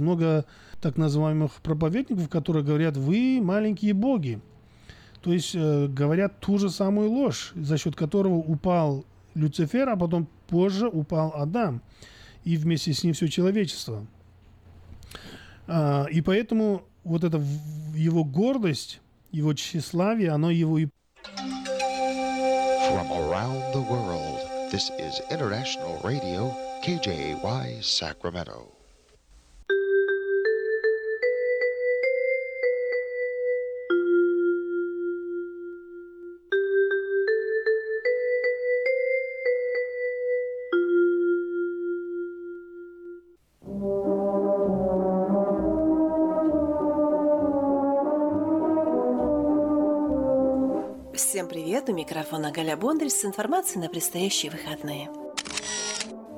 Много 0.00 0.46
так 0.80 0.96
называемых 0.96 1.60
проповедников, 1.60 2.30
которые 2.30 2.64
говорят, 2.64 2.96
вы 2.96 3.40
маленькие 3.42 3.92
боги. 3.92 4.40
То 5.20 5.34
есть 5.34 5.54
э, 5.54 5.86
говорят 5.86 6.40
ту 6.40 6.56
же 6.56 6.70
самую 6.70 7.10
ложь, 7.10 7.52
за 7.54 7.76
счет 7.76 7.94
которого 7.94 8.36
упал 8.36 9.04
Люцифер, 9.34 9.90
а 9.90 9.96
потом 9.96 10.28
позже 10.48 10.88
упал 10.88 11.34
Адам. 11.36 11.82
И 12.44 12.56
вместе 12.56 12.94
с 12.94 13.04
ним 13.04 13.12
все 13.12 13.28
человечество. 13.28 14.06
А, 15.66 16.06
и 16.10 16.22
поэтому 16.22 16.84
вот 17.04 17.22
эта 17.22 17.42
его 17.94 18.24
гордость, 18.24 19.00
его 19.30 19.52
тщеславие, 19.52 20.30
оно 20.30 20.50
его 20.50 20.78
и... 20.78 20.88
From 22.88 23.10
around 23.10 23.60
the 23.74 23.82
world, 23.90 24.40
this 24.72 24.90
is 24.98 25.20
International 25.30 26.00
Radio, 26.02 26.54
KJY, 26.82 27.82
Sacramento. 27.82 28.81
Привет! 51.82 51.88
У 51.88 51.92
микрофона 51.92 52.50
Галя 52.50 52.76
Бондарь 52.76 53.08
с 53.08 53.24
информацией 53.24 53.80
на 53.80 53.88
предстоящие 53.88 54.50
выходные. 54.50 55.10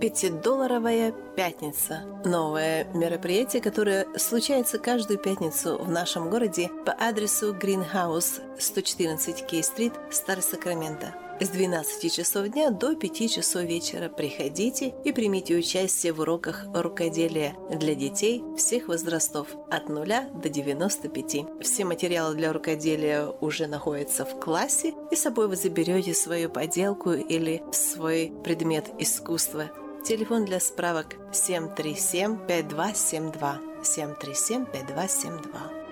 Пятидолларовая 0.00 1.12
пятница. 1.36 2.02
Новое 2.24 2.84
мероприятие, 2.94 3.62
которое 3.62 4.06
случается 4.18 4.78
каждую 4.78 5.18
пятницу 5.18 5.78
в 5.78 5.90
нашем 5.90 6.30
городе 6.30 6.70
по 6.84 6.92
адресу 6.92 7.54
Greenhouse 7.54 8.42
114 8.58 9.46
Кей-стрит, 9.46 9.92
Старый 10.10 10.42
Сакраменто. 10.42 11.14
С 11.40 11.48
12 11.48 12.12
часов 12.14 12.48
дня 12.48 12.70
до 12.70 12.94
5 12.94 13.30
часов 13.30 13.62
вечера 13.62 14.08
приходите 14.08 14.94
и 15.04 15.12
примите 15.12 15.56
участие 15.56 16.12
в 16.12 16.20
уроках 16.20 16.64
рукоделия 16.72 17.56
для 17.70 17.96
детей 17.96 18.44
всех 18.56 18.86
возрастов 18.86 19.48
от 19.68 19.88
0 19.88 20.06
до 20.06 20.48
95. 20.48 21.60
Все 21.60 21.84
материалы 21.84 22.36
для 22.36 22.52
рукоделия 22.52 23.26
уже 23.40 23.66
находятся 23.66 24.24
в 24.24 24.38
классе, 24.38 24.94
и 25.10 25.16
с 25.16 25.22
собой 25.22 25.48
вы 25.48 25.56
заберете 25.56 26.14
свою 26.14 26.50
поделку 26.50 27.10
или 27.10 27.64
свой 27.72 28.32
предмет 28.44 28.92
искусства. 29.00 29.72
Телефон 30.04 30.44
для 30.44 30.60
справок 30.60 31.16
737 31.32 32.46
5272 32.46 33.60
737 33.82 34.66
5272. 34.66 35.83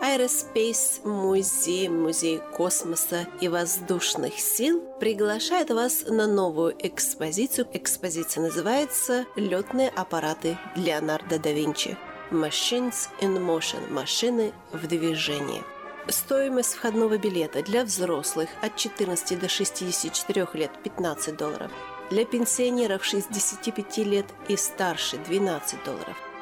Aerospace 0.00 1.04
Музей, 1.04 1.88
Музей 1.88 2.40
космоса 2.56 3.26
и 3.40 3.48
воздушных 3.48 4.38
сил 4.38 4.80
приглашает 5.00 5.70
вас 5.70 6.04
на 6.06 6.28
новую 6.28 6.76
экспозицию. 6.78 7.66
Экспозиция 7.72 8.44
называется 8.44 9.26
«Летные 9.34 9.88
аппараты 9.88 10.56
Леонардо 10.76 11.40
да 11.40 11.50
Винчи». 11.50 11.96
Machines 12.30 13.08
in 13.20 13.38
Motion– 13.44 13.90
машины 13.92 14.52
в 14.72 14.86
движении. 14.86 15.64
Стоимость 16.06 16.74
входного 16.74 17.18
билета 17.18 17.62
для 17.64 17.84
взрослых 17.84 18.48
от 18.62 18.76
14 18.76 19.38
до 19.40 19.48
64 19.48 20.46
лет– 20.54 20.70
15 20.84 21.36
долларов. 21.36 21.72
Для 22.10 22.24
пенсионеров 22.24 23.04
65 23.04 23.98
лет 23.98 24.26
и 24.46 24.56
старше– 24.56 25.16
12 25.28 25.82
долларов– 25.84 26.16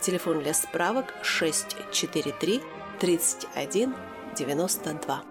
Телефон 0.00 0.40
для 0.40 0.54
справок 0.54 1.06
643 1.22 2.62
31 3.00 3.94
92. 4.36 5.22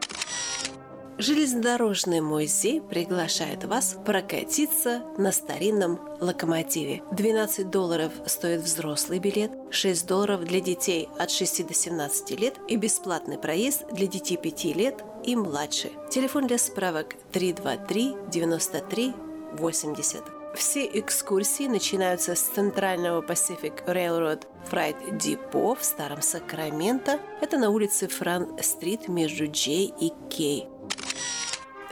Железнодорожный 1.19 2.22
музей 2.22 2.79
приглашает 2.79 3.63
вас 3.63 3.97
прокатиться 4.05 5.01
на 5.17 5.31
старинном 5.31 6.00
локомотиве. 6.19 7.01
12 7.11 7.72
долларов 7.72 8.11
стоит 8.28 8.61
взрослый 8.61 9.17
билет, 9.17 9.51
6 9.72 10.05
долларов 10.05 10.44
для 10.44 10.59
детей 10.59 11.09
от 11.17 11.31
6 11.31 11.66
до 11.66 11.73
17 11.73 12.39
лет 12.39 12.55
и 12.67 12.75
бесплатный 12.75 13.39
проезд 13.39 13.85
для 13.91 14.05
детей 14.05 14.38
5 14.38 14.66
лет 14.75 15.03
и 15.25 15.35
младше. 15.35 15.89
Телефон 16.11 16.45
для 16.45 16.59
справок 16.59 17.16
323 17.31 18.16
93 18.31 19.13
80. 19.53 20.37
Все 20.57 20.90
экскурсии 20.91 21.68
начинаются 21.68 22.34
с 22.34 22.41
центрального 22.41 23.22
Pacific 23.22 23.85
Railroad 23.85 24.47
Freight 24.72 25.12
Depot 25.12 25.78
в 25.79 25.84
Старом 25.84 26.23
Сакраменто. 26.23 27.19
Это 27.41 27.59
на 27.59 27.69
улице 27.69 28.07
Фран-стрит 28.07 29.07
между 29.07 29.46
Джей 29.51 29.94
и 30.01 30.12
Кей. 30.31 30.67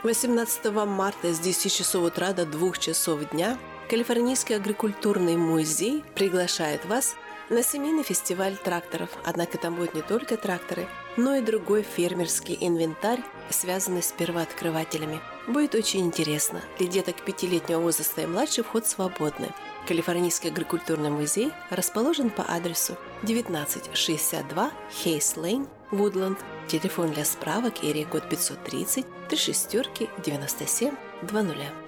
18 0.02 0.64
марта 0.84 1.32
с 1.32 1.38
10 1.38 1.72
часов 1.72 2.06
утра 2.06 2.32
до 2.32 2.44
2 2.44 2.72
часов 2.72 3.30
дня 3.30 3.56
Калифорнийский 3.88 4.56
агрокультурный 4.56 5.36
музей 5.36 6.02
приглашает 6.16 6.84
вас 6.86 7.14
на 7.48 7.62
семейный 7.62 8.02
фестиваль 8.02 8.56
тракторов. 8.56 9.10
Однако 9.24 9.58
там 9.58 9.76
будут 9.76 9.94
не 9.94 10.02
только 10.02 10.36
тракторы, 10.36 10.88
но 11.16 11.34
и 11.34 11.40
другой 11.40 11.82
фермерский 11.82 12.56
инвентарь, 12.60 13.20
связанный 13.50 14.02
с 14.02 14.12
первооткрывателями. 14.12 15.20
Будет 15.46 15.74
очень 15.74 16.00
интересно. 16.00 16.60
Для 16.78 16.88
деток 16.88 17.24
пятилетнего 17.24 17.80
возраста 17.80 18.22
и 18.22 18.26
младше 18.26 18.62
вход 18.62 18.86
свободный. 18.86 19.50
Калифорнийский 19.86 20.50
агрокультурный 20.50 21.10
музей 21.10 21.52
расположен 21.70 22.30
по 22.30 22.42
адресу 22.42 22.96
1962 23.22 24.72
Хейс 24.90 25.36
Лейн, 25.36 25.68
Вудланд. 25.90 26.38
Телефон 26.66 27.12
для 27.12 27.24
справок 27.24 27.84
и 27.84 28.04
код 28.04 28.28
530 28.28 29.06
3 29.28 29.38
шестерки 29.38 30.08
97 30.24 30.94
20. 31.22 31.85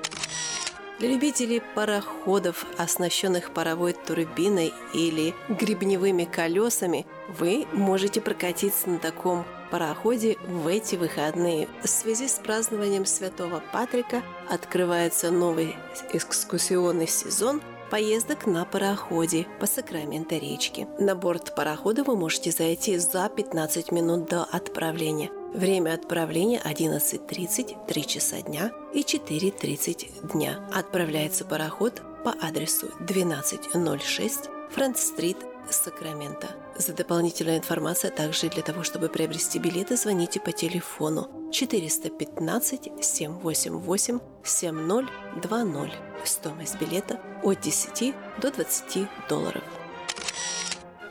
Для 0.99 1.11
любителей 1.11 1.63
пароходов, 1.77 2.67
оснащенных 2.77 3.53
паровой 3.53 3.93
турбиной 3.93 4.75
или 4.93 5.33
гребневыми 5.49 6.25
колесами, 6.25 7.07
вы 7.29 7.67
можете 7.73 8.21
прокатиться 8.21 8.91
на 8.91 8.99
таком 8.99 9.45
пароходе 9.71 10.37
в 10.49 10.67
эти 10.67 10.97
выходные. 10.97 11.69
В 11.85 11.89
связи 11.89 12.27
с 12.27 12.41
празднованием 12.41 13.07
Святого 13.07 13.63
Патрика 13.73 14.23
открывается 14.51 15.31
новый 15.31 15.77
экскурсионный 16.13 17.07
сезон 17.07 17.63
поездок 17.91 18.47
на 18.47 18.65
пароходе 18.65 19.47
по 19.61 19.67
Сакраменто 19.67 20.37
речке. 20.37 20.89
На 20.99 21.15
борт 21.15 21.55
парохода 21.55 22.03
вы 22.03 22.17
можете 22.17 22.51
зайти 22.51 22.99
за 22.99 23.29
15 23.29 23.93
минут 23.93 24.29
до 24.29 24.43
отправления. 24.43 25.31
Время 25.55 25.95
отправления 25.95 26.61
11.30, 26.65 27.87
3 27.87 28.07
часа 28.07 28.43
дня 28.43 28.71
и 28.93 29.01
4.30 29.01 30.33
дня. 30.35 30.61
Отправляется 30.73 31.45
пароход 31.45 32.03
по 32.25 32.35
адресу 32.41 32.89
1206 33.01 34.51
Франц-стрит, 34.71 35.39
Сакраменто. 35.71 36.49
За 36.77 36.93
дополнительной 36.93 37.59
информацией, 37.59 38.13
а 38.13 38.17
также 38.17 38.49
для 38.49 38.63
того, 38.63 38.83
чтобы 38.83 39.09
приобрести 39.09 39.59
билеты, 39.59 39.97
звоните 39.97 40.41
по 40.41 40.53
телефону 40.53 41.29
415 41.53 43.05
788 43.05 44.21
7020. 44.45 45.93
Стоимость 46.25 46.81
билета 46.81 47.21
от 47.43 47.61
10 47.61 48.15
до 48.41 48.51
20 48.51 49.09
долларов. 49.29 49.78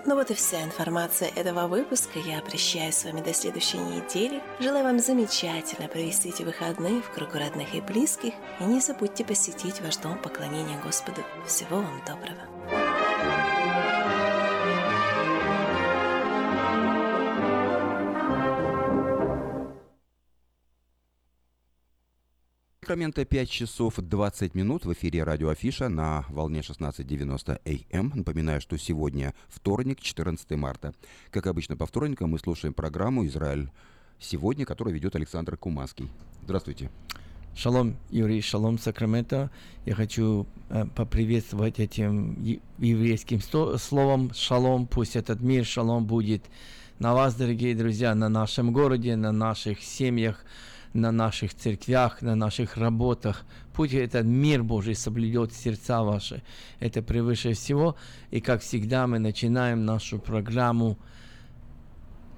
Ну 0.08 0.16
вот 0.16 0.32
и 0.32 0.34
вся 0.34 0.64
информация 0.64 1.30
этого 1.36 1.68
выпуска. 1.68 2.18
Я 2.18 2.40
прощаюсь 2.42 2.96
с 2.96 3.04
вами 3.04 3.20
до 3.20 3.34
следующей 3.34 3.78
недели. 3.78 4.42
Желаю 4.58 4.86
вам 4.86 5.00
замечательно 5.00 5.90
провести 5.90 6.30
эти 6.30 6.44
выходные 6.44 7.02
в 7.02 7.12
кругу 7.12 7.38
родных 7.38 7.76
и 7.76 7.82
близких. 7.82 8.34
И 8.62 8.64
не 8.64 8.80
забудьте 8.80 9.26
посетить 9.26 9.82
ваш 9.82 9.98
дом 9.98 10.18
поклонения 10.18 10.80
Господу. 10.82 11.22
Всего 11.46 11.82
вам 11.82 12.02
доброго. 12.08 12.57
Сакраменто 22.88 23.26
5 23.26 23.50
часов 23.50 23.96
20 23.98 24.56
минут 24.56 24.86
в 24.86 24.94
эфире 24.94 25.24
радио 25.24 25.50
Афиша 25.50 25.90
на 25.90 26.24
волне 26.30 26.62
16.90 26.62 27.60
АМ. 27.66 27.82
Эм. 27.90 28.14
Напоминаю, 28.16 28.62
что 28.62 28.78
сегодня 28.78 29.34
вторник, 29.50 30.00
14 30.00 30.52
марта. 30.52 30.94
Как 31.30 31.48
обычно 31.48 31.76
по 31.76 31.86
вторникам 31.86 32.30
мы 32.30 32.40
слушаем 32.40 32.74
программу 32.74 33.26
«Израиль 33.26 33.70
сегодня», 34.22 34.66
которую 34.66 34.94
ведет 34.94 35.18
Александр 35.18 35.58
Кумаский. 35.58 36.10
Здравствуйте. 36.44 36.90
Шалом, 37.58 37.98
Юрий, 38.10 38.40
шалом, 38.40 38.80
Сакраменто. 38.80 39.52
Я 39.86 39.94
хочу 39.94 40.48
э, 40.70 40.86
поприветствовать 40.96 41.80
этим 41.82 42.42
еврейским 42.78 43.42
словом 43.42 44.34
шалом. 44.34 44.88
Пусть 44.88 45.18
этот 45.18 45.42
мир 45.42 45.66
шалом 45.66 46.06
будет 46.06 46.46
на 47.00 47.14
вас, 47.14 47.36
дорогие 47.36 47.76
друзья, 47.76 48.16
на 48.16 48.30
нашем 48.30 48.72
городе, 48.72 49.18
на 49.18 49.34
наших 49.34 49.82
семьях, 49.82 50.46
на 50.94 51.12
наших 51.12 51.54
церквях, 51.54 52.22
на 52.22 52.36
наших 52.36 52.78
работах. 52.78 53.46
Пусть 53.74 53.94
этот 53.94 54.26
мир 54.26 54.64
Божий 54.64 54.96
соблюдет 54.96 55.54
сердца 55.54 56.04
ваши. 56.04 56.44
Это 56.80 57.02
превыше 57.02 57.54
всего. 57.54 57.96
И 58.32 58.42
как 58.42 58.62
всегда 58.62 59.08
мы 59.08 59.20
начинаем 59.20 59.86
нашу 59.86 60.20
программу. 60.20 60.98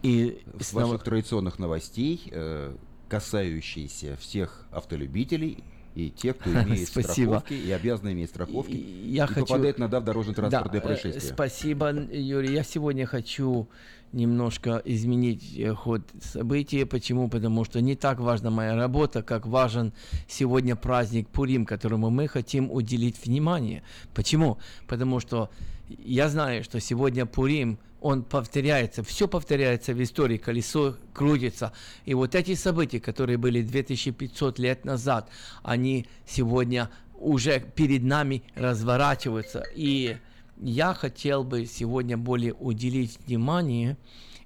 И 0.02 0.42
с 0.60 0.74
ваших 0.74 1.04
традиционных 1.04 1.60
новостей, 1.60 2.22
э, 2.32 2.76
касающиеся 3.10 4.16
всех 4.18 4.66
автолюбителей 4.72 5.64
и 5.96 6.10
те, 6.10 6.34
кто 6.34 6.52
имеет 6.64 6.88
Спасибо. 6.88 7.40
страховки 7.40 7.54
и 7.54 7.72
обязаны 7.72 8.14
иметь 8.14 8.30
страховки, 8.30 8.76
я 8.76 9.26
и 9.26 9.28
хочу... 9.28 9.46
попадает 9.46 9.80
на 9.80 9.88
в 9.88 10.04
дорожно-транспортное 10.04 10.82
да, 10.82 10.88
происшествие. 10.88 11.34
Спасибо, 11.34 11.92
Юрий. 11.92 12.54
Я 12.54 12.64
сегодня 12.64 13.06
хочу 13.06 13.68
немножко 14.12 14.82
изменить 14.86 15.58
э, 15.58 15.74
ход 15.74 16.02
событий. 16.22 16.84
Почему? 16.86 17.30
Потому 17.30 17.66
что 17.66 17.82
не 17.82 17.96
так 17.96 18.20
важна 18.20 18.50
моя 18.50 18.76
работа, 18.76 19.24
как 19.24 19.46
важен 19.46 19.94
сегодня 20.28 20.76
праздник 20.76 21.28
Пурим, 21.30 21.66
которому 21.66 22.10
мы 22.10 22.28
хотим 22.28 22.72
уделить 22.72 23.24
внимание. 23.26 23.84
Почему? 24.14 24.58
Потому 24.88 25.20
что 25.20 25.50
я 25.88 26.30
знаю, 26.30 26.64
что 26.64 26.80
сегодня 26.80 27.26
Пурим, 27.26 27.80
он 28.02 28.24
повторяется, 28.24 29.04
все 29.04 29.28
повторяется 29.28 29.94
в 29.94 30.02
истории, 30.02 30.38
колесо 30.38 30.96
крутится. 31.14 31.74
И 32.06 32.14
вот 32.14 32.36
эти 32.36 32.56
события, 32.56 33.00
которые 33.00 33.38
были 33.38 33.62
2500 33.62 34.60
лет 34.60 34.86
назад, 34.86 35.30
они 35.64 36.06
сегодня 36.26 36.90
уже 37.20 37.60
перед 37.60 38.04
нами 38.04 38.44
разворачиваются. 38.56 39.66
И 39.76 40.18
я 40.60 40.94
хотел 40.94 41.44
бы 41.44 41.66
сегодня 41.66 42.18
более 42.18 42.54
уделить 42.54 43.20
внимание 43.26 43.98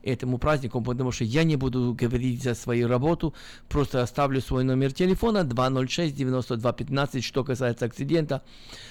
этому 0.04 0.38
празднику, 0.38 0.82
потому 0.82 1.12
что 1.12 1.24
я 1.24 1.44
не 1.44 1.56
буду 1.56 1.96
говорить 1.98 2.44
за 2.44 2.56
свою 2.56 2.88
работу, 2.88 3.34
просто 3.70 4.02
оставлю 4.02 4.42
свой 4.42 4.66
номер 4.66 4.92
телефона 4.92 5.40
206-9215, 5.40 7.22
что 7.22 7.44
касается 7.44 7.86
акцидента, 7.86 8.42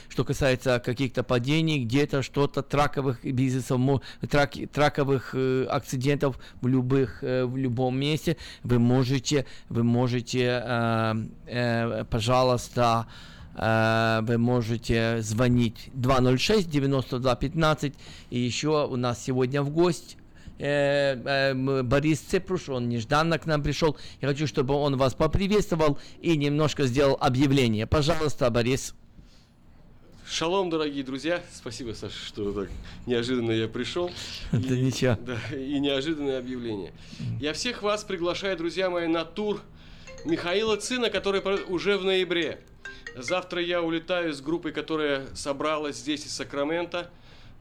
что 0.08 0.24
касается 0.24 0.80
каких-то 0.80 1.22
падений, 1.22 1.84
где-то 1.84 2.22
что-то, 2.22 2.62
траковых 2.62 3.22
бизнесов, 3.24 3.80
трак, 4.28 4.54
траковых 4.72 5.34
э, 5.34 5.66
акцидентов 5.68 6.38
в, 6.62 6.66
любых, 6.66 7.22
э, 7.22 7.44
в 7.44 7.58
любом 7.58 7.98
месте, 7.98 8.38
вы 8.62 8.78
можете, 8.78 9.44
вы 9.68 9.84
можете, 9.84 10.62
э, 10.64 11.14
э, 11.46 12.04
пожалуйста, 12.06 13.06
Э, 13.06 13.31
вы 13.54 14.38
можете 14.38 15.20
звонить 15.20 15.90
206-92-15. 15.94 17.94
И 18.30 18.38
еще 18.38 18.86
у 18.86 18.96
нас 18.96 19.22
сегодня 19.22 19.62
в 19.62 19.70
гость 19.70 20.16
э, 20.58 21.16
э, 21.24 21.82
Борис 21.82 22.20
Цепруш, 22.20 22.68
он 22.68 22.88
нежданно 22.88 23.38
к 23.38 23.46
нам 23.46 23.62
пришел. 23.62 23.96
Я 24.20 24.28
хочу, 24.28 24.46
чтобы 24.46 24.74
он 24.74 24.96
вас 24.96 25.14
поприветствовал 25.14 25.98
и 26.20 26.36
немножко 26.36 26.86
сделал 26.86 27.16
объявление. 27.20 27.86
Пожалуйста, 27.86 28.50
Борис. 28.50 28.94
Шалом, 30.26 30.70
дорогие 30.70 31.04
друзья. 31.04 31.42
Спасибо, 31.52 31.92
Саша, 31.92 32.16
что 32.16 32.52
так 32.52 32.70
неожиданно 33.06 33.50
я 33.50 33.68
пришел. 33.68 34.10
Да 34.52 34.74
и, 34.74 34.80
ничего. 34.80 35.18
Да, 35.20 35.36
и 35.54 35.78
неожиданное 35.78 36.38
объявление. 36.38 36.92
Я 37.40 37.52
всех 37.52 37.82
вас 37.82 38.04
приглашаю, 38.04 38.56
друзья 38.56 38.88
мои, 38.88 39.08
на 39.08 39.24
тур 39.24 39.60
Михаила 40.24 40.76
Цина, 40.76 41.10
который 41.10 41.42
уже 41.68 41.98
в 41.98 42.04
ноябре. 42.04 42.60
Завтра 43.14 43.62
я 43.62 43.82
улетаю 43.82 44.32
с 44.32 44.40
группой, 44.40 44.72
которая 44.72 45.26
собралась 45.34 45.96
здесь 45.96 46.26
из 46.26 46.32
Сакрамента 46.32 47.10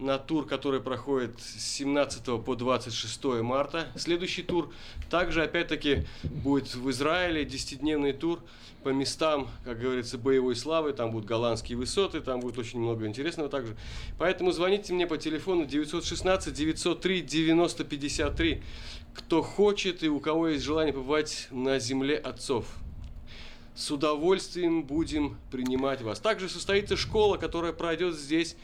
на 0.01 0.17
тур, 0.17 0.45
который 0.47 0.81
проходит 0.81 1.39
с 1.39 1.61
17 1.75 2.43
по 2.43 2.55
26 2.55 3.23
марта. 3.41 3.87
Следующий 3.95 4.41
тур 4.41 4.73
также, 5.09 5.43
опять-таки, 5.43 6.07
будет 6.23 6.73
в 6.73 6.89
Израиле, 6.89 7.43
10-дневный 7.43 8.13
тур 8.13 8.39
по 8.83 8.89
местам, 8.89 9.47
как 9.63 9.79
говорится, 9.79 10.17
боевой 10.17 10.55
славы. 10.55 10.93
Там 10.93 11.11
будут 11.11 11.27
голландские 11.27 11.77
высоты, 11.77 12.19
там 12.21 12.39
будет 12.39 12.57
очень 12.57 12.79
много 12.79 13.05
интересного 13.05 13.49
также. 13.49 13.77
Поэтому 14.17 14.51
звоните 14.51 14.93
мне 14.93 15.05
по 15.05 15.17
телефону 15.17 15.65
916 15.65 16.53
903 16.53 17.21
90 17.21 17.83
53, 17.83 18.63
кто 19.13 19.41
хочет 19.43 20.03
и 20.03 20.09
у 20.09 20.19
кого 20.19 20.49
есть 20.49 20.63
желание 20.63 20.93
побывать 20.93 21.47
на 21.51 21.77
земле 21.77 22.17
отцов 22.17 22.65
с 23.75 23.91
удовольствием 23.91 24.83
будем 24.83 25.37
принимать 25.51 26.01
вас. 26.01 26.19
Также 26.19 26.49
состоится 26.49 26.97
школа, 26.97 27.37
которая 27.37 27.73
пройдет 27.73 28.15
здесь 28.15 28.55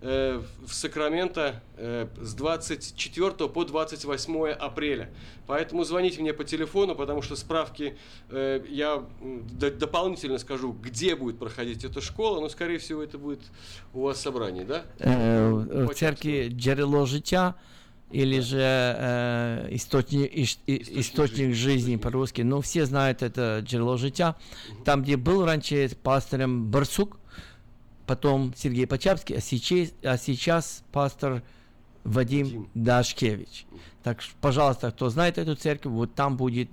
э, 0.00 0.42
в 0.66 0.72
Сакраменто 0.72 1.62
э, 1.76 2.08
с 2.20 2.34
24 2.34 3.48
по 3.48 3.64
28 3.64 4.48
апреля. 4.50 5.10
Поэтому 5.46 5.84
звоните 5.84 6.20
мне 6.20 6.32
по 6.32 6.44
телефону, 6.44 6.94
потому 6.94 7.22
что 7.22 7.36
справки 7.36 7.96
э, 8.30 8.64
я 8.68 9.04
дополнительно 9.50 10.38
скажу, 10.38 10.72
где 10.72 11.14
будет 11.14 11.38
проходить 11.38 11.84
эта 11.84 12.00
школа, 12.00 12.40
но 12.40 12.48
скорее 12.48 12.78
всего 12.78 13.02
это 13.02 13.18
будет 13.18 13.40
у 13.94 14.02
вас 14.02 14.20
собрание, 14.20 14.64
да? 14.64 14.84
Э, 14.98 15.50
в 15.50 15.94
церкви 15.94 16.48
Джерело 16.52 17.06
життя 17.06 17.56
или 18.10 18.40
же 18.40 18.60
э, 18.60 19.68
источник, 19.70 20.30
иш, 20.34 20.58
источник, 20.66 20.98
источник 20.98 21.36
жизни, 21.36 21.52
жизни 21.54 21.96
по-русски. 21.96 22.42
Ну, 22.42 22.60
все 22.60 22.86
знают 22.86 23.22
это 23.22 23.60
«Джерело 23.62 23.98
життя». 23.98 24.36
Там, 24.84 25.02
где 25.02 25.16
был 25.16 25.44
раньше 25.44 25.90
пастором 26.02 26.70
Барсук, 26.70 27.18
потом 28.06 28.54
Сергей 28.56 28.86
Почапский, 28.86 29.36
а 29.36 29.40
сейчас, 29.40 29.92
а 30.02 30.16
сейчас 30.16 30.82
пастор 30.92 31.42
Вадим, 32.04 32.46
Вадим. 32.46 32.70
Дашкевич. 32.74 33.66
Так, 34.02 34.20
пожалуйста, 34.40 34.90
кто 34.90 35.10
знает 35.10 35.36
эту 35.36 35.54
церковь, 35.54 35.92
вот 35.92 36.14
там 36.14 36.36
будет 36.36 36.70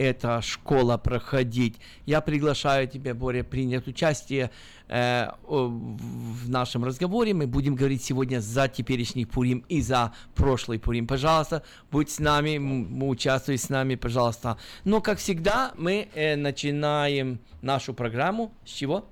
эта 0.00 0.40
школа 0.40 0.96
проходить. 0.96 1.78
Я 2.06 2.22
приглашаю 2.22 2.88
тебя, 2.88 3.14
Боря, 3.14 3.44
принять 3.44 3.86
участие 3.86 4.50
э, 4.88 5.28
в 5.46 6.48
нашем 6.48 6.84
разговоре. 6.84 7.34
Мы 7.34 7.46
будем 7.46 7.74
говорить 7.74 8.02
сегодня 8.02 8.40
за 8.40 8.66
теперешний 8.68 9.26
Пурим 9.26 9.62
и 9.68 9.82
за 9.82 10.14
прошлый 10.34 10.78
Пурим. 10.78 11.06
Пожалуйста, 11.06 11.62
будь 11.90 12.10
с 12.10 12.18
нами, 12.18 12.56
участвуй 13.04 13.58
с 13.58 13.68
нами, 13.68 13.96
пожалуйста. 13.96 14.56
Но, 14.84 15.02
как 15.02 15.18
всегда, 15.18 15.72
мы 15.76 16.08
э, 16.14 16.34
начинаем 16.34 17.38
нашу 17.60 17.92
программу 17.92 18.54
с 18.64 18.70
чего? 18.70 19.04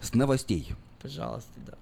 С 0.00 0.14
новостей. 0.14 0.74
Пожалуйста, 1.00 1.58
да. 1.66 1.74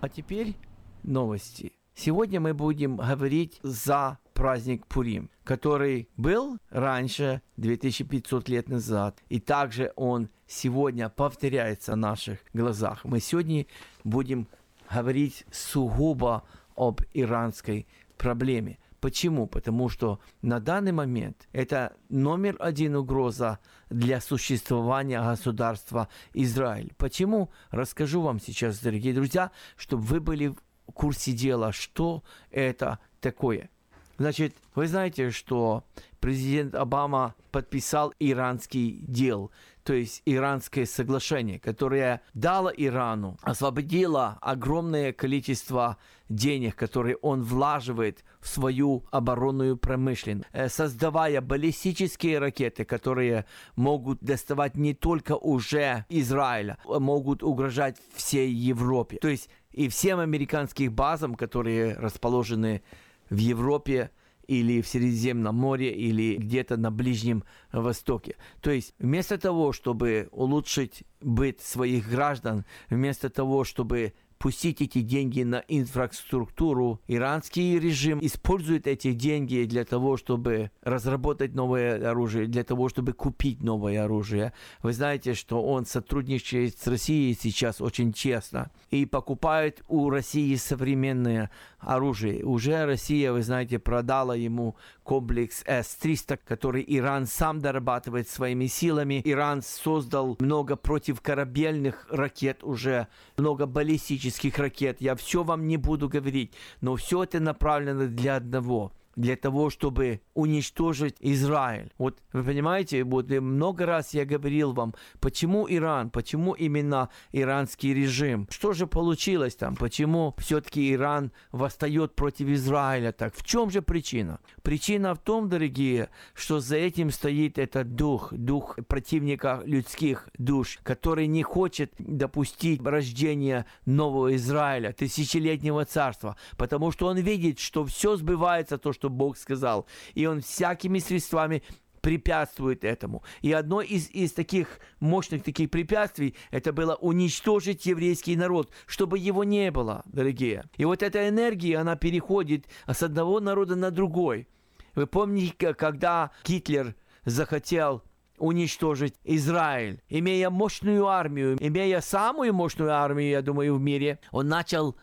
А 0.00 0.08
теперь 0.08 0.54
новости. 1.02 1.72
Сегодня 1.94 2.40
мы 2.40 2.54
будем 2.54 2.96
говорить 2.96 3.58
за 3.62 4.16
праздник 4.36 4.86
Пурим, 4.86 5.30
который 5.44 6.10
был 6.18 6.58
раньше, 6.68 7.40
2500 7.56 8.48
лет 8.50 8.68
назад, 8.68 9.18
и 9.30 9.40
также 9.40 9.92
он 9.96 10.28
сегодня 10.46 11.08
повторяется 11.08 11.92
в 11.94 11.96
наших 11.96 12.40
глазах. 12.52 13.04
Мы 13.04 13.20
сегодня 13.20 13.64
будем 14.04 14.46
говорить 14.92 15.46
сугубо 15.50 16.44
об 16.76 17.00
иранской 17.14 17.86
проблеме. 18.18 18.78
Почему? 19.00 19.46
Потому 19.46 19.88
что 19.88 20.20
на 20.42 20.60
данный 20.60 20.92
момент 20.92 21.48
это 21.52 21.94
номер 22.10 22.56
один 22.58 22.94
угроза 22.96 23.58
для 23.88 24.20
существования 24.20 25.22
государства 25.22 26.08
Израиль. 26.34 26.92
Почему? 26.98 27.50
Расскажу 27.70 28.20
вам 28.20 28.38
сейчас, 28.38 28.80
дорогие 28.80 29.14
друзья, 29.14 29.50
чтобы 29.76 30.02
вы 30.02 30.20
были 30.20 30.48
в 30.48 30.92
курсе 30.92 31.32
дела, 31.32 31.72
что 31.72 32.22
это 32.50 32.98
такое. 33.20 33.70
Значит, 34.18 34.54
вы 34.74 34.86
знаете, 34.86 35.30
что 35.30 35.84
президент 36.20 36.74
Обама 36.74 37.34
подписал 37.50 38.12
иранский 38.18 39.04
дел, 39.06 39.50
то 39.82 39.92
есть 39.92 40.22
иранское 40.24 40.84
соглашение, 40.86 41.60
которое 41.60 42.22
дало 42.34 42.72
Ирану, 42.76 43.38
освободило 43.42 44.38
огромное 44.40 45.12
количество 45.12 45.96
денег, 46.28 46.74
которые 46.74 47.16
он 47.16 47.42
влаживает 47.42 48.24
в 48.40 48.48
свою 48.48 49.04
оборонную 49.12 49.76
промышленность, 49.76 50.48
э, 50.52 50.68
создавая 50.68 51.40
баллистические 51.40 52.38
ракеты, 52.38 52.84
которые 52.84 53.44
могут 53.76 54.20
доставать 54.20 54.76
не 54.76 54.92
только 54.92 55.36
уже 55.36 56.04
Израиля, 56.08 56.78
а 56.84 56.98
могут 56.98 57.42
угрожать 57.42 57.96
всей 58.14 58.50
Европе. 58.50 59.18
То 59.18 59.28
есть 59.28 59.48
и 59.72 59.88
всем 59.88 60.18
американским 60.18 60.92
базам, 60.92 61.34
которые 61.34 61.94
расположены 61.94 62.82
в 63.30 63.36
Европе 63.36 64.10
или 64.46 64.80
в 64.80 64.86
Средиземном 64.86 65.56
море, 65.56 65.92
или 65.92 66.36
где-то 66.36 66.76
на 66.76 66.90
Ближнем 66.90 67.44
Востоке. 67.72 68.36
То 68.60 68.70
есть 68.70 68.94
вместо 68.98 69.38
того, 69.38 69.72
чтобы 69.72 70.28
улучшить 70.30 71.02
быт 71.20 71.60
своих 71.60 72.08
граждан, 72.08 72.64
вместо 72.88 73.28
того, 73.28 73.64
чтобы 73.64 74.14
пустить 74.38 74.80
эти 74.80 75.00
деньги 75.00 75.42
на 75.42 75.64
инфраструктуру. 75.68 77.00
Иранский 77.06 77.78
режим 77.78 78.18
использует 78.22 78.86
эти 78.86 79.12
деньги 79.12 79.64
для 79.64 79.84
того, 79.84 80.16
чтобы 80.16 80.70
разработать 80.82 81.54
новое 81.54 82.10
оружие, 82.10 82.46
для 82.46 82.64
того, 82.64 82.88
чтобы 82.88 83.12
купить 83.12 83.62
новое 83.62 84.04
оружие. 84.04 84.52
Вы 84.82 84.92
знаете, 84.92 85.34
что 85.34 85.62
он 85.62 85.86
сотрудничает 85.86 86.78
с 86.78 86.86
Россией 86.86 87.34
сейчас 87.34 87.80
очень 87.80 88.12
честно 88.12 88.70
и 88.90 89.06
покупает 89.06 89.82
у 89.88 90.10
России 90.10 90.54
современное 90.56 91.50
оружие. 91.86 92.44
Уже 92.44 92.84
Россия, 92.84 93.32
вы 93.32 93.42
знаете, 93.42 93.78
продала 93.78 94.34
ему 94.34 94.76
комплекс 95.04 95.62
С-300, 95.66 96.40
который 96.44 96.84
Иран 96.86 97.26
сам 97.26 97.60
дорабатывает 97.60 98.28
своими 98.28 98.66
силами. 98.66 99.22
Иран 99.24 99.62
создал 99.62 100.36
много 100.40 100.76
противокорабельных 100.76 102.06
ракет 102.10 102.64
уже, 102.64 103.06
много 103.36 103.66
баллистических 103.66 104.58
ракет. 104.58 105.00
Я 105.00 105.14
все 105.14 105.44
вам 105.44 105.66
не 105.66 105.76
буду 105.76 106.08
говорить, 106.08 106.52
но 106.80 106.96
все 106.96 107.22
это 107.22 107.40
направлено 107.40 108.06
для 108.06 108.36
одного– 108.36 108.92
для 109.16 109.36
того, 109.36 109.70
чтобы 109.70 110.20
уничтожить 110.34 111.16
Израиль. 111.20 111.90
Вот 111.98 112.18
вы 112.32 112.44
понимаете, 112.44 113.02
вот 113.02 113.30
много 113.30 113.86
раз 113.86 114.14
я 114.14 114.24
говорил 114.24 114.72
вам, 114.72 114.94
почему 115.20 115.66
Иран, 115.68 116.10
почему 116.10 116.52
именно 116.52 117.08
иранский 117.32 117.94
режим, 117.94 118.46
что 118.50 118.72
же 118.72 118.86
получилось 118.86 119.56
там, 119.56 119.74
почему 119.74 120.34
все-таки 120.38 120.92
Иран 120.92 121.32
восстает 121.50 122.14
против 122.14 122.48
Израиля 122.48 123.12
так, 123.12 123.34
в 123.34 123.44
чем 123.44 123.70
же 123.70 123.82
причина? 123.82 124.40
Причина 124.62 125.14
в 125.14 125.18
том, 125.18 125.48
дорогие, 125.48 126.10
что 126.34 126.60
за 126.60 126.76
этим 126.76 127.10
стоит 127.10 127.58
этот 127.58 127.94
дух, 127.94 128.32
дух 128.32 128.78
противника 128.86 129.62
людских 129.64 130.28
душ, 130.36 130.78
который 130.82 131.26
не 131.26 131.42
хочет 131.42 131.94
допустить 131.98 132.84
рождения 132.84 133.66
нового 133.86 134.36
Израиля, 134.36 134.92
тысячелетнего 134.92 135.84
царства, 135.84 136.36
потому 136.58 136.92
что 136.92 137.06
он 137.06 137.18
видит, 137.18 137.58
что 137.58 137.84
все 137.84 138.16
сбывается, 138.16 138.76
то, 138.76 138.92
что 138.92 139.05
что 139.06 139.10
Бог 139.10 139.36
сказал. 139.36 139.86
И 140.14 140.26
он 140.26 140.40
всякими 140.40 140.98
средствами 140.98 141.62
препятствует 142.00 142.84
этому. 142.84 143.22
И 143.42 143.52
одно 143.52 143.80
из, 143.80 144.10
из 144.10 144.32
таких 144.32 144.80
мощных 145.00 145.42
таких 145.42 145.70
препятствий, 145.70 146.34
это 146.50 146.72
было 146.72 146.94
уничтожить 146.94 147.86
еврейский 147.86 148.36
народ, 148.36 148.70
чтобы 148.86 149.18
его 149.18 149.44
не 149.44 149.70
было, 149.70 150.02
дорогие. 150.06 150.64
И 150.76 150.84
вот 150.84 151.02
эта 151.02 151.28
энергия, 151.28 151.78
она 151.78 151.96
переходит 151.96 152.66
с 152.86 153.02
одного 153.02 153.40
народа 153.40 153.76
на 153.76 153.90
другой. 153.90 154.48
Вы 154.94 155.06
помните, 155.06 155.74
когда 155.74 156.30
Гитлер 156.44 156.94
захотел 157.24 158.02
уничтожить 158.38 159.14
Израиль, 159.24 160.00
имея 160.08 160.50
мощную 160.50 161.06
армию, 161.06 161.56
имея 161.60 162.00
самую 162.00 162.54
мощную 162.54 162.92
армию, 162.92 163.30
я 163.30 163.42
думаю, 163.42 163.76
в 163.76 163.80
мире, 163.80 164.18
он 164.30 164.48
начал 164.48 164.96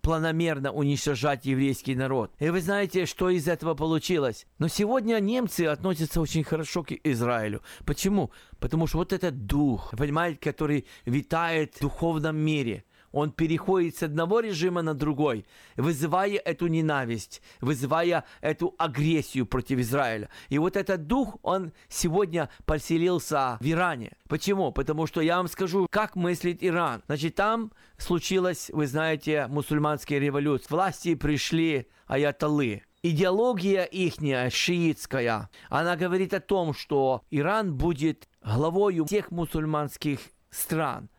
планомерно 0.00 0.72
уничтожать 0.72 1.44
еврейский 1.44 1.94
народ. 1.94 2.32
И 2.38 2.50
вы 2.50 2.60
знаете, 2.60 3.06
что 3.06 3.30
из 3.30 3.48
этого 3.48 3.74
получилось? 3.74 4.46
Но 4.58 4.68
сегодня 4.68 5.18
немцы 5.20 5.66
относятся 5.66 6.20
очень 6.20 6.44
хорошо 6.44 6.82
к 6.82 6.92
Израилю. 7.04 7.62
Почему? 7.84 8.30
Потому 8.58 8.86
что 8.86 8.98
вот 8.98 9.12
этот 9.12 9.46
дух, 9.46 9.94
понимаете, 9.96 10.38
который 10.38 10.86
витает 11.04 11.74
в 11.76 11.80
духовном 11.80 12.36
мире– 12.36 12.84
он 13.12 13.30
переходит 13.30 13.96
с 13.96 14.02
одного 14.02 14.40
режима 14.40 14.82
на 14.82 14.94
другой, 14.94 15.46
вызывая 15.76 16.36
эту 16.36 16.66
ненависть, 16.66 17.42
вызывая 17.60 18.24
эту 18.40 18.74
агрессию 18.78 19.46
против 19.46 19.78
Израиля. 19.78 20.28
И 20.48 20.58
вот 20.58 20.76
этот 20.76 21.06
дух, 21.06 21.36
он 21.42 21.72
сегодня 21.88 22.48
поселился 22.66 23.58
в 23.60 23.66
Иране. 23.66 24.12
Почему? 24.28 24.72
Потому 24.72 25.06
что 25.06 25.20
я 25.20 25.36
вам 25.38 25.48
скажу, 25.48 25.86
как 25.90 26.16
мыслит 26.16 26.58
Иран. 26.62 27.02
Значит, 27.06 27.34
там 27.34 27.72
случилась, 27.96 28.70
вы 28.72 28.86
знаете, 28.86 29.46
мусульманская 29.48 30.18
революция. 30.18 30.68
Власти 30.70 31.14
пришли 31.14 31.88
аятоллы. 32.06 32.82
Идеология 33.02 33.84
ихняя, 33.84 34.50
шиитская, 34.50 35.48
она 35.68 35.96
говорит 35.96 36.34
о 36.34 36.40
том, 36.40 36.74
что 36.74 37.22
Иран 37.30 37.76
будет 37.76 38.28
главою 38.42 39.04
всех 39.04 39.30
мусульманских 39.30 40.18
стран– 40.50 41.08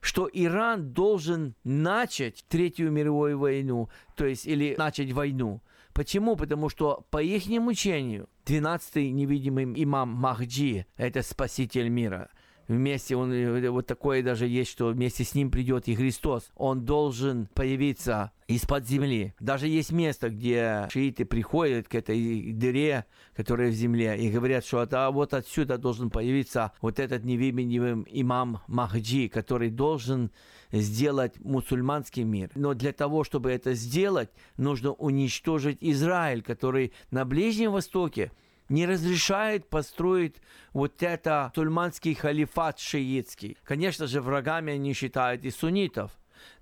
что 0.00 0.28
Иран 0.32 0.92
должен 0.92 1.54
начать 1.64 2.44
Третью 2.48 2.90
мировую 2.92 3.38
войну, 3.38 3.88
то 4.14 4.26
есть 4.26 4.46
или 4.46 4.74
начать 4.76 5.12
войну. 5.12 5.62
Почему? 5.92 6.36
Потому 6.36 6.68
что 6.68 7.06
по 7.10 7.22
их 7.22 7.46
учению 7.66 8.28
12-й 8.44 9.10
невидимый 9.10 9.64
имам 9.82 10.10
Махджи– 10.10 10.86
это 10.96 11.22
спаситель 11.22 11.88
мира– 11.88 12.30
вместе, 12.68 13.16
он 13.16 13.32
э, 13.32 13.70
вот 13.70 13.86
такое 13.86 14.22
даже 14.22 14.46
есть, 14.46 14.70
что 14.70 14.88
вместе 14.88 15.24
с 15.24 15.34
ним 15.34 15.50
придет 15.50 15.88
и 15.88 15.94
Христос. 15.94 16.50
Он 16.54 16.84
должен 16.84 17.48
появиться 17.54 18.30
из-под 18.46 18.86
земли. 18.86 19.34
Даже 19.40 19.66
есть 19.66 19.92
место, 19.92 20.30
где 20.30 20.88
шииты 20.90 21.24
приходят 21.24 21.88
к 21.88 21.94
этой 21.94 22.52
дыре, 22.52 23.04
которая 23.34 23.70
в 23.70 23.74
земле, 23.74 24.18
и 24.18 24.30
говорят, 24.30 24.64
что 24.64 24.86
а 24.90 25.10
вот 25.10 25.34
отсюда 25.34 25.76
должен 25.76 26.10
появиться 26.10 26.72
вот 26.80 26.98
этот 26.98 27.24
невидимый 27.24 28.04
имам 28.10 28.60
Махджи, 28.66 29.28
который 29.28 29.70
должен 29.70 30.30
сделать 30.72 31.38
мусульманский 31.40 32.24
мир. 32.24 32.50
Но 32.54 32.74
для 32.74 32.92
того, 32.92 33.24
чтобы 33.24 33.50
это 33.50 33.74
сделать, 33.74 34.30
нужно 34.56 34.92
уничтожить 34.92 35.78
Израиль, 35.80 36.42
который 36.42 36.92
на 37.10 37.24
Ближнем 37.24 37.72
Востоке 37.72 38.32
не 38.68 38.86
разрешает 38.86 39.68
построить 39.68 40.36
вот 40.72 41.02
это 41.02 41.50
тульманский 41.54 42.14
халифат 42.14 42.78
шиитский. 42.78 43.56
Конечно 43.64 44.06
же, 44.06 44.20
врагами 44.20 44.74
они 44.74 44.92
считают 44.92 45.44
и 45.44 45.50
суннитов. 45.50 46.12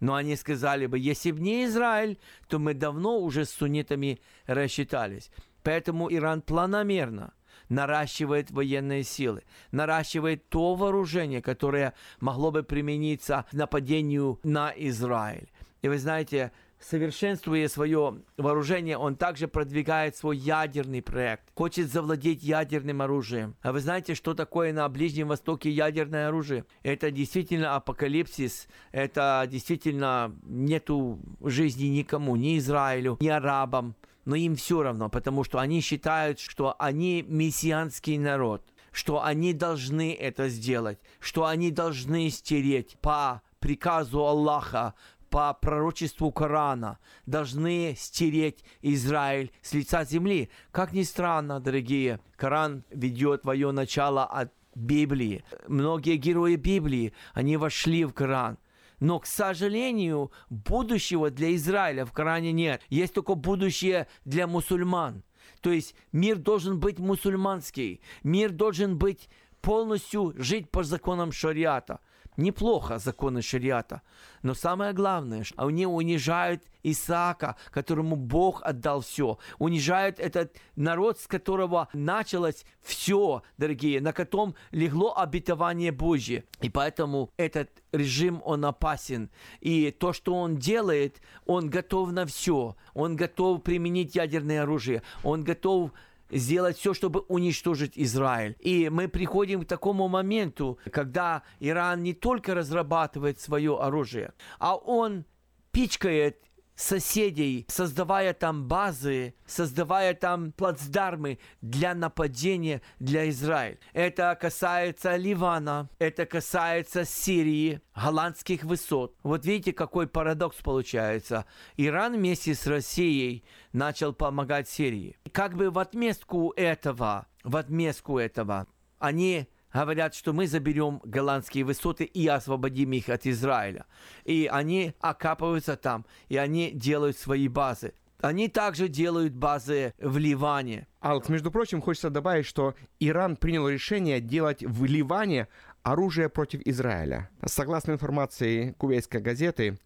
Но 0.01 0.15
они 0.15 0.37
сказали 0.37 0.87
бы, 0.87 0.99
если 0.99 1.33
бы 1.33 1.41
не 1.41 1.65
Израиль, 1.67 2.19
то 2.49 2.59
мы 2.59 2.75
давно 2.75 3.19
уже 3.19 3.45
с 3.45 3.51
суннитами 3.51 4.21
рассчитались. 4.47 5.31
Поэтому 5.63 6.13
Иран 6.13 6.43
планомерно 6.43 7.35
наращивает 7.69 8.51
военные 8.51 9.03
силы, 9.03 9.43
наращивает 9.73 10.49
то 10.49 10.75
вооружение, 10.75 11.43
которое 11.43 11.95
могло 12.21 12.51
бы 12.51 12.63
примениться 12.63 13.45
к 13.51 13.53
нападению 13.53 14.39
на 14.43 14.73
Израиль. 14.77 15.51
И 15.83 15.89
вы 15.89 15.99
знаете, 15.99 16.53
совершенствуя 16.81 17.69
свое 17.69 18.23
вооружение, 18.37 18.99
он 18.99 19.17
также 19.17 19.49
продвигает 19.49 20.17
свой 20.17 20.37
ядерный 20.37 21.03
проект, 21.03 21.45
хочет 21.55 21.91
завладеть 21.91 22.43
ядерным 22.43 23.03
оружием. 23.03 23.57
А 23.63 23.73
вы 23.73 23.81
знаете, 23.81 24.15
что 24.15 24.35
такое 24.35 24.73
на 24.73 24.89
Ближнем 24.89 25.29
Востоке 25.29 25.71
ядерное 25.71 26.29
оружие? 26.29 26.65
Это 26.83 27.11
действительно 27.11 27.77
апокалипсис, 27.77 28.69
это 28.93 29.47
действительно 29.51 30.35
нету 30.43 31.19
жизни 31.43 31.87
никому, 31.87 32.37
ни 32.37 32.59
Израилю, 32.59 33.17
ни 33.21 33.29
арабам, 33.29 33.95
но 34.25 34.35
им 34.35 34.57
все 34.57 34.83
равно, 34.83 35.09
потому 35.09 35.45
что 35.45 35.59
они 35.59 35.81
считают, 35.81 36.41
что 36.41 36.75
они 36.79 37.25
мессианский 37.27 38.19
народ, 38.19 38.63
что 38.93 39.23
они 39.23 39.53
должны 39.53 40.15
это 40.15 40.49
сделать, 40.49 40.99
что 41.21 41.47
они 41.47 41.71
должны 41.71 42.29
стереть 42.31 42.97
по 43.01 43.43
приказу 43.61 44.25
Аллаха 44.25 44.95
по 45.31 45.53
пророчеству 45.55 46.33
Корана 46.33 46.99
должны 47.27 47.95
стереть 47.97 48.65
Израиль 48.83 49.53
с 49.63 49.73
лица 49.75 50.05
земли. 50.05 50.51
Как 50.71 50.93
ни 50.93 51.03
странно, 51.03 51.61
дорогие, 51.61 52.21
Коран 52.37 52.85
ведет 52.91 53.43
свое 53.43 53.71
начало 53.73 54.25
от 54.25 54.53
Библии. 54.75 55.45
Многие 55.69 56.17
герои 56.17 56.57
Библии, 56.57 57.13
они 57.35 57.57
вошли 57.57 58.05
в 58.05 58.13
Коран. 58.13 58.59
Но, 59.01 59.19
к 59.19 59.27
сожалению, 59.27 60.33
будущего 60.49 61.31
для 61.31 61.55
Израиля 61.55 62.05
в 62.05 62.13
Коране 62.13 62.53
нет. 62.53 62.83
Есть 62.89 63.15
только 63.15 63.35
будущее 63.35 64.07
для 64.25 64.47
мусульман. 64.47 65.23
То 65.61 65.71
есть 65.71 65.95
мир 66.13 66.37
должен 66.37 66.81
быть 66.81 66.99
мусульманский. 66.99 68.01
Мир 68.23 68.53
должен 68.53 68.97
быть 68.97 69.29
полностью 69.61 70.35
жить 70.37 70.71
по 70.71 70.83
законам 70.83 71.33
шариата 71.33 72.01
неплохо 72.37 72.99
законы 72.99 73.43
шариата. 73.43 74.03
Но 74.43 74.55
самое 74.55 74.93
главное, 74.93 75.45
что 75.45 75.67
они 75.67 75.87
унижают 75.87 76.63
Исаака, 76.83 77.57
которому 77.71 78.17
Бог 78.17 78.63
отдал 78.63 79.01
все. 79.01 79.39
Унижают 79.59 80.21
этот 80.21 80.57
народ, 80.77 81.19
с 81.19 81.27
которого 81.27 81.89
началось 81.93 82.65
все, 82.81 83.43
дорогие, 83.59 84.01
на 84.01 84.13
котором 84.13 84.55
легло 84.71 85.13
обетование 85.17 85.91
Божье. 85.91 86.45
И 86.61 86.71
поэтому 86.71 87.33
этот 87.37 87.71
режим, 87.93 88.41
он 88.45 88.65
опасен. 88.65 89.31
И 89.61 89.91
то, 89.91 90.13
что 90.13 90.35
он 90.35 90.57
делает, 90.57 91.21
он 91.45 91.69
готов 91.71 92.13
на 92.13 92.25
все. 92.27 92.77
Он 92.95 93.17
готов 93.17 93.63
применить 93.63 94.15
ядерное 94.15 94.63
оружие. 94.63 95.03
Он 95.25 95.43
готов 95.43 95.91
сделать 96.31 96.77
все, 96.77 96.95
чтобы 96.95 97.21
уничтожить 97.21 97.93
Израиль. 97.97 98.57
И 98.61 98.89
мы 98.89 99.09
приходим 99.09 99.63
к 99.63 99.69
такому 99.69 100.09
моменту, 100.09 100.79
когда 100.91 101.43
Иран 101.61 102.03
не 102.03 102.15
только 102.15 102.55
разрабатывает 102.55 103.41
свое 103.41 103.79
оружие, 103.79 104.33
а 104.59 104.77
он 104.77 105.25
пичкает 105.71 106.46
соседей, 106.77 107.65
создавая 107.69 108.35
там 108.35 108.69
базы, 108.69 109.35
создавая 109.47 110.15
там 110.15 110.53
плацдармы 110.53 111.39
для 111.63 111.95
нападения 111.95 112.83
для 113.01 113.29
Израиля. 113.31 113.79
Это 113.93 114.37
касается 114.41 115.17
Ливана, 115.17 115.89
это 115.99 116.27
касается 116.27 117.05
Сирии, 117.05 117.81
голландских 117.95 118.65
высот. 118.65 119.17
Вот 119.23 119.45
видите, 119.47 119.73
какой 119.73 120.07
парадокс 120.07 120.59
получается. 120.63 121.47
Иран 121.77 122.15
вместе 122.15 122.55
с 122.55 122.67
Россией 122.67 123.45
начал 123.73 124.13
помогать 124.13 124.69
Сирии. 124.69 125.17
Как 125.33 125.57
бы 125.57 125.71
в 125.71 125.79
отместку 125.79 126.53
этого, 126.57 127.27
в 127.43 127.57
отместку 127.57 128.19
этого, 128.19 128.67
они 128.99 129.49
говорят, 129.85 130.15
что 130.15 130.33
мы 130.33 130.47
заберем 130.47 131.01
голландские 131.05 131.65
высоты 131.65 132.05
и 132.05 132.27
освободим 132.27 132.93
их 132.93 133.09
от 133.09 133.27
Израиля. 133.27 133.87
И 134.25 134.49
они 134.51 134.95
окапываются 135.01 135.77
там, 135.77 136.07
и 136.29 136.37
они 136.37 136.71
делают 136.71 137.19
свои 137.19 137.49
базы. 137.49 137.93
Они 138.21 138.49
также 138.49 138.89
делают 138.89 139.35
базы 139.35 139.93
в 139.99 140.17
Ливане. 140.17 140.87
Алекс, 141.01 141.29
между 141.29 141.51
прочим, 141.51 141.83
хочется 141.83 142.09
добавить, 142.09 142.47
что 142.47 142.75
Иран 142.99 143.37
принял 143.37 143.69
решение 143.69 144.21
делать 144.21 144.63
в 144.65 144.85
Ливане 144.85 145.49
оружие 145.83 146.29
против 146.29 146.63
Израиля. 146.65 147.29
Согласно 147.45 147.93
информации 147.93 148.75
кувейской 148.79 149.21
газеты, 149.21 149.79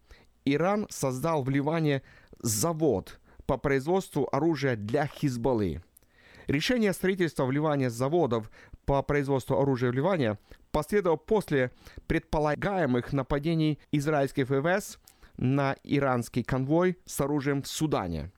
Иран 0.45 0.87
создал 0.89 1.43
в 1.43 1.49
Ливане 1.49 2.01
завод 2.39 3.19
по 3.45 3.57
производству 3.57 4.27
оружия 4.31 4.75
для 4.75 5.05
Хизбаллы. 5.07 5.83
Решение 6.47 6.93
строительства 6.93 7.45
в 7.45 7.51
Ливане 7.51 7.89
заводов 7.89 8.49
по 8.91 9.01
производству 9.03 9.57
оружия 9.57 9.89
в 9.89 9.93
Ливане 9.93 10.37
последовало 10.73 11.15
после 11.15 11.71
предполагаемых 12.07 13.13
нападений 13.13 13.79
израильских 13.93 14.49
ВВС 14.49 14.99
на 15.37 15.77
иранский 15.85 16.43
конвой 16.43 16.97
с 17.05 17.21
оружием 17.21 17.61
в 17.61 17.67
Судане. 17.67 18.33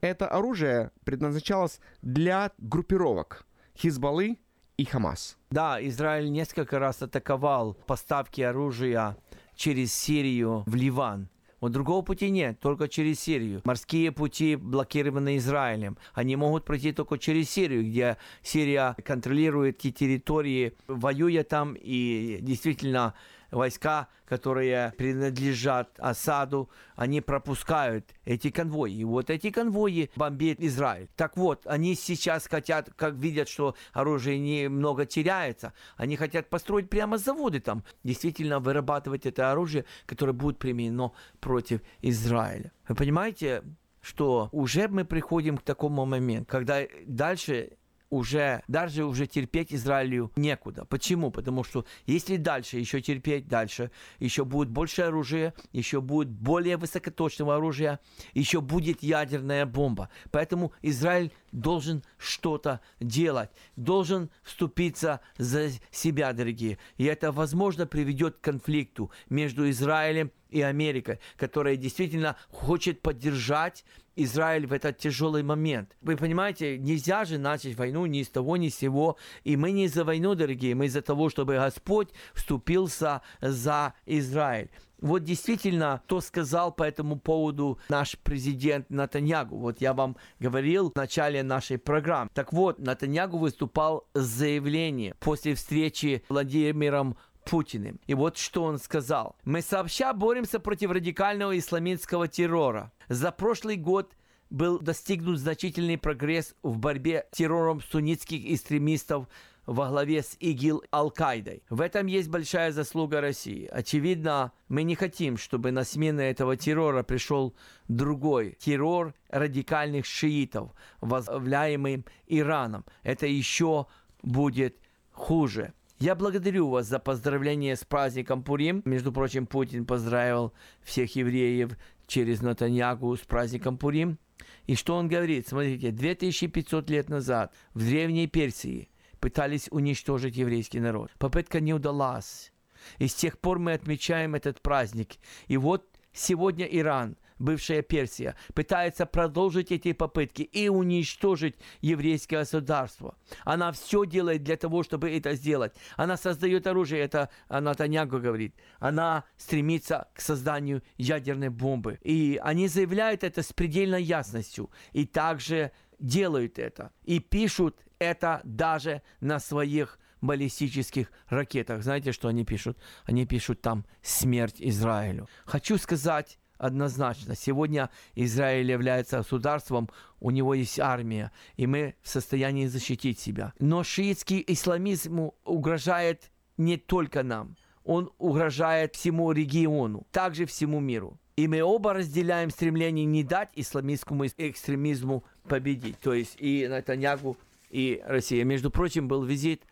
Это 0.00 0.28
оружие 0.28 0.92
предназначалось 1.04 1.78
для 2.00 2.52
группировок 2.56 3.44
Хизбаллы 3.76 4.38
и 4.78 4.86
Хамас. 4.86 5.36
Да, 5.50 5.76
Израиль 5.86 6.32
несколько 6.32 6.78
раз 6.78 7.02
атаковал 7.02 7.74
поставки 7.74 8.40
оружия 8.40 9.18
через 9.56 9.92
Сирию 9.92 10.62
в 10.64 10.74
Ливан. 10.74 11.28
Вот 11.62 11.70
другого 11.70 12.02
пути 12.02 12.28
нет, 12.28 12.58
только 12.58 12.88
через 12.88 13.20
Сирию. 13.20 13.60
Морские 13.64 14.10
пути 14.10 14.56
блокированы 14.56 15.36
Израилем. 15.36 15.96
Они 16.12 16.34
могут 16.34 16.64
пройти 16.64 16.90
только 16.90 17.18
через 17.18 17.50
Сирию, 17.50 17.84
где 17.84 18.16
Сирия 18.42 18.96
контролирует 19.04 19.78
эти 19.78 19.92
территории, 19.92 20.74
воюя 20.88 21.44
там 21.44 21.76
и 21.78 22.38
действительно 22.42 23.14
войска, 23.52 24.08
которые 24.24 24.92
принадлежат 24.96 25.90
Асаду, 25.98 26.70
они 26.96 27.20
пропускают 27.20 28.14
эти 28.24 28.50
конвои. 28.50 28.92
И 28.92 29.04
вот 29.04 29.30
эти 29.30 29.50
конвои 29.50 30.10
бомбит 30.16 30.60
Израиль. 30.60 31.08
Так 31.16 31.36
вот, 31.36 31.66
они 31.66 31.94
сейчас 31.94 32.46
хотят, 32.46 32.90
как 32.96 33.14
видят, 33.14 33.48
что 33.48 33.76
оружие 33.92 34.38
немного 34.38 35.06
теряется, 35.06 35.72
они 35.96 36.16
хотят 36.16 36.48
построить 36.48 36.88
прямо 36.90 37.18
заводы 37.18 37.60
там, 37.60 37.84
действительно 38.02 38.58
вырабатывать 38.58 39.26
это 39.26 39.52
оружие, 39.52 39.84
которое 40.06 40.32
будет 40.32 40.58
применено 40.58 41.12
против 41.40 41.80
Израиля. 42.00 42.72
Вы 42.88 42.94
понимаете, 42.94 43.62
что 44.00 44.48
уже 44.52 44.88
мы 44.88 45.04
приходим 45.04 45.56
к 45.56 45.62
такому 45.62 46.04
моменту, 46.04 46.50
когда 46.50 46.82
дальше 47.06 47.76
уже, 48.12 48.62
даже 48.68 49.06
уже 49.06 49.26
терпеть 49.26 49.72
Израилю 49.72 50.30
некуда. 50.36 50.84
Почему? 50.84 51.30
Потому 51.30 51.64
что 51.64 51.86
если 52.06 52.36
дальше 52.36 52.76
еще 52.76 53.00
терпеть, 53.00 53.48
дальше 53.48 53.90
еще 54.18 54.44
будет 54.44 54.68
больше 54.68 55.02
оружия, 55.02 55.54
еще 55.72 56.02
будет 56.02 56.28
более 56.28 56.76
высокоточного 56.76 57.56
оружия, 57.56 58.00
еще 58.34 58.60
будет 58.60 59.02
ядерная 59.02 59.64
бомба. 59.64 60.10
Поэтому 60.30 60.72
Израиль 60.82 61.32
должен 61.52 62.04
что-то 62.18 62.80
делать, 63.00 63.50
должен 63.76 64.30
вступиться 64.42 65.20
за 65.38 65.70
себя, 65.90 66.34
дорогие. 66.34 66.78
И 66.98 67.04
это, 67.04 67.32
возможно, 67.32 67.86
приведет 67.86 68.36
к 68.36 68.40
конфликту 68.42 69.10
между 69.30 69.68
Израилем 69.70 70.32
и 70.50 70.60
Америкой, 70.60 71.18
которая 71.36 71.76
действительно 71.76 72.36
хочет 72.50 73.00
поддержать 73.00 73.84
Израиль 74.16 74.66
в 74.66 74.72
этот 74.72 74.98
тяжелый 74.98 75.42
момент. 75.42 75.96
Вы 76.00 76.16
понимаете, 76.16 76.78
нельзя 76.78 77.24
же 77.24 77.38
начать 77.38 77.76
войну 77.76 78.06
ни 78.06 78.22
с 78.22 78.28
того, 78.28 78.56
ни 78.56 78.68
с 78.68 78.76
сего. 78.76 79.16
И 79.44 79.56
мы 79.56 79.72
не 79.72 79.88
за 79.88 80.04
войну, 80.04 80.34
дорогие, 80.34 80.74
мы 80.74 80.88
за 80.88 81.02
того, 81.02 81.30
чтобы 81.30 81.54
Господь 81.54 82.08
вступился 82.34 83.22
за 83.40 83.94
Израиль. 84.06 84.70
Вот 85.02 85.24
действительно, 85.24 86.00
кто 86.04 86.20
сказал 86.20 86.72
по 86.72 86.84
этому 86.84 87.18
поводу 87.18 87.78
наш 87.88 88.16
президент 88.18 88.88
Натаньягу. 88.88 89.58
Вот 89.58 89.80
я 89.80 89.94
вам 89.94 90.16
говорил 90.38 90.92
в 90.92 90.94
начале 90.94 91.42
нашей 91.42 91.78
программы. 91.78 92.30
Так 92.32 92.52
вот, 92.52 92.78
Натаньягу 92.78 93.36
выступал 93.36 94.06
с 94.14 94.22
заявлением 94.22 95.16
после 95.18 95.56
встречи 95.56 96.22
с 96.24 96.30
Владимиром 96.30 97.16
Путиным. 97.44 98.00
И 98.06 98.14
вот 98.14 98.36
что 98.36 98.64
он 98.64 98.78
сказал. 98.78 99.36
«Мы 99.44 99.62
сообща 99.62 100.12
боремся 100.12 100.60
против 100.60 100.90
радикального 100.90 101.58
исламистского 101.58 102.28
террора. 102.28 102.92
За 103.08 103.30
прошлый 103.32 103.76
год 103.76 104.14
был 104.50 104.78
достигнут 104.78 105.38
значительный 105.38 105.98
прогресс 105.98 106.54
в 106.62 106.78
борьбе 106.78 107.26
с 107.32 107.36
террором 107.36 107.80
суннитских 107.80 108.52
экстремистов 108.52 109.26
во 109.66 109.88
главе 109.88 110.22
с 110.22 110.36
ИГИЛ 110.40 110.84
Ал-Каидой. 110.92 111.62
В 111.70 111.80
этом 111.80 112.06
есть 112.06 112.28
большая 112.28 112.72
заслуга 112.72 113.20
России. 113.20 113.66
Очевидно, 113.66 114.52
мы 114.68 114.82
не 114.82 114.94
хотим, 114.94 115.36
чтобы 115.36 115.70
на 115.70 115.84
смену 115.84 116.20
этого 116.20 116.56
террора 116.56 117.02
пришел 117.02 117.54
другой 117.88 118.56
террор 118.58 119.14
радикальных 119.28 120.04
шиитов, 120.04 120.72
возглавляемый 121.00 122.04
Ираном. 122.26 122.84
Это 123.02 123.26
еще 123.26 123.86
будет 124.22 124.76
хуже. 125.12 125.72
Я 126.02 126.16
благодарю 126.16 126.68
вас 126.68 126.88
за 126.88 126.98
поздравление 126.98 127.76
с 127.76 127.84
праздником 127.84 128.42
Пурим. 128.42 128.82
Между 128.84 129.12
прочим, 129.12 129.46
Путин 129.46 129.86
поздравил 129.86 130.52
всех 130.82 131.14
евреев 131.14 131.78
через 132.08 132.42
Натаньягу 132.42 133.16
с 133.16 133.20
праздником 133.20 133.78
Пурим. 133.78 134.18
И 134.66 134.74
что 134.74 134.96
он 134.96 135.06
говорит? 135.06 135.46
Смотрите, 135.46 135.92
2500 135.92 136.90
лет 136.90 137.08
назад 137.08 137.54
в 137.72 137.86
Древней 137.86 138.26
Персии 138.26 138.90
пытались 139.20 139.68
уничтожить 139.70 140.36
еврейский 140.36 140.80
народ. 140.80 141.12
Попытка 141.18 141.60
не 141.60 141.72
удалась. 141.72 142.52
И 142.98 143.06
с 143.06 143.14
тех 143.14 143.38
пор 143.38 143.60
мы 143.60 143.72
отмечаем 143.72 144.34
этот 144.34 144.60
праздник. 144.60 145.10
И 145.46 145.56
вот 145.56 145.88
сегодня 146.12 146.66
Иран 146.66 147.16
бывшая 147.42 147.82
Персия, 147.82 148.36
пытается 148.54 149.04
продолжить 149.04 149.72
эти 149.72 149.92
попытки 149.92 150.42
и 150.42 150.68
уничтожить 150.68 151.56
еврейское 151.80 152.38
государство. 152.38 153.16
Она 153.44 153.72
все 153.72 154.04
делает 154.04 154.42
для 154.44 154.56
того, 154.56 154.82
чтобы 154.82 155.10
это 155.10 155.34
сделать. 155.34 155.72
Она 155.96 156.16
создает 156.16 156.66
оружие, 156.66 157.02
это 157.02 157.28
Натаньягу 157.48 158.20
говорит. 158.20 158.54
Она 158.78 159.24
стремится 159.36 160.08
к 160.14 160.20
созданию 160.20 160.82
ядерной 160.96 161.50
бомбы. 161.50 161.98
И 162.02 162.38
они 162.42 162.68
заявляют 162.68 163.24
это 163.24 163.42
с 163.42 163.52
предельной 163.52 164.02
ясностью. 164.02 164.70
И 164.92 165.04
также 165.04 165.72
делают 165.98 166.58
это. 166.58 166.92
И 167.04 167.18
пишут 167.18 167.76
это 167.98 168.40
даже 168.44 169.02
на 169.20 169.38
своих 169.40 169.98
баллистических 170.20 171.10
ракетах. 171.28 171.82
Знаете, 171.82 172.12
что 172.12 172.28
они 172.28 172.44
пишут? 172.44 172.78
Они 173.04 173.26
пишут 173.26 173.60
там 173.60 173.84
«Смерть 174.02 174.56
Израилю». 174.60 175.28
Хочу 175.44 175.78
сказать, 175.78 176.38
однозначно. 176.62 177.34
Сегодня 177.34 177.90
Израиль 178.14 178.70
является 178.70 179.18
государством, 179.18 179.90
у 180.20 180.30
него 180.30 180.54
есть 180.54 180.78
армия, 180.78 181.32
и 181.56 181.66
мы 181.66 181.96
в 182.02 182.08
состоянии 182.08 182.66
защитить 182.66 183.18
себя. 183.18 183.52
Но 183.58 183.82
шиитский 183.82 184.44
исламизм 184.46 185.30
угрожает 185.44 186.30
не 186.56 186.76
только 186.76 187.24
нам, 187.24 187.56
он 187.84 188.10
угрожает 188.18 188.94
всему 188.94 189.32
региону, 189.32 190.06
также 190.12 190.46
всему 190.46 190.78
миру. 190.78 191.18
И 191.34 191.48
мы 191.48 191.62
оба 191.62 191.94
разделяем 191.94 192.50
стремление 192.50 193.06
не 193.06 193.24
дать 193.24 193.50
исламистскому 193.54 194.26
экстремизму 194.26 195.24
победить. 195.48 195.98
То 195.98 196.14
есть 196.14 196.36
и 196.38 196.68
Натаньягу, 196.68 197.36
и 197.70 198.00
Россия. 198.04 198.44
Между 198.44 198.70
прочим, 198.70 199.08
был 199.08 199.24
визит 199.24 199.64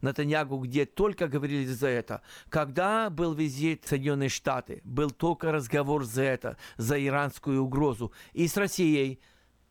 Натаньягу, 0.00 0.58
где 0.58 0.86
только 0.86 1.28
говорили 1.28 1.66
за 1.66 1.88
это. 1.88 2.22
Когда 2.48 3.10
был 3.10 3.34
визит 3.34 3.84
в 3.84 3.88
Соединенные 3.88 4.28
Штаты, 4.28 4.80
был 4.84 5.10
только 5.10 5.52
разговор 5.52 6.04
за 6.04 6.22
это, 6.22 6.56
за 6.76 7.04
иранскую 7.04 7.62
угрозу. 7.62 8.12
И 8.32 8.48
с 8.48 8.56
Россией, 8.56 9.20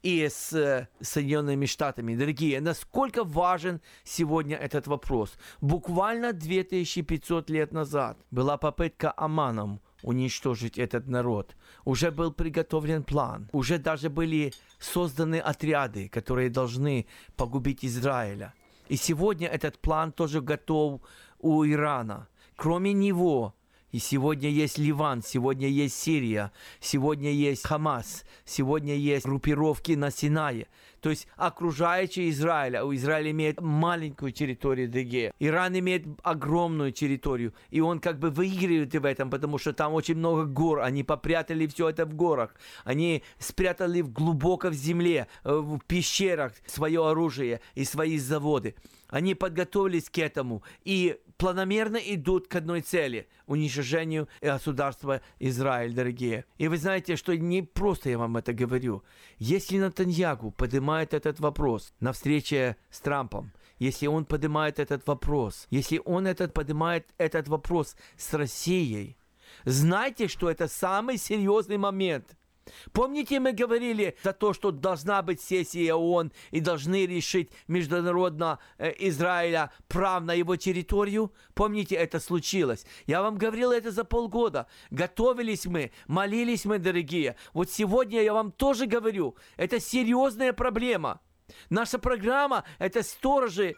и 0.03 0.27
с 0.27 0.53
э, 0.53 0.87
Соединенными 1.01 1.65
Штатами. 1.65 2.15
Дорогие, 2.15 2.59
насколько 2.61 3.23
важен 3.23 3.81
сегодня 4.03 4.57
этот 4.57 4.85
вопрос? 4.87 5.33
Буквально 5.61 6.33
2500 6.33 7.49
лет 7.49 7.71
назад 7.71 8.17
была 8.29 8.57
попытка 8.57 9.13
Аманом 9.15 9.79
уничтожить 10.03 10.77
этот 10.77 11.07
народ. 11.07 11.55
Уже 11.85 12.11
был 12.11 12.33
приготовлен 12.33 13.03
план. 13.03 13.49
Уже 13.53 13.77
даже 13.77 14.09
были 14.09 14.53
созданы 14.77 15.39
отряды, 15.39 16.09
которые 16.09 16.49
должны 16.49 17.07
погубить 17.37 17.85
Израиля. 17.85 18.53
И 18.87 18.95
сегодня 18.95 19.47
этот 19.47 19.79
план 19.79 20.11
тоже 20.11 20.41
готов 20.41 21.01
у 21.39 21.65
Ирана. 21.65 22.27
Кроме 22.55 22.93
него, 22.93 23.55
И 23.93 23.99
сегодня 23.99 24.49
есть 24.49 24.79
Ливан, 24.79 25.21
сегодня 25.21 25.67
есть 25.67 25.95
Сирия, 25.95 26.51
сегодня 26.79 27.29
есть 27.29 27.63
Хамас, 27.63 28.25
сегодня 28.43 28.95
есть 28.95 29.27
группировки 29.27 29.91
на 29.91 30.09
Синае. 30.09 30.67
То 30.99 31.11
есть 31.11 31.27
окружающие 31.35 32.31
Израиля. 32.31 32.85
У 32.85 32.95
Израиля 32.95 33.29
имеет 33.29 33.61
маленькую 33.61 34.31
территорию 34.31 34.89
ДГ. 34.89 35.35
Иран 35.39 35.77
имеет 35.77 36.07
огромную 36.23 36.91
территорию. 36.91 37.53
И 37.69 37.81
он 37.81 37.99
как 37.99 38.17
бы 38.17 38.31
выигрывает 38.31 38.95
в 38.95 39.05
этом, 39.05 39.29
потому 39.29 39.59
что 39.59 39.73
там 39.73 39.93
очень 39.93 40.15
много 40.15 40.45
гор. 40.45 40.79
Они 40.79 41.03
попрятали 41.03 41.67
все 41.67 41.89
это 41.89 42.07
в 42.07 42.15
горах. 42.15 42.55
Они 42.85 43.21
спрятали 43.37 44.01
глубоко 44.01 44.69
в 44.69 44.73
земле, 44.73 45.27
э, 45.43 45.53
в 45.53 45.79
пещерах 45.85 46.53
свое 46.65 47.07
оружие 47.07 47.61
и 47.75 47.85
свои 47.85 48.17
заводы. 48.17 48.73
Они 49.13 49.35
подготовились 49.35 50.09
к 50.09 50.17
этому 50.17 50.63
и 50.83 51.19
планомерно 51.37 51.97
идут 51.97 52.47
к 52.47 52.55
одной 52.55 52.81
цели– 52.81 53.27
уничтожению 53.45 54.27
государства 54.41 55.21
Израиль, 55.37 55.93
дорогие. 55.93 56.45
И 56.57 56.67
вы 56.67 56.77
знаете, 56.77 57.15
что 57.15 57.37
не 57.37 57.61
просто 57.61 58.09
я 58.09 58.17
вам 58.17 58.37
это 58.37 58.53
говорю. 58.53 59.03
Если 59.37 59.77
Натаньягу 59.77 60.49
поднимает 60.49 61.13
этот 61.13 61.39
вопрос 61.39 61.93
на 61.99 62.11
встрече 62.11 62.75
с 62.89 63.01
Трампом, 63.01 63.51
если 63.77 64.07
он 64.07 64.25
поднимает 64.25 64.79
этот 64.79 65.05
вопрос, 65.05 65.67
если 65.69 66.01
он 66.03 66.25
этот 66.25 66.51
поднимает 66.51 67.05
этот 67.19 67.47
вопрос 67.47 67.95
с 68.17 68.33
Россией, 68.33 69.15
знайте, 69.63 70.27
что 70.27 70.49
это 70.49 70.67
самый 70.67 71.19
серьезный 71.19 71.77
момент– 71.77 72.35
Помните, 72.91 73.39
мы 73.39 73.51
говорили 73.51 74.15
за 74.23 74.33
то, 74.33 74.53
что 74.53 74.71
должна 74.71 75.21
быть 75.21 75.41
сессия 75.41 75.93
ООН 75.93 76.31
и 76.51 76.59
должны 76.59 77.05
решить 77.05 77.51
международно 77.67 78.59
э, 78.77 78.93
Израиля 79.09 79.71
прав 79.87 80.23
на 80.23 80.33
его 80.33 80.55
территорию? 80.55 81.33
Помните, 81.53 81.95
это 81.95 82.19
случилось. 82.19 82.85
Я 83.05 83.21
вам 83.21 83.37
говорил 83.37 83.71
это 83.71 83.91
за 83.91 84.03
полгода. 84.03 84.67
Готовились 84.91 85.65
мы, 85.65 85.91
молились 86.07 86.65
мы, 86.65 86.79
дорогие. 86.79 87.35
Вот 87.53 87.69
сегодня 87.69 88.21
я 88.21 88.33
вам 88.33 88.51
тоже 88.51 88.85
говорю, 88.85 89.35
это 89.57 89.79
серьезная 89.79 90.53
проблема. 90.53 91.21
Наша 91.69 91.99
программа– 91.99 92.63
это 92.79 93.03
сторожи 93.03 93.75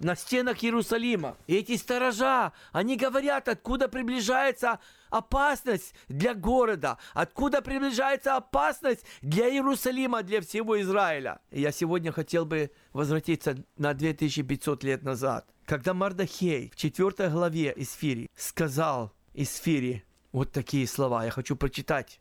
на 0.00 0.16
стенах 0.16 0.62
Иерусалима. 0.62 1.36
И 1.46 1.56
эти 1.56 1.76
сторожа, 1.76 2.52
они 2.72 2.96
говорят, 2.96 3.48
откуда 3.48 3.88
приближается 3.88 4.78
опасность 5.10 5.94
для 6.08 6.34
города, 6.34 6.98
откуда 7.14 7.62
приближается 7.62 8.36
опасность 8.36 9.04
для 9.22 9.48
Иерусалима, 9.48 10.22
для 10.22 10.40
всего 10.40 10.80
Израиля. 10.80 11.40
И 11.50 11.60
я 11.60 11.72
сегодня 11.72 12.12
хотел 12.12 12.44
бы 12.44 12.70
возвратиться 12.92 13.56
на 13.76 13.94
2500 13.94 14.84
лет 14.84 15.02
назад, 15.02 15.46
когда 15.64 15.94
Мардахей 15.94 16.70
в 16.70 16.76
4 16.76 17.30
главе 17.30 17.72
Исфири 17.76 18.28
сказал 18.34 19.12
Исфири 19.34 20.04
вот 20.32 20.52
такие 20.52 20.86
слова, 20.86 21.24
я 21.24 21.30
хочу 21.30 21.56
прочитать. 21.56 22.20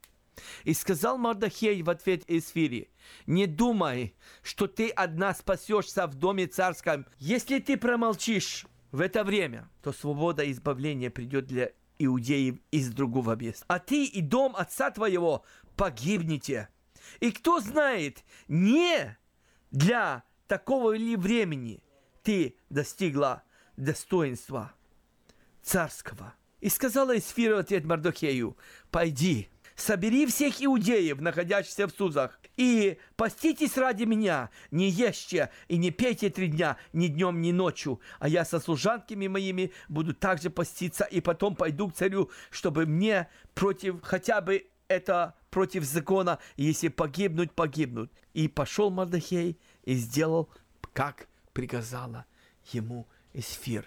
И 0.64 0.74
сказал 0.74 1.18
Мардахей 1.18 1.82
в 1.82 1.90
ответ 1.90 2.24
Эсфири, 2.28 2.90
«Не 3.26 3.48
думай, 3.48 4.16
что 4.44 4.68
ты 4.68 4.90
одна 4.90 5.34
спасешься 5.34 6.08
в 6.08 6.16
доме 6.16 6.48
царском. 6.48 7.06
Если 7.18 7.60
ты 7.60 7.78
промолчишь 7.78 8.66
в 8.92 9.02
это 9.02 9.24
время, 9.24 9.70
то 9.82 9.92
свобода 9.92 10.44
и 10.44 10.52
избавление 10.52 11.10
придет 11.10 11.48
для 11.48 11.72
иудеев 12.00 12.58
из 12.72 12.90
другого 12.92 13.36
места. 13.36 13.66
А 13.68 13.80
ты 13.80 14.06
и 14.06 14.22
дом 14.22 14.56
отца 14.56 14.92
твоего 14.92 15.44
погибнете. 15.76 16.70
И 17.20 17.32
кто 17.32 17.60
знает, 17.60 18.24
не 18.48 19.18
для 19.72 20.24
такого 20.48 20.96
ли 20.96 21.16
времени 21.16 21.84
ты 22.24 22.58
достигла 22.70 23.44
достоинства 23.78 24.74
царского. 25.62 26.34
И 26.60 26.70
сказала 26.70 27.18
Исфира 27.18 27.60
ответ 27.60 27.86
Мардохею, 27.86 28.58
пойди, 28.90 29.50
собери 29.78 30.26
всех 30.26 30.62
иудеев, 30.62 31.22
находящихся 31.22 31.88
в 31.88 31.92
Сузах, 31.92 32.40
и 32.58 32.98
поститесь 33.16 33.78
ради 33.78 34.04
меня, 34.04 34.50
не 34.72 34.90
ешьте 34.90 35.52
и 35.70 35.78
не 35.78 35.92
пейте 35.92 36.30
три 36.30 36.48
дня, 36.48 36.78
ни 36.92 37.08
днем, 37.08 37.40
ни 37.42 37.52
ночью, 37.52 38.02
а 38.20 38.28
я 38.28 38.44
со 38.44 38.60
служанками 38.60 39.28
моими 39.28 39.72
буду 39.88 40.14
также 40.14 40.50
поститься, 40.50 41.06
и 41.06 41.22
потом 41.22 41.56
пойду 41.56 41.90
к 41.90 41.96
царю, 41.96 42.30
чтобы 42.50 42.86
мне 42.86 43.30
против 43.54 44.02
хотя 44.02 44.42
бы 44.42 44.68
это 44.88 45.36
против 45.50 45.84
закона, 45.84 46.40
если 46.56 46.88
погибнуть, 46.88 47.52
погибнуть. 47.52 48.10
И 48.34 48.48
пошел 48.48 48.90
Мардахей 48.90 49.60
и 49.84 49.94
сделал, 49.96 50.50
как 50.94 51.28
приказала 51.54 52.26
ему 52.72 53.08
Эсфир. 53.34 53.86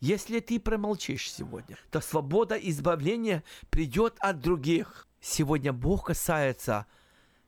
Если 0.00 0.40
ты 0.40 0.60
промолчишь 0.60 1.32
сегодня, 1.32 1.76
то 1.90 2.00
свобода 2.00 2.54
избавления 2.56 3.42
придет 3.70 4.14
от 4.18 4.40
других. 4.40 5.05
Сегодня 5.20 5.72
Бог 5.72 6.06
касается 6.06 6.86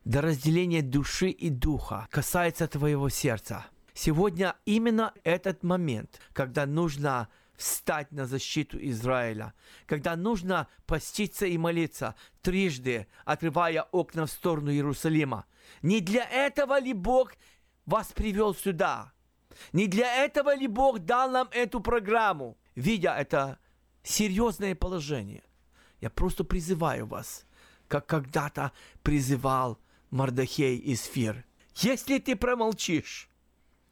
до 0.05 0.23
разделения 0.23 0.83
души 0.83 1.29
и 1.29 1.51
духа, 1.51 2.09
касается 2.11 2.67
твоего 2.67 3.09
сердца. 3.09 3.67
Сегодня 3.93 4.57
именно 4.65 5.13
этот 5.25 5.63
момент, 5.63 6.21
когда 6.33 6.67
нужно 6.67 7.29
встать 7.57 8.13
на 8.13 8.27
защиту 8.27 8.79
Израиля, 8.81 9.53
когда 9.87 10.17
нужно 10.17 10.69
поститься 10.87 11.47
и 11.47 11.59
молиться 11.59 12.15
трижды, 12.41 13.09
отрывая 13.25 13.83
окна 13.83 14.27
в 14.27 14.31
сторону 14.31 14.71
Иерусалима. 14.71 15.45
Не 15.83 16.01
для 16.01 16.25
этого 16.25 16.81
ли 16.81 16.95
Бог 16.95 17.35
вас 17.85 18.13
привел 18.13 18.55
сюда? 18.55 19.13
Не 19.73 19.89
для 19.89 20.25
этого 20.25 20.55
ли 20.55 20.69
Бог 20.69 21.01
дал 21.01 21.31
нам 21.31 21.49
эту 21.51 21.81
программу? 21.81 22.57
Видя 22.77 23.15
это 23.15 23.59
серьезное 24.05 24.77
положение, 24.77 25.43
я 26.01 26.09
просто 26.09 26.45
призываю 26.45 27.07
вас– 27.07 27.45
как 27.89 28.07
когда-то 28.07 28.73
призывал 29.03 29.79
Мардахей 30.11 30.77
из 30.77 31.03
Фир. 31.03 31.45
Если 31.77 32.19
ты 32.19 32.37
промолчишь 32.37 33.29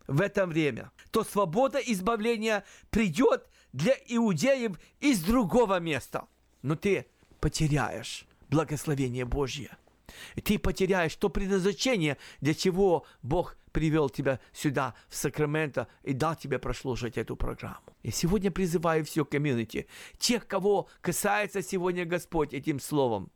в 0.06 0.20
это 0.20 0.46
время, 0.46 0.92
то 1.10 1.24
свобода 1.24 1.78
избавления 1.78 2.64
придет 2.90 3.48
для 3.72 3.94
иудеев 4.06 4.78
из 5.00 5.20
другого 5.22 5.80
места. 5.80 6.26
Но 6.62 6.76
ты 6.76 7.06
потеряешь 7.40 8.26
благословение 8.48 9.24
Божье. 9.24 9.76
Ты 10.42 10.58
потеряешь 10.58 11.16
то 11.16 11.28
предназначение, 11.28 12.16
для 12.40 12.54
чего 12.54 13.04
Бог 13.22 13.56
привел 13.72 14.08
тебя 14.08 14.40
сюда, 14.52 14.94
в 15.08 15.16
Сакраменто, 15.16 15.88
и 16.02 16.14
дал 16.14 16.34
тебе 16.34 16.58
прослушать 16.58 17.18
эту 17.18 17.36
программу. 17.36 17.94
И 18.02 18.10
сегодня 18.10 18.50
призываю 18.50 19.04
все 19.04 19.24
комьюнити, 19.24 19.86
тех, 20.18 20.46
кого 20.46 20.88
касается 21.02 21.60
сегодня 21.60 22.06
Господь 22.06 22.54
этим 22.54 22.80
словом, 22.80 23.30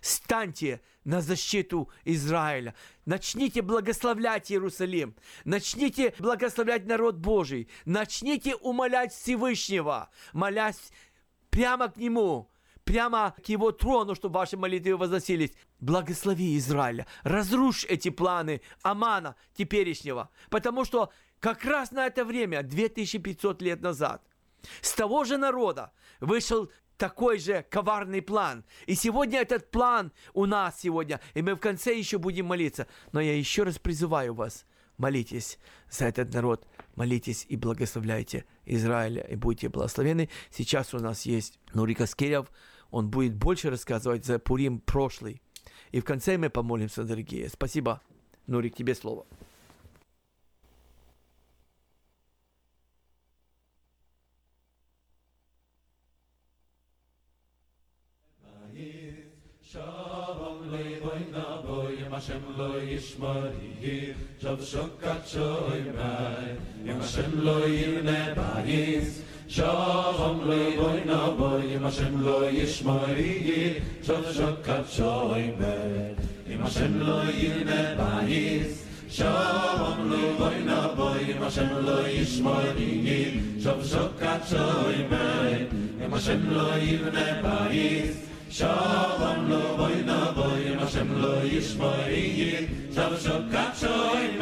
станьте 0.00 0.80
на 1.04 1.20
защиту 1.20 1.90
Израиля. 2.04 2.74
Начните 3.06 3.62
благословлять 3.62 4.50
Иерусалим. 4.52 5.16
Начните 5.44 6.14
благословлять 6.18 6.86
народ 6.86 7.16
Божий. 7.16 7.68
Начните 7.84 8.56
умолять 8.56 9.12
Всевышнего, 9.12 10.10
молясь 10.32 10.92
прямо 11.50 11.88
к 11.88 11.96
Нему, 11.96 12.50
прямо 12.84 13.34
к 13.44 13.48
Его 13.48 13.72
трону, 13.72 14.14
чтобы 14.14 14.38
ваши 14.38 14.56
молитвы 14.56 14.96
возносились. 14.96 15.52
Благослови 15.80 16.56
Израиля. 16.58 17.06
Разрушь 17.22 17.84
эти 17.88 18.10
планы 18.10 18.60
Амана 18.82 19.36
теперешнего. 19.54 20.30
Потому 20.50 20.84
что 20.84 21.10
как 21.40 21.64
раз 21.64 21.92
на 21.92 22.06
это 22.06 22.24
время, 22.24 22.62
2500 22.62 23.62
лет 23.62 23.80
назад, 23.80 24.22
с 24.80 24.92
того 24.92 25.24
же 25.24 25.36
народа 25.36 25.92
вышел 26.20 26.70
такой 26.98 27.38
же 27.38 27.64
коварный 27.70 28.20
план. 28.20 28.64
И 28.86 28.94
сегодня 28.94 29.40
этот 29.40 29.70
план 29.70 30.12
у 30.34 30.44
нас 30.44 30.80
сегодня, 30.80 31.20
и 31.34 31.40
мы 31.40 31.54
в 31.54 31.60
конце 31.60 31.96
еще 31.96 32.18
будем 32.18 32.46
молиться. 32.46 32.86
Но 33.12 33.20
я 33.20 33.36
еще 33.36 33.62
раз 33.62 33.78
призываю 33.78 34.34
вас, 34.34 34.66
молитесь 34.98 35.58
за 35.90 36.06
этот 36.06 36.34
народ, 36.34 36.66
молитесь 36.96 37.46
и 37.48 37.56
благословляйте 37.56 38.44
Израиля, 38.66 39.22
и 39.22 39.36
будьте 39.36 39.68
благословены. 39.68 40.28
Сейчас 40.50 40.92
у 40.92 40.98
нас 40.98 41.22
есть 41.22 41.58
Нурика 41.72 42.06
Скирев, 42.06 42.50
он 42.90 43.08
будет 43.08 43.34
больше 43.34 43.70
рассказывать 43.70 44.26
за 44.26 44.38
Пурим 44.38 44.80
прошлый. 44.80 45.40
И 45.92 46.00
в 46.00 46.04
конце 46.04 46.36
мы 46.36 46.50
помолимся, 46.50 47.04
дорогие. 47.04 47.48
Спасибо. 47.48 48.02
Нурик, 48.46 48.74
тебе 48.74 48.94
слово. 48.94 49.26
Hashem 62.18 62.42
lo 62.58 62.72
yishmor 62.80 63.54
yir 63.80 64.16
Shav 64.42 64.58
shokat 64.58 65.22
shoy 65.22 65.82
bai 65.94 66.56
Yim 66.84 66.98
Hashem 67.00 67.44
lo 67.44 67.60
yirne 67.62 68.34
bayis 68.34 69.22
Shalom 69.46 70.48
lo 70.48 70.58
boy 70.78 71.04
na 71.04 71.30
boy. 71.30 71.62
Yim 71.62 71.84
Hashem 71.84 72.24
lo 72.24 72.50
yishmor 72.50 73.14
yir 73.16 73.80
Shav 74.02 74.24
shokat 74.34 74.90
shoy 74.96 75.54
bai 75.60 76.16
Yim 76.48 76.58
Hashem 76.58 77.06
lo 77.06 77.22
yirne 77.30 77.96
bayis 77.96 78.82
Shalom 79.08 80.10
lo 80.10 80.34
boy 80.38 80.58
na 80.64 80.94
boy. 80.96 81.22
Hashem 81.22 81.86
lo 81.86 82.02
yishmor 82.02 82.74
Shav 83.62 83.78
shokat 83.92 84.42
shoy 84.50 85.08
bai 85.08 85.88
אם 86.08 86.14
השם 86.14 86.50
לא 86.50 86.78
יבנה 86.78 87.42
בית, 87.42 88.16
שלום 88.49 89.49
לא 89.49 89.75
בואי 89.77 90.01
נבוא, 90.01 90.57
אם 90.67 90.79
השם 90.79 91.21
לא 91.21 91.43
ישמור 91.43 91.93
עיר, 92.07 92.59
שב 92.95 93.09
שוקת 93.23 93.79
שוי 93.79 94.37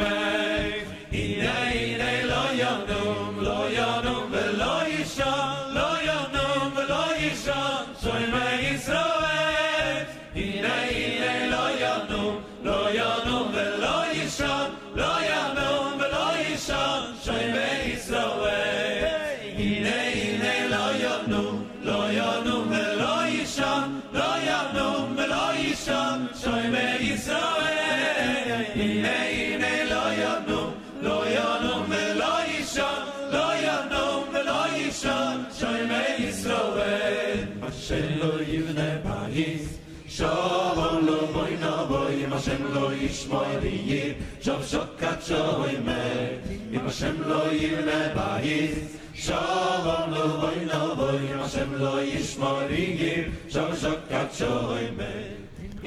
Hashem 42.37 42.71
lo 42.71 42.91
yishmoy 42.91 43.61
li 43.63 43.75
yir, 43.89 44.15
shov 44.39 44.61
shokat 44.61 45.21
shoy 45.25 45.73
me. 45.83 46.37
Im 46.71 46.85
Hashem 46.85 47.17
lo 47.27 47.49
yir 47.49 47.81
le 47.81 48.13
bayis, 48.13 48.93
shalom 49.15 50.13
lo 50.13 50.25
boy 50.41 50.59
lo 50.71 50.95
boy. 50.95 51.17
Im 51.17 51.39
Hashem 51.39 51.79
lo 51.79 51.97
yishmoy 51.97 52.69
li 52.69 52.85
yir, 53.01 53.31
shov. 53.49 53.73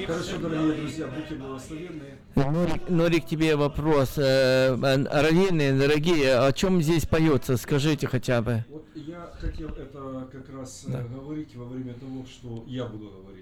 Хорошо, 0.07 0.39
дорогие 0.39 0.73
друзья, 0.73 1.07
будьте 1.07 1.35
благословенны. 1.35 2.17
Норик, 2.89 3.25
тебе 3.25 3.55
вопрос. 3.55 4.17
Э, 4.17 4.75
Раввины, 4.75 5.77
дорогие, 5.77 6.37
о 6.37 6.51
чем 6.53 6.81
здесь 6.81 7.05
поется? 7.05 7.55
Скажите 7.55 8.07
хотя 8.07 8.41
бы. 8.41 8.65
Вот 8.69 8.85
я 8.95 9.29
хотел 9.39 9.69
это 9.69 10.27
как 10.31 10.49
раз 10.57 10.85
э, 10.87 10.91
да. 10.91 11.01
говорить 11.03 11.55
во 11.55 11.65
время 11.65 11.93
того, 11.93 12.25
что 12.25 12.63
я 12.67 12.85
буду 12.85 13.09
говорить. 13.09 13.40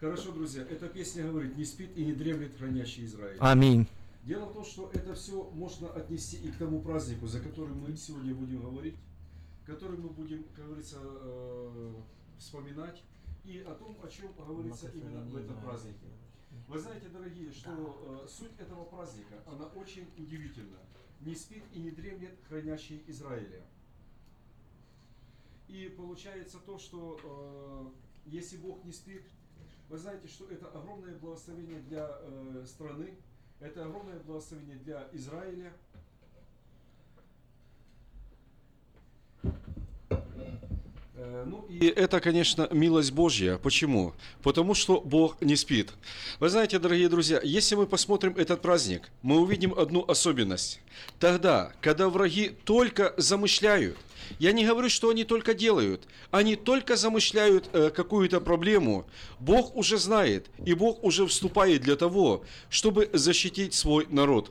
Хорошо, 0.00 0.32
друзья, 0.32 0.62
эта 0.62 0.88
песня 0.88 1.24
говорит, 1.24 1.56
не 1.56 1.64
спит 1.64 1.96
и 1.96 2.04
не 2.04 2.12
дремлет 2.12 2.56
хранящий 2.56 3.04
Израиль. 3.04 3.38
Аминь. 3.40 3.86
Дело 4.24 4.46
в 4.46 4.52
том, 4.52 4.64
что 4.64 4.90
это 4.92 5.14
все 5.14 5.50
можно 5.50 5.88
отнести 5.88 6.36
и 6.36 6.50
к 6.50 6.56
тому 6.56 6.82
празднику, 6.82 7.26
за 7.26 7.40
который 7.40 7.74
мы 7.74 7.96
сегодня 7.96 8.34
будем 8.34 8.60
говорить, 8.60 8.96
который 9.64 9.96
мы 9.96 10.10
будем, 10.10 10.44
как 10.54 10.66
говорится, 10.66 10.98
э, 11.00 11.94
вспоминать, 12.38 13.02
и 13.44 13.60
о 13.60 13.74
том, 13.74 13.96
о 14.02 14.08
чем 14.08 14.32
говорится 14.34 14.90
именно 14.92 15.22
в 15.22 15.36
этом 15.36 15.58
празднике. 15.62 16.06
Вы 16.68 16.78
знаете, 16.78 17.08
дорогие, 17.08 17.50
что 17.52 18.24
э, 18.24 18.28
суть 18.28 18.52
этого 18.58 18.84
праздника, 18.84 19.42
она 19.46 19.66
очень 19.66 20.06
удивительна. 20.18 20.78
Не 21.20 21.34
спит 21.34 21.64
и 21.72 21.78
не 21.78 21.90
дремлет 21.90 22.38
хранящий 22.48 23.02
Израиля. 23.06 23.62
И 25.68 25.94
получается 25.96 26.58
то, 26.58 26.78
что 26.78 27.18
э, 27.22 28.30
если 28.30 28.56
Бог 28.56 28.84
не 28.84 28.92
спит, 28.92 29.24
вы 29.90 29.98
знаете, 29.98 30.28
что 30.28 30.46
это 30.48 30.66
огромное 30.66 31.14
благословение 31.16 31.80
для 31.80 32.08
э, 32.20 32.64
страны, 32.64 33.12
это 33.58 33.84
огромное 33.84 34.20
благословение 34.20 34.76
для 34.76 35.08
Израиля. 35.12 35.72
Э, 41.16 41.44
Ну 41.44 41.66
и 41.68 41.86
это, 41.88 42.20
конечно, 42.20 42.68
милость 42.70 43.10
Божья. 43.10 43.58
Почему? 43.58 44.14
Потому 44.44 44.74
что 44.74 45.00
Бог 45.00 45.40
не 45.42 45.56
спит. 45.56 45.92
Вы 46.38 46.48
знаете, 46.50 46.78
дорогие 46.78 47.08
друзья, 47.08 47.40
если 47.42 47.74
мы 47.74 47.86
посмотрим 47.86 48.34
этот 48.36 48.62
праздник, 48.62 49.10
мы 49.22 49.40
увидим 49.40 49.74
одну 49.76 50.04
особенность. 50.06 50.80
Тогда, 51.18 51.72
когда 51.80 52.08
враги 52.08 52.50
только 52.64 53.12
замышляют, 53.16 53.98
я 54.38 54.52
не 54.52 54.64
говорю, 54.64 54.88
что 54.88 55.10
они 55.10 55.24
только 55.24 55.54
делают, 55.54 56.06
они 56.30 56.56
только 56.56 56.96
замышляют 56.96 57.68
э, 57.72 57.90
какую-то 57.90 58.40
проблему. 58.40 59.06
Бог 59.38 59.76
уже 59.76 59.98
знает, 59.98 60.46
и 60.64 60.74
Бог 60.74 61.02
уже 61.02 61.26
вступает 61.26 61.82
для 61.82 61.96
того, 61.96 62.44
чтобы 62.68 63.10
защитить 63.12 63.74
свой 63.74 64.06
народ. 64.10 64.50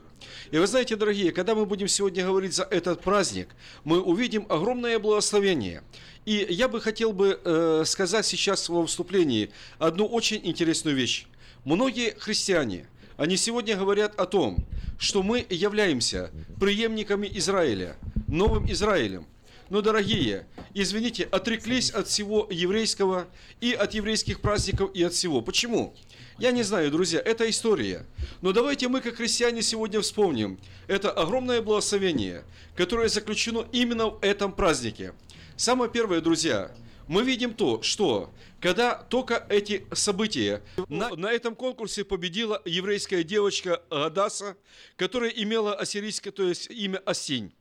И 0.52 0.58
вы 0.58 0.68
знаете, 0.68 0.96
дорогие, 0.96 1.32
когда 1.32 1.56
мы 1.56 1.66
будем 1.66 1.88
сегодня 1.88 2.26
говорить 2.26 2.54
за 2.54 2.64
этот 2.64 3.02
праздник, 3.02 3.50
мы 3.84 4.02
увидим 4.02 4.46
огромное 4.50 5.00
благословение. 5.00 5.84
И 6.26 6.46
я 6.50 6.68
бы 6.68 6.82
хотел 6.82 7.14
бы 7.14 7.40
э, 7.44 7.84
сказать 7.86 8.26
сейчас 8.26 8.68
во 8.70 8.86
вступлении 8.86 9.52
одну 9.78 10.06
очень 10.06 10.42
интересную 10.44 10.96
вещь. 10.96 11.26
Многие 11.64 12.12
христиане, 12.18 12.88
они 13.18 13.38
сегодня 13.38 13.76
говорят 13.76 14.20
о 14.20 14.26
том, 14.26 14.58
что 14.98 15.24
мы 15.24 15.46
являемся 15.50 16.32
преемниками 16.60 17.30
Израиля, 17.34 17.96
новым 18.28 18.70
Израилем. 18.72 19.26
Но, 19.70 19.82
дорогие, 19.82 20.48
извините, 20.74 21.26
отреклись 21.26 21.92
от 21.92 22.08
всего 22.08 22.48
еврейского 22.50 23.28
и 23.62 23.74
от 23.74 23.94
еврейских 23.94 24.42
праздников 24.42 24.92
и 24.96 25.04
от 25.04 25.14
всего. 25.14 25.42
Почему? 25.42 25.94
Я 26.40 26.52
не 26.52 26.64
знаю, 26.64 26.90
друзья, 26.90 27.20
это 27.20 27.48
история. 27.50 28.06
Но 28.42 28.52
давайте 28.52 28.88
мы, 28.88 29.02
как 29.02 29.16
христиане, 29.16 29.62
сегодня 29.62 30.02
вспомним 30.02 30.60
это 30.88 31.12
огромное 31.12 31.62
благословение, 31.62 32.46
которое 32.76 33.10
заключено 33.10 33.68
именно 33.72 34.08
в 34.08 34.20
этом 34.24 34.54
празднике. 34.54 35.14
Самое 35.56 35.92
первое, 35.92 36.22
друзья, 36.22 36.72
мы 37.08 37.24
видим 37.24 37.54
то, 37.54 37.82
что 37.84 38.32
когда 38.60 38.96
только 38.96 39.46
эти 39.50 39.86
события, 39.94 40.64
на, 40.88 41.10
на 41.16 41.32
этом 41.32 41.56
конкурсе 41.56 42.04
победила 42.04 42.62
еврейская 42.66 43.24
девочка 43.24 43.82
Гадаса, 43.90 44.58
которая 44.96 45.30
имела 45.30 45.76
ассирийское, 45.76 46.32
то 46.32 46.44
есть 46.44 46.70
имя 46.70 47.02
Осень. 47.06 47.54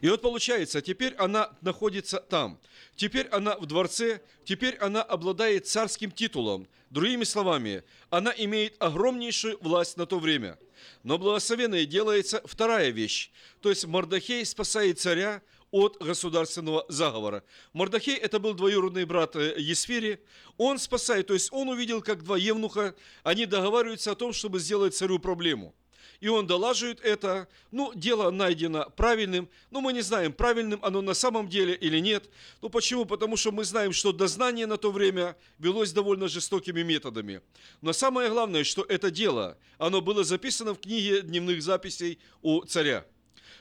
И 0.00 0.08
вот 0.08 0.22
получается, 0.22 0.80
теперь 0.80 1.14
она 1.14 1.50
находится 1.60 2.18
там. 2.18 2.60
Теперь 2.96 3.26
она 3.28 3.56
в 3.56 3.66
дворце, 3.66 4.20
теперь 4.44 4.76
она 4.76 5.02
обладает 5.02 5.66
царским 5.66 6.10
титулом. 6.10 6.68
Другими 6.90 7.24
словами, 7.24 7.84
она 8.10 8.34
имеет 8.36 8.74
огромнейшую 8.80 9.58
власть 9.60 9.96
на 9.96 10.06
то 10.06 10.18
время. 10.18 10.58
Но 11.02 11.18
благословенной 11.18 11.86
делается 11.86 12.42
вторая 12.44 12.90
вещь. 12.90 13.30
То 13.60 13.70
есть 13.70 13.86
Мордахей 13.86 14.44
спасает 14.44 15.00
царя 15.00 15.42
от 15.70 15.96
государственного 15.98 16.84
заговора. 16.88 17.44
Мордахей 17.72 18.16
это 18.16 18.38
был 18.38 18.52
двоюродный 18.52 19.06
брат 19.06 19.36
э, 19.36 19.54
Есфири. 19.58 20.20
Он 20.58 20.78
спасает, 20.78 21.28
то 21.28 21.34
есть 21.34 21.48
он 21.50 21.68
увидел, 21.68 22.02
как 22.02 22.22
два 22.22 22.36
евнуха, 22.36 22.94
они 23.22 23.46
договариваются 23.46 24.12
о 24.12 24.14
том, 24.14 24.34
чтобы 24.34 24.60
сделать 24.60 24.94
царю 24.94 25.18
проблему 25.18 25.74
и 26.20 26.28
он 26.28 26.46
долаживает 26.46 27.00
это. 27.00 27.48
Ну, 27.70 27.92
дело 27.94 28.30
найдено 28.30 28.90
правильным, 28.96 29.48
но 29.70 29.80
мы 29.80 29.92
не 29.92 30.00
знаем, 30.00 30.32
правильным 30.32 30.80
оно 30.84 31.02
на 31.02 31.14
самом 31.14 31.48
деле 31.48 31.74
или 31.74 31.98
нет. 31.98 32.30
Ну, 32.60 32.68
почему? 32.68 33.04
Потому 33.04 33.36
что 33.36 33.52
мы 33.52 33.64
знаем, 33.64 33.92
что 33.92 34.12
дознание 34.12 34.66
на 34.66 34.76
то 34.76 34.92
время 34.92 35.36
велось 35.58 35.92
довольно 35.92 36.28
жестокими 36.28 36.82
методами. 36.82 37.40
Но 37.80 37.92
самое 37.92 38.30
главное, 38.30 38.64
что 38.64 38.82
это 38.82 39.10
дело, 39.10 39.58
оно 39.78 40.00
было 40.00 40.24
записано 40.24 40.74
в 40.74 40.80
книге 40.80 41.22
дневных 41.22 41.62
записей 41.62 42.18
у 42.40 42.62
царя. 42.64 43.04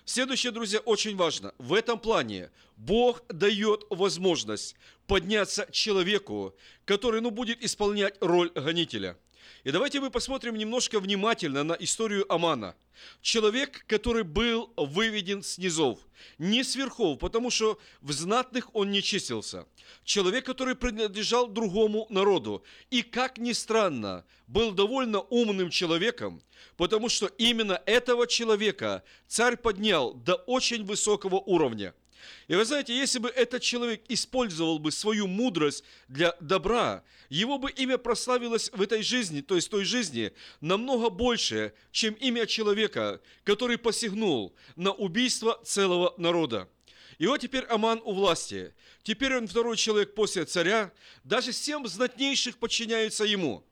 Следующее, 0.06 0.52
друзья, 0.52 0.80
очень 0.80 1.16
важно. 1.16 1.54
В 1.58 1.74
этом 1.74 2.00
плане 2.00 2.50
Бог 2.76 3.24
дает 3.30 3.86
возможность 3.90 4.76
подняться 5.08 5.68
человеку, 5.72 6.56
который 6.86 7.22
ну, 7.22 7.30
будет 7.32 7.64
исполнять 7.64 8.16
роль 8.20 8.50
гонителя– 8.54 9.18
и 9.64 9.72
давайте 9.72 10.00
мы 10.00 10.10
посмотрим 10.10 10.56
немножко 10.56 11.00
внимательно 11.00 11.64
на 11.64 11.74
историю 11.74 12.32
Амана. 12.32 12.76
Человек, 13.22 13.86
который 13.88 14.24
был 14.24 14.72
выведен 14.76 15.44
с 15.44 15.58
низов, 15.58 16.00
не 16.38 16.64
с 16.64 16.76
верхов, 16.76 17.20
потому 17.20 17.50
что 17.50 17.80
в 18.02 18.12
знатных 18.12 18.74
он 18.76 18.92
не 18.92 19.02
числился. 19.02 19.66
Человек, 20.04 20.46
который 20.46 20.76
принадлежал 20.76 21.48
другому 21.48 22.08
народу. 22.10 22.64
И, 22.90 23.02
как 23.02 23.38
ни 23.38 23.54
странно, 23.54 24.26
был 24.48 24.72
довольно 24.72 25.22
умным 25.22 25.70
человеком, 25.70 26.42
потому 26.78 27.10
что 27.10 27.28
именно 27.38 27.82
этого 27.86 28.28
человека 28.28 29.04
царь 29.28 29.58
поднял 29.58 30.14
до 30.14 30.36
очень 30.36 30.84
высокого 30.84 31.36
уровня– 31.36 31.94
и 32.48 32.56
вы 32.56 32.66
знаете, 32.66 32.96
если 32.96 33.20
бы 33.20 33.30
этот 33.30 33.62
человек 33.62 34.04
использовал 34.10 34.80
бы 34.80 34.92
свою 34.92 35.28
мудрость 35.28 35.84
для 36.08 36.36
добра, 36.40 37.04
его 37.30 37.58
бы 37.58 37.72
имя 37.72 37.98
прославилось 37.98 38.70
в 38.74 38.82
этой 38.82 39.04
жизни, 39.04 39.42
то 39.42 39.56
есть 39.56 39.70
той 39.70 39.86
жизни, 39.86 40.34
намного 40.60 41.10
больше, 41.10 41.74
чем 41.92 42.14
имя 42.16 42.46
человека, 42.46 43.22
который 43.44 43.78
посягнул 43.78 44.54
на 44.76 44.92
убийство 44.92 45.60
целого 45.64 46.14
народа. 46.18 46.70
И 47.18 47.28
вот 47.28 47.40
теперь 47.40 47.66
Аман 47.66 48.02
у 48.04 48.14
власти. 48.14 48.74
Теперь 49.04 49.38
он 49.38 49.48
второй 49.48 49.78
человек 49.78 50.16
после 50.16 50.44
царя. 50.46 50.92
Даже 51.24 51.54
семь 51.54 51.86
знатнейших 51.86 52.58
подчиняются 52.58 53.26
ему. 53.26 53.64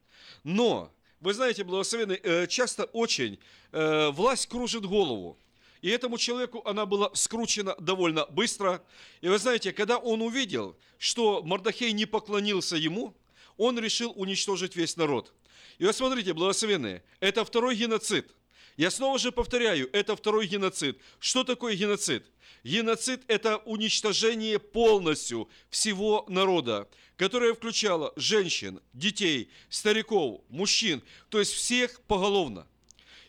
Но, 0.44 0.94
вы 1.20 1.34
знаете, 1.34 1.64
благословенный, 1.64 2.20
э, 2.22 2.46
часто 2.46 2.84
очень 2.86 3.40
э, 3.72 4.10
власть 4.10 4.48
кружит 4.48 4.86
голову. 4.86 5.40
И 5.82 5.90
этому 5.90 6.18
человеку 6.18 6.62
она 6.66 6.86
была 6.86 7.10
скручена 7.14 7.76
довольно 7.80 8.26
быстро. 8.26 8.84
И 9.22 9.28
вы 9.28 9.38
знаете, 9.38 9.72
когда 9.72 9.98
он 9.98 10.22
увидел, 10.22 10.76
что 10.98 11.42
Мардахей 11.44 11.94
не 11.94 12.06
поклонился 12.06 12.76
ему, 12.76 13.16
он 13.58 13.80
решил 13.80 14.12
уничтожить 14.16 14.76
весь 14.76 14.98
народ. 14.98 15.34
И 15.78 15.86
вот 15.86 15.96
смотрите, 15.96 16.34
благословенные, 16.34 17.04
это 17.20 17.46
второй 17.46 17.76
геноцид. 17.76 18.36
Я 18.76 18.92
снова 18.92 19.20
же 19.20 19.32
повторяю, 19.32 19.90
это 19.94 20.16
второй 20.16 20.48
геноцид. 20.48 21.00
Что 21.20 21.44
такое 21.44 21.76
геноцид? 21.76 22.26
Геноцид– 22.64 23.24
это 23.28 23.58
уничтожение 23.58 24.60
полностью 24.60 25.50
всего 25.70 26.26
народа, 26.28 26.90
которое 27.16 27.54
включало 27.54 28.14
женщин, 28.16 28.82
детей, 28.94 29.50
стариков, 29.70 30.42
мужчин, 30.50 31.02
то 31.30 31.40
есть 31.40 31.54
всех 31.54 32.02
поголовно. 32.04 32.68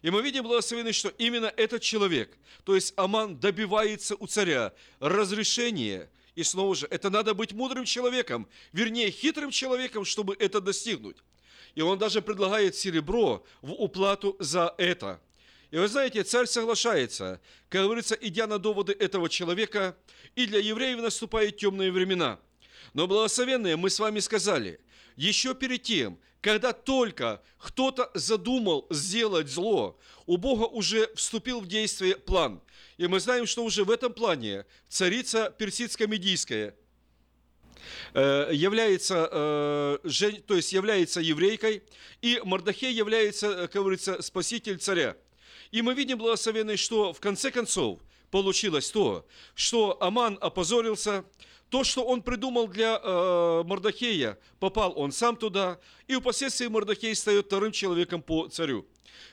И 0.02 0.10
мы 0.10 0.22
видим, 0.22 0.44
благословенный, 0.44 0.92
что 0.92 1.10
именно 1.18 1.52
этот 1.56 1.82
человек, 1.82 2.36
то 2.64 2.74
есть 2.74 2.94
Аман 2.96 3.38
добивается 3.38 4.16
у 4.16 4.26
царя 4.26 4.72
разрешения, 4.98 6.08
и 6.34 6.42
снова 6.42 6.74
же, 6.74 6.86
это 6.90 7.10
надо 7.10 7.34
быть 7.34 7.52
мудрым 7.52 7.84
человеком, 7.84 8.48
вернее, 8.72 9.10
хитрым 9.10 9.50
человеком, 9.50 10.04
чтобы 10.04 10.34
это 10.38 10.60
достигнуть. 10.60 11.18
И 11.74 11.82
он 11.82 11.98
даже 11.98 12.22
предлагает 12.22 12.76
серебро 12.76 13.44
в 13.60 13.72
уплату 13.72 14.36
за 14.38 14.74
это. 14.78 15.20
И 15.70 15.76
вы 15.76 15.86
знаете, 15.86 16.24
царь 16.24 16.46
соглашается, 16.46 17.40
как 17.68 17.82
говорится, 17.82 18.16
идя 18.20 18.46
на 18.46 18.58
доводы 18.58 18.92
этого 18.92 19.28
человека, 19.28 19.96
и 20.34 20.46
для 20.46 20.58
евреев 20.58 21.00
наступают 21.00 21.58
темные 21.58 21.92
времена. 21.92 22.40
Но 22.94 23.06
благословенные, 23.06 23.76
мы 23.76 23.90
с 23.90 24.00
вами 24.00 24.18
сказали, 24.18 24.80
еще 25.20 25.54
перед 25.54 25.82
тем, 25.82 26.18
когда 26.40 26.72
только 26.72 27.42
кто-то 27.58 28.10
задумал 28.14 28.86
сделать 28.88 29.48
зло, 29.48 29.98
у 30.24 30.38
Бога 30.38 30.64
уже 30.64 31.10
вступил 31.14 31.60
в 31.60 31.66
действие 31.66 32.16
план. 32.16 32.62
И 32.96 33.06
мы 33.06 33.20
знаем, 33.20 33.46
что 33.46 33.62
уже 33.62 33.84
в 33.84 33.90
этом 33.90 34.14
плане 34.14 34.64
царица 34.88 35.54
персидско-медийская 35.58 36.74
э, 38.14 38.50
является, 38.52 39.28
э, 39.30 39.98
то 40.46 40.56
есть 40.56 40.72
является 40.72 41.20
еврейкой, 41.20 41.82
и 42.22 42.40
Мардахей 42.42 42.92
является, 42.92 43.48
э, 43.48 43.68
как 43.68 43.82
говорится, 43.82 44.22
спаситель 44.22 44.78
царя. 44.78 45.18
И 45.70 45.82
мы 45.82 45.92
видим, 45.92 46.16
благословенный, 46.16 46.78
что 46.78 47.12
в 47.12 47.20
конце 47.20 47.50
концов 47.50 48.00
получилось 48.30 48.90
то, 48.90 49.26
что 49.54 50.02
Аман 50.02 50.38
опозорился, 50.40 51.26
то, 51.70 51.84
что 51.84 52.04
он 52.04 52.22
придумал 52.22 52.68
для 52.68 53.00
э, 53.02 53.62
Мордахея, 53.64 54.38
попал 54.58 54.92
он 54.96 55.12
сам 55.12 55.36
туда, 55.36 55.78
и 56.06 56.16
впоследствии 56.16 56.66
Мордахей 56.66 57.14
стает 57.14 57.46
вторым 57.46 57.72
человеком 57.72 58.20
по 58.22 58.48
царю. 58.48 58.86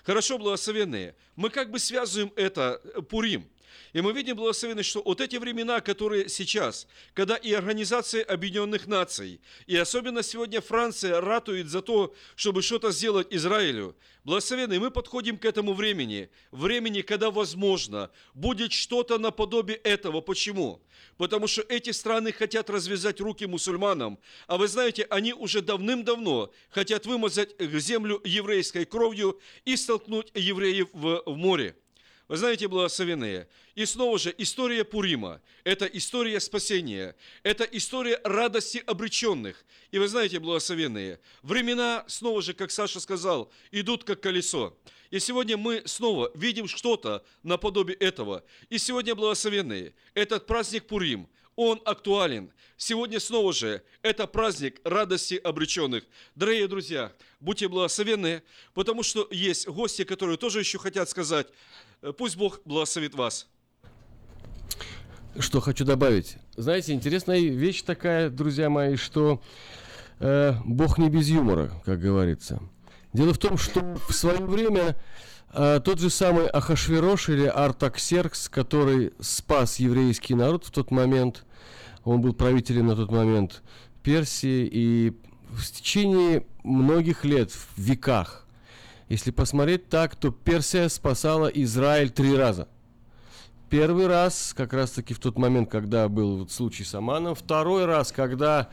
Хорошо, 0.03 0.37
благословенные, 0.37 1.15
мы 1.35 1.49
как 1.49 1.71
бы 1.71 1.79
связываем 1.79 2.31
это 2.35 2.81
э, 2.83 3.01
Пурим– 3.01 3.49
и 3.97 4.01
мы 4.01 4.13
видим, 4.13 4.35
благословенный, 4.35 4.83
что 4.83 5.01
вот 5.01 5.21
эти 5.21 5.37
времена, 5.37 5.81
которые 5.81 6.29
сейчас, 6.29 6.85
когда 7.15 7.35
и 7.35 7.51
Организация 7.51 8.23
Объединенных 8.23 8.85
Наций, 8.85 9.41
и 9.65 9.75
особенно 9.75 10.21
сегодня 10.21 10.61
Франция 10.61 11.19
ратует 11.19 11.67
за 11.67 11.81
то, 11.81 12.13
чтобы 12.35 12.61
что-то 12.61 12.91
сделать 12.91 13.25
Израилю, 13.31 13.95
благословенный, 14.23 14.77
мы 14.77 14.91
подходим 14.91 15.39
к 15.39 15.45
этому 15.45 15.73
времени, 15.73 16.29
времени, 16.51 17.01
когда, 17.01 17.31
возможно, 17.31 18.11
будет 18.35 18.71
что-то 18.71 19.17
наподобие 19.17 19.77
этого. 19.77 20.21
Почему? 20.21 20.79
Потому 21.17 21.47
что 21.47 21.63
эти 21.63 21.89
страны 21.89 22.31
хотят 22.31 22.69
развязать 22.69 23.19
руки 23.19 23.47
мусульманам, 23.47 24.19
а 24.45 24.57
вы 24.57 24.67
знаете, 24.67 25.07
они 25.09 25.33
уже 25.33 25.63
давным-давно 25.63 26.51
хотят 26.69 27.07
вымазать 27.07 27.55
землю 27.59 28.21
еврейской 28.23 28.85
кровью 28.85 29.39
и 29.65 29.75
столкнуть 29.75 30.29
евреев 30.35 30.87
в, 30.93 31.23
в 31.25 31.35
море. 31.35 31.75
Вы 32.27 32.35
знаете, 32.35 32.67
благословенные, 32.67 33.47
и 33.73 33.85
снова 33.85 34.19
же 34.19 34.35
история 34.37 34.83
Пурима– 34.83 35.41
это 35.63 35.85
история 35.85 36.41
спасения, 36.41 37.15
это 37.41 37.63
история 37.63 38.19
радости 38.25 38.83
обреченных. 38.85 39.63
И 39.91 39.97
вы 39.97 40.09
знаете, 40.09 40.39
благословенные, 40.39 41.21
времена, 41.41 42.03
снова 42.07 42.41
же, 42.41 42.53
как 42.53 42.71
Саша 42.71 42.99
сказал, 42.99 43.49
идут 43.71 44.03
как 44.03 44.19
колесо. 44.19 44.77
И 45.09 45.19
сегодня 45.19 45.55
мы 45.55 45.83
снова 45.85 46.29
видим 46.35 46.67
что-то 46.67 47.23
наподобие 47.43 47.95
этого. 47.95 48.43
И 48.67 48.77
сегодня, 48.77 49.15
благословенные, 49.15 49.93
этот 50.13 50.47
праздник 50.47 50.85
Пурим, 50.85 51.29
он 51.55 51.81
актуален. 51.85 52.51
Сегодня 52.75 53.21
снова 53.21 53.53
же 53.53 53.81
это 54.01 54.27
праздник 54.27 54.81
радости 54.83 55.39
обреченных. 55.41 56.03
Дорогие 56.35 56.67
друзья, 56.67 57.13
будьте 57.39 57.69
благословенны, 57.69 58.43
потому 58.73 59.01
что 59.01 59.27
есть 59.31 59.65
гости, 59.67 60.03
которые 60.03 60.37
тоже 60.37 60.59
еще 60.59 60.77
хотят 60.77 61.09
сказать 61.09 61.47
пусть 62.17 62.37
Бог 62.37 62.61
благословит 62.65 63.15
вас. 63.15 63.47
Что 65.39 65.61
хочу 65.61 65.85
добавить. 65.85 66.37
Знаете, 66.55 66.93
интересная 66.93 67.39
вещь 67.39 67.83
такая, 67.83 68.29
друзья 68.29 68.69
мои, 68.69 68.95
что 68.95 69.41
э, 70.19 70.53
Бог 70.65 70.97
не 70.97 71.09
без 71.09 71.29
юмора, 71.29 71.71
как 71.85 71.99
говорится. 71.99 72.59
Дело 73.13 73.33
в 73.33 73.37
том, 73.37 73.57
что 73.57 73.97
в 74.07 74.13
свое 74.13 74.39
время 74.39 74.95
э, 75.53 75.79
тот 75.83 75.99
же 75.99 76.09
самый 76.09 76.47
Ахашверош 76.47 77.29
или 77.29 77.45
Артаксеркс, 77.45 78.49
который 78.49 79.13
спас 79.19 79.77
еврейский 79.77 80.33
народ 80.33 80.65
в 80.65 80.71
тот 80.71 80.89
момент, 80.89 81.45
он 82.03 82.21
был 82.21 82.33
правителем 82.33 82.87
на 82.87 82.95
тот 82.95 83.11
момент 83.11 83.61
Персии, 84.01 84.67
и 84.71 85.13
в 85.49 85.71
течение 85.71 86.45
многих 86.63 87.25
лет, 87.25 87.51
в 87.51 87.77
веках, 87.77 88.46
если 89.09 89.31
посмотреть 89.31 89.89
так, 89.89 90.15
то 90.15 90.31
Персия 90.31 90.89
спасала 90.89 91.47
Израиль 91.47 92.09
три 92.09 92.35
раза. 92.35 92.67
Первый 93.69 94.07
раз, 94.07 94.53
как 94.55 94.71
раз 94.73 94.91
таки 94.91 95.13
в 95.13 95.19
тот 95.19 95.37
момент, 95.37 95.69
когда 95.69 96.07
был 96.07 96.37
вот 96.37 96.51
случай 96.51 96.85
с 96.85 96.95
Аманом. 96.95 97.35
Второй 97.35 97.85
раз, 97.85 98.13
когда 98.13 98.69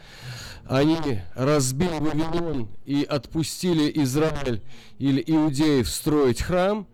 они 0.66 1.20
разбили 1.34 1.98
Вавилон 1.98 2.68
и 2.84 3.02
отпустили 3.02 3.90
Израиль 4.02 4.62
или 4.98 5.22
иудеев 5.26 5.88
строить 5.88 6.42
храм. 6.42 6.86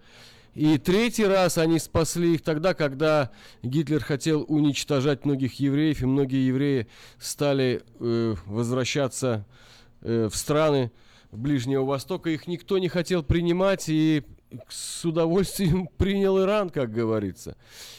И 0.54 0.78
третий 0.78 1.26
раз 1.26 1.58
они 1.58 1.78
спасли 1.78 2.34
их 2.34 2.42
тогда, 2.42 2.74
когда 2.74 3.30
Гитлер 3.62 4.02
хотел 4.02 4.44
уничтожать 4.48 5.24
многих 5.24 5.60
евреев, 5.60 6.02
и 6.02 6.06
многие 6.06 6.46
евреи 6.46 6.88
стали 7.18 7.82
э, 8.00 8.34
возвращаться 8.46 9.46
э, 10.00 10.28
в 10.30 10.36
страны, 10.36 10.90
Ближнего 11.32 11.84
Востока, 11.84 12.30
их 12.30 12.46
никто 12.46 12.78
не 12.78 12.88
хотел 12.88 13.22
принимать, 13.22 13.88
и 13.88 14.24
с 14.68 15.04
удовольствием 15.04 15.86
принял 15.96 16.40
Иран, 16.40 16.70
как 16.70 16.92
говорится. 16.92 17.56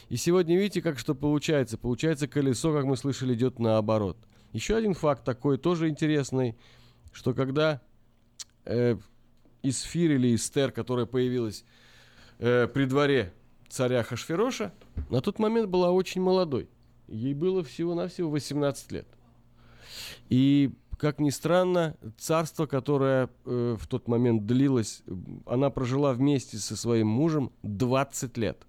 И 0.10 0.18
сегодня 0.18 0.58
видите, 0.58 0.82
как 0.82 1.00
что 1.00 1.16
получается. 1.16 1.78
Получается, 1.78 2.28
колесо, 2.28 2.74
как 2.74 2.86
мы 2.86 2.98
слышали, 2.98 3.34
идет 3.34 3.60
наоборот. 3.60 4.18
Еще 4.52 4.76
один 4.76 4.94
факт 4.94 5.24
такой, 5.24 5.58
тоже 5.58 5.88
интересный, 5.88 6.58
что 7.14 7.34
когда 7.34 7.82
э, 8.66 8.98
Исфир 9.64 10.12
или 10.12 10.36
Истер, 10.36 10.72
которая 10.72 11.06
появилась 11.06 11.64
э, 12.40 12.68
при 12.68 12.86
дворе 12.86 13.34
царя 13.70 14.04
Хашфероша, 14.04 14.74
на 15.10 15.22
тот 15.22 15.40
момент 15.40 15.70
была 15.70 15.92
очень 15.92 16.22
молодой. 16.22 16.68
Ей 17.08 17.34
было 17.34 17.64
всего-навсего 17.64 18.30
18 18.30 18.92
лет. 18.92 19.08
И 20.30 20.72
как 21.02 21.20
ни 21.20 21.32
странно, 21.32 21.98
царство, 22.20 22.68
которое 22.68 23.28
э, 23.46 23.76
в 23.76 23.88
тот 23.88 24.08
момент 24.08 24.46
длилось, 24.46 25.02
она 25.48 25.72
прожила 25.72 26.14
вместе 26.14 26.58
со 26.58 26.78
своим 26.78 27.08
мужем 27.08 27.52
20 27.64 28.38
лет. 28.38 28.68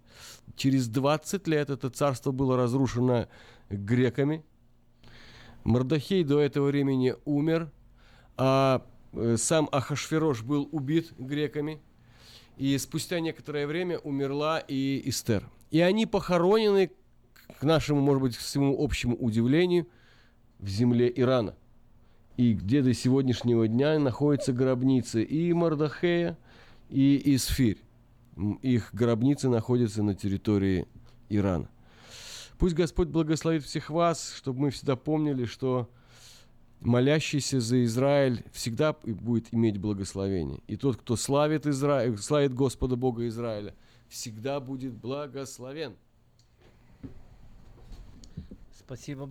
Через 0.56 0.88
20 0.88 1.46
лет 1.46 1.68
это 1.68 1.90
царство 1.90 2.32
было 2.32 2.56
разрушено 2.56 3.28
греками. 3.68 4.46
Мордахей 5.64 6.24
до 6.24 6.40
этого 6.40 6.68
времени 6.68 7.14
умер, 7.26 7.70
а 8.38 8.82
э, 9.12 9.36
сам 9.36 9.68
Ахашферош 9.70 10.42
был 10.42 10.66
убит 10.72 11.12
греками. 11.18 11.82
И 12.56 12.78
спустя 12.78 13.20
некоторое 13.20 13.66
время 13.66 13.98
умерла 13.98 14.58
и 14.58 15.02
Эстер. 15.04 15.50
И 15.70 15.80
они 15.82 16.06
похоронены, 16.06 16.92
к 17.60 17.62
нашему, 17.62 18.00
может 18.00 18.22
быть, 18.22 18.38
к 18.38 18.40
своему 18.40 18.82
общему 18.82 19.16
удивлению, 19.16 19.86
в 20.58 20.68
земле 20.68 21.12
Ирана 21.14 21.56
и 22.42 22.54
где 22.54 22.82
до 22.82 22.92
сегодняшнего 22.92 23.68
дня 23.68 23.96
находятся 24.00 24.52
гробницы 24.52 25.22
и 25.22 25.52
Мардахея, 25.52 26.36
и 26.88 27.36
Исфирь. 27.36 27.78
Их 28.62 28.92
гробницы 28.92 29.48
находятся 29.48 30.02
на 30.02 30.16
территории 30.16 30.88
Ирана. 31.28 31.68
Пусть 32.58 32.74
Господь 32.74 33.08
благословит 33.08 33.62
всех 33.62 33.90
вас, 33.90 34.34
чтобы 34.34 34.60
мы 34.60 34.70
всегда 34.70 34.96
помнили, 34.96 35.44
что 35.44 35.88
молящийся 36.80 37.60
за 37.60 37.84
Израиль 37.84 38.44
всегда 38.52 38.92
будет 38.92 39.54
иметь 39.54 39.78
благословение. 39.78 40.60
И 40.66 40.76
тот, 40.76 40.96
кто 40.96 41.14
славит, 41.14 41.66
Израиль, 41.66 42.18
славит 42.18 42.54
Господа 42.54 42.96
Бога 42.96 43.28
Израиля, 43.28 43.72
всегда 44.08 44.58
будет 44.58 44.94
благословен. 44.94 45.94
Спасибо. 48.72 49.30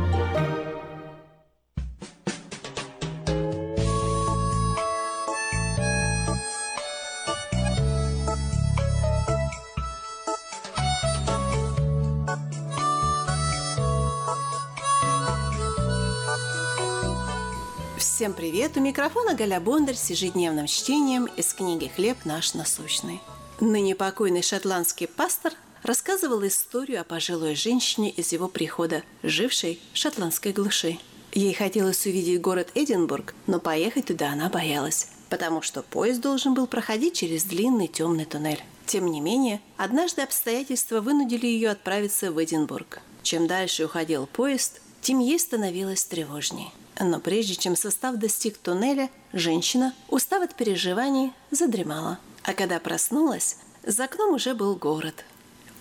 Привет! 18.71 18.77
У 18.77 18.79
микрофона 18.81 19.35
Галя 19.35 19.59
Бондарь 19.59 19.95
с 19.95 20.09
ежедневным 20.09 20.67
чтением 20.67 21.25
из 21.37 21.53
книги 21.53 21.91
«Хлеб 21.95 22.25
наш 22.25 22.53
насущный». 22.53 23.21
Ныне 23.59 23.95
покойный 23.95 24.41
шотландский 24.41 25.07
пастор 25.07 25.53
рассказывал 25.83 26.45
историю 26.45 27.01
о 27.01 27.03
пожилой 27.03 27.55
женщине 27.55 28.09
из 28.09 28.31
его 28.31 28.47
прихода, 28.47 29.03
жившей 29.23 29.79
в 29.93 29.97
шотландской 29.97 30.51
глуши. 30.51 30.97
Ей 31.33 31.53
хотелось 31.53 32.05
увидеть 32.05 32.41
город 32.41 32.69
Эдинбург, 32.75 33.33
но 33.47 33.59
поехать 33.59 34.07
туда 34.07 34.31
она 34.31 34.49
боялась, 34.49 35.07
потому 35.29 35.61
что 35.61 35.81
поезд 35.81 36.21
должен 36.21 36.53
был 36.53 36.67
проходить 36.67 37.15
через 37.15 37.43
длинный 37.43 37.87
темный 37.87 38.25
туннель. 38.25 38.63
Тем 38.85 39.07
не 39.07 39.21
менее, 39.21 39.61
однажды 39.77 40.21
обстоятельства 40.21 41.01
вынудили 41.01 41.45
ее 41.45 41.69
отправиться 41.69 42.31
в 42.31 42.43
Эдинбург. 42.43 42.99
Чем 43.23 43.47
дальше 43.47 43.85
уходил 43.85 44.27
поезд, 44.27 44.81
тем 45.01 45.19
ей 45.19 45.39
становилось 45.39 46.03
тревожнее. 46.03 46.71
Но 47.03 47.19
прежде 47.19 47.55
чем 47.55 47.75
состав 47.75 48.17
достиг 48.17 48.57
туннеля, 48.57 49.09
женщина, 49.33 49.95
устав 50.07 50.43
от 50.43 50.53
переживаний, 50.53 51.33
задремала. 51.49 52.19
А 52.43 52.53
когда 52.53 52.79
проснулась, 52.79 53.57
за 53.83 54.03
окном 54.03 54.35
уже 54.35 54.53
был 54.53 54.75
город. 54.75 55.25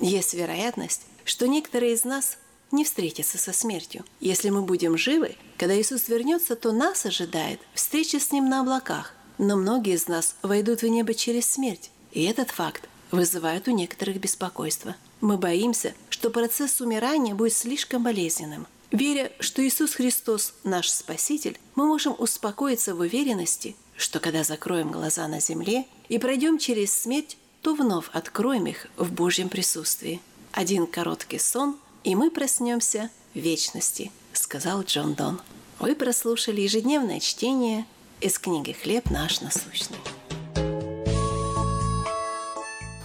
Есть 0.01 0.33
вероятность, 0.33 1.03
что 1.25 1.47
некоторые 1.47 1.93
из 1.93 2.05
нас 2.05 2.39
не 2.73 2.85
встретятся 2.85 3.37
со 3.37 3.53
смертью. 3.53 4.03
Если 4.21 4.49
мы 4.49 4.63
будем 4.63 4.97
живы, 4.97 5.37
когда 5.59 5.79
Иисус 5.79 6.09
вернется, 6.09 6.57
то 6.57 6.73
нас 6.73 7.05
ожидает 7.05 7.61
встреча 7.75 8.19
с 8.19 8.33
Ним 8.33 8.49
на 8.49 8.61
облаках. 8.61 9.15
Но 9.37 9.57
многие 9.57 9.95
из 9.95 10.09
нас 10.09 10.37
войдут 10.41 10.81
в 10.81 10.87
небо 10.87 11.13
через 11.13 11.51
смерть. 11.51 11.91
И 12.13 12.25
этот 12.25 12.51
факт 12.51 12.89
вызывает 13.11 13.69
у 13.69 13.73
некоторых 13.73 14.19
беспокойство. 14.21 14.97
Мы 15.21 15.37
боимся, 15.37 15.93
что 16.09 16.31
процесс 16.31 16.81
умирания 16.81 17.35
будет 17.35 17.53
слишком 17.53 18.05
болезненным. 18.05 18.67
Веря, 18.91 19.31
что 19.39 19.65
Иисус 19.65 19.95
Христос– 19.95 20.55
наш 20.65 20.91
Спаситель, 20.91 21.59
мы 21.77 21.87
можем 21.87 22.15
успокоиться 22.19 22.95
в 22.95 23.01
уверенности, 23.01 23.77
что 23.97 24.19
когда 24.19 24.43
закроем 24.43 24.91
глаза 24.91 25.29
на 25.29 25.41
земле 25.41 25.87
и 26.09 26.19
пройдем 26.19 26.59
через 26.59 26.93
смерть, 26.93 27.37
то 27.63 27.75
вновь 27.75 28.07
откроем 28.13 28.67
их 28.67 28.89
в 28.97 29.13
Божьем 29.13 29.49
присутствии. 29.49 30.21
Один 30.53 30.87
короткий 30.89 31.39
сон, 31.39 31.77
и 32.03 32.17
мы 32.17 32.31
проснемся 32.31 33.11
в 33.35 33.39
вечности, 33.39 34.11
сказал 34.33 34.83
Джон 34.83 35.15
Дон. 35.15 35.41
Вы 35.79 35.95
прослушали 35.95 36.61
ежедневное 36.63 37.21
чтение 37.21 37.87
из 38.21 38.39
книги 38.39 38.73
«Хлеб 38.73 39.09
наш 39.11 39.41
насущный». 39.41 39.99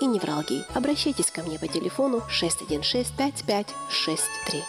и 0.00 0.06
невралгии. 0.06 0.64
Обращайтесь 0.74 1.30
ко 1.30 1.42
мне 1.42 1.58
по 1.58 1.68
телефону 1.68 2.22
616 2.28 3.14
5563. 3.16 4.64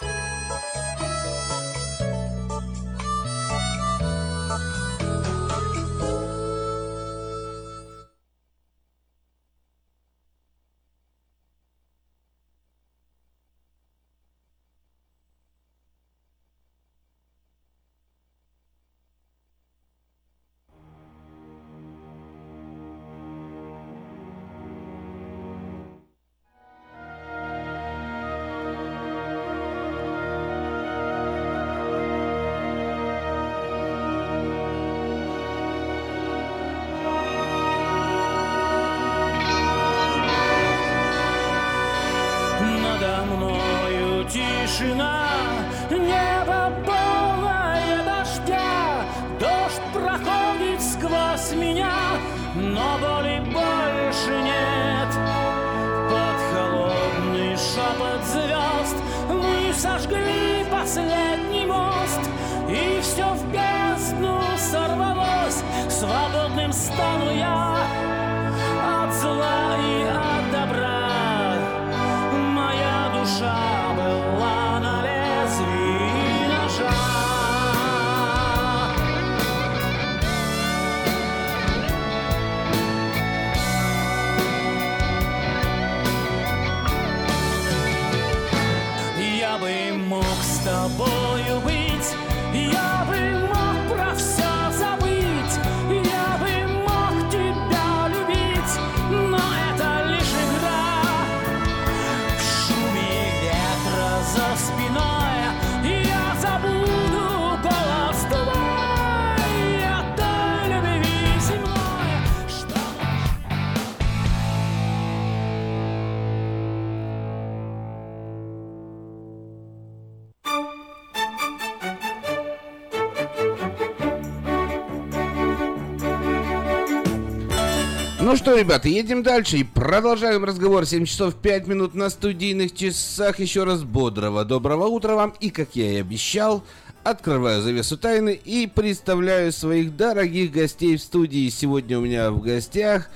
Ну 128.30 128.36
что, 128.36 128.56
ребята, 128.56 128.88
едем 128.88 129.24
дальше 129.24 129.56
и 129.56 129.64
продолжаем 129.64 130.44
разговор. 130.44 130.86
7 130.86 131.04
часов 131.04 131.34
5 131.34 131.66
минут 131.66 131.94
на 131.96 132.10
студийных 132.10 132.72
часах. 132.72 133.40
Еще 133.40 133.64
раз 133.64 133.82
бодрого, 133.82 134.44
доброго 134.44 134.86
утра 134.86 135.16
вам. 135.16 135.34
И, 135.40 135.50
как 135.50 135.74
я 135.74 135.94
и 135.94 136.00
обещал, 136.00 136.62
открываю 137.02 137.60
завесу 137.60 137.98
тайны 137.98 138.40
и 138.44 138.68
представляю 138.68 139.50
своих 139.50 139.96
дорогих 139.96 140.52
гостей 140.52 140.96
в 140.96 141.02
студии. 141.02 141.48
Сегодня 141.48 141.98
у 141.98 142.02
меня 142.02 142.30
в 142.30 142.40
гостях 142.40 143.10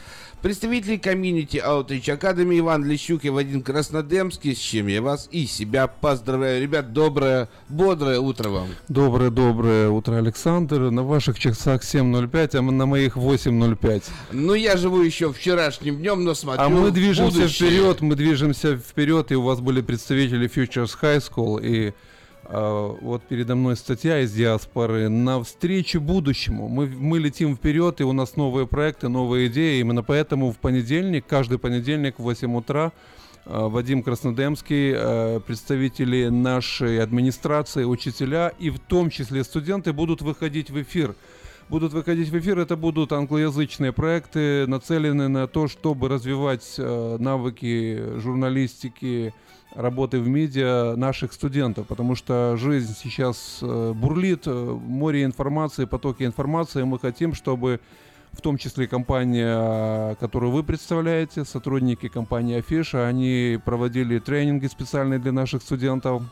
представители 0.44 0.98
комьюнити 0.98 1.56
Outreach 1.56 2.20
Academy 2.20 2.58
Иван 2.58 2.84
Лещук 2.84 3.24
и 3.24 3.30
Вадим 3.30 3.62
Краснодемский, 3.62 4.54
с 4.54 4.58
чем 4.58 4.88
я 4.88 5.00
вас 5.00 5.26
и 5.32 5.46
себя 5.46 5.86
поздравляю. 5.86 6.60
Ребят, 6.60 6.92
доброе, 6.92 7.48
бодрое 7.70 8.20
утро 8.20 8.50
вам. 8.50 8.68
Доброе-доброе 8.88 9.88
утро, 9.88 10.16
Александр. 10.18 10.90
На 10.90 11.02
ваших 11.02 11.38
часах 11.38 11.80
7.05, 11.82 12.58
а 12.58 12.60
на 12.60 12.84
моих 12.84 13.16
8.05. 13.16 14.02
Ну, 14.32 14.52
я 14.52 14.76
живу 14.76 15.00
еще 15.00 15.32
вчерашним 15.32 15.96
днем, 15.96 16.24
но 16.24 16.34
смотрю 16.34 16.62
А 16.62 16.68
мы 16.68 16.90
движемся 16.90 17.38
будущее. 17.38 17.70
вперед, 17.70 18.02
мы 18.02 18.14
движемся 18.14 18.76
вперед, 18.76 19.32
и 19.32 19.36
у 19.36 19.42
вас 19.42 19.60
были 19.60 19.80
представители 19.80 20.46
Futures 20.54 20.94
High 21.00 21.22
School, 21.26 21.66
и 21.66 21.94
вот 22.50 23.22
передо 23.24 23.56
мной 23.56 23.76
статья 23.76 24.20
из 24.20 24.32
диаспоры 24.32 25.08
«Навстречу 25.08 26.00
будущему». 26.00 26.68
Мы, 26.68 26.86
мы 26.86 27.18
летим 27.18 27.56
вперед, 27.56 28.00
и 28.00 28.04
у 28.04 28.12
нас 28.12 28.36
новые 28.36 28.66
проекты, 28.66 29.08
новые 29.08 29.48
идеи. 29.48 29.80
Именно 29.80 30.02
поэтому 30.02 30.52
в 30.52 30.58
понедельник, 30.58 31.24
каждый 31.26 31.58
понедельник 31.58 32.18
в 32.18 32.22
8 32.22 32.54
утра 32.56 32.92
а, 33.46 33.68
Вадим 33.68 34.02
Краснодемский, 34.02 34.92
а, 34.94 35.40
представители 35.40 36.28
нашей 36.28 37.02
администрации, 37.02 37.84
учителя 37.84 38.52
и 38.58 38.70
в 38.70 38.78
том 38.78 39.10
числе 39.10 39.44
студенты 39.44 39.92
будут 39.92 40.22
выходить 40.22 40.70
в 40.70 40.80
эфир. 40.80 41.14
Будут 41.70 41.94
выходить 41.94 42.28
в 42.28 42.38
эфир, 42.38 42.58
это 42.58 42.76
будут 42.76 43.12
англоязычные 43.12 43.92
проекты, 43.92 44.66
нацеленные 44.66 45.28
на 45.28 45.46
то, 45.46 45.66
чтобы 45.66 46.10
развивать 46.10 46.74
навыки 46.76 48.18
журналистики, 48.18 49.32
работы 49.74 50.20
в 50.20 50.28
медиа 50.28 50.94
наших 50.96 51.32
студентов, 51.32 51.86
потому 51.86 52.14
что 52.14 52.56
жизнь 52.56 52.94
сейчас 53.00 53.58
э, 53.62 53.92
бурлит, 53.94 54.44
э, 54.46 54.50
море 54.52 55.24
информации, 55.24 55.84
потоки 55.84 56.22
информации. 56.22 56.82
Мы 56.84 56.98
хотим, 56.98 57.34
чтобы 57.34 57.80
в 58.32 58.40
том 58.40 58.58
числе 58.58 58.88
компания, 58.88 60.16
которую 60.16 60.52
вы 60.52 60.64
представляете, 60.64 61.44
сотрудники 61.44 62.08
компании 62.08 62.58
Афиша, 62.58 63.06
они 63.06 63.60
проводили 63.64 64.18
тренинги 64.18 64.66
специальные 64.66 65.20
для 65.20 65.32
наших 65.32 65.62
студентов 65.62 66.22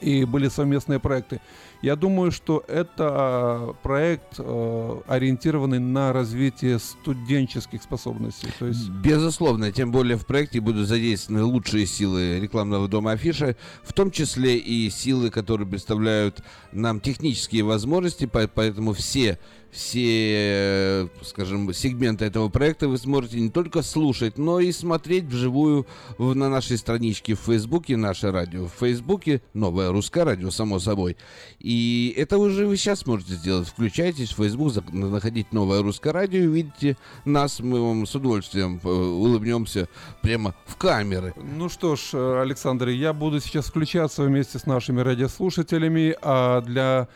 и 0.00 0.24
были 0.24 0.48
совместные 0.48 0.98
проекты. 1.00 1.40
Я 1.82 1.96
думаю, 1.96 2.30
что 2.30 2.62
это 2.68 3.74
проект, 3.82 4.34
э, 4.38 5.00
ориентированный 5.06 5.78
на 5.78 6.12
развитие 6.12 6.78
студенческих 6.78 7.82
способностей. 7.82 8.48
То 8.58 8.66
есть 8.66 8.88
Безусловно, 8.90 9.72
тем 9.72 9.90
более 9.90 10.16
в 10.18 10.26
проекте 10.26 10.60
будут 10.60 10.86
задействованы 10.86 11.42
лучшие 11.44 11.86
силы 11.86 12.38
рекламного 12.38 12.86
дома 12.86 13.12
Афиша, 13.12 13.56
в 13.82 13.92
том 13.94 14.10
числе 14.10 14.58
и 14.58 14.90
силы, 14.90 15.30
которые 15.30 15.66
представляют 15.66 16.42
нам 16.72 17.00
технические 17.00 17.62
возможности, 17.62 18.26
по- 18.26 18.46
поэтому 18.46 18.92
все 18.92 19.38
все, 19.70 20.32
э, 20.34 21.08
скажем, 21.22 21.72
сегменты 21.72 22.24
этого 22.24 22.48
проекта 22.48 22.88
вы 22.88 22.98
сможете 22.98 23.40
не 23.40 23.50
только 23.50 23.82
слушать, 23.82 24.38
но 24.38 24.60
и 24.60 24.72
смотреть 24.72 25.24
вживую 25.24 25.86
на 26.18 26.48
нашей 26.48 26.78
страничке 26.78 27.34
в 27.34 27.40
Фейсбуке, 27.40 27.96
наше 27.96 28.30
радио 28.30 28.66
в 28.66 28.72
Фейсбуке, 28.80 29.42
новое 29.54 29.90
русское 29.90 30.24
радио, 30.24 30.50
само 30.50 30.78
собой. 30.78 31.16
И 31.58 32.14
это 32.16 32.38
уже 32.38 32.66
вы 32.66 32.76
сейчас 32.76 33.06
можете 33.06 33.34
сделать. 33.34 33.68
Включайтесь 33.68 34.32
в 34.32 34.36
Фейсбук, 34.36 34.92
находите 34.92 35.48
новое 35.52 35.82
русское 35.82 36.12
радио, 36.12 36.40
и 36.40 36.46
увидите 36.46 36.96
нас, 37.24 37.60
мы 37.60 37.80
вам 37.80 38.06
с 38.06 38.14
удовольствием 38.14 38.80
э, 38.82 38.88
улыбнемся 38.88 39.88
прямо 40.22 40.54
в 40.66 40.76
камеры. 40.76 41.34
Ну 41.36 41.68
что 41.68 41.96
ж, 41.96 42.10
э, 42.14 42.40
Александр, 42.42 42.88
я 42.88 43.12
буду 43.12 43.40
сейчас 43.40 43.66
включаться 43.66 44.24
вместе 44.24 44.58
с 44.58 44.66
нашими 44.66 45.00
радиослушателями, 45.00 46.16
а 46.22 46.60
для 46.60 47.08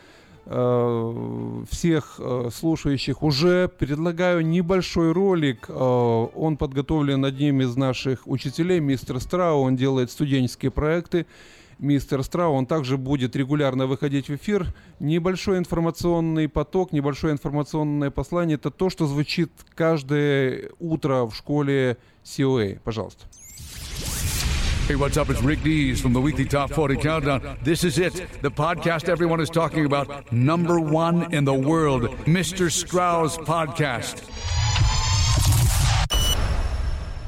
всех 0.45 2.15
э, 2.19 2.49
слушающих 2.53 3.23
уже 3.23 3.67
предлагаю 3.67 4.45
небольшой 4.45 5.11
ролик. 5.11 5.65
Э, 5.67 5.73
он 5.73 6.57
подготовлен 6.57 7.25
одним 7.25 7.61
из 7.61 7.75
наших 7.75 8.27
учителей, 8.27 8.79
мистер 8.79 9.19
Страу. 9.19 9.61
Он 9.61 9.75
делает 9.75 10.11
студенческие 10.11 10.69
проекты. 10.69 11.25
Мистер 11.79 12.23
Страу, 12.23 12.53
он 12.53 12.67
также 12.67 12.97
будет 12.97 13.35
регулярно 13.35 13.87
выходить 13.87 14.29
в 14.29 14.35
эфир. 14.35 14.67
Небольшой 14.99 15.57
информационный 15.57 16.47
поток, 16.47 16.93
небольшое 16.93 17.33
информационное 17.33 18.11
послание. 18.11 18.55
Это 18.55 18.69
то, 18.69 18.89
что 18.89 19.07
звучит 19.07 19.51
каждое 19.73 20.71
утро 20.79 21.25
в 21.25 21.35
школе 21.35 21.97
COA. 22.23 22.79
Пожалуйста. 22.83 23.25
Hey, 24.87 24.95
what's 24.95 25.17
up? 25.17 25.31
It's 25.31 25.41
Rick 25.41 25.63
Dees 25.63 25.99
from 25.99 26.13
the 26.13 26.21
weekly 26.21 26.45
Top 26.45 26.71
40 26.71 26.97
Countdown. 26.97 27.57
This 27.63 27.83
is 27.83 27.97
it, 27.97 28.13
the 28.43 28.51
podcast 28.51 29.09
everyone 29.09 29.41
is 29.41 29.49
talking 29.49 29.83
about. 29.83 30.31
Number 30.31 30.79
one 30.79 31.33
in 31.33 31.43
the 31.43 31.55
world, 31.55 32.03
Mr. 32.25 32.71
Strauss 32.71 33.35
Podcast. 33.35 34.19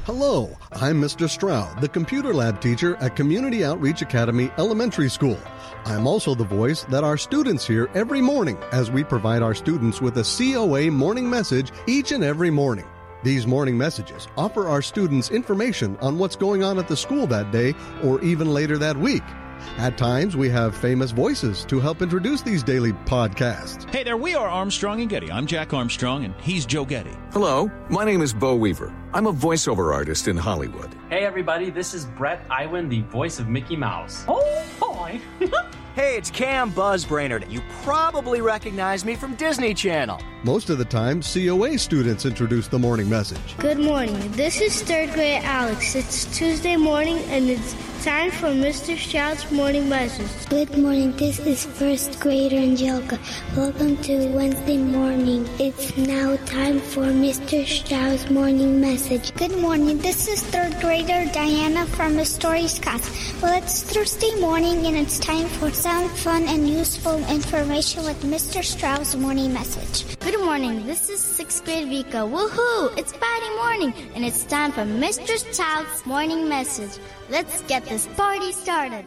Hello, 0.04 0.56
I'm 0.70 1.02
Mr. 1.02 1.28
Stroud, 1.28 1.80
the 1.80 1.88
computer 1.88 2.32
lab 2.32 2.60
teacher 2.60 2.94
at 3.00 3.16
Community 3.16 3.64
Outreach 3.64 4.02
Academy 4.02 4.52
Elementary 4.56 5.10
School. 5.10 5.36
I'm 5.84 6.06
also 6.06 6.36
the 6.36 6.44
voice 6.44 6.84
that 6.84 7.02
our 7.02 7.16
students 7.16 7.66
hear 7.66 7.90
every 7.92 8.20
morning 8.20 8.56
as 8.70 8.92
we 8.92 9.02
provide 9.02 9.42
our 9.42 9.56
students 9.56 10.00
with 10.00 10.16
a 10.18 10.22
COA 10.22 10.92
morning 10.92 11.28
message 11.28 11.72
each 11.88 12.12
and 12.12 12.22
every 12.22 12.50
morning. 12.50 12.86
These 13.24 13.48
morning 13.48 13.76
messages 13.76 14.28
offer 14.36 14.68
our 14.68 14.80
students 14.80 15.30
information 15.30 15.96
on 16.00 16.18
what's 16.18 16.36
going 16.36 16.62
on 16.62 16.78
at 16.78 16.86
the 16.86 16.96
school 16.96 17.26
that 17.26 17.50
day 17.50 17.74
or 18.04 18.20
even 18.22 18.52
later 18.54 18.78
that 18.78 18.96
week. 18.96 19.24
At 19.76 19.98
times, 19.98 20.36
we 20.36 20.48
have 20.50 20.76
famous 20.76 21.10
voices 21.10 21.64
to 21.64 21.80
help 21.80 22.00
introduce 22.00 22.42
these 22.42 22.62
daily 22.62 22.92
podcasts. 22.92 23.92
Hey 23.92 24.04
there, 24.04 24.16
we 24.16 24.36
are 24.36 24.48
Armstrong 24.48 25.00
and 25.00 25.10
Getty. 25.10 25.32
I'm 25.32 25.46
Jack 25.46 25.74
Armstrong, 25.74 26.24
and 26.24 26.32
he's 26.40 26.64
Joe 26.64 26.84
Getty. 26.84 27.16
Hello, 27.32 27.68
my 27.90 28.04
name 28.04 28.22
is 28.22 28.32
Bo 28.32 28.54
Weaver. 28.54 28.94
I'm 29.12 29.26
a 29.26 29.32
voiceover 29.32 29.92
artist 29.92 30.28
in 30.28 30.36
Hollywood. 30.36 30.94
Hey 31.10 31.24
everybody, 31.24 31.70
this 31.70 31.94
is 31.94 32.04
Brett 32.04 32.46
Iwan, 32.50 32.88
the 32.88 33.00
voice 33.02 33.40
of 33.40 33.48
Mickey 33.48 33.74
Mouse. 33.74 34.24
Oh 34.28 34.64
boy! 34.78 35.20
hey, 35.98 36.16
it's 36.16 36.30
Cam 36.30 36.70
Buzz 36.70 37.04
Brainerd. 37.04 37.44
You 37.50 37.60
probably 37.82 38.40
recognize 38.40 39.04
me 39.04 39.16
from 39.16 39.34
Disney 39.34 39.74
Channel. 39.74 40.20
Most 40.44 40.70
of 40.70 40.78
the 40.78 40.84
time, 40.84 41.20
COA 41.22 41.76
students 41.76 42.24
introduce 42.24 42.68
the 42.68 42.78
morning 42.78 43.10
message. 43.10 43.56
Good 43.58 43.80
morning. 43.80 44.16
This 44.30 44.60
is 44.60 44.80
third 44.80 45.12
grade 45.12 45.42
Alex. 45.42 45.96
It's 45.96 46.24
Tuesday 46.38 46.76
morning 46.76 47.18
and 47.30 47.50
it's 47.50 47.74
time 48.04 48.30
for 48.30 48.48
Mr. 48.48 48.96
Stroud's 48.96 49.50
morning 49.50 49.88
message. 49.88 50.48
Good 50.48 50.78
morning. 50.78 51.10
This 51.16 51.40
is 51.40 51.66
first 51.66 52.20
grader 52.20 52.56
Angelica. 52.56 53.18
Welcome 53.56 53.96
to 54.02 54.28
Wednesday 54.28 54.76
morning. 54.76 55.48
It's 55.58 55.96
now 55.96 56.36
time 56.46 56.78
for 56.78 57.06
Mr. 57.06 57.66
Strauss 57.66 58.30
morning 58.30 58.80
message. 58.80 59.34
Good 59.34 59.58
morning. 59.58 59.98
This 59.98 60.28
is 60.28 60.42
third 60.44 60.78
grader 60.80 61.26
Diana 61.32 61.86
from 61.86 62.14
the 62.14 62.24
Stories 62.24 62.78
class. 62.78 63.02
Well, 63.42 63.60
it's 63.60 63.82
Thursday 63.82 64.34
morning 64.40 64.86
and 64.86 64.96
it's 64.96 65.18
time 65.18 65.48
for 65.58 65.70
some 65.72 66.08
fun 66.08 66.44
and 66.44 66.68
useful 66.68 67.18
information 67.28 68.04
with 68.04 68.22
Mr. 68.22 68.62
Strauss 68.62 69.16
morning 69.16 69.52
message. 69.52 70.18
Good 70.20 70.38
morning. 70.40 70.86
This 70.86 71.10
is 71.10 71.20
sixth 71.20 71.64
grade 71.64 71.88
Vika. 71.88 72.22
Woohoo! 72.30 72.96
It's 72.96 73.12
party 73.12 73.50
morning 73.56 73.92
and 74.14 74.24
it's 74.24 74.44
time 74.44 74.70
for 74.70 74.84
Mr. 74.84 75.36
Stroud's 75.36 76.06
morning 76.06 76.48
message. 76.48 77.00
Let's 77.30 77.60
get 77.62 77.84
this 77.84 78.06
party 78.08 78.52
started. 78.52 79.04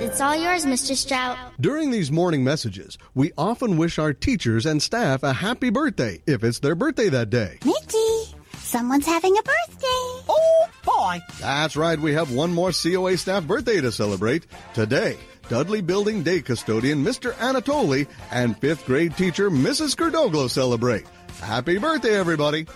It's 0.00 0.20
all 0.20 0.36
yours, 0.36 0.66
Mr. 0.66 0.94
Stroud. 0.94 1.38
During 1.58 1.90
these 1.90 2.12
morning 2.12 2.44
messages, 2.44 2.98
we 3.14 3.32
often 3.38 3.78
wish 3.78 3.98
our 3.98 4.12
teachers 4.12 4.66
and 4.66 4.82
staff 4.82 5.22
a 5.22 5.32
happy 5.32 5.70
birthday 5.70 6.22
if 6.26 6.44
it's 6.44 6.58
their 6.60 6.74
birthday 6.74 7.08
that 7.08 7.30
day. 7.30 7.58
Mickey, 7.64 8.36
someone's 8.58 9.06
having 9.06 9.32
a 9.36 9.42
birthday. 9.42 10.24
Oh, 10.28 10.68
boy. 10.84 11.18
That's 11.40 11.76
right, 11.76 11.98
we 11.98 12.12
have 12.12 12.30
one 12.30 12.52
more 12.52 12.72
COA 12.72 13.16
staff 13.16 13.44
birthday 13.44 13.80
to 13.80 13.90
celebrate. 13.90 14.46
Today, 14.74 15.16
Dudley 15.48 15.80
Building 15.80 16.22
Day 16.22 16.42
Custodian 16.42 17.02
Mr. 17.02 17.32
Anatoli 17.34 18.06
and 18.30 18.56
fifth 18.58 18.84
grade 18.86 19.16
teacher 19.16 19.50
Mrs. 19.50 19.96
Cardoglo 19.96 20.48
celebrate. 20.48 21.06
Happy 21.44 21.76
birthday, 21.76 22.16
everybody! 22.16 22.66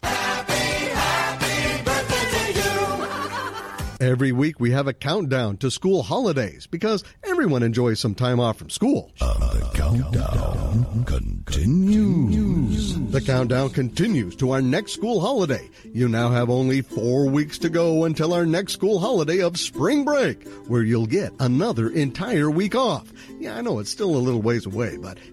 Every 4.00 4.30
week 4.30 4.60
we 4.60 4.70
have 4.72 4.86
a 4.86 4.92
countdown 4.92 5.56
to 5.56 5.70
school 5.70 6.02
holidays 6.02 6.66
because 6.66 7.02
everyone 7.24 7.62
enjoys 7.62 7.98
some 7.98 8.14
time 8.14 8.38
off 8.38 8.58
from 8.58 8.68
school. 8.70 9.10
Uh, 9.22 9.54
the 9.54 9.70
countdown 9.74 11.04
continues. 11.04 12.94
The 13.10 13.20
countdown 13.22 13.70
continues 13.70 14.36
to 14.36 14.50
our 14.50 14.60
next 14.60 14.92
school 14.92 15.20
holiday. 15.20 15.68
You 15.92 16.08
now 16.08 16.28
have 16.28 16.50
only 16.50 16.82
four 16.82 17.26
weeks 17.26 17.56
to 17.58 17.70
go 17.70 18.04
until 18.04 18.34
our 18.34 18.44
next 18.46 18.74
school 18.74 19.00
holiday 19.00 19.40
of 19.40 19.58
spring 19.58 20.04
break, 20.04 20.46
where 20.68 20.82
you'll 20.82 21.06
get 21.06 21.32
another 21.40 21.88
entire 21.88 22.50
week 22.50 22.74
off. 22.76 23.10
Yeah, 23.40 23.56
I 23.56 23.62
know 23.62 23.78
it's 23.78 23.90
still 23.90 24.14
a 24.14 24.18
little 24.18 24.42
ways 24.42 24.66
away, 24.66 24.98
but 24.98 25.18
hey, 25.18 25.32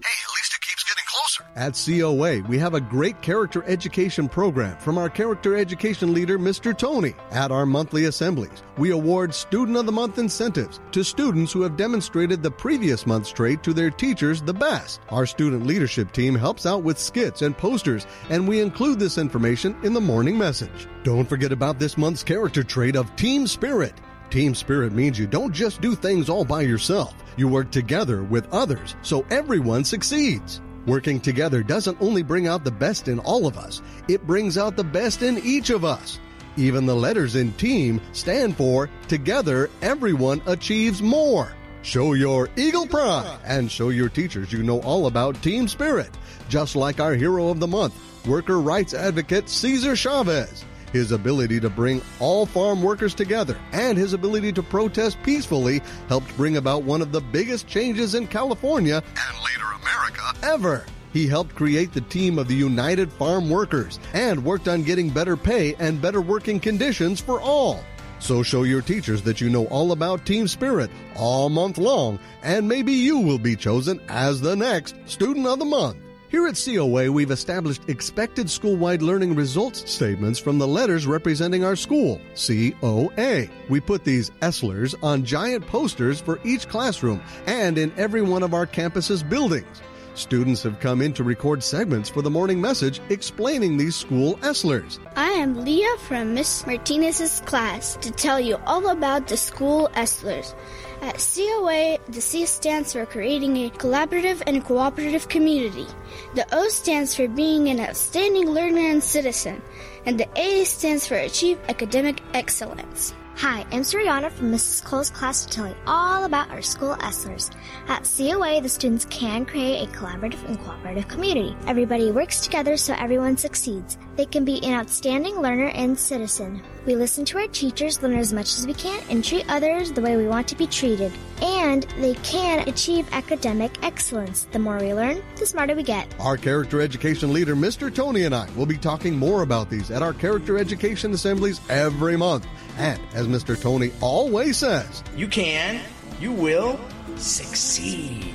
at 1.56 1.82
COA, 1.82 2.42
we 2.42 2.58
have 2.58 2.74
a 2.74 2.80
great 2.80 3.20
character 3.22 3.64
education 3.66 4.28
program 4.28 4.76
from 4.78 4.98
our 4.98 5.08
character 5.08 5.56
education 5.56 6.12
leader, 6.12 6.38
Mr. 6.38 6.76
Tony. 6.76 7.14
At 7.30 7.50
our 7.50 7.64
monthly 7.64 8.04
assemblies, 8.04 8.62
we 8.76 8.90
award 8.90 9.34
Student 9.34 9.78
of 9.78 9.86
the 9.86 9.92
Month 9.92 10.18
incentives 10.18 10.80
to 10.92 11.02
students 11.02 11.52
who 11.52 11.62
have 11.62 11.76
demonstrated 11.76 12.42
the 12.42 12.50
previous 12.50 13.06
month's 13.06 13.32
trait 13.32 13.62
to 13.62 13.72
their 13.72 13.90
teachers 13.90 14.42
the 14.42 14.52
best. 14.52 15.00
Our 15.08 15.24
student 15.24 15.66
leadership 15.66 16.12
team 16.12 16.34
helps 16.34 16.66
out 16.66 16.82
with 16.82 16.98
skits 16.98 17.40
and 17.40 17.56
posters, 17.56 18.06
and 18.28 18.46
we 18.46 18.60
include 18.60 18.98
this 18.98 19.16
information 19.16 19.76
in 19.82 19.94
the 19.94 20.00
morning 20.00 20.36
message. 20.36 20.86
Don't 21.04 21.28
forget 21.28 21.52
about 21.52 21.78
this 21.78 21.96
month's 21.96 22.22
character 22.22 22.62
trait 22.62 22.96
of 22.96 23.14
team 23.16 23.46
spirit. 23.46 23.94
Team 24.28 24.54
spirit 24.54 24.92
means 24.92 25.18
you 25.18 25.26
don't 25.26 25.52
just 25.52 25.80
do 25.80 25.94
things 25.94 26.28
all 26.28 26.44
by 26.44 26.62
yourself. 26.62 27.14
You 27.36 27.48
work 27.48 27.70
together 27.70 28.22
with 28.24 28.52
others 28.52 28.96
so 29.02 29.24
everyone 29.30 29.84
succeeds. 29.84 30.60
Working 30.86 31.18
together 31.18 31.64
doesn't 31.64 32.00
only 32.00 32.22
bring 32.22 32.46
out 32.46 32.62
the 32.62 32.70
best 32.70 33.08
in 33.08 33.18
all 33.18 33.46
of 33.46 33.58
us, 33.58 33.82
it 34.08 34.24
brings 34.26 34.56
out 34.56 34.76
the 34.76 34.84
best 34.84 35.22
in 35.22 35.38
each 35.38 35.70
of 35.70 35.84
us. 35.84 36.20
Even 36.56 36.86
the 36.86 36.94
letters 36.94 37.34
in 37.34 37.52
team 37.54 38.00
stand 38.12 38.56
for 38.56 38.88
Together 39.08 39.68
Everyone 39.82 40.40
Achieves 40.46 41.02
More. 41.02 41.52
Show 41.82 42.14
your 42.14 42.48
eagle 42.56 42.86
pride 42.86 43.38
and 43.44 43.70
show 43.70 43.90
your 43.90 44.08
teachers 44.08 44.52
you 44.52 44.62
know 44.62 44.80
all 44.80 45.06
about 45.06 45.42
team 45.42 45.68
spirit, 45.68 46.10
just 46.48 46.76
like 46.76 47.00
our 47.00 47.14
hero 47.14 47.48
of 47.48 47.60
the 47.60 47.66
month, 47.66 47.94
worker 48.26 48.60
rights 48.60 48.94
advocate 48.94 49.48
Cesar 49.48 49.96
Chavez. 49.96 50.64
His 50.96 51.12
ability 51.12 51.60
to 51.60 51.68
bring 51.68 52.00
all 52.20 52.46
farm 52.46 52.82
workers 52.82 53.14
together 53.14 53.58
and 53.72 53.98
his 53.98 54.14
ability 54.14 54.50
to 54.54 54.62
protest 54.62 55.22
peacefully 55.22 55.82
helped 56.08 56.34
bring 56.38 56.56
about 56.56 56.84
one 56.84 57.02
of 57.02 57.12
the 57.12 57.20
biggest 57.20 57.66
changes 57.66 58.14
in 58.14 58.26
California 58.26 59.02
and 59.04 59.44
later 59.44 59.66
America 59.82 60.32
ever. 60.42 60.86
He 61.12 61.26
helped 61.26 61.54
create 61.54 61.92
the 61.92 62.00
team 62.00 62.38
of 62.38 62.48
the 62.48 62.54
United 62.54 63.12
Farm 63.12 63.50
Workers 63.50 64.00
and 64.14 64.42
worked 64.42 64.68
on 64.68 64.84
getting 64.84 65.10
better 65.10 65.36
pay 65.36 65.74
and 65.74 66.00
better 66.00 66.22
working 66.22 66.58
conditions 66.58 67.20
for 67.20 67.42
all. 67.42 67.84
So 68.18 68.42
show 68.42 68.62
your 68.62 68.80
teachers 68.80 69.20
that 69.24 69.38
you 69.38 69.50
know 69.50 69.66
all 69.66 69.92
about 69.92 70.24
team 70.24 70.48
spirit 70.48 70.90
all 71.14 71.50
month 71.50 71.76
long, 71.76 72.18
and 72.42 72.66
maybe 72.66 72.92
you 72.92 73.18
will 73.18 73.38
be 73.38 73.54
chosen 73.54 74.00
as 74.08 74.40
the 74.40 74.56
next 74.56 74.94
Student 75.04 75.46
of 75.46 75.58
the 75.58 75.66
Month. 75.66 75.98
Here 76.28 76.48
at 76.48 76.60
COA, 76.62 77.12
we've 77.12 77.30
established 77.30 77.88
expected 77.88 78.50
school-wide 78.50 79.00
learning 79.00 79.36
results 79.36 79.88
statements 79.88 80.40
from 80.40 80.58
the 80.58 80.66
letters 80.66 81.06
representing 81.06 81.62
our 81.62 81.76
school, 81.76 82.20
COA. 82.34 83.46
We 83.68 83.80
put 83.80 84.02
these 84.02 84.30
Esslers 84.42 84.96
on 85.04 85.24
giant 85.24 85.68
posters 85.68 86.20
for 86.20 86.40
each 86.42 86.66
classroom 86.66 87.22
and 87.46 87.78
in 87.78 87.92
every 87.96 88.22
one 88.22 88.42
of 88.42 88.54
our 88.54 88.66
campus's 88.66 89.22
buildings. 89.22 89.80
Students 90.16 90.62
have 90.62 90.80
come 90.80 91.02
in 91.02 91.12
to 91.12 91.22
record 91.22 91.62
segments 91.62 92.08
for 92.08 92.22
the 92.22 92.30
morning 92.30 92.58
message 92.58 93.02
explaining 93.10 93.76
these 93.76 93.94
school 93.94 94.38
Esslers. 94.38 94.98
I 95.14 95.28
am 95.28 95.62
Leah 95.62 95.98
from 96.08 96.32
Miss 96.32 96.66
Martinez's 96.66 97.40
class 97.40 97.96
to 97.96 98.10
tell 98.10 98.40
you 98.40 98.56
all 98.66 98.88
about 98.88 99.28
the 99.28 99.36
school 99.36 99.90
Esslers. 99.92 100.54
At 101.02 101.18
COA, 101.18 101.98
the 102.08 102.22
C 102.22 102.46
stands 102.46 102.94
for 102.94 103.04
creating 103.04 103.58
a 103.58 103.68
collaborative 103.68 104.42
and 104.46 104.64
cooperative 104.64 105.28
community. 105.28 105.86
The 106.34 106.46
O 106.50 106.66
stands 106.68 107.14
for 107.14 107.28
being 107.28 107.68
an 107.68 107.78
outstanding 107.78 108.48
learner 108.48 108.88
and 108.88 109.04
citizen, 109.04 109.60
and 110.06 110.18
the 110.18 110.28
A 110.36 110.64
stands 110.64 111.06
for 111.06 111.16
achieve 111.16 111.60
academic 111.68 112.22
excellence. 112.32 113.12
Hi, 113.40 113.66
I'm 113.70 113.82
Suriana 113.82 114.30
from 114.30 114.50
Mrs. 114.50 114.82
Cole's 114.82 115.10
class 115.10 115.44
to 115.44 115.52
tell 115.52 115.68
you 115.68 115.76
all 115.86 116.24
about 116.24 116.50
our 116.50 116.62
school 116.62 116.96
Esslers. 116.96 117.54
At 117.86 118.10
COA, 118.16 118.62
the 118.62 118.68
students 118.70 119.04
can 119.10 119.44
create 119.44 119.86
a 119.86 119.92
collaborative 119.92 120.42
and 120.48 120.58
cooperative 120.58 121.06
community. 121.08 121.54
Everybody 121.66 122.10
works 122.10 122.40
together 122.40 122.78
so 122.78 122.94
everyone 122.94 123.36
succeeds. 123.36 123.98
They 124.16 124.24
can 124.24 124.46
be 124.46 124.64
an 124.64 124.72
outstanding 124.72 125.36
learner 125.42 125.66
and 125.66 125.98
citizen. 125.98 126.62
We 126.86 126.96
listen 126.96 127.26
to 127.26 127.38
our 127.38 127.46
teachers, 127.48 128.02
learn 128.02 128.16
as 128.16 128.32
much 128.32 128.56
as 128.56 128.66
we 128.66 128.72
can, 128.72 129.02
and 129.10 129.22
treat 129.22 129.44
others 129.50 129.92
the 129.92 130.00
way 130.00 130.16
we 130.16 130.26
want 130.26 130.48
to 130.48 130.56
be 130.56 130.66
treated. 130.66 131.12
And 131.42 131.82
they 131.98 132.14
can 132.14 132.66
achieve 132.66 133.06
academic 133.12 133.76
excellence. 133.84 134.46
The 134.50 134.60
more 134.60 134.78
we 134.78 134.94
learn, 134.94 135.22
the 135.36 135.44
smarter 135.44 135.76
we 135.76 135.82
get. 135.82 136.08
Our 136.20 136.38
character 136.38 136.80
education 136.80 137.34
leader, 137.34 137.54
Mr. 137.54 137.94
Tony, 137.94 138.24
and 138.24 138.34
I 138.34 138.48
will 138.52 138.64
be 138.64 138.78
talking 138.78 139.14
more 139.14 139.42
about 139.42 139.68
these 139.68 139.90
at 139.90 140.02
our 140.02 140.14
character 140.14 140.56
education 140.56 141.12
assemblies 141.12 141.60
every 141.68 142.16
month. 142.16 142.46
And 142.76 143.00
as 143.14 143.26
Mr. 143.26 143.60
Tony 143.60 143.90
always 144.00 144.58
says, 144.58 145.02
You 145.16 145.28
can, 145.28 145.80
you 146.20 146.32
will 146.32 146.78
succeed. 147.16 148.34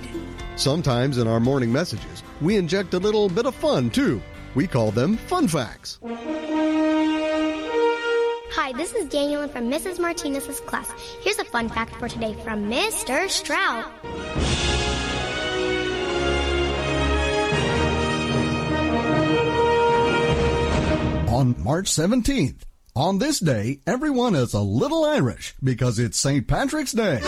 sometimes 0.56 1.18
in 1.18 1.28
our 1.28 1.39
morning 1.39 1.72
messages, 1.72 2.24
we 2.42 2.56
inject 2.58 2.94
a 2.94 3.00
little 3.00 3.30
bit 3.30 3.46
of 3.46 3.56
fun 3.56 3.89
too. 3.89 4.22
We 4.56 4.68
call 4.68 4.92
them 4.92 5.18
fun 5.18 5.48
facts. 5.48 6.00
Hi, 8.54 8.74
this 8.74 8.94
is 8.94 9.08
Daniel 9.10 9.48
from 9.48 9.72
Mrs. 9.72 10.00
Martinez's 10.00 10.60
class. 10.62 10.92
Here's 11.22 11.39
a 11.39 11.46
fun 11.46 11.70
fact 11.70 11.96
for 11.96 12.10
today 12.10 12.34
from 12.44 12.70
Mr. 12.70 13.30
Stroud. 13.30 13.86
On 21.30 21.56
March 21.64 21.86
17th, 21.86 22.58
on 22.96 23.20
this 23.20 23.39
day, 23.39 23.80
everyone 23.88 24.36
is 24.36 24.54
a 24.54 24.60
little 24.60 25.06
Irish 25.06 25.56
because 25.64 26.00
it's 26.00 26.20
St. 26.20 26.48
Patrick's 26.48 26.92
Day. 26.92 27.22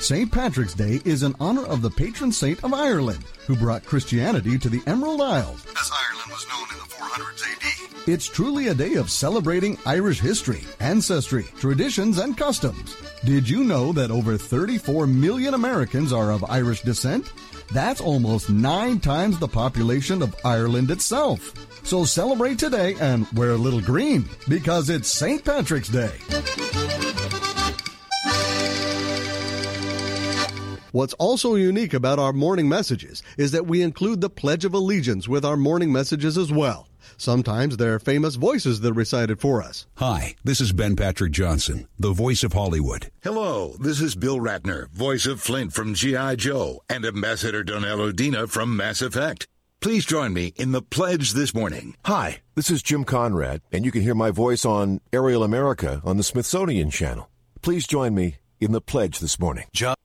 St. 0.00 0.30
Patrick's 0.32 0.74
Day 0.74 1.00
is 1.04 1.22
in 1.22 1.34
honor 1.40 1.64
of 1.64 1.82
the 1.82 1.90
patron 1.90 2.32
saint 2.32 2.62
of 2.64 2.74
Ireland, 2.74 3.24
who 3.46 3.56
brought 3.56 3.84
Christianity 3.84 4.58
to 4.58 4.68
the 4.68 4.82
Emerald 4.86 5.20
Isles, 5.20 5.66
as 5.78 5.90
Ireland 5.92 6.30
was 6.30 6.46
known 6.48 6.66
in 6.72 6.78
the 6.78 6.94
400s 6.94 8.02
AD. 8.02 8.08
It's 8.08 8.26
truly 8.26 8.68
a 8.68 8.74
day 8.74 8.94
of 8.94 9.10
celebrating 9.10 9.78
Irish 9.86 10.20
history, 10.20 10.62
ancestry, 10.80 11.44
traditions, 11.58 12.18
and 12.18 12.36
customs. 12.36 12.96
Did 13.24 13.48
you 13.48 13.62
know 13.62 13.92
that 13.92 14.10
over 14.10 14.36
34 14.36 15.06
million 15.06 15.54
Americans 15.54 16.12
are 16.12 16.32
of 16.32 16.44
Irish 16.50 16.82
descent? 16.82 17.32
That's 17.72 18.00
almost 18.00 18.50
nine 18.50 18.98
times 18.98 19.38
the 19.38 19.48
population 19.48 20.20
of 20.20 20.34
Ireland 20.44 20.90
itself. 20.90 21.54
So 21.84 22.04
celebrate 22.04 22.58
today 22.58 22.94
and 23.00 23.26
wear 23.32 23.50
a 23.50 23.56
little 23.56 23.80
green 23.80 24.28
because 24.48 24.88
it's 24.88 25.08
St. 25.08 25.44
Patrick's 25.44 25.88
Day. 25.88 26.12
What's 30.92 31.14
also 31.14 31.54
unique 31.54 31.94
about 31.94 32.18
our 32.18 32.34
morning 32.34 32.68
messages 32.68 33.22
is 33.38 33.52
that 33.52 33.66
we 33.66 33.80
include 33.80 34.20
the 34.20 34.28
Pledge 34.28 34.66
of 34.66 34.74
Allegiance 34.74 35.26
with 35.26 35.42
our 35.42 35.56
morning 35.56 35.90
messages 35.90 36.36
as 36.36 36.52
well. 36.52 36.86
Sometimes 37.16 37.78
there 37.78 37.94
are 37.94 37.98
famous 37.98 38.34
voices 38.34 38.80
that 38.80 38.92
recite 38.92 39.30
it 39.30 39.40
for 39.40 39.62
us. 39.62 39.86
Hi, 39.96 40.34
this 40.44 40.60
is 40.60 40.72
Ben 40.72 40.94
Patrick 40.94 41.32
Johnson, 41.32 41.88
the 41.98 42.12
voice 42.12 42.44
of 42.44 42.52
Hollywood. 42.52 43.10
Hello, 43.22 43.74
this 43.80 44.00
is 44.00 44.14
Bill 44.14 44.38
Ratner, 44.38 44.90
voice 44.90 45.24
of 45.24 45.40
Flint 45.40 45.72
from 45.72 45.94
G.I. 45.94 46.36
Joe 46.36 46.82
and 46.90 47.06
Ambassador 47.06 47.64
Donello 47.64 48.14
Dina 48.14 48.46
from 48.46 48.76
Mass 48.76 49.00
Effect. 49.00 49.46
Please 49.82 50.06
join 50.06 50.32
me 50.32 50.52
in 50.54 50.70
the 50.70 50.80
pledge 50.80 51.32
this 51.32 51.52
morning. 51.52 51.96
Hi, 52.04 52.38
this 52.54 52.70
is 52.70 52.84
Jim 52.84 53.02
Conrad, 53.02 53.62
and 53.72 53.84
you 53.84 53.90
can 53.90 54.02
hear 54.02 54.14
my 54.14 54.30
voice 54.30 54.64
on 54.64 55.00
Aerial 55.12 55.42
America 55.42 56.00
on 56.04 56.18
the 56.18 56.22
Smithsonian 56.22 56.88
Channel. 56.88 57.28
Please 57.62 57.84
join 57.84 58.14
me 58.14 58.36
in 58.60 58.70
the 58.70 58.80
pledge 58.80 59.18
this 59.18 59.40
morning. 59.40 59.64
John. 59.72 59.96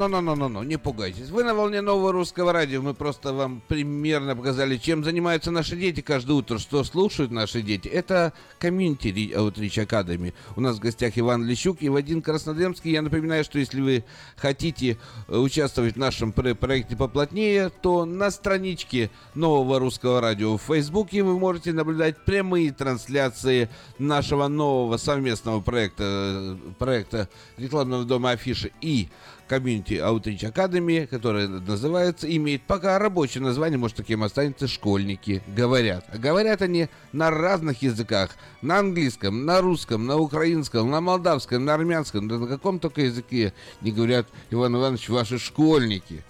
Но-но-но-но-но, 0.00 0.64
не 0.64 0.78
пугайтесь. 0.78 1.28
Вы 1.28 1.44
на 1.44 1.54
волне 1.54 1.82
нового 1.82 2.10
русского 2.10 2.54
радио. 2.54 2.80
Мы 2.80 2.94
просто 2.94 3.34
вам 3.34 3.60
примерно 3.68 4.34
показали, 4.34 4.78
чем 4.78 5.04
занимаются 5.04 5.50
наши 5.50 5.76
дети 5.76 6.00
каждое 6.00 6.32
утро, 6.32 6.56
что 6.58 6.82
слушают 6.84 7.30
наши 7.30 7.60
дети. 7.60 7.86
Это 7.86 8.32
комьюнити 8.58 9.08
Outreach 9.08 9.86
Academy. 9.86 10.32
У 10.56 10.62
нас 10.62 10.76
в 10.76 10.80
гостях 10.80 11.18
Иван 11.18 11.44
Лещук 11.44 11.82
и 11.82 11.90
Вадим 11.90 12.22
Краснодемский. 12.22 12.92
Я 12.92 13.02
напоминаю, 13.02 13.44
что 13.44 13.58
если 13.58 13.82
вы 13.82 14.04
хотите 14.36 14.96
э, 15.28 15.36
участвовать 15.36 15.96
в 15.96 15.98
нашем 15.98 16.32
про- 16.32 16.54
проекте 16.54 16.96
поплотнее, 16.96 17.68
то 17.68 18.06
на 18.06 18.30
страничке 18.30 19.10
нового 19.34 19.78
русского 19.78 20.22
радио 20.22 20.56
в 20.56 20.62
Фейсбуке 20.62 21.22
вы 21.22 21.38
можете 21.38 21.74
наблюдать 21.74 22.24
прямые 22.24 22.72
трансляции 22.72 23.68
нашего 23.98 24.48
нового 24.48 24.96
совместного 24.96 25.60
проекта, 25.60 26.04
э, 26.06 26.56
проекта 26.78 27.28
рекламного 27.58 28.04
дома 28.04 28.30
Афиши 28.30 28.72
и 28.80 29.10
Community 29.50 29.98
Outreach 29.98 30.52
Academy, 30.52 31.06
которая 31.06 31.48
называется, 31.48 32.34
имеет 32.34 32.62
пока 32.62 32.98
рабочее 32.98 33.42
название, 33.42 33.78
может, 33.78 33.96
таким 33.96 34.22
останется 34.22 34.68
«Школьники 34.68 35.42
говорят». 35.48 36.04
Говорят 36.14 36.62
они 36.62 36.88
на 37.12 37.30
разных 37.30 37.82
языках. 37.82 38.36
На 38.62 38.78
английском, 38.78 39.44
на 39.44 39.60
русском, 39.60 40.06
на 40.06 40.16
украинском, 40.16 40.90
на 40.90 41.00
молдавском, 41.00 41.64
на 41.64 41.74
армянском, 41.74 42.28
да 42.28 42.38
на 42.38 42.46
каком 42.46 42.78
только 42.78 43.02
языке 43.02 43.52
не 43.80 43.90
говорят, 43.90 44.28
Иван 44.50 44.76
Иванович, 44.76 45.08
ваши 45.08 45.38
школьники. 45.38 46.22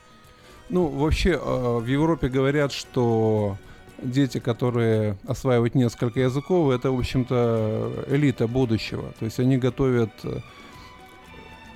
Ну, 0.71 0.87
вообще, 0.87 1.33
э, 1.33 1.79
в 1.79 1.87
Европе 1.87 2.29
говорят, 2.29 2.73
что 2.73 3.59
дети, 4.03 4.39
которые 4.39 5.18
осваивают 5.27 5.75
несколько 5.75 6.21
языков, 6.21 6.73
это, 6.73 6.91
в 6.91 6.99
общем-то, 6.99 8.07
элита 8.09 8.47
будущего. 8.47 9.12
То 9.18 9.27
есть 9.27 9.39
они 9.41 9.59
готовят 9.59 10.11
э, 10.23 10.39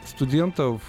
студентов 0.06 0.80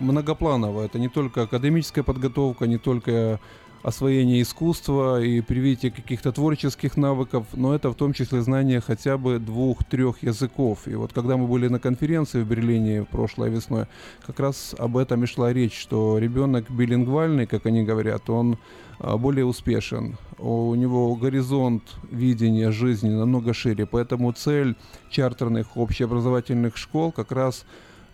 многопланово. 0.00 0.82
Это 0.82 0.98
не 0.98 1.08
только 1.08 1.42
академическая 1.42 2.04
подготовка, 2.04 2.66
не 2.66 2.78
только 2.78 3.40
освоение 3.82 4.42
искусства 4.42 5.20
и 5.20 5.40
привитие 5.40 5.90
каких-то 5.90 6.30
творческих 6.32 6.96
навыков, 6.96 7.46
но 7.52 7.74
это 7.74 7.90
в 7.90 7.96
том 7.96 8.12
числе 8.12 8.40
знание 8.42 8.80
хотя 8.80 9.18
бы 9.18 9.38
двух-трех 9.38 10.22
языков. 10.22 10.86
И 10.86 10.94
вот 10.94 11.12
когда 11.12 11.36
мы 11.36 11.46
были 11.48 11.68
на 11.68 11.80
конференции 11.80 12.42
в 12.42 12.48
Берлине 12.48 13.04
прошлой 13.04 13.50
весной, 13.50 13.86
как 14.24 14.38
раз 14.38 14.74
об 14.78 14.96
этом 14.96 15.24
и 15.24 15.26
шла 15.26 15.52
речь, 15.52 15.78
что 15.78 16.18
ребенок 16.18 16.70
билингвальный, 16.70 17.46
как 17.46 17.66
они 17.66 17.82
говорят, 17.82 18.30
он 18.30 18.56
а, 19.00 19.16
более 19.16 19.44
успешен, 19.44 20.16
у 20.38 20.74
него 20.76 21.14
горизонт 21.16 21.82
видения 22.10 22.70
жизни 22.70 23.10
намного 23.10 23.52
шире, 23.52 23.86
поэтому 23.86 24.30
цель 24.32 24.76
чартерных 25.10 25.76
общеобразовательных 25.76 26.76
школ 26.76 27.10
как 27.10 27.32
раз 27.32 27.64
Э, 27.64 27.66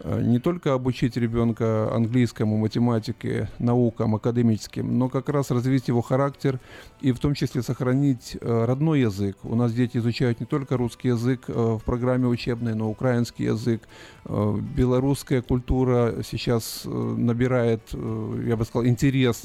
не 0.05 0.39
только 0.39 0.75
обучить 0.75 1.17
ребенка 1.17 1.93
английскому, 1.95 2.57
математике, 2.57 3.49
наукам, 3.59 4.15
академическим, 4.15 4.99
но 4.99 5.09
как 5.09 5.29
раз 5.29 5.51
развить 5.51 5.89
его 5.89 6.03
характер 6.03 6.61
и 7.01 7.13
в 7.13 7.19
том 7.19 7.35
числе 7.35 7.63
сохранить 7.63 8.37
э, 8.41 8.65
родной 8.65 9.01
язык. 9.01 9.37
У 9.43 9.55
нас 9.55 9.73
дети 9.73 9.99
изучают 9.99 10.41
не 10.41 10.47
только 10.47 10.77
русский 10.77 11.09
язык 11.09 11.45
э, 11.49 11.53
в 11.53 11.81
программе 11.85 12.27
учебной, 12.27 12.75
но 12.75 12.91
украинский 12.91 13.47
язык. 13.47 13.83
Белорусская 14.25 15.41
культура 15.41 16.17
сейчас 16.23 16.83
набирает, 16.85 17.81
я 17.93 18.57
бы 18.57 18.65
сказал, 18.65 18.87
интерес. 18.87 19.45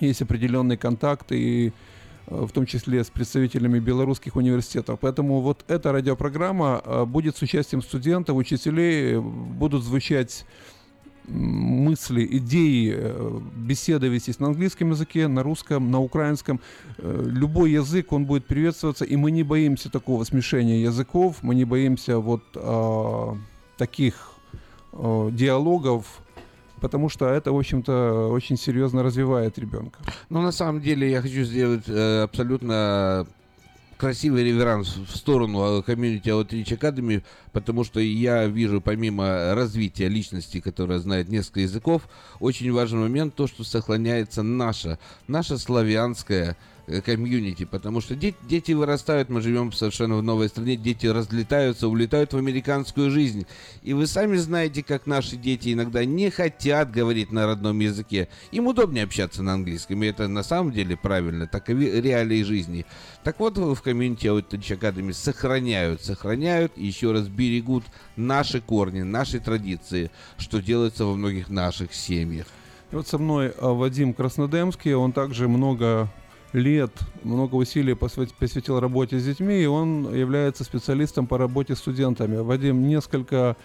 Есть 0.00 0.22
определенный 0.22 0.76
контакт 0.76 1.30
и 1.30 1.68
Э, 1.68 1.72
в 2.30 2.50
том 2.52 2.66
числе 2.66 3.02
с 3.02 3.10
представителями 3.10 3.78
белорусских 3.78 4.36
университетов. 4.36 4.98
Поэтому 5.00 5.40
вот 5.40 5.64
эта 5.68 5.92
радиопрограмма 5.92 6.82
э, 6.84 7.04
будет 7.04 7.36
с 7.36 7.42
участием 7.42 7.82
студентов, 7.82 8.36
учителей, 8.36 9.14
э, 9.14 9.20
будут 9.20 9.82
звучать 9.82 10.44
мысли, 11.26 12.26
идеи, 12.38 12.96
беседы 13.54 14.08
вестись 14.08 14.38
на 14.38 14.46
английском 14.46 14.90
языке, 14.92 15.28
на 15.28 15.42
русском, 15.42 15.90
на 15.90 16.00
украинском. 16.00 16.58
Любой 16.96 17.72
язык, 17.72 18.12
он 18.14 18.24
будет 18.24 18.46
приветствоваться, 18.46 19.04
и 19.04 19.14
мы 19.16 19.30
не 19.30 19.42
боимся 19.42 19.90
такого 19.90 20.24
смешения 20.24 20.80
языков, 20.80 21.36
мы 21.42 21.54
не 21.54 21.66
боимся 21.66 22.18
вот 22.18 22.42
а, 22.54 23.36
таких 23.76 24.32
диалогов, 24.94 26.22
потому 26.78 27.08
что 27.08 27.26
это, 27.26 27.52
в 27.52 27.58
общем-то, 27.58 28.28
очень 28.28 28.56
серьезно 28.56 29.02
развивает 29.02 29.58
ребенка. 29.58 29.98
Ну, 30.30 30.42
на 30.42 30.52
самом 30.52 30.80
деле, 30.80 31.10
я 31.10 31.20
хочу 31.20 31.44
сделать 31.44 31.84
э, 31.88 32.22
абсолютно 32.22 33.26
красивый 33.96 34.44
реверанс 34.44 34.96
в 34.96 35.16
сторону 35.16 35.82
комьюнити 35.82 36.28
Outreach 36.28 36.78
Academy, 36.78 37.22
потому 37.52 37.84
что 37.84 37.98
я 38.00 38.46
вижу, 38.46 38.80
помимо 38.80 39.54
развития 39.54 40.08
личности, 40.08 40.60
которая 40.60 41.00
знает 41.00 41.28
несколько 41.28 41.60
языков, 41.60 42.08
очень 42.38 42.72
важный 42.72 43.00
момент 43.00 43.34
то, 43.34 43.46
что 43.48 43.64
сохраняется 43.64 44.42
наша, 44.42 44.98
наша 45.26 45.58
славянская 45.58 46.50
Э, 46.50 46.54
комьюнити, 47.04 47.64
потому 47.64 48.00
что 48.00 48.14
дети, 48.14 48.36
дети 48.42 48.72
вырастают, 48.72 49.28
мы 49.28 49.40
живем 49.40 49.72
совершенно 49.72 50.16
в 50.16 50.22
новой 50.22 50.48
стране, 50.48 50.76
дети 50.76 51.06
разлетаются, 51.06 51.88
улетают 51.88 52.32
в 52.32 52.36
американскую 52.36 53.10
жизнь. 53.10 53.46
И 53.82 53.92
вы 53.92 54.06
сами 54.06 54.36
знаете, 54.36 54.82
как 54.82 55.06
наши 55.06 55.36
дети 55.36 55.72
иногда 55.72 56.04
не 56.04 56.30
хотят 56.30 56.90
говорить 56.90 57.30
на 57.30 57.46
родном 57.46 57.78
языке. 57.78 58.28
Им 58.52 58.66
удобнее 58.66 59.04
общаться 59.04 59.42
на 59.42 59.54
английском, 59.54 60.02
и 60.02 60.06
это 60.06 60.28
на 60.28 60.42
самом 60.42 60.72
деле 60.72 60.96
правильно, 60.96 61.46
таковы 61.46 62.00
реалии 62.00 62.42
жизни. 62.42 62.86
Так 63.22 63.40
вот, 63.40 63.58
в 63.58 63.80
комьюнити 63.82 64.26
Outreach 64.26 64.78
Academy 64.78 65.12
сохраняют, 65.12 66.02
сохраняют 66.02 66.72
и 66.76 66.86
еще 66.86 67.12
раз 67.12 67.28
берегут 67.28 67.84
наши 68.16 68.60
корни, 68.60 69.02
наши 69.02 69.40
традиции, 69.40 70.10
что 70.38 70.60
делается 70.60 71.04
во 71.04 71.14
многих 71.14 71.48
наших 71.50 71.92
семьях. 71.94 72.46
И 72.90 72.96
вот 72.96 73.06
со 73.06 73.18
мной 73.18 73.52
а, 73.58 73.74
Вадим 73.74 74.14
Краснодемский, 74.14 74.94
он 74.94 75.12
также 75.12 75.46
много 75.46 76.10
лет, 76.52 76.90
много 77.22 77.56
усилий 77.56 77.94
посвятил 77.94 78.80
работе 78.80 79.18
с 79.18 79.24
детьми, 79.24 79.60
и 79.62 79.66
он 79.66 80.14
является 80.14 80.64
специалистом 80.64 81.26
по 81.26 81.38
работе 81.38 81.74
с 81.74 81.78
студентами. 81.78 82.36
Вадим, 82.36 82.86
несколько 82.86 83.56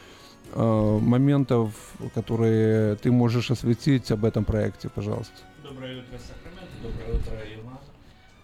э, 0.53 0.99
моментов, 1.01 1.73
которые 2.13 2.95
ты 2.95 3.11
можешь 3.11 3.51
осветить 3.51 4.11
об 4.11 4.25
этом 4.25 4.43
проекте, 4.45 4.89
пожалуйста. 4.89 5.33
Доброе 5.63 6.01
утро, 6.01 6.17
Сакраменто, 6.19 6.73
доброе 6.81 7.19
утро, 7.19 7.37
Илма. 7.55 7.79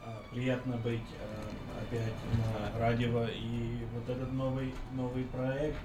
А, 0.06 0.22
приятно 0.34 0.78
быть 0.78 1.02
а, 1.22 1.82
опять 1.82 2.14
на 2.34 2.80
радио, 2.80 3.26
и 3.26 3.80
вот 3.94 4.10
этот 4.10 4.32
новый, 4.32 4.74
новый 4.96 5.24
проект, 5.26 5.78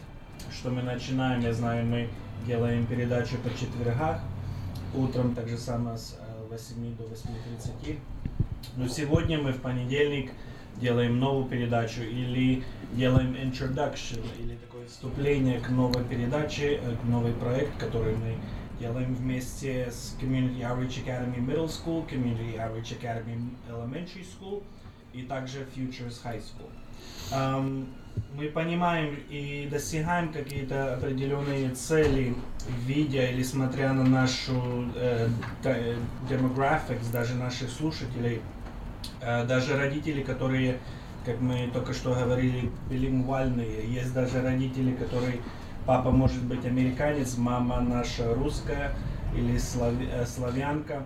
что 0.53 0.71
мы 0.71 0.83
начинаем, 0.83 1.41
я 1.41 1.53
знаю, 1.53 1.87
мы 1.87 2.09
делаем 2.47 2.87
передачу 2.87 3.37
по 3.39 3.51
четвергах, 3.51 4.21
утром 4.95 5.35
так 5.35 5.49
же 5.49 5.59
самое 5.59 5.99
с 5.99 6.17
8 6.49 6.97
до 6.97 7.05
8.30. 7.05 7.99
Но 8.77 8.89
сегодня 8.89 9.39
мы 9.39 9.53
в 9.53 9.61
понедельник 9.61 10.33
делаем 10.81 11.19
новую 11.19 11.47
передачу 11.47 12.03
или 12.03 12.65
делаем 12.93 13.35
introduction, 13.35 14.23
или 14.39 14.57
такое 14.57 14.87
вступление 14.87 15.61
к 15.61 15.69
новой 15.71 16.05
передаче, 16.05 16.81
э, 16.83 16.97
к 16.97 17.05
новый 17.05 17.33
проект, 17.33 17.77
который 17.79 18.17
мы 18.17 18.37
делаем 18.79 19.15
вместе 19.15 19.91
с 19.91 20.17
Community 20.21 20.61
Outreach 20.61 21.05
Academy 21.05 21.39
Middle 21.39 21.69
School, 21.69 22.09
Community 22.09 22.57
Outreach 22.57 22.99
Academy 23.01 23.55
Elementary 23.69 24.25
School 24.25 24.63
и 25.13 25.23
также 25.23 25.67
Futures 25.75 26.21
High 26.25 26.43
School. 26.43 26.71
Um, 27.33 27.87
мы 28.37 28.49
понимаем 28.49 29.17
и 29.29 29.69
достигаем 29.71 30.33
какие-то 30.33 30.95
определенные 30.95 31.71
цели, 31.71 32.35
видя 32.85 33.31
или 33.31 33.43
смотря 33.43 33.93
на 33.93 34.05
нашу 34.05 34.87
э, 34.97 35.29
demographics, 36.29 37.11
даже 37.13 37.35
наших 37.35 37.71
слушателей, 37.71 38.41
э, 39.21 39.45
даже 39.47 39.77
родители, 39.77 40.23
которые, 40.23 40.79
как 41.25 41.41
мы 41.41 41.71
только 41.73 41.93
что 41.95 42.15
говорили, 42.15 42.73
билингвальные. 42.91 43.87
Есть 43.93 44.13
даже 44.13 44.43
родители, 44.43 44.95
которые, 44.97 45.41
папа 45.87 46.11
может 46.11 46.43
быть 46.43 46.67
американец, 46.67 47.37
мама 47.37 47.81
наша 47.81 48.35
русская 48.35 48.97
или 49.37 49.57
э, 49.57 50.27
славянка. 50.27 51.05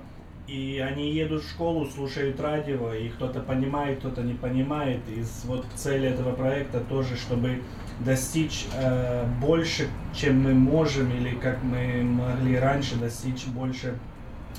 И 0.49 0.79
они 0.79 1.13
едут 1.13 1.43
в 1.45 1.51
школу, 1.51 1.87
слушают 1.87 2.41
радио, 2.41 2.95
и 2.95 3.11
кто-то 3.11 3.41
понимает, 3.41 3.99
кто-то 3.99 4.23
не 4.23 4.33
понимает. 4.33 5.01
И 5.15 5.23
вот 5.45 5.67
цель 5.75 6.07
этого 6.07 6.33
проекта 6.33 6.81
тоже, 6.81 7.17
чтобы 7.17 7.61
достичь 8.01 8.67
э, 8.75 9.27
больше, 9.43 9.89
чем 10.15 10.43
мы 10.43 10.55
можем, 10.55 11.13
или 11.13 11.35
как 11.35 11.63
мы 11.63 12.03
могли 12.03 12.57
раньше 12.59 12.97
достичь 12.97 13.45
больше 13.45 13.99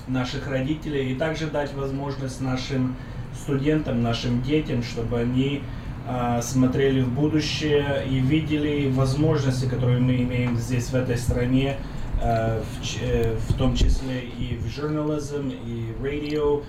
наших 0.06 0.46
родителей, 0.46 1.12
и 1.12 1.16
также 1.16 1.48
дать 1.48 1.74
возможность 1.74 2.40
нашим 2.40 2.94
студентам, 3.34 4.00
нашим 4.00 4.42
детям, 4.42 4.84
чтобы 4.84 5.18
они 5.18 5.62
э, 6.06 6.40
смотрели 6.40 7.00
в 7.00 7.12
будущее 7.12 8.06
и 8.08 8.20
видели 8.20 8.88
возможности, 8.92 9.66
которые 9.66 9.98
мы 9.98 10.18
имеем 10.18 10.56
здесь, 10.56 10.90
в 10.90 10.94
этой 10.94 11.18
стране, 11.18 11.78
в, 12.20 13.02
э, 13.02 13.36
в 13.48 13.54
том 13.54 13.74
числе 13.74 14.20
и 14.20 14.56
в 14.56 14.68
журнализм, 14.68 15.50
и 15.50 15.94
радио, 16.02 16.62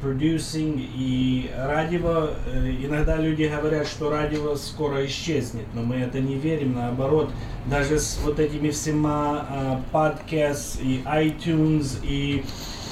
продюсинг 0.00 0.76
и 0.78 1.50
радио. 1.56 2.30
Э, 2.46 2.70
иногда 2.82 3.16
люди 3.16 3.44
говорят, 3.44 3.86
что 3.88 4.10
радио 4.10 4.54
скоро 4.56 5.04
исчезнет, 5.06 5.66
но 5.74 5.82
мы 5.82 5.96
это 5.96 6.20
не 6.20 6.36
верим, 6.36 6.74
наоборот. 6.74 7.30
Даже 7.66 7.98
с 7.98 8.18
вот 8.22 8.38
этими 8.38 8.70
всеми 8.70 9.82
подкаст 9.90 10.80
и 10.80 11.02
iTunes 11.04 11.98
и 12.02 12.44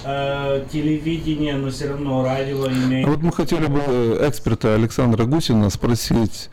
э, 0.05 0.65
телевидение, 0.73 1.55
но 1.55 1.71
все 1.71 1.89
равно 1.89 2.25
радио 2.25 2.67
имеет... 2.67 3.07
Вот 3.07 3.23
мы 3.23 3.33
хотели 3.33 3.67
бы 3.67 4.19
эксперта 4.21 4.75
Александра 4.75 5.25
Гусина 5.25 5.71
спросить 5.71 6.51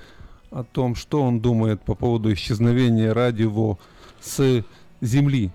о 0.51 0.63
том, 0.63 0.95
что 0.95 1.21
он 1.21 1.39
думает 1.39 1.81
по 1.81 1.95
поводу 1.95 2.31
исчезновения 2.33 3.13
радио 3.13 3.77
с 4.21 4.63
земли. 5.01 5.51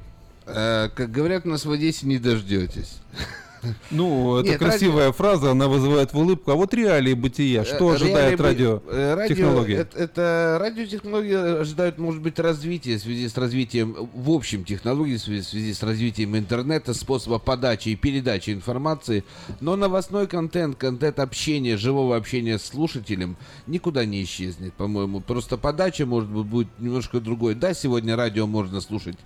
Э, 0.47 0.89
как 0.95 1.11
говорят 1.11 1.47
у 1.47 1.49
нас 1.49 1.65
в 1.65 1.71
Одессе, 1.71 2.07
не 2.07 2.19
дождетесь. 2.19 2.99
Ну, 3.91 4.39
это 4.39 4.51
Нет, 4.51 4.59
красивая 4.59 5.07
радио... 5.07 5.13
фраза, 5.13 5.51
она 5.51 5.69
вызывает 5.69 6.13
в 6.13 6.19
улыбку. 6.19 6.51
А 6.51 6.55
вот 6.55 6.75
реалии 6.75 7.15
бытия, 7.15 7.65
что 7.65 7.93
э, 7.93 7.97
ожидает 7.97 8.41
радио... 8.41 8.83
Э, 8.87 9.15
радиотехнологии? 9.15 9.77
Это, 9.77 9.99
это 9.99 10.59
радиотехнологии 10.61 11.61
ожидают, 11.61 11.99
может 11.99 12.23
быть, 12.23 12.39
развития 12.39 12.97
в 12.97 13.03
связи 13.03 13.29
с 13.29 13.37
развитием, 13.37 13.97
в 14.15 14.31
общем, 14.31 14.65
технологий, 14.65 15.17
в 15.17 15.21
связи, 15.21 15.43
в 15.43 15.47
связи 15.47 15.75
с 15.75 15.83
развитием 15.83 16.37
интернета, 16.37 16.95
способа 16.95 17.39
подачи 17.39 17.91
и 17.91 17.97
передачи 17.97 18.51
информации. 18.51 19.25
Но 19.61 19.77
новостной 19.77 20.27
контент, 20.27 20.77
контент 20.77 21.19
общения, 21.19 21.77
живого 21.77 22.17
общения 22.17 22.59
с 22.59 22.65
слушателем 22.65 23.37
никуда 23.67 24.05
не 24.05 24.23
исчезнет, 24.23 24.75
по-моему. 24.75 25.21
Просто 25.21 25.57
подача, 25.57 26.07
может 26.07 26.29
быть, 26.29 26.47
будет 26.47 26.69
немножко 26.79 27.21
другой. 27.21 27.55
Да, 27.55 27.75
сегодня 27.75 28.17
радио 28.17 28.47
можно 28.47 28.81
слушать 28.81 29.17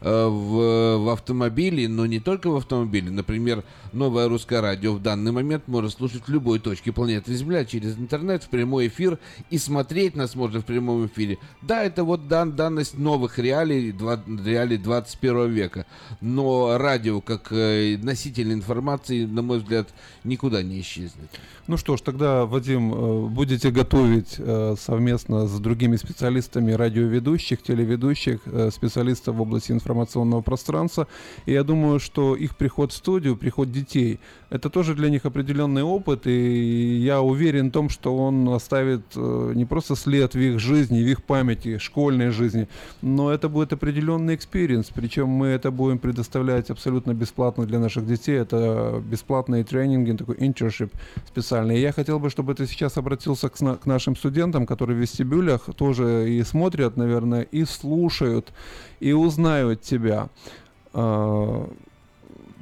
э, 0.00 0.26
в, 0.26 0.98
в 0.98 1.08
автомобиле, 1.10 1.88
но 1.88 2.06
не 2.06 2.20
только 2.20 2.50
в 2.50 2.56
автомобиле. 2.56 3.10
Например, 3.10 3.64
Новое 3.92 4.28
русское 4.28 4.60
радио 4.60 4.92
в 4.92 5.02
данный 5.02 5.32
момент 5.32 5.68
можно 5.68 5.90
слушать 5.90 6.22
в 6.26 6.30
любой 6.30 6.58
точке 6.58 6.92
планеты 6.92 7.34
Земля 7.34 7.64
через 7.64 7.96
интернет 7.96 8.42
в 8.42 8.48
прямой 8.48 8.88
эфир 8.88 9.18
и 9.50 9.58
смотреть 9.58 10.16
нас 10.16 10.34
можно 10.34 10.60
в 10.60 10.64
прямом 10.64 11.06
эфире. 11.06 11.38
Да, 11.62 11.82
это 11.82 12.04
вот 12.04 12.28
дан, 12.28 12.56
данность 12.56 12.98
новых 12.98 13.38
реалий, 13.38 13.92
два, 13.92 14.22
реалий 14.26 14.78
21 14.78 15.50
века. 15.50 15.86
Но 16.20 16.78
радио, 16.78 17.20
как 17.20 17.52
э, 17.52 17.96
носитель 18.02 18.52
информации, 18.52 19.24
на 19.24 19.42
мой 19.42 19.58
взгляд, 19.58 19.88
никуда 20.24 20.62
не 20.62 20.80
исчезнет. 20.80 21.30
Ну 21.68 21.76
что 21.76 21.96
ж, 21.96 22.00
тогда, 22.00 22.46
Вадим, 22.46 22.94
э, 22.94 23.28
будете 23.28 23.72
готовить 23.72 24.36
э, 24.38 24.76
совместно 24.78 25.48
с 25.48 25.58
другими 25.58 25.96
специалистами 25.96 26.70
радиоведущих, 26.70 27.60
телеведущих, 27.60 28.38
э, 28.46 28.70
специалистов 28.70 29.34
в 29.34 29.42
области 29.42 29.72
информационного 29.72 30.42
пространства. 30.42 31.08
И 31.44 31.52
я 31.52 31.64
думаю, 31.64 31.98
что 31.98 32.36
их 32.36 32.56
приход 32.56 32.92
в 32.92 32.96
студию, 32.96 33.36
приход 33.36 33.72
детей, 33.72 34.20
это 34.50 34.70
тоже 34.70 34.94
для 34.94 35.10
них 35.10 35.24
определенный 35.24 35.82
опыт. 35.82 36.26
И 36.26 36.98
я 36.98 37.20
уверен 37.20 37.68
в 37.68 37.72
том, 37.72 37.88
что 37.88 38.16
он 38.16 38.48
оставит 38.48 39.16
не 39.16 39.64
просто 39.64 39.96
след 39.96 40.34
в 40.34 40.38
их 40.38 40.58
жизни, 40.58 41.02
в 41.02 41.06
их 41.06 41.24
памяти, 41.24 41.78
школьной 41.78 42.30
жизни, 42.30 42.68
но 43.02 43.30
это 43.30 43.48
будет 43.48 43.72
определенный 43.72 44.34
experience. 44.34 44.90
Причем 44.94 45.28
мы 45.28 45.48
это 45.48 45.70
будем 45.70 45.98
предоставлять 45.98 46.70
абсолютно 46.70 47.14
бесплатно 47.14 47.66
для 47.66 47.78
наших 47.78 48.06
детей. 48.06 48.36
Это 48.36 49.02
бесплатные 49.04 49.64
тренинги, 49.64 50.12
такой 50.16 50.36
internship 50.36 50.90
специальный 51.26 51.46
специальные. 51.46 51.80
Я 51.80 51.92
хотел 51.92 52.18
бы, 52.18 52.30
чтобы 52.30 52.54
ты 52.54 52.66
сейчас 52.66 52.96
обратился 52.96 53.48
к, 53.48 53.56
к 53.56 53.86
нашим 53.86 54.16
студентам, 54.16 54.66
которые 54.66 54.96
в 54.96 55.00
вестибюлях 55.00 55.68
тоже 55.76 56.30
и 56.30 56.42
смотрят, 56.42 56.96
наверное, 56.96 57.42
и 57.42 57.64
слушают, 57.64 58.52
и 59.00 59.12
узнают 59.12 59.80
тебя. 59.82 60.28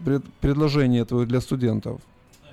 Пред, 0.05 0.25
предложение 0.41 1.05
твое 1.05 1.27
для 1.27 1.41
студентов. 1.41 2.01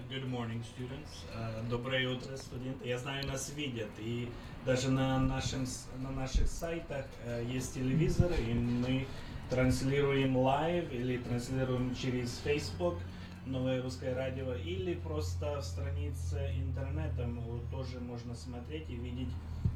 Good 0.10 0.30
morning, 0.30 0.64
students. 0.64 1.26
Uh, 1.36 1.70
доброе 1.70 2.10
утро, 2.10 2.36
студенты. 2.38 2.88
Я 2.88 2.98
знаю, 2.98 3.28
нас 3.28 3.52
видят, 3.56 3.90
и 4.00 4.30
даже 4.66 4.90
на, 4.90 5.20
нашем, 5.20 5.66
на 6.02 6.12
наших 6.12 6.48
сайтах 6.48 7.06
uh, 7.26 7.52
есть 7.52 7.74
телевизор, 7.74 8.32
и 8.32 8.54
мы 8.54 9.06
транслируем 9.50 10.38
live 10.38 10.92
или 10.92 11.18
транслируем 11.18 11.96
через 11.96 12.40
Facebook– 12.44 12.96
Новое 13.46 13.82
русское 13.82 14.14
радио, 14.14 14.54
или 14.54 14.94
просто 14.94 15.60
в 15.62 15.66
странице 15.66 16.54
интернета 16.56 17.28
тоже 17.72 18.00
можно 18.00 18.36
смотреть 18.36 18.88
и 18.88 18.96
видеть 18.96 19.30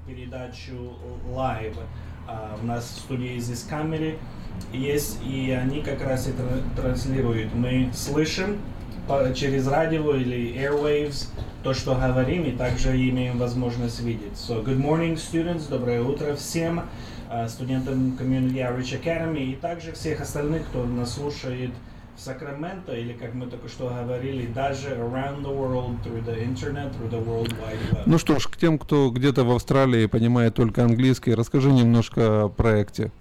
передачу. 0.08 0.94
Uh, 2.28 2.60
у 2.60 2.66
нас 2.66 2.86
в 2.86 3.00
студии 3.02 3.38
здесь 3.38 3.64
камеры 3.64 4.18
есть, 4.72 5.20
и 5.24 5.52
они 5.52 5.82
как 5.82 6.02
раз 6.02 6.28
и 6.28 6.34
транслируют. 6.76 7.54
Мы 7.54 7.92
слышим 7.94 8.58
через 9.36 9.68
радио 9.68 10.16
или 10.16 10.56
airwaves 10.56 11.28
то, 11.64 11.74
что 11.74 11.94
говорим, 11.94 12.44
и 12.44 12.52
также 12.52 12.96
имеем 13.10 13.38
возможность 13.38 14.02
видеть. 14.02 14.34
So, 14.34 14.64
good 14.64 14.80
morning, 14.80 15.16
students, 15.16 15.70
доброе 15.70 16.02
утро 16.02 16.36
всем 16.36 16.84
uh, 17.30 17.48
студентам 17.48 18.18
Community 18.20 18.56
Outreach 18.56 19.00
Academy 19.02 19.52
и 19.52 19.56
также 19.56 19.92
всех 19.92 20.22
остальных, 20.22 20.66
кто 20.68 20.84
нас 20.86 21.14
слушает 21.14 21.72
Сакраменто, 22.18 22.94
или 22.94 23.14
как 23.14 23.34
мы 23.34 23.48
только 23.48 23.68
что 23.68 23.90
говорили, 23.90 24.46
даже 24.48 24.92
around 24.92 25.44
the 25.44 25.54
world, 25.54 26.02
through 26.04 26.24
the 26.26 26.42
internet, 26.42 26.94
through 26.96 27.10
the 27.10 27.24
world 27.24 27.54
wide 27.60 27.78
web. 27.92 28.04
Ну 28.06 28.18
что 28.18 28.40
ж, 28.40 28.48
к 28.48 28.58
тем, 28.58 28.78
кто 28.80 29.10
где-то 29.10 29.44
в 29.44 29.52
Австралии 29.52 30.06
понимает 30.06 30.56
только 30.56 30.84
английский, 30.84 31.34
расскажи 31.34 31.72
немножко 31.72 32.46
о 32.46 32.50
проекте. 32.50 33.12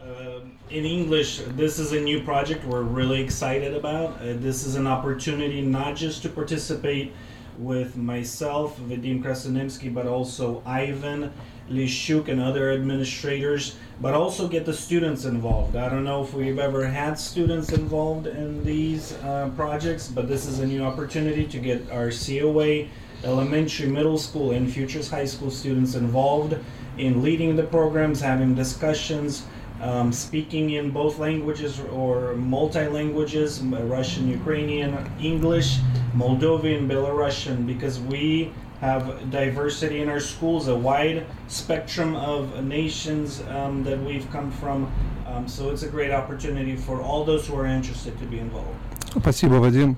Uh, 0.00 0.42
in 0.70 0.84
English, 0.84 1.40
this 1.56 1.78
is 1.78 1.92
a 1.92 2.00
new 2.00 2.22
project 2.24 2.64
we're 2.64 2.82
really 2.82 3.20
excited 3.20 3.74
about. 3.74 4.20
Uh, 4.20 4.34
this 4.40 4.64
is 4.64 4.76
an 4.76 4.86
opportunity 4.86 5.60
not 5.60 5.96
just 5.96 6.22
to 6.22 6.28
participate 6.28 7.12
with 7.58 7.96
myself, 7.96 8.78
Vadim 8.78 9.22
Krasnodemsky, 9.22 9.92
but 9.92 10.06
also 10.06 10.62
Ivan 10.64 11.32
Lishuk 11.70 12.28
and 12.28 12.40
other 12.40 12.72
administrators, 12.72 13.76
but 14.00 14.14
also 14.14 14.48
get 14.48 14.64
the 14.64 14.72
students 14.72 15.24
involved. 15.24 15.76
I 15.76 15.88
don't 15.88 16.04
know 16.04 16.22
if 16.22 16.32
we've 16.32 16.58
ever 16.58 16.86
had 16.86 17.18
students 17.18 17.72
involved 17.72 18.26
in 18.26 18.64
these 18.64 19.12
uh, 19.24 19.50
projects, 19.56 20.08
but 20.08 20.28
this 20.28 20.46
is 20.46 20.60
a 20.60 20.66
new 20.66 20.82
opportunity 20.84 21.46
to 21.46 21.58
get 21.58 21.90
our 21.90 22.10
COA, 22.10 22.86
elementary, 23.24 23.88
middle 23.88 24.18
school, 24.18 24.52
and 24.52 24.72
futures 24.72 25.10
high 25.10 25.24
school 25.24 25.50
students 25.50 25.94
involved 25.94 26.56
in 26.96 27.22
leading 27.22 27.56
the 27.56 27.64
programs, 27.64 28.20
having 28.20 28.54
discussions, 28.54 29.44
um, 29.80 30.12
speaking 30.12 30.70
in 30.70 30.90
both 30.90 31.18
languages 31.18 31.80
or 31.92 32.34
multi-languages, 32.34 33.60
Russian, 33.60 34.28
Ukrainian, 34.28 35.10
English, 35.20 35.78
Moldovan, 36.16 36.88
Belarusian, 36.88 37.66
because 37.66 38.00
we 38.00 38.52
have 38.81 39.31
diversity 39.31 40.01
in 40.01 40.09
our 40.09 40.19
schools, 40.19 40.67
a 40.67 40.75
wide 40.75 41.25
spectrum 41.47 42.15
of 42.15 42.63
nations 42.63 43.41
um, 43.49 43.83
that 43.83 43.99
we've 43.99 44.29
come 44.31 44.51
from. 44.51 44.91
Um, 45.25 45.47
so 45.47 45.69
it's 45.71 45.83
a 45.83 45.87
great 45.87 46.11
opportunity 46.11 46.75
for 46.75 47.01
all 47.01 47.23
those 47.23 47.47
who 47.47 47.55
are 47.55 47.65
interested 47.65 48.17
to 48.19 48.25
be 48.25 48.39
involved. 48.39 48.75
Спасибо, 49.15 49.55
Вадим. 49.59 49.97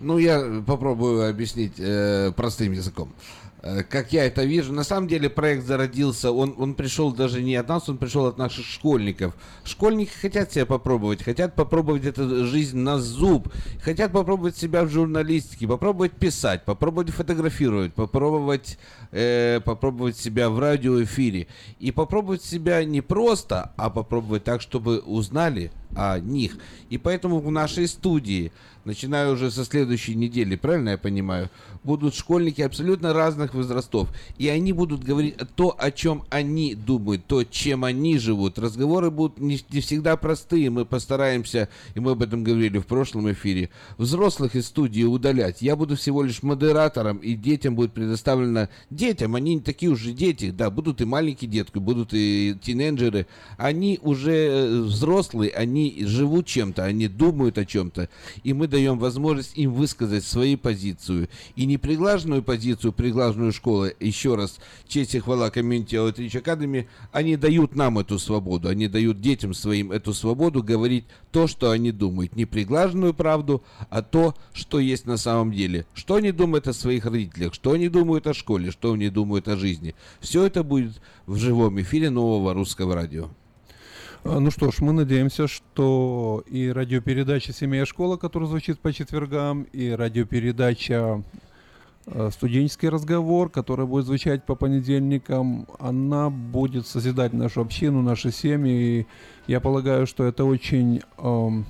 Ну, 0.00 0.18
я 0.18 0.62
попробую 0.66 1.28
объяснить 1.28 1.74
э, 1.78 2.32
простым 2.34 2.72
языком. 2.72 3.08
Э, 3.08 3.43
Как 3.89 4.13
я 4.13 4.25
это 4.25 4.43
вижу, 4.43 4.71
на 4.73 4.83
самом 4.83 5.07
деле 5.07 5.27
проект 5.27 5.65
зародился, 5.65 6.31
он, 6.31 6.53
он 6.57 6.75
пришел 6.75 7.11
даже 7.11 7.41
не 7.41 7.55
от 7.55 7.67
нас, 7.67 7.89
он 7.89 7.97
пришел 7.97 8.27
от 8.27 8.37
наших 8.37 8.63
школьников. 8.63 9.35
Школьники 9.63 10.11
хотят 10.11 10.51
себя 10.51 10.67
попробовать, 10.67 11.23
хотят 11.23 11.55
попробовать 11.55 12.05
эту 12.05 12.45
жизнь 12.45 12.77
на 12.77 12.99
зуб, 12.99 13.51
хотят 13.81 14.11
попробовать 14.11 14.55
себя 14.55 14.83
в 14.83 14.89
журналистике, 14.89 15.67
попробовать 15.67 16.11
писать, 16.11 16.63
попробовать 16.63 17.09
фотографировать, 17.09 17.95
попробовать, 17.95 18.77
э, 19.11 19.59
попробовать 19.65 20.17
себя 20.17 20.51
в 20.51 20.59
радиоэфире. 20.59 21.47
И 21.79 21.91
попробовать 21.91 22.43
себя 22.43 22.83
не 22.85 23.01
просто, 23.01 23.73
а 23.77 23.89
попробовать 23.89 24.43
так, 24.43 24.61
чтобы 24.61 24.99
узнали 24.99 25.71
о 25.95 26.19
них. 26.19 26.57
И 26.91 26.99
поэтому 26.99 27.39
в 27.39 27.49
нашей 27.49 27.87
студии 27.87 28.51
начиная 28.85 29.31
уже 29.31 29.51
со 29.51 29.65
следующей 29.65 30.15
недели, 30.15 30.55
правильно 30.55 30.89
я 30.89 30.97
понимаю, 30.97 31.49
будут 31.83 32.15
школьники 32.15 32.61
абсолютно 32.61 33.13
разных 33.13 33.53
возрастов. 33.53 34.09
И 34.37 34.47
они 34.47 34.73
будут 34.73 35.03
говорить 35.03 35.35
то, 35.55 35.75
о 35.77 35.91
чем 35.91 36.23
они 36.29 36.75
думают, 36.75 37.25
то, 37.25 37.43
чем 37.43 37.83
они 37.83 38.17
живут. 38.17 38.57
Разговоры 38.59 39.11
будут 39.11 39.39
не, 39.39 39.59
не 39.69 39.81
всегда 39.81 40.17
простые. 40.17 40.69
Мы 40.69 40.85
постараемся, 40.85 41.69
и 41.93 41.99
мы 41.99 42.11
об 42.11 42.21
этом 42.21 42.43
говорили 42.43 42.77
в 42.77 42.85
прошлом 42.85 43.31
эфире, 43.31 43.69
взрослых 43.97 44.55
из 44.55 44.67
студии 44.67 45.03
удалять. 45.03 45.61
Я 45.61 45.75
буду 45.75 45.95
всего 45.95 46.23
лишь 46.23 46.43
модератором, 46.43 47.17
и 47.17 47.33
детям 47.35 47.75
будет 47.75 47.93
предоставлено... 47.93 48.69
Детям, 48.89 49.35
они 49.35 49.55
не 49.55 49.61
такие 49.61 49.91
уже 49.91 50.11
дети, 50.11 50.51
да, 50.51 50.69
будут 50.69 51.01
и 51.01 51.05
маленькие 51.05 51.49
детки, 51.49 51.77
будут 51.79 52.09
и 52.13 52.55
тинейджеры. 52.61 53.27
Они 53.57 53.99
уже 54.01 54.31
э, 54.31 54.81
взрослые, 54.81 55.51
они 55.51 56.03
живут 56.05 56.45
чем-то, 56.45 56.83
они 56.83 57.07
думают 57.07 57.57
о 57.57 57.65
чем-то. 57.65 58.09
И 58.43 58.53
мы 58.53 58.67
даем 58.75 58.99
возможность 58.99 59.57
им 59.57 59.73
высказать 59.73 60.25
свою 60.25 60.57
позицию. 60.57 61.29
И 61.55 61.65
не 61.65 61.77
приглаженную 61.77 62.43
позицию, 62.43 62.91
приглаженную 62.91 63.53
школы, 63.53 63.95
еще 64.01 64.35
раз, 64.35 64.59
честь 64.85 65.15
и 65.15 65.19
хвала 65.19 65.49
комьюнити 65.49 65.95
Outreach 65.95 66.43
Academy, 66.43 66.87
они 67.13 67.37
дают 67.37 67.73
нам 67.73 67.99
эту 67.99 68.19
свободу, 68.19 68.67
они 68.67 68.89
дают 68.89 69.21
детям 69.21 69.53
своим 69.53 69.93
эту 69.93 70.13
свободу 70.13 70.61
говорить 70.61 71.05
то, 71.31 71.47
что 71.47 71.71
они 71.71 71.93
думают. 71.93 72.35
Не 72.35 72.43
приглаженную 72.45 73.13
правду, 73.13 73.63
а 73.89 74.01
то, 74.01 74.35
что 74.51 74.79
есть 74.79 75.05
на 75.05 75.15
самом 75.15 75.53
деле. 75.53 75.85
Что 75.93 76.15
они 76.15 76.33
думают 76.33 76.67
о 76.67 76.73
своих 76.73 77.05
родителях, 77.05 77.53
что 77.53 77.71
они 77.71 77.87
думают 77.87 78.27
о 78.27 78.33
школе, 78.33 78.71
что 78.71 78.91
они 78.91 79.07
думают 79.07 79.47
о 79.47 79.55
жизни. 79.55 79.95
Все 80.19 80.43
это 80.43 80.63
будет 80.63 81.01
в 81.27 81.37
живом 81.37 81.79
эфире 81.79 82.09
нового 82.09 82.53
русского 82.53 82.93
радио. 82.93 83.29
А, 84.27 84.39
ну 84.39 84.49
что 84.49 84.71
ж, 84.71 84.79
мы 84.79 84.91
надеемся, 84.91 85.47
что 85.47 86.43
и 86.47 86.69
радиопередача 86.69 87.53
«Семья 87.53 87.85
школа», 87.85 88.17
которая 88.17 88.49
звучит 88.49 88.79
по 88.79 88.91
четвергам, 88.91 89.67
и 89.71 89.91
радиопередача 89.91 91.21
э, 92.07 92.29
«Студенческий 92.33 92.89
разговор», 92.89 93.51
которая 93.51 93.85
будет 93.85 94.07
звучать 94.07 94.43
по 94.43 94.55
понедельникам, 94.55 95.67
она 95.77 96.31
будет 96.31 96.87
созидать 96.87 97.33
нашу 97.33 97.61
общину, 97.61 98.01
наши 98.01 98.31
семьи. 98.31 98.73
И 98.73 99.07
я 99.45 99.59
полагаю, 99.59 100.07
что 100.07 100.23
это 100.23 100.43
очень 100.43 101.01
эм, 101.19 101.67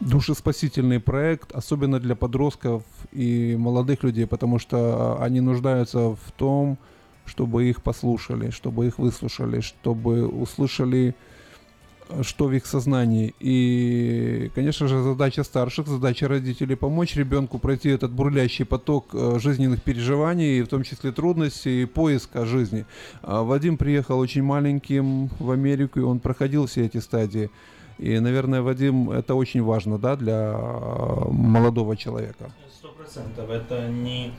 душеспасительный 0.00 1.00
проект, 1.00 1.52
особенно 1.52 2.00
для 2.00 2.16
подростков 2.16 2.82
и 3.12 3.56
молодых 3.58 4.02
людей, 4.02 4.26
потому 4.26 4.58
что 4.58 5.18
они 5.22 5.40
нуждаются 5.40 6.10
в 6.10 6.32
том, 6.36 6.76
чтобы 7.24 7.70
их 7.70 7.82
послушали, 7.82 8.50
чтобы 8.50 8.88
их 8.88 8.98
выслушали, 8.98 9.60
чтобы 9.60 10.26
услышали 10.26 11.14
что 12.22 12.46
в 12.46 12.52
их 12.52 12.66
сознании. 12.66 13.34
И, 13.40 14.50
конечно 14.54 14.88
же, 14.88 15.02
задача 15.02 15.44
старших, 15.44 15.86
задача 15.86 16.28
родителей 16.28 16.76
помочь 16.76 17.16
ребенку 17.16 17.58
пройти 17.58 17.88
этот 17.90 18.12
бурлящий 18.12 18.64
поток 18.64 19.08
э, 19.12 19.38
жизненных 19.38 19.82
переживаний, 19.82 20.62
в 20.62 20.68
том 20.68 20.82
числе 20.82 21.12
трудностей 21.12 21.82
и 21.82 21.86
поиска 21.86 22.46
жизни. 22.46 22.84
А 23.22 23.42
Вадим 23.42 23.76
приехал 23.76 24.18
очень 24.18 24.42
маленьким 24.42 25.28
в 25.38 25.50
Америку, 25.50 26.00
и 26.00 26.02
он 26.02 26.20
проходил 26.20 26.66
все 26.66 26.86
эти 26.86 26.98
стадии. 26.98 27.50
И, 27.98 28.18
наверное, 28.18 28.62
Вадим, 28.62 29.10
это 29.10 29.34
очень 29.34 29.62
важно, 29.62 29.98
да, 29.98 30.16
для 30.16 30.54
э, 30.54 31.28
молодого 31.30 31.96
человека. 31.96 32.50
Процентов. 33.10 33.50
Это 33.50 33.88
не, 33.88 34.32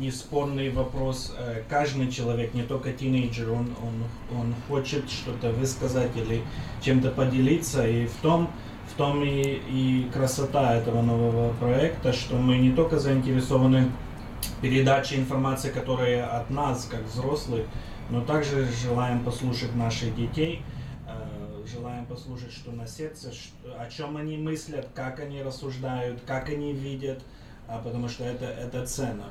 не 0.00 0.10
спорный 0.10 0.70
вопрос. 0.70 1.32
Э, 1.38 1.62
Каждый 1.68 2.10
человек, 2.10 2.54
не 2.54 2.64
только 2.64 2.92
тинейджер, 2.92 3.52
он, 3.52 3.68
он, 3.80 4.36
он 4.36 4.54
хочет 4.66 5.08
что-то 5.08 5.50
высказать 5.52 6.10
или 6.16 6.42
чем-то 6.80 7.12
поделиться. 7.12 7.86
И 7.86 8.06
в 8.06 8.14
том, 8.16 8.50
в 8.92 8.94
том 8.94 9.22
и, 9.22 9.60
и 9.70 10.10
красота 10.12 10.74
этого 10.74 11.02
нового 11.02 11.52
проекта, 11.54 12.12
что 12.12 12.34
мы 12.36 12.58
не 12.58 12.72
только 12.72 12.98
заинтересованы 12.98 13.92
в 14.40 14.60
передаче 14.60 15.16
информации, 15.16 15.70
которая 15.70 16.26
от 16.26 16.50
нас, 16.50 16.88
как 16.90 17.04
взрослых, 17.04 17.64
но 18.10 18.22
также 18.22 18.66
желаем 18.82 19.22
послушать 19.22 19.76
наших 19.76 20.16
детей, 20.16 20.62
э, 21.06 21.64
желаем 21.72 22.06
послушать, 22.06 22.52
что 22.52 22.72
на 22.72 22.88
сердце, 22.88 23.30
о 23.78 23.88
чем 23.88 24.16
они 24.16 24.36
мыслят, 24.36 24.88
как 24.96 25.20
они 25.20 25.44
рассуждают, 25.44 26.22
как 26.26 26.48
они 26.48 26.72
видят, 26.72 27.22
а, 27.68 27.78
потому 27.82 28.08
что 28.08 28.24
это, 28.24 28.44
это. 28.46 28.78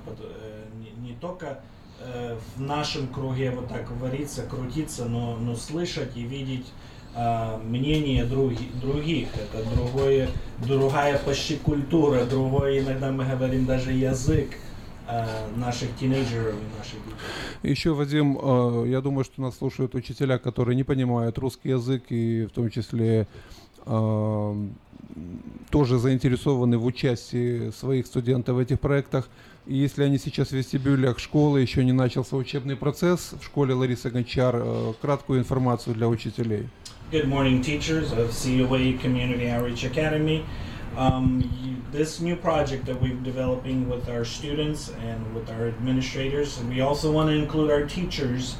Пот- 0.06 0.20
э, 0.20 0.64
Не, 0.80 1.10
не 1.10 1.16
только 1.16 1.60
э, 2.00 2.38
в 2.56 2.62
нашем 2.62 3.08
круге 3.08 3.52
вот 3.52 3.68
так 3.70 3.90
вариться, 3.92 4.44
крутиться, 4.44 5.06
но, 5.06 5.38
но 5.38 5.56
слышать 5.56 6.16
и 6.16 6.24
видеть 6.24 6.66
а, 7.16 7.58
мнение 7.64 8.26
други- 8.26 8.70
других. 8.82 9.30
Это 9.36 9.64
другое, 9.74 10.30
другая 10.66 11.18
почти 11.18 11.56
культура, 11.56 12.26
другой, 12.26 12.80
иногда 12.80 13.12
мы 13.12 13.24
говорим 13.26 13.66
даже 13.66 13.92
язык 13.94 14.50
наших 15.56 15.96
тинейджеров 15.98 16.56
и 16.56 16.78
наших 16.78 16.96
детей. 17.06 17.72
Еще, 17.72 17.94
Вадим, 17.94 18.40
э, 18.42 18.86
я 18.90 19.02
думаю, 19.02 19.24
что 19.24 19.40
нас 19.42 19.56
слушают 19.56 19.94
учителя, 19.96 20.40
которые 20.40 20.76
не 20.76 20.84
понимают 20.84 21.38
русский 21.38 21.70
язык 21.70 22.06
и 22.10 22.46
в 22.46 22.50
том 22.50 22.72
числе 22.72 23.28
э, 23.86 24.68
тоже 25.70 25.98
заинтересованы 25.98 26.78
в 26.78 26.86
участии 26.86 27.72
своих 27.72 28.06
студентов 28.06 28.56
в 28.56 28.60
этих 28.60 28.80
проектах. 28.80 29.30
И 29.66 29.76
если 29.76 30.04
они 30.04 30.18
сейчас 30.18 30.50
в 30.50 30.52
вестибюлях 30.54 31.20
школы, 31.20 31.62
еще 31.62 31.84
не 31.84 31.92
начался 31.92 32.36
учебный 32.36 32.76
процесс, 32.76 33.34
в 33.40 33.44
школе 33.46 33.74
Ларисы 33.74 34.10
Гончар, 34.10 34.56
э, 34.58 34.94
краткую 35.02 35.40
информацию 35.40 35.96
для 35.96 36.08
учителей. 36.08 36.70
Good 37.12 37.28
morning, 37.28 37.62
teachers 37.62 38.12
of 38.12 38.32
COA 38.32 39.00
Community 39.02 39.48
Outreach 39.48 39.84
Academy. 39.86 40.44
Um, 40.98 41.44
this 41.92 42.20
new 42.20 42.36
project 42.36 42.86
that 42.86 43.02
we're 43.02 43.22
developing 43.24 43.90
with 43.90 44.08
our 44.10 44.24
students 44.24 44.92
and 45.04 45.36
with 45.36 45.50
our 45.50 45.68
administrators, 45.68 46.60
we 46.70 46.82
also 46.82 47.12
want 47.12 47.30
to 47.30 47.36
include 47.36 47.70
our 47.70 47.86
teachers 47.86 48.56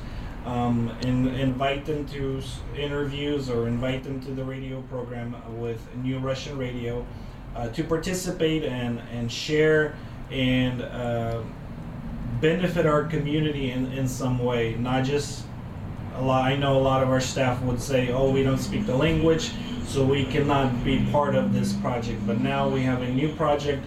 um, 0.46 0.90
and 1.02 1.28
invite 1.28 1.86
them 1.86 2.06
to 2.08 2.42
interviews 2.78 3.50
or 3.50 3.68
invite 3.68 4.04
them 4.04 4.22
to 4.22 4.32
the 4.32 4.44
radio 4.44 4.82
program 4.84 5.36
with 5.60 5.82
New 5.96 6.20
Russian 6.20 6.58
Radio 6.58 7.06
uh, 7.56 7.70
to 7.70 7.84
participate 7.84 8.64
and, 8.64 9.02
and 9.12 9.32
share 9.32 9.96
and 10.32 10.82
uh, 10.82 11.42
benefit 12.42 12.86
our 12.86 13.04
community 13.06 13.72
in, 13.72 13.92
in 13.94 14.08
some 14.08 14.40
way, 14.40 14.76
not 14.76 15.04
just 15.04 15.46
a 16.16 16.22
lot. 16.22 16.46
I 16.46 16.56
know 16.56 16.78
a 16.78 16.82
lot 16.82 17.02
of 17.04 17.10
our 17.10 17.22
staff 17.22 17.62
would 17.64 17.82
say, 17.82 18.12
"Oh, 18.12 18.32
we 18.32 18.44
don't 18.44 18.58
speak 18.58 18.86
the 18.86 18.96
language, 18.96 19.52
so 19.88 20.06
we 20.06 20.26
cannot 20.26 20.84
be 20.84 21.06
part 21.12 21.36
of 21.36 21.54
this 21.54 21.74
project." 21.74 22.26
But 22.26 22.40
now 22.40 22.68
we 22.70 22.82
have 22.84 23.02
a 23.02 23.10
new 23.10 23.34
project 23.36 23.84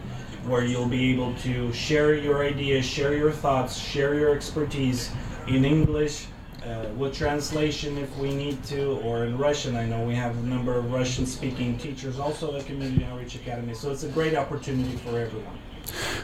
where 0.46 0.64
you'll 0.64 0.88
be 0.88 1.12
able 1.12 1.34
to 1.34 1.72
share 1.72 2.14
your 2.14 2.44
ideas, 2.44 2.84
share 2.84 3.14
your 3.14 3.32
thoughts, 3.32 3.78
share 3.78 4.14
your 4.14 4.34
expertise 4.34 5.10
in 5.46 5.64
English. 5.64 6.26
Uh, 6.68 6.84
with 6.98 7.14
translation 7.14 7.96
if 7.96 8.10
we 8.18 8.30
need 8.34 8.62
to, 8.64 9.00
or 9.06 9.24
in 9.24 9.38
Russian. 9.38 9.74
I 9.74 9.86
know 9.86 10.00
we 10.04 10.14
have 10.14 10.36
a 10.36 10.46
number 10.54 10.74
of 10.76 10.92
Russian 10.92 11.24
speaking 11.24 11.78
teachers 11.78 12.18
also 12.18 12.54
at 12.56 12.66
Community 12.66 13.06
Outreach 13.10 13.36
Academy, 13.36 13.72
so 13.72 13.90
it's 13.90 14.04
a 14.04 14.08
great 14.08 14.34
opportunity 14.36 14.96
for 14.98 15.18
everyone. 15.18 15.56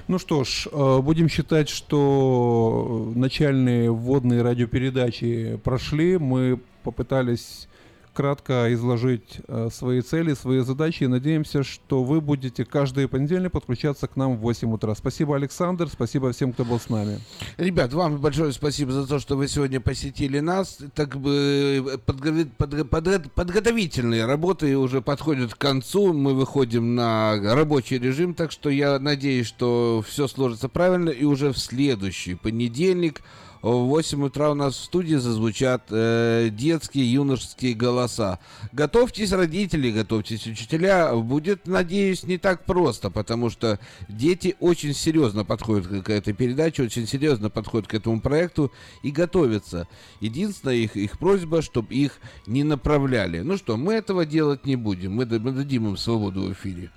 Ну 0.06 0.18
что 0.18 0.44
ж, 0.44 0.68
э, 0.70 1.00
будем 1.00 1.30
считать, 1.30 1.70
что 1.70 3.10
начальные 3.14 3.90
вводные 3.90 4.42
радиопередачи 4.42 5.58
прошли. 5.64 6.18
Мы 6.18 6.60
попытались 6.82 7.66
кратко 8.14 8.72
изложить 8.72 9.40
э, 9.48 9.68
свои 9.72 10.00
цели, 10.00 10.34
свои 10.34 10.60
задачи 10.60 11.04
и 11.04 11.06
надеемся, 11.06 11.62
что 11.62 12.02
вы 12.04 12.20
будете 12.20 12.64
каждый 12.64 13.08
понедельник 13.08 13.52
подключаться 13.52 14.06
к 14.06 14.16
нам 14.16 14.36
в 14.36 14.40
8 14.40 14.72
утра. 14.72 14.94
Спасибо, 14.94 15.36
Александр, 15.36 15.88
спасибо 15.88 16.32
всем, 16.32 16.52
кто 16.52 16.64
был 16.64 16.80
с 16.80 16.88
нами. 16.88 17.18
Ребят, 17.58 17.92
вам 17.92 18.18
большое 18.18 18.52
спасибо 18.52 18.92
за 18.92 19.06
то, 19.06 19.18
что 19.18 19.36
вы 19.36 19.48
сегодня 19.48 19.80
посетили 19.80 20.40
нас. 20.40 20.78
Так 20.94 21.16
бы 21.18 22.00
подго- 22.06 22.48
подго- 22.56 22.84
подго- 22.88 23.28
подготовительные 23.34 24.24
работы 24.24 24.76
уже 24.78 25.02
подходят 25.02 25.54
к 25.54 25.58
концу. 25.58 26.12
Мы 26.12 26.34
выходим 26.34 26.94
на 26.94 27.34
рабочий 27.54 27.98
режим, 27.98 28.34
так 28.34 28.52
что 28.52 28.70
я 28.70 28.98
надеюсь, 28.98 29.46
что 29.46 30.04
все 30.08 30.28
сложится 30.28 30.68
правильно. 30.68 31.10
И 31.10 31.24
уже 31.24 31.52
в 31.52 31.58
следующий 31.58 32.34
понедельник 32.34 33.22
в 33.64 33.86
8 33.86 34.22
утра 34.24 34.50
у 34.50 34.54
нас 34.54 34.74
в 34.74 34.84
студии 34.84 35.14
зазвучат 35.14 35.84
э, 35.88 36.50
детские, 36.52 37.10
юношеские 37.10 37.72
голоса. 37.72 38.38
Готовьтесь, 38.72 39.32
родители, 39.32 39.90
готовьтесь, 39.90 40.46
учителя. 40.46 41.14
Будет, 41.14 41.66
надеюсь, 41.66 42.24
не 42.24 42.36
так 42.36 42.66
просто, 42.66 43.10
потому 43.10 43.48
что 43.48 43.80
дети 44.06 44.54
очень 44.60 44.92
серьезно 44.92 45.46
подходят 45.46 45.86
к, 46.04 46.10
этой 46.10 46.34
передаче, 46.34 46.82
очень 46.82 47.06
серьезно 47.06 47.48
подходят 47.48 47.88
к 47.88 47.94
этому 47.94 48.20
проекту 48.20 48.70
и 49.02 49.10
готовятся. 49.10 49.88
Единственная 50.20 50.76
их, 50.76 50.94
их 50.94 51.18
просьба, 51.18 51.62
чтобы 51.62 51.94
их 51.94 52.18
не 52.46 52.64
направляли. 52.64 53.40
Ну 53.40 53.56
что, 53.56 53.78
мы 53.78 53.94
этого 53.94 54.26
делать 54.26 54.66
не 54.66 54.76
будем. 54.76 55.12
Мы, 55.12 55.24
мы 55.24 55.52
дадим 55.52 55.88
им 55.88 55.96
свободу 55.96 56.42
в 56.42 56.52
эфире. 56.52 56.90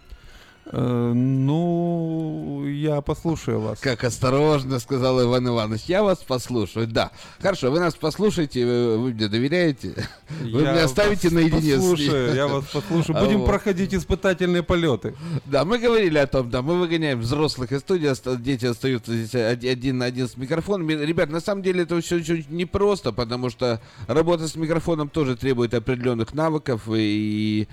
Э, 0.72 1.14
ну, 1.14 2.66
я 2.68 3.02
послушаю 3.02 3.62
вас. 3.62 3.80
Как 3.80 4.04
осторожно 4.04 4.80
сказал 4.80 5.22
Иван 5.24 5.48
Иванович. 5.48 5.84
Я 5.88 6.04
вас 6.04 6.20
послушаю. 6.20 6.88
Да. 6.88 7.12
Хорошо, 7.40 7.72
вы 7.72 7.80
нас 7.80 7.96
послушаете, 7.96 8.66
вы, 8.66 8.98
вы 8.98 9.14
мне 9.14 9.28
доверяете? 9.28 9.94
Вы 10.42 10.62
Я 10.62 10.72
меня 10.74 10.84
оставите 10.84 11.30
наедине 11.30 11.76
с 11.78 11.80
послушаю, 11.80 12.28
ней? 12.28 12.36
я 12.36 12.48
вас 12.48 12.66
послушаю. 12.66 13.18
А 13.18 13.24
Будем 13.24 13.40
вот. 13.40 13.48
проходить 13.48 13.94
испытательные 13.94 14.62
полеты. 14.62 15.16
Да, 15.46 15.64
мы 15.64 15.78
говорили 15.80 16.18
о 16.18 16.28
том, 16.28 16.50
да, 16.50 16.62
мы 16.62 16.78
выгоняем 16.78 17.20
взрослых 17.22 17.72
из 17.72 17.80
студии, 17.80 18.12
дети 18.38 18.66
остаются 18.66 19.14
здесь 19.16 19.34
оди- 19.36 19.68
один 19.68 20.00
на 20.00 20.06
один 20.06 20.28
с 20.28 20.36
микрофоном. 20.38 20.90
Ребят, 20.90 21.30
на 21.30 21.40
самом 21.40 21.64
деле 21.64 21.84
это 21.84 22.00
все 22.02 22.18
очень 22.18 22.46
непросто, 22.50 23.14
потому 23.14 23.50
что 23.50 23.82
работа 24.08 24.48
с 24.48 24.56
микрофоном 24.56 25.08
тоже 25.10 25.38
требует 25.38 25.74
определенных 25.74 26.34
навыков, 26.34 26.84
и 26.94 27.68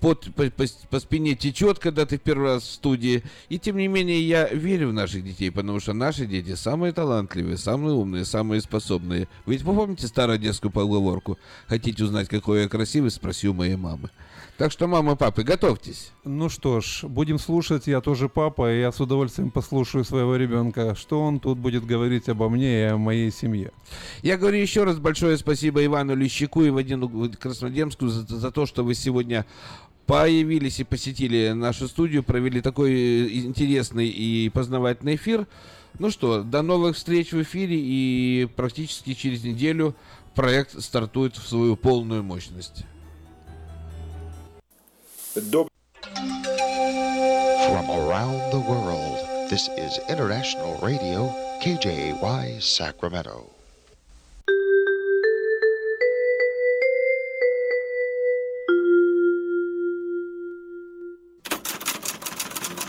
пот 0.00 0.28
по, 0.34 0.44
по- 0.50 0.64
по 0.90 1.00
спине 1.00 1.34
течет, 1.34 1.78
когда 1.78 2.04
ты 2.06 2.18
в 2.18 2.20
первый 2.34 2.54
раз 2.54 2.64
в 2.64 2.72
студии. 2.72 3.22
И 3.48 3.60
тем 3.60 3.76
не 3.76 3.86
менее 3.86 4.20
я 4.20 4.48
верю 4.48 4.88
в 4.88 4.92
наших 4.92 5.22
детей, 5.22 5.50
потому 5.50 5.78
что 5.78 5.92
наши 5.92 6.26
дети 6.26 6.56
самые 6.56 6.92
талантливые, 6.92 7.56
самые 7.56 7.94
умные, 7.94 8.24
самые 8.24 8.60
способные. 8.60 9.28
Вы 9.46 9.52
ведь 9.52 9.64
помните 9.64 10.08
старую 10.08 10.38
детскую 10.38 10.72
поговорку? 10.72 11.38
Хотите 11.68 12.02
узнать, 12.02 12.28
какой 12.28 12.62
я 12.62 12.68
красивый, 12.68 13.12
спроси 13.12 13.48
у 13.48 13.54
моей 13.54 13.76
мамы. 13.76 14.10
Так 14.56 14.70
что, 14.70 14.86
мама, 14.86 15.16
папы, 15.16 15.42
готовьтесь. 15.42 16.12
Ну 16.24 16.48
что 16.48 16.80
ж, 16.80 17.04
будем 17.04 17.40
слушать. 17.40 17.88
Я 17.88 18.00
тоже 18.00 18.28
папа, 18.28 18.72
и 18.72 18.80
я 18.80 18.92
с 18.92 19.00
удовольствием 19.00 19.50
послушаю 19.50 20.04
своего 20.04 20.36
ребенка, 20.36 20.94
что 20.94 21.20
он 21.20 21.40
тут 21.40 21.58
будет 21.58 21.84
говорить 21.84 22.28
обо 22.28 22.48
мне 22.48 22.82
и 22.82 22.84
о 22.84 22.96
моей 22.96 23.32
семье. 23.32 23.72
Я 24.22 24.36
говорю 24.38 24.58
еще 24.58 24.84
раз 24.84 24.98
большое 24.98 25.38
спасибо 25.38 25.84
Ивану 25.84 26.14
Лещику 26.14 26.62
и 26.62 26.70
Вадину 26.70 27.30
Краснодемскую 27.32 28.10
за, 28.10 28.22
за 28.26 28.50
то, 28.52 28.64
что 28.64 28.84
вы 28.84 28.94
сегодня 28.94 29.44
появились 30.06 30.80
и 30.80 30.84
посетили 30.84 31.50
нашу 31.50 31.88
студию, 31.88 32.22
провели 32.22 32.60
такой 32.60 32.92
э, 32.92 33.28
интересный 33.38 34.08
и 34.08 34.48
познавательный 34.50 35.16
эфир. 35.16 35.46
Ну 35.98 36.10
что, 36.10 36.42
до 36.42 36.62
новых 36.62 36.96
встреч 36.96 37.32
в 37.32 37.42
эфире 37.42 37.76
и 37.78 38.48
практически 38.56 39.14
через 39.14 39.44
неделю 39.44 39.94
проект 40.34 40.80
стартует 40.82 41.36
в 41.36 41.46
свою 41.46 41.76
полную 41.76 42.22
мощность. 42.22 42.84
From 47.66 47.90
around 47.90 48.52
the 48.52 48.60
world, 48.60 49.18
this 49.50 49.68
is 49.76 49.98
International 50.08 50.78
Radio, 50.80 51.32
KJY 51.60 52.60
Sacramento. 52.60 53.53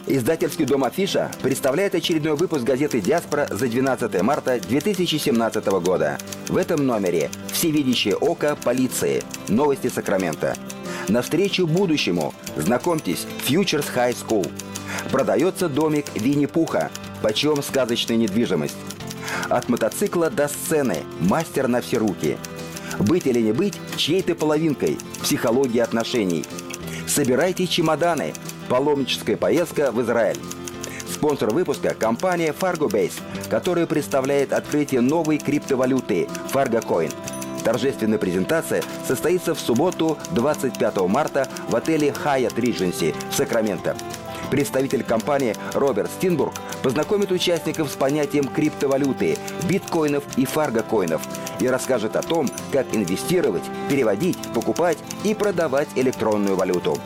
Издательский 0.07 0.65
дом 0.65 0.83
«Афиша» 0.83 1.31
представляет 1.41 1.95
очередной 1.95 2.35
выпуск 2.35 2.63
газеты 2.63 3.01
«Диаспора» 3.01 3.47
за 3.49 3.67
12 3.67 4.21
марта 4.21 4.59
2017 4.59 5.65
года. 5.81 6.19
В 6.47 6.57
этом 6.57 6.85
номере 6.85 7.31
«Всевидящее 7.51 8.15
око 8.15 8.55
полиции. 8.55 9.23
Новости 9.47 9.87
Сакрамента». 9.87 10.55
Навстречу 11.07 11.65
будущему. 11.65 12.35
Знакомьтесь, 12.55 13.25
Futures 13.47 13.87
High 13.95 14.15
School. 14.15 14.51
Продается 15.11 15.69
домик 15.69 16.05
Винни-Пуха. 16.13 16.91
Почем 17.23 17.63
сказочная 17.63 18.17
недвижимость. 18.17 18.77
От 19.49 19.69
мотоцикла 19.69 20.29
до 20.29 20.47
сцены. 20.47 20.97
Мастер 21.19 21.67
на 21.67 21.81
все 21.81 21.97
руки. 21.97 22.37
Быть 22.99 23.25
или 23.25 23.41
не 23.41 23.53
быть 23.53 23.79
чьей-то 23.97 24.35
половинкой. 24.35 24.99
Психология 25.23 25.81
отношений. 25.81 26.45
Собирайте 27.07 27.65
чемоданы. 27.65 28.33
Паломническая 28.69 29.37
поездка 29.37 29.91
в 29.91 30.01
Израиль. 30.01 30.39
Спонсор 31.07 31.51
выпуска– 31.51 31.93
компания 31.99 32.53
FargoBase, 32.57 33.21
которая 33.49 33.85
представляет 33.85 34.53
открытие 34.53 35.01
новой 35.01 35.37
криптовалюты 35.37 36.27
FargoCoin. 36.51 37.13
Торжественная 37.63 38.17
презентация 38.17 38.83
состоится 39.07 39.53
в 39.53 39.59
субботу 39.59 40.17
25 40.31 40.97
марта 41.07 41.47
в 41.69 41.75
отеле 41.75 42.09
Hyatt 42.09 42.55
Regency 42.55 43.15
в 43.29 43.35
Сакраменто. 43.35 43.95
Представитель 44.49 45.03
компании 45.03 45.55
Роберт 45.73 46.09
Стинбург 46.11 46.53
познакомит 46.83 47.31
участников 47.31 47.89
с 47.89 47.95
понятием 47.95 48.47
криптовалюты, 48.47 49.37
биткоинов 49.67 50.23
и 50.37 50.45
фаргокоинов 50.45 51.21
и 51.59 51.67
расскажет 51.67 52.15
о 52.15 52.21
том, 52.21 52.49
как 52.71 52.93
инвестировать, 52.93 53.63
переводить, 53.89 54.37
покупать 54.53 54.97
и 55.23 55.33
продавать 55.33 55.87
электронную 55.95 56.55
валюту. 56.55 56.99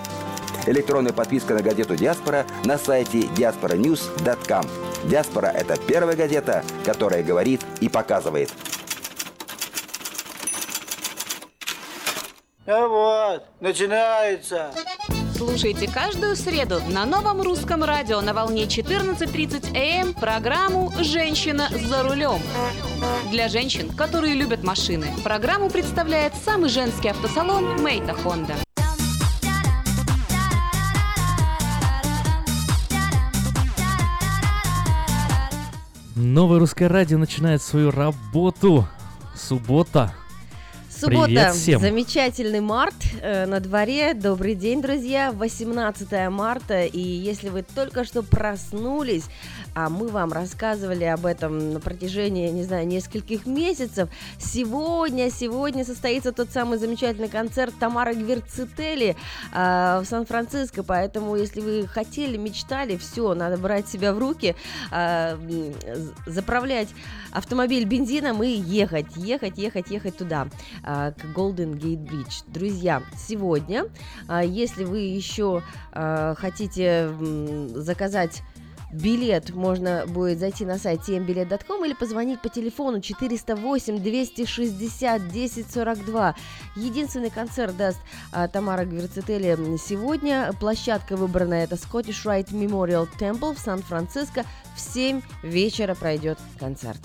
Электронная 0.65 1.14
подписка 1.14 1.53
на 1.53 1.61
газету 1.61 1.95
«Диаспора» 1.95 2.45
на 2.65 2.77
сайте 2.77 3.22
diasporanews.com. 3.22 4.65
«Диаспора»— 5.06 5.48
это 5.56 5.77
первая 5.77 6.15
газета, 6.15 6.64
которая 6.86 7.23
говорит 7.23 7.61
и 7.80 7.90
показывает. 7.90 8.52
А 12.68 12.88
вот, 12.88 13.45
начинается. 13.60 14.72
Слушайте 15.36 15.90
каждую 15.90 16.36
среду 16.36 16.81
на 16.90 17.06
новом 17.06 17.41
русском 17.41 17.84
радио 17.84 18.22
на 18.22 18.34
волне 18.34 18.65
14.30 18.65 19.76
АМ 19.76 20.14
программу 20.14 20.91
«Женщина 20.99 21.69
за 21.72 22.03
рулем». 22.03 22.41
Для 23.31 23.48
женщин, 23.48 23.90
которые 23.90 24.36
любят 24.36 24.64
машины, 24.64 25.07
программу 25.23 25.69
представляет 25.69 26.34
самый 26.36 26.69
женский 26.69 27.07
автосалон 27.07 27.81
«Мейта 27.81 28.14
Хонда». 28.14 28.56
Новое 36.30 36.60
русское 36.60 36.88
радио 36.88 37.18
начинает 37.18 37.60
свою 37.60 37.90
работу. 37.90 38.88
Суббота. 39.36 40.14
Суббота, 40.88 41.26
Привет 41.26 41.56
всем. 41.56 41.82
замечательный 41.82 42.60
март 42.60 42.94
э, 43.20 43.48
на 43.48 43.60
дворе. 43.60 44.14
Добрый 44.14 44.54
день, 44.54 44.80
друзья. 44.80 45.32
18 45.32 46.30
марта. 46.30 46.86
И 46.86 47.00
если 47.00 47.50
вы 47.50 47.64
только 47.64 48.04
что 48.04 48.22
проснулись, 48.22 49.24
а 49.76 49.90
мы 49.90 50.08
вам 50.08 50.32
рассказывали 50.32 51.06
об 51.06 51.26
этом 51.26 51.74
на 51.74 51.80
протяжении, 51.80 52.50
не 52.50 52.64
знаю, 52.64 52.88
нескольких 52.88 53.46
месяцев, 53.46 54.10
сегодня, 54.38 55.30
сегодня 55.32 55.86
состоится 55.86 56.32
тот 56.32 56.52
самый 56.52 56.78
замечательный 56.78 57.30
концерт 57.30 57.74
Тамары 57.80 58.14
Гверцители 58.14 59.16
э, 59.54 60.00
в 60.02 60.06
Сан-Франциско. 60.06 60.84
Поэтому, 60.84 61.36
если 61.36 61.62
вы 61.62 61.88
хотели, 61.88 62.38
мечтали, 62.38 62.98
все, 62.98 63.34
надо 63.34 63.58
брать 63.58 63.88
себя 63.88 64.14
в 64.14 64.20
руки, 64.20 64.56
э, 64.91 65.38
заправлять 66.26 66.90
автомобиль 67.32 67.86
бензином 67.86 68.44
и 68.44 68.50
ехать, 68.50 69.16
ехать, 69.16 69.58
ехать, 69.58 69.90
ехать 69.90 70.18
туда. 70.18 70.48
А, 70.84 71.12
к 71.12 71.26
Golden 71.36 71.78
Gate 71.78 72.04
Bridge. 72.04 72.44
Друзья, 72.48 73.04
сегодня, 73.18 73.86
а, 74.28 74.44
если 74.44 74.84
вы 74.84 75.00
еще 75.00 75.62
а, 75.91 76.36
хотите 76.36 77.12
заказать 77.74 78.41
билет 78.91 79.52
можно 79.52 80.06
будет 80.07 80.40
зайти 80.40 80.66
на 80.66 80.78
сайт 80.78 81.02
tmbilet.com 81.07 81.86
или 81.86 81.94
позвонить 81.94 82.41
по 82.41 82.49
телефону 82.49 83.02
408 83.02 84.02
260 84.02 85.22
1042. 85.22 86.36
Единственный 86.76 87.30
концерт 87.30 87.76
даст 87.78 87.99
а, 88.32 88.48
Тамара 88.48 88.86
Гверцители 88.86 89.56
сегодня. 89.78 90.52
Площадка 90.60 91.16
выбрана 91.16 91.56
это 91.56 91.76
Scottish 91.76 92.26
Rite 92.26 92.52
Memorial 92.52 93.07
Temple 93.20 93.56
в 93.56 93.60
Сан-Франциско. 93.60 94.45
В 94.76 94.80
7 94.80 95.22
вечера 95.44 95.95
пройдет 95.95 96.38
концерт. 96.60 96.99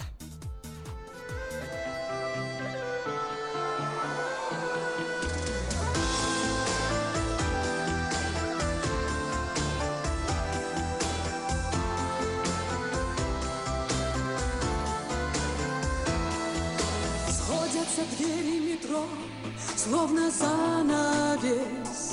Словно 19.77 20.31
занавес. 20.31 22.05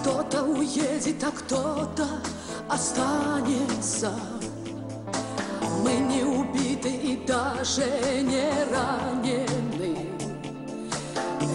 Кто-то 0.00 0.44
уедет, 0.44 1.22
а 1.24 1.30
кто-то 1.30 2.06
останется. 2.68 4.12
Мы 5.82 5.94
не 5.94 6.22
убиты 6.24 6.90
и 6.90 7.16
даже 7.26 7.86
не 8.22 8.50
ранены. 8.70 10.08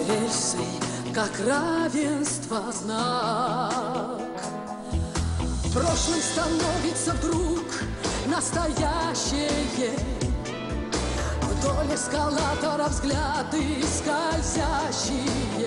Рельсы, 0.08 0.58
как 1.14 1.32
равенство 1.46 2.72
знак. 2.72 4.22
Прошлым 5.74 6.22
становится 6.22 7.14
вдруг 7.14 7.66
настоящее 8.28 9.50
Вдоль 11.60 11.96
эскалатора 11.96 12.88
взгляды 12.88 13.84
скользящие. 13.84 15.58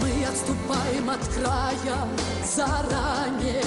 Мы 0.00 0.24
отступаем 0.24 1.10
от 1.10 1.26
края 1.28 2.08
заранее. 2.44 3.62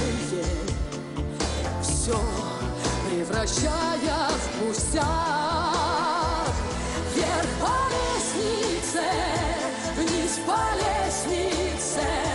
Все 1.82 2.19
превращая 3.10 4.30
в 4.30 4.68
пустяк. 4.68 5.03
Вверх 7.14 7.52
по 7.60 7.78
лестнице, 7.91 9.03
вниз 9.98 10.40
по 10.45 10.61
лестнице 10.78 12.27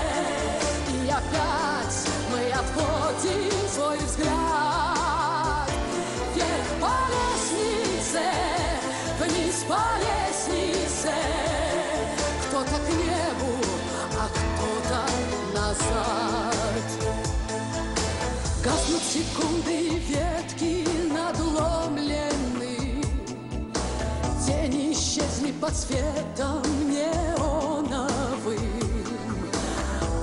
назад. 15.72 16.84
Гаснут 18.62 19.02
секунды 19.02 19.98
ветки 20.08 20.86
надломлены. 21.12 23.02
Тени 24.44 24.92
исчезли 24.92 25.52
под 25.52 25.74
светом 25.74 26.62
неоновым. 26.90 28.58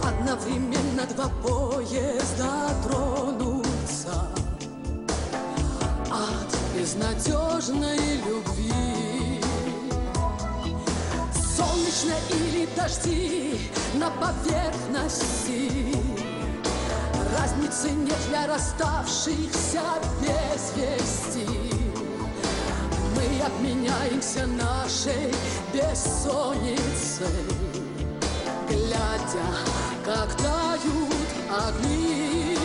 Одновременно 0.04 1.06
два 1.16 1.30
поезда 1.42 2.70
тронутся. 2.84 4.28
От 6.12 6.52
безнадежной 6.76 8.00
любви 8.26 9.09
Солнечно 11.60 12.14
или 12.30 12.65
дожди 12.73 13.60
на 13.95 14.10
поверхности. 14.11 15.94
Разницы 17.38 17.91
нет 17.91 18.15
для 18.30 18.48
расставшихся 18.48 19.81
без 20.22 20.72
вести. 20.77 21.45
Мы 23.14 23.45
обменяемся 23.45 24.48
нашей 24.48 25.34
бессонницей 25.73 27.26
Глядя, 28.69 29.49
как 30.06 30.34
тают 30.36 31.30
огни. 31.49 32.56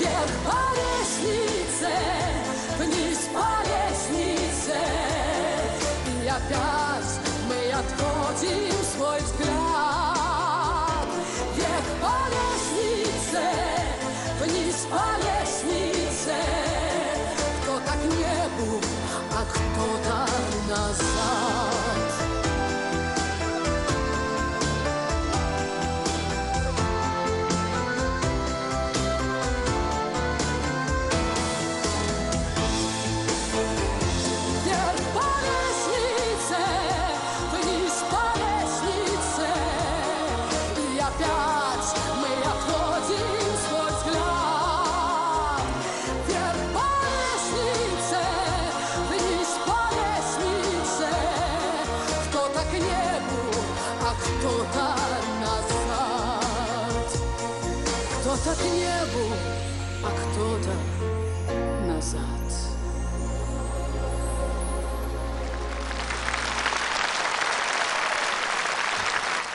Вверх 0.00 0.32
по 0.44 0.58
лестнице, 0.74 1.94
see. 8.42 8.71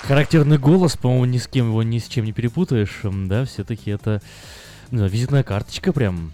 Характерный 0.07 0.57
голос, 0.57 0.95
по-моему, 0.95 1.25
ни 1.25 1.37
с 1.37 1.47
кем 1.47 1.67
его 1.67 1.83
ни 1.83 1.99
с 1.99 2.07
чем 2.07 2.23
не 2.23 2.31
перепутаешь, 2.31 3.01
да, 3.03 3.43
все-таки 3.43 3.91
это 3.91 4.21
ну, 4.89 5.05
визитная 5.05 5.43
карточка 5.43 5.91
прям. 5.91 6.31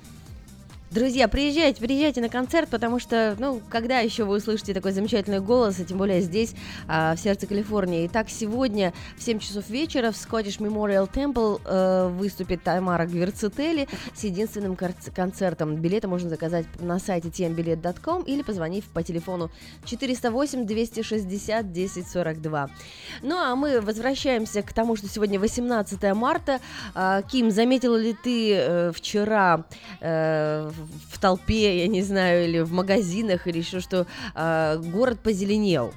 Друзья, 0.93 1.27
приезжайте, 1.27 1.81
приезжайте 1.81 2.21
на 2.21 2.29
концерт, 2.29 2.69
потому 2.69 2.99
что, 2.99 3.35
ну, 3.39 3.59
когда 3.67 3.97
еще 3.97 4.25
вы 4.25 4.37
услышите 4.37 4.75
такой 4.75 4.91
замечательный 4.91 5.39
голос, 5.39 5.79
и 5.79 5.85
тем 5.85 5.97
более 5.97 6.21
здесь, 6.21 6.53
а, 6.87 7.15
в 7.15 7.19
сердце 7.19 7.47
Калифорнии. 7.47 8.05
Итак, 8.05 8.29
сегодня 8.29 8.93
в 9.17 9.23
7 9.23 9.39
часов 9.39 9.67
вечера 9.69 10.11
в 10.11 10.15
Scottish 10.15 10.59
Memorial 10.59 11.11
Temple 11.11 11.59
э, 11.65 12.09
выступит 12.09 12.61
Тамара 12.61 13.07
Гверцетели 13.07 13.87
с 14.13 14.23
единственным 14.23 14.75
концертом. 14.75 15.77
Билеты 15.77 16.07
можно 16.07 16.29
заказать 16.29 16.67
на 16.79 16.99
сайте 16.99 17.29
tmbilet.com 17.29 18.21
или 18.25 18.43
позвонив 18.43 18.85
по 18.85 19.01
телефону 19.01 19.49
408-260-1042. 19.85 22.69
Ну, 23.23 23.35
а 23.35 23.55
мы 23.55 23.81
возвращаемся 23.81 24.61
к 24.61 24.71
тому, 24.73 24.95
что 24.95 25.07
сегодня 25.07 25.39
18 25.39 26.13
марта. 26.13 26.59
А, 26.93 27.23
Ким, 27.23 27.49
заметила 27.49 27.95
ли 27.95 28.13
ты 28.13 28.53
э, 28.53 28.91
вчера 28.91 29.65
э, 29.99 30.69
в- 31.11 31.19
толпе, 31.19 31.79
я 31.81 31.87
не 31.87 32.01
знаю, 32.01 32.45
или 32.45 32.59
в 32.59 32.71
магазинах, 32.71 33.47
или 33.47 33.59
еще 33.59 33.79
что, 33.79 34.05
а, 34.35 34.77
город 34.77 35.19
позеленел? 35.21 35.93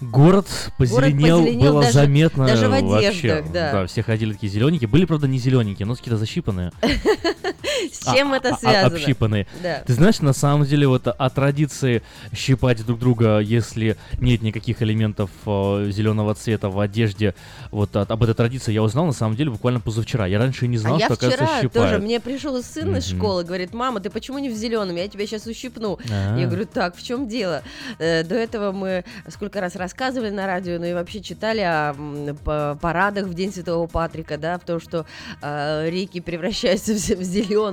Город 0.00 0.46
позеленел, 0.76 1.38
позеленел 1.40 1.72
было 1.72 1.82
даже- 1.82 1.92
заметно 1.94 2.46
даже 2.46 2.66
в 2.68 2.70
вообще. 2.82 3.08
одеждах, 3.08 3.52
да. 3.52 3.86
все 3.86 4.02
ходили 4.02 4.32
такие 4.32 4.50
зелененькие. 4.52 4.88
Были, 4.88 5.04
правда, 5.04 5.28
не 5.28 5.38
зелененькие, 5.38 5.86
но 5.86 5.94
какие-то 5.94 6.18
защипанные. 6.18 6.72
С 7.92 8.12
чем 8.14 8.32
А- 8.32 8.36
это 8.36 8.50
а- 8.50 8.54
а- 8.54 8.58
связано? 8.58 8.96
Общипанные. 8.96 9.46
Да. 9.62 9.82
Ты 9.86 9.92
знаешь, 9.94 10.20
на 10.20 10.32
самом 10.32 10.64
деле, 10.66 10.86
вот 10.86 11.06
о 11.06 11.30
традиции 11.30 12.02
щипать 12.34 12.84
друг 12.84 12.98
друга, 12.98 13.38
если 13.38 13.96
нет 14.18 14.42
никаких 14.42 14.82
элементов 14.82 15.30
зеленого 15.44 16.34
цвета 16.34 16.68
в 16.68 16.78
одежде, 16.80 17.34
вот 17.70 17.94
от- 17.96 18.10
об 18.10 18.22
этой 18.22 18.34
традиции 18.34 18.72
я 18.72 18.82
узнал, 18.82 19.06
на 19.06 19.12
самом 19.12 19.36
деле, 19.36 19.50
буквально 19.50 19.80
позавчера. 19.80 20.26
Я 20.26 20.38
раньше 20.38 20.66
не 20.66 20.76
знал, 20.78 20.96
а 20.96 20.98
я 20.98 21.06
что, 21.06 21.14
оказывается, 21.14 21.44
вчера 21.46 21.60
щипают. 21.62 21.72
тоже, 21.90 22.02
мне 22.02 22.20
пришел 22.20 22.62
сын 22.62 22.96
из 22.96 23.06
школы, 23.06 23.44
говорит, 23.44 23.74
мама, 23.74 24.00
ты 24.00 24.10
почему 24.10 24.38
не 24.38 24.48
в 24.50 24.54
зеленом? 24.54 24.96
Я 24.96 25.08
тебя 25.08 25.26
сейчас 25.26 25.46
ущипну. 25.46 25.98
А. 26.10 26.38
Я 26.38 26.46
говорю, 26.46 26.66
так, 26.66 26.96
в 26.96 27.02
чем 27.02 27.28
дело? 27.28 27.62
Э, 27.98 28.22
До 28.24 28.34
этого 28.34 28.72
мы 28.72 29.04
сколько 29.28 29.60
раз 29.60 29.76
рассказывали 29.76 30.30
на 30.30 30.46
радио, 30.46 30.78
ну 30.78 30.86
и 30.86 30.92
вообще 30.94 31.20
читали 31.20 31.60
о 31.60 31.94
м, 31.96 32.36
парадах 32.78 33.26
в 33.26 33.34
День 33.34 33.52
Святого 33.52 33.86
Патрика, 33.86 34.38
да, 34.38 34.58
в 34.58 34.64
том, 34.64 34.80
что 34.80 35.04
э, 35.42 35.90
реки 35.90 36.20
превращаются 36.20 36.94
в, 36.94 36.96
зеленые 37.22 37.63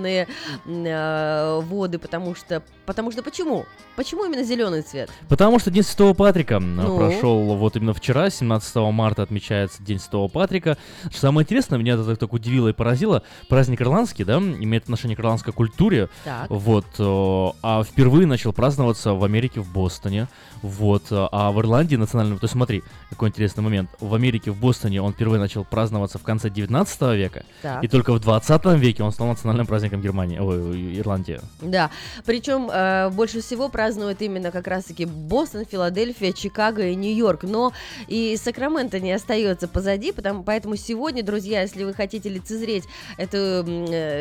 воды, 1.62 2.00
потому 2.00 2.36
что, 2.36 2.62
потому 2.86 3.12
что 3.12 3.24
почему? 3.24 3.66
Почему 3.96 4.26
именно 4.26 4.44
зеленый 4.44 4.82
цвет? 4.82 5.10
Потому 5.30 5.60
что 5.60 5.72
День 5.72 5.84
Святого 5.84 6.14
Патрика 6.14 6.56
м, 6.56 6.76
Ну? 6.76 6.98
прошел 6.98 7.56
вот 7.56 7.76
именно 7.76 7.94
вчера, 7.94 8.30
17 8.30 8.76
марта 8.92 9.24
отмечается 9.24 9.84
День 9.84 10.00
Святого 10.00 10.28
Патрика. 10.28 10.78
Что 11.10 11.20
самое 11.20 11.44
интересное, 11.44 11.78
меня 11.80 11.94
это 11.94 12.16
так, 12.16 12.34
удивило 12.34 12.70
и 12.70 12.74
поразило, 12.74 13.24
праздник 13.50 13.82
ирландский, 13.82 14.24
да, 14.24 14.38
имеет 14.38 14.84
отношение 14.84 15.16
к 15.16 15.20
ирландской 15.20 15.52
культуре. 15.52 16.10
Так. 16.24 16.50
Вот, 16.50 16.86
э, 16.98 17.52
а 17.64 17.84
впервые 17.84 18.26
начал 18.28 18.54
праздноваться 18.54 19.14
в 19.14 19.24
Америке, 19.24 19.60
в 19.60 19.72
Бостоне. 19.72 20.28
Вот, 20.62 21.04
э, 21.12 21.28
а 21.32 21.52
в 21.52 21.60
Ирландии 21.60 21.96
национальным, 21.96 22.38
то 22.40 22.46
есть 22.46 22.54
смотри, 22.54 22.84
какой 23.10 23.30
интересный 23.30 23.64
момент. 23.64 23.90
В 24.00 24.14
Америке, 24.14 24.52
в 24.52 24.60
Бостоне 24.60 25.02
он 25.02 25.14
впервые 25.14 25.40
начал 25.40 25.64
праздноваться 25.66 26.18
в 26.20 26.24
конце 26.24 26.50
19 26.50 27.16
века, 27.16 27.44
Так. 27.62 27.84
и 27.84 27.88
только 27.88 28.14
в 28.14 28.20
20 28.20 28.78
веке 28.78 29.04
он 29.04 29.12
стал 29.12 29.28
национальным 29.28 29.66
праздником 29.66 29.81
Германии, 29.88 30.40
ой, 30.40 31.00
Ирландии. 31.00 31.40
Да, 31.62 31.92
причем 32.26 32.70
э, 32.72 33.10
больше 33.10 33.42
всего 33.42 33.70
празднуют 33.70 34.22
именно 34.22 34.52
как 34.52 34.68
раз-таки 34.68 35.06
Бостон, 35.06 35.66
Филадельфия, 35.66 36.32
Чикаго 36.32 36.88
и 36.88 36.96
Нью-Йорк, 36.96 37.44
но 37.44 37.72
и 38.08 38.36
Сакраменто 38.38 39.00
не 39.00 39.12
остается 39.12 39.68
позади, 39.68 40.12
потому, 40.12 40.44
поэтому 40.44 40.76
сегодня, 40.76 41.24
друзья, 41.24 41.62
если 41.62 41.84
вы 41.84 41.94
хотите 41.94 42.30
лицезреть 42.30 42.86
эту 43.18 43.64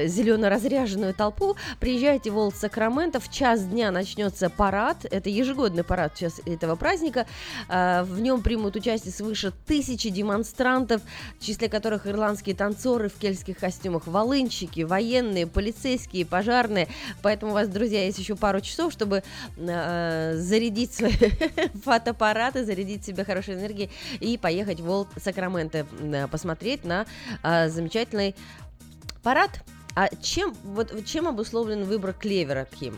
зелено-разряженную 0.06 1.14
толпу, 1.14 1.56
приезжайте 1.78 2.30
в 2.30 2.38
Олд 2.38 2.56
Сакраменто, 2.56 3.20
в 3.20 3.30
час 3.30 3.64
дня 3.64 3.90
начнется 3.90 4.50
парад, 4.50 5.04
это 5.10 5.30
ежегодный 5.30 5.84
парад 5.84 6.12
сейчас 6.16 6.40
этого 6.46 6.76
праздника, 6.76 7.26
Э, 7.68 8.02
в 8.02 8.20
нем 8.20 8.42
примут 8.42 8.76
участие 8.76 9.12
свыше 9.12 9.52
тысячи 9.66 10.10
демонстрантов, 10.10 11.02
в 11.38 11.44
числе 11.44 11.68
которых 11.68 12.06
ирландские 12.06 12.54
танцоры 12.54 13.08
в 13.08 13.14
кельтских 13.14 13.58
костюмах, 13.58 14.06
волынщики, 14.06 14.82
военные, 14.82 15.46
полицейские, 15.50 16.24
пожарные. 16.24 16.88
Поэтому 17.22 17.52
у 17.52 17.54
вас, 17.54 17.68
друзья, 17.68 18.04
есть 18.04 18.18
еще 18.18 18.36
пару 18.36 18.60
часов, 18.60 18.92
чтобы 18.92 19.22
э, 19.56 20.32
зарядить 20.36 20.94
свои 20.94 21.12
фотоаппараты, 21.84 22.64
зарядить 22.64 23.04
себя 23.04 23.24
хорошей 23.24 23.54
энергией 23.54 23.90
и 24.20 24.38
поехать 24.38 24.80
в 24.80 24.84
Волт 24.84 25.08
Сакраменто 25.22 25.86
э, 26.00 26.28
посмотреть 26.28 26.84
на 26.84 27.06
э, 27.42 27.68
замечательный 27.68 28.34
парад. 29.22 29.62
А 29.96 30.08
чем, 30.22 30.54
вот, 30.62 31.04
чем 31.04 31.26
обусловлен 31.26 31.84
выбор 31.84 32.12
клевера, 32.12 32.66
Ким? 32.78 32.94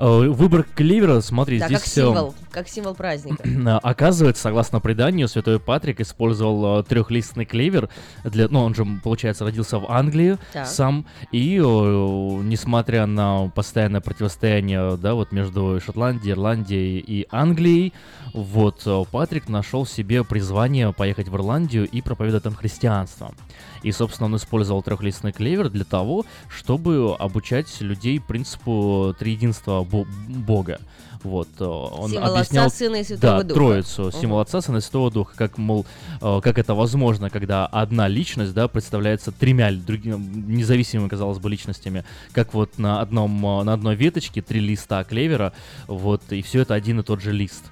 Э, 0.00 0.28
Выбор 0.28 0.64
клевера, 0.74 1.20
смотри, 1.20 1.58
да, 1.58 1.66
здесь... 1.66 1.80
как 1.80 1.86
символ, 1.86 2.34
как 2.50 2.68
символ 2.68 2.94
праздника. 2.94 3.42
Оказывается, 3.82 4.42
согласно 4.42 4.80
преданию, 4.80 5.28
святой 5.28 5.60
Патрик 5.60 6.00
использовал 6.00 6.80
э, 6.80 6.84
трехлистный 6.84 7.44
клевер 7.44 7.90
для, 8.24 8.48
ну, 8.48 8.60
он 8.60 8.74
же, 8.74 8.86
получается, 9.04 9.44
родился 9.44 9.78
в 9.78 9.90
Англии 9.90 10.38
Так. 10.54 10.66
сам, 10.66 11.04
и 11.32 11.58
э, 11.58 11.60
несмотря 11.60 13.04
на 13.04 13.48
постоянное 13.54 14.00
противостояние, 14.00 14.96
да, 14.96 15.14
вот 15.14 15.32
между 15.32 15.78
Шотландией, 15.84 16.32
Ирландией 16.32 16.98
и 16.98 17.26
Англией, 17.30 17.92
вот 18.32 18.86
Патрик 19.10 19.48
нашел 19.48 19.84
себе 19.84 20.24
призвание 20.24 20.94
поехать 20.94 21.28
в 21.28 21.36
Ирландию 21.36 21.86
и 21.86 22.00
проповедовать 22.00 22.44
там 22.44 22.54
христианство. 22.54 23.32
И, 23.82 23.92
собственно, 23.92 24.26
он 24.26 24.36
использовал 24.36 24.82
трехлистный 24.82 25.32
клевер 25.32 25.70
для 25.70 25.84
того, 25.84 26.24
чтобы 26.48 27.14
обучать 27.18 27.80
людей 27.80 28.20
принципу 28.20 29.14
триединства 29.18 29.82
Бо- 29.82 30.06
Бога. 30.28 30.80
Вот, 31.22 31.48
э, 31.58 31.64
он 31.64 32.10
Символ 32.10 32.34
объяснял, 32.34 32.66
Отца, 32.66 32.76
Сына 32.76 32.96
и 32.96 33.04
Святого 33.04 33.38
да, 33.38 33.42
Духа. 33.42 33.54
Троицу, 33.54 34.10
символ 34.10 34.40
Отца, 34.40 34.62
Сына 34.62 34.78
и 34.78 34.80
Святого 34.80 35.10
Духа, 35.10 35.36
как, 35.36 35.58
мол, 35.58 35.84
э, 36.20 36.40
как 36.42 36.58
это 36.58 36.74
возможно, 36.74 37.28
когда 37.28 37.66
одна 37.66 38.08
личность, 38.08 38.54
да, 38.54 38.68
представляется 38.68 39.30
тремя 39.30 39.70
другими, 39.70 40.16
независимыми, 40.16 41.08
казалось 41.08 41.38
бы, 41.38 41.50
личностями, 41.50 42.04
как 42.32 42.54
вот 42.54 42.78
на 42.78 43.02
одном, 43.02 43.44
э, 43.44 43.62
на 43.64 43.74
одной 43.74 43.96
веточке 43.96 44.40
три 44.40 44.60
листа 44.60 45.04
клевера, 45.04 45.52
вот, 45.88 46.22
и 46.30 46.40
все 46.40 46.62
это 46.62 46.72
один 46.72 47.00
и 47.00 47.02
тот 47.02 47.20
же 47.20 47.32
лист. 47.32 47.64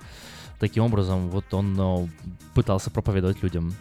Таким 0.61 0.85
образом, 0.85 1.31
вот 1.31 1.55
он 1.55 2.11
пытался 2.53 2.91
проповедовать 2.91 3.43
людям. 3.43 3.75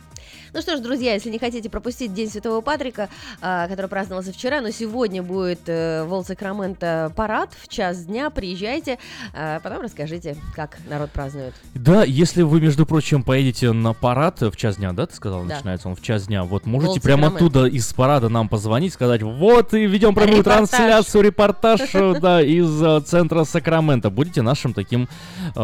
Ну 0.53 0.61
что 0.61 0.77
ж, 0.77 0.79
друзья, 0.79 1.13
если 1.13 1.29
не 1.29 1.39
хотите 1.39 1.69
пропустить 1.69 2.13
День 2.13 2.29
Святого 2.29 2.61
Патрика, 2.61 3.09
а, 3.41 3.67
который 3.67 3.87
праздновался 3.87 4.31
вчера, 4.31 4.61
но 4.61 4.71
сегодня 4.71 5.21
будет 5.21 5.59
э, 5.67 6.03
в 6.03 6.07
Волл 6.09 6.23
Сакраменто 6.23 7.11
парад 7.15 7.49
в 7.61 7.67
час 7.67 8.05
дня, 8.05 8.29
приезжайте, 8.29 8.97
а 9.33 9.59
потом 9.59 9.81
расскажите, 9.81 10.37
как 10.55 10.77
народ 10.89 11.11
празднует. 11.11 11.53
Да, 11.73 12.03
если 12.03 12.41
вы, 12.43 12.61
между 12.61 12.85
прочим, 12.85 13.23
поедете 13.23 13.71
на 13.71 13.93
парад 13.93 14.41
в 14.41 14.55
час 14.55 14.77
дня, 14.77 14.93
да, 14.93 15.05
ты 15.05 15.15
сказал, 15.15 15.43
Да. 15.43 15.55
начинается 15.55 15.89
он 15.89 15.95
в 15.95 16.01
час 16.01 16.27
дня, 16.27 16.43
вот 16.43 16.65
можете 16.65 17.01
прямо 17.01 17.27
оттуда 17.27 17.65
из 17.65 17.91
парада 17.93 18.29
нам 18.29 18.47
позвонить, 18.49 18.93
сказать, 18.93 19.21
вот 19.21 19.73
и 19.73 19.85
ведем 19.85 20.15
прямую 20.15 20.39
Репортаж. 20.39 20.69
трансляцию, 20.69 21.23
репортаж, 21.23 21.81
э, 21.93 22.19
да, 22.19 22.41
из 22.41 22.81
э, 22.81 23.01
центра 23.01 23.43
Сакрамента. 23.43 24.09
Будете 24.09 24.41
нашим 24.41 24.73
таким 24.73 25.07
э, 25.55 25.59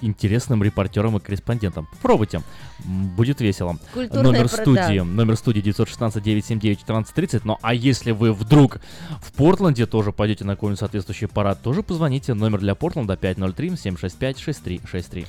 интересным 0.00 0.62
репортером 0.62 1.16
и 1.16 1.20
корреспондентом. 1.20 1.86
Попробуйте, 1.92 2.42
будет 2.84 3.40
весело. 3.40 3.78
Культурная 3.94 4.15
номер 4.22 4.48
студии, 4.48 5.00
номер 5.00 5.36
студии 5.36 5.62
916-979-1430. 5.62 7.42
Ну 7.44 7.58
а 7.62 7.74
если 7.74 8.10
вы 8.10 8.32
вдруг 8.32 8.78
в 9.20 9.32
Портленде 9.32 9.86
тоже 9.86 10.10
пойдете 10.12 10.44
на 10.44 10.54
какой-нибудь 10.54 10.80
соответствующий 10.80 11.28
парад, 11.28 11.62
тоже 11.62 11.82
позвоните. 11.82 12.34
Номер 12.34 12.60
для 12.60 12.74
Портленда 12.74 13.14
503-765-6363. 13.14 15.26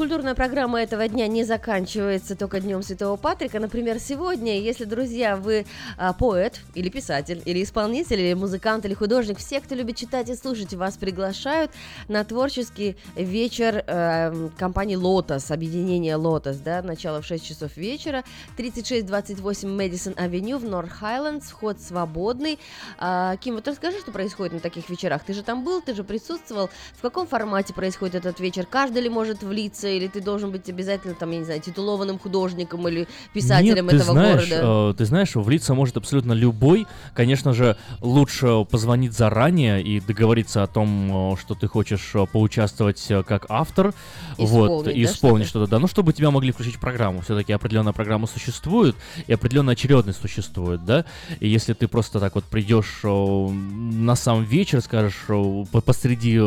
Культурная 0.00 0.34
программа 0.34 0.80
этого 0.80 1.06
дня 1.08 1.28
не 1.28 1.44
заканчивается 1.44 2.34
только 2.34 2.60
Днем 2.60 2.82
Святого 2.82 3.16
Патрика. 3.16 3.60
Например, 3.60 3.98
сегодня, 3.98 4.58
если, 4.58 4.84
друзья, 4.84 5.36
вы 5.36 5.66
а, 5.98 6.14
поэт 6.14 6.62
или 6.74 6.88
писатель, 6.88 7.42
или 7.44 7.62
исполнитель, 7.62 8.18
или 8.18 8.32
музыкант, 8.32 8.86
или 8.86 8.94
художник, 8.94 9.36
все, 9.36 9.60
кто 9.60 9.74
любит 9.74 9.96
читать 9.96 10.30
и 10.30 10.34
слушать, 10.34 10.72
вас 10.72 10.96
приглашают 10.96 11.70
на 12.08 12.24
творческий 12.24 12.96
вечер 13.14 13.84
э, 13.86 14.48
компании 14.56 14.96
Lotus, 14.96 15.52
объединение 15.52 16.16
Lotus, 16.16 16.62
да, 16.64 16.80
начало 16.80 17.20
в 17.20 17.26
6 17.26 17.44
часов 17.44 17.76
вечера, 17.76 18.24
3628 18.56 19.68
Мэдисон 19.68 20.14
Авеню 20.16 20.56
в 20.56 20.64
Норт 20.64 20.88
Хайлендс, 20.88 21.50
вход 21.50 21.78
свободный. 21.78 22.58
А, 22.96 23.36
Ким, 23.36 23.56
вот 23.56 23.68
расскажи, 23.68 24.00
что 24.00 24.12
происходит 24.12 24.54
на 24.54 24.60
таких 24.60 24.88
вечерах. 24.88 25.24
Ты 25.24 25.34
же 25.34 25.42
там 25.42 25.62
был, 25.62 25.82
ты 25.82 25.92
же 25.92 26.04
присутствовал. 26.04 26.70
В 26.94 27.02
каком 27.02 27.26
формате 27.26 27.74
происходит 27.74 28.14
этот 28.14 28.40
вечер? 28.40 28.64
Каждый 28.64 29.02
ли 29.02 29.10
может 29.10 29.42
влиться, 29.42 29.89
или 29.90 30.06
ты 30.06 30.20
должен 30.20 30.50
быть 30.50 30.68
обязательно, 30.68 31.14
там, 31.14 31.30
я 31.32 31.38
не 31.38 31.44
знаю, 31.44 31.60
титулованным 31.60 32.18
художником 32.18 32.86
или 32.88 33.06
писателем 33.32 33.86
Нет, 33.86 33.90
ты 33.90 33.96
этого 33.96 34.12
знаешь, 34.12 34.48
города? 34.48 34.90
э, 34.90 34.94
ты 34.98 35.04
знаешь, 35.04 35.34
влиться 35.34 35.74
может 35.74 35.96
абсолютно 35.96 36.32
любой. 36.32 36.86
Конечно 37.14 37.52
же, 37.52 37.76
лучше 38.00 38.64
позвонить 38.70 39.12
заранее 39.12 39.82
и 39.82 40.00
договориться 40.00 40.62
о 40.62 40.66
том, 40.66 41.34
э, 41.34 41.36
что 41.40 41.54
ты 41.54 41.66
хочешь 41.66 42.10
э, 42.14 42.26
поучаствовать 42.30 43.04
э, 43.10 43.22
как 43.22 43.46
автор, 43.48 43.94
вот, 44.38 44.86
Исполнить, 44.86 44.96
и 44.96 45.04
да, 45.04 45.10
исполнить 45.10 45.48
что-то, 45.48 45.70
да, 45.70 45.78
ну, 45.78 45.86
чтобы 45.86 46.12
тебя 46.12 46.30
могли 46.30 46.52
включить 46.52 46.76
в 46.76 46.80
программу. 46.80 47.20
Все-таки 47.22 47.52
определенная 47.52 47.92
программа 47.92 48.26
существует, 48.26 48.96
и 49.26 49.32
определенная 49.32 49.72
очередность 49.72 50.20
существует, 50.20 50.84
да. 50.84 51.04
И 51.40 51.48
если 51.48 51.72
ты 51.72 51.88
просто 51.88 52.20
так 52.20 52.34
вот 52.34 52.44
придешь 52.44 53.00
на 53.02 54.14
сам 54.16 54.44
вечер, 54.44 54.80
скажешь, 54.80 55.26
по- 55.26 55.80
посреди 55.80 56.38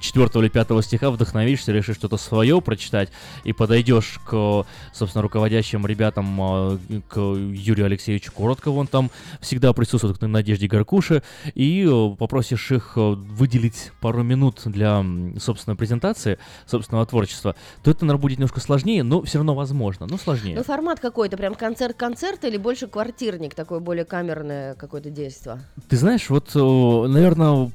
четвертого 0.00 0.42
или 0.42 0.48
пятого 0.50 0.82
стиха 0.82 1.10
вдохновишься, 1.10 1.72
решишь 1.72 1.96
что-то 1.96 2.16
свое 2.16 2.57
прочитать, 2.60 3.10
и 3.44 3.52
подойдешь 3.52 4.18
к, 4.24 4.66
собственно, 4.92 5.22
руководящим 5.22 5.86
ребятам, 5.86 6.38
э, 6.40 6.78
к 7.08 7.18
Юрию 7.18 7.86
Алексеевичу 7.86 8.32
Короткову, 8.32 8.80
он 8.80 8.86
там 8.86 9.10
всегда 9.40 9.72
присутствует, 9.72 10.18
к 10.18 10.26
Надежде 10.26 10.66
Гаркуше, 10.66 11.22
и 11.54 11.86
э, 11.88 12.16
попросишь 12.16 12.70
их 12.70 12.92
э, 12.96 13.00
выделить 13.00 13.92
пару 14.00 14.22
минут 14.22 14.62
для, 14.64 14.98
м, 14.98 15.38
собственно, 15.40 15.76
презентации, 15.76 16.38
собственного 16.66 17.06
творчества, 17.06 17.54
то 17.82 17.90
это, 17.90 18.04
наверное, 18.04 18.22
будет 18.22 18.38
немножко 18.38 18.60
сложнее, 18.60 19.02
но 19.02 19.22
все 19.22 19.38
равно 19.38 19.54
возможно, 19.54 20.06
но 20.08 20.18
сложнее. 20.18 20.56
Ну, 20.56 20.62
формат 20.62 21.00
какой-то, 21.00 21.36
прям 21.36 21.54
концерт-концерт 21.54 22.44
или 22.44 22.56
больше 22.56 22.86
квартирник, 22.86 23.54
такое 23.54 23.80
более 23.80 24.04
камерное 24.04 24.74
какое-то 24.74 25.10
действие? 25.10 25.60
Ты 25.88 25.96
знаешь, 25.96 26.28
вот, 26.30 26.54
наверное, 26.54 27.70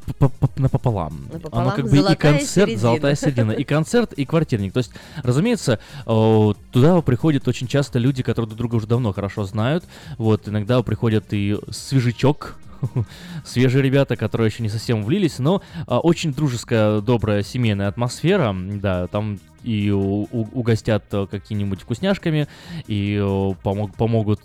напополам. 0.58 1.28
Напополам? 1.32 1.68
Оно 1.68 1.76
как 1.76 1.90
бы 1.90 1.98
и 1.98 2.16
концерт, 2.16 2.70
середина. 2.70 2.80
золотая 2.80 3.16
середина, 3.16 3.52
и 3.52 3.64
концерт, 3.64 4.14
и 4.14 4.26
квартирник. 4.26 4.73
То 4.74 4.80
есть, 4.80 4.92
разумеется, 5.22 5.80
э, 6.06 6.54
туда 6.72 7.02
приходят 7.02 7.48
очень 7.48 7.68
часто 7.68 8.00
люди, 8.00 8.24
которые 8.24 8.50
друг 8.50 8.58
друга 8.58 8.76
уже 8.76 8.88
давно 8.88 9.14
хорошо 9.14 9.46
знают. 9.46 9.86
Вот, 10.18 10.48
иногда 10.48 10.82
приходят 10.82 11.26
и 11.32 11.58
свежачок, 11.70 12.58
свежие 13.46 13.84
ребята, 13.84 14.16
которые 14.16 14.48
еще 14.48 14.64
не 14.64 14.70
совсем 14.70 15.04
влились, 15.04 15.40
но 15.40 15.62
а, 15.88 16.00
очень 16.00 16.34
дружеская, 16.34 17.02
добрая 17.02 17.44
семейная 17.44 17.88
атмосфера, 17.88 18.54
да, 18.54 19.08
там 19.08 19.40
и 19.64 19.90
угостят 19.92 21.06
э, 21.12 21.26
какими-нибудь 21.30 21.82
вкусняшками, 21.82 22.48
и 22.88 23.16
э, 23.16 23.54
помог- 23.64 23.96
помогут 23.96 24.42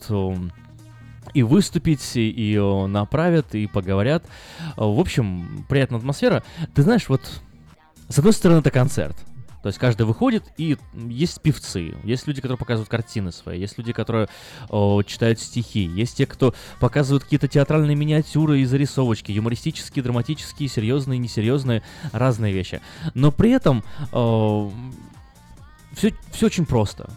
и 1.34 1.42
выступить, 1.42 2.12
и, 2.14 2.58
направят, 2.88 3.54
и 3.54 3.66
поговорят. 3.66 4.24
В 4.76 4.98
общем, 4.98 5.66
приятная 5.68 5.98
атмосфера. 5.98 6.42
Ты 6.74 6.82
знаешь, 6.82 7.08
вот 7.08 7.20
с 8.08 8.18
одной 8.18 8.32
стороны 8.32 8.60
это 8.60 8.70
концерт. 8.70 9.16
То 9.62 9.68
есть 9.68 9.78
каждый 9.78 10.06
выходит, 10.06 10.44
и 10.56 10.76
есть 10.94 11.40
певцы, 11.42 11.94
есть 12.04 12.26
люди, 12.26 12.40
которые 12.40 12.58
показывают 12.58 12.88
картины 12.88 13.32
свои, 13.32 13.58
есть 13.58 13.76
люди, 13.76 13.92
которые 13.92 14.28
о, 14.68 15.02
читают 15.02 15.40
стихи, 15.40 15.80
есть 15.80 16.16
те, 16.16 16.26
кто 16.26 16.54
показывают 16.78 17.24
какие-то 17.24 17.48
театральные 17.48 17.96
миниатюры 17.96 18.60
и 18.60 18.64
зарисовочки, 18.64 19.32
юмористические, 19.32 20.02
драматические, 20.02 20.68
серьезные, 20.68 21.18
несерьезные, 21.18 21.82
разные 22.12 22.52
вещи. 22.52 22.80
Но 23.14 23.32
при 23.32 23.50
этом 23.50 23.82
все, 25.92 26.14
все 26.32 26.46
очень 26.46 26.66
просто. 26.66 27.10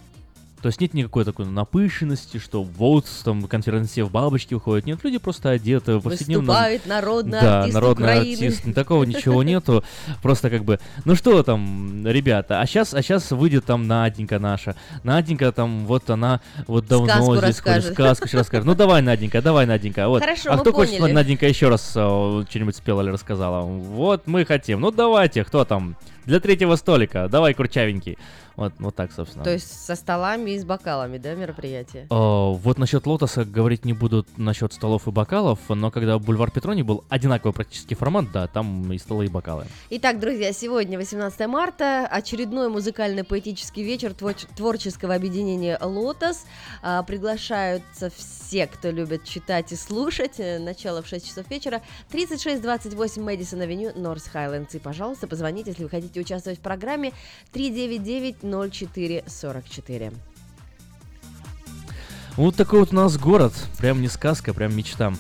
То 0.61 0.67
есть 0.67 0.79
нет 0.79 0.93
никакой 0.93 1.25
такой 1.25 1.45
напыщенности, 1.45 2.37
что 2.37 2.63
вот 2.63 3.05
там 3.23 3.43
конференция 3.47 4.05
в 4.05 4.11
бабочке 4.11 4.55
выходит. 4.55 4.85
Нет, 4.85 4.99
люди 5.03 5.17
просто 5.17 5.49
одеты 5.49 5.97
в 5.97 6.01
повседневном... 6.01 6.47
Выступает 6.47 6.85
народный 6.85 7.31
да, 7.31 7.59
артист 7.59 7.73
народный 7.73 8.05
Украины. 8.05 8.45
артист. 8.45 8.75
Такого 8.75 9.03
ничего 9.03 9.41
нету. 9.43 9.83
Просто 10.21 10.49
как 10.49 10.63
бы, 10.63 10.79
ну 11.03 11.15
что 11.15 11.41
там, 11.41 12.05
ребята, 12.05 12.61
а 12.61 12.65
сейчас, 12.67 12.93
а 12.93 13.01
сейчас 13.01 13.31
выйдет 13.31 13.65
там 13.65 13.87
Наденька 13.87 14.37
наша. 14.37 14.75
Наденька 15.03 15.51
там, 15.51 15.85
вот 15.87 16.09
она 16.09 16.41
вот 16.67 16.87
давно 16.87 17.07
Сказку 17.07 17.35
здесь 17.37 17.47
расскажет. 17.47 17.93
сказку 17.93 18.27
сейчас 18.27 18.39
расскажет. 18.41 18.65
Ну 18.65 18.75
давай, 18.75 19.01
Наденька, 19.01 19.41
давай, 19.41 19.65
Наденька. 19.65 20.07
Вот. 20.07 20.21
Хорошо, 20.21 20.51
а 20.51 20.57
кто 20.57 20.71
хочет, 20.71 20.99
поняли. 20.99 21.13
Наденька 21.13 21.47
еще 21.47 21.69
раз 21.69 21.93
э, 21.95 22.43
что-нибудь 22.49 22.75
спела 22.75 23.01
или 23.01 23.09
рассказала? 23.09 23.61
Вот 23.61 24.27
мы 24.27 24.45
хотим. 24.45 24.79
Ну 24.81 24.91
давайте, 24.91 25.43
кто 25.43 25.65
там? 25.65 25.95
Для 26.25 26.39
третьего 26.39 26.75
столика. 26.75 27.27
Давай, 27.29 27.55
курчавенький. 27.55 28.17
Вот, 28.61 28.73
вот 28.79 28.95
так, 28.95 29.11
собственно. 29.11 29.43
То 29.43 29.51
есть 29.51 29.85
со 29.85 29.95
столами 29.95 30.51
и 30.51 30.59
с 30.59 30.65
бокалами, 30.65 31.17
да, 31.17 31.33
мероприятие? 31.33 32.03
Э, 32.09 32.53
Вот 32.53 32.77
насчет 32.77 33.07
лотоса 33.07 33.43
говорить 33.43 33.85
не 33.85 33.93
буду 33.93 34.25
насчет 34.37 34.71
столов 34.73 35.07
и 35.07 35.11
бокалов, 35.11 35.59
но 35.69 35.89
когда 35.91 36.19
бульвар 36.19 36.51
Петрони 36.51 36.83
был 36.83 37.03
одинаковый 37.09 37.53
практически 37.53 37.93
формат, 37.95 38.31
да, 38.31 38.47
там 38.47 38.91
и 38.93 38.97
столы, 38.99 39.25
и 39.25 39.29
бокалы. 39.29 39.65
Итак, 39.89 40.19
друзья, 40.19 40.53
сегодня 40.53 40.97
18 40.97 41.47
марта, 41.47 42.05
очередной 42.07 42.69
музыкально-поэтический 42.69 43.83
вечер 43.83 44.11
твор- 44.13 44.35
творческого 44.55 45.15
объединения 45.15 45.77
«Лотос». 45.81 46.45
А, 46.83 47.01
Приглашаются 47.03 48.09
все, 48.15 48.67
кто 48.67 48.89
любит 48.91 49.23
читать 49.23 49.71
и 49.71 49.75
слушать. 49.75 50.39
Э, 50.39 50.59
Начало 50.59 51.01
в 51.01 51.07
6 51.07 51.27
часов 51.27 51.49
вечера. 51.49 51.81
3628 52.11 53.21
Мэдисон 53.23 53.61
Авеню, 53.61 53.91
Норс 53.95 54.25
Хайлендс. 54.27 54.75
И, 54.75 54.79
пожалуйста, 54.79 55.27
позвоните, 55.27 55.71
если 55.71 55.83
вы 55.83 55.89
хотите 55.89 56.19
участвовать 56.19 56.59
в 56.59 56.61
программе 56.61 57.11
399-04-44. 58.51 60.13
Вот 62.37 62.55
такой 62.55 62.79
вот 62.79 62.93
у 62.93 62.95
нас 62.95 63.17
город, 63.17 63.53
прям 63.77 64.01
не 64.01 64.07
сказка, 64.07 64.53
прям 64.53 64.75
мечта. 64.75 65.13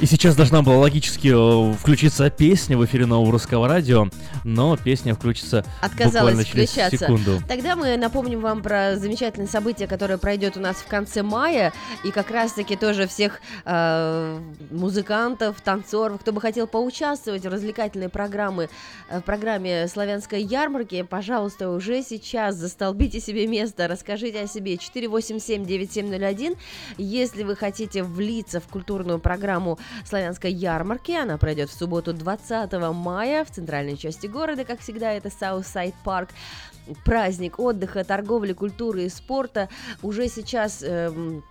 И 0.00 0.06
сейчас 0.06 0.34
должна 0.34 0.62
была 0.62 0.78
логически 0.78 1.28
э, 1.28 1.72
включиться 1.74 2.28
песня 2.28 2.76
в 2.76 2.84
эфире 2.84 3.06
нового 3.06 3.30
русского 3.30 3.68
радио, 3.68 4.08
но 4.42 4.76
песня 4.76 5.14
включится 5.14 5.64
Отказалась 5.80 6.34
буквально 6.34 6.44
через 6.44 6.70
включаться. 6.70 6.98
секунду. 6.98 7.40
Тогда 7.46 7.76
мы 7.76 7.96
напомним 7.96 8.40
вам 8.40 8.60
про 8.60 8.96
замечательное 8.96 9.46
событие, 9.46 9.86
которое 9.86 10.18
пройдет 10.18 10.56
у 10.56 10.60
нас 10.60 10.78
в 10.78 10.86
конце 10.86 11.22
мая, 11.22 11.72
и 12.02 12.10
как 12.10 12.32
раз-таки 12.32 12.74
тоже 12.74 13.06
всех 13.06 13.40
э, 13.64 14.40
музыкантов, 14.72 15.60
танцоров, 15.60 16.20
кто 16.20 16.32
бы 16.32 16.40
хотел 16.40 16.66
поучаствовать 16.66 17.44
в 17.44 17.48
развлекательной 17.48 18.08
программы, 18.08 18.70
э, 19.08 19.20
в 19.20 19.22
программе 19.22 19.86
славянской 19.86 20.42
ярмарки, 20.42 21.02
пожалуйста, 21.02 21.70
уже 21.70 22.02
сейчас 22.02 22.56
застолбите 22.56 23.20
себе 23.20 23.46
место, 23.46 23.86
расскажите 23.86 24.40
о 24.40 24.48
себе 24.48 24.74
487-9701. 24.74 26.56
Если 26.98 27.44
вы 27.44 27.54
хотите 27.54 28.02
влиться 28.02 28.60
в 28.60 28.64
культурную 28.64 29.20
программу 29.20 29.78
славянской 30.04 30.52
ярмарки, 30.52 31.12
она 31.12 31.38
пройдет 31.38 31.70
в 31.70 31.78
субботу 31.78 32.12
20 32.12 32.72
мая 32.92 33.44
в 33.44 33.50
центральной 33.50 33.96
части 33.96 34.26
города, 34.26 34.64
как 34.64 34.80
всегда, 34.80 35.12
это 35.12 35.28
Southside 35.28 35.94
Park 36.04 36.30
праздник 37.04 37.58
отдыха, 37.58 38.04
торговли, 38.04 38.52
культуры 38.52 39.04
и 39.04 39.08
спорта. 39.08 39.68
Уже 40.02 40.28
сейчас 40.28 40.82
эм, 40.82 41.42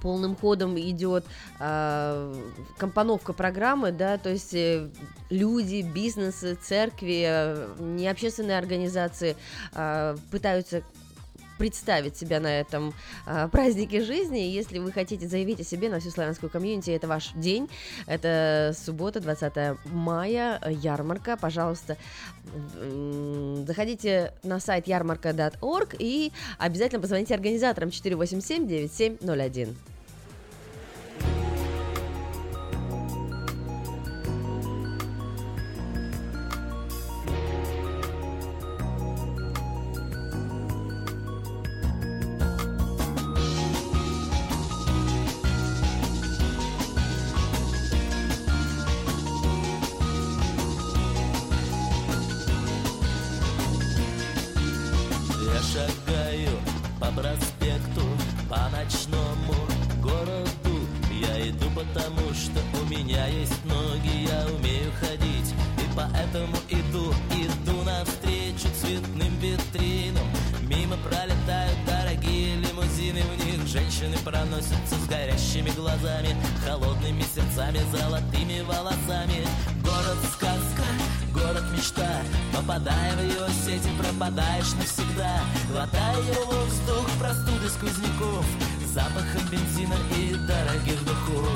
полным 0.00 0.36
ходом 0.36 0.78
идет 0.78 1.24
э, 1.58 2.34
компоновка 2.78 3.32
программы, 3.32 3.92
да, 3.92 4.18
то 4.18 4.30
есть 4.30 4.54
э, 4.54 4.88
люди, 5.30 5.82
бизнесы, 5.82 6.54
церкви, 6.54 7.24
э, 7.26 7.74
необщественные 7.78 8.58
организации 8.58 9.36
э, 9.74 10.16
пытаются 10.30 10.82
представить 11.62 12.16
себя 12.16 12.40
на 12.40 12.58
этом 12.58 12.92
э, 13.24 13.46
празднике 13.46 14.00
жизни. 14.00 14.38
Если 14.38 14.80
вы 14.80 14.90
хотите 14.90 15.28
заявить 15.28 15.60
о 15.60 15.62
себе 15.62 15.90
на 15.90 16.00
всю 16.00 16.10
славянскую 16.10 16.50
комьюнити, 16.50 16.90
это 16.90 17.06
ваш 17.06 17.30
день. 17.36 17.70
Это 18.08 18.74
суббота, 18.76 19.20
20 19.20 19.78
мая, 19.84 20.60
ярмарка. 20.68 21.36
Пожалуйста, 21.36 21.96
заходите 23.64 24.32
на 24.42 24.58
сайт 24.58 24.88
ярмарка.org 24.88 25.94
и 26.00 26.32
обязательно 26.58 27.00
позвоните 27.00 27.32
организаторам 27.32 27.92
487 27.92 28.66
9701. 28.66 29.76
Сквозняков 88.12 88.44
Запахом 88.92 89.48
бензина 89.50 89.96
и 90.16 90.34
дорогих 90.46 91.04
духов. 91.04 91.48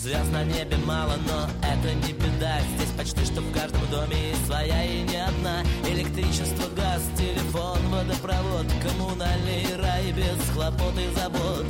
Звезд 0.00 0.30
на 0.32 0.44
небе 0.44 0.76
мало, 0.86 1.16
но 1.26 1.48
это 1.66 1.94
не 1.94 2.12
беда. 2.12 2.60
Здесь 2.76 2.90
почти 2.96 3.24
что 3.24 3.40
в 3.40 3.52
каждом 3.52 3.84
доме 3.90 4.30
есть 4.30 4.46
своя 4.46 4.84
и 4.84 5.02
не 5.02 5.16
одна. 5.16 5.62
Электричество, 5.86 6.68
газ, 6.76 7.02
телефон, 7.16 7.78
водопровод 7.88 8.66
Коммунальный 8.82 9.66
рай 9.76 10.12
без 10.12 10.38
хлопот 10.54 10.94
и 10.96 11.12
забот. 11.18 11.66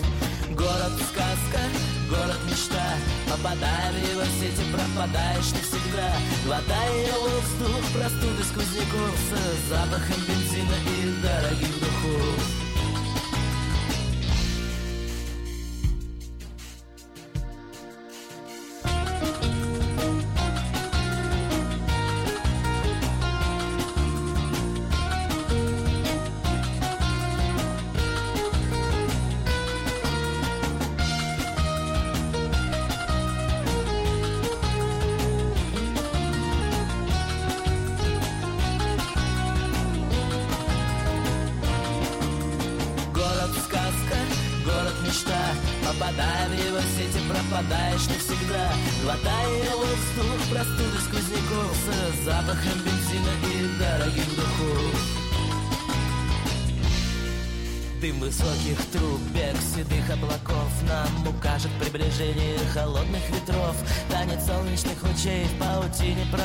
Город 0.51 0.93
сказка, 1.11 1.61
город 2.11 2.39
мечта. 2.51 2.97
Попадая 3.31 3.93
в 3.93 4.11
его 4.11 4.25
сети, 4.41 4.65
пропадаешь 4.73 5.53
навсегда 5.53 6.11
Глотая 6.45 7.12
воздух, 7.12 7.85
простуды 7.95 8.43
сквозняков 8.43 9.15
С 9.29 9.69
запахом 9.69 10.20
бензина 10.27 10.88
и 11.19 11.23
дорогих 11.23 11.81
духов 11.81 12.59
Город 12.59 12.68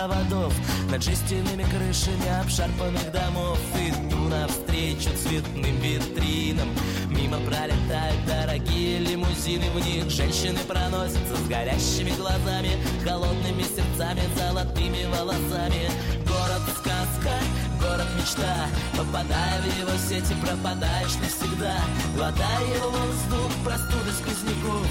проводов 0.04 0.54
Над 0.90 1.04
жестяными 1.04 1.64
крышами 1.64 2.42
обшарпанных 2.42 3.12
домов. 3.12 3.60
Иду 3.76 4.30
навстречу 4.30 5.10
цветным 5.18 5.76
витринам. 5.78 6.70
Мимо 7.10 7.38
пролетают 7.40 8.26
дорогие 8.28 9.00
лимузины. 9.00 9.70
В 9.72 9.86
них 9.86 10.10
женщины 10.10 10.60
проносятся 10.68 11.36
с 11.36 11.48
горящими 11.48 12.12
глазами 12.12 12.72
Холодными 13.04 13.64
сердцами, 13.64 14.22
золотыми 14.38 15.06
волосами. 15.16 15.90
Город 16.28 16.62
сказка, 16.78 17.34
город 17.82 18.08
мечта. 18.18 18.68
Попадая 18.98 19.62
в 19.62 19.80
его 19.80 19.98
сети, 20.10 20.36
пропадаешь 20.42 21.16
навсегда. 21.22 21.76
Глотая 22.16 22.62
его 22.76 22.90
воздух, 22.90 23.52
простуды 23.64 24.12
сквозняков. 24.12 24.88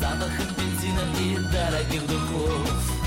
Запахом 0.00 0.48
бензина 0.56 1.02
и 1.20 1.52
дорогих 1.52 2.06
духов 2.06 3.03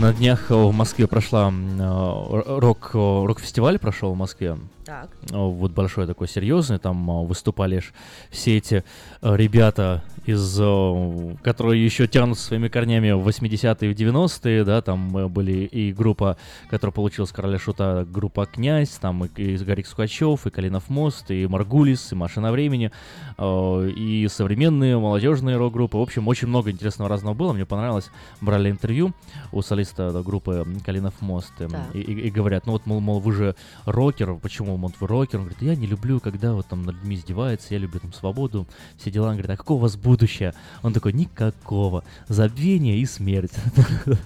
на, 0.00 0.12
днях 0.12 0.50
в 0.50 0.72
Москве 0.72 1.06
прошла 1.06 1.52
э, 1.52 2.40
рок-фестиваль 2.58 3.78
прошел 3.78 4.12
в 4.12 4.16
Москве. 4.16 4.56
Так. 5.00 5.10
Вот 5.30 5.72
большой 5.72 6.06
такой 6.06 6.26
серьезный, 6.28 6.78
там 6.78 7.10
э, 7.10 7.26
выступали 7.26 7.82
все 8.30 8.56
эти 8.56 8.82
э, 9.20 9.36
ребята 9.36 10.02
из, 10.24 10.58
э, 10.58 11.34
которые 11.42 11.84
еще 11.84 12.06
тянут 12.06 12.38
своими 12.38 12.68
корнями 12.68 13.10
в 13.12 13.26
80-е 13.28 13.90
и 13.90 13.94
в 13.94 13.96
90-е, 13.98 14.64
да, 14.64 14.80
там 14.80 15.16
э, 15.16 15.28
были 15.28 15.52
и 15.64 15.92
группа, 15.92 16.38
которая 16.70 16.92
получилась 16.92 17.30
Короля 17.30 17.58
Шута, 17.58 18.06
группа 18.10 18.46
Князь, 18.46 18.90
там 18.90 19.24
и, 19.26 19.28
и 19.42 19.56
Гарик 19.58 19.86
Сукачев, 19.86 20.46
и 20.46 20.50
Калинов 20.50 20.88
мост, 20.88 21.30
и 21.30 21.46
Маргулис, 21.46 22.12
и 22.12 22.14
Машина 22.14 22.50
времени, 22.52 22.90
и 23.38 24.26
современные 24.30 24.98
молодежные 24.98 25.56
рок-группы. 25.56 25.98
В 25.98 26.00
общем, 26.02 26.26
очень 26.28 26.48
много 26.48 26.70
интересного 26.70 27.10
разного 27.10 27.34
было. 27.34 27.52
Мне 27.52 27.66
понравилось. 27.66 28.10
Брали 28.40 28.70
интервью 28.70 29.12
у 29.52 29.60
солиста 29.62 30.22
группы 30.24 30.66
Калинов 30.84 31.20
мост 31.20 31.52
э, 31.58 31.68
Так. 31.68 31.94
и, 31.94 32.00
и- 32.00 32.26
и 32.26 32.30
говорят, 32.30 32.66
ну 32.66 32.72
вот, 32.72 32.86
мол, 32.86 33.00
мол, 33.00 33.20
вы 33.20 33.32
же 33.32 33.54
рокер, 33.84 34.34
почему, 34.36 34.76
мол, 34.86 34.94
вы 35.00 35.06
рокер? 35.06 35.38
Он 35.38 35.46
говорит, 35.46 35.62
я 35.62 35.74
не 35.74 35.86
люблю, 35.86 36.20
когда 36.20 36.52
вот 36.52 36.66
там 36.66 36.84
над 36.84 36.96
людьми 36.96 37.16
издеваются, 37.16 37.74
я 37.74 37.78
люблю 37.78 38.00
там 38.00 38.12
свободу, 38.12 38.66
все 38.96 39.10
дела. 39.10 39.26
Он 39.28 39.32
говорит, 39.32 39.50
а 39.50 39.56
какого 39.56 39.78
у 39.78 39.80
вас 39.80 39.96
будущее? 39.96 40.54
Он 40.82 40.92
такой, 40.92 41.12
никакого, 41.12 42.04
забвение 42.28 42.98
и 42.98 43.06
смерть. 43.06 43.52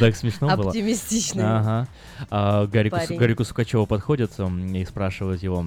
Так 0.00 0.16
смешно 0.16 0.56
было. 0.56 0.68
Оптимистичный. 0.68 1.44
Ага. 1.44 1.88
А 2.30 2.66
Гарику 2.66 3.44
Сукачеву 3.44 3.84
подходят 3.84 4.32
м, 4.38 4.74
и 4.74 4.82
спрашивают 4.86 5.42
его, 5.42 5.66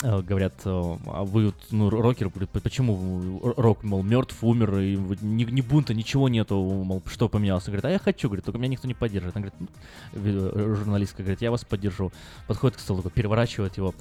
говорят, 0.00 0.54
э, 0.64 0.96
а 1.06 1.24
вы 1.24 1.52
ну, 1.70 1.90
рокер, 1.90 2.28
говорит, 2.28 2.50
«П- 2.50 2.60
почему 2.60 3.40
рок, 3.56 3.82
мол, 3.84 4.02
мертв, 4.02 4.42
умер, 4.42 4.78
и 4.78 4.96
ни, 4.96 5.44
ни 5.44 5.60
бунта, 5.60 5.94
ничего 5.94 6.28
нету, 6.28 6.56
мол, 6.56 7.02
что 7.06 7.28
поменялось? 7.28 7.64
Он 7.68 7.72
говорит, 7.72 7.84
а 7.84 7.90
я 7.90 7.98
хочу, 7.98 8.28
говорит, 8.28 8.44
только 8.44 8.58
меня 8.58 8.68
никто 8.70 8.88
не 8.88 8.94
поддерживает. 8.94 9.36
Он 9.36 9.42
говорит, 9.42 9.60
«Ну, 9.60 9.68
э, 10.14 10.74
журналистка 10.76 11.22
говорит, 11.22 11.42
я 11.42 11.50
вас 11.50 11.64
поддержу. 11.64 12.12
Подходит 12.46 12.76
к 12.78 12.80
столу, 12.80 13.02
такой, 13.02 13.12
переворачивает 13.12 13.76
его, 13.76 13.94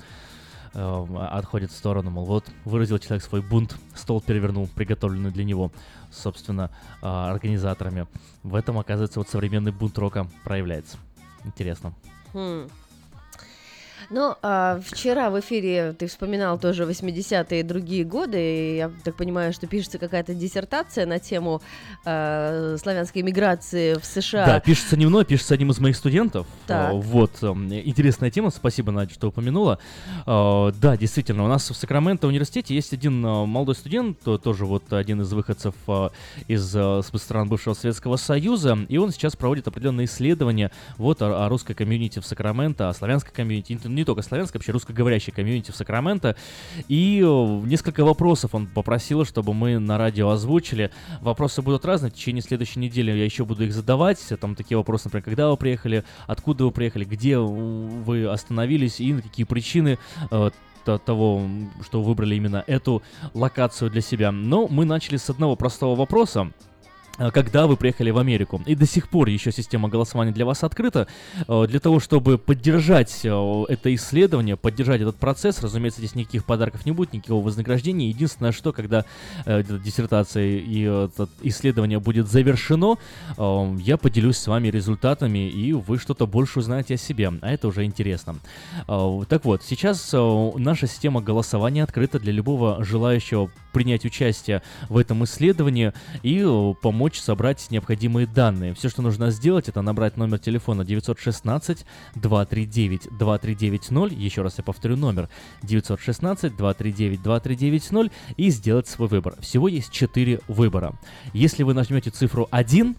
э, 0.73 1.05
отходит 1.29 1.71
в 1.71 1.75
сторону, 1.75 2.09
мол, 2.09 2.25
вот, 2.25 2.45
выразил 2.65 2.97
человек 2.97 3.23
свой 3.23 3.41
бунт, 3.41 3.75
стол 3.93 4.21
перевернул, 4.21 4.67
приготовленный 4.73 5.31
для 5.31 5.43
него, 5.43 5.71
собственно, 6.11 6.71
а, 7.01 7.31
организаторами. 7.31 8.07
В 8.43 8.55
этом, 8.55 8.79
оказывается, 8.79 9.19
вот 9.19 9.29
современный 9.29 9.71
бунт 9.71 9.97
рока 9.97 10.27
проявляется. 10.43 10.97
Интересно. 11.45 11.93
Хм. 12.33 12.69
Ну, 14.13 14.35
а, 14.41 14.81
вчера 14.85 15.29
в 15.29 15.39
эфире 15.39 15.95
ты 15.97 16.07
вспоминал 16.07 16.59
тоже 16.59 16.83
80-е 16.83 17.61
и 17.61 17.63
другие 17.63 18.03
годы, 18.03 18.37
и 18.39 18.75
я 18.75 18.91
так 19.05 19.15
понимаю, 19.15 19.53
что 19.53 19.67
пишется 19.67 19.99
какая-то 19.99 20.33
диссертация 20.33 21.05
на 21.05 21.17
тему 21.17 21.61
а, 22.03 22.75
славянской 22.77 23.21
миграции 23.21 23.93
в 23.93 24.03
США. 24.03 24.45
Да, 24.45 24.59
пишется 24.59 24.97
не 24.97 25.05
мной, 25.05 25.23
пишется 25.23 25.53
одним 25.53 25.71
из 25.71 25.79
моих 25.79 25.95
студентов. 25.95 26.45
Так. 26.67 26.91
А, 26.91 26.93
Вот, 26.93 27.41
эм, 27.41 27.73
интересная 27.73 28.29
тема, 28.29 28.49
спасибо, 28.49 28.91
Надя, 28.91 29.13
что 29.13 29.29
упомянула. 29.29 29.79
А, 30.25 30.73
Да, 30.81 30.97
действительно, 30.97 31.45
у 31.45 31.47
нас 31.47 31.69
в 31.69 31.73
Сакраменто 31.73 32.27
университете 32.27 32.75
есть 32.75 32.91
один 32.91 33.21
молодой 33.21 33.75
студент, 33.75 34.19
то- 34.19 34.37
тоже 34.37 34.65
вот 34.65 34.91
один 34.91 35.21
из 35.21 35.31
выходцев 35.31 35.73
из 36.49 36.75
стран 37.21 37.47
бывшего 37.47 37.75
Советского 37.75 38.17
Союза, 38.17 38.77
и 38.89 38.97
он 38.97 39.11
сейчас 39.11 39.37
проводит 39.37 39.69
определенные 39.69 40.05
исследования 40.05 40.69
вот 40.97 41.21
о, 41.21 41.45
о 41.45 41.49
русской 41.49 41.75
комьюнити 41.75 42.19
в 42.19 42.25
Сакраменто, 42.25 42.89
о 42.89 42.93
славянской 42.93 43.31
комьюнити, 43.33 43.71
не- 44.01 44.05
только 44.05 44.21
славянской, 44.21 44.59
вообще 44.59 44.71
русскоговорящей 44.71 45.31
комьюнити 45.33 45.71
в 45.71 45.75
Сакраменто. 45.75 46.35
И 46.87 47.21
э, 47.23 47.61
несколько 47.65 48.03
вопросов 48.03 48.53
он 48.55 48.67
попросил, 48.67 49.25
чтобы 49.25 49.53
мы 49.53 49.79
на 49.79 49.97
радио 49.97 50.29
озвучили. 50.29 50.91
Вопросы 51.21 51.61
будут 51.61 51.85
разные. 51.85 52.11
В 52.11 52.15
течение 52.15 52.41
следующей 52.41 52.79
недели 52.79 53.11
я 53.11 53.23
еще 53.25 53.45
буду 53.45 53.63
их 53.63 53.73
задавать. 53.73 54.19
Там 54.39 54.55
такие 54.55 54.77
вопросы, 54.77 55.05
например, 55.05 55.23
когда 55.23 55.49
вы 55.49 55.57
приехали, 55.57 56.03
откуда 56.27 56.65
вы 56.65 56.71
приехали, 56.71 57.05
где 57.05 57.37
вы 57.37 58.25
остановились 58.27 58.99
и 58.99 59.13
на 59.13 59.21
какие 59.21 59.45
причины 59.45 59.97
э, 60.31 60.49
то- 60.85 60.97
того, 60.97 61.43
что 61.83 62.01
выбрали 62.01 62.35
именно 62.35 62.63
эту 62.67 63.03
локацию 63.33 63.91
для 63.91 64.01
себя. 64.01 64.31
Но 64.31 64.67
мы 64.67 64.85
начали 64.85 65.17
с 65.17 65.29
одного 65.29 65.55
простого 65.55 65.95
вопроса. 65.95 66.51
Э, 67.21 67.31
когда 67.31 67.67
вы 67.67 67.77
приехали 67.77 68.11
в 68.11 68.17
Америку. 68.17 68.61
И 68.65 68.75
до 68.75 68.85
сих 68.85 69.07
пор 69.09 69.29
еще 69.29 69.51
система 69.51 69.89
голосования 69.89 70.31
для 70.31 70.45
вас 70.45 70.63
открыта. 70.63 71.07
Э, 71.47 71.65
Для 71.67 71.79
того, 71.79 71.99
чтобы 71.99 72.37
поддержать 72.37 73.21
э, 73.23 73.65
это 73.69 73.93
исследование, 73.95 74.57
поддержать 74.57 75.01
этот 75.01 75.15
процесс, 75.15 75.61
разумеется, 75.61 76.01
здесь 76.01 76.15
никаких 76.15 76.45
подарков 76.45 76.85
не 76.85 76.91
будет, 76.91 77.13
никакого 77.13 77.45
вознаграждения. 77.45 78.09
Единственное, 78.09 78.51
что 78.51 78.73
когда 78.73 79.05
э, 79.45 79.59
эта 79.59 79.77
диссертация 79.77 80.59
и 80.59 80.85
э, 80.85 81.09
это 81.13 81.27
исследование 81.43 81.99
будет 81.99 82.27
завершено, 82.27 82.97
я 83.37 83.97
поделюсь 83.97 84.37
с 84.37 84.47
вами 84.47 84.69
результатами, 84.69 85.49
и 85.49 85.73
вы 85.73 85.97
что-то 85.97 86.25
больше 86.27 86.59
узнаете 86.59 86.95
о 86.95 86.97
себе. 86.97 87.31
А 87.41 87.51
это 87.51 87.67
уже 87.67 87.83
интересно. 87.85 88.35
Так 88.87 89.45
вот, 89.45 89.63
сейчас 89.63 90.13
наша 90.13 90.87
система 90.87 91.21
голосования 91.21 91.83
открыта 91.83 92.19
для 92.19 92.31
любого 92.31 92.83
желающего 92.83 93.51
принять 93.71 94.05
участие 94.05 94.61
в 94.89 94.97
этом 94.97 95.23
исследовании 95.23 95.93
и 96.23 96.43
э, 96.45 96.73
помочь 96.81 97.19
собрать 97.19 97.67
необходимые 97.69 98.27
данные. 98.27 98.73
Все, 98.73 98.89
что 98.89 99.01
нужно 99.01 99.31
сделать, 99.31 99.69
это 99.69 99.81
набрать 99.81 100.17
номер 100.17 100.39
телефона 100.39 100.85
916 100.85 101.85
239 102.15 103.17
2390. 103.17 104.17
Еще 104.17 104.41
раз 104.41 104.57
я 104.57 104.63
повторю 104.63 104.97
номер 104.97 105.29
916 105.63 106.55
239 106.55 107.21
2390 107.21 108.15
и 108.37 108.49
сделать 108.49 108.87
свой 108.87 109.07
выбор. 109.07 109.35
Всего 109.39 109.67
есть 109.67 109.91
4 109.91 110.41
выбора. 110.47 110.93
Если 111.33 111.63
вы 111.63 111.73
нажмете 111.73 112.09
цифру 112.09 112.47
1, 112.51 112.95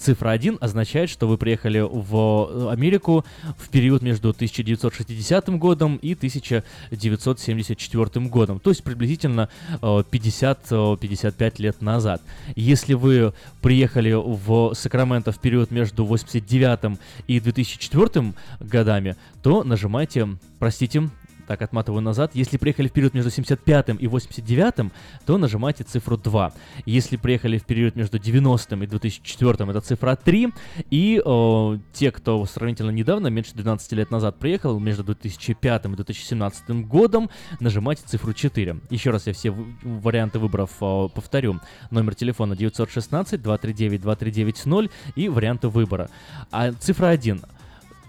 Цифра 0.00 0.30
1 0.30 0.58
означает, 0.60 1.10
что 1.10 1.28
вы 1.28 1.36
приехали 1.36 1.80
в 1.80 2.70
Америку 2.70 3.24
в 3.58 3.68
период 3.68 4.02
между 4.02 4.30
1960 4.30 5.50
годом 5.58 5.96
и 5.96 6.14
1974 6.14 8.26
годом, 8.26 8.60
то 8.60 8.70
есть 8.70 8.82
приблизительно 8.82 9.50
э, 9.70 9.76
50-55 9.76 11.54
лет 11.58 11.82
назад. 11.82 12.22
Если 12.56 12.94
вы 12.94 13.34
приехали 13.60 14.12
в 14.12 14.72
Сакраменто 14.74 15.32
в 15.32 15.38
период 15.38 15.70
между 15.70 16.06
89 16.06 16.98
и 17.26 17.38
2004 17.38 18.32
годами, 18.60 19.16
то 19.42 19.64
нажимайте, 19.64 20.28
простите, 20.58 21.10
так, 21.50 21.62
отматываю 21.62 22.00
назад. 22.00 22.30
Если 22.34 22.58
приехали 22.58 22.86
в 22.86 22.92
период 22.92 23.12
между 23.12 23.28
75 23.28 23.88
и 23.98 24.06
89, 24.06 24.92
то 25.26 25.36
нажимайте 25.36 25.82
цифру 25.82 26.16
2. 26.16 26.52
Если 26.86 27.16
приехали 27.16 27.58
в 27.58 27.64
период 27.64 27.96
между 27.96 28.20
90 28.20 28.76
и 28.76 28.86
2004, 28.86 29.70
это 29.70 29.80
цифра 29.80 30.14
3. 30.14 30.52
И 30.90 31.20
э, 31.24 31.78
те, 31.92 32.12
кто 32.12 32.46
сравнительно 32.46 32.90
недавно, 32.90 33.26
меньше 33.26 33.54
12 33.54 33.92
лет 33.92 34.12
назад 34.12 34.38
приехал, 34.38 34.78
между 34.78 35.02
2005 35.02 35.86
и 35.86 35.88
2017 35.88 36.70
годом, 36.86 37.28
нажимайте 37.58 38.04
цифру 38.06 38.32
4. 38.32 38.76
Еще 38.90 39.10
раз 39.10 39.26
я 39.26 39.32
все 39.32 39.50
варианты 39.50 40.38
выборов 40.38 40.70
э, 40.80 41.08
повторю. 41.12 41.58
Номер 41.90 42.14
телефона 42.14 42.52
916-239-2390 42.52 44.88
и 45.16 45.28
варианты 45.28 45.66
выбора. 45.66 46.10
А 46.52 46.70
цифра 46.70 47.08
1 47.08 47.42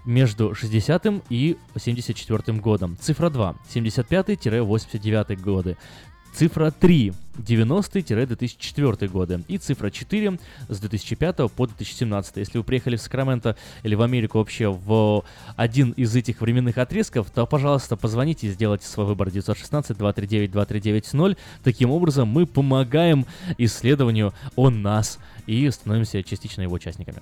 между 0.04 0.54
60 0.54 1.06
и 1.28 1.56
74 1.76 2.58
годом. 2.58 2.96
Цифра 3.00 3.30
2 3.30 3.56
75-89 3.74 5.40
годы. 5.40 5.76
Цифра 6.34 6.70
3 6.70 7.12
90-2004 7.36 9.08
годы. 9.08 9.44
И 9.48 9.58
цифра 9.58 9.90
4 9.90 10.38
с 10.68 10.80
2005 10.80 11.52
по 11.52 11.66
2017. 11.66 12.36
Если 12.36 12.58
вы 12.58 12.64
приехали 12.64 12.96
в 12.96 13.02
Сакраменто 13.02 13.56
или 13.82 13.94
в 13.94 14.02
Америку 14.02 14.38
вообще 14.38 14.68
в 14.68 15.24
один 15.56 15.92
из 15.92 16.16
этих 16.16 16.40
временных 16.40 16.78
отрезков, 16.78 17.30
то, 17.30 17.46
пожалуйста, 17.46 17.96
позвоните 17.96 18.46
и 18.46 18.50
сделайте 18.50 18.86
свой 18.86 19.06
выбор 19.06 19.28
916-239-2390. 19.28 21.36
Таким 21.62 21.90
образом, 21.90 22.28
мы 22.28 22.46
помогаем 22.46 23.26
исследованию 23.58 24.32
о 24.56 24.70
нас 24.70 25.18
и 25.46 25.70
становимся 25.70 26.22
частично 26.22 26.62
его 26.62 26.74
участниками. 26.74 27.18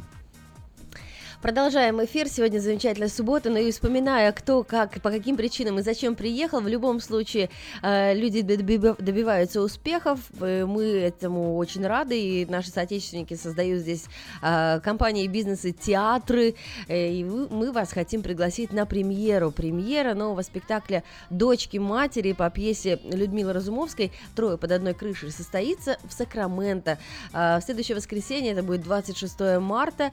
Продолжаем 1.43 2.05
эфир. 2.05 2.29
Сегодня 2.29 2.59
замечательная 2.59 3.09
суббота, 3.09 3.49
но 3.49 3.59
и 3.59 3.71
вспоминая, 3.73 4.31
кто, 4.33 4.63
как, 4.63 5.01
по 5.01 5.11
каким 5.11 5.39
причинам 5.39 5.79
и 5.79 5.83
зачем 5.83 6.15
приехал, 6.15 6.61
в 6.61 6.69
любом 6.69 7.01
случае 7.01 7.49
э, 7.83 8.13
люди 8.13 8.41
доби- 8.41 9.03
добиваются 9.03 9.63
успехов. 9.63 10.21
Э, 10.39 10.67
Мы 10.67 10.85
этому 10.85 11.57
очень 11.57 11.87
рады, 11.87 12.21
и 12.21 12.45
наши 12.45 12.69
соотечественники 12.69 13.33
создают 13.33 13.81
здесь 13.81 14.05
э, 14.43 14.81
компании, 14.85 15.27
бизнесы, 15.29 15.73
театры. 15.73 16.57
И 16.89 17.25
мы 17.25 17.73
вас 17.73 17.91
хотим 17.91 18.23
пригласить 18.23 18.75
на 18.75 18.85
премьеру. 18.85 19.51
Премьера 19.51 20.13
нового 20.13 20.43
спектакля 20.43 21.05
«Дочки 21.31 21.79
матери» 21.79 22.33
по 22.33 22.51
пьесе 22.51 23.01
Людмилы 23.05 23.55
Разумовской 23.55 24.13
«Трое 24.37 24.59
под 24.59 24.73
одной 24.73 24.93
крышей» 24.93 25.31
состоится 25.31 25.97
в 26.05 26.13
Сакраменто. 26.13 26.99
В 27.33 27.63
следующее 27.65 27.97
воскресенье, 27.97 28.53
это 28.53 28.63
будет 28.63 28.83
26 28.83 29.59
марта, 29.59 30.13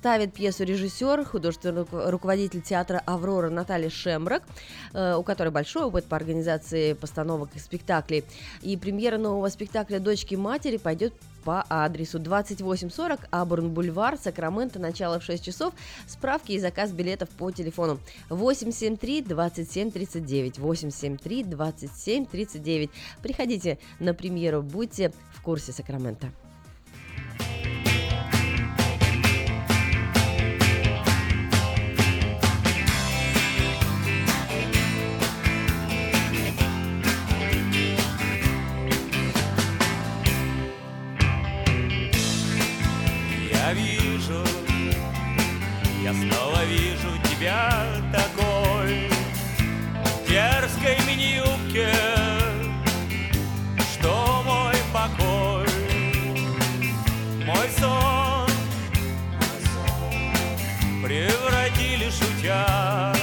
ставит 0.00 0.32
пьесу 0.32 0.64
режиссер, 0.64 1.26
художественный 1.26 1.82
руко- 1.82 2.10
руководитель 2.10 2.62
театра 2.62 3.02
«Аврора» 3.04 3.50
Наталья 3.50 3.90
Шемрак, 3.90 4.44
э, 4.94 5.14
у 5.14 5.22
которой 5.22 5.50
большой 5.50 5.84
опыт 5.84 6.06
по 6.06 6.16
организации 6.16 6.94
постановок 6.94 7.50
и 7.54 7.58
спектаклей. 7.58 8.24
И 8.62 8.78
премьера 8.78 9.18
нового 9.18 9.50
спектакля 9.50 9.98
«Дочки 9.98 10.36
матери» 10.36 10.78
пойдет 10.78 11.12
по 11.44 11.66
адресу 11.68 12.18
2840 12.18 13.28
Абурн 13.30 13.68
Бульвар, 13.68 14.16
Сакраменто, 14.16 14.78
начало 14.78 15.20
в 15.20 15.22
6 15.22 15.44
часов. 15.44 15.74
Справки 16.06 16.52
и 16.52 16.58
заказ 16.58 16.92
билетов 16.92 17.28
по 17.28 17.50
телефону 17.50 18.00
873 18.30 19.20
27 19.20 19.90
39 19.90 20.58
873 20.58 21.44
27 21.44 22.24
39. 22.24 22.90
Приходите 23.22 23.78
на 23.98 24.14
премьеру, 24.14 24.62
будьте 24.62 25.12
в 25.34 25.42
курсе 25.42 25.72
Сакрамента. 25.72 26.32
Я 46.10 46.14
снова 46.14 46.64
вижу 46.64 47.08
тебя 47.30 47.86
такой 48.12 49.08
в 50.02 50.28
дерзкой 50.28 50.96
мини-юбке, 51.06 51.92
что 53.92 54.42
мой 54.44 54.74
покой, 54.92 55.68
мой 57.46 57.68
сон. 57.78 58.50
Превратили 61.04 62.10
шутя 62.10 63.19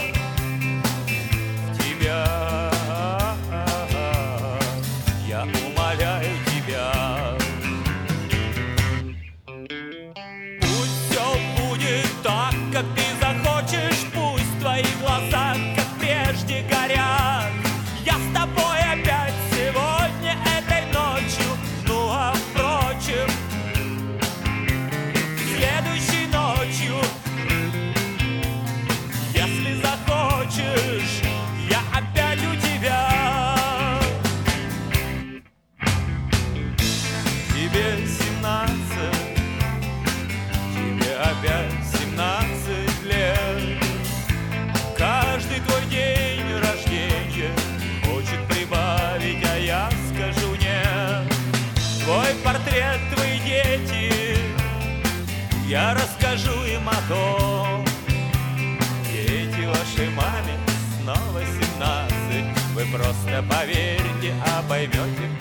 Я 55.67 55.93
расскажу 55.93 56.63
им 56.63 56.87
о 56.87 56.95
том 57.09 57.85
Дети 59.11 59.65
вашей 59.65 60.09
маме 60.11 60.57
снова 61.01 61.41
семнадцать. 61.43 62.61
Вы 62.73 62.85
просто 62.85 63.43
поверьте, 63.49 64.33
а 64.45 64.63
поймете 64.69 65.36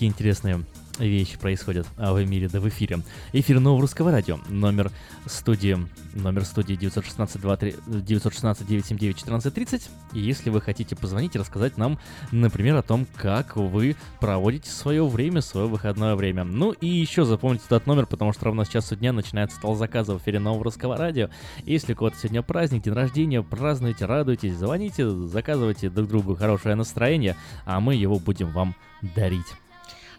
какие 0.00 0.08
интересные 0.08 0.64
вещи 0.98 1.38
происходят 1.38 1.86
а, 1.98 2.14
в 2.14 2.24
мире, 2.24 2.48
да 2.48 2.58
в 2.58 2.66
эфире. 2.70 3.00
Эфир 3.34 3.60
нового 3.60 3.82
русского 3.82 4.10
радио. 4.10 4.38
Номер 4.48 4.90
студии, 5.26 5.76
номер 6.14 6.46
студии 6.46 6.72
916 6.72 7.38
23 7.38 7.74
916 7.86 8.66
979 8.66 9.22
1430. 9.22 9.90
И 10.14 10.20
если 10.20 10.48
вы 10.48 10.62
хотите 10.62 10.96
позвонить 10.96 11.36
и 11.36 11.38
рассказать 11.38 11.76
нам, 11.76 11.98
например, 12.32 12.76
о 12.76 12.82
том, 12.82 13.06
как 13.14 13.56
вы 13.56 13.94
проводите 14.20 14.70
свое 14.70 15.06
время, 15.06 15.42
свое 15.42 15.66
выходное 15.66 16.14
время. 16.14 16.44
Ну 16.44 16.72
и 16.72 16.86
еще 16.86 17.26
запомните 17.26 17.64
этот 17.66 17.86
номер, 17.86 18.06
потому 18.06 18.32
что 18.32 18.46
ровно 18.46 18.64
с 18.64 18.68
часу 18.70 18.96
дня 18.96 19.12
начинается 19.12 19.58
стол 19.58 19.74
заказа 19.74 20.14
в 20.14 20.22
эфире 20.22 20.38
нового 20.38 20.64
русского 20.64 20.96
радио. 20.96 21.28
Если 21.66 21.92
у 21.92 21.96
кого-то 21.96 22.16
сегодня 22.16 22.40
праздник, 22.40 22.84
день 22.84 22.94
рождения, 22.94 23.42
празднуйте, 23.42 24.06
радуйтесь, 24.06 24.54
звоните, 24.54 25.10
заказывайте 25.10 25.90
друг 25.90 26.08
другу 26.08 26.36
хорошее 26.36 26.74
настроение, 26.74 27.36
а 27.66 27.80
мы 27.80 27.96
его 27.96 28.18
будем 28.18 28.50
вам 28.50 28.74
дарить. 29.02 29.59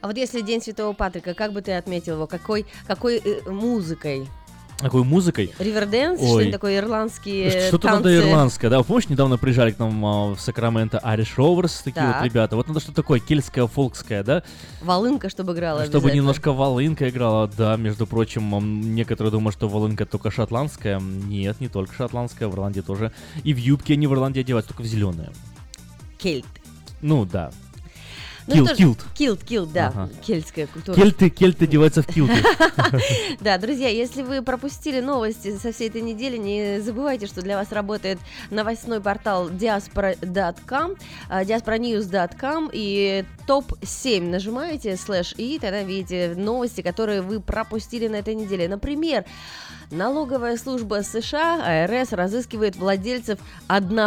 А 0.01 0.07
вот 0.07 0.17
если 0.17 0.41
День 0.41 0.61
Святого 0.61 0.93
Патрика, 0.93 1.33
как 1.35 1.53
бы 1.53 1.61
ты 1.61 1.73
отметил 1.73 2.15
его? 2.15 2.27
Какой, 2.27 2.65
какой 2.87 3.17
э, 3.17 3.49
музыкой? 3.49 4.27
Какой 4.79 5.03
музыкой? 5.03 5.53
Риверденс, 5.59 6.19
что-нибудь 6.19 6.51
такое 6.51 6.79
ирландские 6.79 7.67
Что-то 7.67 7.89
танцы? 7.89 7.97
надо 7.97 8.17
ирландское, 8.17 8.71
да? 8.71 8.81
Помнишь, 8.81 9.09
недавно 9.09 9.37
приезжали 9.37 9.71
к 9.71 9.77
нам 9.77 10.03
а, 10.03 10.33
в 10.33 10.39
Сакраменто 10.41 10.99
Irish 11.05 11.35
Rovers, 11.37 11.83
такие 11.83 12.01
Так. 12.01 12.15
вот 12.15 12.25
ребята. 12.25 12.55
Вот 12.55 12.67
надо 12.67 12.79
что-то 12.79 12.95
такое, 12.95 13.19
кельтское, 13.19 13.67
фолкское, 13.67 14.23
да? 14.23 14.41
Волынка, 14.81 15.29
чтобы 15.29 15.53
играла 15.53 15.85
Чтобы 15.85 16.11
немножко 16.11 16.51
волынка 16.51 17.09
играла, 17.09 17.47
да, 17.47 17.77
между 17.77 18.07
прочим, 18.07 18.95
некоторые 18.95 19.31
думают, 19.31 19.55
что 19.55 19.69
волынка 19.69 20.07
только 20.07 20.31
шотландская. 20.31 20.99
Нет, 20.99 21.59
не 21.59 21.67
только 21.67 21.93
шотландская, 21.93 22.47
в 22.47 22.55
Ирландии 22.55 22.81
тоже. 22.81 23.11
И 23.43 23.53
в 23.53 23.57
юбке 23.57 23.93
они 23.93 24.07
в 24.07 24.13
Ирландии 24.13 24.39
одевают, 24.39 24.65
только 24.65 24.81
в 24.81 24.85
зеленые. 24.85 25.29
Кельт. 26.17 26.47
Ну, 27.01 27.25
да. 27.25 27.51
Ну, 28.47 28.53
Килт, 28.55 28.67
что 28.67 28.75
ж, 28.75 28.77
килт. 28.77 29.05
Килт, 29.13 29.43
килт, 29.43 29.71
да. 29.71 29.87
Ага. 29.87 30.09
Кельтская 30.21 30.67
культура. 30.67 30.95
Кельты, 30.95 31.29
кельты 31.29 31.65
одеваются 31.65 32.01
в 32.01 32.07
килты. 32.07 32.33
Да, 33.39 33.57
друзья, 33.57 33.87
если 33.89 34.21
вы 34.21 34.41
пропустили 34.41 34.99
новости 34.99 35.57
со 35.57 35.71
всей 35.71 35.89
этой 35.89 36.01
недели, 36.01 36.37
не 36.37 36.79
забывайте, 36.81 37.25
что 37.25 37.41
для 37.41 37.57
вас 37.57 37.71
работает 37.71 38.19
новостной 38.49 39.01
портал 39.01 39.49
diaspora.com, 39.49 40.95
а, 41.29 41.43
diasporanews.com 41.43 42.69
и 42.73 43.25
топ-7 43.47 44.29
нажимаете, 44.29 44.97
слэш, 44.97 45.33
и 45.37 45.59
тогда 45.59 45.83
видите 45.83 46.33
новости, 46.35 46.81
которые 46.81 47.21
вы 47.21 47.39
пропустили 47.39 48.07
на 48.07 48.15
этой 48.15 48.35
неделе. 48.35 48.67
Например, 48.67 49.25
Налоговая 49.91 50.55
служба 50.55 51.01
США, 51.03 51.83
АРС, 51.83 52.13
разыскивает 52.13 52.77
владельцев 52.77 53.39
1 53.67 53.97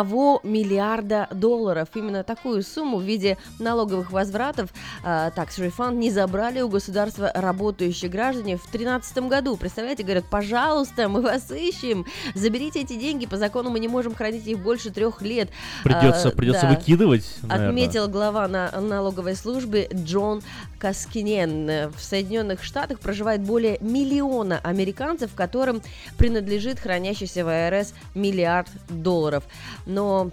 миллиарда 0.43 1.29
долларов. 1.31 1.89
Именно 1.95 2.25
такую 2.25 2.63
сумму 2.63 2.97
в 2.97 3.03
виде 3.03 3.37
налоговых 3.59 4.11
возвратов 4.11 4.71
а, 5.05 5.31
tax 5.37 5.59
refund 5.59 5.97
не 5.97 6.11
забрали 6.11 6.63
у 6.63 6.71
государства 6.71 7.31
работающие 7.35 8.11
граждане 8.11 8.57
в 8.57 8.63
2013 8.63 9.19
году. 9.29 9.59
Представляете, 9.59 10.05
говорят, 10.05 10.25
пожалуйста, 10.31 11.11
мы 11.11 11.21
вас 11.21 11.51
ищем, 11.51 12.07
заберите 12.35 12.81
эти 12.81 12.95
деньги, 12.95 13.27
по 13.27 13.37
закону 13.37 13.69
мы 13.69 13.79
не 13.79 13.89
можем 13.89 14.15
хранить 14.15 14.47
их 14.47 14.61
больше 14.61 14.89
трех 14.91 15.21
лет. 15.21 15.51
Придется, 15.83 16.29
А, 16.29 16.31
придется 16.31 16.63
да. 16.63 16.69
выкидывать, 16.71 17.27
наверное. 17.43 17.69
Отметил 17.69 18.09
глава 18.09 18.49
на 18.49 18.71
налоговой 18.81 19.37
службы 19.37 19.89
Джон 19.93 20.43
Каскинен. 20.85 21.91
В 21.93 21.99
Соединенных 21.99 22.63
Штатах 22.63 23.01
проживает 23.01 23.41
более 23.41 23.79
миллиона 23.81 24.61
американцев, 24.63 25.35
которым 25.35 25.81
принадлежит 26.19 26.79
хранящийся 26.79 27.43
в 27.43 27.49
АРС 27.49 27.95
миллиард 28.15 28.69
долларов. 28.91 29.45
Но 29.87 30.31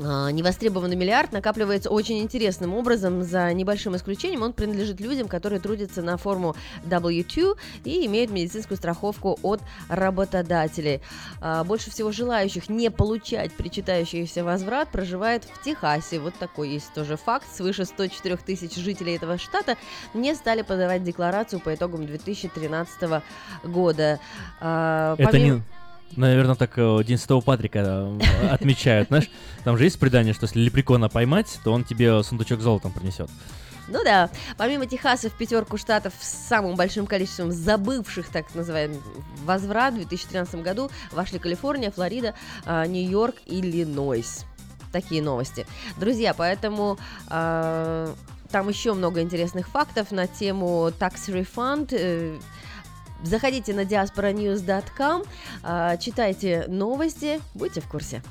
Невостребованный 0.00 0.96
миллиард 0.96 1.32
накапливается 1.32 1.90
очень 1.90 2.20
интересным 2.20 2.74
образом, 2.74 3.22
за 3.22 3.52
небольшим 3.52 3.94
исключением. 3.96 4.42
Он 4.42 4.52
принадлежит 4.52 5.00
людям, 5.00 5.28
которые 5.28 5.60
трудятся 5.60 6.00
на 6.02 6.16
форму 6.16 6.56
W2 6.84 7.58
и 7.84 8.06
имеют 8.06 8.30
медицинскую 8.30 8.78
страховку 8.78 9.38
от 9.42 9.60
работодателей. 9.88 11.02
А, 11.40 11.64
Больше 11.64 11.90
всего 11.90 12.12
желающих 12.12 12.68
не 12.68 12.90
получать 12.90 13.52
причитающийся 13.52 14.42
возврат 14.42 14.88
проживает 14.88 15.44
в 15.44 15.62
Техасе. 15.62 16.18
Вот 16.18 16.34
такой 16.34 16.70
есть 16.70 16.92
тоже 16.94 17.16
факт. 17.16 17.46
Свыше 17.54 17.84
104 17.84 18.36
тысяч 18.38 18.74
жителей 18.76 19.16
этого 19.16 19.38
штата 19.38 19.76
не 20.14 20.34
стали 20.34 20.62
подавать 20.62 21.04
декларацию 21.04 21.60
по 21.60 21.74
итогам 21.74 22.06
2013 22.06 23.22
года. 23.64 24.18
А, 24.60 25.14
Это 25.18 25.30
помимо- 25.30 25.56
не... 25.56 25.62
Наверное, 26.16 26.54
так 26.56 26.72
э, 26.76 27.04
День 27.04 27.18
Святого 27.18 27.40
Патрика 27.40 27.78
э, 27.78 28.48
отмечают, 28.50 29.08
знаешь. 29.08 29.30
Там 29.64 29.76
же 29.78 29.84
есть 29.84 29.98
предание, 29.98 30.34
что 30.34 30.44
если 30.44 30.60
лепрекона 30.60 31.08
поймать, 31.08 31.58
то 31.64 31.72
он 31.72 31.84
тебе 31.84 32.22
сундучок 32.22 32.60
золотом 32.60 32.92
принесет. 32.92 33.30
Ну 33.90 34.04
да, 34.04 34.30
помимо 34.56 34.86
Техаса 34.86 35.28
в 35.28 35.32
пятерку 35.32 35.76
штатов 35.76 36.14
с 36.20 36.48
самым 36.48 36.76
большим 36.76 37.06
количеством 37.06 37.50
забывших, 37.50 38.28
так 38.28 38.54
называемый, 38.54 39.00
возврат 39.44 39.94
в 39.94 39.96
2013 39.96 40.62
году 40.62 40.90
вошли 41.10 41.40
Калифорния, 41.40 41.90
Флорида, 41.90 42.34
а, 42.64 42.86
Нью-Йорк, 42.86 43.36
Иллинойс. 43.46 44.44
Такие 44.92 45.22
новости. 45.22 45.66
Друзья, 45.96 46.34
поэтому 46.34 46.98
а, 47.28 48.14
там 48.50 48.68
еще 48.68 48.92
много 48.94 49.22
интересных 49.22 49.68
фактов 49.68 50.12
на 50.12 50.26
тему 50.26 50.90
tax 50.98 51.28
refund. 51.28 51.88
Э, 51.92 52.38
Заходите 53.22 53.74
на 53.74 53.84
diasporanews.com, 53.84 55.26
а, 55.62 55.96
читайте 55.96 56.64
новости, 56.68 57.40
будьте 57.54 57.80
в 57.80 57.88
курсе. 57.88 58.22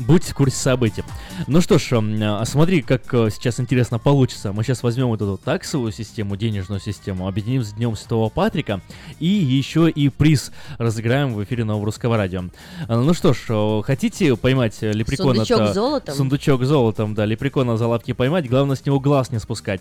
Будьте 0.00 0.32
в 0.32 0.34
курсе 0.34 0.56
событий. 0.56 1.02
Ну 1.46 1.60
что 1.60 1.78
ж, 1.78 1.92
а 1.92 2.44
смотри, 2.44 2.82
как 2.82 3.02
э, 3.14 3.28
сейчас 3.30 3.60
интересно 3.60 3.98
получится. 3.98 4.52
Мы 4.52 4.62
сейчас 4.64 4.82
возьмем 4.82 5.08
вот 5.08 5.20
эту 5.22 5.36
таксовую 5.38 5.92
систему, 5.92 6.36
денежную 6.36 6.80
систему, 6.80 7.28
объединим 7.28 7.62
с 7.62 7.72
Днем 7.72 7.96
Святого 7.96 8.28
Патрика 8.28 8.80
и 9.18 9.26
еще 9.26 9.88
и 9.88 10.08
приз 10.08 10.52
разыграем 10.78 11.34
в 11.34 11.42
эфире 11.44 11.64
Нового 11.64 11.86
Русского 11.86 12.16
Радио. 12.16 12.44
Э, 12.88 12.96
Ну 13.00 13.14
что 13.14 13.32
ж, 13.32 13.38
э, 13.48 13.82
хотите 13.84 14.36
поймать 14.36 14.78
лепрекона? 14.82 15.44
Сундучок 15.44 15.68
с 15.68 15.74
золотом? 15.74 16.14
Сундучок 16.14 16.64
золотом, 16.64 17.14
да, 17.14 17.24
лепрекона 17.24 17.76
за 17.76 17.86
лапки 17.86 18.12
поймать, 18.12 18.48
главное 18.48 18.76
с 18.76 18.84
него 18.84 19.00
глаз 19.00 19.30
не 19.30 19.38
спускать. 19.38 19.80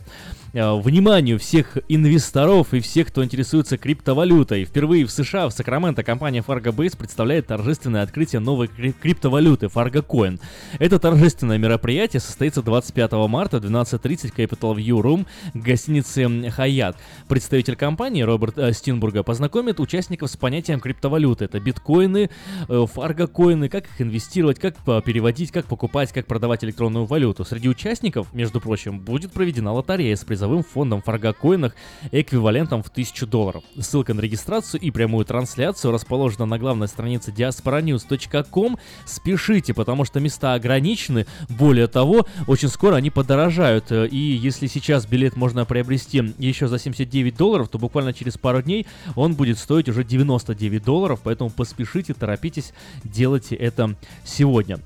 Э, 0.53 0.79
Вниманию 0.79 1.39
всех 1.39 1.77
инвесторов 1.87 2.73
и 2.73 2.79
всех, 2.79 3.07
кто 3.07 3.23
интересуется 3.23 3.77
криптовалютой. 3.77 4.65
Впервые 4.65 5.05
в 5.05 5.11
США, 5.11 5.47
в 5.47 5.51
Сакраменто, 5.51 6.03
компания 6.03 6.43
Fargo 6.45 6.73
Base 6.75 6.97
представляет 6.97 7.47
торжественное 7.47 8.03
открытие 8.03 8.39
новой 8.39 8.67
кри- 8.67 8.93
криптовалюты 8.93 9.67
Fargo 9.67 10.01
Coin. 10.09 10.39
Это 10.79 10.99
торжественное 10.99 11.57
мероприятие 11.57 12.19
состоится 12.19 12.61
25 12.61 13.11
марта 13.27 13.59
в 13.59 13.65
12.30 13.65 14.33
Capital 14.35 14.75
View 14.75 15.01
Room 15.01 15.27
гостиницы 15.53 16.21
Hyatt. 16.21 16.95
Представитель 17.27 17.75
компании 17.75 18.23
Роберт 18.23 18.57
э, 18.57 18.73
Стинбурга 18.73 19.23
познакомит 19.23 19.79
участников 19.79 20.29
с 20.29 20.37
понятием 20.37 20.79
криптовалюты. 20.79 21.45
Это 21.45 21.59
биткоины, 21.59 22.29
э, 22.67 22.85
фарго-коины, 22.91 23.69
как 23.69 23.85
их 23.85 24.01
инвестировать, 24.01 24.59
как 24.59 24.75
э, 24.87 25.01
переводить, 25.05 25.51
как 25.51 25.65
покупать, 25.65 26.11
как 26.11 26.25
продавать 26.25 26.63
электронную 26.63 27.05
валюту. 27.05 27.45
Среди 27.45 27.69
участников, 27.69 28.33
между 28.33 28.59
прочим, 28.59 28.99
будет 28.99 29.31
проведена 29.31 29.73
лотерея 29.73 30.15
с 30.15 30.23
призовым 30.23 30.63
фондом 30.63 31.01
в 31.01 31.05
фарго-коинах 31.05 31.75
эквивалентом 32.11 32.83
в 32.83 32.87
1000 32.87 33.25
долларов. 33.27 33.63
Ссылка 33.79 34.13
на 34.13 34.21
регистрацию 34.21 34.81
и 34.81 34.91
прямую 34.91 35.25
трансляцию 35.25 35.91
расположена 35.91 36.45
на 36.45 36.57
главной 36.57 36.87
странице 36.87 37.31
diasporanews.com. 37.31 38.77
Спешите, 39.05 39.73
потому 39.73 39.88
что 40.05 40.19
места 40.19 40.53
ограничены. 40.53 41.25
Более 41.49 41.87
того, 41.87 42.25
очень 42.47 42.69
скоро 42.69 42.95
они 42.95 43.09
подорожают. 43.09 43.91
Э, 43.91 44.07
И 44.07 44.17
если 44.17 44.67
сейчас 44.67 45.05
билет 45.05 45.35
можно 45.35 45.65
приобрести 45.65 46.33
еще 46.37 46.67
за 46.67 46.79
79 46.79 47.35
долларов, 47.35 47.69
то 47.69 47.77
буквально 47.77 48.13
через 48.13 48.37
пару 48.37 48.61
дней 48.61 48.87
он 49.15 49.35
будет 49.35 49.57
стоить 49.57 49.89
уже 49.89 50.03
99 50.03 50.83
долларов. 50.83 51.19
Поэтому 51.23 51.49
поспешите, 51.49 52.13
торопитесь, 52.13 52.73
делайте 53.03 53.55
это 53.55 53.95
сегодня. 54.23 54.79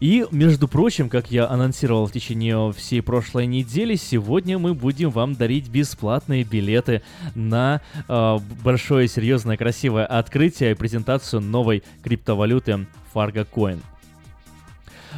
И, 0.00 0.26
между 0.30 0.68
прочим, 0.68 1.08
как 1.08 1.30
я 1.30 1.48
анонсировал 1.48 2.06
в 2.06 2.12
течение 2.12 2.72
всей 2.72 3.02
прошлой 3.02 3.46
недели, 3.46 3.96
сегодня 3.96 4.58
мы 4.58 4.74
будем 4.74 5.10
вам 5.10 5.34
дарить 5.34 5.68
бесплатные 5.68 6.44
билеты 6.44 7.02
на 7.34 7.80
э, 8.08 8.38
большое, 8.62 9.08
серьезное, 9.08 9.56
красивое 9.56 10.06
открытие 10.06 10.72
и 10.72 10.74
презентацию 10.74 11.40
новой 11.40 11.82
криптовалюты 12.02 12.86
Fargo 13.14 13.46
Coin. 13.50 13.80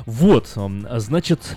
Вот, 0.07 0.57
значит, 0.97 1.57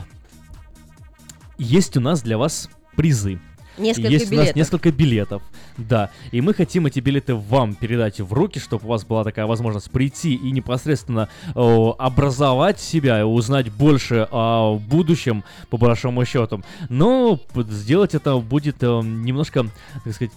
есть 1.58 1.98
у 1.98 2.02
нас 2.02 2.22
для 2.22 2.38
вас 2.38 2.70
призы. 2.96 3.40
Несколько 3.78 4.08
есть 4.08 4.32
у 4.32 4.36
нас 4.36 4.44
билетов. 4.46 4.56
несколько 4.56 4.92
билетов, 4.92 5.42
да. 5.78 6.10
И 6.32 6.40
мы 6.40 6.54
хотим 6.54 6.86
эти 6.86 7.02
билеты 7.02 7.36
вам 7.36 7.76
передать 7.76 8.22
в 8.22 8.32
руки, 8.32 8.58
чтобы 8.58 8.86
у 8.86 8.88
вас 8.88 9.04
была 9.04 9.24
такая 9.24 9.46
возможность 9.48 9.92
прийти 9.92 10.34
и 10.34 10.52
непосредственно 10.52 11.28
э, 11.54 11.92
образовать 11.98 12.80
себя, 12.80 13.20
и 13.20 13.24
узнать 13.24 13.70
больше 13.72 14.28
о 14.32 14.78
будущем, 14.78 15.44
по 15.70 15.78
большому 15.78 16.24
счету. 16.26 16.64
Но 16.88 17.40
сделать 17.70 18.16
это 18.16 18.38
будет 18.38 18.78
э, 18.82 19.02
немножко, 19.04 19.66
так 20.06 20.14
сказать, 20.14 20.32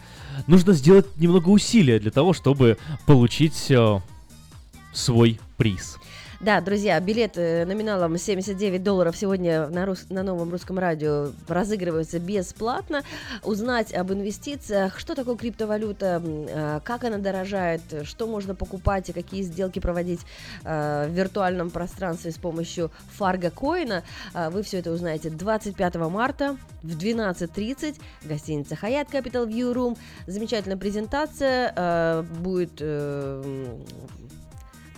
нужно 0.48 0.72
сделать 0.72 1.06
немного 1.16 1.48
усилия 1.50 2.00
для 2.00 2.10
того, 2.10 2.32
чтобы 2.32 2.76
получить 3.06 3.70
э, 3.70 4.00
свой 4.92 5.38
приз. 5.56 5.98
Да, 6.40 6.60
друзья, 6.60 7.00
билет 7.00 7.36
э, 7.36 7.64
номиналом 7.64 8.16
79 8.16 8.80
долларов 8.84 9.16
сегодня 9.16 9.66
на, 9.70 9.84
рус- 9.86 10.06
на 10.08 10.22
новом 10.22 10.52
русском 10.52 10.78
радио 10.78 11.32
разыгрывается 11.48 12.20
бесплатно. 12.20 13.02
Узнать 13.42 13.92
об 13.92 14.12
инвестициях, 14.12 15.00
что 15.00 15.16
такое 15.16 15.34
криптовалюта, 15.34 16.22
э, 16.24 16.80
как 16.84 17.02
она 17.02 17.18
дорожает, 17.18 17.80
что 18.04 18.28
можно 18.28 18.54
покупать 18.54 19.08
и 19.08 19.12
какие 19.12 19.42
сделки 19.42 19.80
проводить 19.80 20.20
э, 20.62 21.08
в 21.08 21.10
виртуальном 21.12 21.70
пространстве 21.70 22.30
с 22.30 22.36
помощью 22.38 22.92
Coin. 23.18 24.04
Э, 24.32 24.50
Вы 24.50 24.62
все 24.62 24.78
это 24.78 24.92
узнаете 24.92 25.30
25 25.30 25.96
марта 25.96 26.56
в 26.84 26.96
12.30. 26.96 27.96
Гостиница 28.22 28.76
Hyatt 28.80 29.10
Capital 29.10 29.48
View 29.48 29.74
Room. 29.74 29.98
Замечательная 30.28 30.76
презентация. 30.78 31.72
э, 31.74 32.22
Будет 32.38 32.74
э, 32.78 33.76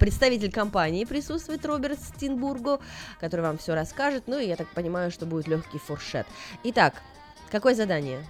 Представитель 0.01 0.51
компании 0.51 1.05
присутствует 1.05 1.64
Роберт 1.66 1.98
Стинбурго, 2.01 2.81
который 3.20 3.43
вам 3.43 3.59
все 3.59 3.74
расскажет. 3.74 4.24
Ну 4.28 4.39
и 4.39 4.47
я 4.47 4.56
так 4.56 4.66
понимаю, 4.68 5.10
что 5.10 5.27
будет 5.27 5.47
легкий 5.47 5.78
фуршет. 5.78 6.27
Итак, 6.64 6.94
какое 7.51 7.74
задание? 7.74 8.24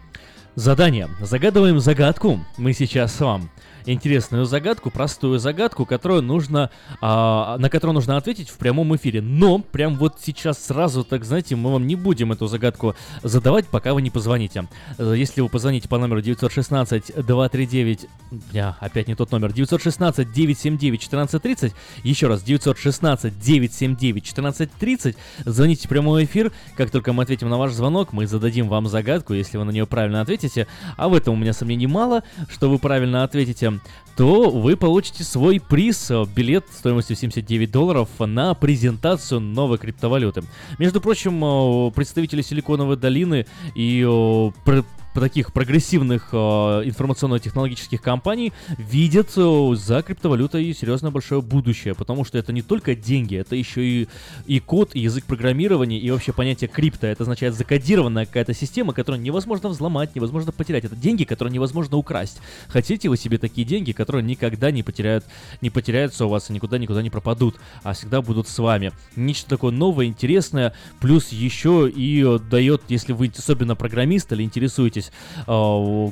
Задание. 0.57 1.09
Загадываем 1.21 1.79
загадку. 1.79 2.41
Мы 2.59 2.73
сейчас 2.73 3.21
вам 3.21 3.49
интересную 3.93 4.45
загадку, 4.45 4.91
простую 4.91 5.39
загадку, 5.39 5.87
которую 5.87 6.23
нужно, 6.23 6.71
а, 7.01 7.57
на 7.59 7.71
которую 7.71 7.95
нужно 7.95 8.17
ответить 8.17 8.49
в 8.49 8.59
прямом 8.59 8.95
эфире. 8.97 9.21
Но 9.21 9.59
прям 9.59 9.97
вот 9.97 10.19
сейчас 10.23 10.65
сразу, 10.65 11.05
так 11.05 11.25
знаете, 11.25 11.57
мы 11.57 11.73
вам 11.73 11.87
не 11.87 11.97
будем 11.97 12.33
эту 12.33 12.47
загадку 12.47 12.95
задавать, 13.23 13.67
пока 13.67 13.93
вы 13.95 14.03
не 14.03 14.11
позвоните. 14.11 14.69
Э, 14.99 15.15
Если 15.17 15.41
вы 15.41 15.49
позвоните 15.49 15.89
по 15.89 15.97
номеру 15.99 16.21
916-239, 16.21 18.09
я 18.53 18.77
опять 18.81 19.09
не 19.09 19.15
тот 19.15 19.33
номер, 19.33 19.51
916-979-1430, 19.51 21.73
еще 22.03 22.27
раз, 22.29 22.43
916-979-1430, 22.45 25.17
звоните 25.45 25.87
в 25.87 25.91
прямой 25.91 26.25
эфир, 26.25 26.53
как 26.77 26.91
только 26.91 27.13
мы 27.13 27.25
ответим 27.25 27.49
на 27.49 27.59
ваш 27.59 27.73
звонок, 27.73 28.13
мы 28.13 28.27
зададим 28.27 28.69
вам 28.69 28.89
загадку, 28.89 29.35
если 29.35 29.59
вы 29.59 29.65
на 29.65 29.71
нее 29.71 29.87
правильно 29.87 30.21
ответите, 30.21 30.67
а 30.97 31.09
в 31.09 31.15
этом 31.15 31.35
у 31.35 31.37
меня 31.37 31.53
сомнений 31.53 31.87
мало, 31.87 32.23
что 32.49 32.69
вы 32.71 32.79
правильно 32.79 33.25
ответите, 33.25 33.80
то 34.17 34.51
вы 34.51 34.77
получите 34.77 35.25
свой 35.25 35.61
приз, 35.61 36.11
э, 36.11 36.25
билет 36.35 36.67
стоимостью 36.71 37.17
79 37.17 37.71
долларов 37.71 38.09
на 38.19 38.53
презентацию 38.55 39.41
новой 39.41 39.79
криптовалюты. 39.79 40.43
Между 40.79 41.01
прочим, 41.01 41.43
э, 41.43 41.91
представители 41.93 42.43
Силиконовой 42.43 42.97
долины 42.97 43.47
и 43.75 44.05
э, 44.07 44.83
таких 45.15 45.53
прогрессивных 45.53 46.29
э, 46.33 46.37
информационно-технологических 46.37 48.01
компаний 48.01 48.53
видят 48.79 49.33
э, 49.37 49.75
за 49.75 50.03
криптовалютой 50.03 50.73
серьезно 50.75 51.11
большое 51.11 51.43
будущее, 51.43 51.95
потому 51.95 52.25
что 52.25 52.39
это 52.39 52.53
не 52.53 52.63
только 52.63 52.95
деньги, 52.95 53.37
это 53.37 53.57
еще 53.57 53.85
и, 53.85 54.09
и 54.47 54.61
код, 54.61 54.91
и 54.95 55.01
язык 55.01 55.25
программирования, 55.25 55.99
и 55.99 56.11
вообще 56.11 56.33
понятие 56.33 56.69
крипто. 56.69 57.07
Это 57.07 57.25
означает 57.25 57.55
закодированная 57.55 58.27
какая-то 58.27 58.55
система, 58.55 58.93
которую 58.93 59.23
невозможно 59.23 59.69
взломать, 59.69 60.15
невозможно 60.15 60.53
потерять. 60.53 60.85
Это 60.85 60.97
деньги, 60.97 61.25
которые 61.25 61.53
невозможно 61.53 61.97
украсть. 61.97 62.39
Хотите 62.69 63.09
вы 63.09 63.17
себе 63.17 63.39
такие 63.39 63.67
деньги, 63.67 63.93
которые 63.93 64.23
никогда 64.23 64.71
не 64.71 64.83
потеряют, 64.83 65.25
не 65.61 65.71
потеряются 65.71 66.27
у 66.27 66.29
вас 66.29 66.51
и 66.51 66.53
никуда 66.53 66.79
никуда 66.79 67.03
не 67.03 67.11
пропадут, 67.11 67.57
а 67.83 67.93
всегда 67.95 68.23
будут 68.23 68.49
с 68.49 68.59
вами. 68.59 68.93
Нечто 69.17 69.51
такое 69.51 69.73
новое, 69.73 70.07
интересное, 70.07 70.75
плюс 71.01 71.31
еще 71.31 71.91
и 71.91 72.25
э, 72.25 72.39
дает, 72.39 72.83
если 72.89 73.13
вы 73.13 73.31
особенно 73.37 73.75
программист 73.75 74.33
или 74.33 74.43
интересуетесь 74.43 75.00
э, 75.47 76.11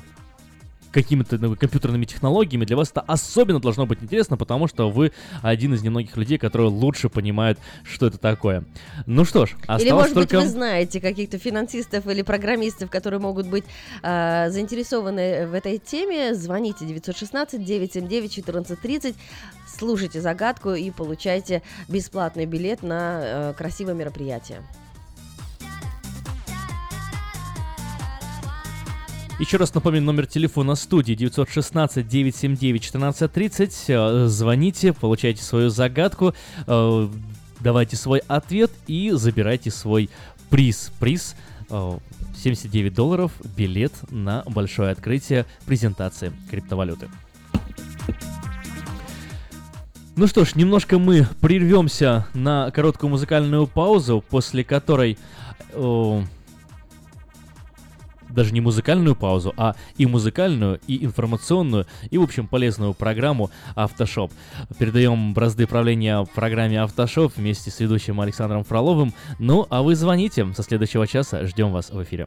какими-то 0.91 1.39
ну, 1.39 1.57
компьютерными 1.57 2.05
технологиями, 2.05 2.65
для 2.65 2.77
вас 2.77 2.91
это 2.91 3.01
особенно 3.03 3.61
должно 3.61 3.87
быть 3.87 4.03
интересно, 4.03 4.37
потому 4.37 4.67
что 4.69 4.91
вы 4.91 5.13
один 5.43 5.75
из 5.75 5.83
немногих 5.83 6.17
людей, 6.17 6.39
которые 6.39 6.71
лучше 6.71 7.09
понимают, 7.09 7.59
что 7.85 8.07
это 8.07 8.19
такое. 8.19 8.65
Ну 9.07 9.25
что 9.25 9.47
ж, 9.47 9.57
осталось 9.63 9.83
Или, 9.83 9.93
может 9.93 10.15
только... 10.15 10.37
быть, 10.37 10.45
вы 10.45 10.51
знаете 10.51 11.01
каких-то 11.01 11.39
финансистов 11.39 12.07
или 12.07 12.23
программистов, 12.23 12.89
которые 12.91 13.19
могут 13.21 13.47
быть 13.47 13.65
э, 14.03 14.51
заинтересованы 14.51 15.47
в 15.47 15.55
этой 15.55 15.79
теме. 15.79 16.35
Звоните 16.35 16.85
916-979-1430, 16.87 19.15
слушайте 19.67 20.21
загадку 20.21 20.73
и 20.73 20.91
получайте 20.91 21.63
бесплатный 21.89 22.47
билет 22.47 22.83
на 22.83 23.21
э, 23.23 23.55
красивое 23.57 23.95
мероприятие. 23.95 24.63
Еще 29.39 29.57
раз 29.57 29.73
напомню 29.73 30.03
номер 30.03 30.27
телефона 30.27 30.75
студии 30.75 31.15
916-979-1430. 31.15 33.73
Э, 33.87 34.27
Звоните, 34.27 34.93
получайте 34.93 35.45
свою 35.45 35.71
загадку, 35.71 36.35
э, 36.67 37.09
давайте 37.61 37.95
свой 37.95 38.19
ответ 38.27 38.73
и 38.89 39.13
забирайте 39.13 39.71
свой 39.71 40.11
приз. 40.51 40.91
Приз 40.99 41.37
э, 41.71 41.99
79 42.37 42.93
долларов, 42.93 43.31
билет 43.57 43.93
на 44.11 44.43
большое 44.45 44.91
открытие 44.91 45.47
презентации 45.67 46.33
криптовалюты. 46.51 47.09
Ну 50.17 50.27
что 50.27 50.45
ж, 50.45 50.57
немножко 50.57 50.99
мы 50.99 51.29
прервемся 51.41 52.27
на 52.35 52.73
короткую 52.73 53.11
музыкальную 53.11 53.69
паузу, 53.69 54.25
после 54.29 54.65
которой... 54.65 55.17
э, 55.75 56.23
даже 58.31 58.53
не 58.53 58.61
музыкальную 58.61 59.17
паузу, 59.17 59.55
а 59.57 59.75
и 59.97 60.07
музыкальную, 60.07 60.81
и 60.87 61.05
информационную, 61.05 61.87
и, 62.11 62.19
в 62.19 62.23
общем, 62.23 62.47
полезную 62.47 62.95
программу 62.95 63.51
«Автошоп». 63.75 64.33
Передаем 64.79 65.35
бразды 65.35 65.67
правления 65.67 66.25
программе 66.35 66.81
«Автошоп» 66.81 67.33
вместе 67.37 67.71
с 67.71 67.81
ведущим 67.81 68.21
Александром 68.21 68.65
Фроловым. 68.65 69.13
Ну, 69.39 69.67
а 69.71 69.83
вы 69.83 69.95
звоните 69.95 70.53
со 70.55 70.63
следующего 70.63 71.07
часа. 71.07 71.47
Ждем 71.47 71.73
вас 71.73 71.91
в 71.91 72.03
эфире. 72.03 72.27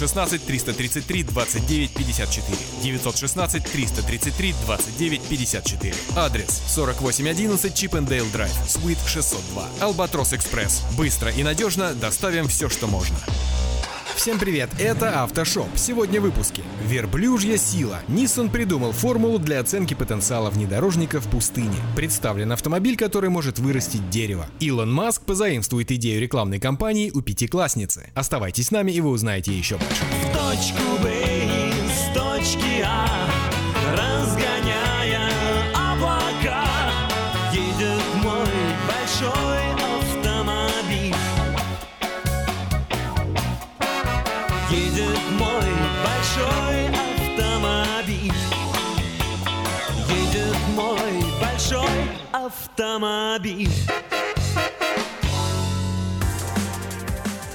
916 0.01 0.45
333 0.45 1.23
29 1.23 1.91
54. 1.93 2.57
916 2.81 3.63
333 3.63 4.55
29 4.65 5.21
954. 5.29 5.93
Адрес 6.15 6.61
4811 6.73 7.75
Чипендейл 7.75 8.25
Драйв, 8.31 8.51
Суит 8.67 8.97
602. 9.05 9.67
Албатрос 9.79 10.33
Экспресс. 10.33 10.81
Быстро 10.97 11.31
и 11.31 11.43
надежно 11.43 11.93
доставим 11.93 12.47
все, 12.47 12.67
что 12.69 12.87
можно. 12.87 13.17
Всем 14.15 14.37
привет, 14.37 14.69
это 14.77 15.23
Автошоп. 15.23 15.69
Сегодня 15.75 16.19
в 16.19 16.23
выпуске. 16.23 16.61
Верблюжья 16.85 17.57
сила. 17.57 18.01
Nissan 18.07 18.49
придумал 18.49 18.91
формулу 18.91 19.39
для 19.39 19.59
оценки 19.59 19.93
потенциала 19.93 20.49
внедорожника 20.49 21.19
в 21.19 21.27
пустыне. 21.27 21.75
Представлен 21.95 22.51
автомобиль, 22.51 22.97
который 22.97 23.29
может 23.29 23.57
вырастить 23.57 24.09
дерево. 24.09 24.45
Илон 24.59 24.93
Маск 24.93 25.23
позаимствует 25.23 25.91
идею 25.91 26.21
рекламной 26.21 26.59
кампании 26.59 27.09
у 27.11 27.21
пятиклассницы. 27.21 28.11
Оставайтесь 28.13 28.67
с 28.67 28.71
нами, 28.71 28.91
и 28.91 29.01
вы 29.01 29.09
узнаете 29.09 29.57
еще 29.57 29.77
больше. 29.77 30.03
В 30.03 30.37
точку 30.37 31.01
Б 31.01 31.69
из 31.69 32.13
точки 32.13 32.83
А 32.85 33.50
автомобиль 52.81 53.69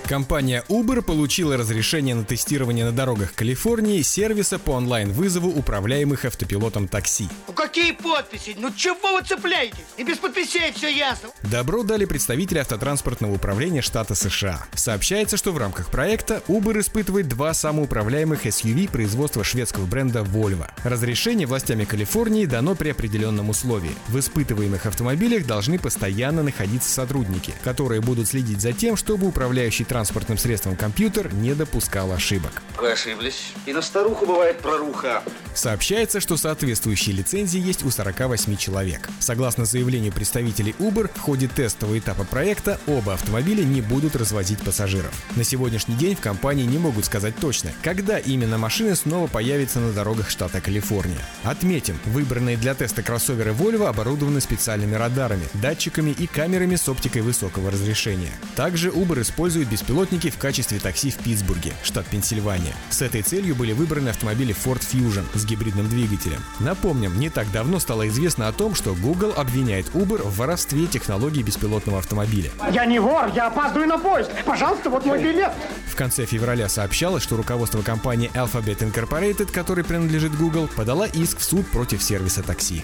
Компания 0.09 0.63
Uber 0.69 1.03
получила 1.03 1.57
разрешение 1.57 2.15
на 2.15 2.23
тестирование 2.23 2.85
на 2.85 2.93
дорогах 2.93 3.35
Калифорнии 3.35 4.03
сервиса 4.03 4.61
по 4.61 4.71
онлайн-вызову 4.71 5.49
управляемых 5.49 6.25
автопилотом 6.25 6.87
такси. 6.87 7.29
Ну 7.49 7.53
какие 7.53 7.91
подписи? 7.91 8.55
Ну 8.57 8.71
чего 8.73 9.17
вы 9.17 9.25
цепляетесь? 9.27 9.81
И 9.97 10.05
без 10.05 10.19
подписей 10.19 10.73
все 10.77 10.97
ясно. 10.97 11.31
Добро 11.43 11.83
дали 11.83 12.05
представители 12.05 12.59
автотранспортного 12.59 13.35
управления 13.35 13.83
штата 13.83 14.15
США. 14.15 14.65
Сообщается, 14.75 15.37
что 15.37 15.51
в 15.51 15.59
рамках 15.59 15.91
проекта 15.91 16.41
Uber 16.47 16.79
испытывает 16.79 17.29
два 17.29 17.53
самоуправляемых 17.53 18.47
SUV 18.47 18.89
производства 18.89 19.43
шведского 19.43 19.87
бренда 19.87 20.21
Volvo. 20.21 20.71
Разрешение 20.85 21.49
властями 21.49 21.85
Калифорнии 21.85 22.47
дано 22.47 22.77
при 22.77 22.91
определенном 22.91 23.51
условии. 23.51 23.97
В 24.07 24.21
испытываемых 24.21 24.87
автомобилях 24.87 25.47
должны 25.47 25.81
постоянно 25.81 26.45
находиться 26.45 26.93
сотрудники, 26.93 27.55
которые 27.65 28.01
будут 28.01 28.29
следить 28.29 28.61
за 28.61 28.73
тем, 28.73 28.97
чтобы 28.97 29.27
управляющий 29.27 29.85
транспортным 29.97 30.37
средством 30.37 30.77
компьютер 30.77 31.33
не 31.33 31.55
допускал 31.55 32.13
ошибок. 32.13 32.63
Вы 32.79 32.93
ошиблись. 32.93 33.55
И 33.65 33.73
на 33.73 33.81
старуху 33.81 34.27
бывает 34.27 34.59
проруха. 34.59 35.23
Сообщается, 35.55 36.21
что 36.21 36.37
соответствующие 36.37 37.17
лицензии 37.17 37.59
есть 37.59 37.83
у 37.83 37.91
48 37.91 38.59
человек. 38.59 39.09
Согласно 39.21 39.65
заявлению 39.65 40.13
представителей 40.13 40.75
Uber, 40.79 41.11
в 41.15 41.19
ходе 41.19 41.49
тестового 41.49 41.99
этапа 41.99 42.25
проекта 42.25 42.79
оба 42.87 43.15
автомобиля 43.15 43.65
не 43.65 43.81
будут 43.81 44.17
развозить 44.17 44.63
пассажиров. 44.63 45.15
На 45.35 45.45
сегодняшний 45.45 45.95
день 45.95 46.15
в 46.15 46.21
компании 46.21 46.65
не 46.65 46.77
могут 46.77 47.07
сказать 47.07 47.35
точно, 47.37 47.73
когда 47.83 48.19
именно 48.19 48.59
машины 48.59 48.95
снова 48.95 49.29
появятся 49.29 49.81
на 49.81 49.93
дорогах 49.93 50.29
штата 50.29 50.61
Калифорния. 50.61 51.25
Отметим, 51.43 51.99
выбранные 52.05 52.59
для 52.59 52.75
теста 52.75 53.03
кроссоверы 53.03 53.53
Volvo 53.53 53.87
оборудованы 53.87 54.43
специальными 54.43 54.95
радарами, 54.95 55.47
датчиками 55.55 56.11
и 56.11 56.27
камерами 56.27 56.77
с 56.77 56.87
оптикой 56.87 57.23
высокого 57.23 57.71
разрешения. 57.71 58.33
Также 58.57 58.91
Uber 58.91 59.23
использует 59.23 59.71
беспилотники 59.87 60.31
в 60.31 60.39
качестве 60.39 60.81
такси 60.81 61.11
в 61.11 61.19
Питтсбурге, 61.19 61.73
штат 61.85 62.07
Пенсильвания. 62.07 62.75
С 62.91 63.03
этой 63.03 63.23
целью 63.23 63.55
были 63.55 63.73
выбраны 63.73 64.09
автомобили 64.09 64.53
Ford 64.53 64.81
Fusion 64.81 65.25
с 65.35 65.45
гибридным 65.45 65.89
двигателем. 65.89 66.43
Напомним, 66.59 67.21
не 67.21 67.31
так 67.31 67.53
давно 67.53 67.79
стало 67.79 68.09
известно 68.09 68.49
о 68.49 68.53
том, 68.53 68.75
что 68.75 68.97
Google 68.97 69.33
обвиняет 69.37 69.87
Uber 69.95 70.23
в 70.27 70.39
воровстве 70.39 70.87
технологий 70.87 71.45
беспилотного 71.45 72.01
автомобиля. 72.01 72.51
Я 72.73 72.85
не 72.85 72.99
вор, 72.99 73.31
я 73.37 73.47
опаздываю 73.47 73.89
на 73.89 73.99
поезд. 73.99 74.31
Пожалуйста, 74.45 74.91
вот 74.91 75.07
мой 75.07 75.23
билет. 75.23 75.53
В 75.87 75.95
конце 75.95 76.27
февраля 76.27 76.69
сообщалось, 76.69 77.23
что 77.23 77.37
руководство 77.37 77.81
компании 77.83 78.31
Alphabet 78.35 78.79
Incorporated, 78.79 79.53
которой 79.53 79.85
принадлежит 79.85 80.37
Google, 80.37 80.67
подала 80.67 81.07
иск 81.07 81.39
в 81.39 81.45
суд 81.45 81.65
против 81.69 82.03
сервиса 82.03 82.43
такси. 82.43 82.83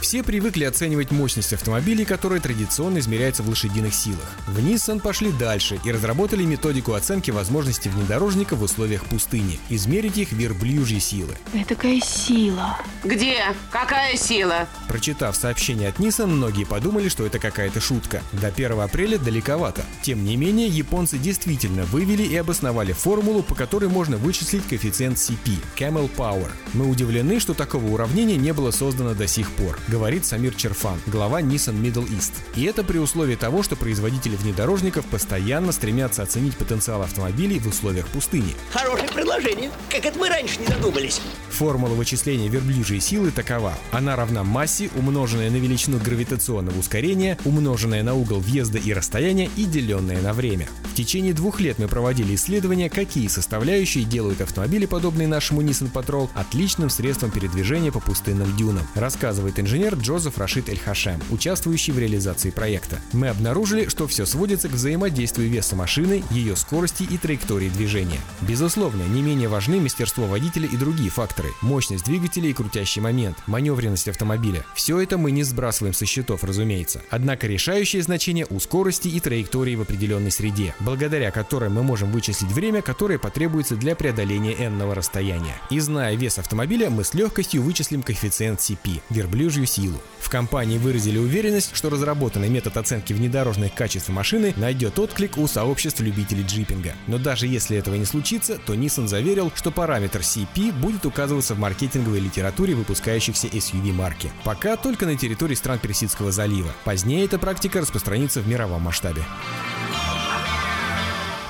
Все 0.00 0.22
привыкли 0.22 0.64
оценивать 0.64 1.10
мощность 1.10 1.52
автомобилей, 1.52 2.06
которая 2.06 2.40
традиционно 2.40 2.98
измеряется 2.98 3.42
в 3.42 3.48
лошадиных 3.50 3.94
силах. 3.94 4.34
В 4.46 4.58
Nissan 4.58 4.98
пошли 4.98 5.30
дальше 5.30 5.78
и 5.84 5.92
разработали 5.92 6.42
методику 6.42 6.94
оценки 6.94 7.30
возможностей 7.30 7.90
внедорожника 7.90 8.56
в 8.56 8.62
условиях 8.62 9.04
пустыни. 9.04 9.60
Измерить 9.68 10.16
их 10.16 10.32
верблюжьи 10.32 10.98
силы. 10.98 11.36
Это 11.52 11.74
такая 11.76 12.00
сила. 12.00 12.78
Где? 13.04 13.42
Какая 13.70 14.16
сила? 14.16 14.66
Прочитав 14.88 15.36
сообщение 15.36 15.90
от 15.90 15.98
Nissan, 15.98 16.26
многие 16.26 16.64
подумали, 16.64 17.10
что 17.10 17.26
это 17.26 17.38
какая-то 17.38 17.80
шутка. 17.80 18.22
До 18.32 18.46
1 18.46 18.80
апреля 18.80 19.18
далековато. 19.18 19.84
Тем 20.02 20.24
не 20.24 20.36
менее, 20.36 20.68
японцы 20.68 21.18
действительно 21.18 21.84
вывели 21.84 22.22
и 22.22 22.36
обосновали 22.36 22.92
формулу, 22.92 23.42
по 23.42 23.54
которой 23.54 23.90
можно 23.90 24.16
вычислить 24.16 24.66
коэффициент 24.66 25.18
CP– 25.18 25.58
Camel 25.78 26.10
Power. 26.16 26.50
Мы 26.72 26.88
удивлены, 26.88 27.38
что 27.38 27.52
такого 27.52 27.86
уравнения 27.86 28.36
не 28.36 28.54
было 28.54 28.70
создано 28.70 29.14
до 29.14 29.26
сих 29.26 29.50
пор, 29.50 29.78
говорит 29.90 30.24
Самир 30.24 30.54
Черфан, 30.54 30.98
глава 31.06 31.42
Nissan 31.42 31.74
Middle 31.74 32.08
East. 32.08 32.32
И 32.54 32.62
это 32.62 32.84
при 32.84 32.98
условии 32.98 33.34
того, 33.34 33.62
что 33.62 33.76
производители 33.76 34.36
внедорожников 34.36 35.04
постоянно 35.06 35.72
стремятся 35.72 36.22
оценить 36.22 36.56
потенциал 36.56 37.02
автомобилей 37.02 37.58
в 37.58 37.66
условиях 37.66 38.06
пустыни. 38.06 38.54
Хорошее 38.72 39.08
предложение. 39.08 39.70
Как 39.90 40.06
это 40.06 40.18
мы 40.18 40.28
раньше 40.28 40.60
не 40.60 40.66
додумались? 40.66 41.20
Формула 41.50 41.94
вычисления 41.94 42.48
верблюжьей 42.48 43.00
силы 43.00 43.32
такова. 43.32 43.74
Она 43.90 44.14
равна 44.14 44.44
массе, 44.44 44.90
умноженная 44.96 45.50
на 45.50 45.56
величину 45.56 45.98
гравитационного 45.98 46.78
ускорения, 46.78 47.36
умноженная 47.44 48.04
на 48.04 48.14
угол 48.14 48.38
въезда 48.38 48.78
и 48.78 48.92
расстояния 48.92 49.50
и 49.56 49.64
деленная 49.64 50.22
на 50.22 50.32
время. 50.32 50.68
В 50.84 50.94
течение 50.94 51.34
двух 51.34 51.60
лет 51.60 51.78
мы 51.78 51.88
проводили 51.88 52.34
исследования, 52.36 52.88
какие 52.88 53.26
составляющие 53.26 54.04
делают 54.04 54.40
автомобили, 54.40 54.86
подобные 54.86 55.26
нашему 55.26 55.62
Nissan 55.62 55.90
Patrol, 55.92 56.30
отличным 56.34 56.90
средством 56.90 57.32
передвижения 57.32 57.90
по 57.90 57.98
пустынным 57.98 58.56
дюнам, 58.56 58.86
рассказывает 58.94 59.58
инженер 59.58 59.79
инженер 59.80 59.94
Джозеф 59.94 60.36
Рашид 60.36 60.68
Эль-Хашем, 60.68 61.20
участвующий 61.30 61.94
в 61.94 61.98
реализации 61.98 62.50
проекта. 62.50 63.00
Мы 63.14 63.28
обнаружили, 63.28 63.88
что 63.88 64.06
все 64.06 64.26
сводится 64.26 64.68
к 64.68 64.72
взаимодействию 64.72 65.48
веса 65.48 65.74
машины, 65.74 66.22
ее 66.30 66.54
скорости 66.54 67.04
и 67.04 67.16
траектории 67.16 67.70
движения. 67.70 68.20
Безусловно, 68.42 69.02
не 69.04 69.22
менее 69.22 69.48
важны 69.48 69.80
мастерство 69.80 70.26
водителя 70.26 70.68
и 70.68 70.76
другие 70.76 71.08
факторы– 71.08 71.48
мощность 71.62 72.04
двигателя 72.04 72.50
и 72.50 72.52
крутящий 72.52 73.00
момент, 73.00 73.38
маневренность 73.46 74.08
автомобиля. 74.08 74.66
Все 74.74 75.00
это 75.00 75.16
мы 75.16 75.30
не 75.30 75.44
сбрасываем 75.44 75.94
со 75.94 76.04
счетов, 76.04 76.44
разумеется. 76.44 77.00
Однако 77.08 77.46
решающее 77.46 78.02
значение 78.02 78.46
у 78.50 78.60
скорости 78.60 79.08
и 79.08 79.18
траектории 79.18 79.76
в 79.76 79.82
определенной 79.82 80.30
среде, 80.30 80.74
благодаря 80.80 81.30
которой 81.30 81.70
мы 81.70 81.82
можем 81.82 82.12
вычислить 82.12 82.52
время, 82.52 82.82
которое 82.82 83.18
потребуется 83.18 83.76
для 83.76 83.96
преодоления 83.96 84.52
n-ного 84.52 84.94
расстояния. 84.94 85.56
И 85.70 85.80
зная 85.80 86.16
вес 86.16 86.38
автомобиля, 86.38 86.90
мы 86.90 87.02
с 87.02 87.14
легкостью 87.14 87.62
вычислим 87.62 88.02
коэффициент 88.02 88.60
CP– 88.60 89.00
верблюжью 89.10 89.66
силу. 89.70 90.00
В 90.18 90.28
компании 90.28 90.78
выразили 90.78 91.18
уверенность, 91.18 91.70
что 91.74 91.90
разработанный 91.90 92.48
метод 92.48 92.76
оценки 92.76 93.12
внедорожных 93.12 93.74
качеств 93.74 94.10
машины 94.10 94.52
найдет 94.56 94.98
отклик 94.98 95.38
у 95.38 95.46
сообществ 95.46 96.00
любителей 96.00 96.44
джипинга. 96.44 96.94
Но 97.06 97.18
даже 97.18 97.46
если 97.46 97.76
этого 97.76 97.94
не 97.94 98.04
случится, 98.04 98.58
то 98.58 98.74
Nissan 98.74 99.08
заверил, 99.08 99.50
что 99.54 99.70
параметр 99.70 100.20
CP 100.20 100.72
будет 100.72 101.06
указываться 101.06 101.54
в 101.54 101.58
маркетинговой 101.58 102.20
литературе 102.20 102.74
выпускающихся 102.74 103.46
SUV 103.46 103.92
марки. 103.92 104.30
Пока 104.44 104.76
только 104.76 105.06
на 105.06 105.16
территории 105.16 105.54
стран 105.54 105.78
Персидского 105.78 106.32
залива. 106.32 106.70
Позднее 106.84 107.24
эта 107.24 107.38
практика 107.38 107.80
распространится 107.80 108.40
в 108.40 108.48
мировом 108.48 108.82
масштабе. 108.82 109.24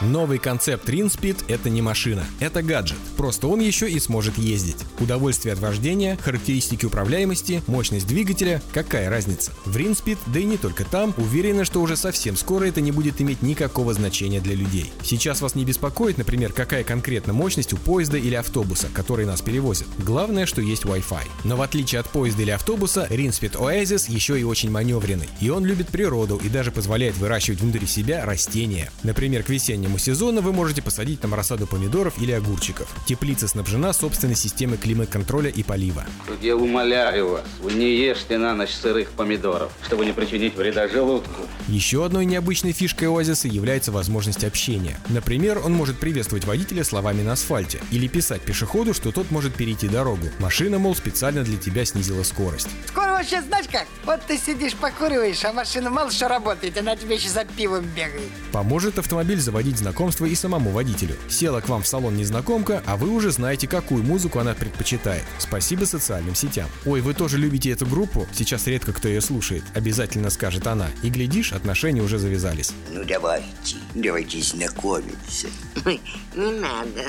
Новый 0.02 0.38
концепт 0.38 0.88
RinSpeed– 0.88 1.44
это 1.48 1.68
не 1.68 1.82
машина, 1.82 2.24
это 2.38 2.62
гаджет. 2.62 2.96
Просто 3.18 3.48
он 3.48 3.60
еще 3.60 3.90
и 3.90 4.00
сможет 4.00 4.38
ездить. 4.38 4.78
Удовольствие 4.98 5.52
от 5.52 5.58
вождения, 5.58 6.16
характеристики 6.16 6.86
управляемости, 6.86 7.62
мощность 7.66 8.06
двигателя– 8.06 8.62
какая 8.72 9.10
разница? 9.10 9.52
В 9.66 9.76
RinSpeed, 9.76 10.16
да 10.28 10.40
и 10.40 10.44
не 10.44 10.56
только 10.56 10.86
там, 10.86 11.12
уверены, 11.18 11.66
что 11.66 11.82
уже 11.82 11.96
совсем 11.96 12.38
скоро 12.38 12.64
это 12.64 12.80
не 12.80 12.92
будет 12.92 13.20
иметь 13.20 13.42
никакого 13.42 13.92
значения 13.92 14.40
для 14.40 14.54
людей. 14.54 14.90
Сейчас 15.02 15.42
вас 15.42 15.54
не 15.54 15.66
беспокоит, 15.66 16.16
например, 16.16 16.54
какая 16.54 16.82
конкретно 16.82 17.34
мощность 17.34 17.74
у 17.74 17.76
поезда 17.76 18.16
или 18.16 18.34
автобуса, 18.34 18.88
который 18.94 19.26
нас 19.26 19.42
перевозит. 19.42 19.86
Главное, 19.98 20.46
что 20.46 20.62
есть 20.62 20.84
Wi-Fi. 20.84 21.26
Но 21.44 21.56
в 21.56 21.62
отличие 21.62 22.00
от 22.00 22.08
поезда 22.08 22.40
или 22.40 22.50
автобуса, 22.52 23.06
RinSpeed 23.10 23.52
Oasis 23.58 24.10
еще 24.10 24.40
и 24.40 24.44
очень 24.44 24.70
маневренный. 24.70 25.28
И 25.42 25.50
он 25.50 25.66
любит 25.66 25.88
природу 25.88 26.40
и 26.42 26.48
даже 26.48 26.72
позволяет 26.72 27.18
выращивать 27.18 27.60
внутри 27.60 27.86
себя 27.86 28.24
растения. 28.24 28.90
Например, 29.02 29.42
к 29.42 29.50
весеннему 29.50 29.89
сезону 29.98 30.40
вы 30.40 30.52
можете 30.52 30.82
посадить 30.82 31.20
там 31.20 31.34
рассаду 31.34 31.66
помидоров 31.66 32.20
или 32.20 32.32
огурчиков. 32.32 32.88
Теплица 33.06 33.48
снабжена 33.48 33.92
собственной 33.92 34.36
системой 34.36 34.78
климат-контроля 34.78 35.50
и 35.50 35.62
полива. 35.62 36.04
Я 36.40 36.56
умоляю 36.56 37.30
вас, 37.30 37.44
вы 37.60 37.72
не 37.72 37.96
ешьте 37.96 38.38
на 38.38 38.54
ночь 38.54 38.70
сырых 38.70 39.10
помидоров, 39.10 39.72
чтобы 39.84 40.04
не 40.06 40.12
причинить 40.12 40.56
вреда 40.56 40.88
желудку. 40.88 41.42
Еще 41.68 42.04
одной 42.04 42.24
необычной 42.24 42.72
фишкой 42.72 43.08
Оазиса 43.08 43.48
является 43.48 43.92
возможность 43.92 44.44
общения. 44.44 44.98
Например, 45.08 45.60
он 45.64 45.72
может 45.72 45.98
приветствовать 45.98 46.44
водителя 46.44 46.84
словами 46.84 47.22
на 47.22 47.32
асфальте 47.32 47.80
или 47.90 48.08
писать 48.08 48.42
пешеходу, 48.42 48.94
что 48.94 49.12
тот 49.12 49.30
может 49.30 49.54
перейти 49.54 49.88
дорогу. 49.88 50.28
Машина, 50.38 50.78
мол, 50.78 50.94
специально 50.94 51.42
для 51.42 51.56
тебя 51.56 51.84
снизила 51.84 52.22
скорость. 52.22 52.68
Скоро 52.86 53.12
вообще 53.12 53.42
знаешь 53.42 53.66
как? 53.70 53.86
Вот 54.04 54.20
ты 54.26 54.38
сидишь, 54.38 54.74
покуриваешь, 54.74 55.44
а 55.44 55.52
машина 55.52 55.90
мало 55.90 56.10
что 56.10 56.28
работает, 56.28 56.76
она 56.78 56.96
тебе 56.96 57.16
еще 57.16 57.28
за 57.28 57.44
пивом 57.44 57.84
бегает. 57.94 58.30
Поможет 58.52 58.98
автомобиль 58.98 59.40
заводить 59.40 59.78
знакомство 59.80 60.24
и 60.24 60.34
самому 60.34 60.70
водителю. 60.70 61.16
Села 61.28 61.60
к 61.60 61.68
вам 61.68 61.82
в 61.82 61.86
салон 61.86 62.16
незнакомка, 62.16 62.82
а 62.86 62.96
вы 62.96 63.10
уже 63.10 63.32
знаете, 63.32 63.66
какую 63.66 64.04
музыку 64.04 64.38
она 64.38 64.54
предпочитает. 64.54 65.24
Спасибо 65.38 65.84
социальным 65.84 66.34
сетям. 66.34 66.68
Ой, 66.86 67.00
вы 67.00 67.14
тоже 67.14 67.38
любите 67.38 67.70
эту 67.70 67.86
группу? 67.86 68.26
Сейчас 68.32 68.66
редко 68.66 68.92
кто 68.92 69.08
ее 69.08 69.20
слушает. 69.20 69.64
Обязательно 69.74 70.30
скажет 70.30 70.66
она. 70.66 70.88
И 71.02 71.10
глядишь, 71.10 71.52
отношения 71.52 72.02
уже 72.02 72.18
завязались. 72.18 72.72
Ну 72.90 73.02
давайте, 73.04 73.76
давайте 73.94 74.40
знакомиться. 74.42 75.48
Ой, 75.84 76.00
не 76.36 76.52
надо, 76.52 77.02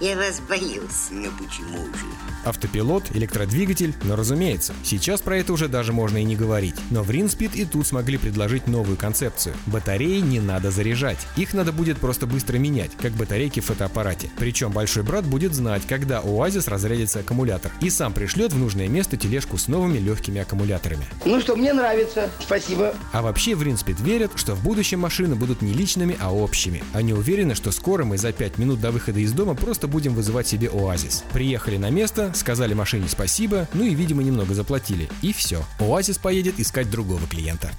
я 0.00 0.16
вас 0.16 0.40
боюсь. 0.48 1.08
Ну 1.10 1.30
почему 1.38 1.84
же? 1.86 2.06
Автопилот, 2.44 3.04
электродвигатель, 3.14 3.94
но 4.04 4.16
разумеется, 4.16 4.74
сейчас 4.84 5.20
про 5.20 5.38
это 5.38 5.52
уже 5.52 5.68
даже 5.68 5.92
можно 5.92 6.18
и 6.18 6.24
не 6.24 6.36
говорить. 6.36 6.74
Но 6.90 7.02
в 7.02 7.10
Ринспид 7.10 7.56
и 7.56 7.64
тут 7.64 7.86
смогли 7.86 8.18
предложить 8.18 8.66
новую 8.66 8.96
концепцию. 8.96 9.54
Батареи 9.66 10.20
не 10.20 10.40
надо 10.40 10.70
заряжать. 10.70 11.18
Их 11.36 11.54
надо 11.54 11.72
будет 11.72 11.98
просто 12.04 12.26
быстро 12.26 12.58
менять, 12.58 12.90
как 13.00 13.12
батарейки 13.12 13.60
в 13.60 13.64
фотоаппарате. 13.64 14.28
Причем 14.36 14.72
большой 14.72 15.02
брат 15.04 15.24
будет 15.24 15.54
знать, 15.54 15.86
когда 15.88 16.20
у 16.20 16.38
Оазис 16.38 16.68
разрядится 16.68 17.20
аккумулятор. 17.20 17.72
И 17.80 17.88
сам 17.88 18.12
пришлет 18.12 18.52
в 18.52 18.58
нужное 18.58 18.88
место 18.88 19.16
тележку 19.16 19.56
с 19.56 19.68
новыми 19.68 19.96
легкими 19.96 20.42
аккумуляторами. 20.42 21.06
Ну 21.24 21.40
что, 21.40 21.56
мне 21.56 21.72
нравится, 21.72 22.28
спасибо. 22.40 22.94
А 23.12 23.22
вообще 23.22 23.54
в 23.54 23.62
Ринспид 23.62 23.98
верят, 24.00 24.32
что 24.34 24.54
в 24.54 24.62
будущем 24.62 25.00
машины 25.00 25.34
будут 25.34 25.62
не 25.62 25.72
личными, 25.72 26.14
а 26.20 26.30
общими. 26.30 26.84
Они 26.92 27.14
уверены, 27.14 27.54
что 27.54 27.72
скоро 27.72 28.04
мы 28.04 28.18
за 28.18 28.32
5 28.32 28.58
минут 28.58 28.82
до 28.82 28.90
выхода 28.90 29.20
из 29.20 29.32
дома 29.32 29.54
просто 29.54 29.88
будем 29.88 30.12
вызывать 30.12 30.46
себе 30.46 30.68
Оазис. 30.68 31.24
Приехали 31.32 31.78
на 31.78 31.88
место, 31.88 32.34
сказали 32.34 32.74
машине 32.74 33.08
спасибо, 33.08 33.66
ну 33.72 33.82
и, 33.82 33.94
видимо, 33.94 34.22
немного 34.22 34.52
заплатили. 34.52 35.08
И 35.22 35.32
все. 35.32 35.64
Оазис 35.80 36.18
поедет 36.18 36.60
искать 36.60 36.90
другого 36.90 37.26
клиента. 37.26 37.70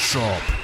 Автошоп. 0.00 0.59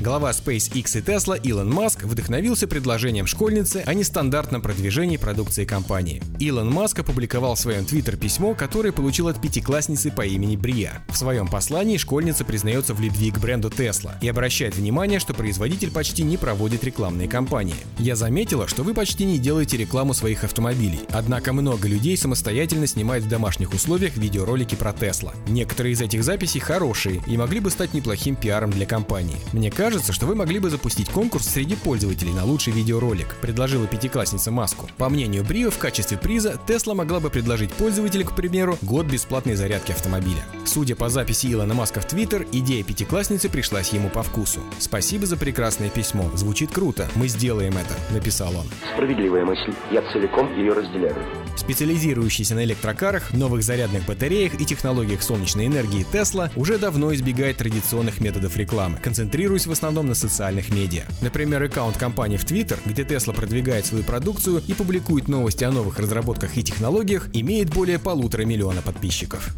Глава 0.00 0.30
SpaceX 0.30 0.96
и 0.96 1.00
Tesla 1.00 1.40
Илон 1.42 1.72
Маск 1.72 2.04
вдохновился 2.04 2.68
предложением 2.68 3.26
школьницы 3.26 3.82
о 3.84 3.94
нестандартном 3.94 4.62
продвижении 4.62 5.16
продукции 5.16 5.64
компании. 5.64 6.22
Илон 6.38 6.70
Маск 6.70 7.00
опубликовал 7.00 7.56
в 7.56 7.58
своем 7.58 7.84
твиттер 7.84 8.16
письмо, 8.16 8.54
которое 8.54 8.92
получил 8.92 9.26
от 9.26 9.40
пятиклассницы 9.40 10.12
по 10.12 10.24
имени 10.24 10.56
Брия. 10.56 11.04
В 11.08 11.16
своем 11.16 11.48
послании 11.48 11.96
школьница 11.96 12.44
признается 12.44 12.94
в 12.94 13.00
любви 13.00 13.32
к 13.32 13.38
бренду 13.38 13.70
Tesla 13.70 14.12
и 14.22 14.28
обращает 14.28 14.76
внимание, 14.76 15.18
что 15.18 15.34
производитель 15.34 15.90
почти 15.90 16.22
не 16.22 16.36
проводит 16.36 16.84
рекламные 16.84 17.26
кампании. 17.26 17.74
«Я 17.98 18.14
заметила, 18.14 18.68
что 18.68 18.84
вы 18.84 18.94
почти 18.94 19.24
не 19.24 19.40
делаете 19.40 19.76
рекламу 19.76 20.14
своих 20.14 20.44
автомобилей, 20.44 21.00
однако 21.10 21.52
много 21.52 21.88
людей 21.88 22.16
самостоятельно 22.16 22.86
снимают 22.86 23.24
в 23.24 23.28
домашних 23.28 23.74
условиях 23.74 24.16
видеоролики 24.16 24.76
про 24.76 24.92
Tesla. 24.92 25.34
Некоторые 25.48 25.94
из 25.94 26.00
этих 26.00 26.22
записей 26.22 26.60
хорошие 26.60 27.20
и 27.26 27.36
могли 27.36 27.58
бы 27.58 27.70
стать 27.70 27.94
неплохим 27.94 28.36
пиаром 28.36 28.70
для 28.70 28.86
компании. 28.86 29.36
Мне 29.52 29.72
кажется, 29.72 29.87
кажется, 29.88 30.12
что 30.12 30.26
вы 30.26 30.34
могли 30.34 30.58
бы 30.58 30.68
запустить 30.68 31.08
конкурс 31.08 31.46
среди 31.48 31.74
пользователей 31.74 32.34
на 32.34 32.44
лучший 32.44 32.74
видеоролик, 32.74 33.36
предложила 33.40 33.86
пятиклассница 33.86 34.50
Маску. 34.50 34.86
По 34.98 35.08
мнению 35.08 35.44
Брио, 35.44 35.70
в 35.70 35.78
качестве 35.78 36.18
приза 36.18 36.60
Тесла 36.66 36.92
могла 36.92 37.20
бы 37.20 37.30
предложить 37.30 37.72
пользователю, 37.72 38.26
к 38.26 38.36
примеру, 38.36 38.76
год 38.82 39.06
бесплатной 39.06 39.54
зарядки 39.54 39.92
автомобиля. 39.92 40.44
Судя 40.66 40.94
по 40.94 41.08
записи 41.08 41.46
Илона 41.50 41.72
Маска 41.72 42.02
в 42.02 42.06
Твиттер, 42.06 42.46
идея 42.52 42.84
пятиклассницы 42.84 43.48
пришлась 43.48 43.94
ему 43.94 44.10
по 44.10 44.22
вкусу. 44.22 44.60
«Спасибо 44.78 45.24
за 45.24 45.38
прекрасное 45.38 45.88
письмо. 45.88 46.30
Звучит 46.34 46.70
круто. 46.70 47.08
Мы 47.14 47.26
сделаем 47.28 47.72
это»,— 47.78 47.94
написал 48.12 48.54
он. 48.54 48.66
Справедливая 48.92 49.46
мысль. 49.46 49.72
Я 49.90 50.02
целиком 50.12 50.54
ее 50.54 50.74
разделяю. 50.74 51.16
Специализирующийся 51.56 52.54
на 52.54 52.62
электрокарах, 52.64 53.32
новых 53.32 53.62
зарядных 53.62 54.04
батареях 54.04 54.60
и 54.60 54.64
технологиях 54.66 55.22
солнечной 55.22 55.66
энергии 55.66 56.06
Tesla 56.12 56.50
уже 56.56 56.78
давно 56.78 57.14
избегает 57.14 57.56
традиционных 57.56 58.20
методов 58.20 58.56
рекламы, 58.56 58.98
концентрируясь 59.02 59.66
в 59.66 59.72
основном 59.78 60.08
на 60.08 60.14
социальных 60.14 60.70
медиа. 60.70 61.04
Например, 61.22 61.62
аккаунт 61.62 61.96
компании 61.96 62.36
в 62.36 62.44
Twitter, 62.44 62.78
где 62.84 63.02
Tesla 63.04 63.32
продвигает 63.32 63.86
свою 63.86 64.04
продукцию 64.04 64.62
и 64.66 64.74
публикует 64.74 65.28
новости 65.28 65.64
о 65.64 65.70
новых 65.70 65.98
разработках 65.98 66.56
и 66.56 66.64
технологиях, 66.64 67.28
имеет 67.32 67.72
более 67.72 67.98
полутора 67.98 68.42
миллиона 68.42 68.82
подписчиков. 68.82 69.54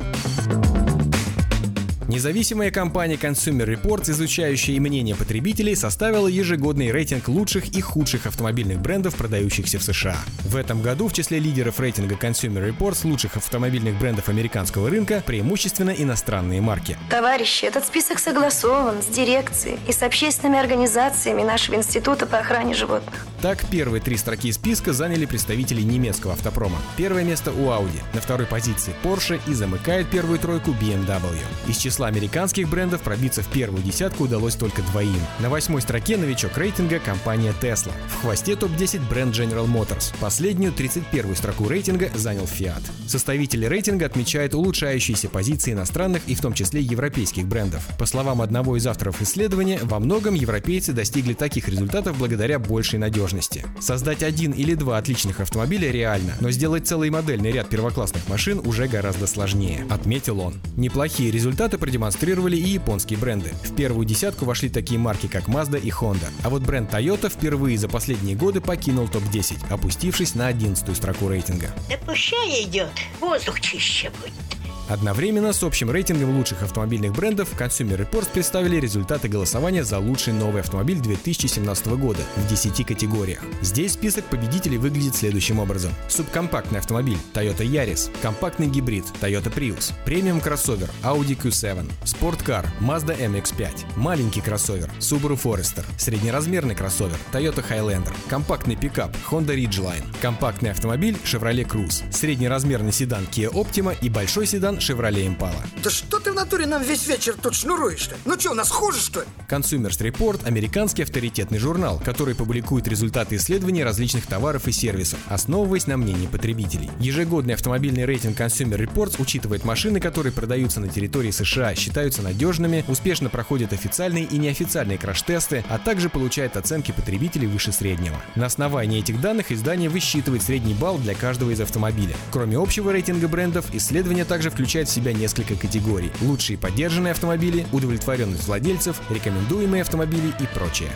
Независимая 2.10 2.72
компания 2.72 3.14
Consumer 3.14 3.64
Reports, 3.64 4.10
изучающая 4.10 4.80
мнение 4.80 5.14
потребителей, 5.14 5.76
составила 5.76 6.26
ежегодный 6.26 6.90
рейтинг 6.90 7.28
лучших 7.28 7.68
и 7.68 7.80
худших 7.80 8.26
автомобильных 8.26 8.80
брендов, 8.80 9.14
продающихся 9.14 9.78
в 9.78 9.84
США. 9.84 10.16
В 10.44 10.56
этом 10.56 10.82
году 10.82 11.06
в 11.06 11.12
числе 11.12 11.38
лидеров 11.38 11.78
рейтинга 11.78 12.16
Consumer 12.16 12.68
Reports 12.68 13.06
лучших 13.06 13.36
автомобильных 13.36 13.96
брендов 13.96 14.28
американского 14.28 14.90
рынка 14.90 15.22
преимущественно 15.24 15.90
иностранные 15.90 16.60
марки. 16.60 16.98
Товарищи, 17.10 17.64
этот 17.64 17.86
список 17.86 18.18
согласован 18.18 19.02
с 19.02 19.06
дирекцией 19.06 19.78
и 19.86 19.92
с 19.92 20.02
общественными 20.02 20.58
организациями 20.58 21.44
нашего 21.44 21.76
Института 21.76 22.26
по 22.26 22.38
охране 22.38 22.74
животных. 22.74 23.24
Так, 23.40 23.64
первые 23.70 24.02
три 24.02 24.16
строки 24.16 24.50
списка 24.50 24.92
заняли 24.92 25.26
представители 25.26 25.80
немецкого 25.80 26.32
автопрома. 26.32 26.78
Первое 26.96 27.22
место 27.22 27.52
у 27.52 27.68
Audi, 27.68 28.02
на 28.14 28.20
второй 28.20 28.48
позиции 28.48 28.92
Porsche 29.04 29.40
и 29.46 29.54
замыкает 29.54 30.10
первую 30.10 30.40
тройку 30.40 30.72
BMW. 30.72 31.38
Из 31.68 31.78
числа 31.78 31.99
американских 32.06 32.68
брендов 32.68 33.02
пробиться 33.02 33.42
в 33.42 33.48
первую 33.48 33.82
десятку 33.82 34.24
удалось 34.24 34.54
только 34.54 34.82
двоим. 34.82 35.20
На 35.38 35.48
восьмой 35.48 35.82
строке 35.82 36.16
новичок 36.16 36.56
рейтинга 36.56 36.98
компания 36.98 37.54
Tesla. 37.60 37.92
В 38.08 38.20
хвосте 38.20 38.56
топ-10 38.56 39.08
бренд 39.08 39.34
General 39.34 39.66
Motors. 39.66 40.14
Последнюю, 40.20 40.72
31-ю 40.72 41.34
строку 41.34 41.68
рейтинга 41.68 42.10
занял 42.14 42.44
Fiat. 42.44 42.82
Составители 43.06 43.66
рейтинга 43.66 44.06
отмечают 44.06 44.54
улучшающиеся 44.54 45.28
позиции 45.28 45.72
иностранных 45.72 46.22
и 46.26 46.34
в 46.34 46.40
том 46.40 46.52
числе 46.52 46.80
европейских 46.80 47.46
брендов. 47.46 47.86
По 47.98 48.06
словам 48.06 48.42
одного 48.42 48.76
из 48.76 48.86
авторов 48.86 49.20
исследования, 49.22 49.80
во 49.82 49.98
многом 49.98 50.34
европейцы 50.34 50.92
достигли 50.92 51.34
таких 51.34 51.68
результатов 51.68 52.18
благодаря 52.18 52.58
большей 52.58 52.98
надежности. 52.98 53.64
Создать 53.80 54.22
один 54.22 54.52
или 54.52 54.74
два 54.74 54.98
отличных 54.98 55.40
автомобиля 55.40 55.90
реально, 55.90 56.34
но 56.40 56.50
сделать 56.50 56.86
целый 56.86 57.10
модельный 57.10 57.52
ряд 57.52 57.68
первоклассных 57.68 58.28
машин 58.28 58.60
уже 58.64 58.86
гораздо 58.88 59.26
сложнее, 59.26 59.86
отметил 59.90 60.40
он. 60.40 60.54
Неплохие 60.76 61.30
результаты 61.30 61.78
продемонстрировали 61.90 62.56
и 62.56 62.68
японские 62.68 63.18
бренды. 63.18 63.52
В 63.64 63.74
первую 63.74 64.06
десятку 64.06 64.44
вошли 64.44 64.68
такие 64.68 65.00
марки, 65.00 65.26
как 65.26 65.48
Mazda 65.48 65.80
и 65.80 65.90
Honda. 65.90 66.30
А 66.44 66.48
вот 66.48 66.62
бренд 66.62 66.92
Toyota 66.94 67.28
впервые 67.28 67.76
за 67.78 67.88
последние 67.88 68.36
годы 68.36 68.60
покинул 68.60 69.08
топ-10, 69.08 69.72
опустившись 69.72 70.36
на 70.36 70.46
11 70.46 70.96
строку 70.96 71.28
рейтинга. 71.28 71.74
Да 71.88 71.96
пущай 71.96 72.62
идет, 72.62 72.92
воздух 73.20 73.60
чище 73.60 74.12
будет. 74.22 74.59
Одновременно 74.90 75.52
с 75.52 75.62
общим 75.62 75.88
рейтингом 75.88 76.36
лучших 76.36 76.64
автомобильных 76.64 77.12
брендов 77.12 77.52
Consumer 77.56 77.96
Reports 77.96 78.28
представили 78.32 78.80
результаты 78.80 79.28
голосования 79.28 79.84
за 79.84 80.00
лучший 80.00 80.32
новый 80.32 80.62
автомобиль 80.62 80.98
2017 80.98 81.86
года 81.90 82.18
в 82.34 82.48
10 82.48 82.84
категориях. 82.84 83.38
Здесь 83.60 83.92
список 83.92 84.24
победителей 84.24 84.78
выглядит 84.78 85.14
следующим 85.14 85.60
образом. 85.60 85.92
Субкомпактный 86.08 86.80
автомобиль 86.80 87.18
Toyota 87.32 87.64
Yaris, 87.64 88.10
компактный 88.20 88.66
гибрид 88.66 89.04
Toyota 89.20 89.54
Prius, 89.54 89.92
премиум 90.04 90.40
кроссовер 90.40 90.90
Audi 91.04 91.38
Q7, 91.40 91.88
спорткар 92.04 92.66
Mazda 92.80 93.16
MX-5, 93.16 93.96
маленький 93.96 94.40
кроссовер 94.40 94.90
Subaru 94.98 95.40
Forester, 95.40 95.84
среднеразмерный 95.98 96.74
кроссовер 96.74 97.16
Toyota 97.32 97.64
Highlander, 97.64 98.12
компактный 98.28 98.74
пикап 98.74 99.16
Honda 99.30 99.54
Ridgeline, 99.54 100.04
компактный 100.20 100.72
автомобиль 100.72 101.16
Chevrolet 101.24 101.64
Cruze, 101.64 102.02
среднеразмерный 102.12 102.92
седан 102.92 103.28
Kia 103.30 103.52
Optima 103.52 103.96
и 104.02 104.08
большой 104.08 104.48
седан 104.48 104.79
Chevrolet 104.80 105.26
Impala. 105.26 105.54
Да 105.82 105.90
что 105.90 106.18
ты 106.18 106.32
в 106.32 106.34
натуре 106.34 106.66
нам 106.66 106.82
весь 106.82 107.06
вечер 107.06 107.36
тут 107.40 107.54
шнуруешь-то? 107.54 108.16
Ну 108.24 108.38
что, 108.38 108.50
у 108.50 108.54
нас 108.54 108.70
хуже, 108.70 109.00
что 109.00 109.20
ли? 109.20 109.26
Consumers 109.48 110.00
Report– 110.00 110.40
американский 110.44 111.02
авторитетный 111.02 111.58
журнал, 111.58 112.00
который 112.04 112.34
публикует 112.34 112.88
результаты 112.88 113.36
исследований 113.36 113.84
различных 113.84 114.26
товаров 114.26 114.66
и 114.68 114.72
сервисов, 114.72 115.18
основываясь 115.28 115.86
на 115.86 115.96
мнении 115.96 116.26
потребителей. 116.26 116.90
Ежегодный 116.98 117.54
автомобильный 117.54 118.04
рейтинг 118.04 118.40
Consumer 118.40 118.78
Reports 118.78 119.16
учитывает 119.18 119.64
машины, 119.64 120.00
которые 120.00 120.32
продаются 120.32 120.80
на 120.80 120.88
территории 120.88 121.30
США, 121.30 121.74
считаются 121.74 122.22
надежными, 122.22 122.84
успешно 122.88 123.28
проходят 123.28 123.72
официальные 123.72 124.24
и 124.24 124.38
неофициальные 124.38 124.98
краш-тесты, 124.98 125.64
а 125.68 125.78
также 125.78 126.08
получает 126.08 126.56
оценки 126.56 126.92
потребителей 126.92 127.46
выше 127.46 127.72
среднего. 127.72 128.16
На 128.34 128.46
основании 128.46 129.00
этих 129.00 129.20
данных 129.20 129.52
издание 129.52 129.90
высчитывает 129.90 130.42
средний 130.42 130.74
балл 130.74 130.98
для 130.98 131.14
каждого 131.14 131.50
из 131.50 131.60
автомобиля. 131.60 132.16
Кроме 132.30 132.56
общего 132.56 132.90
рейтинга 132.90 133.28
брендов, 133.28 133.66
исследование 133.74 134.24
также 134.24 134.50
включает 134.50 134.69
в 134.70 134.92
себя 134.92 135.12
несколько 135.12 135.56
категорий. 135.56 136.12
Лучшие 136.20 136.56
поддержанные 136.56 137.10
автомобили, 137.10 137.66
удовлетворенность 137.72 138.46
владельцев, 138.46 139.00
рекомендуемые 139.10 139.82
автомобили 139.82 140.32
и 140.40 140.46
прочее. 140.54 140.90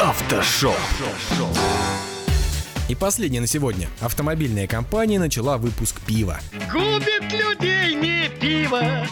Автошоп. 0.00 0.76
И 2.88 2.94
последнее 2.94 3.40
на 3.40 3.46
сегодня. 3.46 3.88
Автомобильная 4.00 4.66
компания 4.66 5.18
начала 5.18 5.58
выпуск 5.58 6.00
пива. 6.00 6.40
Губит 6.72 7.30
людей 7.32 7.94
не 7.94 8.28
пиво, 8.40 9.06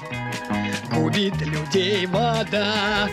губит 0.92 1.40
людей 1.42 2.06
вода. 2.06 3.08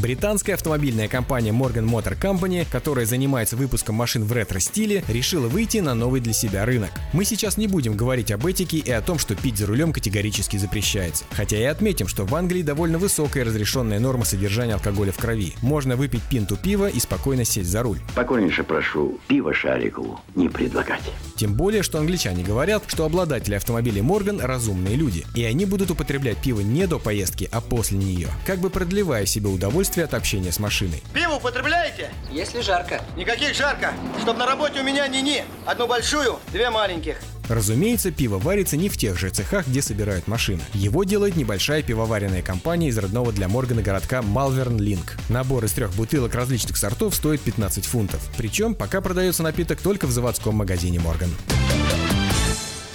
Британская 0.00 0.54
автомобильная 0.54 1.08
компания 1.08 1.50
Morgan 1.50 1.84
Motor 1.84 2.16
Company, 2.16 2.64
которая 2.70 3.04
занимается 3.04 3.56
выпуском 3.56 3.96
машин 3.96 4.22
в 4.24 4.32
ретро-стиле, 4.32 5.02
решила 5.08 5.48
выйти 5.48 5.78
на 5.78 5.94
новый 5.94 6.20
для 6.20 6.32
себя 6.32 6.64
рынок. 6.64 6.90
Мы 7.12 7.24
сейчас 7.24 7.56
не 7.56 7.66
будем 7.66 7.96
говорить 7.96 8.30
об 8.30 8.46
этике 8.46 8.76
и 8.76 8.90
о 8.92 9.02
том, 9.02 9.18
что 9.18 9.34
пить 9.34 9.56
за 9.56 9.66
рулем 9.66 9.92
категорически 9.92 10.56
запрещается. 10.56 11.24
Хотя 11.30 11.56
и 11.56 11.64
отметим, 11.64 12.06
что 12.06 12.24
в 12.24 12.34
Англии 12.36 12.62
довольно 12.62 12.98
высокая 12.98 13.44
разрешенная 13.44 13.98
норма 13.98 14.24
содержания 14.24 14.74
алкоголя 14.74 15.10
в 15.10 15.16
крови. 15.16 15.54
Можно 15.62 15.96
выпить 15.96 16.22
пинту 16.22 16.56
пива 16.56 16.88
и 16.88 17.00
спокойно 17.00 17.44
сесть 17.44 17.70
за 17.70 17.82
руль. 17.82 17.98
Покорнейше 18.14 18.62
прошу, 18.62 19.18
пиво 19.26 19.52
Шарикову 19.52 20.20
не 20.36 20.48
предлагать. 20.48 21.02
Тем 21.34 21.54
более, 21.54 21.82
что 21.82 21.98
англичане 21.98 22.44
говорят, 22.44 22.84
что 22.86 23.04
обладатели 23.04 23.56
автомобилей 23.56 24.00
Morgan 24.00 24.40
разумные 24.40 24.94
люди, 24.94 25.24
и 25.34 25.42
они 25.42 25.66
будут 25.66 25.90
употреблять 25.90 26.38
пиво 26.38 26.60
не 26.60 26.86
до 26.86 27.00
поездки, 27.00 27.48
а 27.50 27.60
после 27.60 27.98
нее, 27.98 28.28
как 28.46 28.58
бы 28.60 28.70
продлевая 28.70 29.26
себе 29.26 29.48
удовольствие 29.48 29.87
от 29.96 30.14
общения 30.14 30.52
с 30.52 30.58
машиной. 30.58 31.02
Пиво 31.14 31.34
употребляете? 31.34 32.10
Если 32.30 32.60
жарко. 32.60 33.00
Никаких 33.16 33.54
жарко. 33.54 33.92
Чтоб 34.22 34.36
на 34.36 34.46
работе 34.46 34.80
у 34.80 34.84
меня 34.84 35.08
ни-ни. 35.08 35.44
Одну 35.66 35.86
большую, 35.86 36.38
две 36.52 36.70
маленьких. 36.70 37.16
Разумеется, 37.48 38.10
пиво 38.10 38.38
варится 38.38 38.76
не 38.76 38.88
в 38.88 38.96
тех 38.98 39.18
же 39.18 39.30
цехах, 39.30 39.66
где 39.66 39.80
собирают 39.80 40.26
машины. 40.26 40.60
Его 40.74 41.04
делает 41.04 41.36
небольшая 41.36 41.82
пивоваренная 41.82 42.42
компания 42.42 42.88
из 42.88 42.98
родного 42.98 43.32
для 43.32 43.48
Моргана 43.48 43.82
городка 43.82 44.20
Malvern 44.20 44.76
Link. 44.76 45.12
Набор 45.30 45.64
из 45.64 45.72
трех 45.72 45.92
бутылок 45.94 46.34
различных 46.34 46.76
сортов 46.76 47.14
стоит 47.14 47.40
15 47.40 47.86
фунтов. 47.86 48.20
Причем 48.36 48.74
пока 48.74 49.00
продается 49.00 49.42
напиток 49.42 49.80
только 49.80 50.06
в 50.06 50.10
заводском 50.10 50.56
магазине 50.56 51.00
Морган. 51.00 51.30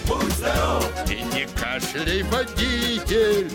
Будь 0.08 0.34
здоров 0.34 0.90
и 1.10 1.22
не 1.22 1.46
кашляй, 1.46 2.24
водитель. 2.24 3.52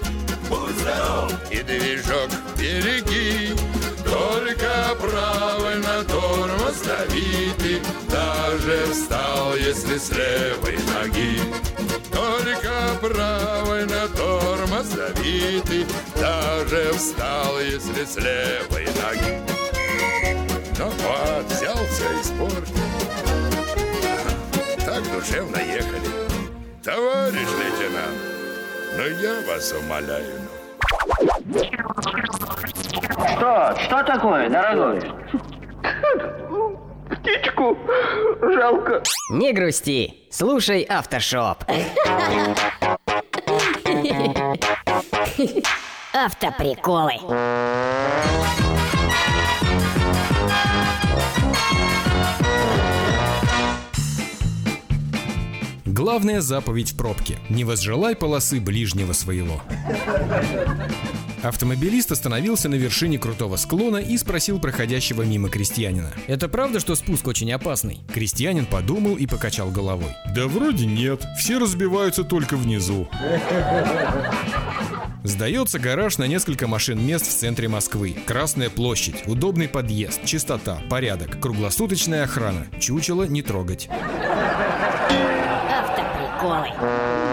Будь 0.48 0.76
здоров 0.78 1.32
и 1.50 1.62
движок 1.62 2.30
береги. 2.58 3.54
Только 4.04 4.96
правильно 4.98 6.02
тормоз 6.04 6.80
дави 6.80 7.52
ты, 7.58 7.80
даже 8.10 8.86
встал, 8.90 9.54
если 9.54 9.98
с 9.98 10.10
левой 10.10 10.78
ноги. 10.94 11.40
Только 12.10 12.98
правильно 13.00 14.08
тормоз 14.16 14.88
дави 14.88 15.62
ты, 15.66 15.86
даже 16.18 16.92
встал, 16.94 17.60
если 17.60 18.04
с 18.04 18.16
левой 18.16 18.86
ноги. 18.86 19.42
Ну 20.78 20.86
вот, 20.86 21.52
взял 21.52 21.76
все 21.92 22.08
испортил. 22.22 22.74
Так 24.86 25.02
душевно 25.12 25.58
ехали. 25.58 26.27
Товарищ 26.88 27.48
лейтенант, 27.58 28.18
ну 28.96 29.02
я 29.20 29.34
вас 29.46 29.74
умоляю, 29.74 30.40
ну. 31.52 31.62
Что? 33.36 33.76
Что 33.84 34.02
такое, 34.04 34.48
дорогой? 34.48 35.02
Птичку 37.10 37.76
жалко. 38.40 39.02
Не 39.32 39.52
грусти, 39.52 40.14
слушай 40.30 40.80
автошоп. 40.84 41.58
Автоприколы. 46.14 47.18
Главная 55.98 56.40
заповедь 56.40 56.92
в 56.92 56.96
пробке– 56.96 57.40
не 57.48 57.64
возжелай 57.64 58.14
полосы 58.14 58.60
ближнего 58.60 59.12
своего. 59.12 59.60
Автомобилист 61.42 62.12
остановился 62.12 62.68
на 62.68 62.76
вершине 62.76 63.18
крутого 63.18 63.56
склона 63.56 63.96
и 63.96 64.16
спросил 64.16 64.60
проходящего 64.60 65.22
мимо 65.22 65.48
крестьянина. 65.48 66.12
Это 66.28 66.48
правда, 66.48 66.78
что 66.78 66.94
спуск 66.94 67.26
очень 67.26 67.50
опасный? 67.50 67.98
Крестьянин 68.14 68.64
подумал 68.64 69.16
и 69.16 69.26
покачал 69.26 69.72
головой. 69.72 70.14
Да 70.36 70.46
вроде 70.46 70.86
нет, 70.86 71.24
все 71.36 71.58
разбиваются 71.58 72.22
только 72.22 72.56
внизу. 72.56 73.08
Сдается 75.24 75.80
гараж 75.80 76.16
на 76.18 76.28
несколько 76.28 76.68
машин 76.68 77.04
мест 77.04 77.26
в 77.26 77.36
центре 77.36 77.66
Москвы. 77.66 78.16
Красная 78.24 78.70
площадь, 78.70 79.26
удобный 79.26 79.66
подъезд, 79.66 80.24
чистота, 80.24 80.80
порядок, 80.88 81.40
круглосуточная 81.40 82.22
охрана. 82.22 82.68
Чучело 82.78 83.24
не 83.24 83.42
трогать. 83.42 83.88
Автоприколы. 86.48 87.28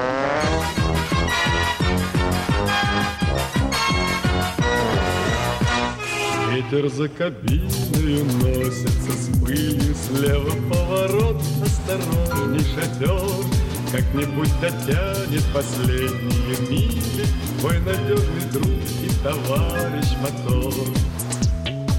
Ветер 6.52 6.90
за 6.90 7.10
кабиною 7.10 8.26
носится 8.42 9.12
с 9.12 9.40
пылью 9.40 9.96
Слева 9.96 10.52
поворот, 10.70 11.42
осторожней 11.64 12.66
шофер 12.74 13.46
Как-нибудь 13.92 14.52
дотянет 14.62 15.44
последние 15.54 16.70
мили 16.70 17.26
Мой 17.62 17.80
надежный 17.80 18.52
друг 18.52 18.68
и 19.04 19.10
товарищ 19.24 20.08
мотор 20.22 20.74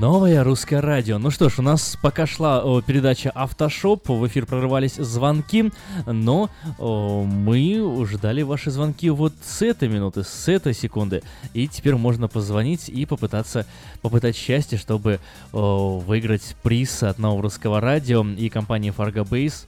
Новое 0.00 0.44
русское 0.44 0.80
радио. 0.80 1.18
Ну 1.18 1.32
что 1.32 1.48
ж, 1.48 1.58
у 1.58 1.62
нас 1.62 1.98
пока 2.00 2.24
шла 2.24 2.62
о, 2.62 2.80
передача 2.80 3.30
Автошоп, 3.30 4.08
в 4.08 4.28
эфир 4.28 4.46
прорывались 4.46 4.94
звонки, 4.94 5.72
но 6.06 6.50
о, 6.78 7.24
мы 7.24 8.06
ждали 8.06 8.42
ваши 8.42 8.70
звонки 8.70 9.10
вот 9.10 9.32
с 9.42 9.60
этой 9.60 9.88
минуты, 9.88 10.22
с 10.22 10.46
этой 10.46 10.72
секунды. 10.72 11.24
И 11.52 11.66
теперь 11.66 11.96
можно 11.96 12.28
позвонить 12.28 12.88
и 12.88 13.06
попытаться 13.06 13.66
попытать 14.00 14.36
счастье, 14.36 14.78
чтобы 14.78 15.18
о, 15.52 15.98
выиграть 15.98 16.54
приз 16.62 17.02
от 17.02 17.18
нового 17.18 17.42
русского 17.42 17.80
радио 17.80 18.24
и 18.24 18.48
компании 18.50 18.94
Fargo 18.96 19.28
Base 19.28 19.66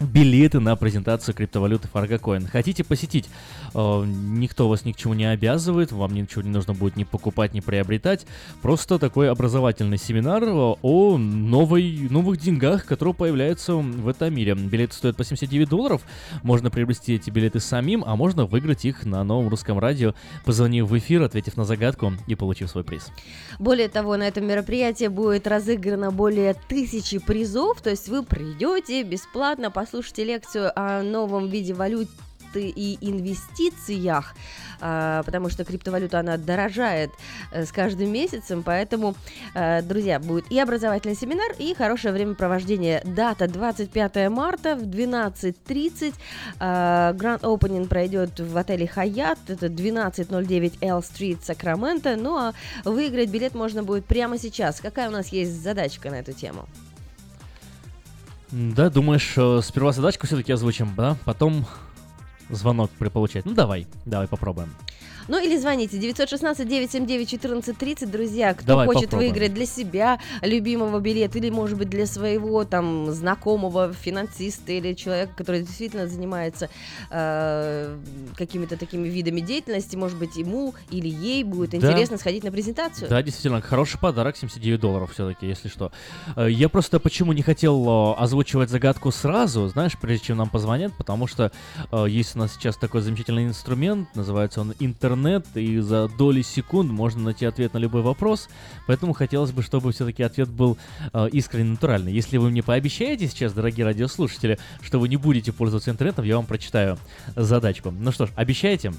билеты 0.00 0.60
на 0.60 0.76
презентацию 0.76 1.34
криптовалюты 1.34 1.88
Fargocoin. 1.92 2.46
Хотите 2.48 2.84
посетить? 2.84 3.28
Э, 3.74 4.04
никто 4.04 4.68
вас 4.68 4.84
ни 4.84 4.92
к 4.92 4.96
чему 4.96 5.14
не 5.14 5.24
обязывает, 5.24 5.92
вам 5.92 6.14
ничего 6.14 6.42
не 6.42 6.50
нужно 6.50 6.74
будет 6.74 6.96
ни 6.96 7.04
покупать, 7.04 7.54
ни 7.54 7.60
приобретать. 7.60 8.26
Просто 8.62 8.98
такой 8.98 9.30
образовательный 9.30 9.98
семинар 9.98 10.44
о 10.44 11.16
новой, 11.18 12.08
новых 12.10 12.38
деньгах, 12.38 12.86
которые 12.86 13.14
появляются 13.14 13.74
в 13.74 14.08
этом 14.08 14.34
мире. 14.34 14.54
Билеты 14.54 14.94
стоят 14.94 15.16
по 15.16 15.24
79 15.24 15.68
долларов. 15.68 16.02
Можно 16.42 16.70
приобрести 16.70 17.14
эти 17.14 17.30
билеты 17.30 17.60
самим, 17.60 18.04
а 18.06 18.16
можно 18.16 18.46
выиграть 18.46 18.84
их 18.84 19.04
на 19.04 19.22
новом 19.24 19.48
русском 19.48 19.78
радио, 19.78 20.14
позвонив 20.44 20.86
в 20.88 20.98
эфир, 20.98 21.22
ответив 21.22 21.56
на 21.56 21.64
загадку 21.64 22.12
и 22.26 22.34
получив 22.34 22.70
свой 22.70 22.84
приз. 22.84 23.10
Более 23.58 23.88
того, 23.88 24.16
на 24.16 24.26
этом 24.28 24.46
мероприятии 24.46 25.06
будет 25.06 25.46
разыграно 25.46 26.10
более 26.10 26.54
тысячи 26.68 27.18
призов, 27.18 27.80
то 27.80 27.90
есть 27.90 28.08
вы 28.08 28.22
придете 28.22 29.02
бесплатно, 29.02 29.70
послушайте 29.84 30.24
лекцию 30.24 30.72
о 30.76 31.02
новом 31.02 31.48
виде 31.48 31.74
валют 31.74 32.08
и 32.54 32.96
инвестициях, 33.02 34.34
а, 34.80 35.22
потому 35.24 35.50
что 35.50 35.64
криптовалюта, 35.64 36.20
она 36.20 36.36
дорожает 36.38 37.10
э, 37.50 37.66
с 37.66 37.72
каждым 37.72 38.12
месяцем, 38.12 38.62
поэтому, 38.62 39.14
э, 39.54 39.82
друзья, 39.82 40.20
будет 40.20 40.50
и 40.52 40.58
образовательный 40.58 41.16
семинар, 41.16 41.52
и 41.58 41.74
хорошее 41.74 42.14
времяпровождение. 42.14 43.02
Дата 43.04 43.46
25 43.46 44.30
марта 44.30 44.76
в 44.76 44.84
12.30. 44.84 46.14
Гранд 47.18 47.42
Opening 47.42 47.88
пройдет 47.88 48.38
в 48.38 48.56
отеле 48.56 48.86
Хаят, 48.86 49.38
это 49.48 49.66
1209 49.66 50.78
L 50.80 51.00
Street, 51.00 51.40
Сакраменто. 51.42 52.16
Ну 52.16 52.36
а 52.36 52.54
выиграть 52.84 53.28
билет 53.28 53.54
можно 53.54 53.82
будет 53.82 54.06
прямо 54.06 54.38
сейчас. 54.38 54.80
Какая 54.80 55.08
у 55.08 55.12
нас 55.12 55.28
есть 55.28 55.60
задачка 55.60 56.08
на 56.08 56.20
эту 56.20 56.32
тему? 56.32 56.68
Да, 58.54 58.88
думаешь, 58.88 59.34
э, 59.36 59.60
сперва 59.64 59.90
задачку 59.90 60.28
все-таки 60.28 60.52
озвучим, 60.52 60.94
да? 60.96 61.16
Потом 61.24 61.66
звонок 62.50 62.88
получать. 63.10 63.44
Ну 63.44 63.52
давай, 63.52 63.88
давай 64.04 64.28
попробуем. 64.28 64.70
Ну 65.28 65.42
или 65.42 65.56
звоните 65.56 65.96
916-979-1430, 65.98 68.06
друзья, 68.10 68.52
кто 68.54 68.66
Давай 68.66 68.86
хочет 68.86 69.04
попробуем. 69.04 69.32
выиграть 69.32 69.54
для 69.54 69.66
себя 69.66 70.18
любимого 70.42 70.98
билета 71.00 71.38
или, 71.38 71.48
может 71.50 71.78
быть, 71.78 71.88
для 71.88 72.06
своего 72.06 72.64
там 72.64 73.10
знакомого 73.10 73.92
финансиста 73.92 74.72
или 74.72 74.92
человека, 74.94 75.32
который 75.36 75.60
действительно 75.62 76.06
занимается 76.08 76.68
э, 77.10 77.96
какими-то 78.36 78.76
такими 78.76 79.08
видами 79.08 79.40
деятельности, 79.40 79.96
может 79.96 80.18
быть, 80.18 80.36
ему 80.36 80.74
или 80.90 81.08
ей 81.08 81.42
будет 81.44 81.70
Да. 81.70 81.76
интересно 81.78 82.18
сходить 82.18 82.44
на 82.44 82.52
презентацию. 82.52 83.08
Да, 83.08 83.22
действительно, 83.22 83.60
хороший 83.62 83.98
подарок, 83.98 84.36
79 84.36 84.78
долларов 84.80 85.12
все-таки, 85.12 85.46
если 85.46 85.68
что. 85.68 85.90
Э, 86.36 86.48
Я 86.50 86.68
просто 86.68 87.00
почему 87.00 87.32
не 87.32 87.42
хотел 87.42 88.12
э, 88.12 88.14
озвучивать 88.18 88.68
загадку 88.70 89.10
сразу, 89.10 89.66
знаешь, 89.68 89.96
прежде 89.98 90.26
чем 90.26 90.36
нам 90.36 90.50
позвонят, 90.50 90.92
потому 90.96 91.26
что 91.26 91.50
э, 91.90 92.06
есть 92.08 92.36
у 92.36 92.38
нас 92.40 92.52
сейчас 92.54 92.76
такой 92.76 93.00
замечательный 93.00 93.46
инструмент, 93.46 94.08
называется 94.14 94.60
он 94.60 94.74
интернет, 94.80 95.13
и 95.54 95.78
за 95.80 96.08
доли 96.08 96.42
секунд 96.42 96.90
можно 96.90 97.22
найти 97.22 97.46
ответ 97.46 97.74
на 97.74 97.78
любой 97.78 98.02
вопрос, 98.02 98.48
поэтому 98.86 99.12
хотелось 99.12 99.52
бы, 99.52 99.62
чтобы 99.62 99.92
все-таки 99.92 100.22
ответ 100.22 100.48
был 100.48 100.78
э, 101.12 101.28
искренне 101.32 101.70
натуральный. 101.70 102.12
Если 102.12 102.36
вы 102.36 102.50
мне 102.50 102.62
пообещаете 102.62 103.28
сейчас, 103.28 103.52
дорогие 103.52 103.84
радиослушатели, 103.84 104.58
что 104.82 104.98
вы 105.00 105.08
не 105.08 105.16
будете 105.16 105.52
пользоваться 105.52 105.90
интернетом, 105.90 106.24
я 106.24 106.36
вам 106.36 106.46
прочитаю 106.46 106.98
задачку. 107.36 107.90
Ну 107.90 108.12
что 108.12 108.26
ж, 108.26 108.30
обещаете? 108.36 108.92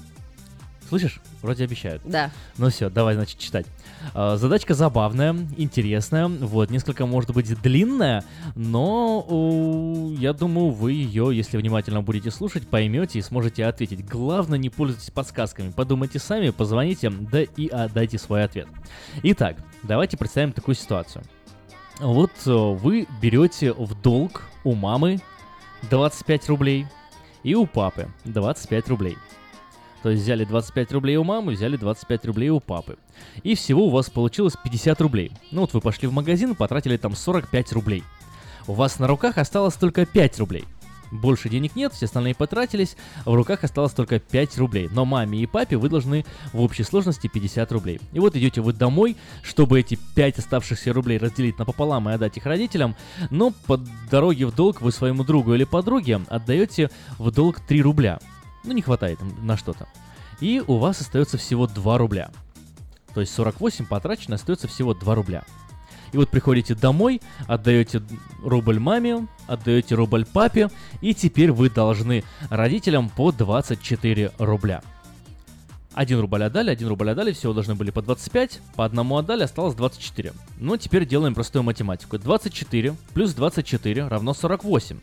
Слышишь? 0.88 1.20
Вроде 1.42 1.64
обещают. 1.64 2.02
Да. 2.04 2.30
Ну 2.58 2.70
все, 2.70 2.88
давай, 2.88 3.14
значит, 3.14 3.38
читать. 3.38 3.66
А, 4.14 4.36
Задачка 4.36 4.74
забавная, 4.74 5.36
интересная, 5.56 6.28
вот, 6.28 6.70
несколько, 6.70 7.06
может 7.06 7.32
быть, 7.32 7.60
длинная, 7.60 8.24
но 8.54 10.12
я 10.18 10.32
думаю, 10.32 10.70
вы 10.70 10.92
ее, 10.92 11.30
если 11.32 11.56
внимательно 11.56 12.02
будете 12.02 12.30
слушать, 12.30 12.68
поймете 12.68 13.18
и 13.18 13.22
сможете 13.22 13.64
ответить. 13.64 14.06
Главное, 14.06 14.58
не 14.58 14.70
пользуйтесь 14.70 15.10
подсказками, 15.10 15.70
подумайте 15.70 16.18
сами, 16.18 16.50
позвоните, 16.50 17.10
да 17.10 17.42
и 17.42 17.68
отдайте 17.68 18.18
свой 18.18 18.44
ответ. 18.44 18.68
Итак, 19.22 19.56
давайте 19.82 20.16
представим 20.16 20.52
такую 20.52 20.74
ситуацию. 20.74 21.24
Вот 21.98 22.30
э, 22.44 22.50
вы 22.50 23.06
берете 23.22 23.72
в 23.72 24.00
долг 24.00 24.42
у 24.64 24.74
мамы 24.74 25.18
25 25.90 26.48
рублей 26.48 26.86
и 27.42 27.54
у 27.54 27.66
папы 27.66 28.08
25 28.24 28.88
рублей. 28.88 29.16
То 30.06 30.10
есть 30.10 30.22
взяли 30.22 30.44
25 30.44 30.92
рублей 30.92 31.16
у 31.16 31.24
мамы, 31.24 31.54
взяли 31.54 31.76
25 31.76 32.26
рублей 32.26 32.50
у 32.50 32.60
папы. 32.60 32.96
И 33.42 33.56
всего 33.56 33.86
у 33.86 33.90
вас 33.90 34.08
получилось 34.08 34.54
50 34.62 35.00
рублей. 35.00 35.32
Ну 35.50 35.62
вот 35.62 35.74
вы 35.74 35.80
пошли 35.80 36.06
в 36.06 36.12
магазин, 36.12 36.54
потратили 36.54 36.96
там 36.96 37.16
45 37.16 37.72
рублей. 37.72 38.04
У 38.68 38.74
вас 38.74 39.00
на 39.00 39.08
руках 39.08 39.36
осталось 39.36 39.74
только 39.74 40.06
5 40.06 40.38
рублей. 40.38 40.64
Больше 41.10 41.48
денег 41.48 41.74
нет, 41.74 41.92
все 41.92 42.06
остальные 42.06 42.36
потратились, 42.36 42.96
в 43.24 43.34
руках 43.34 43.64
осталось 43.64 43.94
только 43.94 44.20
5 44.20 44.58
рублей. 44.58 44.88
Но 44.92 45.04
маме 45.04 45.40
и 45.40 45.46
папе 45.46 45.76
вы 45.76 45.88
должны 45.88 46.24
в 46.52 46.60
общей 46.60 46.84
сложности 46.84 47.26
50 47.26 47.72
рублей. 47.72 48.00
И 48.12 48.20
вот 48.20 48.36
идете 48.36 48.60
вы 48.60 48.74
домой, 48.74 49.16
чтобы 49.42 49.80
эти 49.80 49.98
5 50.14 50.38
оставшихся 50.38 50.92
рублей 50.92 51.18
разделить 51.18 51.58
напополам 51.58 52.08
и 52.08 52.12
отдать 52.12 52.36
их 52.36 52.46
родителям, 52.46 52.94
но 53.30 53.52
по 53.66 53.80
дороге 54.08 54.46
в 54.46 54.54
долг 54.54 54.82
вы 54.82 54.92
своему 54.92 55.24
другу 55.24 55.54
или 55.54 55.64
подруге 55.64 56.20
отдаете 56.28 56.92
в 57.18 57.32
долг 57.32 57.58
3 57.58 57.82
рубля. 57.82 58.20
Ну, 58.66 58.72
не 58.72 58.82
хватает 58.82 59.18
на 59.42 59.56
что-то. 59.56 59.86
И 60.40 60.62
у 60.66 60.76
вас 60.76 61.00
остается 61.00 61.38
всего 61.38 61.66
2 61.66 61.98
рубля. 61.98 62.30
То 63.14 63.20
есть 63.20 63.32
48 63.32 63.86
потрачено, 63.86 64.34
остается 64.34 64.68
всего 64.68 64.92
2 64.92 65.14
рубля. 65.14 65.44
И 66.12 66.18
вот 66.18 66.28
приходите 66.28 66.74
домой, 66.74 67.20
отдаете 67.46 68.02
рубль 68.42 68.78
маме, 68.78 69.26
отдаете 69.46 69.94
рубль 69.94 70.24
папе, 70.24 70.70
и 71.00 71.14
теперь 71.14 71.52
вы 71.52 71.70
должны 71.70 72.24
родителям 72.50 73.08
по 73.08 73.32
24 73.32 74.32
рубля. 74.38 74.82
Один 75.94 76.20
рубль 76.20 76.44
отдали, 76.44 76.70
один 76.70 76.88
рубль 76.88 77.10
отдали, 77.10 77.32
всего 77.32 77.54
должны 77.54 77.74
были 77.74 77.90
по 77.90 78.02
25, 78.02 78.60
по 78.76 78.84
одному 78.84 79.16
отдали, 79.16 79.44
осталось 79.44 79.74
24. 79.74 80.34
Ну, 80.58 80.76
теперь 80.76 81.06
делаем 81.06 81.34
простую 81.34 81.62
математику. 81.62 82.18
24 82.18 82.94
плюс 83.14 83.32
24 83.32 84.06
равно 84.06 84.34
48. 84.34 84.98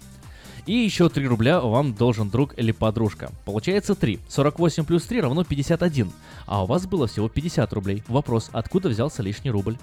И 0.66 0.74
еще 0.74 1.10
3 1.10 1.28
рубля 1.28 1.60
вам 1.60 1.94
должен 1.94 2.30
друг 2.30 2.58
или 2.58 2.72
подружка. 2.72 3.32
Получается 3.44 3.96
3. 3.96 4.20
48 4.30 4.86
плюс 4.86 5.04
3 5.04 5.22
равно 5.22 5.44
51. 5.44 6.12
А 6.46 6.64
у 6.64 6.66
вас 6.66 6.86
было 6.86 7.08
всего 7.08 7.28
50 7.28 7.74
рублей. 7.74 8.04
Вопрос, 8.08 8.50
откуда 8.54 8.90
взялся 8.90 9.22
лишний 9.22 9.52
рубль? 9.52 9.78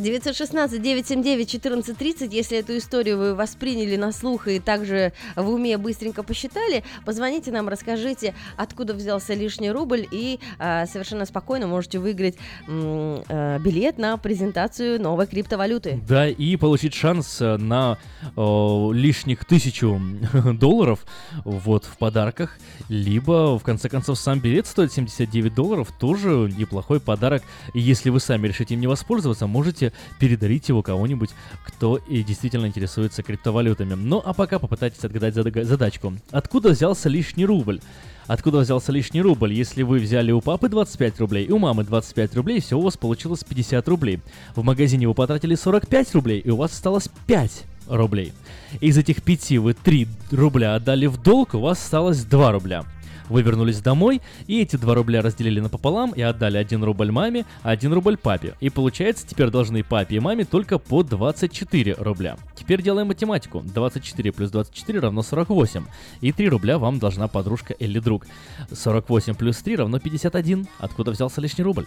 916-979-1430, 0.00 2.28
если 2.32 2.58
эту 2.58 2.78
историю 2.78 3.18
вы 3.18 3.34
восприняли 3.34 3.96
на 3.96 4.12
слух 4.12 4.48
и 4.48 4.58
также 4.58 5.12
в 5.36 5.48
уме 5.48 5.76
быстренько 5.78 6.22
посчитали, 6.22 6.84
позвоните 7.04 7.52
нам, 7.52 7.68
расскажите, 7.68 8.34
откуда 8.56 8.94
взялся 8.94 9.34
лишний 9.34 9.70
рубль 9.70 10.06
и 10.10 10.40
а, 10.58 10.86
совершенно 10.86 11.26
спокойно 11.26 11.66
можете 11.66 11.98
выиграть 11.98 12.36
а, 12.68 13.58
билет 13.58 13.98
на 13.98 14.16
презентацию 14.16 14.98
новой 15.00 15.26
криптовалюты. 15.26 16.00
Да, 16.08 16.28
и 16.28 16.56
получить 16.56 16.94
шанс 16.94 17.40
э, 17.40 17.56
на 17.56 17.98
э, 18.36 18.90
лишних 18.92 19.44
тысячу 19.44 20.00
долларов 20.54 21.04
вот 21.44 21.84
в 21.84 21.98
подарках, 21.98 22.58
либо 22.88 23.58
в 23.58 23.62
конце 23.62 23.88
концов 23.88 24.18
сам 24.18 24.40
билет 24.40 24.66
стоит 24.66 24.92
79 24.92 25.54
долларов, 25.54 25.92
тоже 25.98 26.52
неплохой 26.56 27.00
подарок. 27.00 27.42
Если 27.74 28.10
вы 28.10 28.20
сами 28.20 28.48
решите 28.48 28.74
им 28.74 28.80
не 28.80 28.86
воспользоваться, 28.86 29.46
можете 29.46 29.89
передарить 30.18 30.68
его 30.68 30.82
кого-нибудь, 30.82 31.30
кто 31.64 31.96
и 31.96 32.22
действительно 32.22 32.66
интересуется 32.66 33.22
криптовалютами. 33.22 33.94
Ну 33.94 34.22
а 34.24 34.32
пока 34.34 34.58
попытайтесь 34.58 35.04
отгадать 35.04 35.34
зада- 35.34 35.64
задачку. 35.64 36.14
Откуда 36.30 36.70
взялся 36.70 37.08
лишний 37.08 37.46
рубль? 37.46 37.80
Откуда 38.26 38.58
взялся 38.58 38.92
лишний 38.92 39.22
рубль? 39.22 39.52
Если 39.52 39.82
вы 39.82 39.98
взяли 39.98 40.30
у 40.30 40.40
папы 40.40 40.68
25 40.68 41.18
рублей, 41.20 41.50
у 41.50 41.58
мамы 41.58 41.84
25 41.84 42.36
рублей, 42.36 42.60
все 42.60 42.78
у 42.78 42.80
вас 42.80 42.96
получилось 42.96 43.42
50 43.42 43.88
рублей. 43.88 44.20
В 44.54 44.62
магазине 44.62 45.08
вы 45.08 45.14
потратили 45.14 45.56
45 45.56 46.14
рублей, 46.14 46.38
и 46.38 46.50
у 46.50 46.56
вас 46.56 46.72
осталось 46.72 47.08
5 47.26 47.64
рублей. 47.88 48.32
Из 48.80 48.96
этих 48.96 49.22
5 49.22 49.58
вы 49.58 49.74
3 49.74 50.06
рубля 50.30 50.76
отдали 50.76 51.06
в 51.06 51.20
долг, 51.20 51.54
у 51.54 51.58
вас 51.58 51.78
осталось 51.78 52.22
2 52.24 52.52
рубля. 52.52 52.84
Вы 53.30 53.42
вернулись 53.42 53.80
домой, 53.80 54.20
и 54.48 54.60
эти 54.60 54.74
2 54.74 54.92
рубля 54.92 55.22
разделили 55.22 55.60
напополам 55.60 56.10
и 56.10 56.20
отдали 56.20 56.58
1 56.58 56.82
рубль 56.82 57.12
маме, 57.12 57.46
а 57.62 57.70
1 57.70 57.92
рубль 57.92 58.16
папе. 58.16 58.54
И 58.58 58.70
получается, 58.70 59.26
теперь 59.26 59.50
должны 59.50 59.84
папе 59.84 60.16
и 60.16 60.20
маме 60.20 60.44
только 60.44 60.78
по 60.78 61.04
24 61.04 61.94
рубля. 61.98 62.36
Теперь 62.56 62.82
делаем 62.82 63.06
математику. 63.06 63.60
24 63.60 64.32
плюс 64.32 64.50
24 64.50 64.98
равно 64.98 65.22
48. 65.22 65.84
И 66.20 66.32
3 66.32 66.48
рубля 66.48 66.78
вам 66.78 66.98
должна 66.98 67.28
подружка 67.28 67.72
или 67.72 68.00
друг. 68.00 68.26
48 68.72 69.34
плюс 69.34 69.58
3 69.58 69.76
равно 69.76 70.00
51. 70.00 70.66
Откуда 70.80 71.12
взялся 71.12 71.40
лишний 71.40 71.62
рубль? 71.62 71.86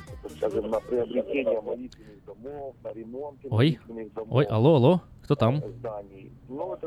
Ой, 3.50 3.80
ой, 4.30 4.46
алло, 4.46 4.76
алло, 4.76 5.02
кто 5.24 5.36
там? 5.36 5.62
Ну. 6.48 6.78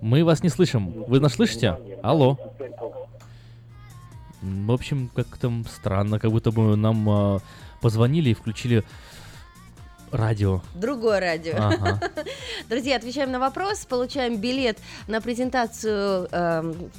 Мы 0.00 0.24
вас 0.24 0.42
не 0.42 0.48
слышим. 0.48 1.04
Вы 1.06 1.20
нас 1.20 1.34
слышите? 1.34 1.78
Алло. 2.02 2.36
В 4.42 4.72
общем, 4.72 5.10
как 5.14 5.26
там 5.36 5.64
странно, 5.66 6.18
как 6.18 6.30
будто 6.30 6.50
бы 6.50 6.76
нам 6.76 7.08
а, 7.08 7.40
позвонили 7.80 8.30
и 8.30 8.34
включили 8.34 8.84
радио. 10.10 10.62
Другое 10.74 11.20
радио. 11.20 11.54
Ага. 11.56 12.00
Друзья, 12.68 12.96
отвечаем 12.96 13.30
на 13.30 13.38
вопрос, 13.38 13.84
получаем 13.84 14.36
билет 14.36 14.78
на 15.06 15.20
презентацию 15.20 16.28
эм, 16.30 16.90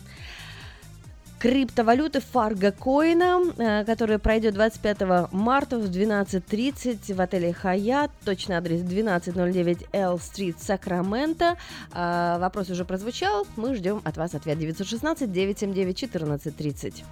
криптовалюты 1.42 2.20
Fargo 2.20 2.72
Coin, 2.72 3.56
э, 3.58 3.84
которая 3.86 4.20
пройдет 4.20 4.54
25 4.54 5.32
марта 5.32 5.80
в 5.80 5.86
12.30 5.90 7.16
в 7.16 7.20
отеле 7.20 7.52
Хаят. 7.52 8.12
Точный 8.24 8.58
адрес 8.58 8.82
1209 8.82 9.88
L 9.92 10.18
Street, 10.18 10.56
Сакраменто. 10.60 11.58
А, 11.92 12.38
Вопрос 12.38 12.70
уже 12.70 12.86
прозвучал. 12.86 13.48
Мы 13.56 13.74
ждем 13.76 14.02
от 14.04 14.18
вас 14.18 14.36
ответ 14.36 14.60
916 14.60 15.32
979 15.32 16.04
1430. 16.04 17.04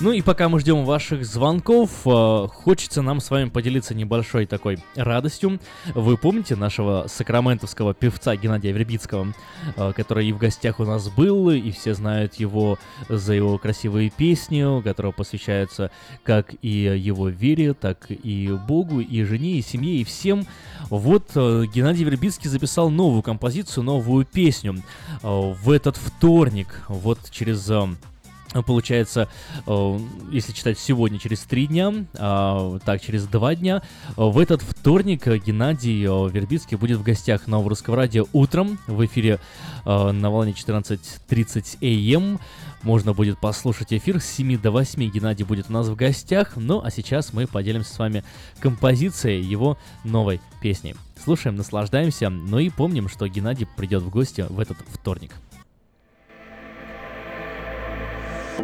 Ну 0.00 0.10
и 0.10 0.22
пока 0.22 0.48
мы 0.48 0.58
ждем 0.58 0.84
ваших 0.84 1.24
звонков, 1.24 1.90
э, 2.04 2.48
хочется 2.52 3.00
нам 3.00 3.20
с 3.20 3.30
вами 3.30 3.48
поделиться 3.48 3.94
небольшой 3.94 4.44
такой 4.44 4.78
радостью. 4.96 5.60
Вы 5.94 6.16
помните 6.16 6.56
нашего 6.56 7.06
сакраментовского 7.06 7.94
певца 7.94 8.34
Геннадия 8.34 8.72
Вербицкого, 8.72 9.32
э, 9.76 9.92
который 9.94 10.26
и 10.26 10.32
в 10.32 10.38
гостях 10.38 10.80
у 10.80 10.84
нас 10.84 11.08
был, 11.08 11.48
и 11.50 11.70
все 11.70 11.94
знают 11.94 12.34
его 12.34 12.76
за 13.08 13.34
его 13.34 13.56
красивые 13.56 14.10
песни, 14.10 14.82
которые 14.82 15.12
посвящаются 15.12 15.92
как 16.24 16.54
и 16.60 16.68
его 16.68 17.28
вере, 17.28 17.72
так 17.72 18.06
и 18.08 18.48
Богу, 18.66 18.98
и 19.00 19.22
жене, 19.22 19.58
и 19.58 19.62
семье, 19.62 20.00
и 20.00 20.04
всем. 20.04 20.44
Вот 20.90 21.30
э, 21.36 21.66
Геннадий 21.72 22.04
Вербицкий 22.04 22.50
записал 22.50 22.90
новую 22.90 23.22
композицию, 23.22 23.84
новую 23.84 24.26
песню 24.26 24.82
в 25.22 25.70
этот 25.70 25.96
вторник, 25.96 26.82
вот 26.88 27.20
через... 27.30 27.70
Получается, 28.62 29.28
э, 29.66 29.98
если 30.30 30.52
читать 30.52 30.78
сегодня 30.78 31.18
через 31.18 31.40
три 31.40 31.66
дня, 31.66 31.92
а, 32.16 32.78
так 32.84 33.02
через 33.02 33.26
два 33.26 33.54
дня, 33.54 33.82
в 34.16 34.38
этот 34.38 34.62
вторник 34.62 35.26
Геннадий 35.26 36.04
э, 36.04 36.30
Вербицкий 36.30 36.76
будет 36.76 36.98
в 36.98 37.02
гостях 37.02 37.46
на 37.46 37.62
Русском 37.62 37.94
радио 37.94 38.26
утром 38.32 38.78
в 38.86 39.04
эфире 39.06 39.40
э, 39.84 40.10
на 40.12 40.30
волне 40.30 40.52
14.30 40.52 42.14
АМ. 42.14 42.40
Можно 42.82 43.14
будет 43.14 43.38
послушать 43.38 43.92
эфир 43.92 44.20
с 44.20 44.26
7 44.26 44.60
до 44.60 44.70
8. 44.70 45.10
Геннадий 45.10 45.44
будет 45.44 45.70
у 45.70 45.72
нас 45.72 45.88
в 45.88 45.96
гостях. 45.96 46.52
Ну 46.56 46.82
а 46.84 46.90
сейчас 46.90 47.32
мы 47.32 47.46
поделимся 47.46 47.92
с 47.92 47.98
вами 47.98 48.24
композицией 48.60 49.42
его 49.42 49.78
новой 50.04 50.40
песни. 50.60 50.94
Слушаем, 51.22 51.56
наслаждаемся, 51.56 52.28
ну 52.28 52.58
и 52.58 52.68
помним, 52.68 53.08
что 53.08 53.26
Геннадий 53.26 53.66
придет 53.76 54.02
в 54.02 54.10
гости 54.10 54.44
в 54.48 54.60
этот 54.60 54.76
вторник. 54.92 55.32
От 58.56 58.62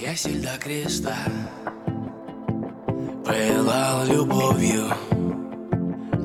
ясель 0.00 0.40
до 0.40 0.58
креста 0.58 1.14
Пылал 3.26 4.06
любовью. 4.06 4.86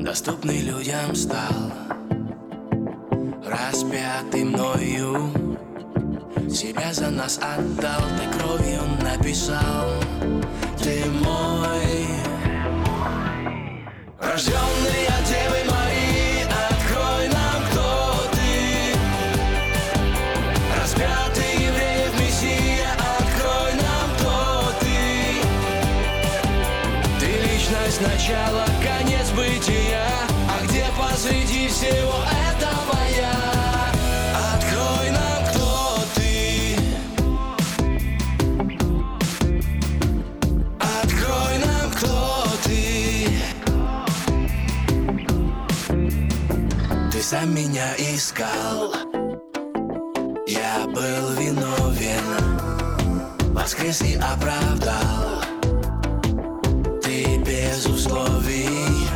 Доступный 0.02 0.62
людям 0.62 1.14
стал 1.16 1.72
Распятый 3.46 4.46
мною. 4.46 5.32
Себя 6.50 6.94
за 6.94 7.10
нас 7.10 7.38
отдал 7.40 8.02
Ты 8.18 8.40
кровью 8.40 8.82
написал 9.02 9.90
Ты 10.90 11.06
мой. 11.24 12.08
Рожденный 14.20 15.06
от 15.06 15.30
Марии 15.70 16.48
Открой 16.72 17.28
нам, 17.28 17.62
кто 17.70 18.24
ты. 18.32 18.96
Распятый 20.82 21.54
евреев 21.68 22.20
Мессия, 22.20 22.92
открой 23.20 23.74
нам, 23.76 24.10
кто 24.18 24.74
ты. 24.80 25.00
Ты 27.20 27.28
личность 27.38 28.02
начала, 28.02 28.66
конец 28.82 29.30
бытия, 29.30 30.08
а 30.50 30.66
где 30.66 30.86
посреди 30.98 31.68
всего 31.68 32.16
этого 32.24 32.39
сам 47.30 47.54
меня 47.54 47.94
искал. 48.00 48.92
Я 50.48 50.88
был 50.88 51.34
виновен, 51.38 52.26
воскрес 53.54 54.02
и 54.02 54.16
оправдал. 54.16 55.44
Ты 57.04 57.38
без 57.38 57.86
условий, 57.86 59.08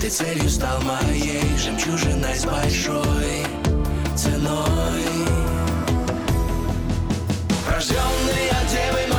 ты 0.00 0.08
целью 0.08 0.48
стал 0.48 0.80
моей 0.80 1.42
жемчужиной 1.58 2.36
с 2.36 2.46
большой 2.46 3.44
ценой. 4.16 5.04
Рожденный 7.68 8.48
от 8.48 8.66
Девы 8.70 9.09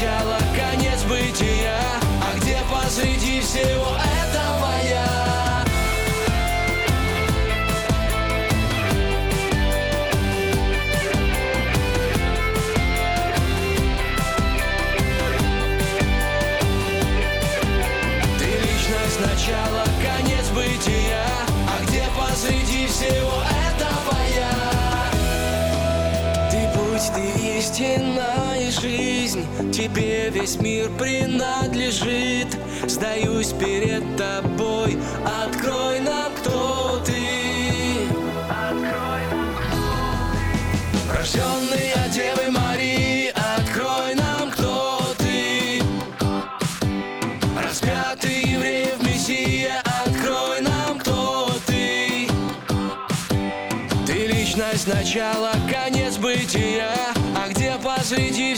начала, 0.00 0.38
конец 0.56 1.02
бытия, 1.02 1.78
а 2.22 2.38
где 2.38 2.58
посреди 2.72 3.40
всего 3.40 3.96
этого 4.22 4.70
я? 4.88 5.64
Ты 18.38 18.46
личность 18.46 19.20
начала, 19.20 19.84
конец 20.00 20.48
бытия, 20.54 21.26
а 21.68 21.84
где 21.84 22.04
посреди 22.18 22.86
всего 22.86 23.42
этого 23.68 24.16
я? 24.34 24.70
истинная 27.58 28.49
жизнь 28.80 29.44
Тебе 29.72 30.30
весь 30.30 30.56
мир 30.56 30.90
принадлежит. 30.98 32.48
Сдаюсь 32.86 33.52
перед 33.52 34.02
тобой 34.16 34.98
Открой 35.44 36.00
нам, 36.00 36.32
кто 36.40 37.02
ты. 37.04 37.12
Рожденный 41.14 41.92
от 41.92 42.10
Девы 42.12 42.50
Марии 42.50 42.69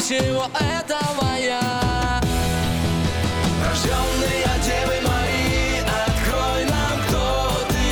всего 0.02 0.46
этого 0.58 1.38
я? 1.38 2.20
Рожденный 3.64 4.42
от 4.42 4.60
Девы 4.62 5.00
Марии 5.06 5.78
Открой 6.08 6.64
нам, 6.64 6.98
кто 7.06 7.52
ты 7.68 7.86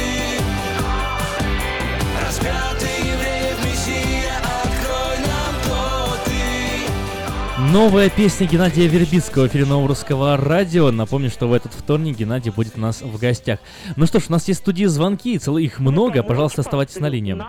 Распятый 2.26 2.98
евреев 2.98 3.64
Мессия 3.64 4.38
Открой 4.42 5.18
нам, 5.24 5.54
кто 5.62 6.16
ты 6.24 7.72
Новая 7.72 8.10
песня 8.10 8.48
Геннадия 8.48 8.88
Вербицкого 8.88 9.44
в 9.44 9.46
эфире 9.46 9.66
Нового 9.66 9.88
Русского 9.88 10.36
Радио. 10.36 10.90
Напомню, 10.90 11.30
что 11.30 11.46
в 11.46 11.52
этот 11.52 11.72
вторник 11.72 12.16
Геннадий 12.16 12.50
будет 12.50 12.76
у 12.76 12.80
нас 12.80 13.02
в 13.02 13.18
гостях. 13.20 13.60
Ну 13.94 14.06
что 14.06 14.18
ж, 14.18 14.24
у 14.28 14.32
нас 14.32 14.48
есть 14.48 14.60
студии 14.60 14.86
звонки, 14.86 15.38
целых 15.38 15.62
их 15.62 15.78
много. 15.78 16.24
Пожалуйста, 16.24 16.62
оставайтесь 16.62 16.98
на 16.98 17.06
линии. 17.06 17.40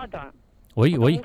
Ой, 0.75 0.97
ой. 0.97 1.23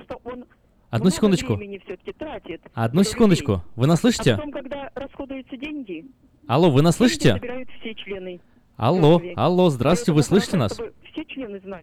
Одну 0.91 1.11
секундочку. 1.11 1.55
времени 1.55 1.79
все-таки 1.85 2.13
тратит. 2.13 2.63
Одну 2.75 3.03
секундочку. 3.03 3.63
Вы 3.75 3.87
нас 3.87 3.99
А 3.99 4.03
слышите? 4.03 4.37
потом, 4.37 4.53
когда 4.53 4.91
расходуются 4.95 5.57
деньги, 5.57 6.07
Алло, 6.47 6.71
вы 6.71 6.83
нас 6.83 6.97
слышите? 6.97 7.41
все 7.81 7.95
члены. 7.95 8.41
Алло, 8.77 9.19
церкви. 9.19 9.33
алло, 9.37 9.71
здравствуйте, 9.71 10.13
вы 10.13 10.23
слышите 10.23 10.57
нас? 10.57 10.73
Все 10.73 11.25
члены 11.25 11.59
знали. 11.61 11.83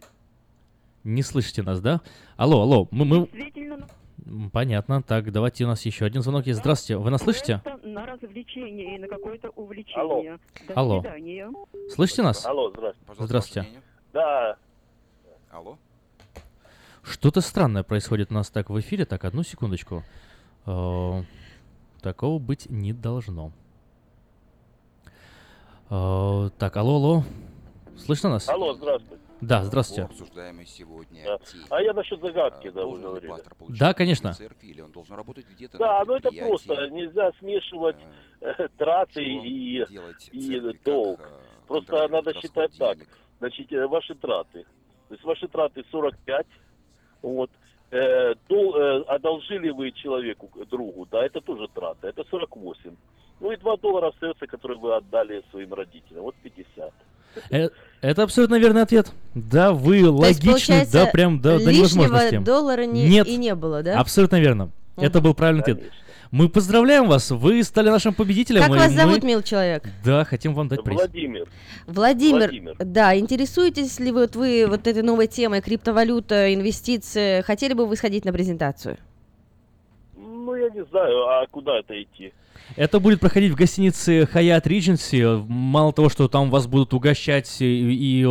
Не 1.02 1.22
слышите 1.22 1.62
нас, 1.62 1.80
да? 1.80 2.00
Алло, 2.36 2.62
алло, 2.62 2.88
мы... 2.90 3.04
мы... 3.04 3.28
М, 4.26 4.48
Понятно. 4.50 5.02
Так, 5.02 5.30
давайте 5.32 5.64
у 5.64 5.66
нас 5.66 5.84
еще 5.84 6.06
один 6.06 6.22
звонок 6.22 6.46
есть. 6.46 6.60
Здравствуйте, 6.60 6.96
вы 6.96 7.10
нас 7.10 7.20
слышите? 7.22 7.60
просто 7.62 7.86
на 7.86 8.06
развлечение 8.06 8.96
и 8.96 8.98
на 8.98 9.06
какое-то 9.08 9.50
увлечение. 9.50 10.38
До 10.68 10.74
Алло. 10.74 11.00
свидания. 11.02 11.50
Слышите 11.90 12.22
нас? 12.22 12.46
Алло, 12.46 12.70
здравствуйте. 12.70 13.24
Здравствуйте. 13.26 13.68
Да. 14.14 14.56
Алло. 15.50 15.76
Что-то 17.04 17.42
странное 17.42 17.82
происходит 17.82 18.30
у 18.30 18.34
нас 18.34 18.50
так 18.50 18.70
в 18.70 18.80
эфире. 18.80 19.04
Так, 19.04 19.24
одну 19.24 19.42
секундочку. 19.42 20.02
Э, 20.66 21.22
Такого 22.00 22.38
быть 22.38 22.68
не 22.70 22.92
должно. 22.92 23.52
Э, 25.90 26.48
Так, 26.58 26.76
алло, 26.76 26.96
алло. 26.96 27.22
Слышно 27.98 28.30
нас? 28.30 28.48
Алло, 28.48 28.72
здравствуйте. 28.72 29.22
Да, 29.40 29.62
здравствуйте. 29.64 30.04
Обсуждаемый 30.04 30.64
сегодня 30.64 31.24
Да. 31.24 31.38
А 31.68 31.82
я 31.82 31.92
насчет 31.92 32.20
загадки, 32.20 32.70
да, 32.70 32.86
вы 32.86 32.98
должен 32.98 33.20
ли 33.20 33.28
говорили. 33.28 33.78
Да, 33.78 33.92
конечно. 33.92 34.32
церкви, 34.32 34.68
или 34.68 34.80
он 34.80 34.90
должен 34.90 35.14
работать 35.16 35.46
где-то 35.50 35.76
Да, 35.76 35.98
на 35.98 36.04
ну 36.06 36.14
это 36.14 36.30
просто. 36.30 36.88
Нельзя 36.88 37.30
смешивать 37.38 37.96
э, 38.40 38.68
траты 38.78 39.22
и, 39.22 39.84
и 40.32 40.78
долг. 40.84 41.20
Просто 41.68 42.08
надо 42.08 42.32
считать 42.40 42.76
так. 42.78 42.96
Значит, 43.40 43.70
ваши 43.90 44.14
траты. 44.14 44.64
То 45.08 45.14
есть 45.14 45.24
ваши 45.24 45.46
траты 45.48 45.84
45. 45.90 46.46
Вот. 47.24 47.50
Э, 47.90 48.34
дол- 48.48 48.74
э, 48.76 49.02
одолжили 49.08 49.70
вы 49.70 49.90
человеку, 49.92 50.48
э, 50.60 50.64
другу, 50.70 51.06
да, 51.10 51.24
это 51.24 51.40
тоже 51.40 51.68
траты, 51.74 52.08
это 52.08 52.24
48. 52.30 52.90
Ну 53.40 53.52
и 53.52 53.56
2 53.56 53.76
доллара 53.78 54.08
остается, 54.08 54.46
которые 54.46 54.78
вы 54.78 54.94
отдали 54.96 55.42
своим 55.50 55.72
родителям. 55.74 56.22
Вот 56.22 56.34
50. 56.42 56.92
Э, 57.50 57.68
Это 58.00 58.22
абсолютно 58.22 58.58
верный 58.58 58.82
ответ. 58.82 59.12
Да, 59.34 59.72
вы 59.72 60.00
То 60.00 60.06
есть, 60.26 60.44
логичны, 60.44 60.50
получается, 60.50 60.92
да, 60.92 61.06
прям 61.06 61.40
до, 61.40 61.58
до 61.58 61.72
невозможности. 61.72 62.38
доллара 62.38 62.84
не- 62.84 63.08
Нет, 63.08 63.26
и 63.26 63.36
не 63.36 63.54
было, 63.54 63.82
да? 63.82 63.98
Абсолютно 64.00 64.38
верно. 64.40 64.70
Это 64.96 65.20
был 65.20 65.34
правильный 65.34 65.62
ответ. 65.62 65.82
Мы 66.34 66.48
поздравляем 66.48 67.06
вас, 67.06 67.30
вы 67.30 67.62
стали 67.62 67.90
нашим 67.90 68.12
победителем. 68.12 68.60
Как 68.62 68.70
вас 68.70 68.90
мы- 68.90 68.96
зовут, 68.96 69.22
мил 69.22 69.40
человек? 69.40 69.84
Да, 70.04 70.24
хотим 70.24 70.52
вам 70.52 70.66
дать 70.66 70.82
приз. 70.82 70.98
Владимир. 70.98 71.48
Владимир, 71.86 72.38
Владимир. 72.48 72.76
да, 72.80 73.16
интересуетесь 73.16 74.00
ли 74.00 74.10
вот 74.10 74.34
вы 74.34 74.66
вот 74.68 74.88
этой 74.88 75.04
новой 75.04 75.28
темой 75.28 75.60
криптовалюта, 75.60 76.52
инвестиции? 76.52 77.42
Хотели 77.42 77.72
бы 77.74 77.86
вы 77.86 77.94
сходить 77.94 78.24
на 78.24 78.32
презентацию? 78.32 78.96
Ну, 80.16 80.56
я 80.56 80.70
не 80.70 80.84
знаю, 80.86 81.24
а 81.28 81.46
куда 81.48 81.78
это 81.78 82.02
идти? 82.02 82.32
Это 82.76 82.98
будет 82.98 83.20
проходить 83.20 83.52
в 83.52 83.54
гостинице 83.54 84.22
Hyatt 84.22 84.64
Regency. 84.64 85.44
Мало 85.48 85.92
того, 85.92 86.08
что 86.08 86.26
там 86.26 86.50
вас 86.50 86.66
будут 86.66 86.92
угощать 86.92 87.60
и, 87.60 87.64
и 87.64 88.22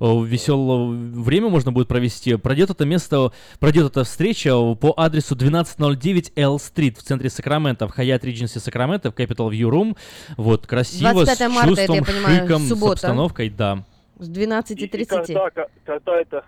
веселое 0.00 0.88
время 1.22 1.48
можно 1.48 1.72
будет 1.72 1.88
провести, 1.88 2.36
пройдет 2.36 2.68
это 2.68 2.84
место, 2.84 3.32
пройдет 3.58 3.86
эта 3.86 4.04
встреча 4.04 4.50
по 4.74 4.92
адресу 4.98 5.34
1209 5.34 6.32
L 6.36 6.56
Street 6.56 6.98
в 6.98 7.02
центре 7.04 7.30
Сакрамента, 7.30 7.88
в 7.88 7.98
Hyatt 7.98 8.20
Regency 8.20 8.60
Сакраменто, 8.60 9.10
в 9.10 9.14
Capital 9.14 9.50
View 9.50 9.70
Room. 9.70 9.96
Вот, 10.36 10.66
красиво, 10.66 11.12
25 11.24 11.38
с 11.38 11.54
марта, 11.54 11.70
это, 11.80 11.80
я 11.80 11.86
чувством, 11.98 12.04
понимаю, 12.04 12.42
шиком, 12.46 12.62
с 12.62 12.68
суббота. 12.68 12.92
обстановкой, 12.92 13.48
да. 13.48 13.84
С 14.18 14.28
И 14.28 14.32
12.30. 14.32 15.06
когда, 15.06 15.50
ка- 15.50 15.68
когда 15.86 16.20
это? 16.20 16.44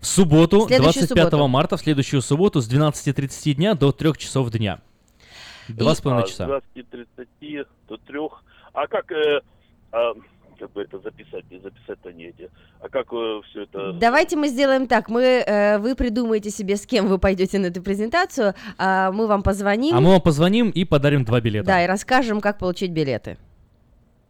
В 0.00 0.06
субботу, 0.06 0.66
Следующую 0.66 1.06
25 1.06 1.24
субботу. 1.30 1.48
марта, 1.48 1.76
в 1.78 1.80
следующую 1.80 2.20
субботу 2.20 2.60
с 2.60 2.68
12.30 2.70 3.54
дня 3.54 3.74
до 3.74 3.90
3 3.90 4.12
часов 4.18 4.50
дня. 4.50 4.80
Два 5.68 5.94
с 5.94 6.00
половиной 6.00 6.24
А, 6.24 6.26
часа. 6.26 6.46
С 6.46 6.78
20.30 6.78 7.66
до 7.88 7.96
3. 7.96 8.18
А 8.72 8.86
как, 8.86 9.10
э, 9.12 9.40
а, 9.92 10.12
как 10.58 10.72
бы 10.72 10.82
это 10.82 10.98
записать? 10.98 11.44
Не 11.50 11.58
записать-то 11.58 12.12
не 12.12 12.24
эти. 12.26 12.50
А 12.80 12.88
как 12.88 13.08
все 13.08 13.62
это... 13.62 13.92
Давайте 13.92 14.36
мы 14.36 14.48
сделаем 14.48 14.86
так. 14.86 15.08
Мы, 15.08 15.22
э, 15.22 15.78
вы 15.78 15.94
придумаете 15.94 16.50
себе, 16.50 16.76
с 16.76 16.86
кем 16.86 17.06
вы 17.08 17.18
пойдете 17.18 17.58
на 17.58 17.66
эту 17.66 17.82
презентацию, 17.82 18.54
а 18.78 19.10
мы 19.12 19.26
вам 19.26 19.42
позвоним. 19.42 19.96
А 19.96 20.00
мы 20.00 20.10
вам 20.10 20.20
позвоним 20.20 20.70
и 20.70 20.84
подарим 20.84 21.24
два 21.24 21.40
билета. 21.40 21.66
Да, 21.66 21.84
и 21.84 21.86
расскажем, 21.86 22.40
как 22.40 22.58
получить 22.58 22.90
билеты. 22.90 23.38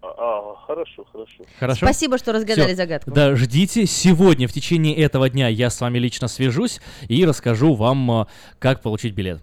А, 0.02 0.08
а, 0.18 0.56
хорошо, 0.66 1.04
хорошо. 1.10 1.44
Хорошо? 1.58 1.86
Спасибо, 1.86 2.18
что 2.18 2.32
разгадали 2.32 2.68
Всё. 2.68 2.76
загадку. 2.76 3.10
Да, 3.10 3.34
ждите. 3.36 3.86
Сегодня, 3.86 4.46
в 4.46 4.52
течение 4.52 4.94
этого 4.96 5.30
дня, 5.30 5.48
я 5.48 5.70
с 5.70 5.80
вами 5.80 5.98
лично 5.98 6.28
свяжусь 6.28 6.80
и 7.08 7.24
расскажу 7.24 7.74
вам, 7.74 8.10
а, 8.10 8.26
как 8.58 8.82
получить 8.82 9.14
билет. 9.14 9.42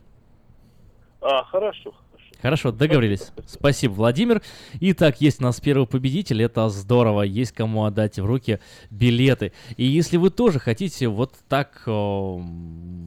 А, 1.22 1.43
хорошо. 1.45 1.93
Хорошо, 2.41 2.72
договорились. 2.72 3.31
Спасибо, 3.45 3.93
Владимир. 3.93 4.41
Итак, 4.80 5.22
есть 5.22 5.39
у 5.41 5.43
нас 5.43 5.60
первый 5.60 5.85
победитель, 5.85 6.41
это 6.41 6.68
здорово, 6.69 7.22
есть 7.22 7.52
кому 7.52 7.85
отдать 7.85 8.18
в 8.18 8.26
руки 8.26 8.60
билеты. 8.89 9.53
И 9.77 9.85
если 9.85 10.18
вы 10.18 10.31
тоже 10.31 10.57
хотите 10.57 11.07
вот 11.07 11.35
так 11.48 11.84
э, 11.85 12.38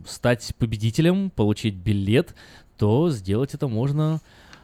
стать 0.07 0.55
победителем, 0.57 1.31
получить 1.31 1.75
билет, 1.75 2.37
то 2.79 3.11
сделать 3.11 3.55
это 3.55 3.67
можно 3.67 4.21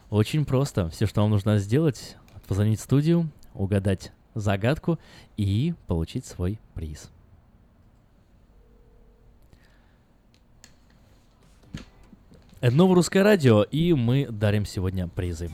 очень 0.09 0.45
просто. 0.45 0.89
Все, 0.89 1.05
что 1.05 1.21
вам 1.21 1.31
нужно 1.31 1.57
сделать, 1.57 2.15
позвонить 2.47 2.79
в 2.79 2.83
студию, 2.83 3.29
угадать 3.53 4.13
загадку 4.35 4.99
и 5.35 5.73
получить 5.87 6.25
свой 6.25 6.59
приз. 6.75 7.11
Это 12.61 12.75
новое 12.75 12.93
русское 12.93 13.23
радио, 13.23 13.63
и 13.63 13.91
мы 13.93 14.27
дарим 14.29 14.67
сегодня 14.67 15.07
призы. 15.07 15.49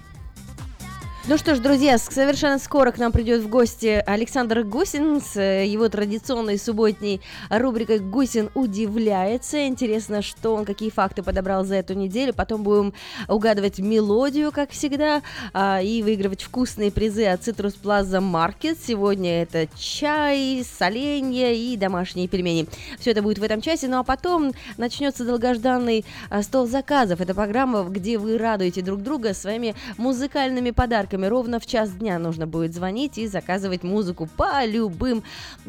Ну 1.29 1.37
что 1.37 1.55
ж, 1.55 1.59
друзья, 1.59 1.97
совершенно 1.97 2.57
скоро 2.57 2.93
к 2.93 2.97
нам 2.99 3.11
придет 3.11 3.41
в 3.41 3.49
гости 3.49 4.01
Александр 4.07 4.63
Гусин 4.63 5.19
с 5.19 5.35
э, 5.35 5.65
его 5.65 5.89
традиционной 5.89 6.57
субботней 6.57 7.19
рубрикой 7.49 7.99
«Гусин 7.99 8.49
удивляется». 8.53 9.67
Интересно, 9.67 10.21
что 10.21 10.55
он, 10.55 10.63
какие 10.63 10.89
факты 10.89 11.23
подобрал 11.23 11.65
за 11.65 11.75
эту 11.75 11.95
неделю. 11.95 12.33
Потом 12.33 12.63
будем 12.63 12.93
угадывать 13.27 13.79
мелодию, 13.79 14.53
как 14.53 14.69
всегда, 14.69 15.21
а, 15.51 15.81
и 15.81 16.01
выигрывать 16.01 16.43
вкусные 16.43 16.93
призы 16.93 17.25
от 17.25 17.41
Citrus 17.41 17.75
Plaza 17.83 18.21
Market. 18.21 18.77
Сегодня 18.81 19.41
это 19.41 19.67
чай, 19.77 20.63
соленья 20.79 21.51
и 21.51 21.75
домашние 21.75 22.29
пельмени. 22.29 22.67
Все 22.99 23.11
это 23.11 23.21
будет 23.21 23.39
в 23.39 23.43
этом 23.43 23.59
часе. 23.59 23.89
Ну 23.89 23.97
а 23.97 24.03
потом 24.03 24.53
начнется 24.77 25.25
долгожданный 25.25 26.05
а, 26.29 26.41
стол 26.41 26.67
заказов. 26.67 27.19
Это 27.19 27.35
программа, 27.35 27.83
где 27.83 28.17
вы 28.17 28.37
радуете 28.37 28.81
друг 28.81 29.03
друга 29.03 29.33
своими 29.33 29.75
музыкальными 29.97 30.71
подарками. 30.71 31.16
Ровно 31.25 31.59
в 31.59 31.65
час 31.65 31.91
дня 31.91 32.19
нужно 32.19 32.47
будет 32.47 32.73
звонить 32.73 33.17
и 33.17 33.27
заказывать 33.27 33.83
музыку 33.83 34.27
по 34.37 34.65
любым 34.65 35.23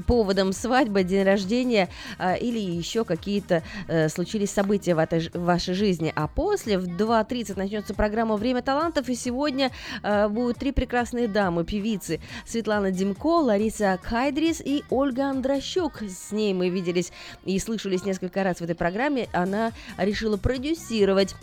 поводам. 0.07 0.53
Свадьба, 0.53 1.03
день 1.03 1.25
рождения 1.25 1.89
а, 2.19 2.35
или 2.35 2.59
еще 2.59 3.05
какие-то 3.05 3.63
э, 3.87 4.09
случились 4.09 4.51
события 4.51 4.95
в, 4.95 4.99
этой 4.99 5.29
в 5.33 5.45
вашей 5.45 5.75
жизни. 5.75 6.13
А 6.15 6.29
после 6.29 6.79
в 6.79 6.87
2.30 6.87 7.57
начнется 7.57 7.95
программа 7.95 8.37
«Время 8.37 8.63
талантов». 8.63 9.09
И 9.09 9.15
сегодня 9.15 9.71
э, 10.03 10.29
будут 10.29 10.59
три 10.59 10.73
прекрасные 10.73 11.29
дамы, 11.29 11.65
певицы. 11.65 12.21
Светлана 12.47 12.91
Димко, 12.91 13.41
Лариса 13.41 13.99
Кайдрис 14.03 14.61
и 14.61 14.85
Ольга 14.91 15.31
Андрощук. 15.31 16.03
С 16.03 16.33
ней 16.33 16.55
мы 16.55 16.69
виделись 16.69 17.13
и 17.45 17.59
слышались 17.59 18.05
несколько 18.05 18.43
раз 18.45 18.59
в 18.59 18.63
этой 18.63 18.75
программе. 18.75 19.29
Она 19.33 19.73
решила 19.97 20.37
продюсировать 20.37 21.35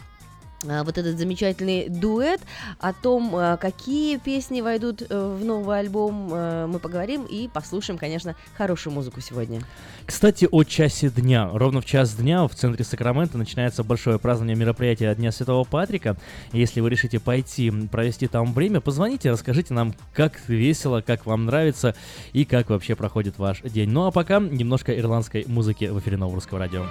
вот 0.65 0.97
этот 0.97 1.17
замечательный 1.17 1.89
дуэт. 1.89 2.41
О 2.79 2.93
том, 2.93 3.35
а, 3.35 3.57
какие 3.57 4.17
песни 4.17 4.61
войдут 4.61 5.01
э, 5.01 5.37
в 5.39 5.43
новый 5.43 5.79
альбом, 5.79 6.29
э, 6.31 6.67
мы 6.67 6.79
поговорим 6.79 7.25
и 7.25 7.47
послушаем, 7.47 7.97
конечно, 7.97 8.35
хорошую 8.57 8.93
музыку 8.93 9.21
сегодня. 9.21 9.61
Кстати, 10.05 10.47
о 10.51 10.63
часе 10.63 11.09
дня. 11.09 11.49
Ровно 11.51 11.81
в 11.81 11.85
час 11.85 12.15
дня 12.15 12.47
в 12.47 12.53
центре 12.53 12.85
Сакрамента 12.85 13.37
начинается 13.37 13.83
большое 13.83 14.19
празднование 14.19 14.55
мероприятия 14.55 15.13
Дня 15.15 15.31
Святого 15.31 15.63
Патрика. 15.63 16.15
Если 16.51 16.79
вы 16.81 16.89
решите 16.89 17.19
пойти 17.19 17.71
провести 17.91 18.27
там 18.27 18.53
время, 18.53 18.81
позвоните, 18.81 19.31
расскажите 19.31 19.73
нам, 19.73 19.93
как 20.13 20.39
весело, 20.47 21.01
как 21.01 21.25
вам 21.25 21.45
нравится 21.45 21.95
и 22.33 22.45
как 22.45 22.69
вообще 22.69 22.95
проходит 22.95 23.37
ваш 23.39 23.61
день. 23.61 23.89
Ну 23.89 24.05
а 24.05 24.11
пока 24.11 24.39
немножко 24.39 24.97
ирландской 24.97 25.45
музыки 25.47 25.85
в 25.85 25.99
эфире 25.99 26.17
Нового 26.17 26.35
Русского 26.35 26.59
радио. 26.59 26.85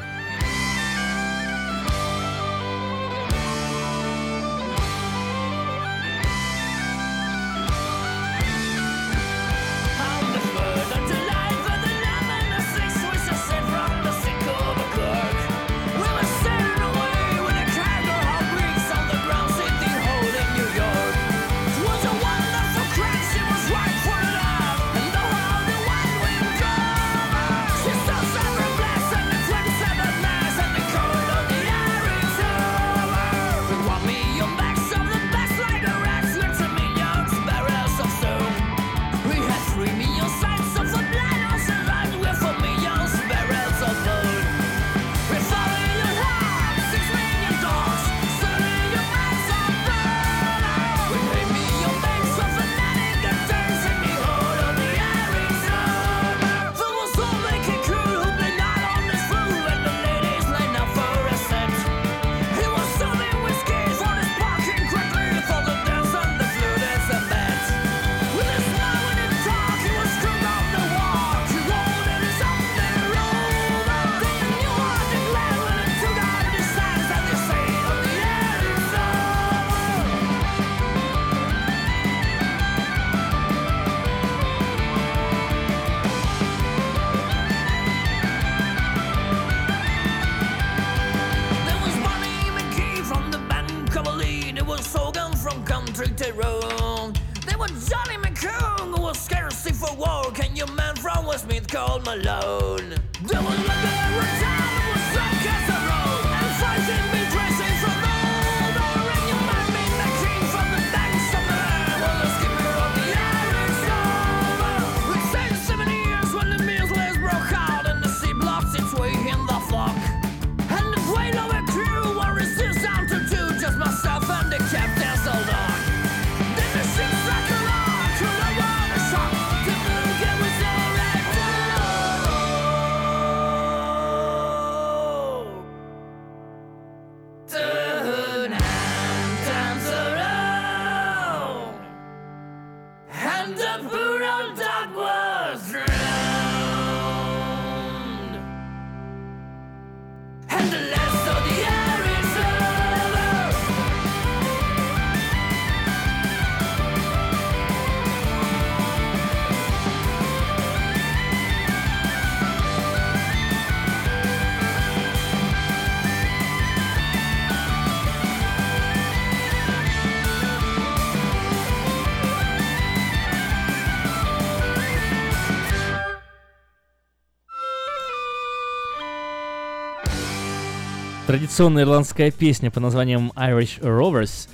Традиционная 181.35 181.83
ирландская 181.83 182.31
песня 182.31 182.71
под 182.71 182.85
названием 182.85 183.33
Irish 183.35 183.81
Rovers 183.81 184.49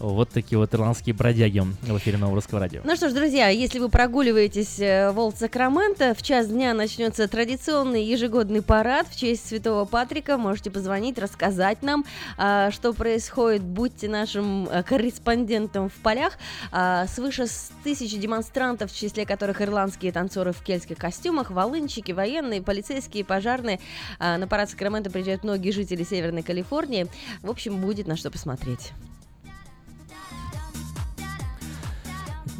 вот 0.00 0.30
такие 0.30 0.58
вот 0.58 0.74
ирландские 0.74 1.14
бродяги 1.14 1.60
в 1.60 1.98
эфире 1.98 2.18
Нового 2.18 2.36
Русского 2.36 2.60
радио. 2.60 2.80
Ну 2.84 2.96
что 2.96 3.08
ж, 3.08 3.12
друзья, 3.12 3.48
если 3.48 3.78
вы 3.78 3.88
прогуливаетесь 3.88 4.80
э, 4.80 5.10
в 5.12 5.18
Олд 5.18 5.38
Сакраменто, 5.38 6.14
в 6.14 6.22
час 6.22 6.48
дня 6.48 6.74
начнется 6.74 7.28
традиционный 7.28 8.04
ежегодный 8.04 8.62
парад 8.62 9.06
в 9.08 9.16
честь 9.16 9.46
Святого 9.46 9.84
Патрика. 9.84 10.38
Можете 10.38 10.70
позвонить, 10.70 11.18
рассказать 11.18 11.82
нам, 11.82 12.04
а, 12.38 12.70
что 12.70 12.92
происходит. 12.92 13.62
Будьте 13.62 14.08
нашим 14.08 14.68
э, 14.68 14.82
корреспондентом 14.82 15.90
в 15.90 15.94
полях. 15.94 16.38
А, 16.72 17.06
свыше 17.06 17.46
тысячи 17.84 18.16
демонстрантов, 18.16 18.90
в 18.90 18.96
числе 18.96 19.26
которых 19.26 19.60
ирландские 19.60 20.12
танцоры 20.12 20.52
в 20.52 20.62
кельтских 20.62 20.96
костюмах, 20.96 21.50
волынщики, 21.50 22.12
военные, 22.12 22.62
полицейские, 22.62 23.24
пожарные. 23.24 23.80
А, 24.18 24.38
на 24.38 24.48
парад 24.48 24.70
Сакраменто 24.70 25.10
приезжают 25.10 25.44
многие 25.44 25.70
жители 25.70 26.04
Северной 26.04 26.42
Калифорнии. 26.42 27.06
В 27.42 27.50
общем, 27.50 27.80
будет 27.80 28.06
на 28.06 28.16
что 28.16 28.30
посмотреть. 28.30 28.92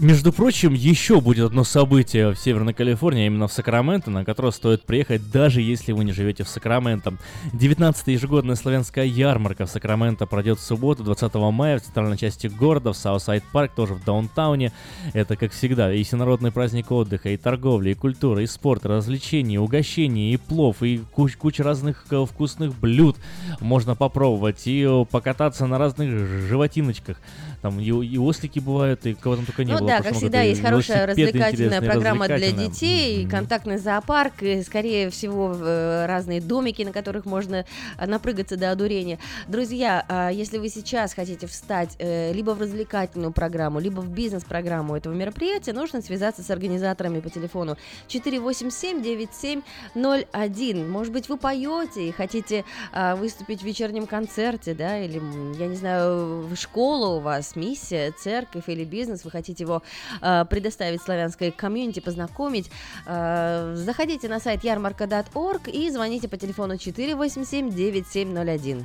Между 0.01 0.33
прочим, 0.33 0.73
еще 0.73 1.21
будет 1.21 1.45
одно 1.45 1.63
событие 1.63 2.31
в 2.31 2.39
Северной 2.39 2.73
Калифорнии, 2.73 3.25
а 3.25 3.27
именно 3.27 3.49
в 3.49 3.53
Сакраменто, 3.53 4.11
на 4.11 4.25
которое 4.25 4.51
стоит 4.51 4.83
приехать, 4.85 5.31
даже 5.31 5.61
если 5.61 5.93
вы 5.93 6.05
не 6.05 6.13
живете 6.13 6.43
в 6.43 6.49
Сакраменто. 6.49 7.19
19-я 7.53 8.15
ежегодная 8.15 8.55
славянская 8.55 9.05
ярмарка 9.05 9.67
в 9.67 9.71
Сакраменто 9.71 10.25
пройдет 10.25 10.59
в 10.59 10.63
субботу, 10.63 11.05
20 11.05 11.35
мая, 11.35 11.79
в 11.79 11.83
центральной 11.83 12.17
части 12.17 12.47
города, 12.47 12.95
в 12.95 12.97
Southside 12.97 13.45
Park, 13.53 13.73
тоже 13.77 13.93
в 13.93 14.03
даунтауне. 14.03 14.73
Это, 15.13 15.37
как 15.37 15.53
всегда, 15.53 15.93
и 15.93 16.03
всенародный 16.03 16.51
праздник 16.51 16.91
отдыха, 16.91 17.29
и 17.29 17.37
торговли, 17.37 17.91
и 17.91 17.95
культуры, 17.95 18.45
и 18.45 18.47
спорта, 18.47 18.89
развлечений, 18.89 19.57
и 19.57 19.59
угощений, 19.59 20.33
и 20.33 20.39
плов, 20.39 20.83
и 20.83 21.03
куч 21.13 21.37
куча 21.37 21.63
разных 21.63 22.07
э, 22.11 22.25
вкусных 22.25 22.75
блюд 22.75 23.19
можно 23.61 23.95
попробовать, 23.95 24.63
и 24.65 25.05
покататься 25.11 25.67
на 25.67 25.77
разных 25.77 26.09
животиночках. 26.49 27.19
Там 27.63 27.79
и, 27.79 27.85
и 27.85 28.19
ослики 28.19 28.59
бывают, 28.59 29.05
и 29.07 29.15
кого 29.15 29.37
там 29.37 29.47
только 29.47 29.65
не 29.65 29.73
ну 29.73 29.79
было. 29.81 29.89
да, 29.89 30.01
в 30.01 30.05
как 30.05 30.15
всегда, 30.15 30.43
есть 30.43 30.63
хорошая 30.63 31.07
развлекательная 31.07 31.81
программа 31.83 32.27
для 32.27 32.37
развлекательные. 32.37 32.69
детей, 32.71 33.21
Мгм. 33.23 33.31
контактный 33.31 33.79
зоопарк, 33.79 34.43
и, 34.43 34.63
скорее 34.63 35.11
всего, 35.11 35.55
э, 35.55 36.07
разные 36.07 36.41
домики, 36.41 36.83
на 36.83 36.93
которых 36.93 37.27
можно 37.27 37.65
э, 37.99 38.07
напрыгаться 38.07 38.57
до 38.57 38.71
одурения. 38.71 39.19
Друзья, 39.49 40.05
а 40.09 40.31
если 40.31 40.59
вы 40.59 40.69
сейчас 40.69 41.15
хотите 41.15 41.47
встать 41.47 41.97
э, 41.99 42.33
либо 42.33 42.53
в 42.53 42.61
развлекательную 42.61 43.33
программу, 43.33 43.81
либо 43.81 44.01
в 44.01 44.09
бизнес-программу 44.09 44.97
этого 44.97 45.15
мероприятия, 45.15 45.73
нужно 45.73 46.01
связаться 46.03 46.43
с 46.43 46.51
организаторами 46.51 47.21
по 47.21 47.31
телефону 47.31 47.77
487-9701. 48.09 50.89
Может 50.89 51.13
быть, 51.13 51.29
вы 51.29 51.37
поете 51.37 52.09
и 52.09 52.13
хотите 52.13 52.65
а, 52.93 53.15
выступить 53.17 53.61
в 53.61 53.65
вечернем 53.65 54.07
концерте, 54.07 54.75
да, 54.75 54.99
или, 54.99 55.21
я 55.59 55.67
не 55.67 55.77
знаю, 55.77 56.43
в 56.47 56.57
школу 56.57 57.17
у 57.19 57.21
вас, 57.21 57.50
миссия, 57.57 58.13
церковь 58.13 58.69
или 58.69 58.85
бизнес, 58.85 59.25
вы 59.25 59.31
хотите 59.31 59.65
его 59.65 59.83
а, 60.21 60.45
предоставить 60.45 61.01
славянской 61.03 61.51
комьюнити, 61.51 62.01
познакомить, 62.01 62.71
а, 63.07 63.73
заходите 63.77 64.29
на 64.29 64.41
сайт 64.41 64.65
ярмарка.орг 64.65 65.69
и 65.69 65.89
звоните 65.91 66.29
по 66.29 66.37
телефону 66.37 66.75
487-9701. 66.75 68.85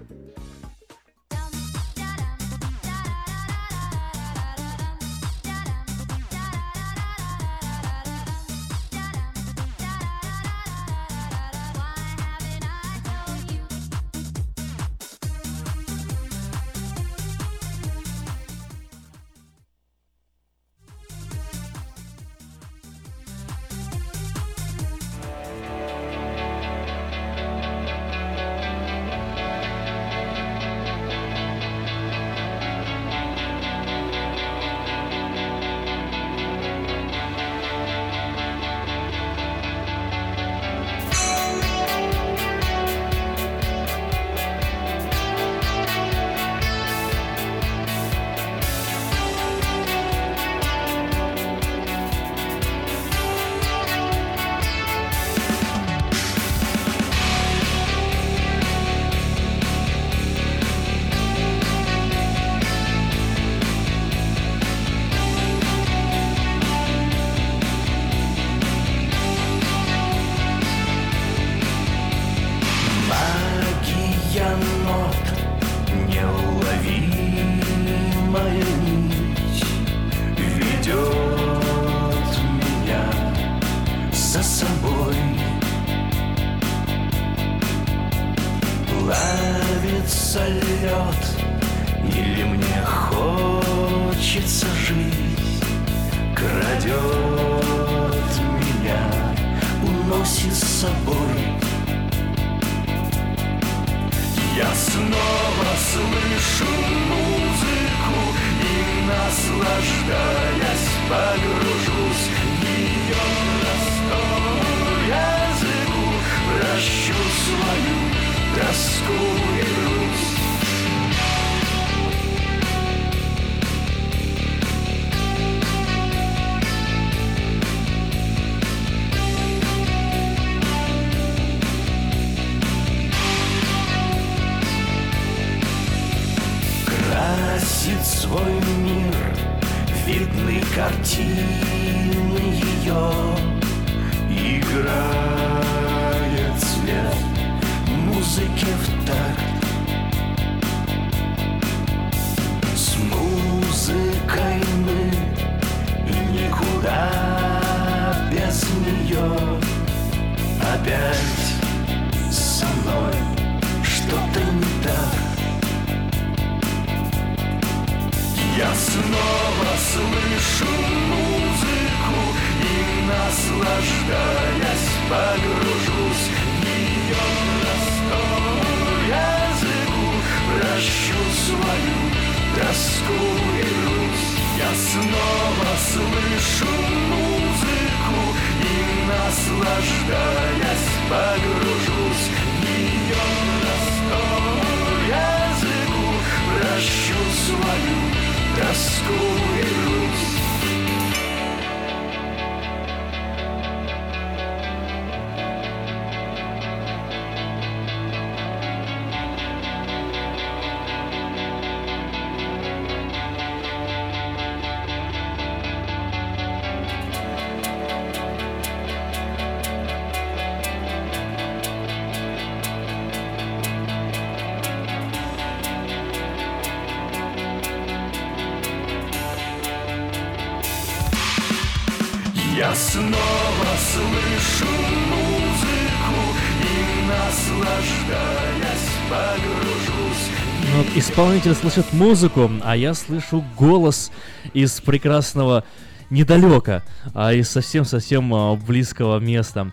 Исполнитель 241.21 241.53
слышит 241.53 241.93
музыку, 241.93 242.49
а 242.63 242.75
я 242.75 242.95
слышу 242.95 243.45
голос 243.55 244.11
из 244.53 244.81
прекрасного 244.81 245.63
недалека, 246.09 246.83
а 247.13 247.31
из 247.31 247.47
совсем-совсем 247.47 248.33
а, 248.33 248.55
близкого 248.55 249.19
места. 249.19 249.71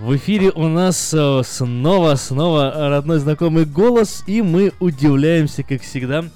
В 0.00 0.14
эфире 0.16 0.52
у 0.52 0.68
нас 0.68 1.12
снова-снова 1.42 2.90
родной 2.90 3.18
знакомый 3.18 3.64
голос, 3.64 4.22
и 4.28 4.40
мы 4.40 4.72
удивляемся, 4.78 5.64
как 5.64 5.82
всегда, 5.82 6.26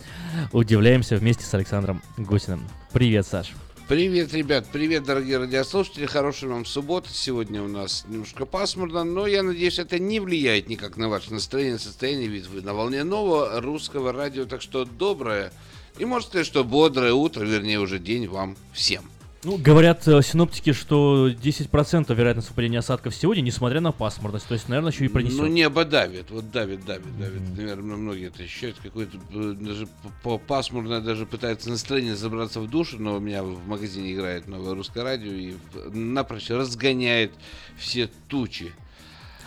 удивляемся 0.50 1.14
вместе 1.16 1.44
с 1.44 1.54
Александром 1.54 2.02
Гусиным. 2.16 2.64
Привет, 2.92 3.24
Саш. 3.28 3.52
Привет, 3.92 4.32
ребят, 4.32 4.66
привет, 4.72 5.04
дорогие 5.04 5.36
радиослушатели, 5.36 6.06
хорошей 6.06 6.48
вам 6.48 6.64
субботы. 6.64 7.10
Сегодня 7.12 7.62
у 7.62 7.68
нас 7.68 8.06
немножко 8.08 8.46
пасмурно, 8.46 9.04
но 9.04 9.26
я 9.26 9.42
надеюсь, 9.42 9.78
это 9.78 9.98
не 9.98 10.18
влияет 10.18 10.70
никак 10.70 10.96
на 10.96 11.10
ваше 11.10 11.30
настроение, 11.30 11.78
состояние, 11.78 12.26
ведь 12.26 12.46
вы 12.46 12.62
на 12.62 12.72
волне 12.72 13.04
нового 13.04 13.60
русского 13.60 14.14
радио, 14.14 14.46
так 14.46 14.62
что 14.62 14.86
доброе 14.86 15.52
и, 15.98 16.06
можно 16.06 16.26
сказать, 16.26 16.46
что 16.46 16.64
бодрое 16.64 17.12
утро, 17.12 17.44
вернее, 17.44 17.80
уже 17.80 17.98
день 17.98 18.26
вам 18.28 18.56
всем. 18.72 19.04
Ну, 19.44 19.58
говорят 19.58 20.06
э, 20.06 20.22
синоптики, 20.22 20.72
что 20.72 21.28
10% 21.28 22.14
вероятность 22.14 22.48
выпадения 22.50 22.78
осадков 22.78 23.12
сегодня, 23.12 23.40
несмотря 23.40 23.80
на 23.80 23.90
пасмурность. 23.90 24.46
То 24.46 24.54
есть, 24.54 24.68
наверное, 24.68 24.92
еще 24.92 25.06
и 25.06 25.08
пронесет. 25.08 25.38
Ну, 25.38 25.48
небо 25.48 25.84
давит, 25.84 26.30
вот 26.30 26.52
давит, 26.52 26.84
давит, 26.84 27.18
давит. 27.18 27.40
Наверное, 27.56 27.96
многие 27.96 28.28
это 28.28 28.44
ощущают, 28.44 28.76
какое-то 28.80 29.18
э, 29.32 29.54
даже 29.58 29.88
по 30.22 30.38
пасмурно 30.38 31.00
даже 31.00 31.26
пытается 31.26 31.70
настроение 31.70 32.14
забраться 32.14 32.60
в 32.60 32.70
душу, 32.70 32.98
но 33.00 33.16
у 33.16 33.20
меня 33.20 33.42
в 33.42 33.66
магазине 33.66 34.12
играет 34.14 34.46
новое 34.46 34.74
русское 34.74 35.02
радио 35.02 35.32
и 35.32 35.54
напрочь 35.92 36.48
разгоняет 36.50 37.32
все 37.76 38.08
тучи. 38.28 38.72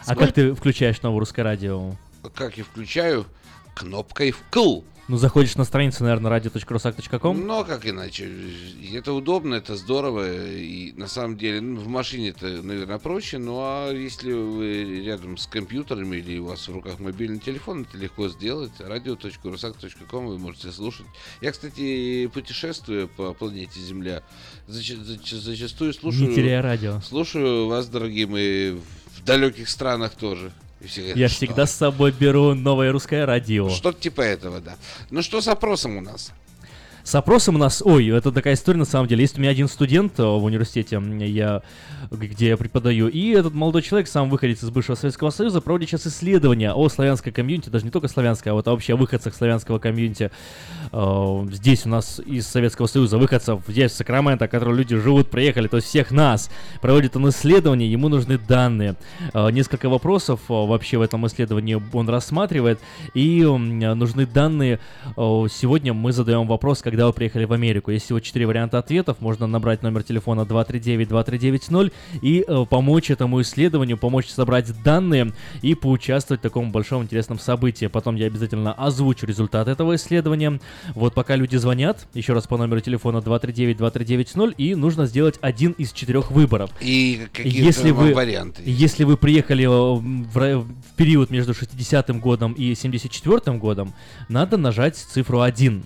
А 0.05 0.15
как 0.15 0.33
ты 0.33 0.53
включаешь 0.53 1.01
новое 1.03 1.19
русское 1.19 1.43
радио? 1.43 1.95
Как 2.33 2.57
я 2.57 2.65
включаю? 2.65 3.25
Кнопкой 3.73 4.31
вкл. 4.31 4.81
Ну, 5.07 5.17
заходишь 5.17 5.55
на 5.55 5.65
страницу, 5.65 6.03
наверное, 6.03 6.31
radio.rusak.com. 6.31 7.45
Ну, 7.45 7.59
а 7.59 7.63
как 7.63 7.85
иначе? 7.85 8.27
Это 8.91 9.13
удобно, 9.13 9.53
это 9.53 9.75
здорово. 9.75 10.25
И 10.57 10.93
на 10.93 11.07
самом 11.07 11.37
деле, 11.37 11.61
ну, 11.61 11.79
в 11.79 11.87
машине 11.87 12.29
это, 12.29 12.47
наверное, 12.63 12.97
проще. 12.97 13.37
Ну, 13.37 13.59
а 13.59 13.91
если 13.91 14.33
вы 14.33 15.03
рядом 15.05 15.37
с 15.37 15.45
компьютером 15.45 16.11
или 16.11 16.39
у 16.39 16.45
вас 16.45 16.67
в 16.67 16.73
руках 16.73 16.99
мобильный 16.99 17.37
телефон, 17.37 17.85
это 17.87 17.99
легко 17.99 18.29
сделать. 18.29 18.71
radio.rusak.com 18.79 20.25
вы 20.25 20.39
можете 20.39 20.71
слушать. 20.71 21.05
Я, 21.39 21.51
кстати, 21.51 22.25
путешествую 22.33 23.07
по 23.07 23.33
планете 23.33 23.79
Земля. 23.79 24.23
Зач- 24.67 24.97
зач- 25.03 25.35
зачастую 25.35 25.93
слушаю... 25.93 26.29
Не 26.31 26.61
радио. 26.61 26.99
Слушаю 27.01 27.67
вас, 27.67 27.87
дорогие 27.89 28.25
мои, 28.25 28.71
в 28.71 29.23
далеких 29.23 29.69
странах 29.69 30.15
тоже. 30.15 30.51
И 30.85 30.87
все 30.87 31.01
говорят, 31.01 31.17
Я 31.17 31.27
«Что? 31.29 31.37
всегда 31.37 31.65
с 31.65 31.71
собой 31.73 32.11
беру 32.11 32.53
новое 32.53 32.91
русское 32.91 33.25
радио. 33.25 33.69
Что-то 33.69 33.99
типа 33.99 34.21
этого, 34.21 34.61
да. 34.61 34.75
Ну, 35.09 35.23
что 35.23 35.41
с 35.41 35.47
опросом 35.47 35.97
у 35.97 36.01
нас? 36.01 36.31
С 37.05 37.13
опросом 37.13 37.53
у 37.53 37.57
нас, 37.59 37.83
ой, 37.85 38.07
это 38.07 38.31
такая 38.31 38.55
история 38.55 38.79
на 38.79 38.85
самом 38.85 39.07
деле. 39.07 39.21
Есть 39.21 39.37
у 39.37 39.41
меня 39.41 39.51
один 39.51 39.67
студент 39.67 40.19
э, 40.19 40.23
в 40.23 40.43
университете, 40.43 40.99
я, 41.27 41.61
где 42.09 42.47
я 42.47 42.57
преподаю, 42.57 43.09
и 43.09 43.29
этот 43.29 43.53
молодой 43.53 43.83
человек, 43.83 44.07
сам 44.07 44.27
выходец 44.27 44.63
из 44.63 44.71
бывшего 44.71 44.95
Советского 44.95 45.29
Союза, 45.29 45.61
проводит 45.61 45.87
сейчас 45.87 46.07
исследования 46.07 46.73
о 46.73 46.89
славянской 46.89 47.31
комьюнити, 47.31 47.69
даже 47.69 47.85
не 47.85 47.91
только 47.91 48.07
славянской, 48.07 48.51
а 48.51 48.55
вот 48.55 48.65
вообще 48.65 48.93
о 48.93 48.95
выходцах 48.95 49.35
славянского 49.35 49.77
комьюнити. 49.77 50.31
Э, 50.91 51.45
Здесь 51.51 51.85
у 51.85 51.89
нас 51.89 52.19
из 52.25 52.47
Советского 52.47 52.87
Союза 52.87 53.19
выходцев, 53.19 53.61
здесь 53.67 53.91
в 53.91 53.95
Сакраменто, 53.97 54.47
которые 54.47 54.75
люди 54.75 54.97
живут, 54.97 55.29
приехали, 55.29 55.67
то 55.67 55.77
есть 55.77 55.87
всех 55.87 56.09
нас. 56.09 56.49
Проводит 56.81 57.15
он 57.15 57.29
исследование, 57.29 57.89
ему 57.91 58.09
нужны 58.09 58.39
данные. 58.39 58.95
Э, 59.31 59.51
Несколько 59.51 59.89
вопросов 59.89 60.39
вообще 60.47 60.97
в 60.97 61.03
этом 61.03 61.27
исследовании 61.27 61.79
он 61.93 62.09
рассматривает, 62.09 62.79
и 63.13 63.43
нужны 63.43 64.25
данные. 64.25 64.79
Сегодня 65.15 65.93
мы 65.93 66.11
задаем 66.11 66.47
вопрос, 66.47 66.81
когда 66.95 67.07
вы 67.07 67.11
приехали 67.11 67.43
в 67.43 67.51
Америку. 67.51 67.91
Есть 67.91 68.05
всего 68.05 68.21
четыре 68.21 68.47
варианта 68.47 68.77
ответов. 68.77 69.19
Можно 69.19 69.47
набрать 69.47 69.83
номер 69.83 70.01
телефона 70.03 70.43
239-2390 70.43 71.91
и 72.21 72.45
э, 72.47 72.65
помочь 72.69 73.11
этому 73.11 73.41
исследованию, 73.41 73.97
помочь 73.97 74.29
собрать 74.29 74.71
данные 74.81 75.33
и 75.61 75.75
поучаствовать 75.75 76.39
в 76.39 76.43
таком 76.43 76.71
большом 76.71 77.03
интересном 77.03 77.37
событии. 77.37 77.87
Потом 77.87 78.15
я 78.15 78.27
обязательно 78.27 78.71
озвучу 78.71 79.25
результат 79.25 79.67
этого 79.67 79.97
исследования. 79.97 80.61
Вот 80.93 81.13
пока 81.13 81.35
люди 81.35 81.57
звонят, 81.57 82.07
еще 82.13 82.31
раз 82.31 82.47
по 82.47 82.55
номеру 82.55 82.79
телефона 82.79 83.17
239-2390, 83.17 84.53
и 84.57 84.73
нужно 84.73 85.05
сделать 85.05 85.37
один 85.41 85.73
из 85.73 85.91
четырех 85.91 86.31
выборов. 86.31 86.71
И 86.79 87.27
какие 87.33 87.61
если 87.61 87.91
вы, 87.91 88.13
варианты? 88.13 88.61
Если 88.63 89.03
вы 89.03 89.17
приехали 89.17 89.65
э, 89.65 89.67
в, 89.67 90.63
в 90.63 90.95
период 90.95 91.29
между 91.29 91.51
60-м 91.51 92.21
годом 92.21 92.53
и 92.53 92.71
74-м 92.71 93.59
годом, 93.59 93.93
надо 94.29 94.55
нажать 94.55 94.95
цифру 94.95 95.41
1. 95.41 95.83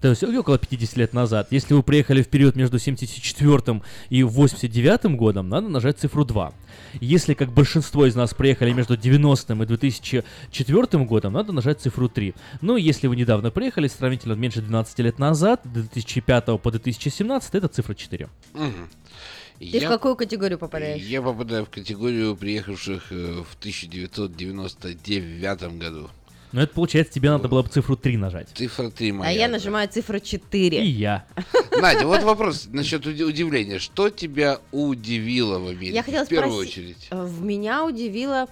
То 0.00 0.08
есть 0.08 0.22
около 0.22 0.58
50 0.58 0.96
лет 0.96 1.12
назад. 1.12 1.48
Если 1.50 1.74
вы 1.74 1.82
приехали 1.82 2.22
в 2.22 2.28
период 2.28 2.56
между 2.56 2.78
74 2.78 3.82
и 4.10 4.22
89 4.22 5.16
годом, 5.16 5.48
надо 5.48 5.68
нажать 5.68 5.98
цифру 5.98 6.24
2. 6.24 6.52
Если, 7.00 7.34
как 7.34 7.52
большинство 7.52 8.06
из 8.06 8.14
нас 8.14 8.34
приехали 8.34 8.72
между 8.72 8.96
90 8.96 9.54
и 9.54 9.66
2004 9.66 11.04
годом, 11.04 11.32
надо 11.32 11.52
нажать 11.52 11.80
цифру 11.80 12.08
3. 12.08 12.34
Ну, 12.60 12.76
если 12.76 13.08
вы 13.08 13.16
недавно 13.16 13.50
приехали, 13.50 13.88
сравнительно 13.88 14.34
меньше 14.34 14.62
12 14.62 14.98
лет 15.00 15.18
назад, 15.18 15.62
2005 15.64 16.60
по 16.60 16.70
2017, 16.70 17.54
это 17.54 17.68
цифра 17.68 17.94
4. 17.94 18.28
Мгм. 18.54 18.88
Ты 19.58 19.80
в 19.80 19.88
какую 19.88 20.14
категорию 20.14 20.58
попадаешь? 20.58 21.02
Я 21.02 21.20
попадаю 21.20 21.64
в 21.64 21.70
категорию 21.70 22.36
приехавших 22.36 23.10
э, 23.10 23.42
в 23.42 23.56
1999 23.58 25.78
году. 25.78 26.08
Но 26.52 26.62
это 26.62 26.72
получается, 26.74 27.12
тебе 27.12 27.30
надо 27.30 27.48
было 27.48 27.62
бы 27.62 27.68
цифру 27.68 27.96
3 27.96 28.16
нажать. 28.16 28.48
Цифра 28.54 28.90
3 28.90 29.12
моя. 29.12 29.30
А 29.30 29.32
я 29.32 29.48
нажимаю 29.48 29.88
цифру 29.88 30.18
4. 30.18 30.82
И 30.82 30.86
я. 30.88 31.24
Надя, 31.80 32.06
вот 32.06 32.22
вопрос 32.22 32.68
насчет 32.72 33.06
уди- 33.06 33.24
удивления. 33.24 33.78
Что 33.78 34.08
тебя 34.10 34.58
удивило 34.72 35.58
в 35.58 35.66
Америке? 35.68 35.92
Я 35.94 36.02
хотела 36.02 36.24
в 36.24 36.28
первую 36.28 36.52
спросить, 36.64 36.78
очередь. 36.78 37.08
э, 37.10 37.22
В 37.24 37.42
меня 37.42 37.84
удивило 37.84 38.46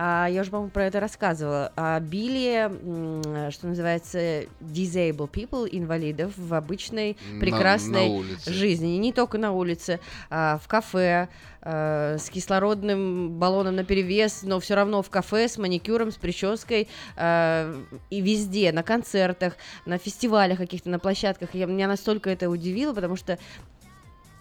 А, 0.00 0.28
я 0.30 0.42
уже, 0.42 0.50
по-моему, 0.52 0.70
про 0.70 0.84
это 0.86 1.00
рассказывала. 1.00 1.72
Обилие, 1.74 2.66
м, 2.66 3.50
что 3.50 3.66
называется, 3.66 4.42
disabled 4.60 5.28
people, 5.32 5.68
инвалидов 5.72 6.34
в 6.36 6.54
обычной 6.54 7.16
На- 7.32 7.40
прекрасной 7.40 8.06
на 8.06 8.14
улице. 8.14 8.52
жизни. 8.52 8.94
И 8.94 8.98
не 8.98 9.12
только 9.12 9.38
на 9.38 9.50
улице, 9.50 9.98
а 10.30 10.60
в 10.62 10.68
кафе, 10.68 11.28
а, 11.57 11.57
с 11.68 12.30
кислородным 12.30 13.38
баллоном 13.38 13.76
на 13.76 13.84
перевес, 13.84 14.42
но 14.42 14.58
все 14.58 14.74
равно 14.74 15.02
в 15.02 15.10
кафе 15.10 15.48
с 15.48 15.58
маникюром, 15.58 16.10
с 16.10 16.16
прической 16.16 16.88
а, 17.16 17.74
и 18.08 18.20
везде, 18.22 18.72
на 18.72 18.82
концертах, 18.82 19.54
на 19.84 19.98
фестивалях 19.98 20.58
каких-то, 20.58 20.88
на 20.88 20.98
площадках. 20.98 21.54
Я, 21.54 21.66
меня 21.66 21.86
настолько 21.86 22.30
это 22.30 22.48
удивило, 22.48 22.94
потому 22.94 23.16
что 23.16 23.38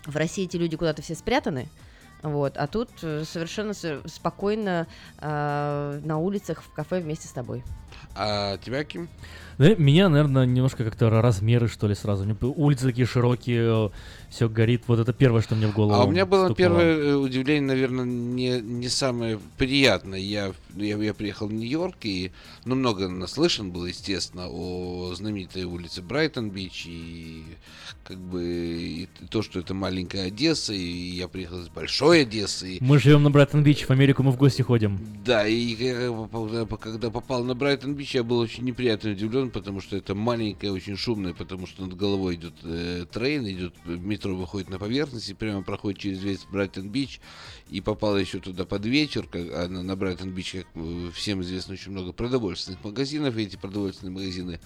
в 0.05 0.15
России 0.15 0.45
эти 0.45 0.55
люди 0.55 0.77
куда-то 0.77 1.01
все 1.01 1.15
спрятаны. 1.15 1.67
Вот, 2.23 2.57
а 2.57 2.65
тут 2.65 2.89
э, 3.03 3.23
совершенно 3.25 3.73
спокойно 3.73 4.87
а, 5.19 5.99
на 6.03 6.17
улицах, 6.17 6.63
в 6.63 6.71
кафе 6.71 6.99
вместе 6.99 7.27
с 7.27 7.31
тобой. 7.31 7.63
А 8.15 8.57
тебя, 8.57 8.83
Ким? 8.83 9.09
Да, 9.57 9.73
меня, 9.75 10.07
наверное, 10.07 10.45
немножко 10.45 10.83
как-то 10.83 11.09
размеры, 11.09 11.67
что 11.67 11.87
ли, 11.87 11.95
сразу. 11.95 12.25
Улицы 12.41 12.85
такие 12.85 13.07
широкие, 13.07 13.91
все 14.29 14.49
горит. 14.49 14.83
Вот 14.87 14.99
это 14.99 15.13
первое, 15.13 15.41
что 15.41 15.55
мне 15.55 15.67
в 15.67 15.73
голову 15.73 15.99
А 15.99 16.05
у 16.05 16.11
меня 16.11 16.25
было 16.25 16.45
стукнуло. 16.45 16.55
первое 16.55 16.97
э, 16.97 17.15
удивление, 17.15 17.67
наверное, 17.67 18.05
не, 18.05 18.61
не 18.61 18.89
самое 18.89 19.39
приятное. 19.57 20.19
Я, 20.19 20.53
я, 20.75 20.97
я 20.97 21.13
приехал 21.13 21.47
в 21.47 21.53
Нью-Йорк 21.53 21.95
и 22.03 22.31
ну, 22.65 22.75
много 22.75 23.07
наслышан 23.07 23.71
был, 23.71 23.85
естественно, 23.85 24.47
о 24.47 25.13
знаменитой 25.15 25.63
улице 25.63 26.01
Брайтон-Бич 26.01 26.85
и 26.87 27.43
как 28.03 28.17
бы 28.17 28.43
и 28.43 29.09
то, 29.29 29.41
что 29.41 29.59
это 29.59 29.73
маленькая 29.73 30.27
Одесса, 30.27 30.73
и 30.73 30.77
я 30.77 31.27
приехал 31.27 31.61
из 31.61 31.69
большой 31.69 32.21
Одессы. 32.21 32.77
Мы 32.79 32.99
живем 32.99 33.23
на 33.23 33.31
Брайтон-Бич, 33.31 33.85
в 33.85 33.91
Америку 33.91 34.23
мы 34.23 34.31
в 34.31 34.37
гости 34.37 34.61
ходим. 34.61 34.99
Да, 35.25 35.47
и 35.47 35.55
я, 35.55 36.27
когда 36.79 37.09
попал 37.09 37.43
на 37.43 37.55
Брайтон-Бич, 37.87 38.15
я 38.15 38.23
был 38.23 38.39
очень 38.39 38.65
неприятно 38.65 39.11
удивлен, 39.11 39.49
потому 39.49 39.79
что 39.79 39.95
это 39.95 40.13
маленькое, 40.13 40.73
очень 40.73 40.97
шумное, 40.97 41.33
потому 41.33 41.67
что 41.67 41.85
над 41.85 41.95
головой 41.95 42.35
идет 42.35 42.55
э, 42.63 43.05
train, 43.09 43.47
идет 43.47 43.75
э, 43.85 43.91
метро 43.91 44.35
выходит 44.35 44.69
на 44.69 44.77
поверхность 44.77 45.29
и 45.29 45.33
прямо 45.33 45.63
проходит 45.63 45.99
через 45.99 46.21
весь 46.21 46.45
Брайтон-Бич. 46.51 47.21
И 47.69 47.79
попал 47.79 48.17
еще 48.17 48.39
туда 48.39 48.65
под 48.65 48.85
вечер, 48.85 49.25
как, 49.27 49.41
а 49.53 49.67
на, 49.69 49.83
на 49.83 49.95
Брайтон-Бич, 49.95 50.51
как 50.51 50.67
э, 50.75 51.11
всем 51.13 51.41
известно, 51.41 51.75
очень 51.75 51.93
много 51.93 52.11
продовольственных 52.11 52.83
магазинов, 52.83 53.37
и 53.37 53.43
эти 53.43 53.55
продовольственные 53.55 54.13
магазины 54.13 54.59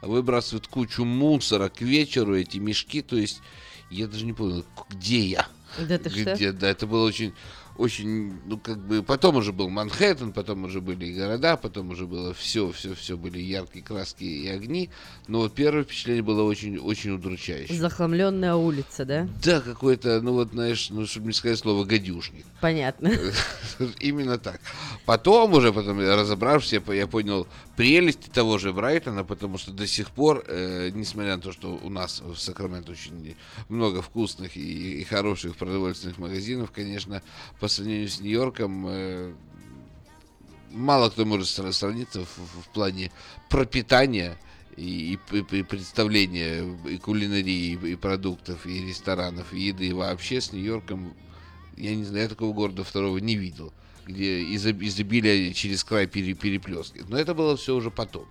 выбрасывают 0.00 0.66
кучу 0.66 1.04
мусора 1.04 1.68
к 1.68 1.82
вечеру, 1.82 2.34
эти 2.34 2.56
мешки, 2.56 3.02
то 3.02 3.16
есть 3.16 3.42
я 3.90 4.06
даже 4.06 4.24
не 4.24 4.32
понял, 4.32 4.64
где 4.88 5.20
я. 5.20 5.46
Да 5.86 5.98
ты 5.98 6.08
что? 6.08 6.34
Где, 6.34 6.52
да, 6.52 6.70
это 6.70 6.86
было 6.86 7.04
очень, 7.04 7.34
очень, 7.76 8.38
ну, 8.46 8.58
как 8.58 8.78
бы, 8.78 9.02
потом 9.02 9.36
уже 9.36 9.52
был 9.52 9.68
Манхэттен, 9.68 10.32
потом 10.32 10.64
уже 10.64 10.80
были 10.80 11.06
и 11.06 11.14
города, 11.14 11.56
потом 11.56 11.90
уже 11.90 12.06
было 12.06 12.32
все, 12.32 12.70
все, 12.70 12.94
все 12.94 13.16
были 13.16 13.38
яркие 13.38 13.84
краски 13.84 14.24
и 14.24 14.48
огни, 14.48 14.90
но 15.26 15.40
вот 15.40 15.54
первое 15.54 15.82
впечатление 15.82 16.22
было 16.22 16.42
очень, 16.42 16.78
очень 16.78 17.10
удручающее. 17.10 17.78
Захламленная 17.78 18.54
улица, 18.54 19.04
да? 19.04 19.28
Да, 19.42 19.60
какой-то, 19.60 20.20
ну 20.20 20.34
вот, 20.34 20.50
знаешь, 20.52 20.88
ну, 20.90 21.06
чтобы 21.06 21.28
не 21.28 21.32
сказать 21.32 21.58
слово 21.58 21.84
гадюшник. 21.84 22.46
Понятно. 22.60 23.10
Именно 24.00 24.38
так. 24.38 24.60
Потом 25.04 25.52
уже, 25.54 25.72
потом 25.72 25.98
разобравшись, 25.98 26.74
я, 26.74 26.94
я 26.94 27.06
понял 27.06 27.46
прелести 27.76 28.28
того 28.30 28.58
же 28.58 28.72
Брайтона, 28.72 29.24
потому 29.24 29.58
что 29.58 29.72
до 29.72 29.86
сих 29.86 30.10
пор, 30.10 30.44
э, 30.46 30.90
несмотря 30.94 31.36
на 31.36 31.42
то, 31.42 31.52
что 31.52 31.78
у 31.82 31.90
нас 31.90 32.20
в 32.20 32.36
Сакраменто 32.36 32.92
очень 32.92 33.36
много 33.68 34.00
вкусных 34.00 34.56
и, 34.56 35.00
и 35.00 35.04
хороших 35.04 35.56
продовольственных 35.56 36.18
магазинов, 36.18 36.70
конечно, 36.70 37.22
по 37.64 37.68
сравнению 37.68 38.10
с 38.10 38.20
Нью-Йорком, 38.20 38.86
э, 38.90 39.32
мало 40.70 41.08
кто 41.08 41.24
может 41.24 41.48
сра- 41.48 41.72
сравниться 41.72 42.20
в, 42.26 42.36
в- 42.36 42.68
плане 42.74 43.10
пропитания 43.48 44.36
и, 44.76 45.18
и- 45.32 45.38
и 45.56 45.62
представления 45.62 46.62
и 46.86 46.98
кулинарии, 46.98 47.72
и, 47.82 47.92
и 47.92 47.96
продуктов, 47.96 48.66
и 48.66 48.86
ресторанов, 48.86 49.54
и 49.54 49.60
еды 49.60 49.94
вообще 49.94 50.42
с 50.42 50.52
Нью-Йорком. 50.52 51.14
Я 51.78 51.94
не 51.94 52.04
знаю, 52.04 52.24
я 52.24 52.28
такого 52.28 52.52
города 52.52 52.84
второго 52.84 53.16
не 53.16 53.34
видел, 53.34 53.72
где 54.04 54.42
изоб- 54.42 54.84
изобилие 54.84 55.54
через 55.54 55.84
край 55.84 56.06
пере- 56.06 56.34
переплескивает. 56.34 57.08
Но 57.08 57.16
это 57.18 57.32
было 57.32 57.56
все 57.56 57.74
уже 57.74 57.90
потом. 57.90 58.26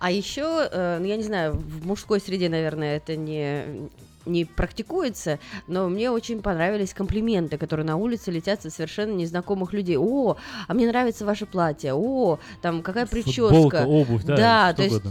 А 0.00 0.10
еще, 0.10 0.68
э, 0.70 0.98
ну, 1.00 1.06
я 1.06 1.16
не 1.16 1.22
знаю, 1.24 1.54
в 1.54 1.86
мужской 1.86 2.20
среде, 2.20 2.50
наверное, 2.50 2.98
это 2.98 3.16
не 3.16 3.88
не 4.26 4.44
практикуется, 4.44 5.38
но 5.66 5.88
мне 5.88 6.10
очень 6.10 6.42
понравились 6.42 6.92
комплименты, 6.92 7.58
которые 7.58 7.86
на 7.86 7.96
улице 7.96 8.30
летят 8.30 8.62
со 8.62 8.70
совершенно 8.70 9.12
незнакомых 9.12 9.72
людей. 9.72 9.96
О, 9.96 10.36
а 10.66 10.74
мне 10.74 10.86
нравится 10.86 11.24
ваше 11.24 11.46
платье. 11.46 11.94
О, 11.94 12.38
там 12.62 12.82
какая 12.82 13.06
прическа. 13.06 13.48
Футболка, 13.48 13.84
обувь, 13.86 14.24
да, 14.24 14.36
Да, 14.36 14.68
что 14.72 14.76
то 14.76 14.82
есть 14.82 15.02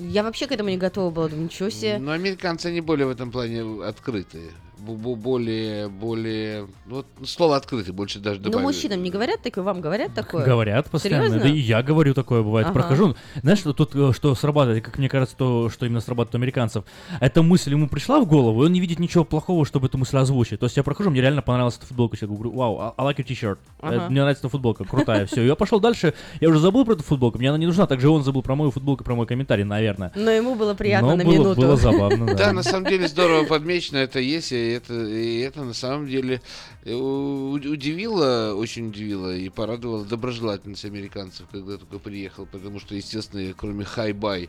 я 0.00 0.22
вообще 0.22 0.46
к 0.46 0.52
этому 0.52 0.68
не 0.68 0.78
готова 0.78 1.10
была. 1.10 1.28
Думаю, 1.28 1.44
ничего 1.44 1.70
себе. 1.70 1.98
Но 1.98 2.12
американцы, 2.12 2.66
они 2.66 2.80
более 2.80 3.06
в 3.06 3.10
этом 3.10 3.30
плане 3.30 3.84
открытые. 3.84 4.50
Более, 4.86 5.88
более... 5.88 6.66
ну, 6.86 6.96
Вот 6.96 7.06
слово 7.28 7.56
открытый 7.56 7.92
больше 7.92 8.18
даже 8.18 8.38
Ну, 8.40 8.46
добавили. 8.46 8.66
мужчинам 8.66 9.02
не 9.02 9.10
говорят 9.10 9.40
такое, 9.42 9.62
вам 9.64 9.80
говорят 9.80 10.14
такое? 10.14 10.44
Говорят 10.44 10.90
постоянно. 10.90 11.26
Серьезно? 11.28 11.42
Да 11.42 11.48
и 11.54 11.58
я 11.58 11.82
говорю 11.82 12.14
такое 12.14 12.42
бывает. 12.42 12.66
Ага. 12.68 12.74
Прохожу. 12.80 13.16
Знаешь, 13.42 13.60
что 13.60 13.72
тут 13.72 13.94
э, 13.94 14.12
что 14.12 14.34
срабатывает, 14.34 14.84
как 14.84 14.98
мне 14.98 15.08
кажется, 15.08 15.36
то, 15.36 15.68
что 15.70 15.86
именно 15.86 16.00
срабатывает 16.00 16.34
у 16.34 16.38
американцев. 16.38 16.84
Эта 17.20 17.42
мысль 17.42 17.70
ему 17.70 17.88
пришла 17.88 18.20
в 18.20 18.26
голову, 18.26 18.62
и 18.62 18.66
он 18.66 18.72
не 18.72 18.80
видит 18.80 18.98
ничего 18.98 19.24
плохого, 19.24 19.64
чтобы 19.64 19.86
эту 19.86 19.98
мысль 19.98 20.16
озвучить. 20.16 20.58
То 20.60 20.66
есть 20.66 20.76
я 20.76 20.82
прохожу, 20.82 21.10
мне 21.10 21.20
реально 21.20 21.42
понравилась 21.42 21.76
эта 21.76 21.86
футболка. 21.86 22.16
Я 22.20 22.26
говорю, 22.28 22.50
вау, 22.52 22.78
I 22.80 22.92
I 22.96 23.04
like 23.12 23.18
your 23.18 23.24
t-shirt. 23.24 23.58
Ага. 23.80 23.94
Э, 24.06 24.08
Мне 24.08 24.20
нравится 24.20 24.42
эта 24.42 24.48
футболка, 24.50 24.84
крутая. 24.84 25.26
Все, 25.26 25.42
я 25.42 25.54
пошел 25.54 25.78
дальше. 25.80 26.14
Я 26.40 26.48
уже 26.48 26.58
забыл 26.58 26.84
про 26.84 26.94
эту 26.94 27.02
футболку, 27.04 27.38
мне 27.38 27.48
она 27.48 27.58
не 27.58 27.66
нужна. 27.66 27.86
Также 27.86 28.08
он 28.08 28.22
забыл 28.24 28.42
про 28.42 28.54
мою 28.56 28.70
футболку, 28.70 29.04
про 29.04 29.14
мой 29.14 29.26
комментарий, 29.26 29.64
наверное. 29.64 30.10
Но 30.14 30.30
ему 30.30 30.54
было 30.54 30.74
приятно 30.74 31.10
Но 31.10 31.16
на 31.16 31.24
было- 31.24 31.32
минуту. 31.32 31.60
было 31.60 31.76
забавно, 31.76 32.26
да. 32.34 32.34
Да, 32.34 32.52
на 32.52 32.62
самом 32.62 32.88
деле 32.88 33.06
здорово 33.06 33.44
подмечено 33.44 33.98
это 33.98 34.18
есть, 34.18 34.52
и 34.52 34.71
это, 34.72 34.94
и 34.94 35.38
это 35.38 35.64
на 35.64 35.74
самом 35.74 36.06
деле 36.06 36.40
э, 36.84 36.94
удивило, 36.94 38.54
очень 38.54 38.88
удивило 38.88 39.34
и 39.34 39.48
порадовало 39.48 40.04
доброжелательность 40.04 40.84
американцев, 40.84 41.46
когда 41.50 41.76
только 41.78 41.98
приехал, 41.98 42.46
потому 42.46 42.80
что, 42.80 42.94
естественно, 42.94 43.54
кроме 43.56 43.84
hi-bye 43.84 44.48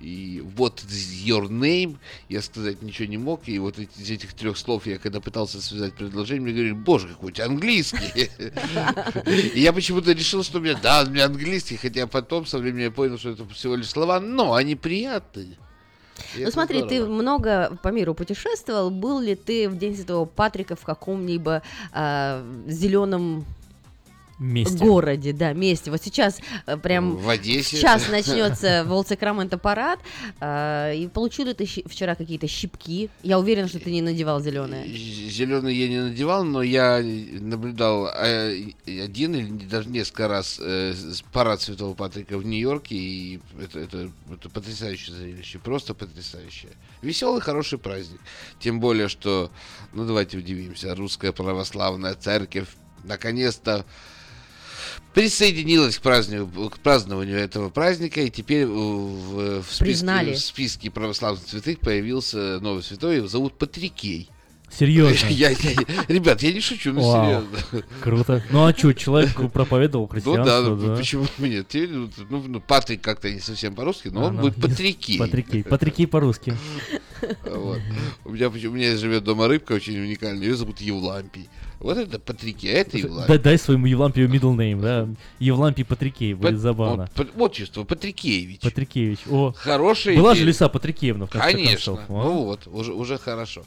и 0.00 0.42
what 0.56 0.82
your 0.82 1.48
name, 1.48 1.96
я 2.28 2.40
сказать 2.40 2.82
ничего 2.82 3.08
не 3.08 3.18
мог, 3.18 3.48
и 3.48 3.58
вот 3.58 3.78
из 3.78 4.10
этих 4.10 4.34
трех 4.34 4.56
слов 4.56 4.86
я 4.86 4.98
когда 4.98 5.20
пытался 5.20 5.60
связать 5.60 5.94
предложение, 5.94 6.42
мне 6.42 6.52
говорили, 6.52 6.72
боже, 6.72 7.08
какой 7.08 7.30
у 7.30 7.32
тебя 7.32 7.46
английский. 7.46 8.30
И 9.54 9.60
я 9.60 9.72
почему-то 9.72 10.12
решил, 10.12 10.44
что 10.44 10.58
у 10.58 10.60
меня, 10.60 10.78
да, 10.80 11.04
у 11.06 11.10
меня 11.10 11.24
английский, 11.24 11.76
хотя 11.76 12.06
потом 12.06 12.46
со 12.46 12.58
временем 12.58 12.84
я 12.84 12.90
понял, 12.90 13.18
что 13.18 13.30
это 13.30 13.48
всего 13.48 13.74
лишь 13.74 13.88
слова, 13.88 14.20
но 14.20 14.54
они 14.54 14.76
приятные. 14.76 15.56
И 16.36 16.44
Ну 16.44 16.50
смотри, 16.50 16.82
ты 16.82 16.96
здорово. 16.96 17.12
много 17.14 17.78
по 17.82 17.88
миру 17.88 18.14
путешествовал. 18.14 18.90
Был 18.90 19.20
ли 19.20 19.34
ты 19.34 19.68
в 19.68 19.76
День 19.76 19.96
Святого 19.96 20.24
Патрика 20.24 20.76
в 20.76 20.84
каком-либо 20.84 21.62
зеленом 22.66 23.44
Месте. 24.38 24.78
городе, 24.78 25.32
да, 25.32 25.52
месте. 25.52 25.90
Вот 25.90 26.02
сейчас 26.02 26.40
э, 26.66 26.76
прям 26.76 27.16
В 27.16 27.28
Одессе. 27.28 27.76
сейчас 27.76 28.08
начнется 28.08 28.84
Волл 28.86 29.04
Сакраменто 29.04 29.58
парад. 29.58 29.98
а, 30.40 30.92
и 30.92 31.08
получил 31.08 31.52
ты 31.54 31.66
вчера 31.66 32.14
какие-то 32.14 32.46
щипки? 32.46 33.10
Я 33.22 33.38
уверена, 33.38 33.68
что 33.68 33.80
ты 33.80 33.90
не 33.90 34.02
надевал 34.02 34.40
зеленое. 34.40 34.86
Зеленый 34.86 35.74
я 35.74 35.88
не 35.88 36.00
надевал, 36.00 36.44
но 36.44 36.62
я 36.62 37.00
наблюдал 37.02 38.06
э, 38.08 38.72
один 38.86 39.34
или 39.34 39.50
даже 39.64 39.88
несколько 39.88 40.28
раз 40.28 40.60
э, 40.62 40.94
парад 41.32 41.60
Святого 41.60 41.94
Патрика 41.94 42.38
в 42.38 42.44
Нью-Йорке, 42.44 42.94
и 42.94 43.40
это, 43.60 43.80
это, 43.80 44.10
это 44.32 44.48
потрясающее 44.50 45.16
зрелище, 45.16 45.58
просто 45.58 45.94
потрясающее. 45.94 46.72
Веселый, 47.02 47.40
хороший 47.40 47.78
праздник. 47.78 48.20
Тем 48.60 48.78
более, 48.78 49.08
что, 49.08 49.50
ну 49.92 50.06
давайте 50.06 50.38
удивимся, 50.38 50.94
русская 50.94 51.32
православная 51.32 52.14
церковь 52.14 52.68
наконец-то 53.04 53.84
присоединилась 55.14 55.98
к 55.98 56.02
празднованию, 56.02 56.70
к 56.70 56.78
празднованию 56.78 57.38
этого 57.38 57.70
праздника, 57.70 58.20
и 58.20 58.30
теперь 58.30 58.66
в, 58.66 59.60
в- 59.60 59.64
списке, 59.64 59.84
Признали. 59.84 60.32
в 60.34 60.38
списке 60.38 60.90
православных 60.90 61.46
святых 61.48 61.80
появился 61.80 62.60
новый 62.60 62.82
святой, 62.82 63.16
его 63.16 63.28
зовут 63.28 63.54
Патрикей. 63.58 64.28
Серьезно? 64.70 65.26
Я- 65.30 65.48
я- 65.50 65.56
ребят, 66.08 66.42
я 66.42 66.52
не 66.52 66.60
шучу, 66.60 66.92
ну 66.92 67.00
Вау, 67.00 67.24
серьезно. 67.24 67.84
Круто. 68.02 68.44
Ну 68.50 68.66
а 68.66 68.74
что, 68.76 68.92
человек 68.92 69.30
проповедовал 69.50 70.04
Ну 70.04 70.08
христианство, 70.08 70.44
да, 70.44 70.60
да? 70.62 70.68
ну, 70.68 70.96
почему 70.96 71.26
бы 71.38 71.48
нет? 71.48 71.68
Теперь, 71.68 71.88
ну, 71.88 72.10
ну, 72.28 72.44
ну, 72.46 72.60
Патрик 72.60 73.00
как-то 73.00 73.32
не 73.32 73.40
совсем 73.40 73.74
по-русски, 73.74 74.08
но 74.08 74.20
А, 74.20 74.24
он 74.26 74.34
ну, 74.36 74.42
будет 74.42 74.56
Патрикей. 74.56 75.18
Патрикей. 75.18 75.64
Патрикей 75.64 76.06
по-русски. 76.06 76.54
Вот. 77.46 77.80
У 78.26 78.30
меня 78.32 78.48
у 78.48 78.52
меня 78.52 78.94
живет 78.98 79.24
дома 79.24 79.48
рыбка 79.48 79.72
очень 79.72 79.98
уникальная, 79.98 80.46
ее 80.46 80.54
зовут 80.54 80.80
Евлампий. 80.82 81.48
Вот 81.80 81.96
это 81.96 82.18
Патрикей, 82.18 82.74
а 82.74 82.78
это 82.78 82.98
Евлампий. 82.98 83.28
Дай, 83.28 83.38
дай 83.38 83.58
своему 83.58 83.86
Евлампию 83.86 84.28
middle 84.28 84.56
name, 84.56 84.80
да? 84.80 85.08
Евлампий 85.38 85.84
Патрикей, 85.84 86.34
будет 86.34 86.54
Пат- 86.54 86.60
забавно. 86.60 87.08
вот, 87.14 87.28
Отчество 87.36 87.84
Патрикеевич. 87.84 88.60
Патрикеевич. 88.62 89.20
О, 89.30 89.52
Хорошая 89.56 90.16
Была 90.16 90.32
идея. 90.32 90.42
же 90.42 90.48
Лиса 90.48 90.68
Патрикеевна, 90.68 91.26
в 91.26 91.30
конце 91.30 91.52
Конечно. 91.52 91.96
концов. 91.96 92.00
Ну 92.08 92.44
вот, 92.44 92.66
уже, 92.66 92.92
уже 92.92 93.16
хорошо. 93.18 93.62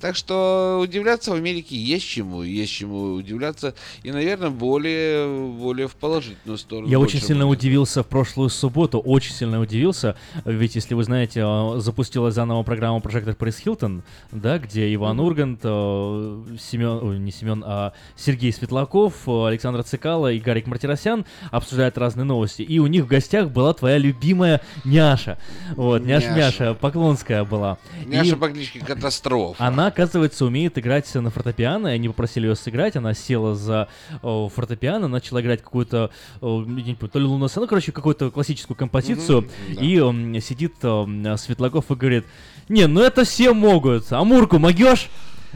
Так 0.00 0.14
что 0.14 0.78
удивляться 0.82 1.30
в 1.30 1.34
Америке 1.34 1.74
есть 1.76 2.06
чему, 2.06 2.42
есть 2.42 2.70
чему 2.72 3.14
удивляться, 3.14 3.74
и, 4.02 4.12
наверное, 4.12 4.50
более, 4.50 5.48
более 5.52 5.88
в 5.88 5.94
положительную 5.94 6.58
сторону. 6.58 6.88
Я 6.88 6.98
очень 6.98 7.20
сильно 7.20 7.46
будет. 7.46 7.60
удивился 7.60 8.02
в 8.02 8.06
прошлую 8.06 8.50
субботу, 8.50 8.98
очень 8.98 9.32
сильно 9.32 9.58
удивился, 9.58 10.16
ведь, 10.44 10.74
если 10.74 10.94
вы 10.94 11.02
знаете, 11.04 11.40
э, 11.44 11.78
запустилась 11.80 12.34
заново 12.34 12.62
программа 12.62 13.00
«Прожектор 13.00 13.34
Пресс 13.34 13.58
Хилтон», 13.58 14.02
да, 14.32 14.58
где 14.58 14.92
Иван 14.94 15.18
Ургант, 15.18 15.60
э, 15.62 16.44
Семен, 16.60 16.98
ой, 17.02 17.18
не 17.18 17.32
Семен, 17.32 17.64
а 17.66 17.92
Сергей 18.16 18.52
Светлаков, 18.52 19.26
Александр 19.26 19.82
Цикало 19.82 20.30
и 20.30 20.38
Гарик 20.38 20.66
Мартиросян 20.66 21.24
обсуждают 21.50 21.96
разные 21.96 22.24
новости, 22.24 22.60
и 22.62 22.78
у 22.78 22.86
них 22.86 23.04
в 23.04 23.06
гостях 23.06 23.50
была 23.50 23.72
твоя 23.72 23.96
любимая 23.96 24.60
Няша, 24.84 25.38
вот, 25.74 26.02
Няша, 26.02 26.28
Няша. 26.28 26.36
Няша 26.36 26.74
Поклонская 26.74 27.44
была. 27.44 27.78
Няша 28.04 28.34
И- 28.34 28.38
по 28.38 28.48
кличке 28.50 28.80
Катастрофа. 28.80 29.64
она, 29.64 29.90
оказывается, 29.96 30.44
умеет 30.44 30.76
играть 30.76 31.12
на 31.14 31.30
фортепиано, 31.30 31.88
и 31.88 31.92
они 31.92 32.08
попросили 32.08 32.46
ее 32.46 32.54
сыграть, 32.54 32.96
она 32.96 33.14
села 33.14 33.54
за 33.54 33.88
о, 34.22 34.50
фортепиано, 34.50 35.08
начала 35.08 35.40
играть 35.40 35.62
какую-то, 35.62 36.10
о, 36.42 36.62
не 36.62 36.94
помню, 36.94 37.10
то 37.10 37.18
ли 37.18 37.24
лунную 37.24 37.48
сцену, 37.48 37.66
короче, 37.66 37.92
какую-то 37.92 38.30
классическую 38.30 38.76
композицию, 38.76 39.48
да. 39.74 39.82
и 39.82 39.96
м, 39.96 40.38
сидит 40.42 40.74
м, 40.82 41.38
Светлаков 41.38 41.90
и 41.90 41.94
говорит, 41.94 42.26
не, 42.68 42.86
ну 42.86 43.00
это 43.00 43.24
все 43.24 43.54
могут, 43.54 44.04
а 44.10 44.22
Мурку 44.22 44.58
могешь? 44.58 45.08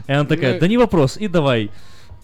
И 0.07 0.11
она 0.11 0.25
такая, 0.25 0.55
Ну, 0.55 0.59
да 0.59 0.67
не 0.67 0.77
вопрос, 0.77 1.17
и 1.17 1.27
давай. 1.27 1.69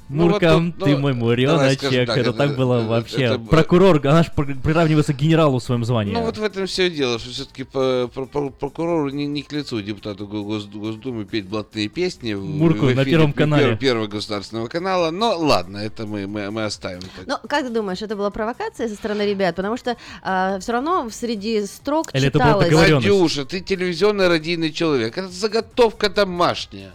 Ну, 0.09 0.29
вот 0.29 0.39
тут, 0.39 0.77
ты 0.85 0.91
ну, 0.91 0.99
мой 0.99 1.13
муреночек, 1.13 1.79
скажем 1.79 2.05
так, 2.05 2.17
это, 2.17 2.29
это- 2.29 2.37
так 2.37 2.55
было 2.55 2.79
это- 2.79 2.87
вообще. 2.87 3.23
это- 3.23 3.39
Прокурор, 3.39 3.99
она 4.07 4.23
же 4.23 4.31
приравнивается 4.31 5.13
к 5.13 5.17
генералу 5.17 5.59
в 5.59 5.63
своем 5.63 5.83
звании. 5.83 6.13
Ну 6.13 6.21
вот 6.21 6.37
в 6.37 6.43
этом 6.43 6.65
все 6.65 6.89
дело, 6.89 7.19
что 7.19 7.29
все-таки 7.31 7.63
по, 7.63 8.09
про- 8.13 8.25
про- 8.25 8.49
прокурору 8.49 9.09
не, 9.09 9.25
не 9.27 9.41
к 9.43 9.51
лицу 9.51 9.81
депутату 9.81 10.25
Го- 10.25 10.43
Гос- 10.45 10.69
Госдумы 10.73 11.25
петь 11.25 11.45
блатные 11.47 11.89
песни 11.89 12.33
в, 12.33 12.43
Мурку 12.45 12.85
в 12.85 12.95
на 12.95 13.01
эфире 13.03 13.11
Первом 13.11 13.31
пер- 13.31 13.37
канале. 13.37 13.75
Первого 13.75 14.07
государственного 14.07 14.67
канала. 14.67 15.11
Но 15.11 15.37
ладно, 15.37 15.77
это 15.77 16.07
мы, 16.07 16.25
мы, 16.25 16.51
мы 16.51 16.63
оставим. 16.63 17.01
так. 17.01 17.27
Но 17.27 17.39
как 17.47 17.65
ты 17.65 17.69
думаешь, 17.69 18.01
это 18.01 18.15
была 18.15 18.29
провокация 18.29 18.87
со 18.87 18.95
стороны 18.95 19.23
ребят? 19.23 19.55
Потому 19.57 19.75
что 19.75 19.97
все 20.21 20.71
равно 20.71 21.09
среди 21.11 21.65
строк 21.65 22.13
Или 22.13 22.27
это 22.27 22.39
читалось... 22.39 22.65
договоренность? 22.65 23.07
Надюша, 23.07 23.43
ты 23.45 23.59
телевизионный 23.59 24.29
радийный 24.29 24.71
человек. 24.71 25.17
Это 25.17 25.27
заготовка 25.27 26.09
домашняя. 26.09 26.91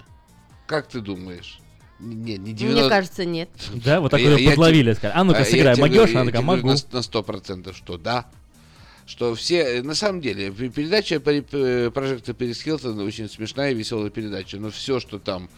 Как 0.67 0.87
ты 0.89 1.01
думаешь? 1.01 1.59
Не, 2.03 2.37
не 2.37 2.53
90... 2.53 2.81
Мне 2.81 2.89
кажется, 2.91 3.25
нет. 3.25 3.49
Да, 3.85 4.01
вот 4.01 4.11
так 4.11 4.21
Я- 4.21 4.35
ее 4.37 4.51
подловили, 4.51 4.95
тебе- 4.95 5.09
а 5.15 5.23
ну-ка 5.25 5.41
а, 5.41 5.45
сыграй, 5.45 5.77
могешь? 5.77 6.11
Она 6.15 6.27
такая, 6.27 6.43
могу. 6.43 6.69
на- 6.69 7.03
сто 7.03 7.23
процентов, 7.23 7.77
что 7.77 7.97
да. 7.97 8.27
Что 9.07 9.35
все, 9.35 9.79
э, 9.79 9.83
на 9.83 9.95
самом 9.95 10.21
деле, 10.21 10.51
передача 10.51 11.19
при- 11.21 11.41
п- 11.41 11.91
прожекта 11.91 12.35
Перес 12.35 12.63
Хилтон 12.63 12.99
очень 13.01 13.29
смешная 13.29 13.73
и 13.73 13.75
веселая 13.75 14.11
передача, 14.11 14.59
но 14.59 14.71
все, 14.71 15.01
что 15.01 15.19
там 15.19 15.45
э, 15.45 15.49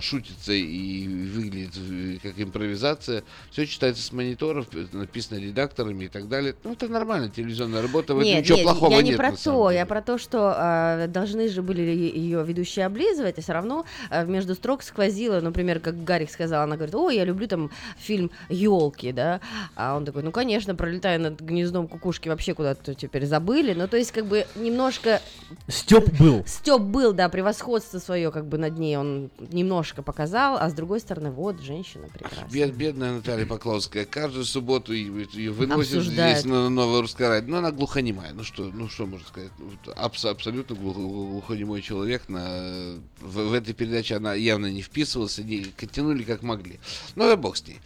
шутится 0.00 0.52
и 0.52 1.06
выглядит 1.06 1.74
э, 1.76 2.18
как 2.22 2.40
импровизация, 2.40 3.24
все 3.50 3.66
читается 3.66 4.02
с 4.02 4.12
мониторов, 4.12 4.66
написано 4.92 5.38
редакторами 5.38 6.04
и 6.04 6.08
так 6.08 6.28
далее. 6.28 6.54
Ну, 6.64 6.72
это 6.72 6.88
нормально, 6.88 7.28
телевизионная 7.28 7.82
работа, 7.82 8.14
в 8.14 8.18
этом 8.18 8.28
Нет, 8.28 8.44
ничего 8.44 8.56
нет, 8.58 8.66
плохого 8.66 8.92
я 8.92 9.02
не 9.02 9.10
нет. 9.10 9.18
про 9.18 9.32
то, 9.32 9.68
деле. 9.68 9.78
я 9.78 9.86
про 9.86 10.02
то, 10.02 10.18
что 10.18 10.54
э, 10.56 11.06
должны 11.08 11.48
же 11.48 11.62
были 11.62 11.82
ее 11.82 12.44
ведущие 12.44 12.86
облизывать, 12.86 13.38
а 13.38 13.42
все 13.42 13.52
равно 13.52 13.84
э, 14.10 14.24
между 14.26 14.54
строк 14.54 14.82
сквозило, 14.82 15.40
например, 15.40 15.80
как 15.80 16.02
Гарик 16.04 16.30
сказал, 16.30 16.62
она 16.64 16.76
говорит, 16.76 16.94
о, 16.94 17.10
я 17.10 17.24
люблю 17.24 17.46
там 17.46 17.70
фильм 17.98 18.30
елки, 18.48 19.12
да, 19.12 19.40
а 19.74 19.96
он 19.96 20.04
такой, 20.04 20.22
ну 20.22 20.32
конечно, 20.32 20.74
пролетая 20.74 21.18
над 21.18 21.40
гнездом 21.40 21.88
кукушки 21.88 22.28
вообще 22.28 22.54
куда-то 22.54 22.94
теперь 22.94 23.26
забыли, 23.26 23.74
ну 23.74 23.88
то 23.88 23.96
есть 23.96 24.12
как 24.12 24.26
бы 24.26 24.46
немножко 24.56 25.20
Степ 25.68 26.08
был. 26.18 26.44
Степ 26.46 26.80
был, 26.80 27.12
да, 27.12 27.28
превосходство 27.28 27.98
свое 27.98 28.30
как 28.30 28.46
бы 28.46 28.58
над 28.58 28.78
ней 28.78 28.96
он 28.96 29.30
немножко 29.58 30.02
показал, 30.02 30.56
а 30.56 30.68
с 30.70 30.72
другой 30.74 31.00
стороны, 31.00 31.30
вот 31.30 31.60
женщина 31.60 32.08
прекрасная. 32.12 32.48
Бед- 32.50 32.74
бедная 32.74 33.12
Наталья 33.12 33.46
Поклонская. 33.46 34.04
Каждую 34.04 34.44
субботу 34.44 34.92
ее, 34.92 35.26
Обсуждают. 35.70 36.38
здесь 36.38 36.44
на 36.50 36.68
новое 36.68 37.00
русское 37.02 37.28
радио. 37.28 37.50
Но 37.50 37.58
она 37.58 37.70
глухонемая. 37.70 38.32
Ну 38.32 38.44
что, 38.44 38.64
ну 38.64 38.88
что 38.88 39.06
можно 39.06 39.26
сказать? 39.26 39.50
Вот 39.58 39.94
абс- 39.96 40.24
абсолютно 40.24 40.74
глухо- 40.74 41.00
глухонемой 41.00 41.82
человек. 41.82 42.28
На, 42.28 42.96
в, 43.20 43.48
в 43.48 43.52
этой 43.52 43.74
передаче 43.74 44.16
она 44.16 44.34
явно 44.34 44.70
не 44.70 44.82
вписывалась. 44.82 45.38
Они 45.38 45.66
тянули 45.92 46.22
как 46.22 46.42
могли. 46.42 46.80
Ну 47.14 47.24
да 47.26 47.36
бог 47.36 47.56
с 47.56 47.66
ней. 47.66 47.80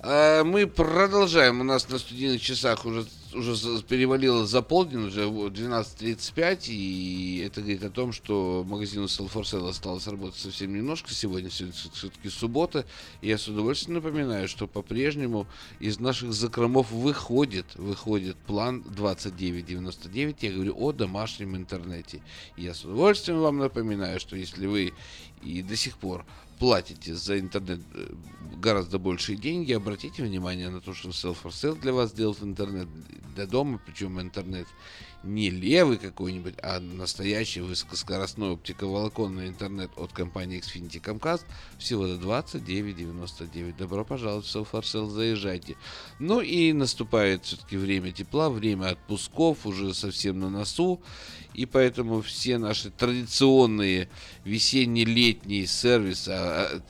А, 0.00 0.44
Мы 0.44 0.66
продолжаем. 0.66 1.60
У 1.60 1.64
нас 1.64 1.88
на 1.88 1.98
студийных 1.98 2.42
часах 2.42 2.84
уже, 2.84 3.06
уже 3.32 3.82
перевалило 3.82 4.46
за 4.46 4.60
полдень, 4.60 5.06
уже 5.06 5.26
вот 5.26 5.54
12.35, 5.54 6.66
и 6.68 7.42
это 7.46 7.62
говорит 7.62 7.82
о 7.82 7.90
том, 7.90 8.12
что 8.12 8.62
магазину 8.68 9.06
Sell 9.06 9.32
for 9.32 9.42
Sale 9.42 9.70
осталось 9.70 10.06
работать 10.06 10.38
совсем 10.38 10.74
немножко. 10.74 11.14
Сегодня 11.14 11.48
все-таки 11.48 12.28
суббота, 12.28 12.84
и 13.22 13.28
я 13.28 13.38
с 13.38 13.48
удовольствием 13.48 13.94
напоминаю, 13.94 14.48
что 14.48 14.66
по-прежнему 14.66 15.46
из 15.80 15.98
наших 15.98 16.34
закромов 16.34 16.90
выходит, 16.90 17.66
выходит 17.76 18.36
план 18.36 18.82
2999. 18.82 20.42
Я 20.42 20.52
говорю 20.52 20.74
о 20.78 20.92
домашнем 20.92 21.56
интернете. 21.56 22.20
И 22.56 22.64
я 22.64 22.74
с 22.74 22.84
удовольствием 22.84 23.40
вам 23.40 23.58
напоминаю, 23.58 24.20
что 24.20 24.36
если 24.36 24.66
вы 24.66 24.92
и 25.42 25.62
до 25.62 25.74
сих 25.74 25.96
пор 25.96 26.26
платите 26.58 27.14
за 27.14 27.38
интернет 27.38 27.80
э, 27.94 28.06
гораздо 28.56 28.98
большие 28.98 29.36
деньги, 29.36 29.72
обратите 29.72 30.22
внимание 30.22 30.68
на 30.70 30.80
то, 30.80 30.94
что 30.94 31.10
Sell 31.10 31.36
for 31.40 31.50
Sale 31.50 31.80
для 31.80 31.92
вас 31.92 32.12
делает 32.12 32.42
интернет 32.42 32.88
для 33.34 33.46
дома, 33.46 33.80
причем 33.84 34.20
интернет 34.20 34.66
не 35.26 35.50
левый 35.50 35.98
какой-нибудь, 35.98 36.54
а 36.62 36.80
настоящий 36.80 37.60
высокоскоростной 37.60 38.52
оптиковолоконный 38.52 39.48
интернет 39.48 39.90
от 39.96 40.12
компании 40.12 40.60
Xfinity 40.60 41.02
Comcast 41.02 41.44
всего 41.78 42.06
за 42.06 42.14
29,99. 42.14 43.76
Добро 43.76 44.04
пожаловать 44.04 44.46
в 44.46 44.56
Sale, 44.56 45.10
заезжайте. 45.10 45.76
Ну 46.18 46.40
и 46.40 46.72
наступает 46.72 47.44
все-таки 47.44 47.76
время 47.76 48.12
тепла, 48.12 48.48
время 48.48 48.90
отпусков 48.90 49.66
уже 49.66 49.92
совсем 49.92 50.40
на 50.40 50.48
носу, 50.48 51.00
и 51.54 51.66
поэтому 51.66 52.20
все 52.22 52.58
наши 52.58 52.90
традиционные 52.90 54.08
весенне-летние 54.44 55.66
сервисы, 55.66 56.30
а, 56.30 56.70
а, 56.70 56.80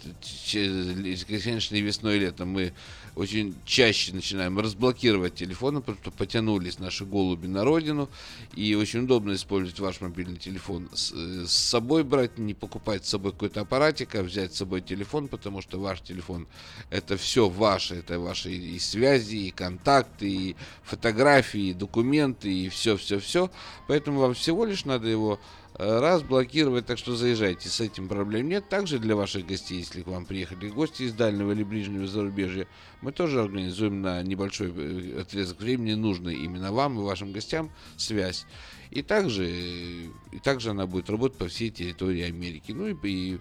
конечно, 1.27 1.77
весной 1.77 2.17
и 2.17 2.21
летом 2.21 2.51
мы 2.51 2.73
очень 3.17 3.55
чаще 3.65 4.13
начинаем 4.13 4.59
разблокировать 4.59 5.35
телефоны, 5.35 5.81
потому 5.81 5.99
что 6.03 6.11
потянулись 6.11 6.79
наши 6.79 7.07
голуби 7.07 7.47
на 7.47 7.65
родину, 7.65 8.11
и 8.55 8.75
очень 8.75 9.05
удобно 9.05 9.33
использовать 9.33 9.81
ваш 9.81 10.03
мобильный 10.03 10.37
телефон 10.37 10.91
с, 10.93 11.13
э, 11.13 11.47
с 11.47 11.53
собой 11.53 12.05
брать, 12.05 12.37
не 12.37 12.53
покупать 12.53 13.07
с 13.07 13.09
собой 13.09 13.33
какой-то 13.33 13.63
аппаратик, 13.63 14.15
а 14.15 14.23
взять 14.23 14.55
с 14.55 14.59
собой 14.59 14.83
телефон, 14.83 15.29
потому 15.29 15.63
что 15.63 15.81
ваш 15.81 16.03
телефон 16.03 16.47
это 16.91 17.17
все 17.17 17.49
ваше, 17.49 17.97
это 17.97 18.21
ваши 18.21 18.53
и 18.53 18.79
связи, 18.79 19.37
и 19.37 19.51
контакты, 19.51 20.29
и 20.29 20.57
фотографии, 20.85 21.71
и 21.71 21.75
документы, 21.75 22.53
и 22.53 22.69
все-все-все, 22.69 23.51
поэтому 23.89 24.21
вам 24.21 24.35
всего 24.35 24.67
лишь 24.67 24.85
надо 24.85 25.09
его 25.09 25.41
раз 25.79 26.23
блокировать, 26.23 26.87
так 26.87 26.99
что 26.99 27.15
заезжайте, 27.17 27.69
с 27.69 27.81
этим 27.81 28.09
проблем 28.09 28.49
нет. 28.49 28.69
Также 28.69 28.99
для 28.99 29.17
ваших 29.17 29.47
гостей, 29.47 29.79
если 29.79 30.03
к 30.03 30.07
вам 30.07 30.25
приехали 30.25 30.69
гости 30.69 31.03
из 31.03 31.13
дальнего 31.13 31.53
или 31.53 31.65
ближнего 31.65 32.07
зарубежья, 32.07 32.67
мы 33.03 33.13
тоже 33.13 33.41
организуем 33.41 34.01
на 34.01 34.23
небольшой 34.23 34.73
э, 34.75 35.21
отрезок 35.21 35.61
времени 35.61 35.95
нужный 35.95 36.37
именно 36.37 36.73
вам 36.73 36.99
и 36.99 37.03
вашим 37.03 37.33
гостям 37.33 37.71
связь. 37.97 38.47
И 38.91 39.03
также, 39.03 39.49
э, 39.49 40.09
и 40.33 40.39
также 40.43 40.71
она 40.71 40.87
будет 40.87 41.11
работать 41.11 41.39
по 41.39 41.49
всей 41.49 41.71
территории 41.71 42.23
Америки. 42.23 42.73
Ну 42.73 42.87
и, 42.87 42.95
и 43.03 43.35
э, 43.35 43.39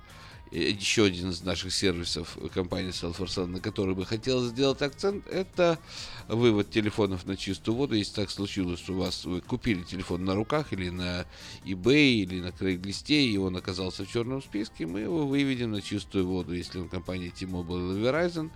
еще 0.52 1.06
один 1.06 1.30
из 1.30 1.42
наших 1.42 1.74
сервисов 1.74 2.38
э, 2.38 2.48
компании 2.48 2.92
Sell 2.92 3.16
for 3.16 3.26
Sale, 3.26 3.48
на 3.48 3.60
который 3.60 3.96
бы 3.96 4.06
хотелось 4.06 4.50
сделать 4.50 4.82
акцент, 4.82 5.28
это 5.28 5.80
вывод 6.28 6.70
телефонов 6.70 7.26
на 7.26 7.36
чистую 7.36 7.76
воду. 7.76 7.96
Если 7.96 8.14
так 8.14 8.30
случилось, 8.30 8.80
что 8.80 8.94
у 8.94 8.98
вас 8.98 9.26
вы 9.26 9.42
купили 9.42 9.84
телефон 9.84 10.24
на 10.24 10.36
руках 10.36 10.72
или 10.72 10.90
на 10.90 11.26
eBay 11.66 12.22
или 12.22 12.42
на 12.42 12.48
Craigslist, 12.48 13.14
и 13.14 13.38
он 13.38 13.58
оказался 13.58 14.06
в 14.06 14.12
черном 14.12 14.42
списке, 14.42 14.86
мы 14.86 15.02
его 15.02 15.26
выведем 15.28 15.72
на 15.72 15.82
чистую 15.82 16.28
воду, 16.28 16.54
если 16.54 16.80
он 16.80 16.90
компания 16.90 17.32
T-Mobile 17.32 17.96
или 17.96 18.10
Verizon. 18.10 18.52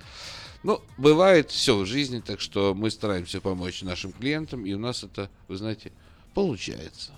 Ну, 0.64 0.82
бывает 0.98 1.52
все 1.52 1.78
в 1.78 1.86
жизни, 1.86 2.20
так 2.20 2.42
что 2.42 2.74
мы 2.74 2.92
стараемся 2.92 3.40
помочь 3.40 3.82
нашим 3.82 4.12
клиентам, 4.12 4.66
и 4.66 4.74
у 4.74 4.80
нас 4.80 5.04
это, 5.04 5.30
вы 5.48 5.56
знаете, 5.56 5.92
получается. 6.34 7.14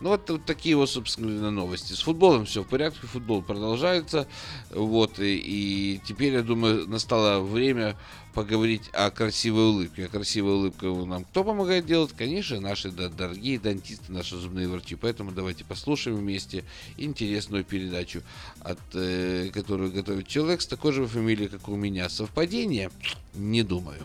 Ну 0.00 0.10
вот, 0.10 0.28
вот 0.28 0.44
такие 0.44 0.76
вот, 0.76 0.90
собственно, 0.90 1.50
новости. 1.50 1.92
С 1.92 2.00
футболом 2.00 2.46
все 2.46 2.62
в 2.62 2.68
порядке, 2.68 3.06
футбол 3.06 3.42
продолжается. 3.42 4.26
Вот, 4.70 5.18
и, 5.18 5.36
и 5.36 6.00
теперь, 6.04 6.34
я 6.34 6.42
думаю, 6.42 6.88
настало 6.88 7.40
время 7.40 7.96
поговорить 8.34 8.90
о 8.92 9.10
красивой 9.10 9.68
улыбке. 9.68 10.06
А 10.06 10.08
красивая 10.08 10.54
улыбка 10.54 10.86
нам 10.86 11.24
кто 11.24 11.44
помогает 11.44 11.86
делать? 11.86 12.12
Конечно, 12.12 12.60
наши 12.60 12.90
да, 12.90 13.08
дорогие 13.08 13.58
дантисты, 13.58 14.12
наши 14.12 14.36
зубные 14.36 14.68
врачи. 14.68 14.96
Поэтому 14.96 15.30
давайте 15.30 15.64
послушаем 15.64 16.18
вместе 16.18 16.64
интересную 16.96 17.64
передачу, 17.64 18.22
от, 18.60 18.80
э, 18.94 19.50
которую 19.54 19.92
готовит 19.92 20.26
человек 20.26 20.60
с 20.60 20.66
такой 20.66 20.92
же 20.92 21.06
фамилией, 21.06 21.48
как 21.48 21.68
у 21.68 21.76
меня. 21.76 22.08
Совпадение? 22.08 22.90
Не 23.34 23.62
думаю. 23.62 24.02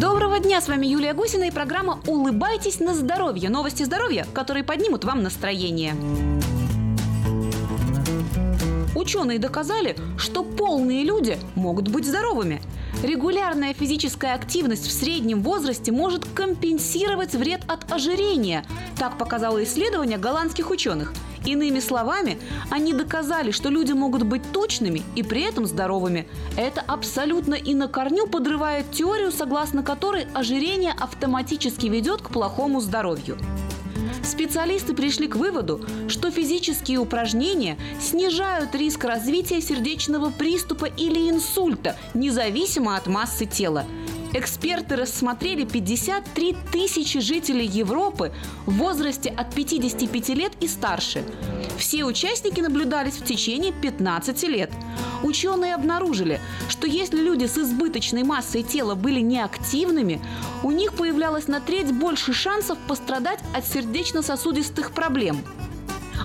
Доброго 0.00 0.38
дня! 0.38 0.62
с 0.62 0.68
вами 0.68 0.86
Юлия 0.86 1.12
Гусина 1.12 1.44
и 1.44 1.50
программа 1.50 2.00
«Улыбайтесь 2.06 2.80
на 2.80 2.94
здоровье». 2.94 3.50
Новости 3.50 3.82
здоровья, 3.82 4.24
которые 4.32 4.64
поднимут 4.64 5.04
вам 5.04 5.22
настроение. 5.22 5.94
Ученые 8.94 9.38
доказали, 9.38 9.94
что 10.16 10.42
полные 10.42 11.04
люди 11.04 11.36
могут 11.54 11.88
быть 11.88 12.06
здоровыми. 12.06 12.62
Регулярная 13.02 13.72
физическая 13.72 14.34
активность 14.34 14.86
в 14.86 14.92
среднем 14.92 15.40
возрасте 15.42 15.90
может 15.90 16.26
компенсировать 16.34 17.34
вред 17.34 17.62
от 17.66 17.90
ожирения. 17.90 18.62
Так 18.98 19.16
показало 19.16 19.64
исследование 19.64 20.18
голландских 20.18 20.70
ученых. 20.70 21.14
Иными 21.46 21.80
словами, 21.80 22.36
они 22.68 22.92
доказали, 22.92 23.52
что 23.52 23.70
люди 23.70 23.92
могут 23.92 24.24
быть 24.24 24.42
точными 24.52 25.00
и 25.16 25.22
при 25.22 25.40
этом 25.40 25.64
здоровыми. 25.64 26.28
Это 26.58 26.82
абсолютно 26.82 27.54
и 27.54 27.72
на 27.72 27.88
корню 27.88 28.26
подрывает 28.26 28.90
теорию, 28.90 29.32
согласно 29.32 29.82
которой 29.82 30.26
ожирение 30.34 30.92
автоматически 30.92 31.86
ведет 31.86 32.20
к 32.20 32.28
плохому 32.28 32.82
здоровью. 32.82 33.38
Специалисты 34.30 34.94
пришли 34.94 35.26
к 35.26 35.34
выводу, 35.34 35.84
что 36.06 36.30
физические 36.30 36.98
упражнения 36.98 37.76
снижают 38.00 38.72
риск 38.76 39.02
развития 39.02 39.60
сердечного 39.60 40.30
приступа 40.30 40.84
или 40.84 41.28
инсульта, 41.28 41.96
независимо 42.14 42.96
от 42.96 43.08
массы 43.08 43.44
тела. 43.44 43.84
Эксперты 44.32 44.94
рассмотрели 44.94 45.64
53 45.64 46.56
тысячи 46.70 47.18
жителей 47.18 47.66
Европы 47.66 48.32
в 48.64 48.74
возрасте 48.74 49.28
от 49.28 49.52
55 49.52 50.28
лет 50.30 50.52
и 50.60 50.68
старше. 50.68 51.24
Все 51.76 52.04
участники 52.04 52.60
наблюдались 52.60 53.14
в 53.14 53.24
течение 53.24 53.72
15 53.72 54.42
лет. 54.44 54.70
Ученые 55.24 55.74
обнаружили, 55.74 56.40
что 56.68 56.86
если 56.86 57.20
люди 57.20 57.46
с 57.46 57.58
избыточной 57.58 58.22
массой 58.22 58.62
тела 58.62 58.94
были 58.94 59.20
неактивными, 59.20 60.20
у 60.62 60.70
них 60.70 60.92
появлялось 60.92 61.48
на 61.48 61.60
треть 61.60 61.92
больше 61.92 62.32
шансов 62.32 62.78
пострадать 62.86 63.40
от 63.52 63.66
сердечно-сосудистых 63.66 64.92
проблем. 64.92 65.42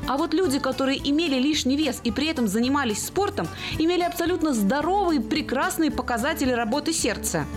А 0.08 0.18
вот 0.18 0.36
люди, 0.36 0.60
которые 0.60 1.00
имели 1.10 1.40
лишний 1.40 1.76
вес 1.76 2.02
и 2.04 2.12
при 2.12 2.28
этом 2.28 2.48
занимались 2.48 3.04
спортом, 3.04 3.48
имели 3.80 4.04
абсолютно 4.04 4.54
здоровые, 4.54 5.22
прекрасные 5.22 5.90
показатели 5.90 6.52
работы 6.52 6.94
сердца. 6.94 7.48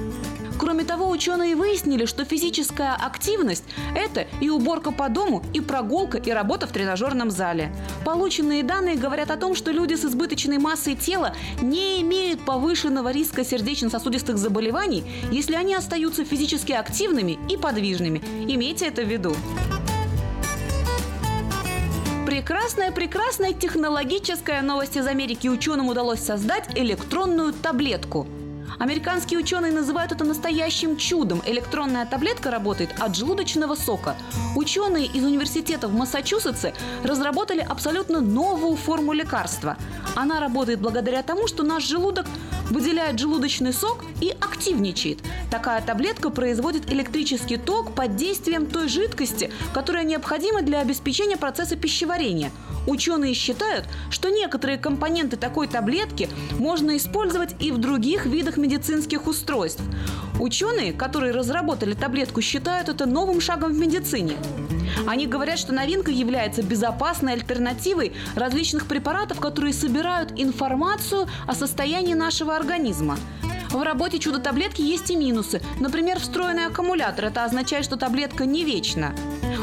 Кроме 0.59 0.83
того, 0.83 1.09
ученые 1.09 1.55
выяснили, 1.55 2.05
что 2.05 2.25
физическая 2.25 2.95
активность– 2.95 3.63
это 3.95 4.27
и 4.41 4.51
уборка 4.51 4.91
по 4.91 5.09
дому, 5.09 5.45
и 5.55 5.61
прогулка, 5.61 6.19
и 6.19 6.33
работа 6.33 6.67
в 6.67 6.73
тренажерном 6.73 7.31
зале. 7.31 7.73
Полученные 8.05 8.65
данные 8.65 8.97
говорят 8.97 9.31
о 9.31 9.37
том, 9.37 9.55
что 9.55 9.71
люди 9.71 9.95
с 9.95 10.05
избыточной 10.05 10.59
массой 10.59 10.97
тела 10.97 11.35
не 11.63 12.03
имеют 12.03 12.45
повышенного 12.45 13.13
риска 13.13 13.45
сердечно-сосудистых 13.45 14.37
заболеваний, 14.37 15.05
если 15.31 15.55
они 15.55 15.77
остаются 15.77 16.25
физически 16.25 16.73
активными 16.73 17.39
и 17.49 17.57
подвижными. 17.57 18.21
Имейте 18.49 18.87
это 18.87 19.03
в 19.03 19.09
виду. 19.09 19.37
Прекрасная, 22.27 22.91
прекрасная 22.91 23.53
технологическая 23.53 24.61
новость 24.63 24.97
из 24.97 25.07
Америки. 25.07 25.49
Ученым 25.49 25.89
удалось 25.89 26.21
создать 26.21 26.77
электронную 26.77 27.53
таблетку– 27.53 28.27
Американские 28.79 29.41
ученые 29.41 29.73
называют 29.73 30.13
это 30.13 30.25
настоящим 30.25 30.97
чудом. 30.97 31.43
Электронная 31.47 32.07
таблетка 32.07 32.51
работает 32.51 32.91
от 33.01 33.17
желудочного 33.17 33.75
сока. 33.75 34.17
Ученые 34.55 35.07
из 35.07 35.25
университета 35.25 35.89
в 35.89 35.95
Массачусетсе 35.95 36.75
разработали 37.03 37.61
абсолютно 37.61 38.21
новую 38.21 38.77
форму 38.77 39.13
лекарства. 39.13 39.77
Она 40.15 40.39
работает 40.39 40.81
благодаря 40.81 41.23
тому, 41.25 41.49
что 41.49 41.65
наш 41.65 41.85
желудок 41.85 42.27
выделяет 42.71 43.19
желудочный 43.19 43.73
сок 43.73 44.05
и 44.21 44.31
активничает. 44.31 45.19
Такая 45.51 45.83
таблетка 45.83 46.31
производит 46.31 46.93
электрический 46.93 47.57
ток 47.57 47.95
под 47.95 48.15
действием 48.15 48.67
той 48.67 48.89
жидкости, 48.89 49.51
которая 49.75 50.05
необходима 50.05 50.63
для 50.63 50.81
обеспечения 50.81 51.37
процесса 51.37 51.75
пищеварения– 51.75 52.53
Ученые 52.89 53.35
считают, 53.35 53.85
что 54.09 54.31
некоторые 54.31 54.79
компоненты 54.79 55.37
такой 55.37 55.69
таблетки 55.69 56.31
можно 56.59 56.97
использовать 56.97 57.55
и 57.63 57.71
в 57.71 57.77
других 57.77 58.25
видах 58.25 58.57
медицинских 58.57 59.27
устройств. 59.27 59.83
Ученые, 60.41 60.95
которые 60.95 61.35
разработали 61.35 61.93
таблетку, 61.93 62.41
считают 62.41 62.89
это 62.89 63.05
новым 63.05 63.43
шагом 63.43 63.75
в 63.75 63.79
медицине. 63.79 64.39
Они 65.07 65.27
говорят, 65.27 65.59
что 65.59 65.75
новинка 65.75 66.11
является 66.11 66.63
безопасной 66.63 67.35
альтернативой 67.35 68.15
различных 68.35 68.87
препаратов, 68.87 69.39
которые 69.39 69.75
собирают 69.75 70.33
информацию 70.37 71.27
о 71.47 71.55
состоянии 71.55 72.15
нашего 72.15 72.57
организма. 72.57 73.19
В 73.71 73.83
работе 73.83 74.19
чудо-таблетки 74.19 74.81
есть 74.81 75.11
и 75.11 75.17
минусы. 75.17 75.61
Например, 75.79 76.19
встроенный 76.19 76.67
аккумулятор. 76.67 77.27
Это 77.27 77.45
означает, 77.45 77.85
что 77.85 77.97
таблетка 77.97 78.47
не 78.47 78.65
вечна. 78.65 79.15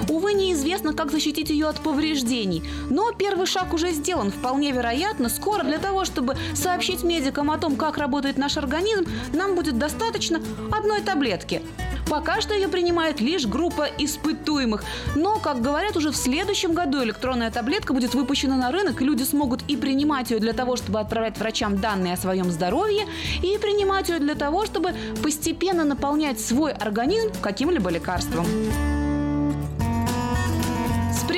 Увы, 0.10 0.34
неизвестно, 0.34 0.94
как 0.94 1.12
защитить 1.12 1.50
ее 1.50 1.68
от 1.68 1.80
повреждений. 1.80 2.64
Но 2.90 3.12
первый 3.12 3.48
шаг 3.48 3.74
уже 3.74 3.92
сделан. 3.92 4.32
Вполне 4.32 4.72
вероятно, 4.72 5.30
скоро 5.30 5.64
для 5.64 5.80
того, 5.80 6.06
чтобы 6.06 6.38
сообщить 6.54 7.04
медикам 7.04 7.50
о 7.50 7.58
том, 7.58 7.76
как 7.76 7.98
работает 7.98 8.38
наш 8.38 8.58
организм, 8.58 9.06
нам 9.34 9.56
будет 9.56 9.80
достаточно 9.80 10.40
одной 10.72 11.02
таблетки. 11.02 11.62
Пока 12.08 12.40
что 12.40 12.54
ее 12.54 12.68
принимает 12.68 13.20
лишь 13.20 13.48
группа 13.48 13.88
испытуемых. 13.98 14.84
Но, 15.16 15.40
как 15.40 15.62
говорят, 15.62 15.98
уже 15.98 16.12
в 16.12 16.16
следующем 16.16 16.74
году 16.74 17.04
электронная 17.04 17.50
таблетка 17.50 17.94
будет 17.94 18.14
выпущена 18.14 18.56
на 18.58 18.72
рынок, 18.72 19.02
и 19.02 19.06
люди 19.06 19.24
смогут 19.24 19.62
и 19.68 19.76
принимать 19.76 20.30
ее 20.30 20.40
для 20.40 20.54
того, 20.54 20.76
чтобы 20.76 21.00
отправлять 21.00 21.40
врачам 21.40 21.78
данные 21.80 22.14
о 22.14 22.18
своем 22.18 22.52
здоровье, 22.52 23.08
и 23.42 23.58
принимать 23.58 23.95
ее 24.00 24.20
для 24.20 24.36
того, 24.36 24.66
чтобы 24.66 24.94
постепенно 25.24 25.84
наполнять 25.84 26.40
свой 26.40 26.72
организм 26.74 27.32
каким-либо 27.42 27.90
лекарством 27.90 28.46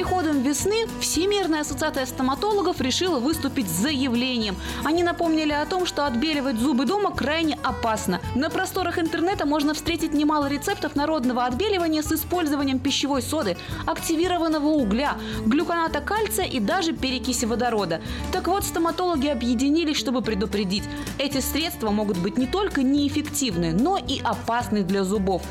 приходом 0.07 0.41
весны 0.41 0.87
Всемирная 1.01 1.61
ассоциация 1.61 2.05
стоматологов 2.05 2.79
решила 2.79 3.19
выступить 3.19 3.67
с 3.67 3.81
заявлением. 3.81 4.55
Они 4.85 5.03
напомнили 5.03 5.51
о 5.51 5.65
том, 5.65 5.85
что 5.85 6.05
отбеливать 6.05 6.55
зубы 6.57 6.85
дома 6.85 7.11
крайне 7.11 7.59
опасно. 7.61 8.21
На 8.33 8.49
просторах 8.49 8.99
интернета 8.99 9.45
можно 9.45 9.73
встретить 9.73 10.13
немало 10.13 10.47
рецептов 10.47 10.95
народного 10.95 11.43
отбеливания 11.43 12.01
с 12.01 12.11
использованием 12.13 12.79
пищевой 12.79 13.21
соды, 13.21 13.57
активированного 13.85 14.67
угля, 14.67 15.17
глюконата 15.45 15.99
кальция 15.99 16.45
и 16.45 16.61
даже 16.61 16.93
перекиси 16.93 17.43
водорода. 17.43 17.99
Так 18.31 18.47
вот, 18.47 18.63
стоматологи 18.63 19.27
объединились, 19.27 19.97
чтобы 19.97 20.21
предупредить. 20.21 20.83
Эти 21.17 21.41
средства 21.41 21.91
могут 21.91 22.17
быть 22.17 22.37
не 22.37 22.47
только 22.47 22.81
неэффективны, 22.81 23.73
но 23.73 23.97
и 23.97 24.21
опасны 24.23 24.83
для 24.83 25.03
зубов. 25.03 25.41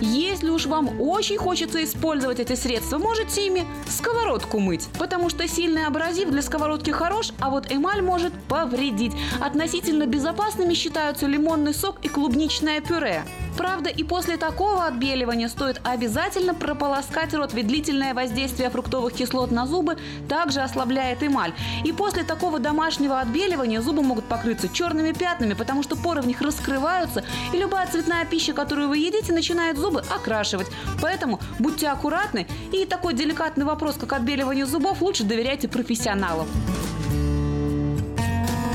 Если 0.00 0.50
уж 0.50 0.66
вам 0.66 1.00
очень 1.00 1.36
хочется 1.36 1.82
использовать 1.82 2.38
эти 2.38 2.54
средства, 2.54 2.98
можете 2.98 3.44
ими 3.44 3.66
сковородку 4.04 4.58
мыть, 4.58 4.88
потому 4.98 5.30
что 5.30 5.48
сильный 5.48 5.86
абразив 5.86 6.30
для 6.30 6.42
сковородки 6.42 6.90
хорош, 6.90 7.32
а 7.40 7.48
вот 7.48 7.72
эмаль 7.72 8.02
может 8.02 8.34
повредить. 8.48 9.12
Относительно 9.40 10.06
безопасными 10.06 10.74
считаются 10.74 11.26
лимонный 11.26 11.72
сок 11.72 11.96
и 12.02 12.08
клубничное 12.08 12.82
пюре. 12.82 13.24
Правда, 13.56 13.88
и 13.88 14.02
после 14.02 14.36
такого 14.36 14.84
отбеливания 14.86 15.48
стоит 15.48 15.80
обязательно 15.84 16.54
прополоскать 16.54 17.32
рот, 17.34 17.54
ведь 17.54 17.68
длительное 17.68 18.12
воздействие 18.12 18.68
фруктовых 18.68 19.14
кислот 19.14 19.52
на 19.52 19.66
зубы 19.66 19.96
также 20.28 20.60
ослабляет 20.60 21.22
эмаль. 21.22 21.54
И 21.84 21.92
после 21.92 22.24
такого 22.24 22.58
домашнего 22.58 23.20
отбеливания 23.20 23.80
зубы 23.80 24.02
могут 24.02 24.24
покрыться 24.24 24.68
черными 24.68 25.12
пятнами, 25.12 25.54
потому 25.54 25.82
что 25.84 25.96
поры 25.96 26.20
в 26.20 26.26
них 26.26 26.40
раскрываются, 26.40 27.24
и 27.52 27.56
любая 27.58 27.86
цветная 27.86 28.24
пища, 28.24 28.52
которую 28.52 28.88
вы 28.88 28.98
едите, 28.98 29.32
начинает 29.32 29.78
зубы 29.78 30.02
окрашивать. 30.14 30.66
Поэтому 31.00 31.38
будьте 31.60 31.88
аккуратны, 31.88 32.48
и 32.72 32.84
такой 32.84 33.14
деликатный 33.14 33.64
вопрос, 33.64 33.93
как 33.98 34.12
отбеливание 34.12 34.66
зубов, 34.66 35.00
лучше 35.02 35.24
доверяйте 35.24 35.68
профессионалам. 35.68 36.46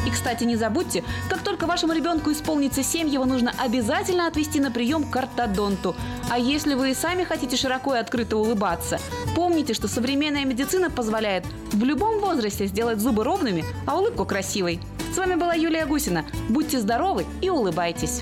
И, 0.05 0.11
кстати, 0.11 0.43
не 0.43 0.55
забудьте, 0.55 1.03
как 1.29 1.41
только 1.43 1.67
вашему 1.67 1.93
ребенку 1.93 2.31
исполнится 2.31 2.81
7, 2.81 3.07
его 3.07 3.25
нужно 3.25 3.53
обязательно 3.59 4.25
отвести 4.27 4.59
на 4.59 4.71
прием 4.71 5.03
к 5.03 5.15
ортодонту. 5.15 5.95
А 6.31 6.39
если 6.39 6.73
вы 6.73 6.91
и 6.91 6.95
сами 6.95 7.23
хотите 7.23 7.55
широко 7.57 7.95
и 7.95 7.99
открыто 7.99 8.37
улыбаться, 8.37 8.99
помните, 9.35 9.73
что 9.73 9.87
современная 9.87 10.45
медицина 10.45 10.89
позволяет 10.89 11.45
в 11.71 11.83
любом 11.83 12.19
возрасте 12.19 12.65
сделать 12.65 12.99
зубы 12.99 13.23
ровными, 13.23 13.65
а 13.85 13.99
улыбку 13.99 14.25
красивой. 14.25 14.79
С 15.13 15.17
вами 15.17 15.35
была 15.35 15.53
Юлия 15.53 15.85
Гусина. 15.85 16.25
Будьте 16.49 16.79
здоровы 16.79 17.25
и 17.41 17.49
улыбайтесь. 17.49 18.21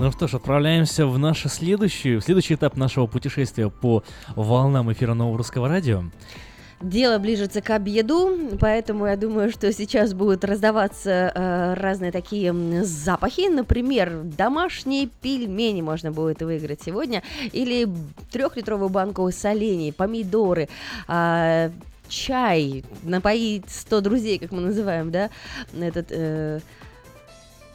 Ну 0.00 0.10
что 0.12 0.28
ж, 0.28 0.34
отправляемся 0.36 1.06
в 1.06 1.18
наш 1.18 1.42
следующий, 1.42 2.20
следующий 2.20 2.54
этап 2.54 2.74
нашего 2.78 3.06
путешествия 3.06 3.68
по 3.68 4.02
волнам 4.34 4.90
эфира 4.90 5.12
Нового 5.12 5.36
Русского 5.36 5.68
Радио. 5.68 6.04
Дело 6.80 7.18
ближется 7.18 7.60
к 7.60 7.68
обеду, 7.68 8.34
поэтому 8.58 9.04
я 9.04 9.18
думаю, 9.18 9.50
что 9.50 9.70
сейчас 9.74 10.14
будут 10.14 10.42
раздаваться 10.42 11.10
э, 11.10 11.74
разные 11.74 12.12
такие 12.12 12.54
запахи. 12.82 13.50
Например, 13.50 14.22
домашние 14.24 15.06
пельмени 15.06 15.82
можно 15.82 16.10
будет 16.10 16.40
выиграть 16.40 16.80
сегодня, 16.82 17.22
или 17.52 17.86
трехлитровую 18.32 18.88
банку 18.88 19.30
солений, 19.30 19.92
помидоры, 19.92 20.70
а, 21.08 21.70
чай, 22.08 22.84
напоить 23.02 23.68
100 23.68 24.00
друзей, 24.00 24.38
как 24.38 24.50
мы 24.50 24.62
называем, 24.62 25.10
да, 25.10 25.28
этот... 25.78 26.06
э, 26.08 26.60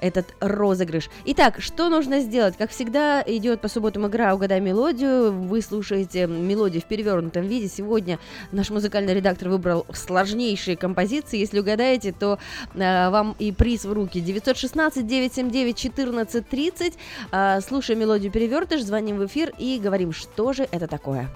этот 0.06 0.35
розыгрыш. 0.40 1.09
Итак, 1.25 1.59
что 1.59 1.90
нужно 1.90 2.19
сделать? 2.19 2.56
Как 2.58 2.69
всегда, 2.69 3.24
идет 3.25 3.61
по 3.61 3.67
субботам 3.67 4.06
игра 4.08 4.35
«Угадай 4.35 4.61
мелодию». 4.61 5.32
Вы 5.32 5.61
слушаете 5.61 6.27
мелодию 6.27 6.84
в 6.84 6.85
перевернутом 6.85 7.48
виде. 7.48 7.67
Сегодня 7.67 8.19
наш 8.51 8.69
музыкальный 8.69 9.16
редактор 9.16 9.50
выбрал 9.50 9.88
сложнейшие 9.92 10.77
композиции. 10.77 11.40
Если 11.40 11.59
угадаете, 11.59 12.11
то 12.11 12.38
э, 12.75 13.09
вам 13.09 13.35
и 13.40 13.51
приз 13.51 13.85
в 13.85 13.93
руки. 13.93 14.19
916-979-1430. 14.19 16.93
Э, 17.32 17.59
слушаем 17.61 18.00
мелодию 18.00 18.32
«Перевертыш», 18.32 18.84
звоним 18.84 19.17
в 19.17 19.25
эфир 19.25 19.51
и 19.58 19.80
говорим, 19.82 20.14
что 20.14 20.53
же 20.53 20.67
это 20.72 20.85
такое. 20.88 21.32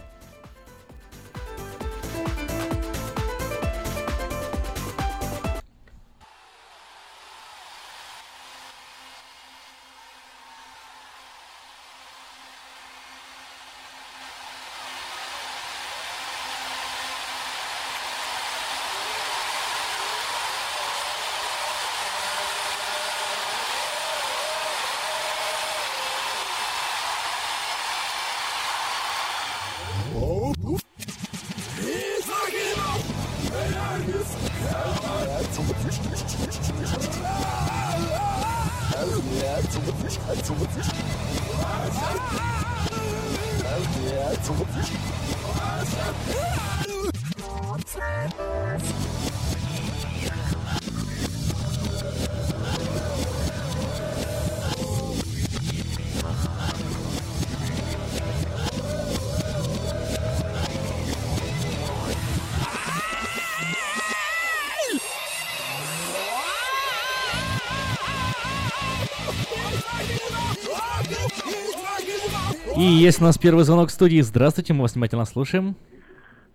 Есть 73.20 73.22
у 73.22 73.26
нас 73.26 73.38
первый 73.38 73.66
звонок 73.66 73.90
в 73.90 73.92
студии. 73.92 74.22
Здравствуйте, 74.22 74.74
мы 74.74 74.84
вас 74.84 74.94
внимательно 74.94 75.26
слушаем. 75.26 75.76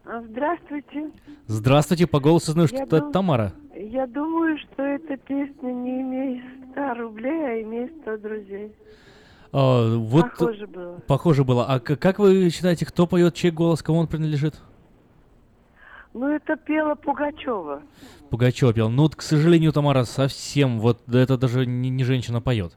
А, 0.07 0.23
Здравствуйте. 0.23 1.11
Здравствуйте, 1.47 2.07
по 2.07 2.21
голосу 2.21 2.53
знаю, 2.53 2.69
что 2.69 2.79
Я 2.79 2.85
это 2.85 3.01
дум- 3.01 3.13
Тамара. 3.13 3.53
Я 3.77 4.07
думаю, 4.07 4.57
что 4.59 4.83
эта 4.83 5.17
песня 5.19 5.73
не 5.73 6.01
имеет 6.01 6.45
100 6.73 6.95
рублей, 6.95 7.47
а 7.47 7.63
имеет 7.63 7.93
100 8.03 8.17
друзей. 8.17 8.73
А, 9.53 9.97
вот 9.97 10.31
Похоже 10.31 10.67
было. 10.67 11.01
Похоже 11.07 11.45
было. 11.45 11.67
А 11.67 11.81
как 11.81 12.19
вы 12.19 12.49
считаете, 12.49 12.87
кто 12.87 13.07
поет, 13.07 13.35
чей 13.35 13.51
голос, 13.51 13.83
кому 13.83 13.99
он 13.99 14.07
принадлежит? 14.07 14.55
Ну, 16.15 16.29
это 16.29 16.57
пела 16.57 16.95
Пугачева. 16.95 17.83
Пугачев 18.31 18.75
пел. 18.75 18.89
Ну, 18.89 19.03
вот, 19.03 19.17
к 19.17 19.23
сожалению, 19.23 19.73
Тамара 19.73 20.05
совсем, 20.05 20.81
вот 20.81 21.07
это 21.13 21.37
даже 21.37 21.67
не, 21.67 21.91
не 21.91 22.05
женщина 22.05 22.41
поет. 22.41 22.73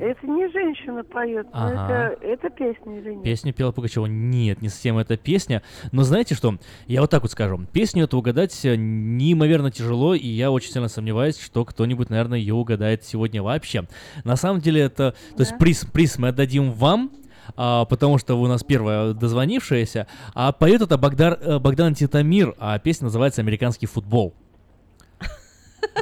Это 0.00 0.26
не 0.26 0.50
женщина 0.50 1.04
поет, 1.04 1.46
но 1.52 1.66
Ага. 1.66 2.12
это, 2.12 2.24
это 2.24 2.50
песня 2.50 2.98
или 2.98 3.14
нет? 3.14 3.22
Песню 3.22 3.52
пела 3.52 3.70
Пугачева. 3.70 4.06
Нет, 4.06 4.62
не 4.62 4.68
совсем 4.68 4.98
эта 4.98 5.16
песня. 5.16 5.62
Но 5.92 6.02
знаете 6.02 6.34
что? 6.34 6.56
Я 6.86 7.02
вот 7.02 7.10
так 7.10 7.22
вот 7.22 7.30
скажу. 7.30 7.60
Песню 7.72 8.04
эту 8.04 8.18
угадать 8.18 8.64
э, 8.64 8.74
неимоверно 8.76 9.70
тяжело, 9.70 10.14
и 10.14 10.26
я 10.26 10.50
очень 10.50 10.72
сильно 10.72 10.88
сомневаюсь, 10.88 11.38
что 11.38 11.64
кто-нибудь, 11.64 12.10
наверное, 12.10 12.38
ее 12.38 12.54
угадает 12.54 13.04
сегодня 13.04 13.42
вообще. 13.42 13.84
На 14.24 14.36
самом 14.36 14.60
деле 14.60 14.82
это... 14.82 15.14
То 15.36 15.40
есть 15.40 15.56
приз, 15.58 15.84
приз 15.84 16.18
мы 16.18 16.28
отдадим 16.28 16.72
вам, 16.72 17.12
а, 17.56 17.84
потому 17.84 18.18
что 18.18 18.36
вы 18.36 18.44
у 18.44 18.48
нас 18.48 18.64
первая 18.64 19.12
дозвонившаяся, 19.12 20.06
а 20.34 20.52
поет 20.52 20.82
это 20.82 20.98
Богдар, 20.98 21.38
э, 21.40 21.58
Богдан 21.58 21.94
Титамир, 21.94 22.54
а 22.58 22.78
песня 22.78 23.04
называется 23.04 23.40
«Американский 23.40 23.86
футбол». 23.86 24.34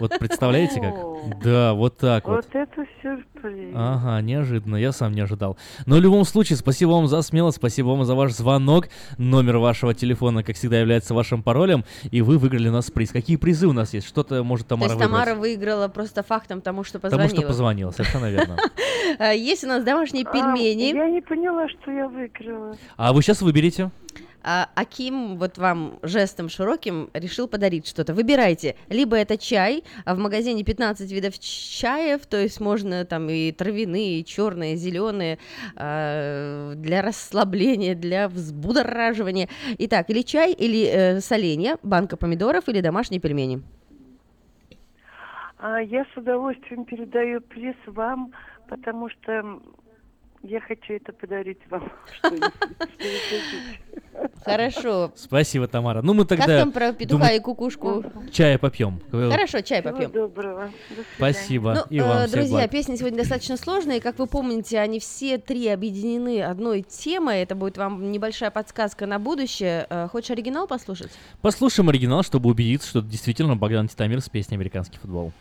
Вот 0.00 0.18
представляете 0.18 0.80
как? 0.80 1.42
Да, 1.42 1.74
вот 1.74 1.96
так 1.96 2.26
вот. 2.26 2.36
Вот 2.44 2.46
это 2.54 2.84
сюрприз. 3.02 3.72
Ага, 3.74 4.20
неожиданно, 4.22 4.76
я 4.76 4.92
сам 4.92 5.12
не 5.12 5.20
ожидал. 5.20 5.56
Но 5.86 5.96
в 5.96 6.00
любом 6.00 6.24
случае, 6.24 6.56
спасибо 6.56 6.90
вам 6.90 7.08
за 7.08 7.22
смелость, 7.22 7.56
спасибо 7.58 7.88
вам 7.88 8.04
за 8.04 8.14
ваш 8.14 8.32
звонок. 8.32 8.88
Номер 9.18 9.58
вашего 9.58 9.94
телефона, 9.94 10.42
как 10.42 10.56
всегда, 10.56 10.78
является 10.80 11.14
вашим 11.14 11.42
паролем, 11.42 11.84
и 12.10 12.22
вы 12.22 12.38
выиграли 12.38 12.68
у 12.68 12.72
нас 12.72 12.90
приз. 12.90 13.10
Какие 13.10 13.36
призы 13.36 13.66
у 13.66 13.72
нас 13.72 13.92
есть? 13.94 14.06
Что-то 14.06 14.42
может 14.44 14.66
То 14.66 14.70
Тамара 14.76 14.90
есть 14.92 15.00
Тамара 15.02 15.34
выиграла 15.34 15.88
просто 15.88 16.22
фактом 16.22 16.60
тому, 16.60 16.84
что 16.84 16.98
Потому 16.98 17.22
позвонила. 17.22 17.40
что 17.42 17.48
позвонила, 17.48 17.90
совершенно 17.90 18.30
верно. 18.30 18.56
А, 19.18 19.32
Есть 19.32 19.64
у 19.64 19.68
нас 19.68 19.82
домашние 19.84 20.24
А, 20.24 20.32
пельмени. 20.32 20.94
я 20.94 21.08
не 21.10 21.20
поняла, 21.22 21.68
что 21.68 21.90
я 21.90 22.08
выиграла. 22.08 22.76
А 22.96 23.12
вы 23.12 23.22
сейчас 23.22 23.42
выберите. 23.42 23.90
А 24.50 24.70
Аким 24.76 25.36
вот 25.36 25.58
вам 25.58 25.98
жестом 26.02 26.48
широким 26.48 27.10
решил 27.12 27.48
подарить 27.48 27.86
что-то. 27.86 28.14
Выбирайте. 28.14 28.76
Либо 28.88 29.14
это 29.14 29.36
чай, 29.36 29.84
а 30.06 30.14
в 30.14 30.18
магазине 30.18 30.64
15 30.64 31.12
видов 31.12 31.38
чаев, 31.38 32.26
то 32.26 32.38
есть 32.38 32.58
можно 32.58 33.04
там 33.04 33.28
и 33.28 33.52
травяные, 33.52 34.20
и 34.20 34.24
черные, 34.24 34.76
зеленые, 34.76 35.38
а, 35.76 36.72
для 36.76 37.02
расслабления, 37.02 37.94
для 37.94 38.26
взбудораживания. 38.26 39.50
Итак, 39.80 40.08
или 40.08 40.22
чай, 40.22 40.54
или 40.54 40.86
э, 40.86 41.20
соленья, 41.20 41.76
банка 41.82 42.16
помидоров, 42.16 42.70
или 42.70 42.80
домашние 42.80 43.20
пельмени. 43.20 43.60
А 45.58 45.82
я 45.82 46.06
с 46.06 46.16
удовольствием 46.16 46.86
передаю 46.86 47.42
приз 47.42 47.76
вам, 47.84 48.32
потому 48.66 49.10
что 49.10 49.60
я 50.42 50.60
хочу 50.60 50.94
это 50.94 51.12
подарить 51.12 51.58
вам. 51.68 51.90
Хорошо. 54.44 55.12
Спасибо, 55.14 55.68
Тамара. 55.68 56.02
Ну, 56.02 56.14
мы 56.14 56.24
тогда... 56.24 56.46
Как 56.46 56.58
там 56.60 56.72
про 56.72 56.92
петуха 56.92 57.32
и 57.32 57.40
кукушку? 57.40 58.04
Чая 58.32 58.58
попьем. 58.58 59.00
Хорошо, 59.10 59.60
чай 59.60 59.82
попьем. 59.82 60.10
доброго. 60.10 60.70
Спасибо. 61.16 61.74
Ну, 61.74 61.82
И 61.90 62.00
вам 62.00 62.18
э, 62.18 62.28
друзья, 62.28 62.66
песни 62.68 62.96
сегодня 62.96 63.18
достаточно 63.18 63.56
сложные. 63.56 64.00
Как 64.00 64.18
вы 64.18 64.26
помните, 64.26 64.78
они 64.78 65.00
все 65.00 65.38
три 65.38 65.68
объединены 65.68 66.42
одной 66.42 66.82
темой. 66.82 67.42
Это 67.42 67.54
будет 67.54 67.76
вам 67.76 68.10
небольшая 68.10 68.50
подсказка 68.50 69.06
на 69.06 69.18
будущее. 69.18 69.86
Э, 69.90 70.08
Хочешь 70.08 70.30
оригинал 70.30 70.66
послушать? 70.66 71.10
Послушаем 71.42 71.88
оригинал, 71.88 72.22
чтобы 72.22 72.50
убедиться, 72.50 72.88
что 72.88 72.98
это 73.00 73.08
действительно 73.08 73.56
Богдан 73.56 73.88
Титамир 73.88 74.20
с 74.20 74.28
песней 74.28 74.56
«Американский 74.56 74.98
футбол». 74.98 75.32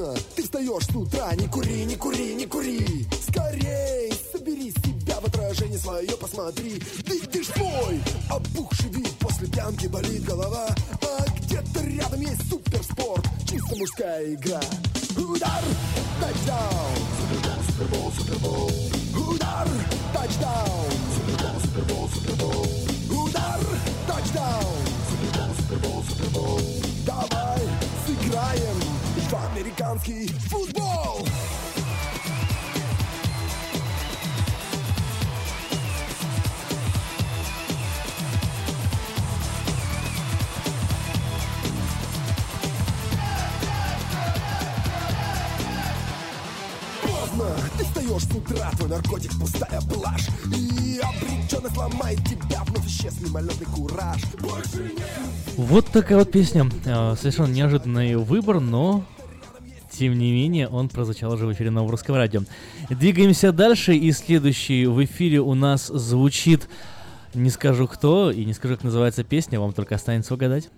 Поздно, 0.00 0.14
ты 0.34 0.42
встаешь 0.42 0.86
с 0.86 0.96
утра, 0.96 1.34
не 1.34 1.46
кури, 1.46 1.84
не 1.84 1.94
кури, 1.94 2.34
не 2.34 2.46
кури. 2.46 3.06
Скорей, 3.28 4.10
собери 4.32 4.70
себя 4.70 5.20
в 5.20 5.26
отражение 5.26 5.78
свое, 5.78 6.16
посмотри. 6.18 6.80
Ты 7.04 7.18
видишь 7.18 7.48
свой 7.48 8.00
опухший 8.30 8.88
вид, 8.90 9.10
после 9.18 9.48
пьянки 9.48 9.88
болит 9.88 10.24
голова. 10.24 10.68
А 11.02 11.24
где-то 11.40 11.84
рядом 11.84 12.20
есть 12.20 12.48
суперспорт, 12.48 13.26
чисто 13.46 13.76
мужская 13.76 14.32
игра. 14.32 14.60
Удар, 15.16 15.62
тачдаун. 16.20 16.96
Супербол, 17.66 18.12
супербол, 18.12 18.70
супербол. 18.70 19.34
Удар, 19.34 19.68
тачдаун. 20.14 20.92
Супербол, 21.14 21.60
супербол, 21.60 22.08
супербол. 22.08 23.26
Удар, 23.26 23.60
тачдаун. 24.06 24.80
Супербол, 25.10 25.54
супербол, 25.58 26.04
супербол. 26.04 26.60
Давай 27.04 27.60
сыграем 28.06 28.89
американский 29.90 30.28
футбол. 30.48 31.26
Поздно, 47.02 47.56
ты 47.76 47.84
встаешь 47.84 48.22
с 48.22 48.30
утра, 48.34 48.70
твой 48.76 48.88
наркотик 48.88 49.32
пустая 49.38 49.80
блажь 49.82 50.28
И 50.54 51.00
обреченно 51.00 51.68
сломает 51.70 52.18
тебя, 52.24 52.62
вновь 52.66 52.86
исчез 52.86 53.20
мимолетный 53.20 53.66
кураж 53.66 54.22
Больше 54.40 54.92
нет 54.96 55.08
Вот 55.56 55.86
такая 55.86 56.18
вот 56.18 56.30
песня. 56.30 56.70
Э, 56.84 57.14
Совершенно 57.16 57.52
неожиданный 57.52 58.16
выбор, 58.16 58.60
но 58.60 59.04
тем 60.00 60.16
не 60.16 60.32
менее 60.32 60.66
он 60.66 60.88
прозвучал 60.88 61.30
уже 61.34 61.44
в 61.44 61.52
эфире 61.52 61.70
Нового 61.70 61.98
Радио. 62.08 62.40
Двигаемся 62.88 63.52
дальше, 63.52 63.94
и 63.94 64.10
следующий 64.12 64.86
в 64.86 65.04
эфире 65.04 65.40
у 65.40 65.52
нас 65.52 65.88
звучит 65.88 66.70
не 67.34 67.50
скажу 67.50 67.86
кто 67.86 68.30
и 68.30 68.46
не 68.46 68.54
скажу, 68.54 68.76
как 68.76 68.84
называется 68.84 69.24
песня, 69.24 69.60
вам 69.60 69.74
только 69.74 69.96
останется 69.96 70.32
угадать. 70.32 70.70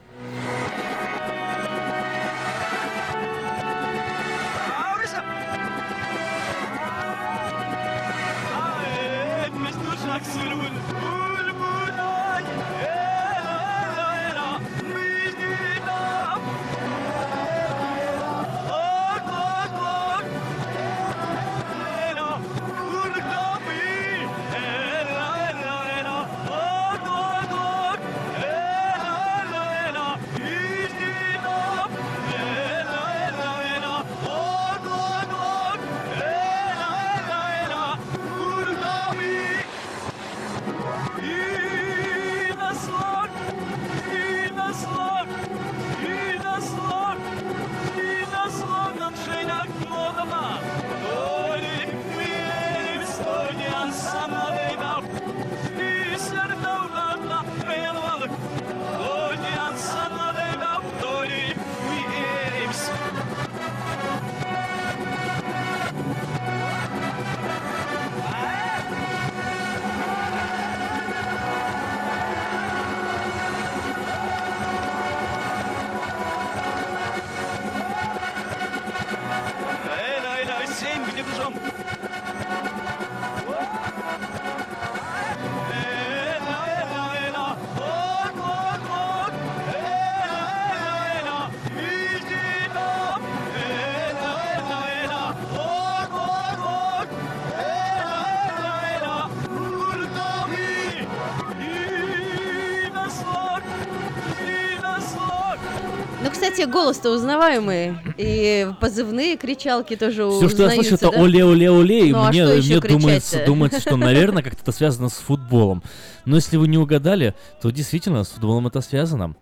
Кстати, 106.93 107.03
голос-то 107.03 107.11
узнаваемый. 107.11 107.95
И 108.17 108.69
позывные 108.81 109.37
кричалки 109.37 109.97
тоже 109.97 110.29
Все, 110.31 110.49
что 110.49 110.65
я 110.65 110.71
слышу, 110.71 110.95
это 110.95 111.11
да? 111.11 111.21
оле-оле-оле, 111.21 112.09
и 112.09 112.13
Ну, 112.13 112.25
а 112.25 112.29
мне, 112.29 112.45
что 112.45 112.55
еще 112.55 112.81
мне 112.81 112.89
думается, 112.89 113.45
думается, 113.47 113.81
что, 113.81 113.97
наверное, 113.97 114.43
как-то 114.43 114.63
это 114.63 114.73
связано 114.73 115.09
с 115.09 115.15
футболом. 115.15 115.83
Но 116.25 116.37
если 116.37 116.57
вы 116.57 116.69
не 116.69 116.79
угадали, 116.79 117.35
то 117.61 117.71
действительно 117.71 118.25
с 118.25 118.29
футболом 118.29 118.67
это 118.67 118.81
связано. 118.81 119.35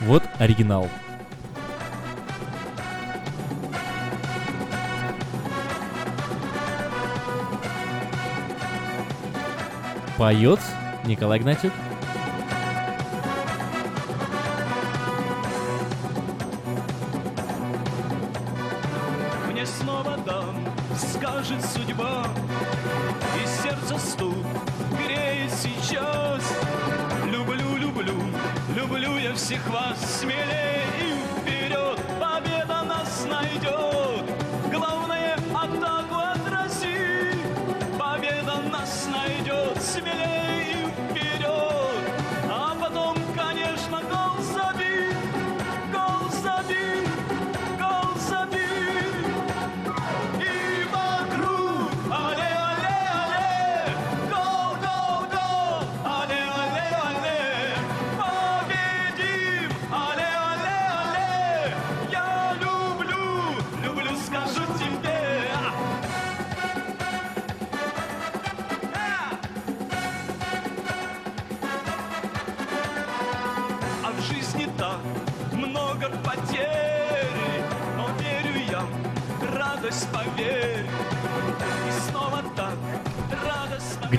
Вот 0.00 0.22
оригинал. 0.38 0.88
Поет 10.16 10.60
Николай 11.06 11.40
Гнатюк. 11.40 11.72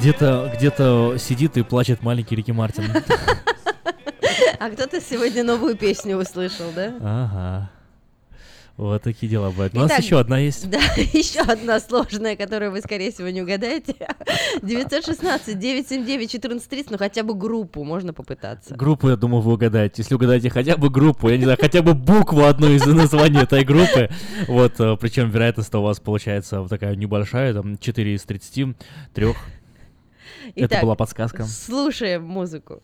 Где-то 0.06 0.54
где-то 0.56 1.16
сидит 1.18 1.58
и 1.58 1.64
плачет 1.64 2.04
маленький 2.04 2.36
Рики 2.36 2.52
Мартин. 2.52 2.84
А 4.60 4.70
кто-то 4.70 5.02
сегодня 5.02 5.44
новую 5.44 5.76
песню 5.76 6.18
услышал, 6.18 6.68
да? 6.76 6.94
Ага. 7.02 7.72
Вот 8.78 9.02
такие 9.02 9.28
дела 9.28 9.50
бывают. 9.50 9.74
У 9.74 9.80
нас 9.80 9.90
Итак, 9.90 10.04
еще 10.04 10.20
одна 10.20 10.38
есть. 10.38 10.70
Да, 10.70 10.78
еще 10.96 11.40
одна 11.40 11.80
сложная, 11.80 12.36
которую 12.36 12.70
вы, 12.72 12.82
скорее 12.82 13.12
всего, 13.12 13.30
не 13.30 13.42
угадаете. 13.42 13.96
916-979-1430, 14.62 16.88
ну 16.92 17.00
хотя 17.00 17.24
бы 17.24 17.34
группу 17.34 17.84
можно 17.84 18.14
попытаться. 18.14 18.76
Группу, 18.76 19.10
я 19.10 19.16
думаю, 19.16 19.42
вы 19.42 19.54
угадаете. 19.54 20.04
Если 20.04 20.14
угадаете 20.14 20.52
хотя 20.52 20.78
бы 20.78 20.92
группу, 20.92 21.30
я 21.30 21.38
не 21.38 21.46
знаю, 21.46 21.58
хотя 21.60 21.82
бы 21.82 21.96
букву 21.96 22.44
одну 22.44 22.70
из 22.70 22.86
названия 22.86 23.42
этой 23.42 23.64
группы, 23.64 24.12
вот, 24.48 24.76
причем 25.00 25.32
вероятность 25.32 25.74
у 25.74 25.82
вас 25.82 26.00
получается 26.00 26.62
вот 26.62 26.70
такая 26.70 26.96
небольшая, 26.96 27.56
там 27.56 27.80
4 27.80 28.14
из 28.14 28.22
33. 28.24 28.76
Это 29.16 29.36
Итак, 30.56 30.84
была 30.84 30.96
подсказка. 30.96 31.44
Слушаем 31.46 32.24
музыку. 32.24 32.84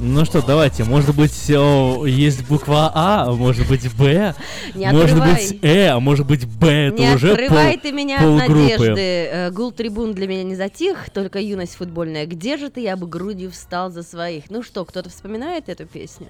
Ну 0.00 0.24
что, 0.24 0.44
давайте, 0.44 0.84
может 0.84 1.14
быть, 1.14 1.50
о, 1.50 2.04
есть 2.06 2.46
буква 2.48 2.90
А, 2.94 3.24
а 3.28 3.32
может 3.32 3.68
быть 3.68 3.94
Б, 3.94 4.34
Не 4.74 4.90
может 4.90 5.18
быть 5.18 5.58
Э, 5.62 5.88
а 5.88 6.00
может 6.00 6.26
быть 6.26 6.44
Б, 6.46 6.88
это 6.88 7.00
не 7.02 7.14
уже 7.14 7.32
отрывай 7.32 7.72
пол- 7.74 7.80
ты 7.82 7.92
меня 7.92 8.16
от 8.16 8.22
полгруппы. 8.22 8.60
надежды. 8.78 9.00
Э, 9.00 9.50
Гул 9.50 9.70
трибун 9.70 10.14
для 10.14 10.26
меня 10.26 10.42
не 10.42 10.56
затих, 10.56 11.10
только 11.10 11.38
юность 11.40 11.76
футбольная. 11.76 12.26
Где 12.26 12.56
же 12.56 12.68
ты, 12.68 12.80
я 12.80 12.96
бы 12.96 13.06
грудью 13.06 13.50
встал 13.50 13.90
за 13.90 14.02
своих. 14.02 14.50
Ну 14.50 14.62
что, 14.62 14.84
кто-то 14.84 15.08
вспоминает 15.08 15.68
эту 15.68 15.86
песню? 15.86 16.26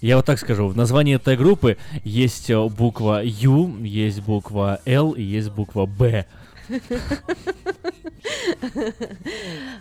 Я 0.00 0.16
вот 0.16 0.26
так 0.26 0.38
скажу, 0.38 0.68
в 0.68 0.76
названии 0.76 1.16
этой 1.16 1.36
группы 1.36 1.76
есть 2.04 2.50
э, 2.50 2.68
буква 2.68 3.22
Ю, 3.24 3.78
есть 3.82 4.20
буква 4.20 4.80
Л 4.84 5.12
и 5.12 5.22
есть 5.22 5.50
буква 5.50 5.86
Б. 5.86 6.26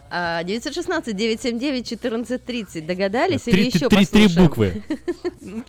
А, 0.09 0.41
916-979-1430. 0.43 2.85
Догадались 2.85 3.41
Три- 3.43 3.53
или 3.53 3.65
еще 3.75 3.87
три- 3.89 4.05
три 4.05 4.27
буквы. 4.35 4.83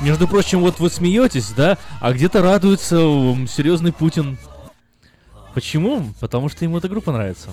Между 0.00 0.26
прочим, 0.26 0.60
вот 0.60 0.78
вы 0.80 0.88
смеетесь, 0.88 1.50
да, 1.52 1.76
а 2.00 2.12
где-то 2.12 2.40
радуется 2.40 2.96
м, 2.96 3.46
серьезный 3.46 3.92
Путин. 3.92 4.38
Почему? 5.54 6.04
Потому 6.20 6.48
что 6.48 6.64
ему 6.64 6.78
эта 6.78 6.88
группа 6.88 7.12
нравится. 7.12 7.50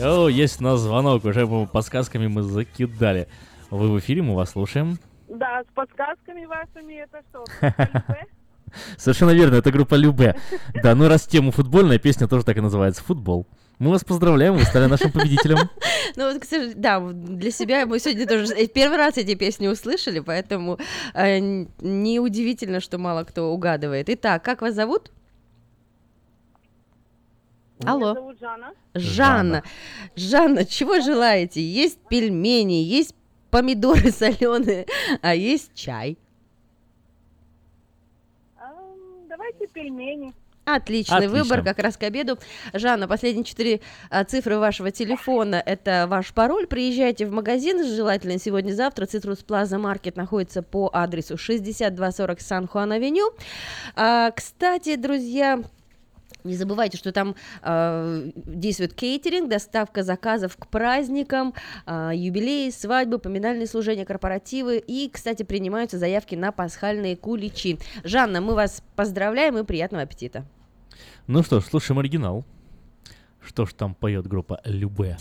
О, 0.00 0.26
есть 0.26 0.60
у 0.60 0.64
нас 0.64 0.80
звонок, 0.80 1.24
уже 1.24 1.46
по 1.46 1.66
подсказками 1.66 2.26
мы 2.26 2.42
закидали. 2.42 3.28
Вы 3.70 3.92
в 3.92 3.98
эфире, 4.00 4.22
мы 4.22 4.34
вас 4.34 4.50
слушаем. 4.50 4.98
Да, 5.28 5.62
с 5.62 5.74
подсказками 5.74 6.44
вашими 6.46 6.94
это 7.04 7.20
что? 7.30 7.44
Совершенно 8.98 9.30
верно, 9.30 9.56
это 9.56 9.70
группа 9.70 9.94
Любе. 9.94 10.36
Да, 10.82 10.96
ну 10.96 11.06
раз 11.08 11.22
тема 11.22 11.52
футбольная, 11.52 11.98
песня 11.98 12.26
тоже 12.26 12.44
так 12.44 12.56
и 12.56 12.60
называется, 12.60 13.04
футбол. 13.04 13.46
Мы 13.78 13.90
вас 13.90 14.04
поздравляем, 14.04 14.54
вы 14.54 14.64
стали 14.64 14.86
нашим 14.86 15.12
победителем. 15.12 15.58
Ну 16.16 16.30
вот, 16.30 16.40
к 16.40 16.44
сожалению, 16.44 16.76
да, 16.76 17.00
для 17.00 17.50
себя 17.50 17.86
мы 17.86 17.98
сегодня 17.98 18.26
тоже 18.28 18.66
первый 18.68 18.98
раз 18.98 19.16
эти 19.16 19.34
песни 19.34 19.66
услышали, 19.66 20.20
поэтому 20.20 20.78
э, 21.12 21.38
неудивительно, 21.80 22.78
что 22.78 22.98
мало 22.98 23.24
кто 23.24 23.50
угадывает. 23.52 24.08
Итак, 24.10 24.44
как 24.44 24.60
вас 24.62 24.74
зовут? 24.74 25.10
Алло. 27.84 28.12
Меня 28.12 28.14
зовут 28.14 28.38
Жанна. 28.38 28.74
Жанна. 28.94 29.62
Жанна, 30.14 30.64
чего 30.64 31.00
желаете? 31.00 31.60
Есть 31.60 31.98
пельмени, 32.08 32.84
есть 32.84 33.14
помидоры 33.50 34.10
соленые, 34.12 34.86
а 35.20 35.34
есть 35.34 35.74
чай. 35.74 36.16
Ам, 38.56 39.26
Давайте 39.28 39.66
пельмени. 39.66 40.32
Отличный 40.64 41.26
Отлично. 41.26 41.38
выбор, 41.38 41.62
как 41.62 41.78
раз 41.78 41.96
к 41.96 42.02
обеду. 42.04 42.38
Жанна, 42.72 43.06
последние 43.06 43.44
четыре 43.44 43.80
а, 44.08 44.24
цифры 44.24 44.58
вашего 44.58 44.90
телефона– 44.90 45.62
это 45.66 46.06
ваш 46.08 46.32
пароль. 46.32 46.66
Приезжайте 46.66 47.26
в 47.26 47.32
магазин, 47.32 47.84
желательно 47.84 48.38
сегодня-завтра. 48.38 49.04
Цитрус 49.06 49.38
Плаза 49.38 49.78
Маркет 49.78 50.16
находится 50.16 50.62
по 50.62 50.88
адресу 50.92 51.36
6240 51.36 52.40
Сан-Хуан-Авеню. 52.40 53.30
А, 53.94 54.30
кстати, 54.30 54.96
друзья, 54.96 55.60
не 56.44 56.56
забывайте, 56.56 56.98
что 56.98 57.12
там 57.12 57.34
э, 57.62 58.30
действует 58.34 58.94
кейтеринг, 58.94 59.48
доставка 59.48 60.02
заказов 60.02 60.56
к 60.56 60.66
праздникам, 60.66 61.54
э, 61.86 62.10
юбилеи, 62.14 62.70
свадьбы, 62.70 63.18
поминальные 63.18 63.66
служения, 63.66 64.04
корпоративы. 64.04 64.78
И, 64.78 65.08
кстати, 65.10 65.42
принимаются 65.42 65.98
заявки 65.98 66.34
на 66.34 66.52
пасхальные 66.52 67.16
куличи. 67.16 67.78
Жанна, 68.02 68.40
мы 68.42 68.54
вас 68.54 68.82
поздравляем 68.94 69.56
и 69.56 69.64
приятного 69.64 70.02
аппетита. 70.02 70.44
Ну 71.26 71.42
что 71.42 71.60
ж, 71.60 71.64
слушаем 71.64 71.98
оригинал. 71.98 72.44
Что 73.40 73.66
ж 73.66 73.74
там 73.74 73.94
поет 73.94 74.26
группа 74.26 74.60
Любе? 74.64 75.16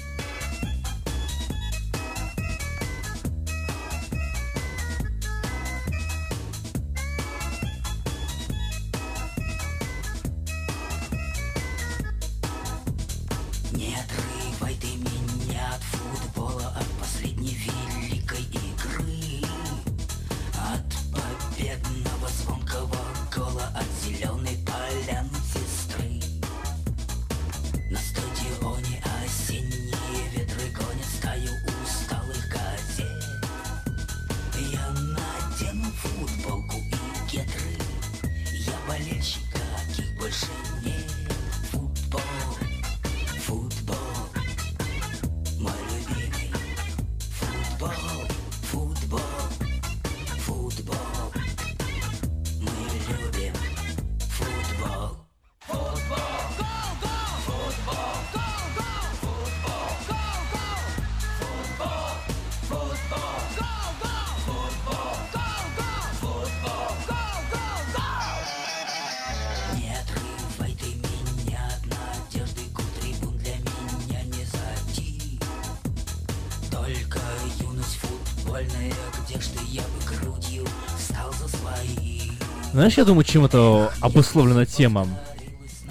Знаешь, 82.74 82.98
я 82.98 83.06
думаю, 83.06 83.24
чем 83.24 83.46
это 83.46 83.92
обусловлена 84.02 84.66
тема? 84.66 85.08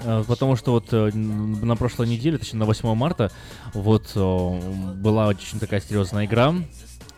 Э, 0.03 0.21
Потому 0.27 0.57
что 0.57 0.71
вот 0.71 0.89
э, 0.91 1.11
на 1.13 1.77
прошлой 1.77 2.09
неделе, 2.09 2.37
точнее 2.37 2.59
на 2.59 2.65
8 2.65 2.93
марта, 2.93 3.31
вот 3.73 4.11
э, 4.15 4.93
была 4.95 5.27
очень 5.27 5.59
такая 5.61 5.79
серьезная 5.79 6.25
игра. 6.25 6.53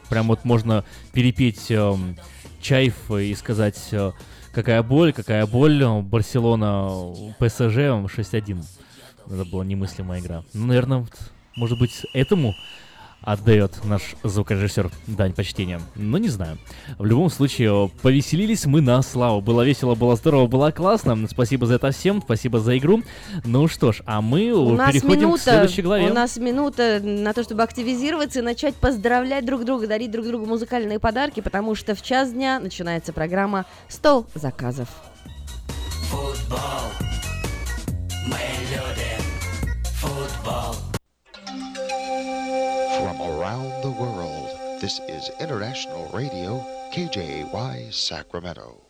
Прям 0.07 0.27
вот 0.27 0.45
можно 0.45 0.85
перепеть 1.13 1.65
э, 1.71 1.95
Чайф 2.61 3.09
и 3.11 3.33
сказать, 3.33 3.79
какая 4.53 4.83
боль, 4.83 5.13
какая 5.13 5.47
боль. 5.47 5.83
Барселона, 6.03 7.13
ПСЖ 7.39 8.05
6-1. 8.05 8.63
Это 9.25 9.45
была 9.45 9.65
немыслимая 9.65 10.19
игра. 10.19 10.43
Ну, 10.53 10.67
наверное, 10.67 11.07
может 11.55 11.79
быть, 11.79 12.05
этому 12.13 12.53
отдает 13.25 13.83
наш 13.83 14.15
звукорежиссер 14.23 14.91
дань 15.07 15.33
почтения. 15.33 15.81
Но 15.95 16.17
не 16.17 16.29
знаю. 16.29 16.57
В 16.97 17.05
любом 17.05 17.29
случае, 17.29 17.89
повеселились 18.01 18.65
мы 18.65 18.81
на 18.81 19.01
славу. 19.01 19.41
Было 19.41 19.63
весело, 19.63 19.95
было 19.95 20.15
здорово, 20.15 20.47
было 20.47 20.71
классно. 20.71 21.27
Спасибо 21.27 21.65
за 21.65 21.75
это 21.75 21.91
всем, 21.91 22.21
спасибо 22.21 22.59
за 22.59 22.77
игру. 22.77 23.01
Ну 23.43 23.67
что 23.67 23.91
ж, 23.91 24.01
а 24.05 24.21
мы 24.21 24.51
У 24.53 24.75
нас 24.75 24.91
переходим 24.91 25.21
минута, 25.21 25.39
к 25.39 25.43
следующей 25.43 25.81
главе. 25.81 26.09
у 26.11 26.13
нас 26.13 26.37
минута 26.37 26.99
на 27.03 27.33
то, 27.33 27.43
чтобы 27.43 27.63
активизироваться 27.63 28.39
и 28.39 28.41
начать 28.43 28.75
поздравлять 28.75 29.45
друг 29.45 29.65
друга, 29.65 29.87
дарить 29.87 30.11
друг 30.11 30.27
другу 30.27 30.45
музыкальные 30.45 30.99
подарки, 30.99 31.39
потому 31.39 31.73
что 31.75 31.95
в 31.95 32.01
час 32.01 32.31
дня 32.31 32.59
начинается 32.59 33.11
программа 33.11 33.65
«100 33.89 34.27
заказов». 34.35 34.87
Футбол. 36.09 36.59
Мы 38.27 38.37
любим 38.71 39.23
футбол. 39.93 40.84
From 42.15 43.21
around 43.21 43.83
the 43.83 43.91
world, 43.91 44.47
this 44.79 45.01
is 45.09 45.29
International 45.41 46.09
Radio, 46.13 46.63
KJY 46.93 47.91
Sacramento. 47.91 48.81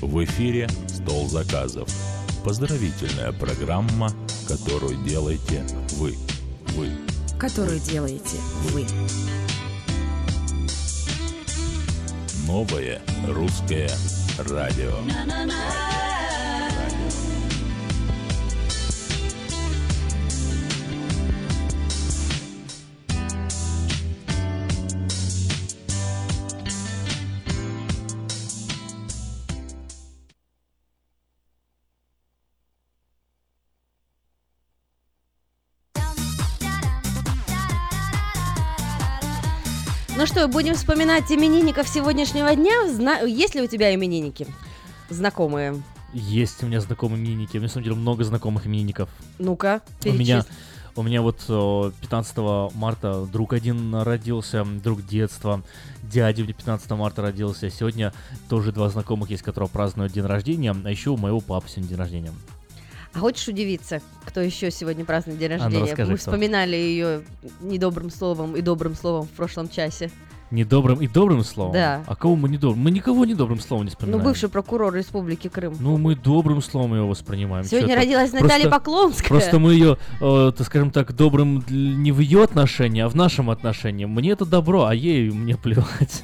В 0.00 0.24
эфире 0.24 0.68
«Стол 0.88 1.28
заказов». 1.28 1.88
Поздравительная 2.44 3.30
программа, 3.30 4.10
которую 4.48 4.96
делаете 5.04 5.64
вы. 5.98 6.16
Вы. 6.74 6.90
которую 7.38 7.78
делаете 7.78 8.36
вы. 8.72 8.84
Новое 12.48 12.98
русское 13.26 13.90
радио. 14.38 14.94
Что, 40.38 40.46
будем 40.46 40.76
вспоминать 40.76 41.32
именинников 41.32 41.88
сегодняшнего 41.88 42.54
дня. 42.54 42.86
Зна- 42.88 43.22
Есть 43.22 43.56
ли 43.56 43.60
у 43.60 43.66
тебя 43.66 43.92
именинники? 43.92 44.46
Знакомые. 45.10 45.82
Есть 46.12 46.62
у 46.62 46.66
меня 46.66 46.80
знакомые 46.80 47.18
именинники. 47.20 47.56
У 47.56 47.58
меня, 47.58 47.62
на 47.64 47.68
самом 47.72 47.82
деле, 47.82 47.96
много 47.96 48.22
знакомых 48.22 48.64
именинников. 48.64 49.08
Ну-ка, 49.40 49.82
У 50.04 50.12
меня, 50.12 50.44
у 50.94 51.02
меня 51.02 51.22
вот 51.22 51.40
о, 51.48 51.90
15 52.02 52.36
марта 52.76 53.26
друг 53.26 53.52
один 53.52 53.92
родился, 53.96 54.64
друг 54.64 55.04
детства. 55.04 55.64
Дядя 56.04 56.44
меня 56.44 56.54
15 56.54 56.88
марта 56.90 57.20
родился. 57.20 57.68
Сегодня 57.68 58.14
тоже 58.48 58.70
два 58.70 58.88
знакомых 58.90 59.30
есть, 59.30 59.42
которые 59.42 59.68
празднуют 59.68 60.12
день 60.12 60.24
рождения. 60.24 60.72
А 60.84 60.88
еще 60.88 61.10
у 61.10 61.16
моего 61.16 61.40
папы 61.40 61.68
сегодня 61.68 61.88
день 61.88 61.98
рождения. 61.98 62.32
А 63.12 63.18
хочешь 63.18 63.48
удивиться, 63.48 64.02
кто 64.24 64.40
еще 64.40 64.70
сегодня 64.70 65.04
празднует 65.04 65.40
день 65.40 65.54
А 65.54 65.56
ну, 65.56 65.62
рождения? 65.64 65.84
расскажи, 65.86 66.12
Мы 66.12 66.16
кто. 66.18 66.30
вспоминали 66.30 66.76
ее 66.76 67.22
недобрым 67.60 68.10
словом 68.10 68.54
и 68.54 68.60
добрым 68.60 68.94
словом 68.94 69.26
в 69.26 69.30
прошлом 69.30 69.68
часе. 69.68 70.12
Недобрым 70.50 71.00
и 71.00 71.06
добрым 71.08 71.44
словом? 71.44 71.74
Да. 71.74 72.02
А 72.06 72.16
кого 72.16 72.34
мы 72.36 72.48
недобрым? 72.48 72.82
Мы 72.82 72.90
никого 72.90 73.24
недобрым 73.26 73.60
словом 73.60 73.84
не 73.84 73.90
Ну, 73.90 73.96
вспоминаем. 73.96 74.24
бывший 74.24 74.48
прокурор 74.48 74.94
Республики 74.94 75.48
Крым. 75.48 75.76
Ну, 75.78 75.98
мы 75.98 76.14
добрым 76.14 76.62
словом 76.62 76.94
его 76.94 77.08
воспринимаем. 77.08 77.64
Сегодня 77.64 77.88
Чё-то. 77.88 78.00
родилась 78.00 78.32
Наталья 78.32 78.70
Поклонская. 78.70 79.28
Просто 79.28 79.58
мы 79.58 79.74
ее, 79.74 79.98
э, 80.20 80.52
так 80.56 80.66
скажем 80.66 80.90
так, 80.90 81.12
добрым 81.14 81.62
не 81.68 82.12
в 82.12 82.20
ее 82.20 82.42
отношении, 82.44 83.02
а 83.02 83.08
в 83.08 83.14
нашем 83.14 83.50
отношении. 83.50 84.06
Мне 84.06 84.30
это 84.30 84.46
добро, 84.46 84.84
а 84.86 84.94
ей 84.94 85.30
мне 85.30 85.56
плевать. 85.56 86.22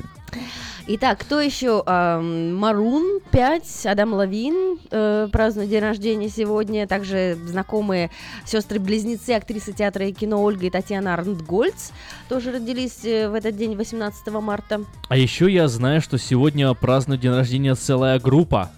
Итак, 0.86 1.20
кто 1.20 1.40
еще? 1.40 1.82
Марун 1.86 3.20
5, 3.30 3.86
Адам 3.86 4.12
Лавин 4.12 4.78
э, 4.90 5.28
празднует 5.32 5.70
день 5.70 5.80
рождения 5.80 6.28
сегодня. 6.28 6.86
Также 6.86 7.38
знакомые 7.46 8.10
сестры-близнецы, 8.44 9.30
актрисы 9.30 9.72
театра 9.72 10.06
и 10.06 10.12
кино 10.12 10.42
Ольга 10.42 10.66
и 10.66 10.70
Татьяна 10.70 11.14
Арнтгольц 11.14 11.90
тоже 12.28 12.52
родились 12.52 13.02
э, 13.04 13.30
в 13.30 13.34
этот 13.34 13.56
день, 13.56 13.76
18 13.76 14.26
марта. 14.34 14.82
А 15.08 15.16
еще 15.16 15.50
я 15.50 15.68
знаю, 15.68 16.02
что 16.02 16.18
сегодня 16.18 16.72
празднует 16.74 17.22
день 17.22 17.32
рождения 17.32 17.74
целая 17.74 18.20
группа. 18.20 18.70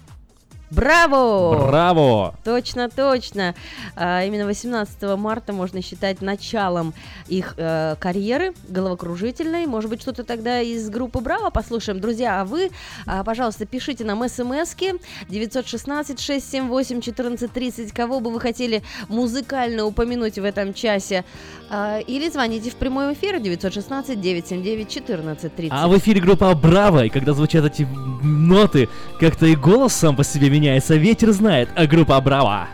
Браво! 0.69 1.67
Браво! 1.67 2.35
Точно, 2.43 2.89
точно. 2.89 3.55
А, 3.95 4.25
именно 4.25 4.45
18 4.45 5.17
марта 5.17 5.53
можно 5.53 5.81
считать 5.81 6.21
началом 6.21 6.93
их 7.27 7.53
э, 7.57 7.95
карьеры 7.99 8.53
головокружительной. 8.67 9.65
Может 9.65 9.89
быть, 9.89 10.01
что-то 10.01 10.25
тогда 10.25 10.59
из 10.61 10.89
группы 10.89 11.19
Браво 11.19 11.51
послушаем. 11.51 12.01
Друзья, 12.01 12.41
а 12.41 12.45
вы, 12.45 12.71
а, 13.05 13.23
пожалуйста, 13.23 13.65
пишите 13.65 14.03
нам 14.03 14.27
смски 14.27 14.95
916-678-1430, 15.29 17.95
кого 17.95 18.19
бы 18.19 18.29
вы 18.31 18.41
хотели 18.41 18.83
музыкально 19.07 19.85
упомянуть 19.85 20.37
в 20.37 20.43
этом 20.43 20.73
часе. 20.73 21.23
А, 21.69 21.99
или 21.99 22.29
звоните 22.29 22.71
в 22.71 22.75
прямой 22.75 23.13
эфир 23.13 23.37
916-979-1430. 23.37 25.69
А 25.71 25.87
в 25.87 25.97
эфире 25.97 26.19
группа 26.19 26.53
Браво, 26.53 27.05
и 27.05 27.09
когда 27.09 27.31
звучат 27.31 27.63
эти 27.63 27.87
ноты, 28.21 28.89
как-то 29.19 29.45
и 29.45 29.55
голос 29.55 29.93
сам 29.93 30.17
по 30.17 30.25
себе 30.25 30.49
меняется. 30.57 30.95
Ветер 30.95 31.31
знает, 31.31 31.69
а 31.75 31.85
группа 31.85 32.19
Браво. 32.19 32.67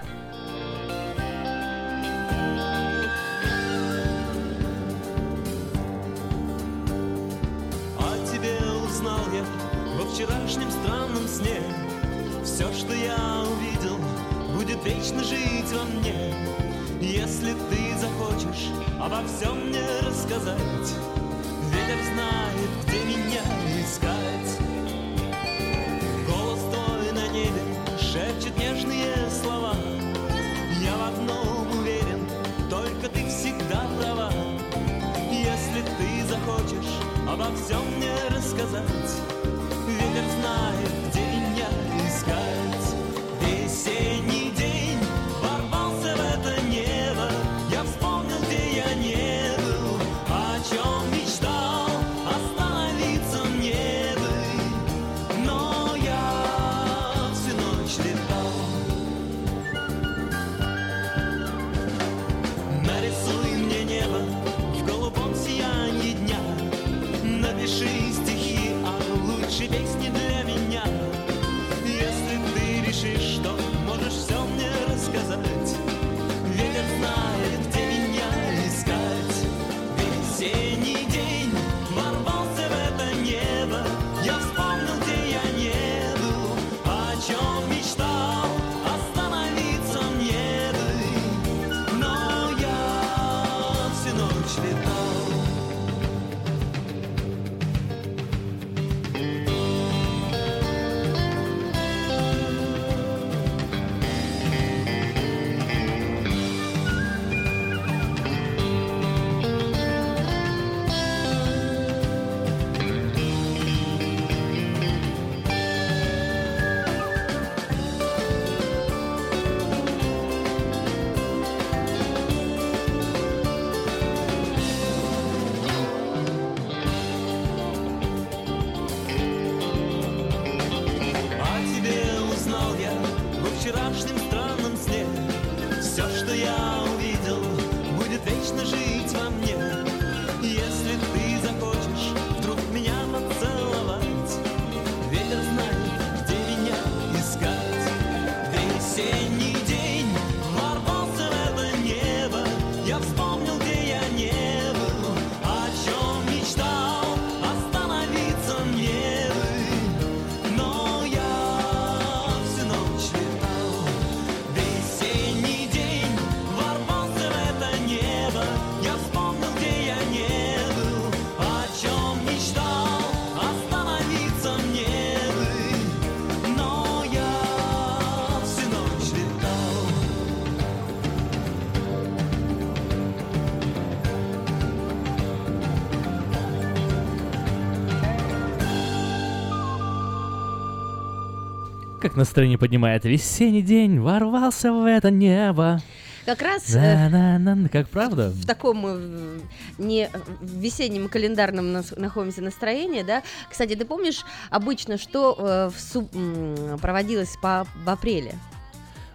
Как 192.14 192.18
настроение 192.20 192.60
поднимает 192.60 193.06
весенний 193.06 193.64
день, 193.64 194.00
ворвался 194.00 194.72
в 194.72 194.86
это 194.86 195.10
небо. 195.10 195.82
Как 196.28 196.44
раз 196.44 196.70
э, 196.76 197.10
На-на-на, 197.10 197.68
как 197.70 197.90
правда? 197.90 198.30
в 198.30 198.46
таком 198.46 198.86
э, 198.86 199.40
не 199.80 200.12
в 200.40 200.60
весеннем 200.60 201.10
календарном 201.10 201.72
нас- 201.72 201.96
находимся 201.98 202.44
настроении, 202.44 203.02
да. 203.02 203.24
Кстати, 203.50 203.74
ты 203.74 203.84
помнишь 203.84 204.26
обычно, 204.52 205.00
что 205.00 205.36
э, 205.40 205.72
в 205.76 205.80
суб- 205.80 206.78
проводилось 206.80 207.36
по 207.42 207.66
в 207.84 207.90
апреле? 207.90 208.36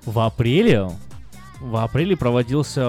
В 0.04 0.18
апреле? 0.18 0.90
В 1.60 1.76
апреле 1.76 2.16
проводился... 2.16 2.82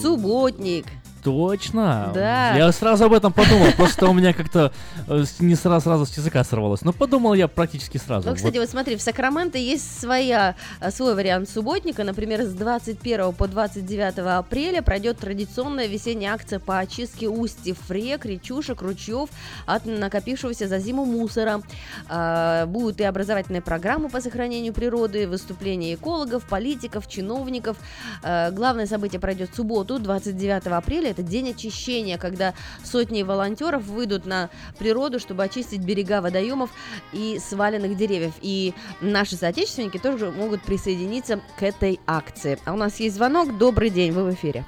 Субботник. 0.00 0.86
Точно. 1.26 2.12
Да. 2.14 2.54
Я 2.56 2.70
сразу 2.70 3.06
об 3.06 3.12
этом 3.12 3.32
подумал, 3.32 3.72
просто 3.76 4.08
у 4.08 4.12
меня 4.12 4.32
как-то 4.32 4.70
э, 5.08 5.24
не 5.40 5.56
сразу, 5.56 5.80
сразу 5.86 6.06
с 6.06 6.16
языка 6.16 6.44
сорвалось. 6.44 6.82
Но 6.82 6.92
подумал 6.92 7.34
я 7.34 7.48
практически 7.48 7.98
сразу. 7.98 8.28
Ну, 8.28 8.36
кстати, 8.36 8.58
Вот 8.58 8.70
смотри, 8.70 8.94
в 8.94 9.02
Сакраменто 9.02 9.58
есть 9.58 10.00
своя, 10.00 10.54
а, 10.78 10.92
свой 10.92 11.16
вариант 11.16 11.50
субботника. 11.50 12.04
Например, 12.04 12.42
с 12.42 12.52
21 12.52 13.32
по 13.32 13.48
29 13.48 14.18
апреля 14.38 14.82
пройдет 14.82 15.18
традиционная 15.18 15.88
весенняя 15.88 16.32
акция 16.32 16.60
по 16.60 16.78
очистке 16.78 17.28
устьев 17.28 17.78
рек, 17.90 18.24
речушек, 18.24 18.80
ручьев 18.82 19.28
от 19.66 19.84
накопившегося 19.84 20.68
за 20.68 20.78
зиму 20.78 21.06
мусора. 21.06 21.60
А, 22.08 22.66
Будут 22.66 23.00
и 23.00 23.04
образовательные 23.04 23.62
программы 23.62 24.10
по 24.10 24.20
сохранению 24.20 24.72
природы, 24.72 25.26
выступления 25.26 25.94
экологов, 25.94 26.44
политиков, 26.44 27.08
чиновников. 27.08 27.78
А, 28.22 28.52
Главное 28.52 28.86
событие 28.86 29.18
пройдет 29.18 29.50
в 29.50 29.56
субботу, 29.56 29.98
29 29.98 30.68
апреля. 30.68 31.15
Это 31.16 31.22
день 31.22 31.50
очищения, 31.52 32.18
когда 32.18 32.52
сотни 32.84 33.22
волонтеров 33.22 33.84
выйдут 33.84 34.26
на 34.26 34.50
природу, 34.78 35.18
чтобы 35.18 35.44
очистить 35.44 35.82
берега 35.82 36.20
водоемов 36.20 36.70
и 37.14 37.38
сваленных 37.38 37.96
деревьев. 37.96 38.34
И 38.42 38.74
наши 39.00 39.34
соотечественники 39.34 39.96
тоже 39.96 40.30
могут 40.30 40.62
присоединиться 40.62 41.40
к 41.58 41.62
этой 41.62 42.00
акции. 42.06 42.58
А 42.66 42.74
у 42.74 42.76
нас 42.76 43.00
есть 43.00 43.16
звонок. 43.16 43.56
Добрый 43.56 43.88
день, 43.88 44.12
вы 44.12 44.24
в 44.24 44.34
эфире. 44.34 44.66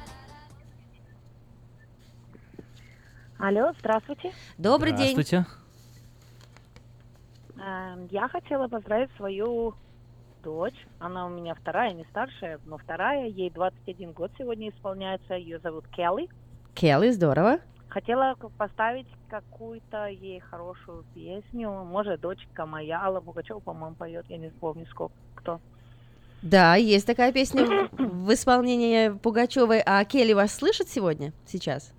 Алло, 3.39 3.73
здравствуйте. 3.81 4.33
Добрый 4.57 4.93
день. 4.93 5.13
Здравствуйте. 5.13 5.47
Эм, 7.61 8.09
Я 8.11 8.27
хотела 8.29 8.69
поздравить 8.69 9.11
свою 9.19 9.75
дочь. 10.43 10.87
Она 10.99 11.27
у 11.27 11.29
меня 11.29 11.55
вторая, 11.55 11.93
не 11.93 12.05
старшая, 12.05 12.61
но 12.65 12.79
вторая. 12.79 13.27
Ей 13.27 13.51
21 13.51 14.13
год 14.13 14.31
сегодня 14.39 14.71
исполняется. 14.71 15.35
Ее 15.35 15.59
зовут 15.59 15.87
Келли. 15.89 16.29
Келли, 16.75 17.11
здорово. 17.11 17.59
Хотела 17.89 18.35
поставить 18.59 19.07
какую-то 19.29 20.07
ей 20.07 20.41
хорошую 20.41 21.05
песню. 21.15 21.71
Может, 21.71 22.21
дочка 22.21 22.67
моя, 22.67 23.03
Алла 23.03 23.21
Пугачева, 23.21 23.61
по-моему, 23.61 23.97
поет. 23.97 24.27
Я 24.29 24.37
не 24.37 24.51
помню, 24.51 24.87
сколько 24.87 25.15
кто. 25.35 25.61
Да, 26.43 26.77
есть 26.77 27.07
такая 27.07 27.33
песня 27.33 27.89
в 27.93 28.33
исполнении 28.33 29.09
Пугачевой. 29.09 29.83
А 29.85 30.05
Келли 30.05 30.35
вас 30.35 30.55
слышит 30.55 30.89
сегодня, 30.89 31.33
сейчас? 31.47 31.93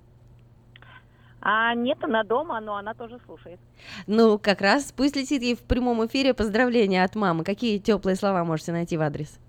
А 1.41 1.73
нет, 1.73 2.03
она 2.03 2.23
дома, 2.23 2.59
но 2.59 2.75
она 2.75 2.93
тоже 2.93 3.19
слушает. 3.25 3.59
Ну, 4.07 4.37
как 4.37 4.61
раз 4.61 4.91
пусть 4.91 5.15
летит 5.15 5.41
ей 5.41 5.55
в 5.55 5.61
прямом 5.63 6.05
эфире 6.05 6.33
поздравления 6.33 7.03
от 7.03 7.15
мамы. 7.15 7.43
Какие 7.43 7.79
теплые 7.79 8.15
слова 8.15 8.43
можете 8.43 8.73
найти 8.73 8.97
в 8.97 9.01
адрес? 9.01 9.39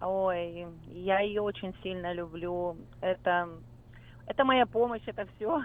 Ой, 0.00 0.66
я 0.92 1.20
ее 1.20 1.42
очень 1.42 1.74
сильно 1.82 2.12
люблю. 2.14 2.76
Это, 3.02 3.48
это 4.26 4.44
моя 4.44 4.64
помощь, 4.64 5.02
это 5.06 5.26
все. 5.36 5.62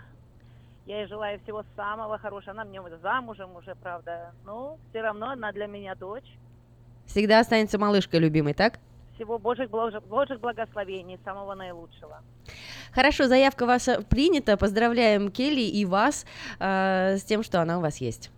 Я 0.85 0.99
ей 0.99 1.07
желаю 1.07 1.39
всего 1.39 1.63
самого 1.75 2.17
хорошего. 2.17 2.51
Она 2.51 2.65
мне 2.65 2.81
замужем 3.01 3.55
уже, 3.55 3.75
правда. 3.75 4.33
Но 4.45 4.77
все 4.89 5.01
равно 5.01 5.29
она 5.29 5.51
для 5.53 5.67
меня 5.67 5.95
дочь. 5.95 6.37
Всегда 7.05 7.39
останется 7.39 7.79
малышкой 7.79 8.19
любимой, 8.19 8.53
так? 8.53 8.79
Всего 9.15 9.39
Божьих, 9.39 9.69
Божьих 9.69 10.39
благословений, 10.39 11.17
самого 11.23 11.55
наилучшего. 11.55 12.21
Хорошо, 12.93 13.27
заявка 13.27 13.65
ваша 13.65 14.01
принята. 14.01 14.57
Поздравляем 14.57 15.31
Келли 15.31 15.61
и 15.61 15.85
вас 15.85 16.25
э, 16.59 17.17
с 17.17 17.23
тем, 17.23 17.43
что 17.43 17.61
она 17.61 17.77
у 17.77 17.81
вас 17.81 17.97
есть. 17.97 18.31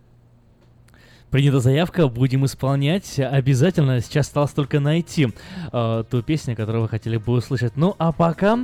Принята 1.30 1.60
заявка, 1.60 2.08
будем 2.08 2.46
исполнять. 2.46 3.18
Обязательно 3.18 4.00
сейчас 4.00 4.28
осталось 4.28 4.52
только 4.52 4.80
найти 4.80 5.28
э, 5.72 6.04
ту 6.10 6.22
песню, 6.22 6.56
которую 6.56 6.80
вы 6.82 6.88
хотели 6.88 7.18
бы 7.18 7.34
услышать. 7.34 7.76
Ну, 7.76 7.94
а 7.98 8.12
пока... 8.12 8.60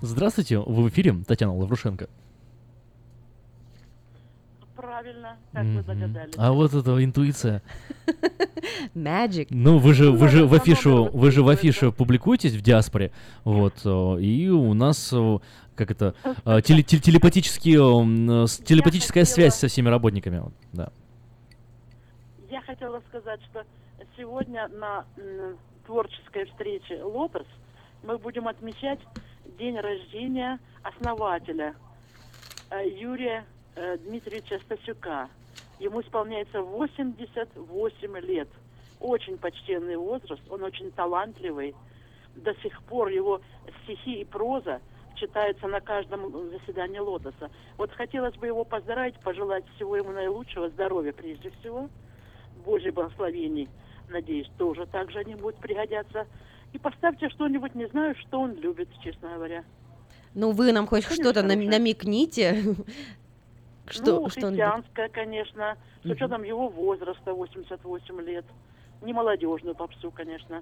Здравствуйте, 0.01 0.59
вы 0.59 0.83
в 0.83 0.89
эфире, 0.89 1.15
Татьяна 1.27 1.55
Лаврушенко. 1.55 2.07
Правильно, 4.75 5.37
как 5.53 5.63
вы 5.65 5.81
догадались. 5.81 6.33
А 6.37 6.51
вот 6.51 6.73
это 6.73 7.03
интуиция. 7.03 7.63
Magic. 8.95 9.47
Ну, 9.49 9.79
вы 9.79 9.93
же, 9.95 10.11
вы 10.11 10.27
же 10.27 10.45
в 10.45 10.53
афишу, 10.53 11.05
вы 11.11 11.31
же 11.31 11.41
в 11.41 11.49
афише 11.49 11.91
публикуетесь 11.91 12.53
в 12.53 12.61
диаспоре, 12.61 13.11
вот, 13.43 13.73
э, 13.85 14.21
и 14.21 14.49
у 14.49 14.73
нас, 14.75 15.09
э, 15.13 15.39
как 15.75 15.89
это, 15.89 16.13
э, 16.23 16.61
теле- 16.61 16.83
теле- 16.83 17.01
телепатические, 17.01 17.79
телепатическая 18.65 19.25
связь 19.25 19.55
со 19.55 19.67
всеми 19.67 19.89
работниками, 19.89 20.43
да. 20.73 20.91
Хотела 22.67 23.01
сказать, 23.07 23.39
что 23.43 23.63
сегодня 24.17 24.67
на 24.67 25.05
творческой 25.85 26.43
встрече 26.47 27.01
«Лотос» 27.01 27.47
мы 28.03 28.17
будем 28.17 28.45
отмечать 28.45 28.99
день 29.57 29.79
рождения 29.79 30.59
основателя 30.83 31.75
э, 32.69 32.89
Юрия 32.89 33.45
э, 33.75 33.97
Дмитриевича 33.99 34.59
Стасюка. 34.65 35.29
Ему 35.79 36.01
исполняется 36.01 36.61
88 36.61 38.17
лет. 38.17 38.49
Очень 38.99 39.37
почтенный 39.37 39.95
возраст, 39.95 40.41
он 40.49 40.61
очень 40.63 40.91
талантливый. 40.91 41.73
До 42.35 42.53
сих 42.55 42.83
пор 42.83 43.07
его 43.07 43.39
стихи 43.83 44.19
и 44.19 44.25
проза 44.25 44.81
читаются 45.15 45.67
на 45.67 45.79
каждом 45.79 46.49
заседании 46.49 46.99
«Лотоса». 46.99 47.49
Вот 47.77 47.91
хотелось 47.93 48.35
бы 48.35 48.47
его 48.47 48.65
поздравить, 48.65 49.17
пожелать 49.21 49.63
всего 49.75 49.95
ему 49.95 50.11
наилучшего, 50.11 50.67
здоровья 50.67 51.13
прежде 51.13 51.49
всего, 51.61 51.87
Божьих 52.67 52.93
благословений. 52.93 53.69
Надеюсь, 54.09 54.49
тоже 54.57 54.85
так 54.85 55.09
же 55.11 55.19
они 55.19 55.35
будут 55.35 55.55
пригодятся. 55.55 56.27
И 56.73 56.77
поставьте 56.77 57.29
что-нибудь, 57.29 57.73
не 57.75 57.87
знаю, 57.87 58.13
что 58.19 58.41
он 58.41 58.53
любит, 58.55 58.89
честно 59.01 59.29
говоря. 59.35 59.63
Ну, 60.33 60.51
вы 60.51 60.71
нам 60.73 60.85
хоть 60.85 61.05
что-то 61.05 61.41
намекните. 61.41 62.75
Что, 63.89 64.19
ну, 64.19 64.29
что 64.29 64.47
христианская, 64.47 65.07
конечно, 65.07 65.77
с 66.03 66.09
учетом 66.09 66.43
его 66.43 66.67
возраста, 66.67 67.33
88 67.33 68.21
лет. 68.21 68.43
Не 69.01 69.13
молодежную 69.13 69.75
попсу, 69.75 70.11
конечно. 70.11 70.61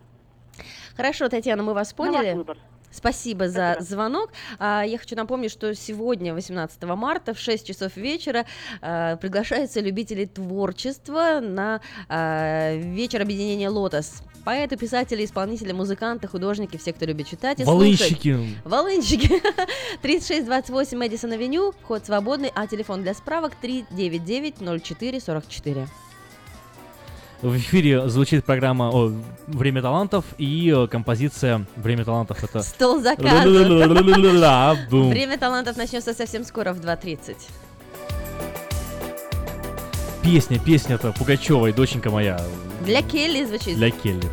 Хорошо, 0.95 1.27
Татьяна, 1.27 1.64
мы 1.64 1.74
вас 1.74 1.98
На 1.98 2.06
ваш 2.06 2.14
поняли. 2.14 2.34
выбор. 2.35 2.58
Спасибо 2.92 3.50
за 3.50 3.78
звонок. 3.80 4.32
А, 4.60 4.84
я 4.84 4.98
хочу 4.98 5.16
напомнить, 5.16 5.52
что 5.52 5.74
сегодня, 5.76 6.34
18 6.34 6.84
марта, 6.96 7.34
в 7.34 7.40
6 7.40 7.68
часов 7.68 7.98
вечера, 7.98 8.46
а, 8.82 9.18
приглашаются 9.18 9.82
любители 9.82 10.26
творчества 10.26 11.40
на 11.42 11.82
а, 12.08 12.76
вечер 12.76 13.22
объединения 13.22 13.70
«Лотос». 13.70 14.22
Поэты, 14.46 14.78
писатели, 14.78 15.26
исполнители, 15.26 15.72
музыканты, 15.72 16.28
художники, 16.28 16.78
все, 16.78 16.94
кто 16.94 17.06
любит 17.06 17.28
читать 17.28 17.60
и 17.60 17.64
Волынщики. 17.64 18.36
слушать. 18.36 18.56
Волынщики. 18.64 19.42
3628 20.04 20.98
Мэдисон 20.98 21.32
Авеню, 21.32 21.74
вход 21.82 22.06
свободный, 22.06 22.52
а 22.54 22.68
телефон 22.68 23.02
для 23.02 23.16
справок 23.16 23.54
399-04-44. 23.64 25.88
В 27.45 27.57
эфире 27.57 28.09
звучит 28.09 28.43
программа 28.43 28.90
о, 28.90 29.14
«Время 29.45 29.83
талантов» 29.83 30.25
и 30.40 30.74
э, 30.75 30.88
композиция 30.88 31.67
«Время 31.75 32.03
талантов» 32.03 32.43
это... 32.43 32.64
Стол 32.64 33.01
заказов. 33.01 33.43
Время 34.90 35.38
талантов 35.38 35.77
начнется 35.77 36.15
совсем 36.15 36.43
скоро 36.43 36.74
в 36.74 36.80
2.30. 36.80 37.35
Песня, 40.24 40.57
песня-то 40.57 41.11
Пугачевой, 41.11 41.72
доченька 41.72 42.09
моя, 42.09 42.41
Для 42.83 43.03
Келли 43.03 43.45
звучит. 43.45 43.75
для 43.75 43.91
Келли. 43.91 44.27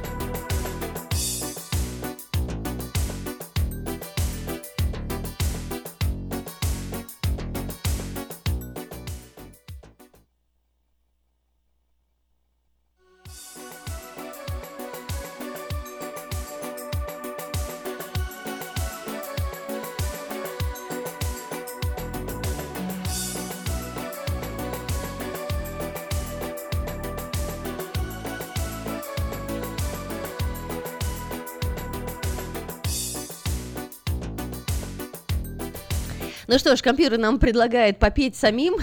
Что 36.73 36.77
ж, 36.79 36.83
компьютер 36.83 37.19
нам 37.19 37.39
предлагает 37.39 37.99
попеть 37.99 38.35
самим. 38.35 38.77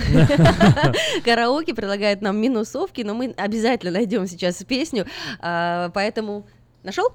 Караоке 1.25 1.73
предлагает 1.73 2.21
нам 2.21 2.37
минусовки, 2.37 3.01
но 3.01 3.15
мы 3.15 3.33
обязательно 3.35 3.93
найдем 3.93 4.27
сейчас 4.27 4.63
песню. 4.63 5.07
А, 5.39 5.89
Поэтому 5.89 6.45
нашел? 6.83 7.11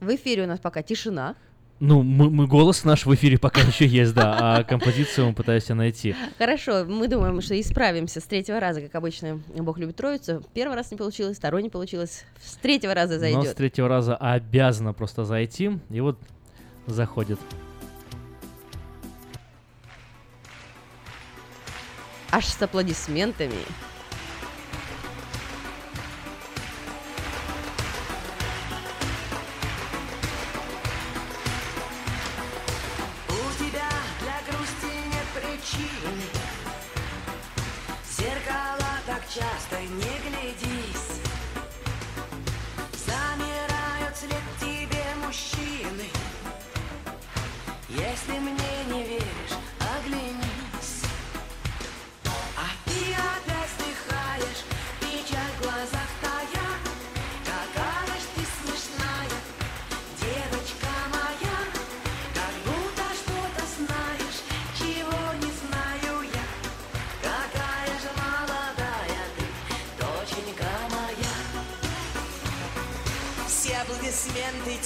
В 0.00 0.12
эфире 0.16 0.42
у 0.42 0.46
нас 0.48 0.58
пока 0.58 0.82
тишина. 0.82 1.36
Ну, 1.86 2.02
мы, 2.02 2.30
мы 2.30 2.46
голос 2.46 2.84
наш 2.84 3.04
в 3.04 3.14
эфире 3.14 3.38
пока 3.38 3.60
еще 3.66 3.86
есть, 3.86 4.14
да, 4.14 4.38
а 4.38 4.64
композицию 4.64 5.28
мы 5.28 5.34
пытаемся 5.34 5.74
найти. 5.74 6.16
Хорошо, 6.38 6.86
мы 6.86 7.08
думаем, 7.08 7.42
что 7.42 7.60
исправимся 7.60 8.20
с 8.20 8.24
третьего 8.24 8.58
раза, 8.58 8.80
как 8.80 8.94
обычно. 8.94 9.42
Бог 9.54 9.76
любит 9.76 9.96
троицу. 9.96 10.42
Первый 10.54 10.76
раз 10.76 10.90
не 10.90 10.96
получилось, 10.96 11.36
второй 11.36 11.62
не 11.62 11.68
получилось. 11.68 12.24
С 12.42 12.56
третьего 12.56 12.94
раза 12.94 13.14
Но 13.14 13.18
с 13.18 13.20
зайдет. 13.20 13.56
третьего 13.56 13.86
раза 13.86 14.16
обязана 14.16 14.94
просто 14.94 15.26
зайти, 15.26 15.78
и 15.90 16.00
вот 16.00 16.18
заходит. 16.86 17.38
Аж 22.30 22.46
с 22.46 22.62
аплодисментами. 22.62 23.60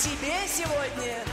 Тебе 0.09 0.33
сегодня 0.49 1.28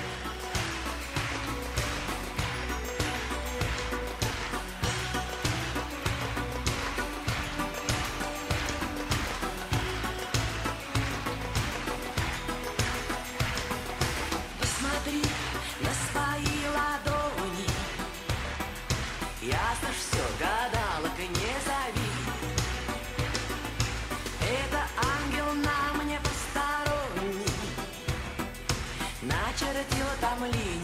Molly. 30.45 30.74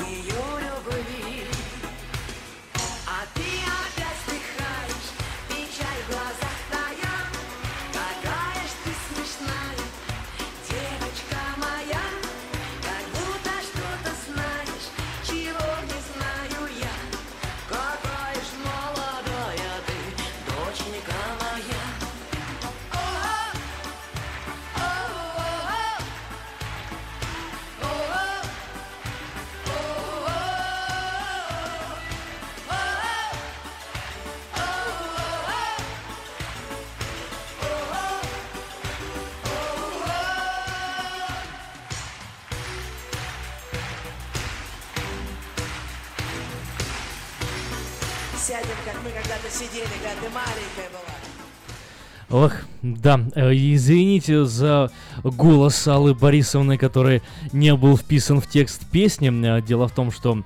Да, 52.95 53.19
э, 53.35 53.51
извините 53.53 54.45
за 54.45 54.91
голос 55.23 55.87
Аллы 55.87 56.13
Борисовны, 56.13 56.77
который 56.77 57.21
не 57.53 57.75
был 57.75 57.97
вписан 57.97 58.39
в 58.41 58.47
текст 58.47 58.85
песни. 58.89 59.61
Дело 59.61 59.87
в 59.87 59.91
том, 59.91 60.11
что... 60.11 60.43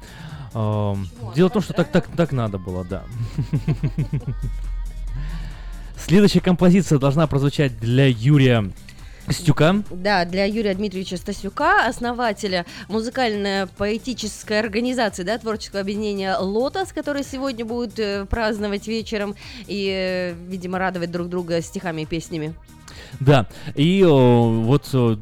э, 0.53 0.95
дело 1.35 1.49
в 1.49 1.53
том, 1.53 1.61
что 1.61 1.74
так, 1.74 1.91
так, 1.91 2.07
так 2.07 2.32
надо 2.32 2.57
было, 2.57 2.83
да. 2.83 3.03
Следующая 5.98 6.41
композиция 6.41 6.99
должна 6.99 7.25
прозвучать 7.25 7.80
для 7.80 8.07
Юрия 8.07 8.72
Стюка. 9.30 9.84
Да, 9.92 10.26
для 10.26 10.45
Юрия 10.45 10.74
Дмитриевича 10.74 11.18
Стасюка, 11.18 11.86
основателя 11.88 12.66
музыкально-поэтической 12.90 14.60
организации, 14.60 15.24
да, 15.24 15.38
творческого 15.38 15.82
объединения 15.82 16.36
«Лотос», 16.38 16.94
который 16.94 17.24
сегодня 17.24 17.66
будет 17.66 18.00
э, 18.00 18.26
праздновать 18.26 18.88
вечером 18.88 19.36
и, 19.68 19.90
э, 19.90 20.34
видимо, 20.48 20.80
радовать 20.80 21.12
друг 21.12 21.30
друга 21.30 21.62
стихами 21.62 22.04
и 22.04 22.06
песнями. 22.06 22.54
Да, 23.20 23.48
и 23.76 24.02
э, 24.02 24.08
вот 24.08 25.18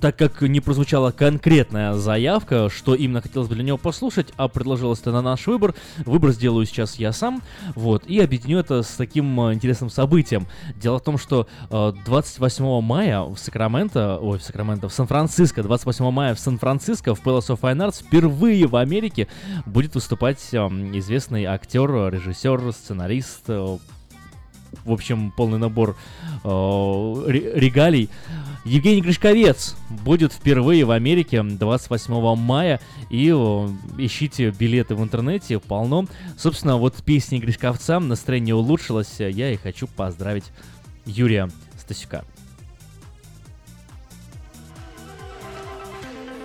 так 0.00 0.16
как 0.16 0.42
не 0.42 0.60
прозвучала 0.60 1.10
конкретная 1.10 1.94
заявка, 1.94 2.68
что 2.70 2.94
именно 2.94 3.20
хотелось 3.20 3.48
бы 3.48 3.54
для 3.54 3.64
него 3.64 3.78
послушать, 3.78 4.28
а 4.36 4.48
предложилось 4.48 5.00
это 5.00 5.12
на 5.12 5.22
наш 5.22 5.46
выбор, 5.46 5.74
выбор 6.04 6.30
сделаю 6.30 6.66
сейчас 6.66 6.96
я 6.96 7.12
сам, 7.12 7.42
вот, 7.74 8.04
и 8.06 8.20
объединю 8.20 8.58
это 8.58 8.82
с 8.82 8.88
таким 8.88 9.40
э, 9.40 9.54
интересным 9.54 9.90
событием. 9.90 10.46
Дело 10.76 10.98
в 10.98 11.02
том, 11.02 11.18
что 11.18 11.48
э, 11.70 11.92
28 12.04 12.80
мая 12.80 13.22
в 13.22 13.36
Сакраменто, 13.36 14.18
ой, 14.20 14.38
в 14.38 14.42
Сакраменто, 14.42 14.88
в 14.88 14.92
Сан-Франциско, 14.92 15.62
28 15.62 16.10
мая 16.10 16.34
в 16.34 16.38
Сан-Франциско 16.40 17.14
в 17.14 17.22
Palace 17.24 17.48
of 17.48 17.60
Fine 17.60 17.88
Arts 17.88 18.04
впервые 18.04 18.66
в 18.66 18.76
Америке 18.76 19.28
будет 19.66 19.94
выступать 19.94 20.40
э, 20.52 20.58
известный 20.58 21.44
актер, 21.44 21.88
режиссер, 22.12 22.72
сценарист, 22.72 23.42
э, 23.48 23.78
в 24.84 24.92
общем, 24.92 25.32
полный 25.32 25.58
набор 25.58 25.96
э, 26.44 27.24
ре- 27.26 27.52
регалий. 27.54 28.08
Евгений 28.64 29.00
Гришковец 29.00 29.76
будет 29.88 30.32
впервые 30.32 30.84
в 30.84 30.90
Америке 30.90 31.42
28 31.42 32.34
мая. 32.36 32.80
И 33.08 33.28
ищите 33.28 34.50
билеты 34.50 34.94
в 34.94 35.02
интернете, 35.02 35.58
полно. 35.58 36.06
Собственно, 36.36 36.76
вот 36.76 36.94
песни 37.02 37.38
Гришковца, 37.38 37.98
настроение 37.98 38.54
улучшилось. 38.54 39.20
Я 39.20 39.52
и 39.52 39.56
хочу 39.56 39.86
поздравить 39.86 40.44
Юрия 41.06 41.50
Стасюка. 41.78 42.24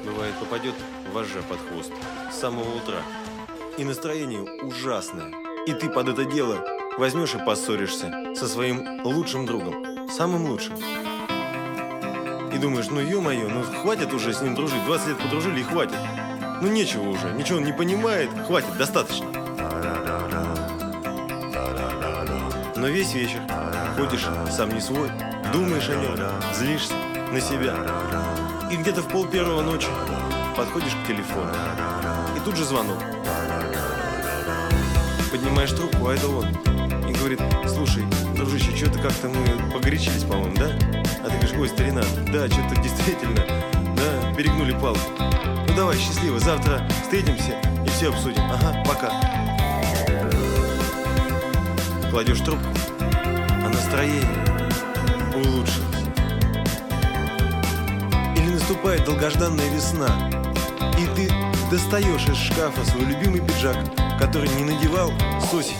Бывает, 0.06 0.36
попадет 0.36 0.76
вожжа 1.14 1.42
под 1.50 1.60
хвост 1.60 1.92
с 2.32 2.40
самого 2.40 2.78
утра. 2.78 3.02
И 3.78 3.84
настроение 3.84 4.42
ужасное. 4.64 5.32
И 5.68 5.74
ты 5.74 5.90
под 5.90 6.10
это 6.10 6.26
дело 6.26 6.64
возьмешь 6.98 7.34
и 7.36 7.46
поссоришься 7.46 8.36
со 8.36 8.48
своим 8.48 9.04
лучшим 9.04 9.46
другом. 9.46 10.08
Самым 10.10 10.46
лучшим. 10.46 10.76
И 12.54 12.58
думаешь, 12.60 12.88
ну 12.90 13.00
ё-моё, 13.00 13.50
ну 13.50 13.64
хватит 13.82 14.14
уже 14.14 14.34
с 14.34 14.42
ним 14.42 14.54
дружить. 14.54 14.86
20 14.86 15.08
лет 15.08 15.18
подружили 15.18 15.62
и 15.62 15.64
хватит. 15.64 15.98
Ну 16.62 16.68
нечего 16.68 17.10
уже, 17.10 17.32
ничего 17.34 17.58
он 17.58 17.66
не 17.66 17.74
понимает. 17.74 18.30
Хватит, 18.46 18.78
достаточно. 18.78 19.26
Но 22.76 22.88
весь 22.88 23.14
вечер 23.14 23.40
ходишь 23.98 24.28
сам 24.52 24.70
не 24.70 24.82
свой, 24.82 25.10
думаешь 25.52 25.90
о 25.90 25.96
нем, 25.96 26.18
злишься 26.54 26.94
на 27.32 27.42
себя. 27.42 27.76
И 28.72 28.76
где-то 28.76 29.02
в 29.02 29.08
пол 29.08 29.26
первого 29.26 29.62
ночи 29.62 29.88
подходишь 30.56 30.94
к 31.04 31.08
телефону. 31.08 31.50
И 32.38 32.40
тут 32.46 32.56
же 32.56 32.66
звонок. 32.66 33.00
Поднимаешь 35.32 35.72
трубку, 35.72 36.08
а 36.08 36.14
это 36.14 36.28
он. 36.28 36.50
И 37.10 37.14
говорит, 37.14 37.42
слушай, 37.68 38.04
дружище, 38.34 38.76
что-то 38.76 39.00
как-то 39.00 39.30
мы 39.30 39.72
погорячились, 39.72 40.24
по-моему, 40.24 40.56
да? 40.58 40.72
А 41.24 41.30
ты 41.30 41.38
говоришь, 41.38 41.56
ой, 41.58 41.70
старина, 41.70 42.02
да, 42.32 42.48
что-то 42.48 42.76
действительно, 42.82 43.42
да, 43.96 44.34
перегнули 44.36 44.74
палку. 44.74 45.00
Ну 45.68 45.76
давай, 45.76 45.98
счастливо, 45.98 46.40
завтра 46.40 46.88
встретимся 47.04 47.60
и 47.86 47.90
все 47.90 48.10
обсудим. 48.10 48.44
Ага, 48.44 48.84
пока. 48.86 49.10
Кладешь 52.10 52.42
трубку, 52.42 52.68
а 53.64 53.70
настроение 53.70 54.28
улучшилось. 55.34 56.04
Или 58.36 58.52
наступает 58.54 59.06
долгожданная 59.06 59.70
весна, 59.70 60.30
и 61.00 61.06
ты 61.16 61.32
достаешь 61.72 62.28
из 62.28 62.38
шкафа 62.38 62.86
свой 62.86 63.06
любимый 63.06 63.42
пиджак, 63.42 63.78
который 64.20 64.50
не 64.50 64.64
надевал 64.64 65.12
с 65.40 65.54
осени. 65.54 65.78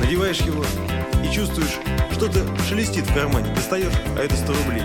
Надеваешь 0.00 0.40
его 0.40 0.64
и 1.28 1.34
чувствуешь, 1.34 1.78
что-то 2.12 2.40
шелестит 2.68 3.06
в 3.06 3.14
кармане. 3.14 3.52
Достаешь, 3.54 3.92
а 4.16 4.20
это 4.20 4.36
100 4.36 4.52
рублей. 4.52 4.82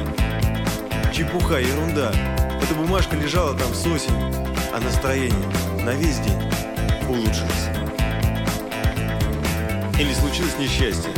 Чепуха, 1.13 1.59
ерунда. 1.59 2.11
Эта 2.61 2.73
бумажка 2.75 3.15
лежала 3.15 3.57
там 3.57 3.73
с 3.73 3.85
осени, 3.85 4.33
а 4.73 4.79
настроение 4.79 5.47
на 5.83 5.91
весь 5.91 6.19
день 6.19 6.39
улучшилось. 7.07 7.69
Или 9.99 10.13
случилось 10.13 10.57
несчастье. 10.57 11.11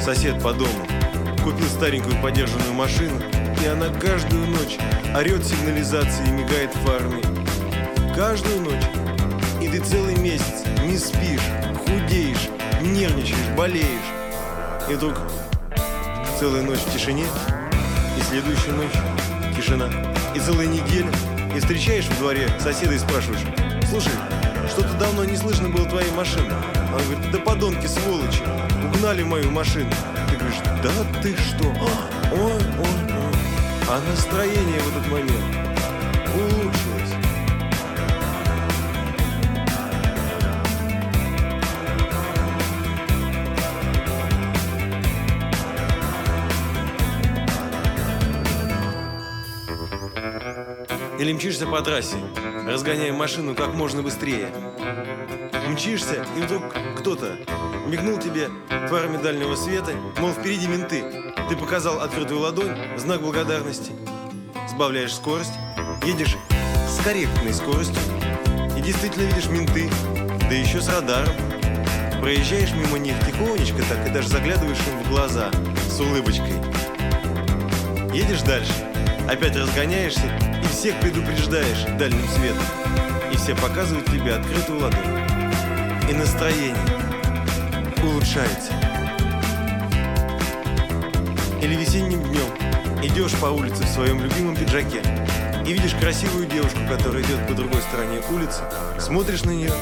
Сосед 0.00 0.42
по 0.42 0.52
дому 0.52 0.86
купил 1.42 1.66
старенькую 1.66 2.20
подержанную 2.22 2.74
машину, 2.74 3.20
и 3.62 3.66
она 3.66 3.88
каждую 3.88 4.46
ночь 4.46 4.78
орет 5.16 5.44
сигнализацией 5.44 6.28
и 6.28 6.32
мигает 6.32 6.72
фарами. 6.84 7.22
Каждую 8.14 8.62
ночь. 8.62 8.84
И 9.60 9.68
ты 9.68 9.78
целый 9.80 10.16
месяц 10.16 10.64
не 10.84 10.96
спишь, 10.96 11.40
худеешь, 11.86 12.48
нервничаешь, 12.80 13.56
болеешь. 13.56 14.19
И 14.90 14.94
вдруг 14.94 15.14
целая 16.40 16.62
ночь 16.62 16.80
в 16.80 16.92
тишине, 16.92 17.24
и 18.18 18.22
следующую 18.22 18.74
ночь 18.74 18.90
тишина. 19.56 19.88
И 20.34 20.40
целая 20.40 20.66
неделя, 20.66 21.12
и 21.54 21.60
встречаешь 21.60 22.06
в 22.06 22.18
дворе 22.18 22.48
соседа 22.58 22.94
и 22.94 22.98
спрашиваешь, 22.98 23.42
слушай, 23.88 24.10
что-то 24.68 24.92
давно 24.94 25.24
не 25.24 25.36
слышно 25.36 25.68
было 25.68 25.88
твоей 25.88 26.10
машины. 26.10 26.52
Он 26.92 27.00
говорит, 27.04 27.30
да 27.30 27.38
подонки, 27.38 27.86
сволочи, 27.86 28.42
угнали 28.84 29.22
мою 29.22 29.52
машину. 29.52 29.90
Ты 30.28 30.36
говоришь, 30.36 30.58
да 30.82 31.20
ты 31.22 31.36
что? 31.36 31.70
А, 31.70 32.34
ой, 32.34 32.52
ой, 32.52 33.14
ой. 33.14 33.34
А 33.88 34.00
настроение 34.10 34.80
в 34.80 34.96
этот 34.96 35.08
момент 35.12 35.60
Или 51.20 51.34
мчишься 51.34 51.66
по 51.66 51.82
трассе, 51.82 52.16
разгоняя 52.66 53.12
машину 53.12 53.54
как 53.54 53.74
можно 53.74 54.00
быстрее. 54.00 54.48
Мчишься, 55.68 56.24
и 56.34 56.40
вдруг 56.40 56.62
кто-то 56.98 57.36
мигнул 57.86 58.18
тебе 58.18 58.48
фарами 58.88 59.22
дальнего 59.22 59.54
света, 59.54 59.92
мол, 60.18 60.30
впереди 60.30 60.66
менты. 60.66 61.04
Ты 61.50 61.56
показал 61.56 62.00
открытую 62.00 62.40
ладонь, 62.40 62.74
знак 62.96 63.20
благодарности. 63.20 63.92
Сбавляешь 64.70 65.12
скорость, 65.12 65.52
едешь 66.06 66.38
с 66.88 67.04
корректной 67.04 67.52
скоростью 67.52 68.00
и 68.78 68.80
действительно 68.80 69.24
видишь 69.24 69.50
менты, 69.50 69.90
да 70.48 70.54
еще 70.54 70.80
с 70.80 70.88
радаром. 70.88 71.34
Проезжаешь 72.22 72.72
мимо 72.72 72.98
них 72.98 73.16
тихонечко 73.26 73.82
так 73.90 74.08
и 74.08 74.10
даже 74.10 74.28
заглядываешь 74.28 74.78
им 74.90 75.04
в 75.04 75.10
глаза 75.10 75.50
с 75.86 76.00
улыбочкой. 76.00 76.54
Едешь 78.14 78.40
дальше, 78.40 78.72
опять 79.28 79.54
разгоняешься 79.54 80.49
и 80.62 80.66
всех 80.68 80.98
предупреждаешь 81.00 81.84
дальним 81.98 82.26
светом. 82.28 82.64
И 83.32 83.36
все 83.36 83.54
показывают 83.54 84.06
тебе 84.06 84.34
открытую 84.34 84.80
ладонь. 84.80 85.00
И 86.08 86.14
настроение 86.14 86.76
улучшается. 88.02 88.72
Или 91.62 91.74
весенним 91.74 92.22
днем 92.22 92.48
идешь 93.02 93.32
по 93.36 93.46
улице 93.46 93.84
в 93.84 93.88
своем 93.88 94.22
любимом 94.22 94.56
пиджаке 94.56 95.02
и 95.66 95.72
видишь 95.72 95.94
красивую 95.94 96.46
девушку, 96.46 96.80
которая 96.88 97.22
идет 97.22 97.46
по 97.46 97.54
другой 97.54 97.80
стороне 97.82 98.20
улицы, 98.30 98.62
смотришь 98.98 99.44
на 99.44 99.50
нее, 99.50 99.72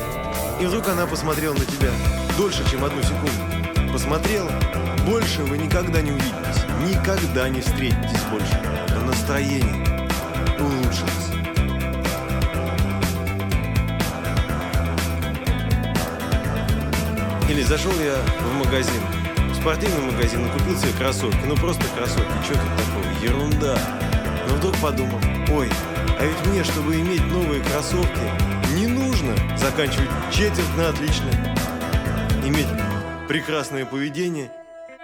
и 0.61 0.67
вдруг 0.67 0.89
она 0.89 1.07
посмотрела 1.07 1.55
на 1.55 1.65
тебя 1.65 1.91
дольше, 2.37 2.69
чем 2.71 2.85
одну 2.85 3.01
секунду. 3.03 3.93
Посмотрела, 3.93 4.51
больше 5.07 5.43
вы 5.45 5.57
никогда 5.57 6.03
не 6.03 6.11
увидитесь, 6.11 6.65
никогда 6.89 7.49
не 7.49 7.61
встретитесь 7.61 8.23
больше. 8.31 8.61
Но 8.95 9.07
настроение 9.07 9.98
Или 17.49 17.63
зашел 17.63 17.93
я 18.01 18.15
в 18.41 18.55
магазин, 18.55 19.01
в 19.51 19.57
спортивный 19.57 20.13
магазин 20.13 20.47
и 20.47 20.51
купил 20.51 20.79
себе 20.79 20.93
кроссовки. 20.99 21.41
Ну 21.47 21.57
просто 21.57 21.83
кроссовки, 21.97 22.31
что 22.45 22.55
тут 22.55 22.77
такого? 22.77 23.25
Ерунда. 23.25 23.79
Но 24.49 24.55
вдруг 24.57 24.77
подумал, 24.79 25.19
ой, 25.51 25.71
а 26.21 26.25
ведь 26.25 26.47
мне, 26.47 26.63
чтобы 26.63 26.95
иметь 26.97 27.25
новые 27.27 27.63
кроссовки, 27.63 28.21
не 28.75 28.87
нужно 28.87 29.35
заканчивать 29.57 30.11
четверть 30.31 30.77
на 30.77 30.91
отлично. 30.91 31.31
Иметь 32.45 32.69
прекрасное 33.29 33.85
поведение 33.85 34.51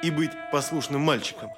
и 0.02 0.10
быть 0.10 0.32
послушным 0.52 1.00
мальчиком. 1.00 1.52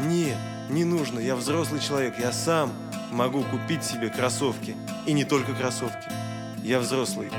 Нет, 0.00 0.36
не 0.68 0.84
нужно, 0.84 1.18
я 1.18 1.36
взрослый 1.36 1.80
человек, 1.80 2.14
я 2.18 2.32
сам 2.32 2.72
могу 3.16 3.42
купить 3.42 3.82
себе 3.82 4.10
кроссовки. 4.10 4.76
И 5.06 5.12
не 5.12 5.24
только 5.24 5.54
кроссовки. 5.54 6.08
Я 6.62 6.78
взрослый. 6.78 7.30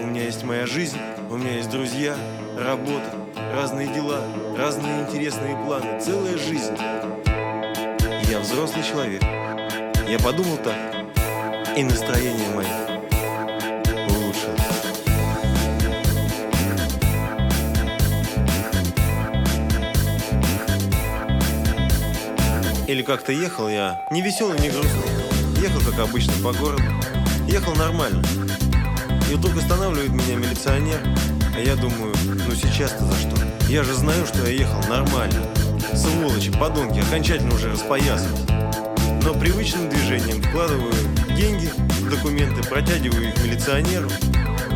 У 0.00 0.04
меня 0.04 0.24
есть 0.24 0.42
моя 0.44 0.66
жизнь, 0.66 0.98
у 1.30 1.36
меня 1.36 1.56
есть 1.56 1.70
друзья, 1.70 2.16
работа, 2.58 3.14
разные 3.54 3.86
дела, 3.88 4.24
разные 4.56 5.02
интересные 5.02 5.56
планы, 5.64 6.00
целая 6.00 6.36
жизнь. 6.38 6.76
Я 8.28 8.40
взрослый 8.40 8.82
человек. 8.82 9.22
Я 10.08 10.18
подумал 10.18 10.56
так, 10.56 10.76
и 11.76 11.84
настроение 11.84 12.48
мое 12.54 12.89
Или 22.90 23.02
как-то 23.02 23.30
ехал 23.30 23.68
я, 23.68 24.02
не 24.10 24.20
веселый, 24.20 24.58
не 24.58 24.68
грустный. 24.68 25.62
Ехал, 25.62 25.80
как 25.88 26.00
обычно, 26.00 26.32
по 26.42 26.52
городу. 26.52 26.82
Ехал 27.46 27.72
нормально. 27.76 28.20
И 29.30 29.34
вдруг 29.34 29.56
останавливает 29.58 30.10
меня 30.10 30.34
милиционер, 30.34 30.98
а 31.54 31.60
я 31.60 31.76
думаю, 31.76 32.12
ну 32.24 32.52
сейчас-то 32.52 33.04
за 33.04 33.12
что? 33.12 33.36
Я 33.68 33.84
же 33.84 33.94
знаю, 33.94 34.26
что 34.26 34.44
я 34.44 34.62
ехал 34.62 34.82
нормально. 34.88 35.40
Сволочи, 35.94 36.50
подонки, 36.50 36.98
окончательно 36.98 37.54
уже 37.54 37.70
распоясались. 37.70 38.44
Но 39.22 39.34
привычным 39.34 39.88
движением 39.88 40.42
вкладываю 40.42 40.92
деньги 41.36 41.70
документы, 42.10 42.68
протягиваю 42.68 43.28
их 43.28 43.44
милиционеру, 43.44 44.10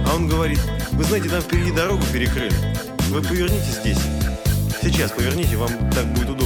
а 0.06 0.14
он 0.14 0.28
говорит, 0.28 0.60
вы 0.92 1.02
знаете, 1.02 1.28
там 1.30 1.40
впереди 1.40 1.72
дорогу 1.72 2.04
перекрыли. 2.12 2.54
Вы 3.08 3.22
поверните 3.22 3.72
здесь. 3.72 3.98
Сейчас 4.80 5.10
поверните, 5.10 5.56
вам 5.56 5.90
так 5.90 6.06
будет 6.14 6.30
удобнее. 6.30 6.43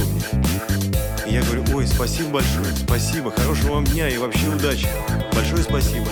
И 1.29 1.33
я 1.33 1.43
говорю, 1.43 1.63
ой, 1.75 1.85
спасибо 1.85 2.29
большое, 2.29 2.73
спасибо, 2.75 3.29
хорошего 3.29 3.73
вам 3.73 3.85
дня 3.85 4.09
и 4.09 4.17
вообще 4.17 4.47
удачи. 4.47 4.87
Большое 5.31 5.61
спасибо. 5.61 6.07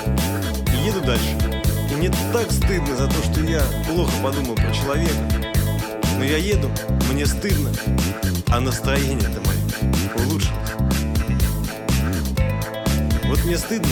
И 0.72 0.88
еду 0.88 1.02
дальше. 1.02 1.36
И 1.92 1.96
мне 1.96 2.12
так 2.32 2.52
стыдно 2.52 2.96
за 2.96 3.08
то, 3.08 3.24
что 3.24 3.42
я 3.42 3.64
плохо 3.88 4.12
подумал 4.22 4.54
про 4.54 4.72
человека. 4.72 5.16
Но 6.20 6.24
я 6.24 6.38
еду, 6.38 6.70
мне 7.12 7.26
стыдно, 7.26 7.72
а 8.50 8.60
настроение-то 8.60 9.42
мое 9.42 10.24
улучшилось. 10.24 10.72
Вот 13.26 13.44
мне 13.44 13.58
стыдно, 13.58 13.90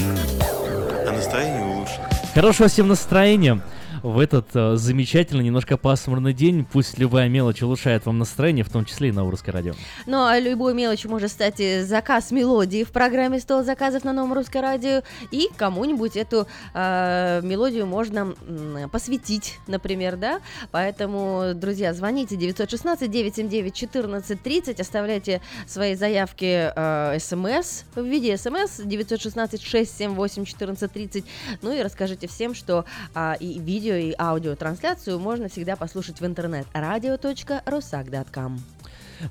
а 1.07 1.11
настроение 1.11 1.65
улучшилось. 1.65 1.99
Хорошего 2.35 2.69
всем 2.69 2.87
настроения 2.87 3.59
в 4.05 4.19
этот 4.19 4.47
э, 4.53 4.75
замечательный, 4.75 5.43
немножко 5.43 5.77
пасмурный 5.77 6.33
день. 6.33 6.63
Пусть 6.71 6.99
любая 6.99 7.27
мелочь 7.27 7.63
улучшает 7.63 8.05
вам 8.05 8.19
настроение, 8.19 8.63
в 8.63 8.69
том 8.69 8.85
числе 8.85 9.09
и 9.09 9.11
на 9.11 9.25
Урусское 9.25 9.51
радио. 9.51 9.73
Ну, 10.05 10.25
а 10.25 10.39
любой 10.39 10.75
мелочью 10.75 11.09
может 11.09 11.31
стать 11.31 11.59
и 11.59 11.81
заказ 11.81 12.29
мелодии 12.29 12.83
в 12.83 12.91
программе 12.91 13.39
«100 13.39 13.63
заказов» 13.63 14.03
на 14.03 14.13
новом 14.13 14.33
русском 14.33 14.61
радио, 14.61 15.01
и 15.31 15.49
кому-нибудь 15.57 16.15
эту 16.17 16.45
э, 16.75 17.41
мелодию 17.43 17.87
можно 17.87 18.35
м, 18.47 18.91
посвятить, 18.91 19.57
например, 19.65 20.17
да? 20.17 20.39
Поэтому, 20.69 21.53
друзья, 21.55 21.91
звоните 21.95 22.35
916-979-1430, 22.35 24.79
оставляйте 24.79 25.41
свои 25.65 25.95
заявки 25.95 26.71
э, 26.75 27.17
смс 27.19 27.85
в 27.95 28.05
виде 28.05 28.37
смс 28.37 28.81
916-678-1430, 28.81 31.23
ну 31.63 31.73
и 31.73 31.81
расскажите 31.81 32.27
всем, 32.27 32.53
что 32.53 32.85
а, 33.15 33.35
и 33.39 33.57
видео 33.57 33.94
видео 33.95 34.11
и 34.11 34.15
аудиотрансляцию 34.17 35.19
можно 35.19 35.47
всегда 35.47 35.75
послушать 35.75 36.21
в 36.21 36.25
интернет 36.25 36.65
radio.rusak.com. 36.73 38.74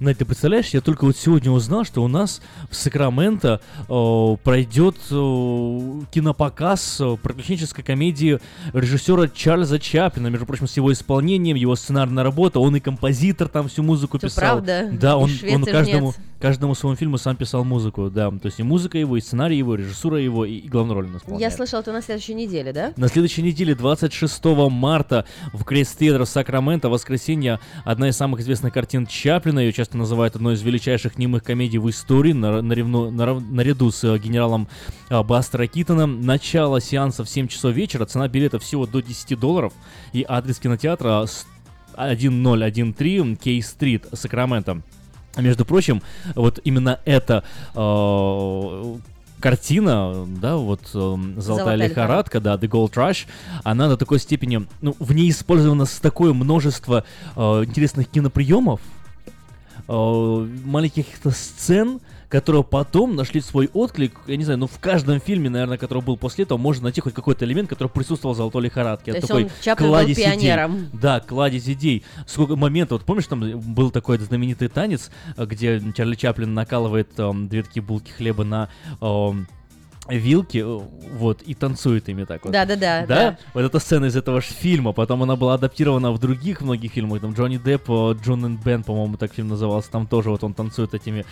Надь, 0.00 0.18
ты 0.18 0.24
представляешь, 0.24 0.68
я 0.70 0.80
только 0.80 1.04
вот 1.04 1.16
сегодня 1.16 1.50
узнал, 1.50 1.84
что 1.84 2.02
у 2.02 2.08
нас 2.08 2.40
в 2.70 2.76
Сакраменто 2.76 3.60
э, 3.88 4.36
пройдет 4.42 4.96
э, 5.10 6.00
кинопоказ 6.10 7.00
приключенческой 7.22 7.84
комедии 7.84 8.40
режиссера 8.72 9.28
Чарльза 9.28 9.78
Чаплина, 9.78 10.28
между 10.28 10.46
прочим, 10.46 10.66
с 10.66 10.76
его 10.76 10.92
исполнением, 10.92 11.56
его 11.56 11.76
сценарная 11.76 12.24
работа, 12.24 12.60
он 12.60 12.76
и 12.76 12.80
композитор 12.80 13.48
там 13.48 13.68
всю 13.68 13.82
музыку 13.82 14.18
Всё 14.18 14.28
писал. 14.28 14.44
правда? 14.44 14.88
Да, 14.92 15.16
он, 15.16 15.30
он 15.50 15.64
каждому, 15.64 16.14
каждому 16.40 16.74
своему 16.74 16.96
фильму 16.96 17.18
сам 17.18 17.36
писал 17.36 17.64
музыку, 17.64 18.10
да, 18.10 18.30
то 18.30 18.46
есть 18.46 18.60
и 18.60 18.62
музыка 18.62 18.98
его, 18.98 19.16
и 19.16 19.20
сценарий 19.20 19.56
его, 19.56 19.74
и 19.74 19.78
режиссура 19.78 20.20
его, 20.20 20.44
и, 20.44 20.54
и 20.56 20.68
главную 20.68 20.94
роль 20.94 21.06
он 21.06 21.16
исполняет. 21.16 21.40
Я 21.40 21.56
слышала, 21.56 21.80
это 21.80 21.92
на 21.92 22.02
следующей 22.02 22.34
неделе, 22.34 22.72
да? 22.72 22.92
На 22.96 23.08
следующей 23.08 23.42
неделе, 23.42 23.74
26 23.74 24.44
марта, 24.70 25.24
в 25.52 25.64
Крест 25.64 25.98
Театр 25.98 26.26
Сакраменто, 26.26 26.88
воскресенье, 26.88 27.60
одна 27.84 28.08
из 28.08 28.16
самых 28.16 28.40
известных 28.40 28.72
картин 28.72 29.06
Чаплина, 29.06 29.58
ее 29.58 29.72
часто 29.74 29.98
называют 29.98 30.34
одной 30.36 30.54
из 30.54 30.62
величайших 30.62 31.18
немых 31.18 31.42
комедий 31.44 31.78
в 31.78 31.90
истории, 31.90 32.32
на- 32.32 32.60
наревну- 32.62 33.10
нарав- 33.10 33.42
наряду 33.50 33.90
с 33.90 34.02
э, 34.04 34.16
генералом 34.18 34.68
а, 35.10 35.22
Бастера 35.22 35.66
Китоном. 35.66 36.22
Начало 36.24 36.80
сеанса 36.80 37.24
в 37.24 37.28
7 37.28 37.48
часов 37.48 37.74
вечера, 37.74 38.06
цена 38.06 38.28
билета 38.28 38.58
всего 38.58 38.86
до 38.86 39.00
10 39.02 39.38
долларов, 39.38 39.72
и 40.12 40.24
адрес 40.26 40.58
кинотеатра 40.58 41.26
с- 41.26 41.46
1013 41.96 43.36
Кей-стрит, 43.38 44.06
Сакраменто. 44.12 44.80
Между 45.36 45.64
прочим, 45.64 46.00
вот 46.36 46.60
именно 46.64 47.00
эта 47.04 47.42
э, 47.74 48.94
картина, 49.40 50.26
да, 50.40 50.56
вот 50.56 50.80
эм, 50.94 51.34
«Золотая, 51.40 51.42
«Золотая 51.42 51.76
лихорадка», 51.76 52.40
да, 52.40 52.54
«The 52.54 52.68
Gold 52.68 52.92
Rush», 52.94 53.26
она 53.62 53.88
до 53.88 53.96
такой 53.96 54.18
степени, 54.20 54.66
ну, 54.80 54.94
в 54.98 55.12
ней 55.12 55.28
использовано 55.30 55.84
с 55.86 55.98
такое 56.00 56.32
множество 56.32 57.04
э, 57.36 57.40
интересных 57.64 58.08
киноприемов, 58.08 58.80
э, 58.80 59.03
маленьких 59.86 61.06
каких-то 61.06 61.30
сцен, 61.30 62.00
которые 62.28 62.64
потом 62.64 63.14
нашли 63.14 63.40
свой 63.40 63.70
отклик, 63.72 64.18
я 64.26 64.36
не 64.36 64.44
знаю, 64.44 64.58
ну 64.58 64.66
в 64.66 64.78
каждом 64.80 65.20
фильме, 65.20 65.50
наверное, 65.50 65.78
который 65.78 66.02
был 66.02 66.16
после 66.16 66.44
этого, 66.44 66.58
можно 66.58 66.84
найти 66.84 67.00
хоть 67.00 67.14
какой-то 67.14 67.44
элемент, 67.44 67.68
который 67.68 67.88
присутствовал 67.88 68.34
в 68.34 68.36
«Золотой 68.36 68.62
лихорадке». 68.62 69.12
То 69.12 69.16
есть 69.18 69.28
такой 69.28 69.44
он, 69.44 69.50
Чаплин, 69.60 69.88
был 69.88 69.94
кладезь 69.94 70.16
идей. 70.16 70.24
пионером. 70.24 70.86
Да, 70.92 71.20
кладезь 71.20 71.68
идей. 71.68 72.04
Сколько 72.26 72.56
моментов, 72.56 72.98
вот 72.98 73.06
помнишь, 73.06 73.26
там 73.26 73.60
был 73.60 73.90
такой 73.90 74.18
знаменитый 74.18 74.68
танец, 74.68 75.10
э, 75.36 75.46
где 75.46 75.80
Чарли 75.94 76.16
Чаплин 76.16 76.54
накалывает 76.54 77.10
эм, 77.18 77.48
две 77.48 77.62
такие 77.62 77.82
булки 77.82 78.10
хлеба 78.10 78.44
на 78.44 78.68
эм, 79.00 79.46
вилки, 80.08 80.58
э, 80.58 80.80
вот, 81.18 81.42
и 81.42 81.54
танцует 81.54 82.08
ими 82.08 82.24
так 82.24 82.44
вот. 82.44 82.52
Да-да-да, 82.52 83.06
Да? 83.06 83.06
да. 83.06 83.38
Вот 83.54 83.64
эта 83.64 83.78
сцена 83.78 84.06
из 84.06 84.16
этого 84.16 84.40
же 84.40 84.48
фильма, 84.48 84.92
потом 84.92 85.22
она 85.22 85.36
была 85.36 85.54
адаптирована 85.54 86.12
в 86.12 86.18
других 86.18 86.60
многих 86.60 86.92
фильмах, 86.92 87.20
там 87.20 87.32
Джонни 87.32 87.56
Депп, 87.56 87.88
э, 87.88 88.14
Джон 88.22 88.46
и 88.46 88.56
Бен, 88.56 88.82
по-моему, 88.82 89.16
так 89.16 89.32
фильм 89.32 89.48
назывался, 89.48 89.90
там 89.90 90.06
тоже 90.06 90.30
вот 90.30 90.44
он 90.44 90.54
танцует 90.54 90.94
этими 90.94 91.24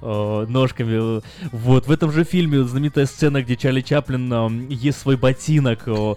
э, 0.00 0.46
ножками. 0.48 1.20
Вот, 1.52 1.86
в 1.86 1.90
этом 1.90 2.12
же 2.12 2.24
фильме 2.24 2.62
знаменитая 2.64 3.06
сцена, 3.06 3.42
где 3.42 3.56
Чарли 3.56 3.80
Чаплин 3.80 4.32
э, 4.32 4.74
ест 4.74 5.02
свой 5.02 5.16
ботинок, 5.16 5.80
э, 5.86 6.14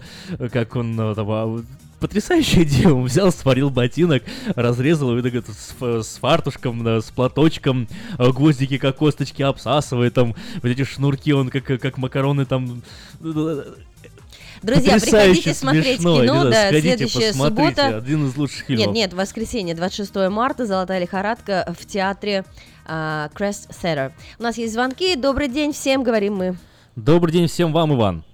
как 0.51 0.75
он 0.75 0.99
э, 0.99 1.15
там, 1.15 1.65
Потрясающая 2.03 2.63
идея. 2.63 2.89
Он 2.89 3.05
взял, 3.05 3.31
сварил 3.31 3.69
ботинок, 3.69 4.23
разрезал 4.55 5.15
его 5.15 5.21
так 5.21 5.45
с, 5.47 6.03
с 6.03 6.17
фартушком, 6.17 6.83
да, 6.83 6.99
с 6.99 7.05
платочком, 7.05 7.87
э, 8.19 8.29
гвоздики 8.29 8.77
как 8.77 8.97
косточки 8.97 9.41
обсасывает, 9.41 10.13
там 10.13 10.35
вот 10.55 10.65
эти 10.65 10.83
шнурки, 10.83 11.31
он 11.31 11.47
как, 11.47 11.63
как 11.63 11.97
макароны 11.97 12.45
там... 12.45 12.83
Друзья, 13.21 14.99
приходите 14.99 15.53
смотреть 15.53 16.01
смешно. 16.01 16.21
кино, 16.23 16.43
да, 16.49 16.67
сходите, 16.67 17.07
следующая 17.07 17.33
суббота. 17.33 17.97
Один 17.99 18.27
из 18.27 18.35
лучших 18.35 18.65
фильмов. 18.65 18.87
Нет, 18.87 18.95
нет, 18.95 19.13
воскресенье, 19.13 19.73
26 19.73 20.29
марта, 20.29 20.65
«Золотая 20.65 20.99
лихорадка» 20.99 21.73
в 21.79 21.85
театре 21.85 22.43
Крест 22.83 23.69
Theater. 23.81 24.11
У 24.39 24.43
нас 24.43 24.57
есть 24.57 24.73
звонки. 24.73 25.15
Добрый 25.15 25.47
день 25.47 25.71
всем, 25.71 26.03
говорим 26.03 26.35
мы. 26.35 26.57
Добрый 26.97 27.31
день 27.31 27.47
всем 27.47 27.71
вам, 27.71 27.93
Иван. 27.95 28.25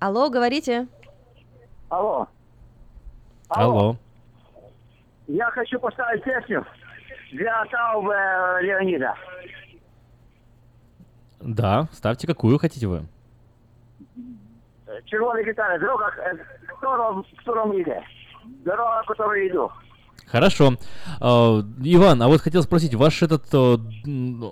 Алло, 0.00 0.30
говорите. 0.30 0.88
Алло. 1.90 2.26
Алло. 3.48 3.96
Я 5.28 5.50
хочу 5.50 5.78
поставить 5.78 6.22
песню 6.24 6.64
для 7.32 7.64
Таубе 7.66 8.14
э, 8.14 8.62
Леонида. 8.62 9.14
Да, 11.40 11.88
ставьте 11.92 12.26
какую 12.26 12.58
хотите 12.58 12.86
вы. 12.86 13.02
Э, 14.86 15.00
Червоная 15.04 15.44
гитара. 15.44 15.78
Дорога, 15.78 16.06
э, 16.16 16.36
в 16.64 16.80
котором, 16.80 17.22
в 17.24 17.36
котором 17.36 17.72
иде. 17.80 18.02
Дорога, 18.64 19.02
которую 19.06 19.48
иду. 19.50 19.70
Хорошо. 20.26 20.74
А, 21.20 21.60
Иван, 21.84 22.22
а 22.22 22.28
вот 22.28 22.40
хотел 22.40 22.62
спросить, 22.62 22.94
ваш 22.94 23.22
этот 23.22 23.44
э, 23.52 23.76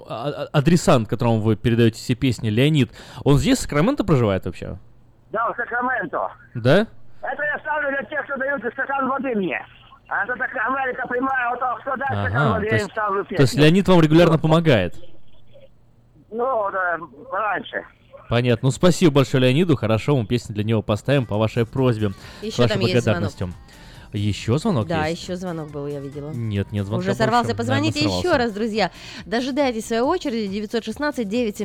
а- 0.09 0.29
а- 0.29 0.49
адресант, 0.53 1.09
которому 1.09 1.41
вы 1.41 1.57
передаете 1.57 1.97
все 1.99 2.15
песни, 2.17 2.49
Леонид, 2.51 2.91
он 3.25 3.39
здесь, 3.39 3.59
в 3.59 3.63
Сакраменто 3.63 4.05
проживает 4.05 4.45
вообще? 4.45 4.77
Да, 5.31 5.53
в 5.53 5.57
Сакраменто. 5.57 6.31
Да? 6.55 6.87
Это 7.23 7.43
я 7.43 7.59
ставлю 7.61 7.89
для 7.91 8.03
тех, 8.05 8.25
кто 8.25 8.37
дают 8.37 8.63
стакан 8.73 9.09
воды 9.09 9.35
мне. 9.35 9.65
А 10.09 10.25
это 10.25 10.35
такая 10.37 10.67
Америка 10.67 11.07
прямая, 11.07 11.51
вот 11.51 11.61
так, 11.61 11.81
кто 11.81 11.97
даст 11.97 12.13
стакан 12.13 12.37
Ага, 12.37 12.53
воды, 12.55 12.67
то 12.69 12.75
я 12.75 12.79
им 12.79 12.85
есть, 12.85 12.91
ставлю 12.93 13.25
то 13.25 13.35
есть 13.35 13.53
песню. 13.53 13.63
Леонид 13.63 13.89
вам 13.89 14.01
регулярно 14.01 14.39
помогает. 14.39 14.95
Ну, 16.31 16.71
да, 16.71 16.99
раньше. 17.31 17.85
Понятно. 18.29 18.67
Ну, 18.67 18.71
спасибо 18.71 19.13
большое 19.13 19.45
Леониду. 19.45 19.77
Хорошо, 19.77 20.17
мы 20.17 20.27
песню 20.27 20.55
для 20.55 20.65
него 20.65 20.83
поставим 20.83 21.27
по 21.27 21.37
вашей 21.39 21.67
просьбе. 21.67 22.11
Еще 22.43 22.53
с 22.53 22.59
вашей 22.59 22.73
там 22.75 22.81
есть 22.81 22.93
благодарностью. 22.95 23.49
Еще 24.13 24.59
звонок 24.59 24.87
Да, 24.87 25.07
есть? 25.07 25.23
еще 25.23 25.37
звонок 25.37 25.71
был, 25.71 25.87
я 25.87 26.01
видела. 26.01 26.31
Нет, 26.33 26.73
нет, 26.73 26.87
звонка 26.87 27.07
Уже 27.11 27.15
сорвался. 27.15 27.49
больше, 27.49 27.57
Позвоните 27.59 28.01
наверное, 28.01 28.19
еще 28.19 28.29
сорвался. 28.29 28.39
раз, 28.45 28.53
друзья. 28.53 28.91
Дожидайтесь 29.27 29.87
своей 29.87 30.03
очереди. 30.03 30.69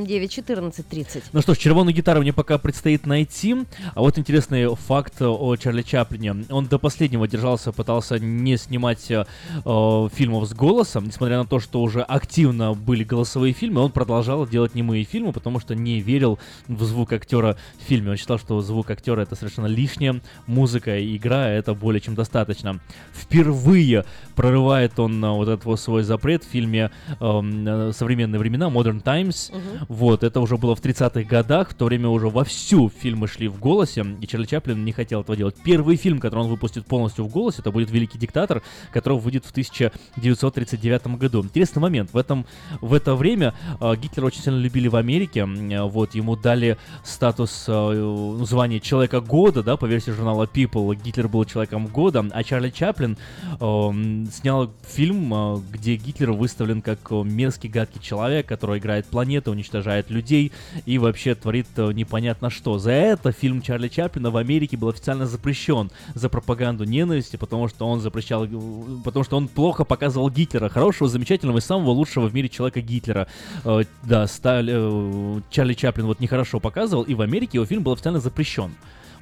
916-979-1430. 0.04 1.24
Ну 1.32 1.42
что 1.42 1.54
ж, 1.54 1.58
червоную 1.58 1.96
гитару 1.96 2.22
мне 2.22 2.34
пока 2.34 2.58
предстоит 2.58 3.06
найти. 3.06 3.56
А 3.96 4.02
вот 4.02 4.18
интересный 4.18 4.76
факт 4.76 5.22
о 5.22 5.56
Чарли 5.56 5.82
Чаплине. 5.82 6.46
Он 6.50 6.66
до 6.66 6.80
последнего 6.80 7.28
держался, 7.28 7.72
пытался 7.72 8.20
не 8.20 8.58
снимать 8.58 9.10
э, 9.12 9.26
э, 9.66 10.10
фильмов 10.14 10.48
с 10.48 10.54
голосом, 10.54 11.06
несмотря 11.06 11.38
на 11.38 11.46
то, 11.46 11.60
что 11.60 11.82
уже 11.82 12.02
активно 12.02 12.74
были 12.74 13.04
голосовые 13.04 13.54
фильмы, 13.54 13.82
он 13.82 13.92
продолжал 13.92 14.48
делать 14.48 14.76
немые 14.76 15.04
фильмы, 15.04 15.32
потому 15.34 15.60
что 15.60 15.76
не 15.76 16.00
верил 16.02 16.40
в 16.68 16.84
звук 16.84 17.14
актера 17.14 17.58
в 17.80 17.84
фильме. 17.88 18.12
Он 18.12 18.18
считал, 18.18 18.38
что 18.40 18.60
звук 18.62 18.90
актера 18.92 19.22
это 19.22 19.36
совершенно 19.36 19.68
лишнее, 19.68 20.22
музыка 20.48 20.98
и 20.98 21.16
игра 21.18 21.50
это 21.50 21.74
более 21.74 22.02
чем 22.02 22.16
достаточно. 22.16 22.33
Впервые 23.14 24.06
прорывает 24.36 25.00
он 25.00 25.24
э, 25.24 25.30
вот 25.30 25.48
этот 25.48 25.66
вот 25.66 25.80
свой 25.80 26.04
запрет 26.04 26.44
в 26.44 26.48
фильме 26.48 26.92
эм, 27.20 27.68
э, 27.68 27.92
«Современные 27.94 28.40
времена», 28.40 28.68
Modern 28.68 29.02
Times. 29.02 29.52
Мгм. 29.54 29.86
Вот, 29.88 30.24
это 30.24 30.40
уже 30.40 30.58
было 30.58 30.76
в 30.76 30.82
30-х 30.82 31.24
годах, 31.24 31.70
в 31.70 31.74
то 31.76 31.86
время 31.86 32.10
уже 32.10 32.30
вовсю 32.30 32.90
фильмы 32.90 33.28
шли 33.28 33.48
в 33.48 33.60
голосе, 33.60 34.06
и 34.20 34.28
Чарли 34.28 34.46
Чаплин 34.46 34.84
не 34.84 34.92
хотел 34.92 35.22
этого 35.22 35.38
делать. 35.38 35.56
Первый 35.64 35.96
фильм, 35.96 36.20
который 36.20 36.42
он 36.42 36.48
выпустит 36.48 36.86
полностью 36.86 37.26
в 37.26 37.30
голосе, 37.30 37.58
это 37.60 37.72
будет 37.72 37.92
«Великий 37.92 38.18
диктатор», 38.18 38.62
который 38.92 39.18
выйдет 39.18 39.46
в 39.46 39.52
1939 39.52 41.08
году. 41.18 41.44
Интересный 41.44 41.82
момент, 41.82 42.14
в, 42.14 42.18
этом, 42.18 42.46
в 42.82 42.94
это 42.94 43.16
время 43.16 43.54
э, 43.80 43.96
Гитлера 43.96 44.28
очень 44.28 44.42
сильно 44.42 44.58
любили 44.58 44.88
в 44.88 44.96
Америке, 44.96 45.42
э, 45.42 45.82
вот, 45.84 46.16
ему 46.16 46.36
дали 46.36 46.78
статус, 47.04 47.66
э, 47.68 47.72
ну, 47.72 48.44
звание 48.46 48.80
Человека 48.80 49.22
Года, 49.22 49.64
да, 49.64 49.78
по 49.78 49.86
версии 49.86 50.12
журнала 50.12 50.50
People, 50.52 50.96
Гитлер 50.96 51.28
был 51.28 51.46
Человеком 51.46 51.88
Года, 51.88 52.23
а 52.34 52.44
Чарли 52.44 52.70
Чаплин 52.70 53.18
э, 53.60 53.92
снял 54.32 54.72
фильм, 54.88 55.34
э, 55.34 55.62
где 55.72 55.96
Гитлер 55.96 56.32
выставлен 56.32 56.82
как 56.82 57.00
э, 57.10 57.24
мерзкий, 57.24 57.70
гадкий 57.70 58.02
человек, 58.02 58.46
который 58.46 58.80
играет 58.80 59.06
планеты, 59.06 59.52
уничтожает 59.52 60.10
людей 60.10 60.52
и 60.86 60.98
вообще 60.98 61.36
творит 61.36 61.68
э, 61.78 61.92
непонятно 61.92 62.50
что. 62.50 62.80
За 62.80 62.92
это 62.92 63.32
фильм 63.32 63.62
Чарли 63.62 63.88
Чаплина 63.88 64.32
в 64.32 64.38
Америке 64.38 64.78
был 64.78 64.90
официально 64.90 65.26
запрещен 65.26 65.92
за 66.14 66.30
пропаганду 66.30 66.84
ненависти, 66.84 67.36
потому 67.36 67.68
что 67.68 67.88
он 67.88 68.00
запрещал, 68.00 68.46
э, 68.46 68.50
потому 69.04 69.24
что 69.24 69.38
он 69.38 69.48
плохо 69.48 69.84
показывал 69.86 70.30
Гитлера, 70.30 70.70
хорошего, 70.70 71.10
замечательного 71.10 71.58
и 71.58 71.62
самого 71.62 71.92
лучшего 71.92 72.28
в 72.28 72.34
мире 72.34 72.50
человека 72.50 72.82
Гитлера. 72.82 73.28
Э, 73.66 73.84
да, 74.04 74.26
Сталь- 74.26 74.70
э, 74.70 75.42
Чарли 75.50 75.74
Чаплин 75.74 76.08
вот 76.08 76.20
нехорошо 76.20 76.60
показывал, 76.60 77.04
и 77.04 77.14
в 77.14 77.22
Америке 77.22 77.58
его 77.58 77.66
фильм 77.66 77.84
был 77.84 77.94
официально 77.94 78.20
запрещен. 78.20 78.72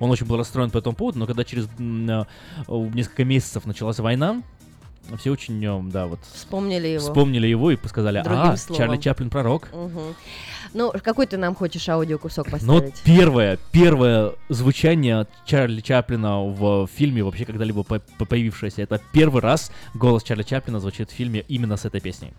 Он 0.02 0.10
очень 0.10 0.26
был 0.26 0.36
расстроен 0.36 0.72
по 0.72 0.80
этому 0.80 0.96
поводу, 0.96 1.20
но 1.20 1.28
когда 1.28 1.44
через 1.44 1.68
э, 1.78 2.24
несколько 2.68 3.24
месяцев 3.24 3.68
началась 3.68 4.00
война, 4.00 4.42
все 5.20 5.32
очень, 5.32 5.64
э, 5.64 5.92
да, 5.92 6.08
вот... 6.08 6.20
Вспомнили 6.34 6.88
его. 6.88 7.02
Вспомнили 7.02 7.46
его 7.46 7.70
и 7.70 7.78
сказали, 7.86 8.20
Другим 8.24 8.42
а, 8.42 8.58
словом. 8.58 8.78
Чарли 8.80 8.98
Чаплин 8.98 9.30
пророк. 9.30 9.70
Мгм. 9.72 10.16
Ну, 10.74 10.92
какой 11.04 11.28
ты 11.28 11.38
нам 11.38 11.54
хочешь 11.54 11.88
аудиокусок 11.88 12.48
Но 12.48 12.52
поставить? 12.52 12.84
вот 12.84 12.94
первое, 13.04 13.60
первое 13.72 14.34
звучание 14.50 15.28
Чарли 15.46 15.82
Чаплина 15.82 16.42
в 16.42 16.88
фильме, 16.88 17.24
вообще 17.24 17.46
когда-либо 17.46 17.84
по- 17.84 18.00
по- 18.00 18.26
появившееся, 18.26 18.82
это 18.82 19.00
первый 19.12 19.44
раз 19.44 19.72
голос 19.94 20.24
Чарли 20.24 20.42
Чаплина 20.42 20.80
звучит 20.80 21.12
в 21.12 21.14
фильме 21.14 21.46
именно 21.48 21.78
с 21.78 21.86
этой 21.86 22.02
песней. 22.02 22.34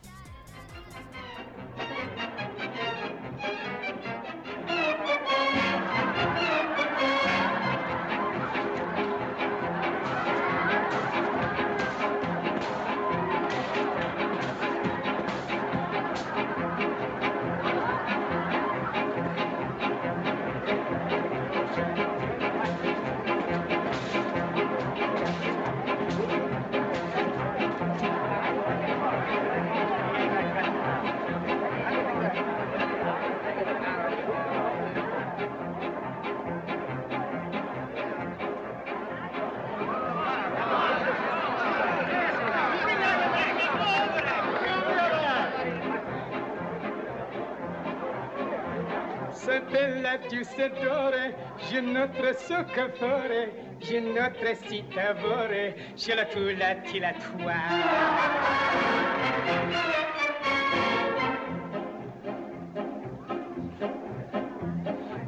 ce 52.49 52.65
că 52.75 52.91
fore 52.99 53.53
Je 53.79 53.99
notre 53.99 54.55
sita 54.67 55.17
vore 55.21 55.75
je 55.97 56.15
la 56.15 56.25
tu 56.25 56.41
la 56.59 56.75
ti 56.75 56.99
la 56.99 57.13
tua 57.13 57.61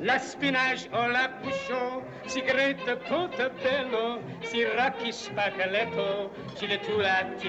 La 0.01 0.18
spinage 0.18 0.89
o 0.93 1.07
la 1.07 1.31
bouchon 1.43 2.02
Sigrette 2.26 2.97
portobello 3.09 4.20
Si 4.43 4.65
racchi 4.76 5.12
spaccaletto 5.12 6.31
Ci 6.57 6.67
le 6.67 6.78
tu 6.78 7.01
la 7.01 7.25
ti 7.39 7.49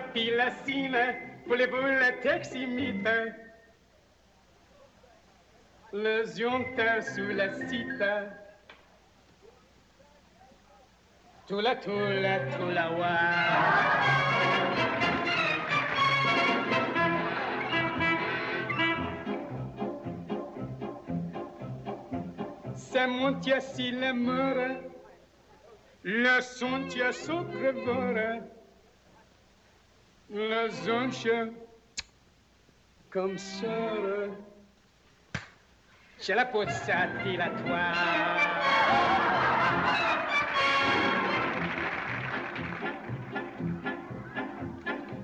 Pilassina, 0.00 1.14
voulez-vous 1.46 1.86
la 2.00 2.12
teximita? 2.22 3.26
Le 5.92 6.24
zionta 6.24 7.02
sous 7.02 7.28
la 7.34 7.52
cita. 7.68 8.24
Tula 11.46 11.76
tula 11.76 12.38
tula 12.56 12.90
wa. 12.92 13.18
Samontia 22.74 23.60
si 23.60 23.90
la 23.90 24.14
mora, 24.14 24.80
la 26.04 26.40
sontia 26.40 27.12
socrevora. 27.12 28.61
La 30.34 30.66
zoncha 30.70 31.50
comme 33.10 33.36
ça. 33.36 33.68
C'è 36.16 36.32
la 36.32 36.46
pozza 36.46 37.04
di 37.22 37.36
la 37.36 37.50
tua. 37.50 37.92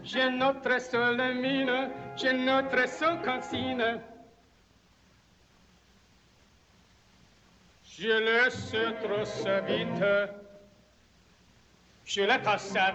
J'ai 0.02 0.28
notre 0.28 0.78
seule 0.78 1.34
mine, 1.36 1.90
j'ai 2.14 2.34
notre 2.34 2.86
seule 2.86 3.22
cantine. 3.22 4.02
Je 7.82 8.12
laisse 8.12 8.76
trop 9.02 9.24
sa 9.24 9.60
vite. 9.62 10.47
Je 12.08 12.22
la 12.22 12.38
passe 12.38 12.74
à 12.74 12.94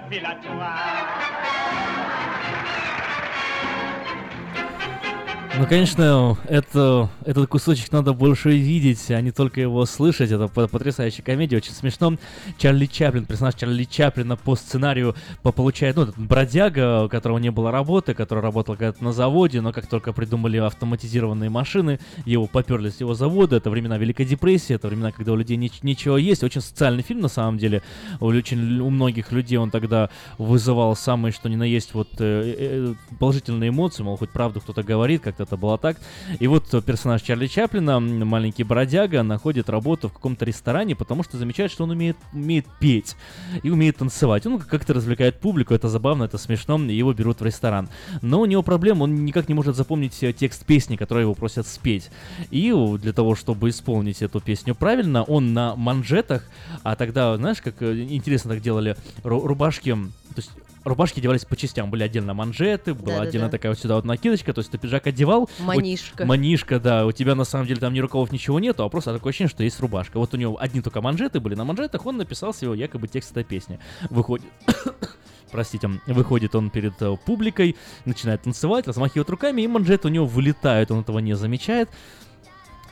Ну, 5.60 5.68
конечно, 5.68 6.36
это, 6.50 7.12
этот 7.26 7.48
кусочек 7.48 7.92
надо 7.92 8.14
больше 8.14 8.50
видеть, 8.50 9.12
а 9.12 9.22
не 9.22 9.32
только 9.32 9.62
его 9.62 9.86
слышать. 9.86 10.32
Это 10.32 10.48
по- 10.48 10.68
потрясающая 10.68 11.24
комедия, 11.24 11.58
очень 11.58 11.74
смешно. 11.74 12.16
Чарли 12.58 12.88
Чаплин, 12.88 13.26
персонаж 13.26 13.54
Чарли 13.54 13.84
Чаплина 13.84 14.36
по 14.36 14.56
сценарию 14.56 15.16
по- 15.44 15.52
получает, 15.52 15.96
ну, 15.96 16.04
этот 16.04 16.18
бродяга, 16.18 17.04
у 17.04 17.10
которого 17.10 17.38
не 17.38 17.52
было 17.52 17.70
работы, 17.70 18.16
который 18.16 18.40
работал 18.40 18.74
когда-то 18.76 19.04
на 19.04 19.14
заводе, 19.14 19.62
но 19.62 19.72
как 19.72 19.86
только 19.86 20.12
придумали 20.12 20.58
автоматизированные 20.58 21.52
машины, 21.52 22.00
его 22.26 22.48
поперли 22.48 22.90
с 22.90 23.00
его 23.00 23.14
завода. 23.14 23.58
Это 23.58 23.70
времена 23.70 24.00
Великой 24.00 24.26
депрессии, 24.26 24.74
это 24.74 24.88
времена, 24.88 25.12
когда 25.12 25.34
у 25.34 25.36
людей 25.36 25.58
нич- 25.58 25.80
ничего 25.84 26.18
есть. 26.18 26.44
Очень 26.44 26.62
социальный 26.62 27.04
фильм, 27.04 27.20
на 27.22 27.28
самом 27.30 27.60
деле. 27.60 27.84
Очень, 28.20 28.80
у 28.80 28.90
многих 28.90 29.32
людей 29.32 29.60
он 29.60 29.70
тогда 29.70 30.10
вызывал 30.40 30.96
самые, 30.96 31.32
что 31.32 31.48
ни 31.48 31.56
на 31.56 31.64
есть, 31.64 31.94
вот 31.94 32.10
э, 32.20 32.56
э, 32.58 32.94
положительные 33.20 33.70
эмоции, 33.70 34.02
мол, 34.02 34.18
хоть 34.18 34.32
правду 34.32 34.60
кто-то 34.60 34.82
говорит, 34.82 35.22
как-то 35.22 35.43
это 35.44 35.58
было 35.58 35.78
так. 35.78 35.98
И 36.40 36.48
вот 36.48 36.70
персонаж 36.86 37.22
Чарли 37.22 37.48
Чаплина, 37.48 38.00
маленький 38.00 38.64
бродяга, 38.64 39.24
находит 39.24 39.70
работу 39.70 40.10
в 40.10 40.14
каком-то 40.14 40.46
ресторане, 40.46 40.96
потому 40.96 41.24
что 41.24 41.38
замечает, 41.38 41.72
что 41.72 41.84
он 41.84 41.92
умеет, 41.92 42.18
умеет 42.34 42.66
петь 42.80 43.16
и 43.62 43.70
умеет 43.70 43.98
танцевать. 43.98 44.46
Он 44.46 44.60
как-то 44.60 44.94
развлекает 44.94 45.40
публику, 45.40 45.74
это 45.74 45.90
забавно, 45.90 46.24
это 46.24 46.38
смешно, 46.38 46.78
его 46.78 47.14
берут 47.14 47.42
в 47.42 47.46
ресторан. 47.46 47.90
Но 48.22 48.42
у 48.42 48.46
него 48.46 48.64
проблема, 48.64 49.04
он 49.04 49.26
никак 49.26 49.48
не 49.48 49.54
может 49.54 49.76
запомнить 49.76 50.22
э, 50.24 50.34
текст 50.34 50.66
песни, 50.66 50.96
которую 50.96 51.24
его 51.24 51.34
просят 51.34 51.68
спеть. 51.68 52.10
И 52.52 52.74
для 52.98 53.14
того, 53.14 53.36
чтобы 53.36 53.70
исполнить 53.70 54.22
эту 54.22 54.40
песню 54.40 54.76
правильно, 54.76 55.24
он 55.24 55.54
на 55.54 55.76
манжетах, 55.76 56.44
а 56.84 56.96
тогда, 56.96 57.36
знаешь, 57.38 57.62
как 57.62 57.82
э, 57.82 58.02
интересно 58.10 58.52
так 58.52 58.62
делали 58.62 58.96
ру- 59.24 59.46
рубашки, 59.46 59.92
то 59.92 60.38
есть 60.38 60.52
Рубашки 60.84 61.20
одевались 61.20 61.46
по 61.46 61.56
частям, 61.56 61.90
были 61.90 62.04
отдельно 62.04 62.34
манжеты, 62.34 62.94
была 62.94 63.08
Да-да-да. 63.14 63.30
отдельно 63.30 63.50
такая 63.50 63.72
вот 63.72 63.80
сюда 63.80 63.96
вот 63.96 64.06
накидочка, 64.06 64.54
то 64.54 64.60
есть 64.60 64.70
ты 64.72 64.78
пиджак 64.78 65.08
одевал. 65.08 65.50
у- 65.60 65.64
Манишка. 65.64 66.26
манишка, 66.26 66.80
да, 66.80 67.06
у 67.06 67.12
тебя 67.12 67.36
на 67.36 67.46
самом 67.46 67.68
деле 67.68 67.80
там 67.80 67.94
ни 67.94 68.00
рукавов 68.00 68.32
ничего 68.32 68.60
нету, 68.60 68.84
а 68.84 68.90
просто 68.90 69.14
такое 69.14 69.30
ощущение, 69.32 69.50
что 69.50 69.64
есть 69.64 69.80
рубашка. 69.80 70.18
Вот 70.20 70.34
у 70.34 70.38
него 70.38 70.62
одни 70.62 70.82
только 70.82 71.02
манжеты 71.02 71.40
были, 71.40 71.56
на 71.56 71.64
манжетах 71.64 72.06
он 72.06 72.18
написал 72.18 72.54
себе 72.54 72.74
якобы 72.76 73.08
текст 73.08 73.32
этой 73.32 73.44
песни. 73.44 73.80
Выходит... 74.10 74.46
Простите, 75.52 75.88
выходит 76.08 76.56
он 76.56 76.72
перед 76.72 77.00
э, 77.02 77.16
публикой, 77.26 77.76
начинает 78.06 78.42
танцевать, 78.42 78.88
размахивает 78.88 79.30
руками, 79.30 79.62
и 79.62 79.68
манжеты 79.68 80.08
у 80.08 80.12
него 80.12 80.26
вылетают, 80.26 80.90
он 80.90 81.02
этого 81.02 81.20
не 81.20 81.36
замечает. 81.36 81.90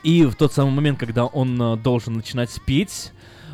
И 0.04 0.24
в 0.24 0.34
тот 0.36 0.52
самый 0.52 0.72
момент, 0.72 0.98
когда 0.98 1.26
он 1.26 1.60
э, 1.60 1.76
должен 1.76 2.14
начинать 2.14 2.50
петь, 2.64 3.12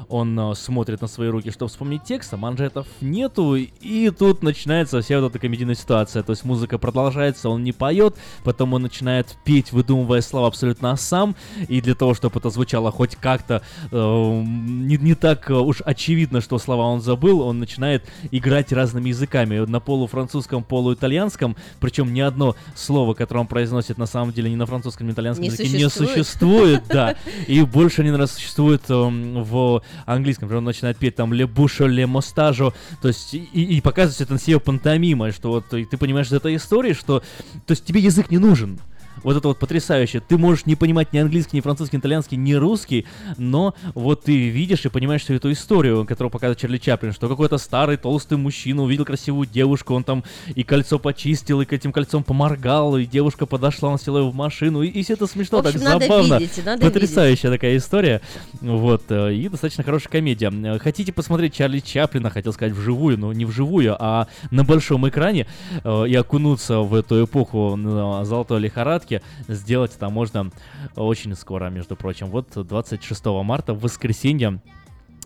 он 0.09 0.39
э, 0.39 0.55
смотрит 0.55 1.01
на 1.01 1.07
свои 1.07 1.29
руки, 1.29 1.51
чтобы 1.51 1.69
вспомнить 1.69 2.03
текст, 2.03 2.33
а 2.33 2.37
манжетов 2.37 2.87
нету, 3.01 3.55
и 3.57 4.11
тут 4.11 4.43
начинается 4.43 5.01
вся 5.01 5.21
вот 5.21 5.31
эта 5.31 5.39
комедийная 5.39 5.75
ситуация. 5.75 6.23
То 6.23 6.31
есть 6.31 6.45
музыка 6.45 6.79
продолжается, 6.79 7.49
он 7.49 7.63
не 7.63 7.73
поет, 7.73 8.17
потом 8.45 8.75
он 8.75 8.83
начинает 8.83 9.37
петь, 9.45 9.73
выдумывая 9.73 10.21
слова 10.21 10.49
абсолютно 10.49 10.97
сам, 10.97 11.37
и 11.69 11.81
для 11.81 11.95
того, 11.95 12.15
чтобы 12.15 12.39
это 12.39 12.51
звучало 12.51 12.91
хоть 12.91 13.17
как-то 13.17 13.63
э, 13.91 13.97
не, 13.97 14.97
не 14.97 15.15
так 15.15 15.51
э, 15.51 15.55
уж 15.55 15.83
очевидно, 15.85 16.41
что 16.41 16.59
слова 16.59 16.87
он 16.87 17.01
забыл, 17.01 17.41
он 17.41 17.59
начинает 17.59 18.05
играть 18.31 18.73
разными 18.73 19.09
языками, 19.09 19.59
на 19.59 19.81
полуфранцузском, 19.81 20.65
полуитальянском, 20.65 21.57
причем 21.81 22.13
ни 22.13 22.21
одно 22.21 22.57
слово, 22.75 23.15
которое 23.15 23.41
он 23.41 23.47
произносит 23.47 23.99
на 23.99 24.07
самом 24.07 24.33
деле 24.33 24.51
ни 24.51 24.57
на 24.57 24.67
французском, 24.67 25.07
ни 25.07 25.11
на 25.11 25.15
итальянском 25.15 25.43
Не 25.43 25.51
языке 25.51 25.69
не 25.69 25.89
существует. 25.89 26.27
существует, 26.27 26.83
да, 26.89 27.17
и 27.47 27.63
больше 27.63 28.03
один 28.03 28.15
раз 28.15 28.33
существует 28.33 28.83
эм, 28.89 29.43
в 29.43 29.83
английском, 30.07 30.47
например, 30.47 30.59
он 30.59 30.65
начинает 30.65 30.97
петь 30.97 31.17
там 31.17 31.33
«le 31.33 31.47
boucho, 31.47 31.87
le 31.87 32.05
mostajo», 32.05 32.73
то 33.03 33.09
есть 33.09 33.35
и, 33.35 33.39
и 33.43 33.81
показывать 33.81 34.21
это 34.21 34.33
на 34.33 34.39
себе 34.39 34.61
пантомимой, 34.61 35.33
что 35.33 35.51
вот 35.51 35.73
и 35.75 35.85
ты 35.85 35.97
понимаешь 35.97 36.29
из 36.29 36.33
этой 36.33 36.57
истории, 36.57 36.93
что 36.93 37.21
то 37.67 37.73
есть 37.73 37.85
тебе 37.85 38.01
язык 38.01 38.31
не 38.31 38.39
нужен, 38.39 38.79
вот 39.23 39.37
это 39.37 39.49
вот 39.49 39.59
потрясающе. 39.59 40.21
Ты 40.21 40.39
можешь 40.39 40.67
не 40.67 40.77
понимать 40.77 41.13
ни 41.13 41.19
английский, 41.19 41.57
ни 41.57 41.61
французский, 41.61 41.97
ни 41.97 42.01
итальянский, 42.01 42.37
ни 42.37 42.55
русский, 42.55 43.07
но 43.37 43.75
вот 43.95 44.25
ты 44.25 44.49
видишь 44.49 44.85
и 44.85 44.89
понимаешь 44.89 45.23
всю 45.23 45.35
эту 45.35 45.53
историю, 45.53 46.05
которую 46.05 46.31
показывает 46.31 46.59
Чарли 46.59 46.79
Чаплин, 46.79 47.13
что 47.13 47.29
какой-то 47.29 47.59
старый 47.59 47.97
толстый 47.97 48.39
мужчина 48.39 48.83
увидел 48.83 49.05
красивую 49.05 49.47
девушку, 49.47 49.95
он 49.95 50.05
там 50.05 50.25
и 50.55 50.63
кольцо 50.63 50.99
почистил, 50.99 51.61
и 51.61 51.65
к 51.65 51.73
этим 51.73 51.93
кольцом 51.93 52.25
поморгал, 52.25 52.97
и 52.97 53.05
девушка 53.07 53.47
подошла, 53.47 53.91
он 53.91 53.99
села 53.99 54.19
его 54.19 54.31
в 54.31 54.35
машину, 54.35 54.83
и, 54.83 54.89
и 54.89 55.03
все 55.03 55.15
это 55.15 55.27
смешно, 55.27 55.59
общем, 55.59 55.81
так 55.81 56.01
забавно. 56.03 56.39
видеть, 56.39 56.81
Потрясающая 56.81 57.51
такая 57.51 57.77
история. 57.77 58.21
Вот, 58.61 59.03
э, 59.09 59.35
и 59.35 59.49
достаточно 59.49 59.85
хорошая 59.85 60.11
комедия. 60.11 60.79
Хотите 60.79 61.13
посмотреть 61.13 61.55
Чарли 61.55 61.81
Чаплина, 61.81 62.31
хотел 62.31 62.53
сказать 62.53 62.73
вживую, 62.75 63.19
но 63.19 63.33
не 63.33 63.45
вживую, 63.45 63.97
а 63.99 64.29
на 64.51 64.65
большом 64.65 65.09
экране 65.09 65.47
э, 65.85 66.05
и 66.09 66.15
окунуться 66.15 66.81
в 66.81 66.95
эту 66.95 67.25
эпоху 67.25 67.79
золотой 68.25 68.61
лихорадки, 68.61 69.08
сделать 69.49 69.95
это 69.95 70.09
можно 70.09 70.51
очень 70.97 71.35
скоро, 71.35 71.71
между 71.71 71.97
прочим. 71.97 72.27
Вот 72.29 72.49
26 72.55 73.27
марта, 73.43 73.75
в 73.75 73.81
воскресенье, 73.81 74.61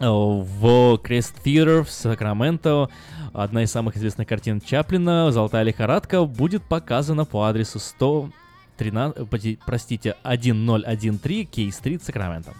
э, 0.00 0.06
в 0.08 0.98
Крест 0.98 1.34
Theater 1.44 1.82
в 1.82 1.90
Сакраменто 1.90 2.88
одна 3.32 3.62
из 3.62 3.70
самых 3.70 3.96
известных 3.96 4.26
картин 4.28 4.60
Чаплина 4.60 5.30
«Золотая 5.32 5.62
лихорадка» 5.64 6.24
будет 6.24 6.62
показана 6.62 7.24
по 7.24 7.44
адресу 7.44 7.78
113, 7.78 9.18
э, 9.18 9.24
поди- 9.26 9.58
простите, 9.64 10.16
1013 10.22 11.44
Кей-стрит, 11.44 12.02
Сакраменто. 12.02 12.52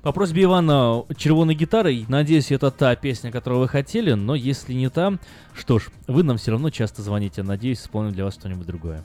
По 0.02 0.12
просьбе 0.12 0.44
Ивана 0.44 1.04
червоной 1.16 1.54
гитарой, 1.56 2.06
надеюсь, 2.08 2.52
это 2.52 2.70
та 2.70 2.94
песня, 2.94 3.32
которую 3.32 3.60
вы 3.60 3.68
хотели, 3.68 4.12
но 4.12 4.36
если 4.36 4.72
не 4.72 4.88
та, 4.90 5.18
что 5.54 5.80
ж, 5.80 5.88
вы 6.06 6.22
нам 6.22 6.38
все 6.38 6.52
равно 6.52 6.70
часто 6.70 7.02
звоните, 7.02 7.42
надеюсь, 7.42 7.80
исполним 7.80 8.12
для 8.12 8.24
вас 8.24 8.34
что-нибудь 8.34 8.66
другое. 8.66 9.04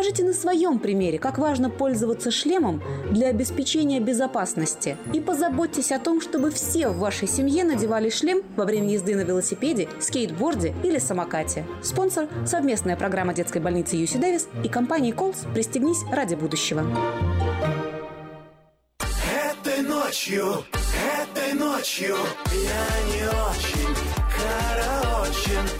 Покажите 0.00 0.24
на 0.24 0.32
своем 0.32 0.78
примере, 0.78 1.18
как 1.18 1.36
важно 1.36 1.68
пользоваться 1.68 2.30
шлемом 2.30 2.82
для 3.10 3.28
обеспечения 3.28 4.00
безопасности. 4.00 4.96
И 5.12 5.20
позаботьтесь 5.20 5.92
о 5.92 5.98
том, 5.98 6.22
чтобы 6.22 6.50
все 6.50 6.88
в 6.88 7.00
вашей 7.00 7.28
семье 7.28 7.64
надевали 7.64 8.08
шлем 8.08 8.40
во 8.56 8.64
время 8.64 8.88
езды 8.88 9.14
на 9.14 9.20
велосипеде, 9.20 9.90
скейтборде 10.00 10.74
или 10.82 10.96
самокате. 10.96 11.66
Спонсор– 11.82 12.28
совместная 12.46 12.96
программа 12.96 13.34
детской 13.34 13.60
больницы 13.60 13.96
Юси 13.96 14.16
Дэвис 14.16 14.48
и 14.64 14.70
компании 14.70 15.12
«Колс. 15.12 15.44
Пристегнись 15.52 16.02
ради 16.10 16.34
будущего». 16.34 16.82
Этой 19.02 19.82
ночью, 19.82 20.64
этой 21.20 21.52
ночью 21.52 22.16
я 22.46 22.86
не 23.12 23.28
очень 23.28 23.94
караочен. 24.34 25.79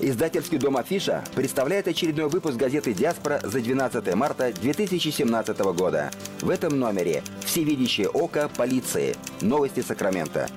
Издательский 0.00 0.58
дом 0.58 0.76
«Афиша» 0.76 1.24
представляет 1.34 1.88
очередной 1.88 2.28
выпуск 2.28 2.56
газеты 2.56 2.94
«Диаспора» 2.94 3.40
за 3.42 3.60
12 3.60 4.14
марта 4.14 4.52
2017 4.52 5.58
года. 5.74 6.12
В 6.40 6.50
этом 6.50 6.78
номере 6.78 7.24
«Всевидящее 7.44 8.08
око 8.08 8.48
полиции. 8.56 9.16
Новости 9.40 9.80
Сакрамента». 9.80 10.48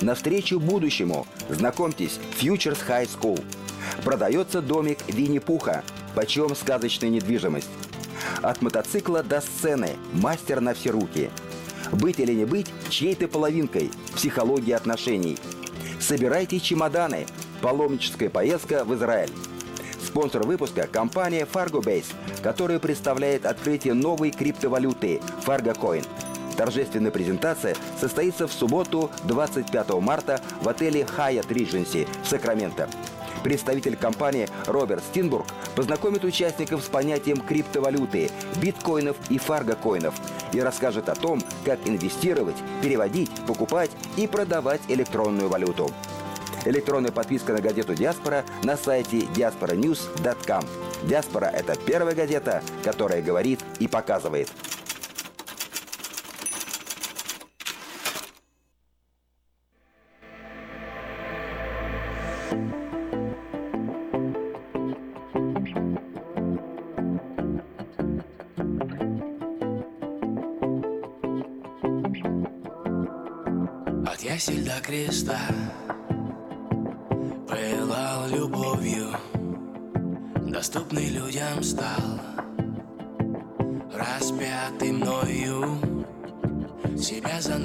Навстречу 0.00 0.58
будущему. 0.58 1.28
Знакомьтесь, 1.48 2.18
Futures 2.40 2.80
High 2.88 3.08
School. 3.08 3.40
Продается 4.02 4.60
домик 4.60 4.98
Винни-Пуха. 5.06 5.84
Почем 6.16 6.56
сказочная 6.56 7.08
недвижимость. 7.08 7.70
От 8.42 8.62
мотоцикла 8.62 9.22
до 9.22 9.40
сцены. 9.40 9.90
Мастер 10.12 10.60
на 10.60 10.74
все 10.74 10.90
руки. 10.90 11.30
Быть 11.92 12.18
или 12.18 12.32
не 12.32 12.44
быть 12.44 12.66
чьей-то 12.88 13.28
половинкой. 13.28 13.92
Психология 14.16 14.74
отношений. 14.74 15.38
Собирайте 16.00 16.58
чемоданы. 16.58 17.26
Паломническая 17.60 18.30
поездка 18.30 18.84
в 18.84 18.94
Израиль. 18.94 19.32
Спонсор 20.00 20.46
выпуска– 20.46 20.86
компания 20.92 21.46
FargoBase, 21.50 22.14
которая 22.42 22.78
представляет 22.78 23.46
открытие 23.46 23.94
новой 23.94 24.30
криптовалюты 24.30 25.20
Fargo 25.44 25.76
Coin. 25.76 26.06
Торжественная 26.56 27.10
презентация 27.10 27.76
состоится 28.00 28.46
в 28.46 28.52
субботу 28.52 29.10
25 29.24 29.90
марта 30.00 30.40
в 30.62 30.68
отеле 30.68 31.06
Hyatt 31.16 31.48
Regency 31.48 32.08
в 32.22 32.28
Сакраменто. 32.28 32.88
Представитель 33.42 33.96
компании 33.96 34.48
Роберт 34.66 35.02
Стинбург 35.10 35.46
познакомит 35.74 36.24
участников 36.24 36.82
с 36.82 36.88
понятием 36.88 37.40
криптовалюты, 37.40 38.30
биткоинов 38.60 39.16
и 39.30 39.38
фаргокоинов 39.38 40.14
и 40.52 40.60
расскажет 40.60 41.08
о 41.08 41.14
том, 41.14 41.40
как 41.64 41.78
инвестировать, 41.86 42.56
переводить, 42.82 43.30
покупать 43.46 43.90
и 44.16 44.26
продавать 44.26 44.80
электронную 44.88 45.48
валюту. 45.48 45.90
Электронная 46.68 47.10
подписка 47.10 47.54
на 47.54 47.62
газету 47.62 47.94
«Диаспора» 47.94 48.44
на 48.62 48.76
сайте 48.76 49.20
diasporanews.com. 49.34 50.62
«Диаспора»— 51.04 51.46
это 51.54 51.74
первая 51.76 52.14
газета, 52.14 52.62
которая 52.84 53.22
говорит 53.22 53.60
и 53.78 53.88
показывает. 53.88 54.50
От 74.06 74.20
ясель 74.20 74.66
до 74.66 74.78
креста 74.82 75.38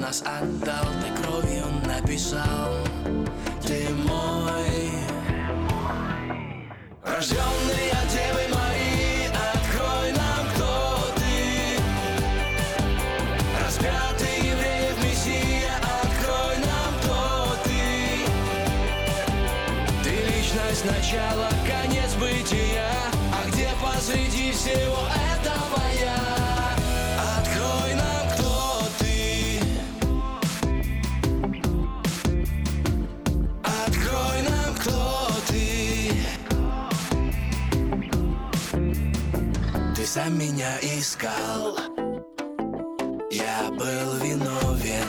нас 0.04 0.22
отдал 0.26 0.84
Ты 1.00 1.22
кровью 1.22 1.64
написал. 1.86 2.74
Ты 3.66 3.88
мой. 4.06 4.90
Рожденный 7.02 7.88
от 7.90 8.08
Девы 8.12 8.54
Марии 8.54 9.30
Открой 9.54 10.12
нам, 10.12 10.46
кто 10.54 10.70
ты. 11.16 11.78
Распятый 13.64 14.36
евреев 14.50 14.96
Мессия 15.02 15.74
Открой 16.02 16.56
нам, 16.58 16.92
кто 17.00 17.56
ты. 17.64 17.82
Ты 20.04 20.10
личность 20.10 20.84
начала, 20.84 21.48
конец 21.66 22.12
бытия. 22.16 22.90
А 23.32 23.48
где 23.48 23.70
посреди 23.82 24.52
всего 24.52 25.06
этого 25.06 25.23
сам 40.14 40.38
меня 40.38 40.78
искал. 40.80 41.76
Я 43.32 43.68
был 43.70 44.14
виновен. 44.22 45.08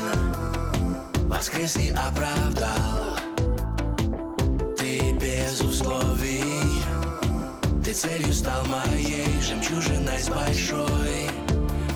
Воскрес 1.27 1.77
и 1.77 1.92
оправдал. 1.92 3.16
Ты 4.75 5.11
без 5.11 5.61
условий. 5.61 6.82
Ты 7.84 7.93
целью 7.93 8.34
стал 8.34 8.66
моей 8.66 9.27
Жемчужиной 9.42 10.17
с 10.17 10.27
большой 10.27 11.30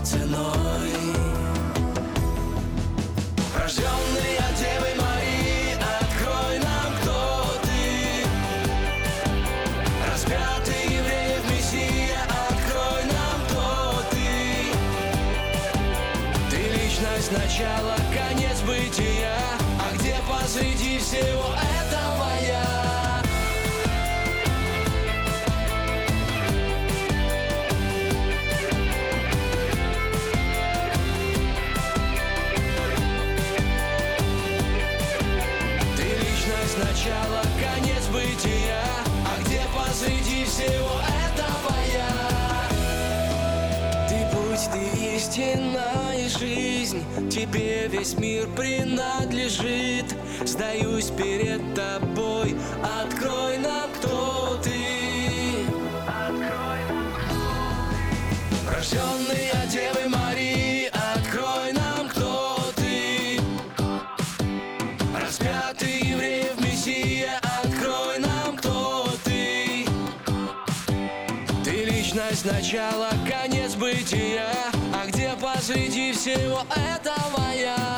ценой. 0.03 0.93
Рожденный 3.59 4.38
начало, 17.41 17.95
конец 18.13 18.61
бытия 18.61 19.37
А 19.79 19.95
где 19.95 20.15
посреди 20.29 20.99
всего 20.99 21.55
этого 21.79 22.29
я? 22.45 23.21
Ты 35.95 36.03
личность 36.03 36.77
начала, 36.77 37.43
конец 37.59 38.05
бытия 38.07 38.83
А 39.25 39.41
где 39.41 39.61
посреди 39.75 40.43
всего 40.45 41.01
этого 41.25 41.75
я? 41.93 42.11
Ты 44.09 44.17
будь 44.35 44.65
ты 44.71 45.15
истина 45.15 46.08
тебе 47.29 47.87
весь 47.87 48.17
мир 48.17 48.47
принадлежит. 48.55 50.05
Сдаюсь 50.45 51.11
перед 51.11 51.61
тобой, 51.73 52.55
открой 53.01 53.57
нам, 53.57 53.89
кто 53.99 54.59
ты. 54.63 54.79
Рожденный 58.73 59.49
от 59.51 59.69
Девы 59.69 60.09
Марии, 60.09 60.89
открой 61.15 61.73
нам, 61.73 62.07
кто 62.07 62.57
ты. 62.75 63.39
Распятый 65.19 65.99
евреев 65.99 66.59
Мессия, 66.61 67.39
открой 67.61 68.19
нам, 68.19 68.55
кто 68.57 69.09
ты. 69.23 69.85
Ты 71.63 71.85
личность 71.85 72.45
начала, 72.45 73.09
конец 73.27 73.75
бытия, 73.75 74.47
посреди 75.69 76.11
всего 76.13 76.61
этого 76.75 77.53
я? 77.53 77.88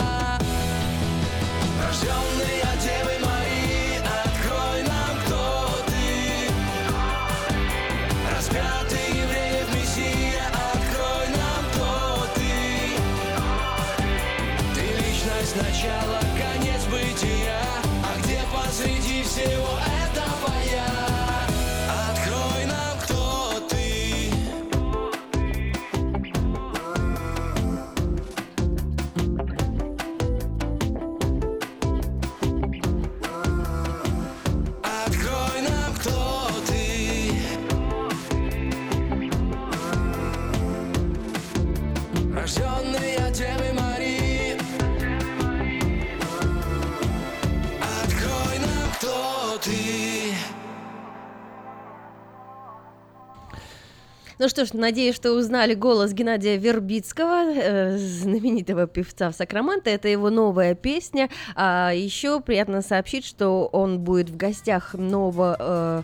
Ну 54.42 54.50
что 54.50 54.66
ж, 54.66 54.74
надеюсь, 54.74 55.16
что 55.16 55.34
узнали 55.34 55.76
голос 55.76 56.14
Геннадия 56.14 56.58
Вербицкого, 56.58 57.54
э, 57.54 57.98
знаменитого 58.00 58.88
певца 58.88 59.30
в 59.30 59.36
Сакраменто. 59.36 59.92
Это 59.92 60.08
его 60.08 60.32
новая 60.32 60.74
песня. 60.74 61.30
А 61.54 61.92
еще 61.94 62.42
приятно 62.42 62.82
сообщить, 62.82 63.24
что 63.24 63.68
он 63.68 64.00
будет 64.00 64.32
в 64.32 64.38
гостях 64.38 64.96
нового 64.96 65.56
э, 65.60 66.02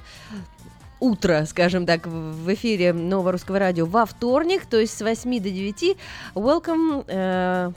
утра, 0.99 1.47
скажем 1.47 1.87
так, 1.87 2.05
в 2.05 2.43
в 2.43 2.53
эфире 2.53 2.93
Нового 2.93 3.31
Русского 3.31 3.57
Радио 3.57 3.87
во 3.87 4.05
вторник, 4.05 4.67
то 4.67 4.77
есть 4.77 4.95
с 4.95 5.01
8 5.01 5.41
до 5.41 5.49
9. 5.49 5.97
Welcome. 6.35 7.05
э, 7.07 7.71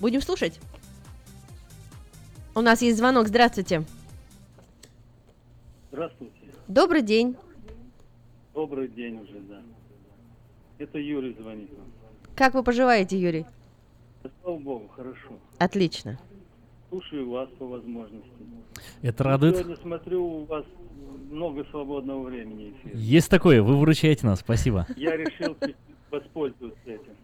будем 0.00 0.22
слушать. 0.22 0.58
У 2.54 2.62
нас 2.62 2.80
есть 2.80 2.96
звонок. 2.96 3.28
Здравствуйте. 3.28 3.84
Здравствуйте. 5.90 6.32
Добрый 6.66 7.02
день. 7.02 7.36
Добрый 8.54 8.88
день 8.88 9.20
уже, 9.20 9.38
да. 9.40 9.61
Это 10.82 10.98
Юрий 10.98 11.36
звонит 11.38 11.70
вам. 11.78 11.86
Как 12.34 12.54
вы 12.54 12.64
поживаете, 12.64 13.16
Юрий? 13.16 13.46
Да, 14.24 14.30
слава 14.42 14.58
богу, 14.58 14.88
хорошо. 14.88 15.38
Отлично. 15.58 16.18
Слушаю 16.88 17.30
вас 17.30 17.48
по 17.50 17.66
возможности. 17.66 18.28
Это 19.00 19.22
радует. 19.22 19.56
Сегодня 19.58 19.76
смотрю, 19.76 20.24
у 20.24 20.44
вас 20.44 20.64
много 21.30 21.64
свободного 21.66 22.24
времени 22.24 22.70
эфира. 22.72 22.96
Есть 22.98 23.30
такое, 23.30 23.62
вы 23.62 23.76
выручаете 23.78 24.26
нас, 24.26 24.40
спасибо. 24.40 24.86
Я 24.96 25.16
решил 25.16 25.56
воспользоваться 26.10 26.80
этим. 26.90 27.14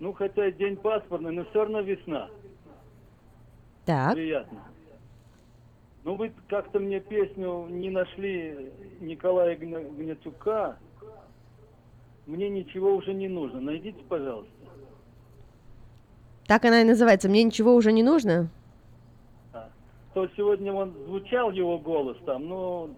Ну, 0.00 0.12
хотя 0.12 0.50
день 0.50 0.76
пасмурный, 0.76 1.30
но 1.30 1.44
все 1.44 1.60
равно 1.60 1.80
весна. 1.80 2.28
Так. 3.84 4.14
Приятно. 4.14 4.64
Ну, 6.02 6.16
вы 6.16 6.32
как-то 6.48 6.80
мне 6.80 6.98
песню 6.98 7.66
не 7.68 7.90
нашли 7.90 8.72
Николая 9.00 9.56
Гна- 9.56 9.80
Гнатюка. 9.80 10.76
Мне 12.30 12.48
ничего 12.48 12.94
уже 12.94 13.12
не 13.12 13.28
нужно. 13.28 13.60
Найдите, 13.60 13.98
пожалуйста. 14.08 14.52
Так 16.46 16.64
она 16.64 16.82
и 16.82 16.84
называется. 16.84 17.28
Мне 17.28 17.42
ничего 17.42 17.74
уже 17.74 17.90
не 17.90 18.04
нужно. 18.04 18.48
То 20.14 20.28
сегодня 20.36 20.72
он 20.72 20.92
звучал 21.06 21.52
его 21.52 21.78
голос 21.78 22.16
там, 22.26 22.48
ну 22.48 22.96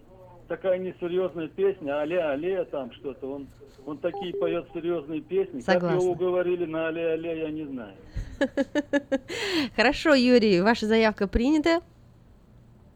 такая 0.49 0.79
несерьезная 0.79 1.49
песня, 1.49 2.01
але 2.01 2.19
але 2.19 2.65
там 2.65 2.91
что-то. 2.93 3.27
Он 3.27 3.47
он 3.85 3.99
такие 3.99 4.33
поет 4.35 4.67
серьезные 4.73 5.21
песни. 5.21 5.61
Как 5.61 5.75
Согласна. 5.75 5.97
его 5.97 6.13
уговорили 6.13 6.65
на 6.65 6.89
але 6.89 7.13
але, 7.13 7.39
я 7.41 7.51
не 7.51 7.65
знаю. 7.67 7.95
Хорошо, 9.77 10.15
Юрий, 10.15 10.63
ваша 10.63 10.87
заявка 10.87 11.29
принята. 11.29 11.81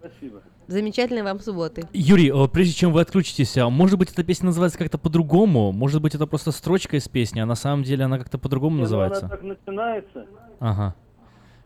Спасибо. 0.00 0.42
Замечательной 0.66 1.22
вам 1.22 1.38
субботы. 1.40 1.88
Юрий, 1.92 2.30
э, 2.30 2.48
прежде 2.48 2.74
чем 2.74 2.92
вы 2.92 3.00
отключитесь, 3.00 3.56
а 3.56 3.70
может 3.70 3.98
быть 3.98 4.10
эта 4.10 4.24
песня 4.24 4.46
называется 4.46 4.78
как-то 4.78 4.98
по-другому? 4.98 5.70
Может 5.70 6.02
быть 6.02 6.14
это 6.14 6.26
просто 6.26 6.50
строчка 6.50 6.96
из 6.96 7.08
песни, 7.08 7.38
а 7.38 7.46
на 7.46 7.54
самом 7.54 7.84
деле 7.84 8.04
она 8.04 8.18
как-то 8.18 8.38
по-другому 8.38 8.78
называется? 8.78 9.26
она 9.26 9.28
так 9.28 9.42
начинается. 9.42 10.26
Ага. 10.58 10.96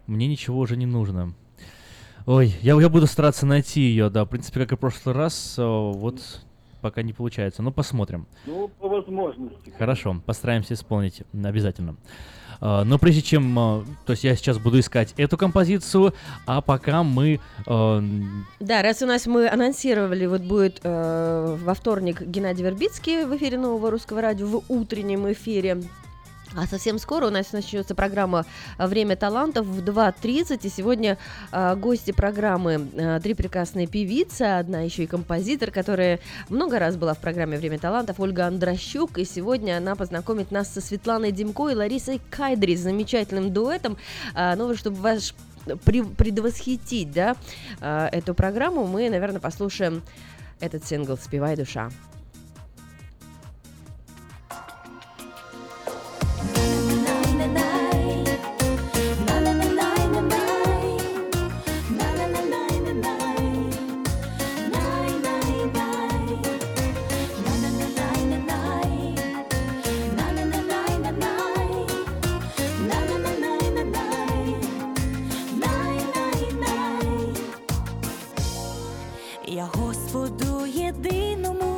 Мне 0.06 0.26
ничего 0.26 0.58
уже 0.58 0.76
не 0.76 0.86
нужно. 0.86 1.34
Ой, 2.26 2.54
я, 2.60 2.78
я 2.78 2.88
буду 2.90 3.06
стараться 3.06 3.46
найти 3.46 3.80
ее, 3.80 4.10
да. 4.10 4.24
В 4.24 4.28
принципе, 4.28 4.60
как 4.60 4.72
и 4.72 4.76
в 4.76 4.78
прошлый 4.78 5.14
раз, 5.14 5.54
э, 5.58 5.62
вот 5.62 6.20
пока 6.82 7.02
не 7.02 7.14
получается. 7.14 7.62
Ну, 7.62 7.72
посмотрим. 7.72 8.26
Ну, 8.44 8.68
по 8.68 8.88
возможности. 8.88 9.70
Хорошо, 9.78 10.20
постараемся 10.26 10.74
исполнить 10.74 11.22
обязательно. 11.32 11.96
А, 12.60 12.84
Но 12.84 12.98
прежде 12.98 13.22
чем, 13.22 13.58
а, 13.58 13.84
то 14.06 14.12
есть 14.12 14.24
я 14.24 14.36
сейчас 14.36 14.58
буду 14.58 14.78
искать 14.80 15.14
эту 15.16 15.36
композицию, 15.36 16.14
а 16.46 16.60
пока 16.60 17.02
мы 17.02 17.40
м, 17.66 18.46
Да, 18.60 18.82
раз 18.82 19.02
у 19.02 19.06
нас 19.06 19.26
мы 19.26 19.48
анонсировали, 19.48 20.26
вот 20.26 20.42
будет 20.42 20.80
э, 20.82 21.56
во 21.62 21.74
вторник 21.74 22.22
Геннадий 22.22 22.64
Вербицкий 22.64 23.24
в 23.24 23.36
эфире 23.36 23.58
Нового 23.58 23.90
Русского 23.90 24.20
Радио 24.20 24.46
в 24.46 24.62
утреннем 24.68 25.30
эфире. 25.32 25.82
А 26.56 26.66
совсем 26.66 26.98
скоро 26.98 27.28
у 27.28 27.30
нас 27.30 27.52
начнется 27.52 27.94
программа 27.94 28.44
э, 28.76 28.86
«Время 28.86 29.14
талантов» 29.14 29.66
в 29.66 29.84
2.30. 29.84 30.60
И 30.64 30.68
сегодня 30.68 31.16
э, 31.52 31.76
гости 31.76 32.10
программы 32.10 32.88
э, 32.92 33.20
три 33.22 33.34
прекрасные 33.34 33.86
певицы, 33.86 34.42
одна 34.42 34.80
еще 34.80 35.04
и 35.04 35.06
композитор, 35.06 35.70
которая 35.70 36.18
много 36.48 36.80
раз 36.80 36.96
была 36.96 37.14
в 37.14 37.18
программе 37.18 37.56
«Время 37.56 37.78
талантов», 37.78 38.18
Ольга 38.18 38.46
Андрощук. 38.46 39.18
И 39.18 39.24
сегодня 39.24 39.76
она 39.76 39.94
познакомит 39.94 40.50
нас 40.50 40.72
со 40.72 40.80
Светланой 40.80 41.30
Демко 41.30 41.68
и 41.68 41.76
Ларисой 41.76 42.20
Кайдри, 42.30 42.76
с 42.76 42.80
замечательным 42.80 43.52
дуэтом. 43.52 43.96
А, 44.34 44.56
ну, 44.56 44.74
чтобы 44.74 44.98
при- 45.84 46.02
предвосхитить 46.02 47.12
да, 47.12 47.36
э, 47.80 48.08
эту 48.10 48.34
программу, 48.34 48.88
мы, 48.88 49.08
наверное, 49.08 49.40
послушаем 49.40 50.02
этот 50.58 50.84
сингл 50.84 51.16
«Спевай, 51.16 51.56
душа». 51.56 51.90
Єдиному, 80.90 81.76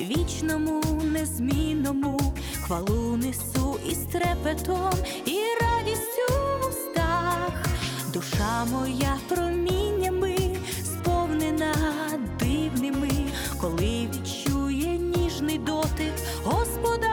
вічному, 0.00 0.82
незмінному, 1.02 2.20
хвалу 2.62 3.16
несу 3.16 3.80
із 3.90 3.98
трепетом 3.98 4.92
і 5.26 5.38
радістю 5.60 6.34
в 6.62 6.68
устах. 6.68 7.66
Душа 8.12 8.64
моя 8.64 9.16
проміннями 9.28 10.36
сповнена 10.84 11.74
дивними, 12.40 13.10
коли 13.60 14.08
відчує 14.14 14.98
ніжний 14.98 15.58
дотик 15.58 16.12
Господа 16.44 17.07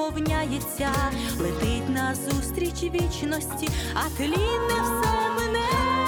наповняється, 0.00 0.90
летить 1.40 1.88
назустріч 1.88 2.82
вічності, 2.82 3.68
а 3.94 4.16
тліне 4.16 4.80
все 4.82 5.30
мене. 5.38 5.99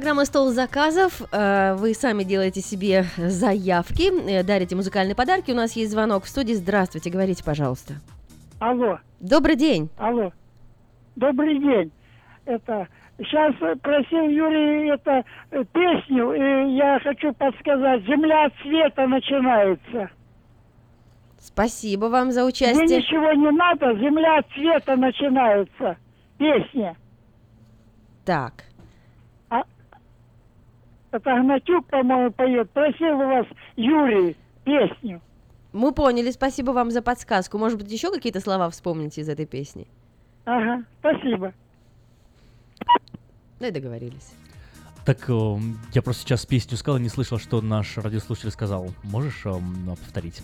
Программа 0.00 0.24
«Стол 0.24 0.48
заказов». 0.48 1.20
Э, 1.30 1.74
Вы 1.74 1.92
сами 1.92 2.22
делаете 2.22 2.62
себе 2.62 3.04
заявки, 3.18 4.10
э, 4.30 4.42
дарите 4.42 4.74
музыкальные 4.74 5.14
подарки. 5.14 5.50
У 5.50 5.54
нас 5.54 5.72
есть 5.72 5.92
звонок 5.92 6.24
в 6.24 6.28
студии. 6.30 6.54
Здравствуйте, 6.54 7.10
говорите, 7.10 7.44
пожалуйста. 7.44 7.96
Алло. 8.60 8.98
Добрый 9.20 9.56
день. 9.56 9.90
Алло. 9.98 10.32
Добрый 11.16 11.58
день. 11.58 11.92
Это 12.46 12.88
сейчас 13.18 13.54
просил 13.82 14.26
Юрий 14.26 14.90
это 14.90 15.22
э, 15.50 15.64
песню, 15.70 16.32
и 16.32 16.76
я 16.76 16.98
хочу 17.00 17.34
подсказать. 17.34 18.02
Земля 18.04 18.46
от 18.46 18.54
света 18.62 19.06
начинается. 19.06 20.08
Спасибо 21.38 22.06
вам 22.06 22.32
за 22.32 22.40
Мне 22.40 22.48
участие. 22.48 23.00
ничего 23.00 23.32
не 23.34 23.50
надо, 23.50 23.94
земля 23.98 24.38
от 24.38 24.50
света 24.52 24.96
начинается. 24.96 25.98
Песня. 26.38 26.96
Так. 28.24 28.64
Это 31.12 31.34
Гнатюк, 31.34 31.86
по-моему, 31.86 32.30
поет. 32.30 32.70
Просил 32.70 33.18
у 33.18 33.26
вас 33.26 33.46
Юрий 33.76 34.36
песню. 34.64 35.20
Мы 35.72 35.92
поняли, 35.92 36.30
спасибо 36.30 36.72
вам 36.72 36.90
за 36.90 37.02
подсказку. 37.02 37.58
Может 37.58 37.78
быть, 37.78 37.90
еще 37.90 38.10
какие-то 38.10 38.40
слова 38.40 38.68
вспомните 38.70 39.20
из 39.20 39.28
этой 39.28 39.46
песни? 39.46 39.86
Ага, 40.44 40.84
спасибо. 40.98 41.52
Ну 43.60 43.66
и 43.66 43.70
договорились. 43.70 44.34
Так, 45.04 45.28
э, 45.28 45.56
я 45.92 46.02
просто 46.02 46.22
сейчас 46.22 46.46
песню 46.46 46.76
сказал 46.76 46.98
и 46.98 47.02
не 47.02 47.08
слышал, 47.08 47.38
что 47.38 47.60
наш 47.60 47.96
радиослушатель 47.98 48.50
сказал. 48.50 48.90
Можешь 49.02 49.42
э, 49.44 49.52
повторить? 49.88 50.42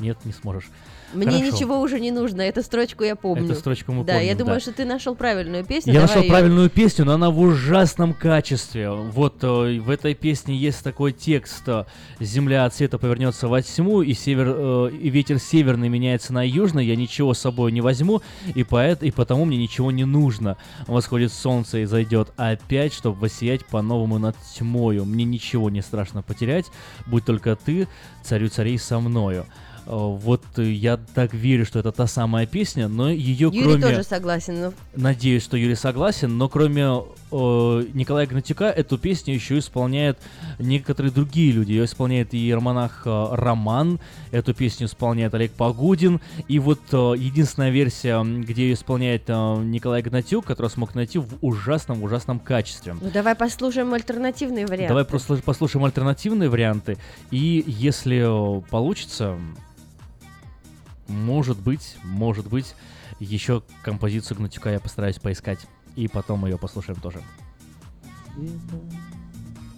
Нет, 0.00 0.18
не 0.24 0.32
сможешь. 0.32 0.70
Мне 1.14 1.38
Хорошо. 1.38 1.44
ничего 1.56 1.80
уже 1.80 2.00
не 2.00 2.10
нужно, 2.10 2.42
эту 2.42 2.62
строчку 2.62 3.04
я 3.04 3.16
помню. 3.16 3.44
Эту 3.44 3.54
строчку 3.54 3.92
мы 3.92 4.04
Да, 4.04 4.14
я 4.14 4.18
помним, 4.20 4.38
думаю, 4.38 4.56
да. 4.56 4.60
что 4.60 4.72
ты 4.72 4.84
нашел 4.84 5.14
правильную 5.14 5.64
песню. 5.64 5.92
Я 5.92 6.00
нашел 6.02 6.22
её. 6.22 6.30
правильную 6.30 6.68
песню, 6.70 7.04
но 7.04 7.12
она 7.14 7.30
в 7.30 7.38
ужасном 7.40 8.14
качестве. 8.14 8.90
Вот 8.90 9.42
э, 9.42 9.78
в 9.80 9.90
этой 9.90 10.14
песне 10.14 10.56
есть 10.56 10.82
такой 10.82 11.12
текст: 11.12 11.62
э, 11.66 11.84
"Земля 12.20 12.64
от 12.64 12.74
света 12.74 12.98
повернется 12.98 13.48
во 13.48 13.62
тьму, 13.62 14.02
и 14.02 14.12
север 14.14 14.54
э, 14.56 14.90
и 15.00 15.08
ветер 15.10 15.38
северный 15.38 15.88
меняется 15.88 16.32
на 16.32 16.46
южный. 16.46 16.84
Я 16.86 16.96
ничего 16.96 17.34
с 17.34 17.38
собой 17.38 17.72
не 17.72 17.80
возьму, 17.80 18.22
и 18.54 18.64
поэт 18.64 19.02
и 19.02 19.10
потому 19.10 19.44
мне 19.44 19.56
ничего 19.56 19.90
не 19.90 20.04
нужно. 20.04 20.56
Восходит 20.86 21.32
солнце 21.32 21.78
и 21.78 21.84
зайдет 21.84 22.32
опять, 22.36 22.92
чтобы 22.92 23.20
воссиять 23.20 23.64
по-новому 23.66 24.18
над 24.18 24.36
тьмою. 24.56 25.04
Мне 25.04 25.24
ничего 25.24 25.70
не 25.70 25.82
страшно 25.82 26.22
потерять, 26.22 26.66
будь 27.06 27.24
только 27.24 27.56
ты, 27.56 27.88
царю 28.22 28.48
царей 28.48 28.78
со 28.78 28.98
мною." 28.98 29.46
Э, 29.86 29.90
Вот 29.90 30.42
я 30.56 30.96
так 31.14 31.34
верю, 31.34 31.64
что 31.66 31.78
это 31.78 31.92
та 31.92 32.06
самая 32.06 32.46
песня, 32.46 32.88
но 32.88 33.10
ее 33.10 33.48
Юрий 33.52 33.62
кроме 33.62 33.82
тоже 33.82 34.02
согласен. 34.02 34.60
но 34.60 34.72
Надеюсь, 34.94 35.42
что 35.44 35.56
Юрий 35.56 35.74
согласен, 35.74 36.36
но 36.38 36.48
кроме 36.48 36.82
э, 36.82 37.86
Николая 37.94 38.26
Гнатюка 38.26 38.70
эту 38.70 38.98
песню 38.98 39.34
еще 39.34 39.58
исполняют 39.58 40.18
некоторые 40.58 41.12
другие 41.12 41.52
люди. 41.52 41.72
Ее 41.72 41.84
исполняет 41.84 42.34
и 42.34 42.38
иеромонах 42.38 43.02
э, 43.04 43.26
Роман, 43.32 44.00
эту 44.30 44.54
песню 44.54 44.86
исполняет 44.86 45.34
Олег 45.34 45.52
Погудин. 45.52 46.20
И 46.48 46.58
вот 46.58 46.80
э, 46.92 46.96
единственная 47.18 47.70
версия, 47.70 48.22
где 48.22 48.68
ее 48.68 48.74
исполняет 48.74 49.24
э, 49.28 49.32
Николай 49.62 50.02
Гнатюк, 50.02 50.46
которую 50.46 50.70
смог 50.70 50.94
найти 50.94 51.18
в 51.18 51.28
ужасном-ужасном 51.40 52.38
качестве. 52.38 52.94
Ну 53.00 53.10
давай 53.12 53.34
послушаем 53.34 53.92
альтернативный 53.92 54.64
вариант. 54.66 54.88
Давай 54.88 55.04
послушаем 55.04 55.84
альтернативные 55.84 56.48
варианты. 56.48 56.96
И 57.30 57.64
если 57.66 58.24
э, 58.24 58.62
получится, 58.70 59.36
может 61.08 61.60
быть, 61.62 61.96
может 62.04 62.48
быть, 62.48 62.74
еще 63.20 63.62
композицию 63.82 64.38
Гнатюка 64.38 64.72
я 64.72 64.80
постараюсь 64.80 65.18
поискать. 65.18 65.66
И 65.96 66.08
потом 66.08 66.44
ее 66.44 66.58
послушаем 66.58 67.00
тоже. 67.00 67.20
света 68.34 68.82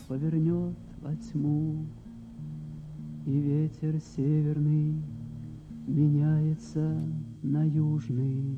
повернет 0.08 0.74
во 1.02 1.14
тьму, 1.16 1.84
И 3.26 3.38
ветер 3.38 4.00
северный 4.16 5.02
меняется 5.86 7.02
на 7.42 7.64
южный. 7.64 8.56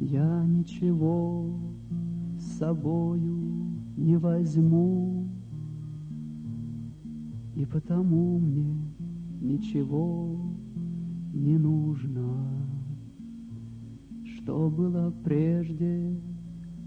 Я 0.00 0.44
ничего 0.44 1.46
с 2.38 2.58
собою 2.58 3.66
не 3.96 4.16
возьму, 4.16 5.28
И 7.54 7.64
потому 7.66 8.38
мне 8.38 8.74
ничего 9.40 10.40
не 11.34 11.58
нужно. 11.58 12.66
Что 14.36 14.70
было 14.70 15.10
прежде, 15.24 16.20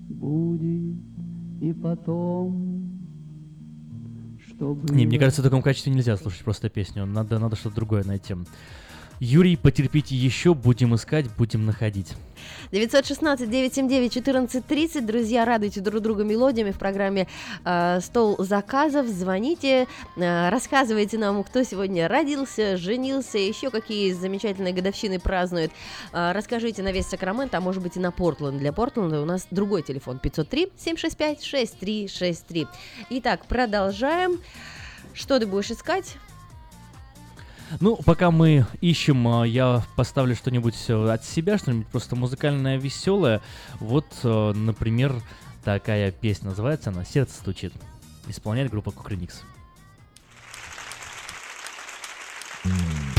будет 0.10 0.96
и 1.62 1.74
потом. 1.74 3.00
Что 4.48 4.74
было... 4.74 4.96
Не, 4.96 5.06
мне 5.06 5.20
кажется, 5.20 5.42
в 5.42 5.44
таком 5.44 5.62
качестве 5.62 5.92
нельзя 5.92 6.16
слушать 6.18 6.44
просто 6.44 6.70
песню. 6.70 7.06
Надо, 7.06 7.40
надо 7.40 7.56
что-то 7.56 7.76
другое 7.76 8.04
найти. 8.04 8.36
Юрий, 9.20 9.58
потерпите 9.58 10.16
еще, 10.16 10.54
будем 10.54 10.94
искать, 10.94 11.26
будем 11.36 11.66
находить. 11.66 12.14
916-979-1430. 12.72 15.02
Друзья, 15.02 15.44
радуйте 15.44 15.82
друг 15.82 16.04
друга 16.04 16.24
мелодиями 16.24 16.70
в 16.70 16.78
программе 16.78 17.28
э, 17.66 18.00
«Стол 18.02 18.36
заказов». 18.38 19.08
Звоните, 19.08 19.88
э, 20.18 20.50
рассказывайте 20.50 21.18
нам, 21.18 21.44
кто 21.44 21.64
сегодня 21.64 22.08
родился, 22.08 22.78
женился, 22.78 23.40
еще 23.40 23.72
какие 23.72 24.14
замечательные 24.14 24.74
годовщины 24.74 25.20
празднует. 25.20 25.72
Э, 26.14 26.34
расскажите 26.34 26.84
на 26.84 26.92
весь 26.92 27.08
Сакрамент, 27.08 27.56
а 27.56 27.62
может 27.62 27.82
быть 27.82 27.98
и 27.98 28.00
на 28.00 28.12
Портленд. 28.12 28.60
Для 28.60 28.72
Портленда 28.72 29.20
у 29.20 29.26
нас 29.26 29.48
другой 29.50 29.82
телефон 29.82 30.20
503-765-6363. 30.22 32.68
Итак, 33.10 33.48
продолжаем. 33.48 34.40
Что 35.14 35.40
ты 35.40 35.48
будешь 35.48 35.72
искать? 35.72 36.18
Ну, 37.80 37.98
пока 37.98 38.32
мы 38.32 38.66
ищем, 38.82 39.28
а, 39.28 39.46
я 39.46 39.84
поставлю 39.96 40.36
что-нибудь 40.36 40.76
э, 40.88 41.10
от 41.10 41.24
себя, 41.26 41.58
что-нибудь 41.58 41.88
просто 41.88 42.16
музыкальное, 42.16 42.78
веселое. 42.78 43.42
Вот, 43.80 44.06
э, 44.24 44.54
например, 44.54 45.22
такая 45.64 46.12
песня 46.12 46.50
называется 46.50 46.90
она 46.90 47.04
«Сердце 47.04 47.36
стучит». 47.36 47.74
Исполняет 48.28 48.72
группа 48.72 48.92
Кукрыникс. 48.92 49.44
Недалеко 52.64 53.17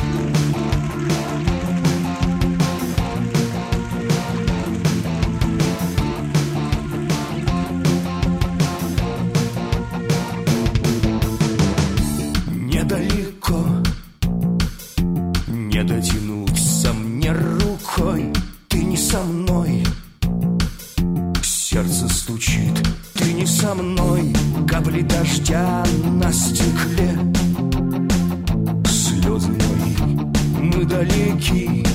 со 19.09 19.23
мной. 19.23 19.83
Сердце 21.43 22.07
стучит 22.11 22.75
Ты 23.15 23.33
не 23.33 23.47
со 23.47 23.75
мной. 23.75 24.35
Капли 24.69 25.01
дождя 25.01 25.83
на 26.05 26.31
стекле. 26.31 27.11
Слезы 28.87 29.49
мои 29.49 30.19
Мы 30.61 30.85
далеки. 30.85 31.87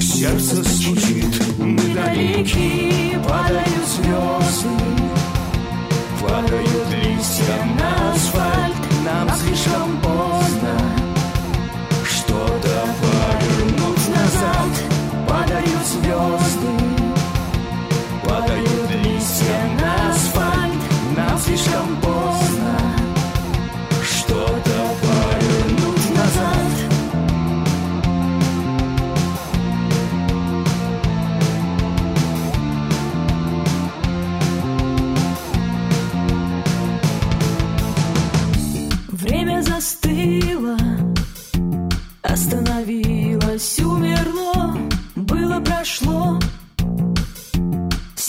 Сердце 0.00 0.62
стучит 0.64 1.58
Мы 1.58 1.94
далеки. 1.94 3.16
Падают 3.26 3.86
звезды 3.88 4.68
Падают 6.20 6.88
листья 7.02 7.56
на 7.78 8.12
асфальт. 8.12 8.76
Нам 9.02 9.30
слишком 9.38 9.98
поздно 10.02 10.43
звезды. 15.94 16.74
Падают 18.24 18.90
листья 19.04 19.60
на 19.80 20.10
асфальт 20.10 20.82
Нам 21.16 21.38
слишком 21.38 21.96
поздно. 22.02 22.78
Что-то 24.02 24.76
повернуть 25.02 26.10
назад. 26.10 26.74
Время 39.08 39.62
застыло, 39.62 40.76
остановилось, 42.22 43.78
умерло, 43.78 44.53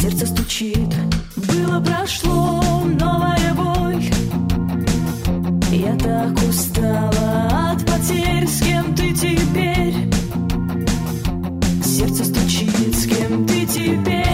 Сердце 0.06 0.28
стучит, 0.28 0.94
было 1.36 1.80
прошло, 1.80 2.62
новая 2.84 3.56
боль. 3.56 4.04
Я 5.72 5.96
так 5.98 6.32
устала 6.48 7.72
от 7.72 7.84
потерь, 7.88 8.48
с 8.48 8.62
кем 8.62 8.94
ты 8.94 9.12
теперь? 9.16 9.96
Сердце 11.84 12.24
стучит, 12.24 12.96
с 12.96 13.08
кем 13.08 13.48
ты 13.48 13.66
теперь? 13.66 14.25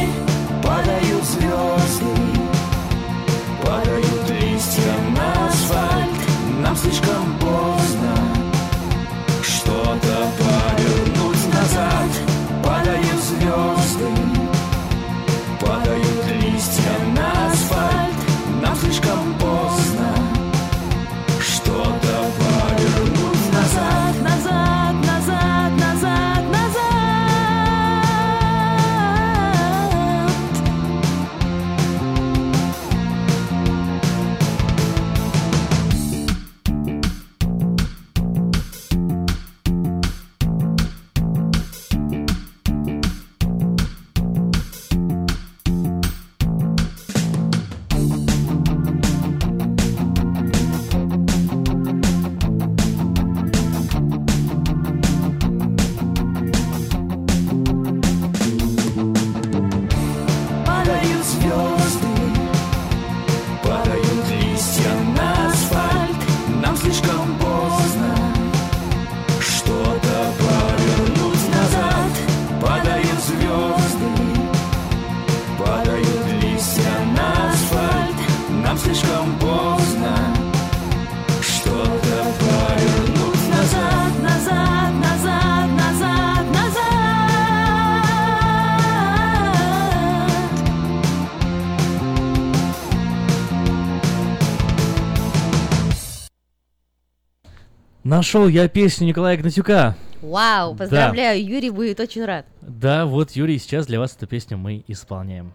Нашел 98.21 98.47
я 98.47 98.67
песню 98.67 99.07
Николая 99.07 99.35
Гнатюка. 99.35 99.95
Вау, 100.21 100.73
Да. 100.73 100.77
поздравляю, 100.77 101.43
Юрий 101.43 101.71
будет 101.71 101.99
очень 101.99 102.23
рад. 102.23 102.45
Да, 102.61 103.07
вот, 103.07 103.31
Юрий, 103.31 103.57
сейчас 103.57 103.87
для 103.87 103.97
вас 103.97 104.15
эту 104.15 104.27
песню 104.27 104.59
мы 104.59 104.83
исполняем. 104.87 105.53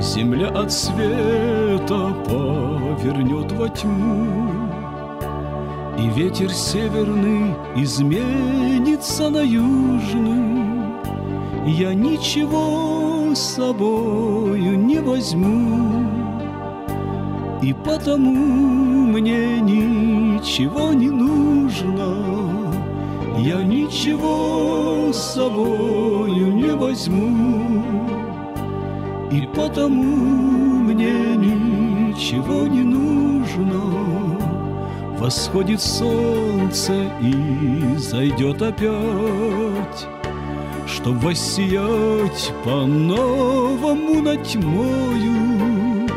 Земля 0.00 0.48
от 0.48 0.72
света 0.72 2.14
повернет 2.24 3.52
во 3.52 3.68
тьму, 3.68 4.50
И 5.98 6.08
ветер 6.18 6.50
северный 6.50 7.54
изменится 7.76 9.28
на 9.28 9.42
южный. 9.42 10.69
Я 11.78 11.94
ничего 11.94 13.32
с 13.32 13.54
собою 13.54 14.76
не 14.76 14.98
возьму, 14.98 16.04
И 17.62 17.72
потому 17.72 18.32
мне 18.32 19.60
ничего 19.60 20.92
не 20.92 21.10
нужно. 21.10 22.16
Я 23.38 23.62
ничего 23.62 25.12
с 25.12 25.34
собою 25.34 26.52
не 26.54 26.74
возьму, 26.74 27.84
и 29.30 29.48
потому 29.54 30.02
мне 30.02 31.36
ничего 31.36 32.66
не 32.66 32.82
нужно. 32.82 33.80
Восходит 35.20 35.80
солнце 35.80 37.12
и 37.20 37.96
зайдет 37.96 38.60
опять. 38.60 40.19
Чтоб 40.92 41.16
воссиять 41.22 42.52
по-новому 42.64 44.20
над 44.20 44.42
тьмою, 44.42 46.08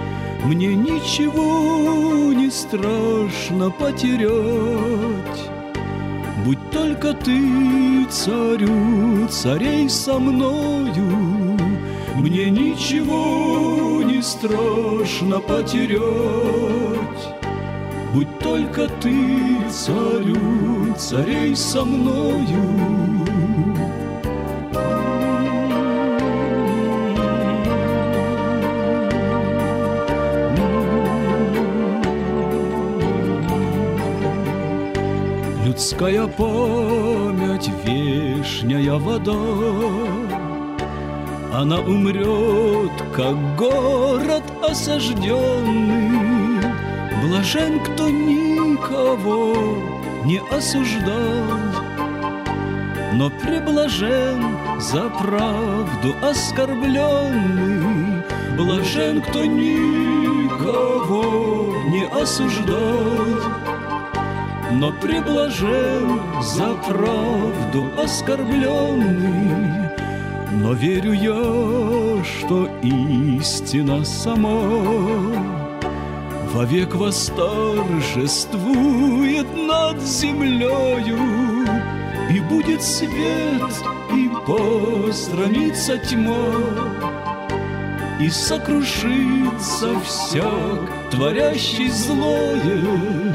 Мне 0.45 0.75
ничего 0.75 2.33
не 2.33 2.49
страшно 2.49 3.69
потерять. 3.69 5.49
Будь 6.43 6.71
только 6.71 7.13
ты, 7.13 8.05
царю, 8.09 9.27
царей 9.29 9.87
со 9.89 10.19
мною, 10.19 11.57
Мне 12.15 12.49
ничего 12.49 14.01
не 14.03 14.21
страшно 14.21 15.39
потерять. 15.39 16.01
Будь 18.13 18.39
только 18.39 18.87
ты, 19.01 19.57
царю, 19.71 20.93
царей 20.97 21.55
со 21.55 21.85
мною, 21.85 23.22
Людская 35.73 36.27
память, 36.27 37.67
вешняя 37.83 38.99
вода, 38.99 39.33
Она 41.51 41.79
умрет, 41.79 42.91
как 43.11 43.55
город 43.55 44.43
осажденный. 44.61 46.61
Блажен, 47.23 47.79
кто 47.79 48.07
никого 48.07 49.55
не 50.25 50.39
осуждал, 50.55 51.57
Но 53.13 53.31
преблажен 53.31 54.55
за 54.79 55.09
правду 55.09 56.13
оскорбленный. 56.21 58.21
Блажен, 58.55 59.23
кто 59.23 59.43
никого 59.43 61.23
не 61.89 62.05
осуждал, 62.05 63.62
но 64.79 64.91
приблажен 64.91 66.21
за 66.41 66.73
правду 66.87 67.85
оскорбленный. 67.97 69.89
Но 70.51 70.73
верю 70.73 71.13
я, 71.13 72.23
что 72.23 72.69
истина 72.81 74.05
сама 74.05 75.63
Вовек 76.53 76.93
восторжествует 76.93 79.47
над 79.55 79.99
землею, 80.01 81.17
И 82.29 82.39
будет 82.39 82.83
свет, 82.83 83.73
и 84.11 84.29
постранится 84.45 85.97
тьма, 85.97 86.53
И 88.19 88.29
сокрушится 88.29 89.99
всяк, 90.05 91.09
творящий 91.09 91.89
злое, 91.89 93.33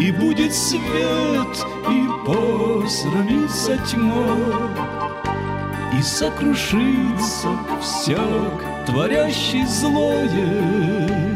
и 0.00 0.10
будет 0.10 0.54
свет, 0.54 1.66
и 1.90 2.08
посрамится 2.24 3.76
тьма, 3.86 4.36
И 5.96 6.02
сокрушится 6.02 7.50
всяк, 7.82 8.86
творящий 8.86 9.66
злое. 9.66 11.29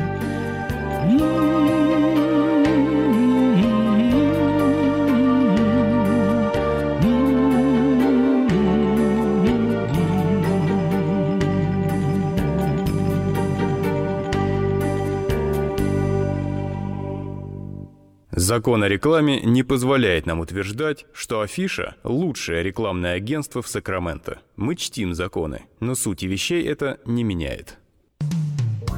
Закон 18.54 18.84
о 18.84 18.88
рекламе 18.88 19.40
не 19.40 19.64
позволяет 19.64 20.26
нам 20.26 20.38
утверждать, 20.38 21.06
что 21.12 21.40
Афиша– 21.40 21.96
лучшее 22.04 22.62
рекламное 22.62 23.14
агентство 23.14 23.62
в 23.62 23.66
Сакраменто. 23.66 24.42
Мы 24.54 24.76
чтим 24.76 25.12
законы, 25.12 25.62
но 25.80 25.96
сути 25.96 26.26
вещей 26.26 26.64
это 26.64 27.00
не 27.04 27.24
меняет. 27.24 27.78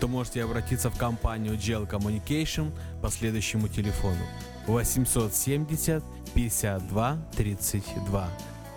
то 0.00 0.08
можете 0.08 0.44
обратиться 0.44 0.90
в 0.90 0.96
компанию 0.96 1.54
Gel 1.54 1.88
Communication 1.88 2.72
по 3.02 3.10
следующему 3.10 3.68
телефону. 3.68 4.24
870 4.66 6.02
52 6.34 7.18
32 7.36 8.28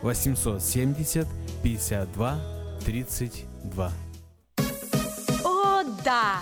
870 0.01 1.27
52 1.63 2.39
32 2.85 3.91
О, 5.43 5.83
да! 6.05 6.41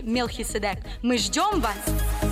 Мелхиседек. 0.00 0.78
Мы 1.02 1.18
ждем 1.18 1.60
вас! 1.60 2.31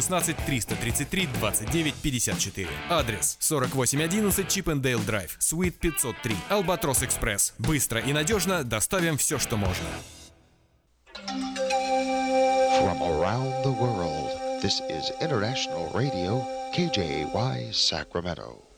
333 0.07 1.27
29 1.27 1.95
54. 1.95 2.67
Адрес 2.89 3.37
4811 3.39 4.47
Чипендейл 4.47 4.99
Драйв, 5.01 5.35
Суит 5.39 5.79
503, 5.79 6.35
Албатрос 6.49 7.03
Экспресс. 7.03 7.53
Быстро 7.57 7.99
и 7.99 8.13
надежно 8.13 8.63
доставим 8.63 9.17
все, 9.17 9.39
что 9.39 9.57
можно. 9.57 9.87
From 12.81 13.01
around 13.03 13.63
the 13.63 13.71
world, 13.71 14.31
this 14.61 14.81
is 14.89 15.11
International 15.21 15.91
Radio, 15.93 16.43
KJY 16.73 17.71
Sacramento. 17.73 18.70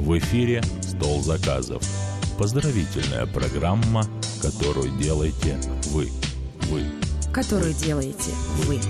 В 0.00 0.16
эфире 0.16 0.62
«Стол 0.80 1.20
заказов». 1.22 1.82
Поздравительная 2.38 3.26
программа, 3.26 4.02
которую 4.40 4.90
делаете 4.96 5.58
вы. 5.90 6.08
Вы. 6.70 6.84
Которую 7.30 7.74
делаете 7.74 8.30
вы. 8.64 8.80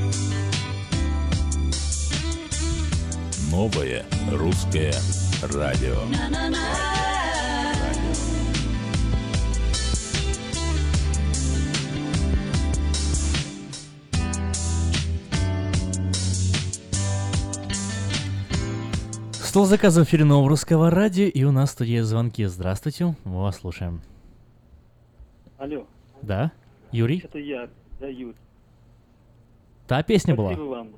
Новое 3.50 4.06
русское 4.30 4.94
радио. 5.42 5.98
Стол 19.50 19.64
заказов 19.64 20.06
в 20.06 20.08
эфире 20.08 20.24
нового 20.24 20.50
русского 20.50 20.90
радио, 20.90 21.24
и 21.24 21.42
у 21.42 21.50
нас 21.50 21.74
тут 21.74 21.88
есть 21.88 22.06
звонки. 22.06 22.44
Здравствуйте, 22.44 23.16
мы 23.24 23.42
вас 23.42 23.56
слушаем. 23.56 24.00
Алло. 25.58 25.88
Да? 26.22 26.52
Юрий? 26.92 27.18
Это 27.24 27.40
я, 27.40 27.68
да, 27.98 28.06
Юрий. 28.06 28.36
Та 29.88 30.04
песня 30.04 30.36
была? 30.36 30.52
Спасибо 30.52 30.68
вам, 30.68 30.88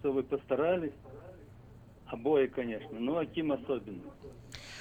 что 0.00 0.12
вы 0.12 0.24
постарались. 0.24 0.90
Обои, 2.06 2.48
конечно, 2.48 2.98
но 2.98 3.18
Аким 3.18 3.52
особенно. 3.52 4.02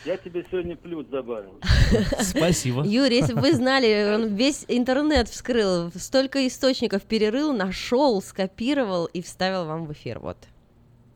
Я 0.04 0.18
тебе 0.18 0.44
сегодня 0.50 0.76
плюс 0.76 1.06
добавил. 1.06 1.54
Спасибо. 2.22 2.82
Юрий, 2.88 3.18
если 3.18 3.36
бы 3.36 3.42
вы 3.42 3.54
знали, 3.54 4.16
он 4.16 4.34
весь 4.34 4.66
интернет 4.68 5.30
вскрыл, 5.30 5.92
столько 5.92 6.48
источников 6.48 7.04
перерыл, 7.04 7.54
нашел, 7.54 8.20
скопировал 8.20 9.06
и 9.06 9.22
вставил 9.22 9.66
вам 9.66 9.86
в 9.86 9.94
эфир. 9.94 10.18
Вот. 10.18 10.38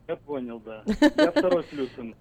Я 0.07 0.15
понял, 0.15 0.61
да. 0.65 0.83
Я 1.17 1.31
второй 1.31 1.63
плюс 1.63 1.89
ему. 1.97 2.13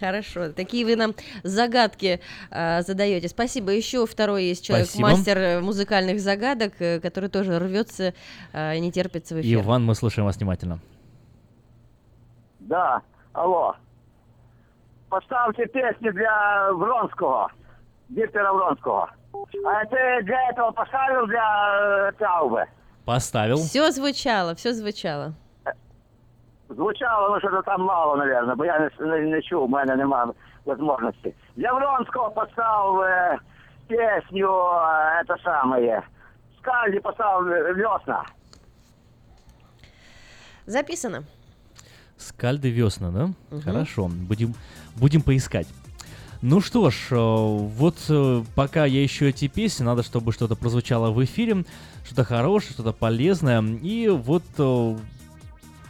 Хорошо, 0.00 0.52
такие 0.52 0.86
вы 0.86 0.96
нам 0.96 1.14
загадки 1.42 2.20
э, 2.50 2.82
задаете. 2.82 3.28
Спасибо. 3.28 3.70
Еще 3.72 4.06
второй 4.06 4.44
есть 4.44 4.64
человек, 4.64 4.86
Спасибо. 4.86 5.08
мастер 5.08 5.38
э, 5.38 5.60
музыкальных 5.60 6.20
загадок, 6.20 6.72
э, 6.80 7.00
который 7.00 7.28
тоже 7.28 7.58
рвется, 7.58 8.14
э, 8.52 8.78
не 8.78 8.90
терпится 8.90 9.34
в 9.34 9.40
эфир. 9.40 9.60
Иван, 9.60 9.84
мы 9.84 9.94
слушаем 9.94 10.24
вас 10.24 10.36
внимательно. 10.36 10.78
Да, 12.60 13.02
алло. 13.34 13.76
Поставьте 15.10 15.66
песню 15.66 16.12
для 16.12 16.72
Вронского, 16.72 17.52
Виктора 18.08 18.52
Вронского. 18.54 19.10
А 19.66 19.84
ты 19.86 20.22
для 20.22 20.50
этого 20.50 20.70
поставил 20.70 21.26
для 21.26 22.08
э, 22.08 22.12
Таубы? 22.18 22.64
Поставил. 23.04 23.56
Все 23.58 23.90
звучало, 23.90 24.54
все 24.54 24.72
звучало. 24.72 25.34
Звучало, 26.69 27.29
ну 27.29 27.39
що 27.39 27.61
там 27.61 27.81
мало, 27.81 28.15
наверное, 28.15 28.55
бо 28.55 28.65
я 28.65 28.79
не, 28.79 29.05
не, 29.05 29.19
не 29.19 29.41
чув, 29.41 29.63
у 29.63 29.67
мене 29.67 29.95
немає 29.95 30.25
можливості. 30.65 31.33
Для 31.55 31.73
Вронського 31.73 32.31
поставив 32.31 33.01
е, 33.01 33.39
пісню, 33.87 34.49
е, 34.49 35.23
це 35.27 35.35
саме, 35.43 36.01
Скальді 36.61 36.99
поставив 36.99 37.53
е, 37.53 37.73
«Весна». 37.73 38.23
Записано. 40.65 41.23
Скальды 42.17 42.71
весна, 42.71 43.11
да? 43.11 43.29
Мгм. 43.51 43.61
Хорошо, 43.63 44.11
будем, 44.27 44.53
будем 44.97 45.21
поискать. 45.21 45.67
Ну 46.41 46.61
что 46.61 46.89
ж, 46.89 47.11
э, 47.11 47.15
вот 47.15 47.95
э, 48.09 48.43
пока 48.55 48.85
я 48.85 49.03
ищу 49.03 49.25
эти 49.25 49.47
песни, 49.47 49.83
надо, 49.83 50.03
чтобы 50.03 50.31
что-то 50.31 50.55
прозвучало 50.55 51.11
в 51.11 51.23
эфире, 51.23 51.65
что-то 52.05 52.23
хорошее, 52.23 52.73
что-то 52.73 52.93
полезное. 52.93 53.61
И 53.61 54.09
вот 54.09 54.43
э, 54.57 54.97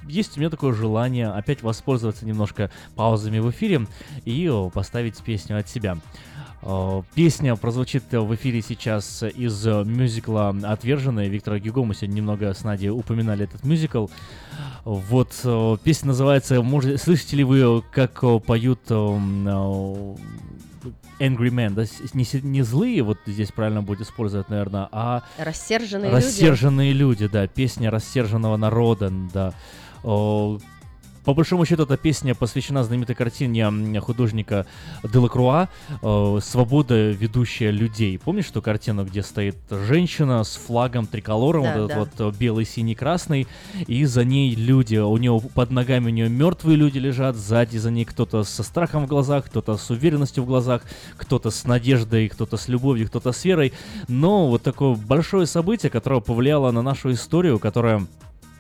есть 0.09 0.37
у 0.37 0.41
меня 0.41 0.51
такое 0.51 0.73
желание 0.73 1.29
опять 1.29 1.63
воспользоваться 1.63 2.27
немножко 2.27 2.71
паузами 2.97 3.39
в 3.39 3.51
эфире 3.51 3.87
и 4.25 4.51
поставить 4.73 5.17
песню 5.19 5.59
от 5.59 5.69
себя. 5.69 5.99
Песня 7.15 7.57
прозвучит 7.57 8.05
в 8.11 8.35
эфире 8.37 8.63
сейчас 8.63 9.23
из 9.23 9.67
э, 9.67 9.85
мюзикла 9.85 10.49
«Отверженные» 10.63 11.29
Виктора 11.29 11.59
Гюго. 11.59 11.85
Мы 11.85 11.95
сегодня 11.95 12.15
немного 12.15 12.55
с 12.55 12.65
Надей 12.65 12.89
упоминали 12.89 13.45
этот 13.45 13.65
мюзикл. 13.65 14.07
Вот, 14.85 15.33
песня 15.83 16.09
называется, 16.09 16.63
может, 16.63 17.03
слышите 17.03 17.37
ли 17.37 17.45
вы, 17.45 17.83
как 17.93 18.23
поют 18.47 18.81
Angry 21.21 21.51
Men, 21.51 21.71
да, 21.75 21.85
не, 22.13 22.27
не 22.43 22.63
злые, 22.63 23.03
вот 23.03 23.19
здесь 23.27 23.53
правильно 23.53 23.83
будет 23.83 24.01
использовать, 24.01 24.49
наверное, 24.49 24.89
а 24.91 25.23
Рассерженные 25.39 26.11
люди. 26.11 26.25
рассерженные 26.25 26.93
люди, 26.93 27.27
да, 27.29 27.47
песня 27.47 27.91
рассерженного 27.91 28.57
народа, 28.57 29.13
да. 29.33 29.55
По 30.05 31.33
большому 31.33 31.65
счету, 31.65 31.85
эта 31.85 31.97
песня 31.97 32.35
посвящена 32.35 32.85
знаменитой 32.85 33.15
картине 33.15 33.99
художника 34.01 34.67
Делакруа 35.03 35.71
«Свобода, 36.03 37.13
ведущая 37.13 37.71
людей». 37.71 38.19
Помнишь 38.19 38.51
ту 38.51 38.61
картину, 38.61 39.07
где 39.07 39.23
стоит 39.23 39.57
женщина 39.71 40.45
с 40.45 40.57
флагом 40.57 41.07
триколором, 41.07 41.63
Да, 41.63 41.79
вот 41.79 41.89
да. 41.89 41.95
этот 41.95 42.21
вот 42.21 42.35
э, 42.35 42.39
белый, 42.39 42.67
синий, 42.67 42.95
красный, 42.95 43.47
и 43.87 44.05
за 44.05 44.23
ней 44.25 44.55
люди, 44.55 44.97
у 44.97 45.17
нее 45.17 45.41
под 45.55 45.71
ногами 45.71 46.07
у 46.07 46.11
нее 46.11 46.29
мертвые 46.29 46.77
люди 46.77 46.99
лежат, 46.99 47.37
сзади 47.37 47.79
за 47.79 47.91
ней 47.91 48.05
кто-то 48.05 48.45
со 48.45 48.63
страхом 48.63 49.07
в 49.07 49.09
глазах, 49.09 49.47
кто-то 49.47 49.79
с 49.79 49.89
уверенностью 49.89 50.45
в 50.45 50.47
глазах, 50.47 50.83
кто-то 51.17 51.51
с 51.51 51.65
надеждой, 51.65 52.29
кто-то 52.29 52.59
с 52.59 52.69
любовью, 52.69 53.07
кто-то 53.07 53.33
с 53.33 53.43
верой. 53.47 53.73
Но 54.09 54.49
вот 54.49 54.63
такое 54.63 54.95
большое 54.95 55.47
событие, 55.47 55.89
которое 55.89 56.21
повлияло 56.21 56.71
на 56.71 56.83
нашу 56.83 57.13
историю, 57.13 57.59
которое 57.59 58.07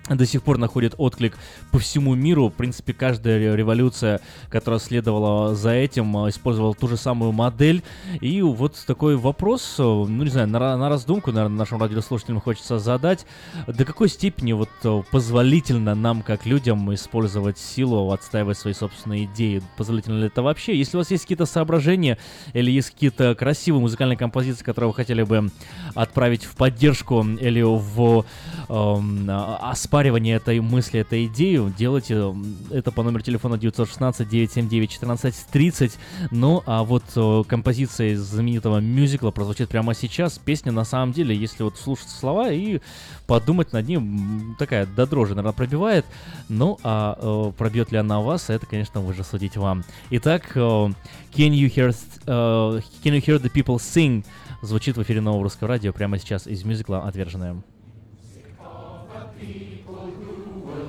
до 0.08 0.26
сих 0.26 0.42
пор 0.42 0.58
находит 0.58 0.94
отклик 0.98 1.38
по 1.70 1.78
всему 1.78 2.14
миру. 2.14 2.48
В 2.48 2.52
принципе, 2.52 2.92
каждая 2.92 3.38
ре- 3.38 3.56
революция, 3.56 4.20
которая 4.50 4.78
следовала 4.78 5.54
за 5.54 5.70
этим, 5.70 6.26
э, 6.26 6.28
использовала 6.30 6.74
ту 6.74 6.88
же 6.88 6.96
самую 6.96 7.32
модель. 7.32 7.82
И 8.20 8.42
вот 8.42 8.76
такой 8.86 9.16
вопрос, 9.16 9.76
э, 9.78 9.82
ну 9.82 10.24
не 10.24 10.30
знаю, 10.30 10.48
на, 10.48 10.76
на 10.76 10.88
раздумку, 10.88 11.32
наверное, 11.32 11.56
нашим 11.56 11.80
радиослушателям 11.80 12.40
хочется 12.40 12.78
задать. 12.78 13.24
До 13.66 13.84
какой 13.84 14.08
степени 14.08 14.52
вот 14.52 14.68
э, 14.82 15.02
позволительно 15.10 15.94
нам, 15.94 16.22
как 16.22 16.44
людям, 16.44 16.92
использовать 16.92 17.58
силу, 17.58 18.10
отстаивать 18.12 18.58
свои 18.58 18.74
собственные 18.74 19.24
идеи? 19.24 19.62
Позволительно 19.76 20.18
ли 20.18 20.26
это 20.26 20.42
вообще? 20.42 20.76
Если 20.76 20.96
у 20.96 21.00
вас 21.00 21.10
есть 21.10 21.24
какие-то 21.24 21.46
соображения 21.46 22.18
или 22.52 22.70
есть 22.70 22.90
какие-то 22.90 23.34
красивые 23.34 23.80
музыкальные 23.80 24.18
композиции, 24.18 24.64
которые 24.64 24.88
вы 24.90 24.94
хотели 24.94 25.22
бы 25.22 25.50
отправить 25.94 26.44
в 26.44 26.54
поддержку 26.56 27.22
или 27.24 27.62
в 27.62 28.24
эм, 28.68 29.26
а- 29.30 29.70
оспаривание 29.94 30.34
этой 30.34 30.58
мысли, 30.58 30.98
этой 30.98 31.26
идеи, 31.26 31.72
делайте 31.78 32.34
это 32.72 32.90
по 32.90 33.04
номеру 33.04 33.22
телефона 33.22 33.54
916-979-1430. 33.54 35.92
Ну, 36.32 36.64
а 36.66 36.82
вот 36.82 37.04
э, 37.14 37.42
композиция 37.46 38.14
из 38.14 38.22
знаменитого 38.22 38.80
мюзикла 38.80 39.30
прозвучит 39.30 39.68
прямо 39.68 39.94
сейчас. 39.94 40.38
Песня, 40.38 40.72
на 40.72 40.84
самом 40.84 41.12
деле, 41.12 41.36
если 41.36 41.62
вот 41.62 41.78
слушать 41.78 42.08
слова 42.08 42.50
и 42.50 42.80
подумать 43.28 43.72
над 43.72 43.86
ним, 43.86 44.56
такая 44.58 44.84
до 44.84 45.06
дрожи, 45.06 45.36
наверное, 45.36 45.52
пробивает. 45.52 46.04
Ну, 46.48 46.76
а 46.82 47.16
э, 47.16 47.52
пробьет 47.56 47.92
ли 47.92 47.98
она 47.98 48.18
вас, 48.18 48.50
это, 48.50 48.66
конечно, 48.66 49.00
вы 49.00 49.14
же 49.14 49.22
судить 49.22 49.56
вам. 49.56 49.84
Итак, 50.10 50.56
э, 50.56 50.58
Can 50.58 50.96
You 51.36 51.72
Hear, 51.72 51.94
э, 52.26 52.80
can 53.04 53.12
you 53.12 53.24
hear 53.24 53.40
the 53.40 53.48
People 53.48 53.76
Sing? 53.76 54.24
Звучит 54.60 54.96
в 54.96 55.02
эфире 55.04 55.20
нового 55.20 55.44
русского 55.44 55.68
радио 55.68 55.92
прямо 55.92 56.18
сейчас 56.18 56.48
из 56.48 56.64
мюзикла 56.64 57.04
«Отверженная». 57.04 57.62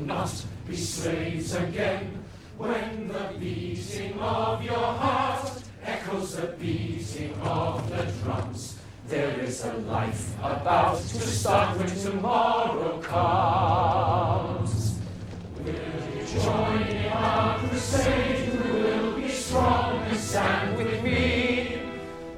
Not 0.06 0.45
be 0.67 0.75
slaves 0.75 1.56
again 1.56 2.24
when 2.58 3.08
the 3.08 3.35
beating 3.40 4.19
of 4.19 4.64
your 4.64 4.77
heart 4.77 5.51
echoes 5.84 6.35
the 6.35 6.48
beating 6.59 7.34
of 7.42 7.90
the 7.90 8.03
drums. 8.22 8.77
There 9.08 9.40
is 9.40 9.66
a 9.66 9.74
life 9.74 10.35
about 10.43 10.98
to 10.98 11.19
start 11.19 11.77
when 11.77 11.88
tomorrow 11.88 13.00
comes. 13.01 15.00
Will 15.58 15.74
you 15.74 16.42
join 16.42 16.82
in 16.88 17.11
our 17.11 17.59
crusade? 17.59 18.50
Who 18.50 18.74
will 18.74 19.11
be 19.14 19.30
strong 19.30 20.01
and 20.01 20.17
stand 20.17 20.77
with 20.77 21.03
me? 21.03 21.82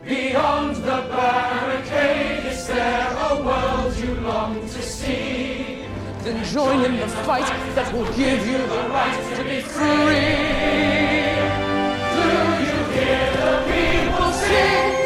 Beyond 0.06 0.78
the 0.78 1.08
barricade, 1.12 2.46
is 2.46 2.68
there 2.68 3.18
a 3.30 3.44
world 3.44 3.96
you 3.98 4.16
long 4.22 4.62
to 4.62 4.82
see? 4.82 5.47
Then 6.28 6.44
join 6.44 6.84
in 6.84 7.00
the 7.00 7.08
fight 7.08 7.48
that 7.74 7.94
will 7.94 8.04
give 8.12 8.46
you 8.46 8.58
the 8.58 8.90
right 8.90 9.36
to 9.38 9.44
be 9.46 9.62
free. 9.62 10.58
Do 12.16 12.28
you 12.68 12.80
hear 12.92 13.32
the 13.40 13.52
people 13.72 14.32
sing, 14.34 14.97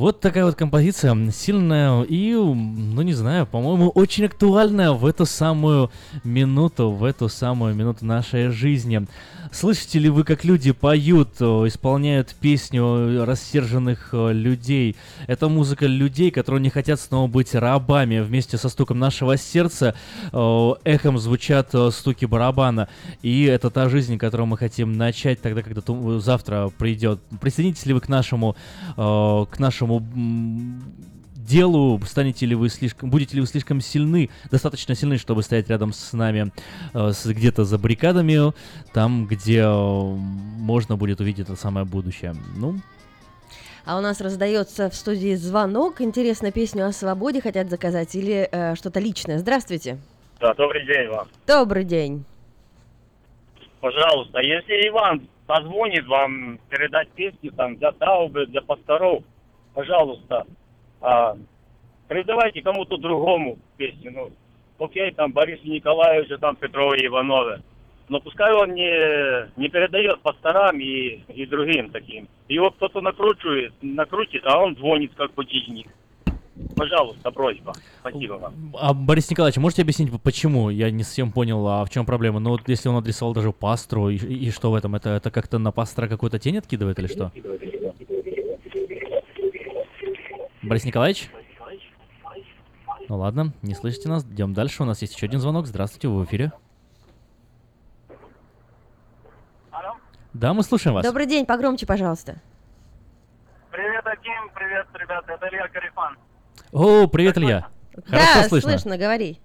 Вот 0.00 0.18
такая 0.18 0.46
вот 0.46 0.54
композиция, 0.54 1.14
сильная 1.30 2.00
и, 2.04 2.32
ну 2.32 3.02
не 3.02 3.12
знаю, 3.12 3.44
по-моему, 3.44 3.90
очень 3.90 4.24
актуальная 4.24 4.92
в 4.92 5.04
эту 5.04 5.26
самую 5.26 5.90
минуту, 6.24 6.90
в 6.90 7.04
эту 7.04 7.28
самую 7.28 7.74
минуту 7.74 8.06
нашей 8.06 8.48
жизни. 8.48 9.06
Слышите 9.52 9.98
ли 9.98 10.08
вы, 10.08 10.22
как 10.24 10.44
люди 10.44 10.70
поют, 10.70 11.40
исполняют 11.40 12.34
песню 12.40 13.24
рассерженных 13.24 14.10
людей? 14.12 14.96
Это 15.26 15.48
музыка 15.48 15.86
людей, 15.86 16.30
которые 16.30 16.62
не 16.62 16.70
хотят 16.70 17.00
снова 17.00 17.28
быть 17.28 17.54
рабами. 17.54 18.20
Вместе 18.20 18.56
со 18.56 18.68
стуком 18.68 18.98
нашего 19.00 19.36
сердца 19.36 19.94
эхом 20.32 21.18
звучат 21.18 21.74
стуки 21.90 22.26
барабана. 22.26 22.88
И 23.22 23.44
это 23.44 23.70
та 23.70 23.88
жизнь, 23.88 24.18
которую 24.18 24.46
мы 24.46 24.56
хотим 24.56 24.92
начать 24.92 25.40
тогда, 25.40 25.62
когда 25.62 25.82
завтра 26.20 26.70
придет. 26.78 27.20
Присоединитесь 27.40 27.86
ли 27.86 27.94
вы 27.94 28.00
к 28.00 28.08
нашему, 28.08 28.56
к 28.96 29.58
нашему 29.58 30.06
делу, 31.50 32.00
станете 32.04 32.46
ли 32.46 32.54
вы 32.54 32.68
слишком, 32.68 33.10
будете 33.10 33.34
ли 33.34 33.40
вы 33.40 33.46
слишком 33.46 33.80
сильны, 33.80 34.30
достаточно 34.50 34.94
сильны, 34.94 35.18
чтобы 35.18 35.42
стоять 35.42 35.68
рядом 35.68 35.92
с 35.92 36.12
нами 36.12 36.52
э, 36.94 37.10
где-то 37.24 37.64
за 37.64 37.78
баррикадами, 37.78 38.52
там, 38.92 39.26
где 39.26 39.60
э, 39.60 39.68
можно 39.68 40.96
будет 40.96 41.20
увидеть 41.20 41.48
это 41.48 41.56
самое 41.56 41.84
будущее. 41.84 42.34
Ну, 42.56 42.76
а 43.84 43.98
у 43.98 44.00
нас 44.00 44.20
раздается 44.20 44.88
в 44.88 44.94
студии 44.94 45.34
звонок. 45.34 46.00
Интересно, 46.00 46.52
песню 46.52 46.86
о 46.86 46.92
свободе 46.92 47.40
хотят 47.40 47.68
заказать 47.68 48.14
или 48.14 48.48
э, 48.50 48.76
что-то 48.76 49.00
личное? 49.00 49.38
Здравствуйте. 49.38 49.98
Да, 50.40 50.54
добрый 50.54 50.86
день 50.86 51.08
вам. 51.08 51.28
Добрый 51.46 51.84
день. 51.84 52.24
Пожалуйста, 53.80 54.40
если 54.40 54.88
Иван 54.88 55.26
позвонит 55.46 56.06
вам 56.06 56.60
передать 56.68 57.08
песни 57.10 57.48
там 57.48 57.76
для 57.76 57.90
таубы, 57.92 58.46
для 58.46 58.60
пасторов, 58.60 59.24
пожалуйста, 59.74 60.46
а, 61.00 61.36
передавайте 62.08 62.62
кому-то 62.62 62.96
другому 62.96 63.58
песню. 63.76 64.12
Ну, 64.12 64.30
окей, 64.84 65.12
там 65.12 65.32
Борису 65.32 65.66
Николаевичу, 65.66 66.38
там 66.38 66.56
Петрове 66.56 67.06
Иванове. 67.06 67.62
Но 68.08 68.18
пускай 68.20 68.52
он 68.52 68.74
не, 68.74 69.50
не 69.56 69.68
передает 69.68 70.20
пасторам 70.20 70.80
и, 70.80 71.22
и 71.28 71.46
другим 71.46 71.90
таким. 71.90 72.28
Его 72.48 72.70
кто-то 72.72 73.00
накручивает, 73.00 73.72
накрутит, 73.82 74.42
а 74.44 74.58
он 74.58 74.74
звонит 74.74 75.12
как 75.16 75.32
будильник. 75.34 75.86
Пожалуйста, 76.76 77.30
просьба. 77.30 77.72
Спасибо 78.00 78.34
вам. 78.34 78.54
А, 78.78 78.92
Борис 78.92 79.30
Николаевич, 79.30 79.58
можете 79.58 79.82
объяснить, 79.82 80.10
почему? 80.22 80.70
Я 80.70 80.90
не 80.90 81.04
совсем 81.04 81.30
понял, 81.32 81.66
а 81.68 81.84
в 81.84 81.90
чем 81.90 82.04
проблема? 82.04 82.40
Ну 82.40 82.50
вот 82.50 82.68
если 82.68 82.88
он 82.88 82.96
адресовал 82.96 83.32
даже 83.32 83.52
пастру, 83.52 84.08
и, 84.08 84.16
и 84.16 84.50
что 84.50 84.70
в 84.70 84.74
этом? 84.74 84.94
Это, 84.94 85.10
это 85.10 85.30
как-то 85.30 85.58
на 85.58 85.72
пастора 85.72 86.08
какую-то 86.08 86.38
тень 86.38 86.58
откидывает 86.58 86.98
или 86.98 87.06
что? 87.06 87.30
Борис 90.62 90.84
Николаевич? 90.84 91.30
Ну 93.08 93.16
ладно, 93.16 93.52
не 93.62 93.74
слышите 93.74 94.08
нас, 94.08 94.24
идем 94.24 94.52
дальше. 94.52 94.82
У 94.82 94.86
нас 94.86 95.00
есть 95.00 95.14
еще 95.14 95.26
один 95.26 95.40
звонок. 95.40 95.66
Здравствуйте, 95.66 96.08
вы 96.08 96.20
в 96.20 96.24
эфире. 96.26 96.52
Алло? 99.70 99.96
Да, 100.34 100.52
мы 100.52 100.62
слушаем 100.62 100.94
вас. 100.94 101.04
Добрый 101.04 101.26
день, 101.26 101.46
погромче, 101.46 101.86
пожалуйста. 101.86 102.40
Привет, 103.70 104.06
Аким, 104.06 104.50
привет, 104.54 104.86
ребята, 104.94 105.32
это 105.32 105.48
Илья 105.48 105.66
Карифан. 105.68 106.16
О, 106.72 107.08
привет, 107.08 107.38
Илья. 107.38 107.68
Хорошо 108.06 108.34
да, 108.34 108.48
слышно. 108.48 108.70
слышно, 108.70 108.98
говори. 108.98 109.40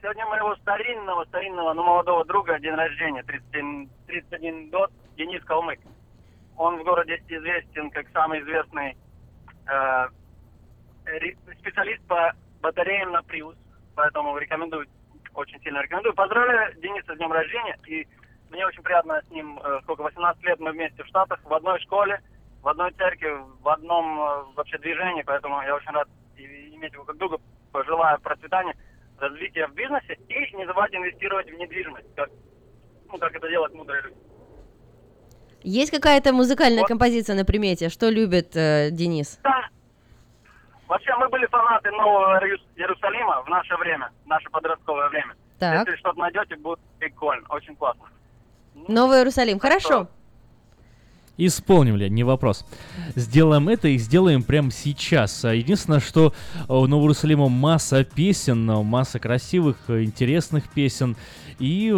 Сегодня 0.00 0.26
моего 0.26 0.54
старинного, 0.56 1.24
старинного, 1.26 1.72
но 1.72 1.82
молодого 1.82 2.24
друга 2.24 2.58
день 2.60 2.74
рождения, 2.74 3.22
31, 3.22 3.88
31 4.06 4.70
год, 4.70 4.90
Денис 5.16 5.42
Калмык. 5.44 5.80
Он 6.56 6.78
в 6.78 6.84
городе 6.84 7.22
известен 7.28 7.90
как 7.90 8.06
самый 8.12 8.40
известный 8.40 8.96
э, 9.72 11.34
специалист 11.58 12.02
по 12.06 12.32
батареям 12.60 13.12
на 13.12 13.22
Приус, 13.22 13.56
поэтому 13.94 14.36
рекомендую, 14.38 14.86
очень 15.34 15.60
сильно 15.62 15.82
рекомендую. 15.82 16.14
Поздравляю 16.14 16.74
Дениса 16.80 17.14
с 17.14 17.16
днем 17.16 17.32
рождения, 17.32 17.78
и 17.86 18.06
мне 18.50 18.66
очень 18.66 18.82
приятно 18.82 19.22
с 19.26 19.30
ним, 19.30 19.58
э, 19.58 19.80
сколько, 19.82 20.02
18 20.02 20.42
лет 20.44 20.60
мы 20.60 20.72
вместе 20.72 21.02
в 21.02 21.06
Штатах, 21.06 21.40
в 21.44 21.52
одной 21.52 21.80
школе, 21.80 22.20
в 22.62 22.68
одной 22.68 22.92
церкви, 22.92 23.38
в 23.60 23.68
одном 23.68 24.20
э, 24.20 24.44
вообще 24.54 24.78
движении, 24.78 25.22
поэтому 25.22 25.60
я 25.62 25.74
очень 25.74 25.90
рад 25.90 26.08
иметь 26.36 26.92
его 26.92 27.04
как 27.04 27.16
друга, 27.16 27.38
пожелаю 27.72 28.20
процветания, 28.20 28.76
развития 29.18 29.66
в 29.68 29.74
бизнесе 29.74 30.18
и 30.28 30.56
не 30.56 30.66
забывайте 30.66 30.96
инвестировать 30.96 31.48
в 31.50 31.54
недвижимость, 31.54 32.14
как, 32.16 32.28
ну, 33.08 33.18
как 33.18 33.34
это 33.34 33.48
делать 33.48 33.72
мудрые 33.72 34.02
люди. 34.02 34.16
Есть 35.62 35.90
какая-то 35.90 36.32
музыкальная 36.32 36.80
вот. 36.80 36.88
композиция 36.88 37.36
на 37.36 37.44
примете? 37.44 37.88
Что 37.88 38.10
любит 38.10 38.56
э, 38.56 38.90
Денис? 38.90 39.38
Да. 39.42 39.68
Вообще, 40.88 41.14
мы 41.16 41.28
были 41.28 41.46
фанаты 41.46 41.90
Нового 41.90 42.38
Иерусалима 42.76 43.42
в 43.42 43.48
наше 43.48 43.76
время, 43.76 44.10
в 44.24 44.28
наше 44.28 44.50
подростковое 44.50 45.08
время. 45.08 45.34
Так. 45.58 45.86
Если 45.86 45.98
что-то 46.00 46.18
найдете, 46.18 46.56
будет 46.56 46.80
прикольно, 46.98 47.46
очень 47.48 47.74
классно. 47.76 48.04
Новый 48.88 49.18
Иерусалим, 49.18 49.58
хорошо. 49.58 49.88
Что? 49.88 50.08
Исполним 51.38 51.96
ли, 51.96 52.10
не 52.10 52.24
вопрос. 52.24 52.66
Сделаем 53.14 53.68
это 53.68 53.88
и 53.88 53.96
сделаем 53.96 54.42
прямо 54.42 54.70
сейчас. 54.70 55.44
Единственное, 55.44 56.00
что 56.00 56.34
у 56.68 56.86
Нового 56.86 57.04
Иерусалима 57.04 57.48
масса 57.48 58.04
песен, 58.04 58.66
масса 58.66 59.18
красивых, 59.18 59.78
интересных 59.88 60.68
песен. 60.68 61.16
И 61.58 61.94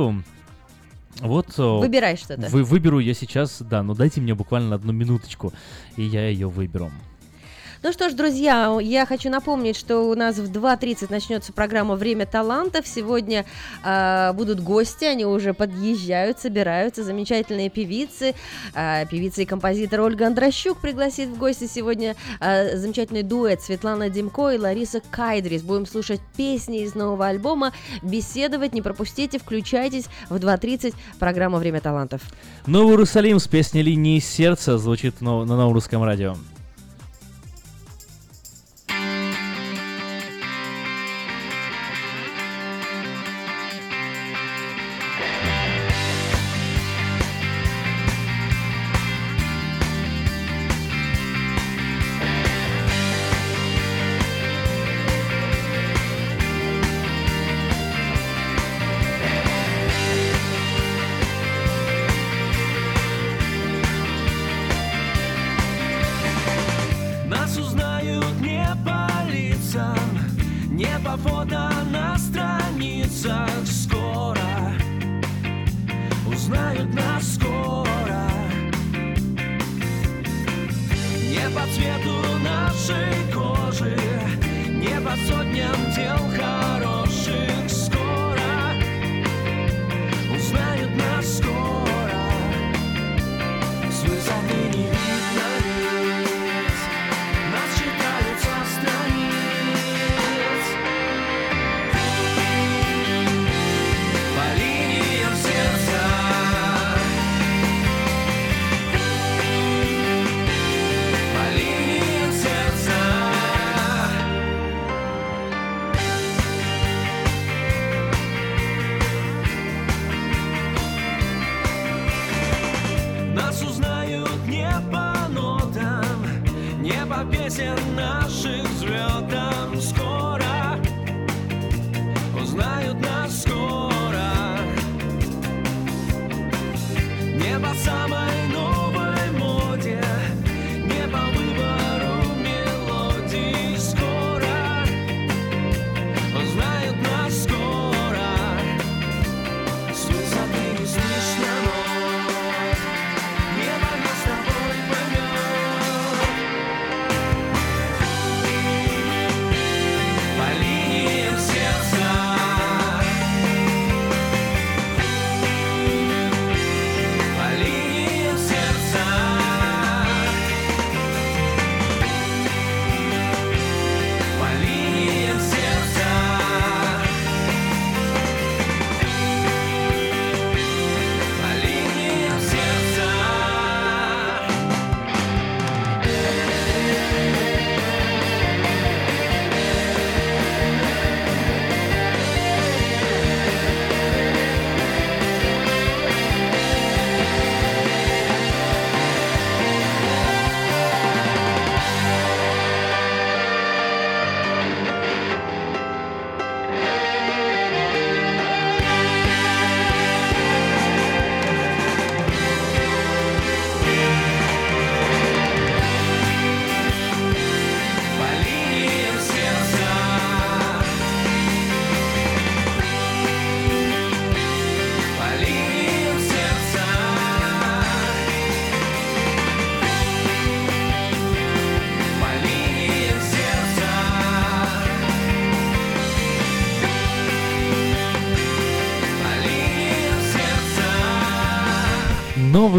вот... 1.20 1.56
Выбирай 1.56 2.16
что-то. 2.16 2.48
Вы, 2.48 2.64
выберу 2.64 2.98
я 2.98 3.14
сейчас, 3.14 3.60
да, 3.60 3.82
но 3.82 3.94
дайте 3.94 4.20
мне 4.20 4.34
буквально 4.34 4.74
одну 4.74 4.92
минуточку, 4.92 5.52
и 5.96 6.02
я 6.02 6.28
ее 6.28 6.48
выберу. 6.48 6.90
Ну 7.84 7.92
что 7.92 8.08
ж, 8.08 8.14
друзья, 8.14 8.78
я 8.80 9.04
хочу 9.04 9.28
напомнить, 9.28 9.76
что 9.76 10.08
у 10.08 10.14
нас 10.14 10.38
в 10.38 10.50
2.30 10.50 11.08
начнется 11.10 11.52
программа 11.52 11.96
«Время 11.96 12.24
талантов». 12.24 12.86
Сегодня 12.86 13.44
э, 13.84 14.32
будут 14.32 14.60
гости, 14.60 15.04
они 15.04 15.26
уже 15.26 15.52
подъезжают, 15.52 16.38
собираются, 16.38 17.04
замечательные 17.04 17.68
певицы. 17.68 18.34
Э, 18.74 19.04
певица 19.10 19.42
и 19.42 19.44
композитор 19.44 20.00
Ольга 20.00 20.28
Андрощук 20.28 20.80
пригласит 20.80 21.28
в 21.28 21.36
гости 21.36 21.66
сегодня 21.66 22.16
э, 22.40 22.78
замечательный 22.78 23.22
дуэт 23.22 23.60
Светлана 23.60 24.08
Демко 24.08 24.48
и 24.52 24.58
Лариса 24.58 25.02
Кайдрис. 25.10 25.60
Будем 25.60 25.84
слушать 25.84 26.22
песни 26.38 26.84
из 26.84 26.94
нового 26.94 27.26
альбома, 27.26 27.74
беседовать, 28.00 28.72
не 28.72 28.80
пропустите, 28.80 29.38
включайтесь 29.38 30.06
в 30.30 30.36
2.30 30.36 30.94
программа 31.18 31.58
«Время 31.58 31.82
талантов». 31.82 32.22
Новый 32.66 32.92
Иерусалим 32.92 33.38
с 33.38 33.46
песней 33.46 33.82
«Линии 33.82 34.20
сердца» 34.20 34.78
звучит 34.78 35.20
на, 35.20 35.44
на 35.44 35.58
новом 35.58 35.74
русском 35.74 36.02
радио. 36.02 36.34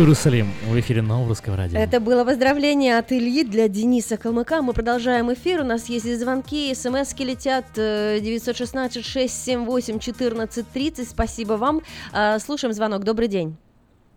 Иерусалим 0.06 0.46
в 0.70 0.80
эфире 0.80 1.02
Нового 1.02 1.30
Русского 1.30 1.58
радио. 1.58 1.80
Это 1.80 2.00
было 2.00 2.24
поздравление 2.24 3.00
от 3.00 3.12
Ильи 3.12 3.44
для 3.44 3.68
Дениса 3.68 4.18
Калмыка. 4.18 4.62
Мы 4.62 4.74
продолжаем 4.74 5.34
эфир. 5.34 5.62
У 5.62 5.64
нас 5.64 5.90
есть 5.90 6.06
звонки, 6.20 6.72
смски 6.76 7.24
летят 7.24 7.66
э, 7.76 8.20
916-678-1430. 8.20 11.06
Спасибо 11.06 11.54
вам. 11.54 11.82
А, 12.14 12.38
Слушаем 12.38 12.72
звонок. 12.76 13.04
Добрый 13.04 13.28
день. 13.28 13.56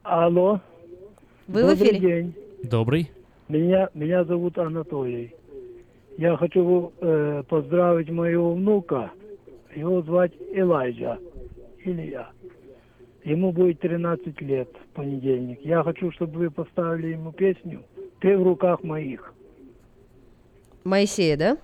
Алло. 0.02 0.60
Вы 1.46 1.64
в 1.64 1.68
Добрый 1.68 1.88
эфире. 1.88 1.98
день. 1.98 2.34
Добрый. 2.64 3.10
Меня, 3.48 3.88
меня 3.94 4.24
зовут 4.24 4.58
Анатолий. 4.58 5.34
Я 6.18 6.36
хочу 6.36 6.92
э, 7.00 7.42
поздравить 7.48 8.10
моего 8.10 8.52
внука. 8.52 9.10
Его 9.74 10.02
звать 10.02 10.32
Элайджа. 10.52 11.16
Илья. 11.82 12.28
Ему 13.28 13.52
будет 13.52 13.80
13 13.80 14.40
лет 14.40 14.70
в 14.72 14.94
понедельник. 14.94 15.60
Я 15.62 15.82
хочу, 15.82 16.10
чтобы 16.12 16.38
вы 16.38 16.50
поставили 16.50 17.08
ему 17.08 17.30
песню 17.30 17.84
«Ты 18.20 18.38
в 18.38 18.42
руках 18.42 18.82
моих». 18.82 19.34
Моисея, 20.84 21.36
да? 21.36 21.58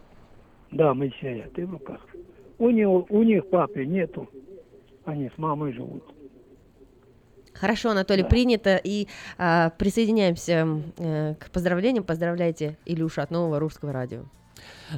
Да, 0.70 0.93
Моисея, 0.93 1.49
ты 1.55 1.67
в 1.67 1.70
руках. 1.70 2.07
У, 2.59 2.68
него, 2.68 3.07
у 3.09 3.23
них 3.23 3.49
папы 3.49 3.86
нету. 3.86 4.28
Они 5.07 5.31
с 5.31 5.39
мамой 5.39 5.73
живут. 5.73 6.05
Хорошо, 7.55 7.91
Анатолий, 7.91 8.25
принято. 8.25 8.78
И 8.84 9.07
а, 9.39 9.70
присоединяемся 9.70 10.67
э, 10.99 11.34
к 11.36 11.51
поздравлениям. 11.51 12.05
Поздравляйте 12.05 12.76
Илюшу 12.84 13.23
от 13.23 13.31
нового 13.31 13.59
русского 13.59 13.91
радио. 13.91 14.25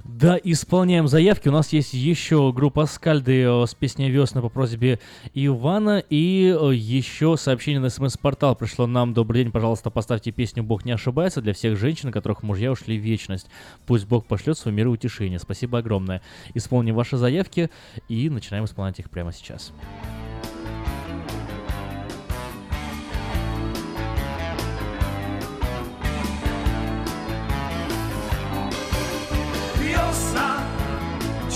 Да, 0.05 0.39
исполняем 0.42 1.08
заявки. 1.08 1.48
У 1.48 1.52
нас 1.52 1.73
есть 1.73 1.94
еще 1.94 2.52
группа 2.52 2.86
Скальды 2.86 3.42
э, 3.42 3.66
с 3.66 3.74
песней 3.74 4.10
«Весна» 4.10 4.40
по 4.40 4.48
просьбе 4.48 5.00
Ивана. 5.34 6.02
И 6.10 6.56
э, 6.58 6.74
еще 6.74 7.36
сообщение 7.36 7.81
на 7.81 7.89
смс-портал 7.89 8.56
пришло 8.56 8.86
нам. 8.86 9.15
Добрый 9.15 9.42
день, 9.42 9.52
пожалуйста, 9.52 9.90
поставьте 9.90 10.32
песню 10.32 10.62
«Бог 10.62 10.84
не 10.84 10.92
ошибается» 10.92 11.40
для 11.40 11.52
всех 11.52 11.78
женщин, 11.78 12.12
которых 12.12 12.42
мужья 12.42 12.73
ушли 12.73 12.98
в 12.98 13.02
вечность. 13.02 13.47
Пусть 13.86 14.06
Бог 14.06 14.26
пошлет 14.26 14.58
свой 14.58 14.74
мир 14.74 14.86
и 14.86 14.90
утешение. 14.90 15.39
Спасибо 15.39 15.78
огромное. 15.78 16.23
Исполним 16.55 16.94
ваши 16.94 17.16
заявки 17.16 17.70
и 18.08 18.28
начинаем 18.31 18.65
исполнять 18.65 18.98
их 18.98 19.10
прямо 19.10 19.32
сейчас. 19.32 19.73
Wiosna, 19.73 20.25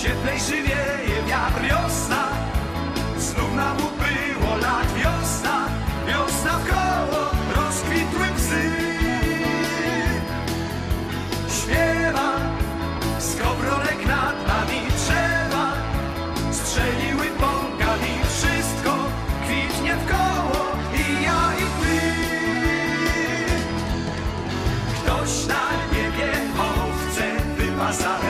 cieplej 0.02 0.40
żywieje 0.40 1.16
wiatr, 1.28 1.62
wiosna. 1.62 2.24
Znów 3.18 3.54
nam 3.54 3.76
ubyło 3.76 4.56
lat, 4.56 4.88
wiosna. 4.96 5.68
Wiosna 6.08 6.58
w 6.58 6.68
koło 6.70 7.22
rozkwitły 7.56 8.26
psy. 8.36 8.62
Śpiewa 11.56 12.30
skowronek 13.18 14.06
nad 14.06 14.36
nami 14.48 14.80
drzewa. 14.96 15.72
Strzeliły 16.52 17.26
bąkami 17.40 18.14
wszystko. 18.28 18.92
Kwitnie 19.44 19.96
w 19.96 20.06
koło 20.10 20.62
I 20.94 21.24
ja 21.24 21.52
i 21.58 21.66
ty. 21.80 22.00
Ktoś 24.94 25.46
na 25.46 25.64
niebie 25.92 26.32
owce 26.58 27.26
wypasa 27.56 28.29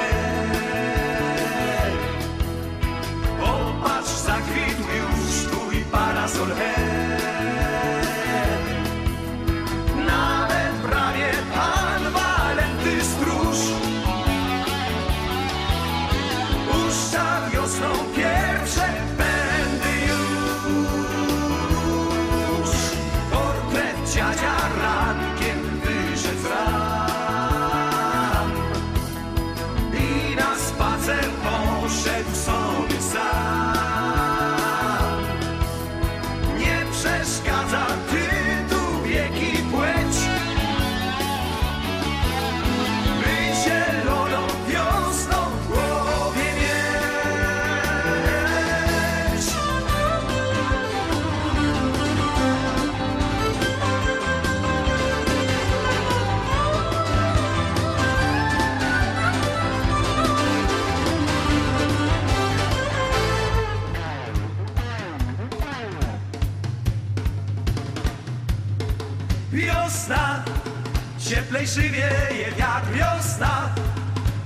cieplejszy 71.31 71.81
wieje 71.81 72.53
wiatr, 72.59 72.93
wiosna. 72.95 73.75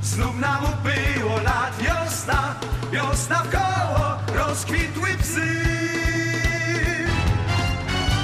Znów 0.03 0.39
nam 0.41 0.65
upyło 0.65 1.37
lat, 1.41 1.73
wiosna, 1.79 2.55
wiosna 2.93 3.43
w 3.43 3.51
koło, 3.51 4.17
rozkwitły 4.35 5.09
psy. 5.23 5.47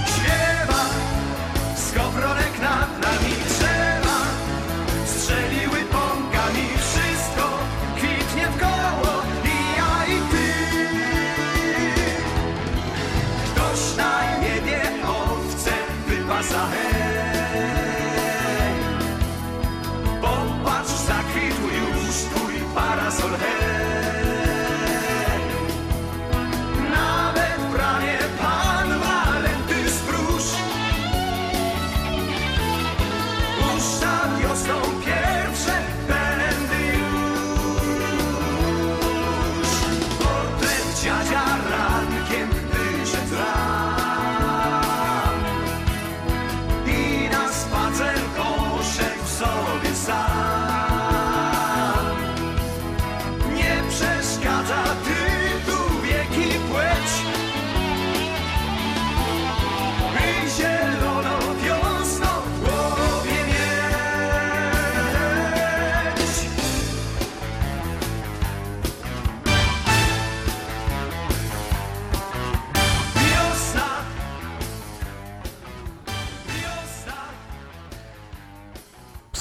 Śpiewa, 0.06 0.84
skowronek 1.76 2.60
nad 2.62 2.90
nami 3.02 3.34
drzewa, 3.48 4.18
strzeliły 5.06 5.80
pąkami, 5.84 6.68
wszystko 6.78 7.58
kwitnie 7.96 8.46
w 8.48 8.60
koło 8.60 9.22
i 9.44 9.76
ja 9.78 10.14
i 10.14 10.18
ty. 10.30 10.52
Ktoś 13.50 13.96
na 13.96 14.38
niebie 14.38 14.80
owce 15.06 15.72
wypasa 16.08 16.79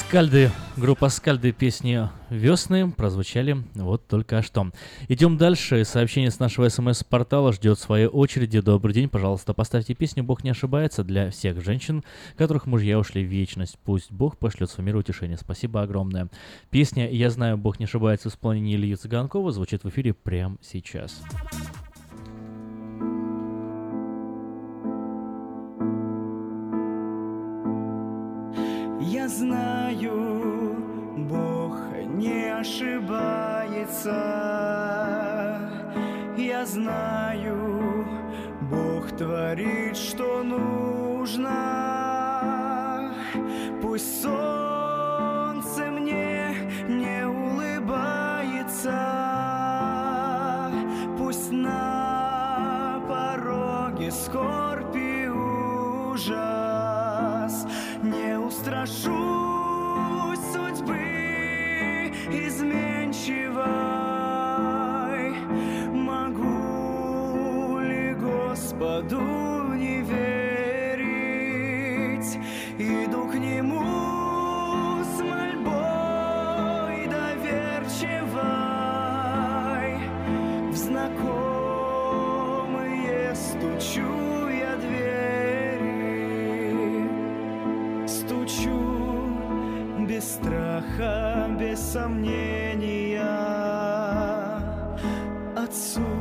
Скальды, 0.09 0.49
группа 0.75 1.09
Скальды, 1.09 1.51
песни 1.51 2.09
«Весны» 2.31 2.89
прозвучали 2.89 3.63
вот 3.75 4.07
только 4.07 4.41
что. 4.41 4.71
Идем 5.07 5.37
дальше. 5.37 5.85
Сообщение 5.85 6.31
с 6.31 6.39
нашего 6.39 6.67
смс-портала 6.67 7.53
ждет 7.53 7.77
своей 7.77 8.07
очереди. 8.07 8.59
Добрый 8.59 8.95
день, 8.95 9.07
пожалуйста, 9.07 9.53
поставьте 9.53 9.93
песню 9.93 10.23
«Бог 10.23 10.43
не 10.43 10.49
ошибается» 10.49 11.03
для 11.03 11.29
всех 11.29 11.63
женщин, 11.63 12.03
которых 12.37 12.65
мужья 12.65 12.97
ушли 12.97 13.23
в 13.23 13.27
вечность. 13.27 13.77
Пусть 13.85 14.11
Бог 14.11 14.39
пошлет 14.39 14.71
свой 14.71 14.83
мир 14.83 14.95
утешение. 14.95 15.37
Спасибо 15.37 15.83
огромное. 15.83 16.29
Песня 16.71 17.07
«Я 17.07 17.29
знаю, 17.29 17.59
Бог 17.59 17.77
не 17.77 17.85
ошибается» 17.85 18.31
в 18.31 18.33
исполнении 18.33 18.77
Ильи 18.77 18.95
Цыганкова 18.95 19.51
звучит 19.51 19.83
в 19.83 19.89
эфире 19.89 20.15
прямо 20.15 20.57
сейчас. 20.63 21.21
Я 29.01 29.29
знаю, 29.29 30.75
Бог 31.15 31.77
не 32.15 32.53
ошибается. 32.53 34.11
Я 36.37 36.65
знаю, 36.65 38.05
Бог 38.69 39.09
творит, 39.17 39.95
что 39.95 40.43
нужно. 40.43 41.55
Пусть 43.81 44.21
солнце 44.21 45.89
мне 45.91 46.53
не 46.89 47.25
улыбается, 47.25 48.99
пусть 51.17 51.51
на 51.51 53.01
пороге 53.07 54.11
скорбь 54.11 54.97
и 54.97 55.29
ужас 55.29 56.59
устрашусь 58.49 60.39
судьбы 60.51 62.11
изменчивой. 62.31 63.59
Могу 65.93 67.79
ли 67.79 68.15
Господу 68.15 69.21
не 69.75 70.01
верить? 70.01 71.39
Иду 72.79 73.27
к 73.27 73.35
Нему 73.35 73.83
с 75.03 75.21
мольбой 75.21 77.07
доверчивой. 77.07 78.29
В 80.71 80.75
знакомые 80.75 81.75
стучу 83.35 84.28
страха, 90.41 91.47
без 91.59 91.79
сомнения. 91.79 93.21
Отцу 95.55 96.18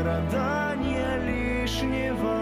страдания 0.00 1.18
лишнего. 1.26 2.39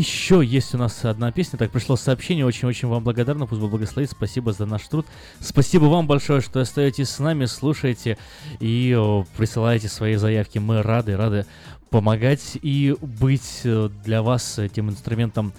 Еще 0.00 0.42
есть 0.42 0.74
у 0.74 0.78
нас 0.78 1.04
одна 1.04 1.30
песня. 1.30 1.58
Так, 1.58 1.72
пришло 1.72 1.94
сообщение. 1.94 2.46
Очень-очень 2.46 2.88
вам 2.88 3.04
благодарна. 3.04 3.46
Пусть 3.46 3.60
Бог 3.60 3.72
благословит. 3.72 4.10
Спасибо 4.10 4.54
за 4.54 4.64
наш 4.64 4.88
труд. 4.88 5.04
Спасибо 5.40 5.84
вам 5.84 6.06
большое, 6.06 6.40
что 6.40 6.58
остаетесь 6.58 7.10
с 7.10 7.18
нами, 7.18 7.44
слушаете 7.44 8.16
и 8.60 8.96
о, 8.98 9.26
присылаете 9.36 9.88
свои 9.88 10.14
заявки. 10.16 10.56
Мы 10.58 10.80
рады, 10.80 11.18
рады 11.18 11.44
помогать 11.90 12.56
и 12.62 12.96
быть 13.02 13.60
э, 13.64 13.90
для 14.02 14.22
вас 14.22 14.58
этим 14.58 14.88
инструментом, 14.88 15.52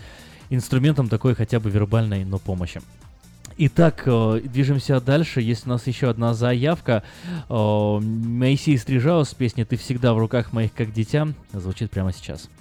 инструментом 0.49 1.07
такой 1.07 1.35
хотя 1.35 1.59
бы 1.59 1.69
вербальной, 1.69 2.25
но 2.25 2.39
помощи. 2.39 2.81
Итак, 3.59 4.01
э, 4.07 4.41
движемся 4.43 4.99
дальше. 4.99 5.41
Есть 5.41 5.67
у 5.67 5.69
нас 5.69 5.85
еще 5.85 6.09
одна 6.09 6.33
заявка. 6.33 7.03
Э, 7.47 7.99
Моисей 8.01 8.79
Стрижаус 8.79 9.29
с 9.29 9.33
песней 9.35 9.65
«Ты 9.65 9.77
всегда 9.77 10.15
в 10.15 10.17
руках 10.17 10.51
моих, 10.51 10.73
как 10.73 10.91
дитя» 10.91 11.27
звучит 11.53 11.91
прямо 11.91 12.11
сейчас.— 12.11 12.49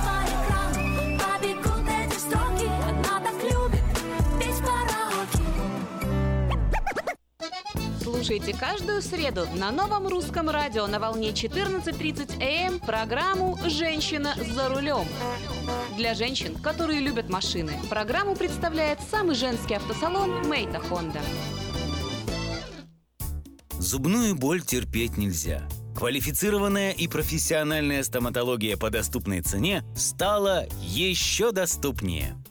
Слушайте 8.21 8.55
каждую 8.55 9.01
среду 9.01 9.47
на 9.55 9.71
новом 9.71 10.07
русском 10.07 10.47
радио 10.47 10.85
на 10.85 10.99
волне 10.99 11.31
14.30 11.31 12.67
АМ 12.67 12.79
программу 12.79 13.57
«Женщина 13.65 14.35
за 14.53 14.69
рулем». 14.69 15.07
Для 15.97 16.13
женщин, 16.13 16.53
которые 16.53 16.99
любят 16.99 17.29
машины, 17.29 17.73
программу 17.89 18.35
представляет 18.35 18.99
самый 19.09 19.33
женский 19.33 19.73
автосалон 19.73 20.47
«Мейта 20.47 20.79
Хонда». 20.81 21.19
Зубную 23.79 24.35
боль 24.35 24.61
терпеть 24.61 25.17
нельзя. 25.17 25.67
Квалифицированная 25.95 26.91
и 26.91 27.07
профессиональная 27.07 28.03
стоматология 28.03 28.77
по 28.77 28.91
доступной 28.91 29.41
цене 29.41 29.83
стала 29.95 30.67
еще 30.79 31.51
доступнее. 31.51 32.35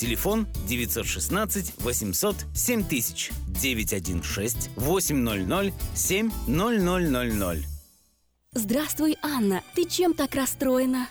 Телефон 0.00 0.46
916 0.66 1.74
800 1.84 2.46
7000 2.54 3.32
916 3.48 4.70
800 4.78 5.74
7000. 5.94 7.64
Здравствуй, 8.54 9.18
Анна. 9.20 9.62
Ты 9.74 9.84
чем 9.84 10.14
так 10.14 10.34
расстроена? 10.34 11.10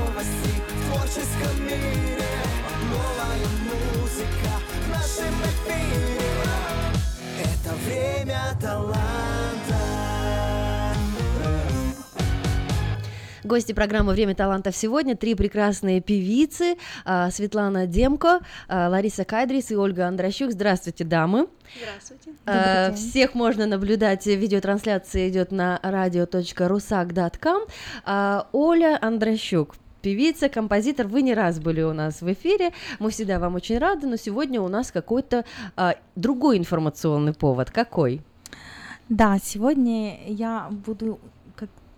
творческом 1.11 1.63
мире 1.65 2.23
Новая 2.89 3.47
музыка 3.65 4.51
в 4.69 4.89
нашем 4.89 5.33
эфире 5.43 6.19
Это 7.41 7.75
время 7.85 8.41
таланта 8.61 9.01
Гости 13.43 13.73
программы 13.73 14.13
«Время 14.13 14.33
талантов» 14.33 14.73
сегодня 14.77 15.17
три 15.17 15.35
прекрасные 15.35 15.99
певицы. 15.99 16.77
а, 17.03 17.29
Светлана 17.31 17.85
Демко, 17.85 18.39
а, 18.69 18.87
Лариса 18.87 19.25
Кайдрис 19.25 19.71
и 19.71 19.75
Ольга 19.75 20.07
Андрощук. 20.07 20.51
Здравствуйте, 20.51 21.03
дамы. 21.03 21.47
Здравствуйте. 21.77 22.31
А, 22.45 22.93
Всех 22.93 23.33
можно 23.33 23.65
наблюдать, 23.65 24.25
видеотрансляция 24.25 25.27
идет 25.27 25.51
на 25.51 25.77
radio.rusak.com. 25.83 27.63
Оля 28.53 28.97
Андрощук, 29.01 29.75
певица, 30.01 30.49
композитор, 30.49 31.07
вы 31.07 31.21
не 31.21 31.33
раз 31.33 31.59
были 31.59 31.81
у 31.81 31.93
нас 31.93 32.21
в 32.21 32.31
эфире, 32.33 32.71
мы 32.99 33.09
всегда 33.11 33.39
вам 33.39 33.55
очень 33.55 33.77
рады, 33.77 34.07
но 34.07 34.17
сегодня 34.17 34.61
у 34.61 34.67
нас 34.67 34.91
какой-то 34.91 35.45
а, 35.75 35.95
другой 36.15 36.57
информационный 36.57 37.33
повод. 37.33 37.71
Какой? 37.71 38.21
Да, 39.09 39.37
сегодня 39.43 40.25
я 40.25 40.69
буду, 40.69 41.19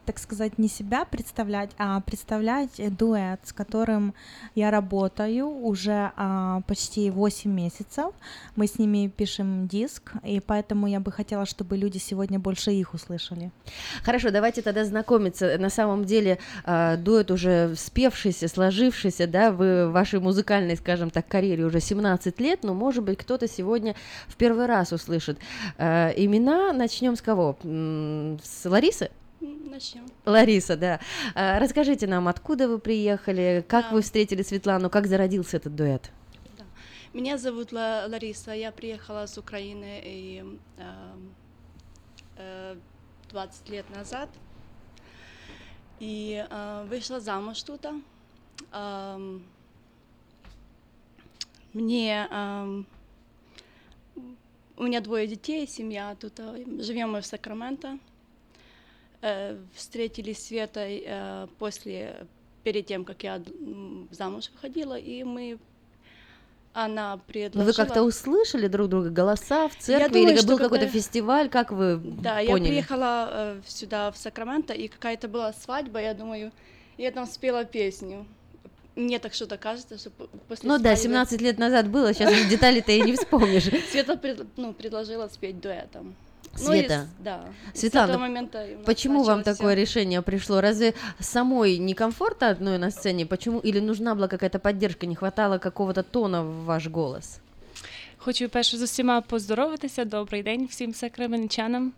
так 0.05 0.19
сказать, 0.19 0.57
не 0.57 0.67
себя 0.67 1.05
представлять, 1.05 1.71
а 1.77 1.99
представлять 2.01 2.71
дуэт, 2.97 3.39
с 3.43 3.53
которым 3.53 4.13
я 4.55 4.71
работаю 4.71 5.47
уже 5.47 6.11
а, 6.15 6.61
почти 6.67 7.09
8 7.09 7.51
месяцев. 7.51 8.13
Мы 8.55 8.67
с 8.67 8.77
ними 8.77 9.07
пишем 9.07 9.67
диск, 9.67 10.13
и 10.23 10.39
поэтому 10.39 10.87
я 10.87 10.99
бы 10.99 11.11
хотела, 11.11 11.45
чтобы 11.45 11.77
люди 11.77 11.97
сегодня 11.97 12.39
больше 12.39 12.71
их 12.71 12.93
услышали. 12.93 13.51
Хорошо, 14.03 14.31
давайте 14.31 14.61
тогда 14.61 14.85
знакомиться. 14.85 15.57
На 15.57 15.69
самом 15.69 16.05
деле 16.05 16.39
а, 16.65 16.97
дуэт 16.97 17.31
уже 17.31 17.75
спевшийся, 17.75 18.47
сложившийся, 18.47 19.27
да, 19.27 19.51
в 19.51 19.89
вашей 19.89 20.19
музыкальной, 20.19 20.75
скажем 20.75 21.09
так, 21.09 21.27
карьере 21.27 21.65
уже 21.65 21.79
17 21.79 22.39
лет, 22.39 22.63
но, 22.63 22.73
может 22.73 23.03
быть, 23.03 23.17
кто-то 23.17 23.47
сегодня 23.47 23.95
в 24.27 24.35
первый 24.35 24.65
раз 24.65 24.91
услышит. 24.91 25.37
А, 25.77 26.09
имена 26.09 26.73
начнем 26.73 27.15
с 27.15 27.21
кого? 27.21 27.57
С 27.63 28.65
Ларисы? 28.65 29.09
Начнем. 29.43 30.05
Лариса, 30.25 30.77
да. 30.77 30.99
А, 31.35 31.59
Расскажите 31.59 32.07
нам, 32.07 32.27
откуда 32.27 32.67
вы 32.67 32.79
приехали, 32.79 33.63
как 33.67 33.91
вы 33.91 34.01
встретили 34.01 34.41
Светлану, 34.41 34.89
как 34.89 35.07
зародился 35.07 35.57
этот 35.57 35.75
дуэт? 35.75 36.11
Меня 37.13 37.37
зовут 37.37 37.71
Ла- 37.71 38.05
Лариса, 38.07 38.51
я 38.53 38.71
приехала 38.71 39.27
с 39.27 39.37
Украины 39.37 40.01
и, 40.03 40.43
э, 40.77 41.15
э, 42.37 42.75
20 43.29 43.69
лет 43.69 43.85
назад 43.95 44.29
и 45.99 46.43
э, 46.49 46.85
вышла 46.89 47.19
замуж 47.19 47.61
тут. 47.63 47.85
Эм, 48.71 49.43
мне... 51.73 52.27
ам, 52.31 52.85
у 54.75 54.83
меня 54.83 55.01
двое 55.01 55.27
детей, 55.27 55.67
семья 55.67 56.15
тут. 56.19 56.39
а, 56.39 56.55
Живем 56.79 57.11
мы 57.11 57.21
в 57.21 57.25
Сакраменто. 57.27 57.99
Э, 59.25 59.57
Встретились 59.73 60.37
с 60.39 60.47
Светой 60.47 61.01
э, 61.05 61.47
после, 61.57 62.27
перед 62.65 62.85
тем, 62.85 63.05
как 63.05 63.23
я 63.23 63.41
замуж 64.11 64.49
выходила, 64.53 64.95
и 64.95 65.23
мы... 65.23 65.57
Она 66.73 67.19
предложила... 67.27 67.63
Вы 67.71 67.73
как-то 67.73 68.01
услышали 68.03 68.67
друг 68.67 68.89
друга 68.89 69.09
голоса 69.11 69.69
в 69.69 69.75
церкви 69.77 70.11
думаю, 70.13 70.33
или 70.33 70.41
был 70.41 70.57
когда 70.57 70.63
какой-то 70.65 70.85
я- 70.85 70.91
фестиваль? 70.91 71.47
Как 71.47 71.71
вы 71.71 71.97
Да, 72.03 72.39
я 72.39 72.49
поняли? 72.49 72.67
приехала 72.69 73.29
э, 73.31 73.61
сюда, 73.67 74.11
в 74.11 74.17
Сакраменто, 74.17 74.73
и 74.73 74.87
какая-то 74.89 75.27
была 75.27 75.53
свадьба, 75.53 76.01
я 76.01 76.13
думаю, 76.15 76.51
я 76.97 77.11
там 77.11 77.25
спела 77.27 77.63
песню. 77.63 78.25
Мне 78.95 79.19
так 79.19 79.33
что-то 79.35 79.57
кажется, 79.57 79.97
что 79.99 80.09
по- 80.09 80.27
после 80.49 80.67
Ну 80.67 80.79
да, 80.79 80.95
свадьбы- 80.95 81.01
17 81.03 81.41
лет 81.41 81.59
назад 81.59 81.87
было, 81.89 82.11
сейчас 82.13 82.33
детали-то 82.49 82.91
и 82.91 83.01
не 83.01 83.13
вспомнишь. 83.13 83.63
Света 83.91 84.17
пред- 84.17 84.47
ну, 84.57 84.73
предложила 84.73 85.27
спеть 85.29 85.61
дуэтом. 85.61 86.15
Ну, 86.60 86.72
и 86.72 86.78
Света, 86.80 86.94
с- 86.94 87.22
да. 87.24 87.44
И 87.74 87.76
с 87.76 87.80
Светлана, 87.80 88.12
этого 88.12 88.20
момента 88.20 88.58
у 88.64 88.76
нас 88.78 88.86
почему 88.86 89.22
вам 89.22 89.38
началось 89.38 89.58
такое 89.58 89.74
всё. 89.74 89.80
решение 89.80 90.22
пришло? 90.22 90.60
Разве 90.60 90.94
самой 91.20 91.78
некомфортно 91.78 92.50
одной 92.50 92.78
на 92.78 92.90
сцене? 92.90 93.26
Почему? 93.26 93.60
Или 93.60 93.80
нужна 93.80 94.14
была 94.14 94.28
какая-то 94.28 94.58
поддержка, 94.58 95.06
не 95.06 95.14
хватало 95.14 95.58
какого-то 95.58 96.02
тона 96.02 96.42
в 96.42 96.64
ваш 96.64 96.86
голос? 96.86 97.38
Хочу 98.16 98.48
перше 98.48 98.76
з 98.76 98.82
усіма 98.82 99.20
поздоровитися. 99.20 100.04
Добрий 100.04 100.42
день 100.42 100.66
всім 100.66 100.94
сакраменчанам. 100.94 101.92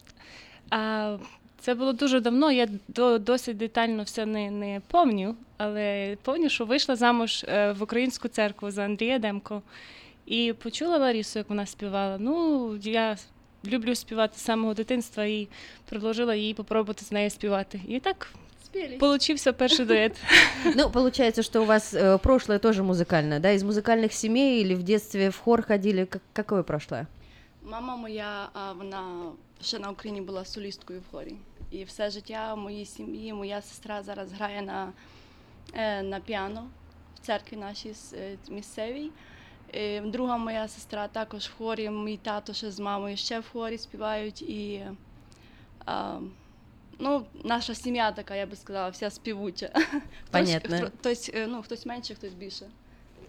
А, 0.71 1.17
це 1.61 1.75
було 1.75 1.93
дуже 1.93 2.21
давно. 2.21 2.53
Я 2.53 2.69
до, 2.89 3.19
досить 3.19 3.57
детально 3.57 4.03
все 4.03 4.27
не, 4.27 4.51
не 4.51 4.81
пам'ятаю, 4.91 5.35
але 5.57 6.17
пам'ятаю, 6.23 6.51
що 6.51 6.65
вийшла 6.65 6.97
замуж 6.97 7.45
е, 7.49 7.73
в 7.73 7.83
українську 7.83 8.29
церкву 8.29 8.71
за 8.71 8.83
Андрія 8.83 9.19
Демко 9.19 9.63
і 10.27 10.55
почула 10.63 10.99
Ларісу, 10.99 11.39
як 11.39 11.49
вона 11.49 11.67
співала. 11.67 12.17
Ну, 12.19 12.77
я 12.83 13.17
люблю 13.65 13.95
співати 13.95 14.39
з 14.39 14.41
самого 14.43 14.75
дитинства 14.75 15.25
і 15.25 15.49
предложила 15.89 16.35
їй 16.35 16.55
попробувати 16.55 17.05
з 17.05 17.13
нею 17.13 17.31
співати. 17.31 17.81
І 17.89 18.01
так 18.01 18.33
Спелись. 18.65 18.99
получився 18.99 19.53
перший 19.53 19.87
дует. 19.87 20.17
Ну, 20.77 20.91
получается, 20.91 21.43
что 21.43 21.63
у 21.63 21.67
вас 21.67 21.95
э, 21.95 22.19
прошлое 22.19 22.59
тоже 22.59 22.83
музыкальное, 22.83 23.41
да? 23.41 23.53
Из 23.53 23.63
музыкальных 23.63 24.13
семей 24.13 24.61
или 24.63 24.75
в 24.75 24.83
детстве 24.83 25.29
в 25.31 25.37
хор 25.37 25.63
ходили? 25.63 26.05
Как- 26.05 26.23
какое 26.33 26.63
прошлое? 26.63 27.07
Мама 27.63 27.97
моя, 27.97 28.49
а, 28.55 28.73
вона 28.73 29.33
ще 29.63 29.79
на 29.79 29.91
Україні 29.91 30.21
була 30.21 30.45
солісткою 30.45 31.01
в 31.01 31.17
хорі. 31.17 31.35
І 31.71 31.85
все 31.85 32.11
життя 32.11 32.55
в 32.55 32.59
моїй 32.59 32.87
сім'ї, 32.87 33.33
моя 33.33 33.63
сестра 33.63 34.03
зараз 34.03 34.33
грає 34.33 34.63
на, 34.63 34.93
е, 35.75 36.03
на 36.03 36.21
піано 36.21 36.67
в 37.17 37.27
церкві 37.27 37.57
нашій 37.57 37.91
с- 37.91 38.17
е, 38.17 38.37
місцевій. 38.51 39.11
Е, 39.74 40.02
Друга 40.02 40.38
моя 40.38 40.68
сестра 40.68 41.08
також 41.08 41.46
в 41.46 41.58
хорі, 41.58 41.90
мій 41.90 42.18
тато 42.18 42.54
ще 42.54 42.72
з 42.72 42.80
мамою 42.80 43.18
ще 43.18 43.40
в 43.40 43.46
хорі 43.54 43.78
співають. 43.78 44.42
І 44.42 44.82
а, 45.86 46.18
ну, 47.00 47.26
наша 47.44 47.76
сім'я 47.76 48.12
така, 48.12 48.36
я 48.36 48.46
би 48.46 48.56
сказала, 48.56 48.90
вся 48.90 49.10
співуча. 49.10 49.70
Понятно. 50.32 50.78
Хтось, 50.78 50.90
хтось, 51.00 51.32
е, 51.34 51.48
ну, 51.48 51.62
хтось 51.62 51.86
менше, 51.86 52.16
хтось 52.16 52.34
більше. 52.34 52.66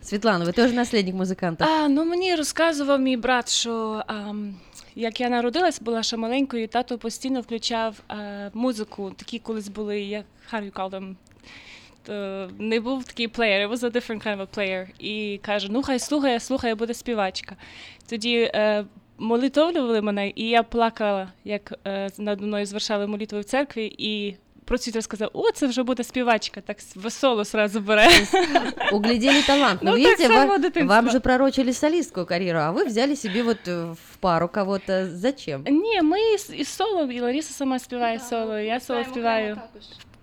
Светлана, 0.02 0.44
вы 0.44 0.52
тоже 0.52 0.74
наследник 0.74 1.14
музыканта? 1.14 1.64
А, 1.64 1.88
ну 1.88 2.04
мені 2.04 2.34
розказував 2.34 3.00
мій 3.00 3.16
брат, 3.16 3.48
що 3.50 4.02
ам, 4.06 4.54
як 4.94 5.20
я 5.20 5.28
народилась, 5.28 5.80
була 5.80 6.02
ще 6.02 6.16
маленькою, 6.16 6.68
тато 6.68 6.98
постійно 6.98 7.40
включав 7.40 8.00
е, 8.10 8.50
музику. 8.54 9.12
Такі 9.16 9.38
колись 9.38 9.68
були, 9.68 10.00
як 10.00 10.24
how 10.52 10.62
you 10.62 10.72
call 10.72 10.90
them? 10.90 11.14
Е, 12.09 12.49
не 12.59 12.79
був 12.79 13.03
такий 13.03 13.27
плеєр, 13.27 13.69
it 13.69 13.73
was 13.73 13.83
a 13.83 13.91
different 13.91 14.27
kind 14.27 14.37
of 14.37 14.47
a 14.47 14.57
player. 14.57 14.87
І 14.99 15.39
каже: 15.43 15.67
ну 15.71 15.81
хай 15.83 15.99
слухає, 15.99 16.39
слухає, 16.39 16.75
буде 16.75 16.93
співачка. 16.93 17.55
Тоді 18.09 18.51
е, 18.53 18.85
молитовлювали 19.17 20.01
мене, 20.01 20.31
і 20.35 20.49
я 20.49 20.63
плакала, 20.63 21.31
як 21.45 21.73
е, 21.87 22.09
надо 22.17 22.45
мною 22.45 22.65
звершали 22.65 23.07
молитви 23.07 23.39
в 23.39 23.43
церкві, 23.43 23.95
і 23.97 24.35
просвітер 24.65 25.03
сказав: 25.03 25.29
о, 25.33 25.51
це 25.51 25.67
вже 25.67 25.83
буде 25.83 26.03
співачка, 26.03 26.61
так 26.61 26.77
весело 26.95 27.45
сразу 27.45 27.79
бере. 27.79 28.07
Углядели 28.91 29.41
талант. 29.41 29.83
Но 29.83 29.91
Ну, 29.91 29.97
видите, 29.97 30.23
так 30.27 30.31
само 30.31 30.51
ва- 30.51 30.57
дитинство. 30.57 30.95
вам 30.95 31.09
же 31.09 31.19
пророчили 31.19 31.71
солистскую 31.73 32.25
карьеру, 32.25 32.59
а 32.59 32.71
вы 32.71 32.85
взяли 32.85 33.15
себе 33.15 33.43
вот 33.43 33.67
э, 33.67 33.91
в 33.93 34.17
пару 34.19 34.47
кого-то. 34.47 35.07
Зачем? 35.07 35.63
Ні, 35.67 36.01
ми 36.01 36.17
і, 36.19 36.57
і 36.57 36.65
соло, 36.65 37.03
і 37.11 37.19
Ларіса 37.21 37.53
сама 37.53 37.79
співає 37.79 38.19
соло, 38.19 38.59
і 38.59 38.65
я 38.65 38.79
соло 38.79 39.03
співаю. 39.03 39.57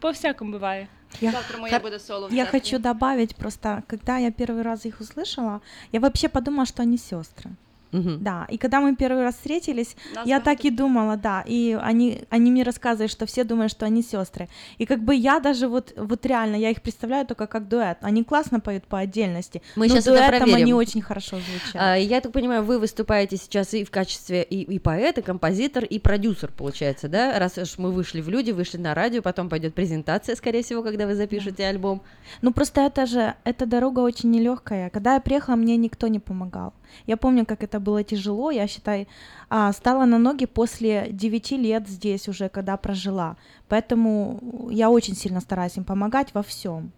По 0.01 0.11
всякому 0.11 0.53
буває. 0.53 0.89
Завтра 1.22 1.58
моя 1.58 1.99
соло 1.99 2.29
Я 2.29 2.46
хочу 2.46 2.79
добавить 2.79 3.35
просто, 3.35 3.83
когда 3.88 4.17
я 4.17 4.31
первый 4.31 4.63
раз 4.63 4.85
их 4.85 4.99
услышала, 4.99 5.62
я 5.92 5.99
вообще 5.99 6.29
подумала, 6.29 6.65
что 6.65 6.81
они 6.81 6.97
сестры. 6.97 7.51
Да, 7.94 8.46
и 8.50 8.58
когда 8.58 8.82
мы 8.82 8.96
первый 8.96 9.24
раз 9.24 9.36
встретились, 9.36 9.96
Нас 10.16 10.26
я 10.28 10.40
так 10.40 10.66
и 10.66 10.70
думала, 10.72 11.16
да, 11.16 11.44
и 11.46 11.78
они, 11.82 12.24
они 12.30 12.52
мне 12.52 12.64
рассказывают, 12.64 13.12
что 13.12 13.26
все 13.26 13.44
думают, 13.44 13.72
что 13.72 13.86
они 13.86 14.02
сестры. 14.02 14.50
И 14.80 14.86
как 14.86 15.00
бы 15.04 15.14
я 15.16 15.40
даже 15.40 15.68
вот, 15.68 15.94
вот 15.96 16.26
реально, 16.26 16.56
я 16.56 16.70
их 16.72 16.82
представляю 16.82 17.26
только 17.26 17.48
как 17.48 17.68
дуэт. 17.68 17.98
Они 18.02 18.24
классно 18.24 18.60
поют 18.60 18.84
по 18.86 18.98
отдельности, 19.00 19.62
Мы 19.76 19.88
но 19.88 19.94
сейчас 19.94 20.08
это 20.08 20.16
дуэтом 20.16 20.38
проверим. 20.40 20.64
они 20.64 20.74
очень 20.74 21.02
хорошо 21.02 21.38
звучат. 21.38 21.76
А, 21.76 21.96
Я 21.96 22.20
так 22.22 22.32
понимаю, 22.32 22.64
вы 22.64 22.80
выступаете 22.80 23.38
сейчас 23.38 23.74
и 23.74 23.84
в 23.84 23.92
качестве 23.92 24.44
и, 24.44 24.62
и 24.62 24.80
поэт, 24.80 25.18
и 25.20 25.22
композитор, 25.22 25.84
и 25.86 26.00
продюсер, 26.00 26.52
получается, 26.52 27.08
да? 27.08 27.38
Раз 27.40 27.58
уж 27.58 27.78
мы 27.78 27.92
вышли 27.92 28.22
в 28.22 28.30
люди, 28.30 28.52
вышли 28.52 28.78
на 28.78 28.94
радио, 28.96 29.22
потом 29.22 29.50
пойдет 29.50 29.74
презентация, 29.76 30.36
скорее 30.36 30.64
всего, 30.64 30.82
когда 30.84 31.06
вы 31.06 31.16
запишете 31.16 31.66
альбом. 31.66 32.02
Ну 32.42 32.52
просто 32.52 32.82
это 32.82 33.06
же, 33.06 33.36
эта 33.44 33.66
дорога 33.66 34.00
очень 34.00 34.32
нелегкая. 34.32 34.90
Когда 34.90 35.14
я 35.14 35.20
приехала, 35.20 35.56
мне 35.56 35.78
никто 35.78 36.08
не 36.08 36.20
помогал. 36.20 36.74
Я 37.08 37.18
помню, 37.18 37.46
как 37.46 37.64
это 37.64 37.80
было 37.83 38.03
тяжело. 38.03 38.51
Я, 38.51 38.67
считай, 38.67 39.08
а, 39.49 39.72
стала 39.74 40.06
на 40.06 40.17
ноги 40.17 40.46
после 40.46 41.08
9 41.12 41.51
лет 41.51 41.88
здесь 41.88 42.28
уже, 42.28 42.49
когда 42.49 42.78
прожила. 42.78 43.38
Поэтому 43.69 44.69
я 44.72 44.90
очень 44.90 45.16
сильно 45.16 45.42
стараюсь 45.42 45.78
им 45.78 45.83
помогать 45.83 46.33
во 46.33 46.42
всем. 46.42 46.92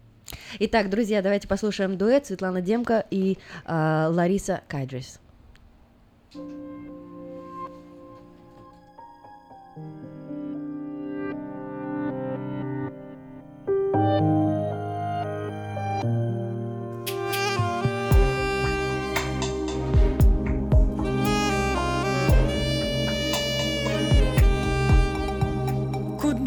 Итак, 0.58 0.90
друзья, 0.90 1.22
давайте 1.22 1.46
послушаем 1.46 1.96
дуэт 1.98 2.26
Светлана 2.26 2.60
Демко 2.60 3.04
и 3.10 3.38
а, 3.64 4.08
Лариса 4.08 4.62
Кайдрис. 4.68 5.20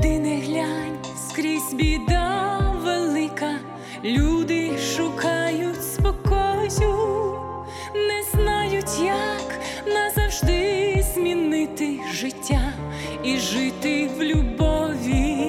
Куди 0.09 0.19
не 0.19 0.41
глянь, 0.41 0.97
скрізь 1.29 1.73
біда 1.73 2.59
велика, 2.83 3.59
люди 4.03 4.71
шукають 4.97 5.83
спокою, 5.83 7.35
не 7.95 8.23
знають, 8.33 8.99
як 9.03 9.59
назавжди 9.87 11.05
змінити 11.13 11.99
життя 12.13 12.73
і 13.23 13.37
жити 13.37 14.09
в 14.17 14.23
любові. 14.23 15.45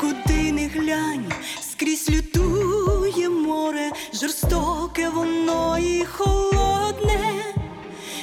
Куди 0.00 0.52
не 0.52 0.66
глянь, 0.66 1.32
скрізь 1.60 2.10
лютує 2.10 3.28
море, 3.28 3.90
жорстоке 4.14 5.08
воно 5.08 5.78
і 5.78 6.04
холодне, 6.04 7.34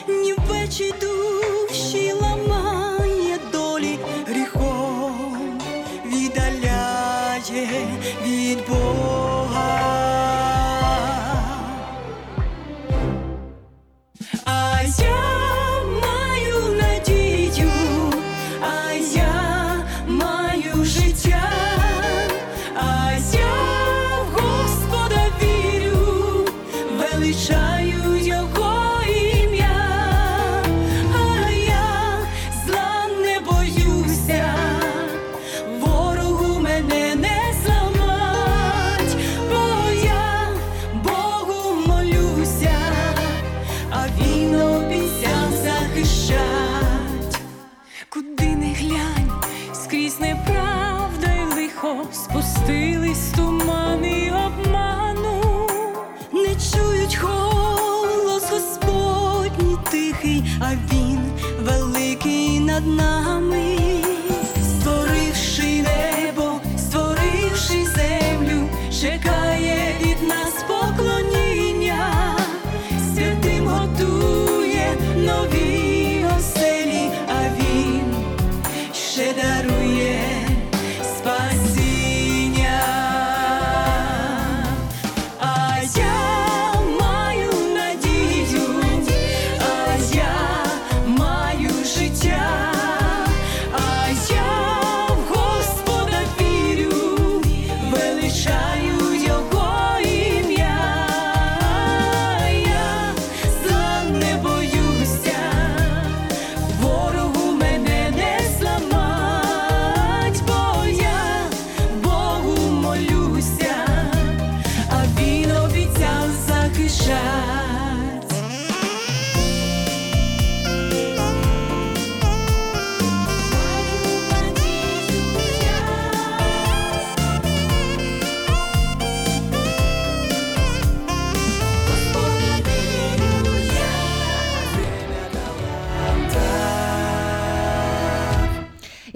ні 0.08 0.34
вечі 0.50 0.94
душі 1.02 2.14
ламає 2.22 2.83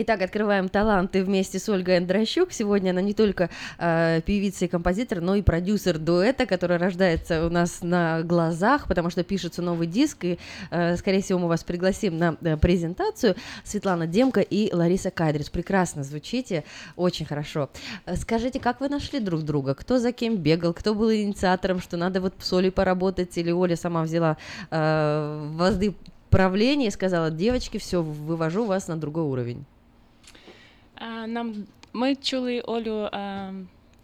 Итак, 0.09 0.21
открываем 0.21 0.69
таланты 0.69 1.21
вместе 1.21 1.59
с 1.59 1.67
Ольгой 1.67 1.97
Андрощук. 1.97 2.53
Сегодня 2.53 2.91
она 2.91 3.01
не 3.01 3.13
только 3.13 3.49
э, 3.77 4.21
певица 4.25 4.63
и 4.63 4.69
композитор, 4.69 5.19
но 5.19 5.35
и 5.35 5.41
продюсер 5.41 5.97
дуэта, 5.97 6.45
который 6.45 6.77
рождается 6.77 7.45
у 7.45 7.49
нас 7.49 7.79
на 7.81 8.21
глазах, 8.21 8.87
потому 8.87 9.09
что 9.09 9.25
пишется 9.25 9.61
новый 9.61 9.85
диск, 9.85 10.23
и, 10.23 10.39
э, 10.71 10.95
скорее 10.95 11.21
всего, 11.21 11.39
мы 11.39 11.49
вас 11.49 11.65
пригласим 11.65 12.17
на 12.17 12.37
э, 12.39 12.55
презентацию. 12.55 13.35
Светлана 13.65 14.07
Демка 14.07 14.39
и 14.39 14.73
Лариса 14.73 15.11
Кайдрис. 15.11 15.49
Прекрасно 15.49 16.03
звучите, 16.03 16.63
очень 16.95 17.25
хорошо. 17.25 17.69
Э, 18.05 18.15
Скажите, 18.15 18.61
как 18.61 18.79
вы 18.79 18.87
нашли 18.87 19.19
друг 19.19 19.41
друга? 19.41 19.75
Кто 19.75 19.99
за 19.99 20.13
кем 20.13 20.37
бегал? 20.37 20.73
Кто 20.73 20.95
был 20.95 21.11
инициатором, 21.11 21.81
что 21.81 21.97
надо 21.97 22.21
вот 22.21 22.33
с 22.39 22.53
Олей 22.53 22.71
поработать? 22.71 23.37
Или 23.37 23.51
Оля 23.51 23.75
сама 23.75 24.03
взяла 24.03 24.37
э, 24.71 25.49
возды 25.51 25.95
правления 26.29 26.87
и 26.87 26.91
сказала, 26.91 27.29
девочки, 27.29 27.77
все, 27.77 28.01
вывожу 28.01 28.63
вас 28.63 28.87
на 28.87 28.95
другой 28.95 29.23
уровень? 29.23 29.65
Нам 31.27 31.55
ми 31.93 32.15
чули 32.15 32.61
Олю, 32.61 33.09
а, 33.11 33.51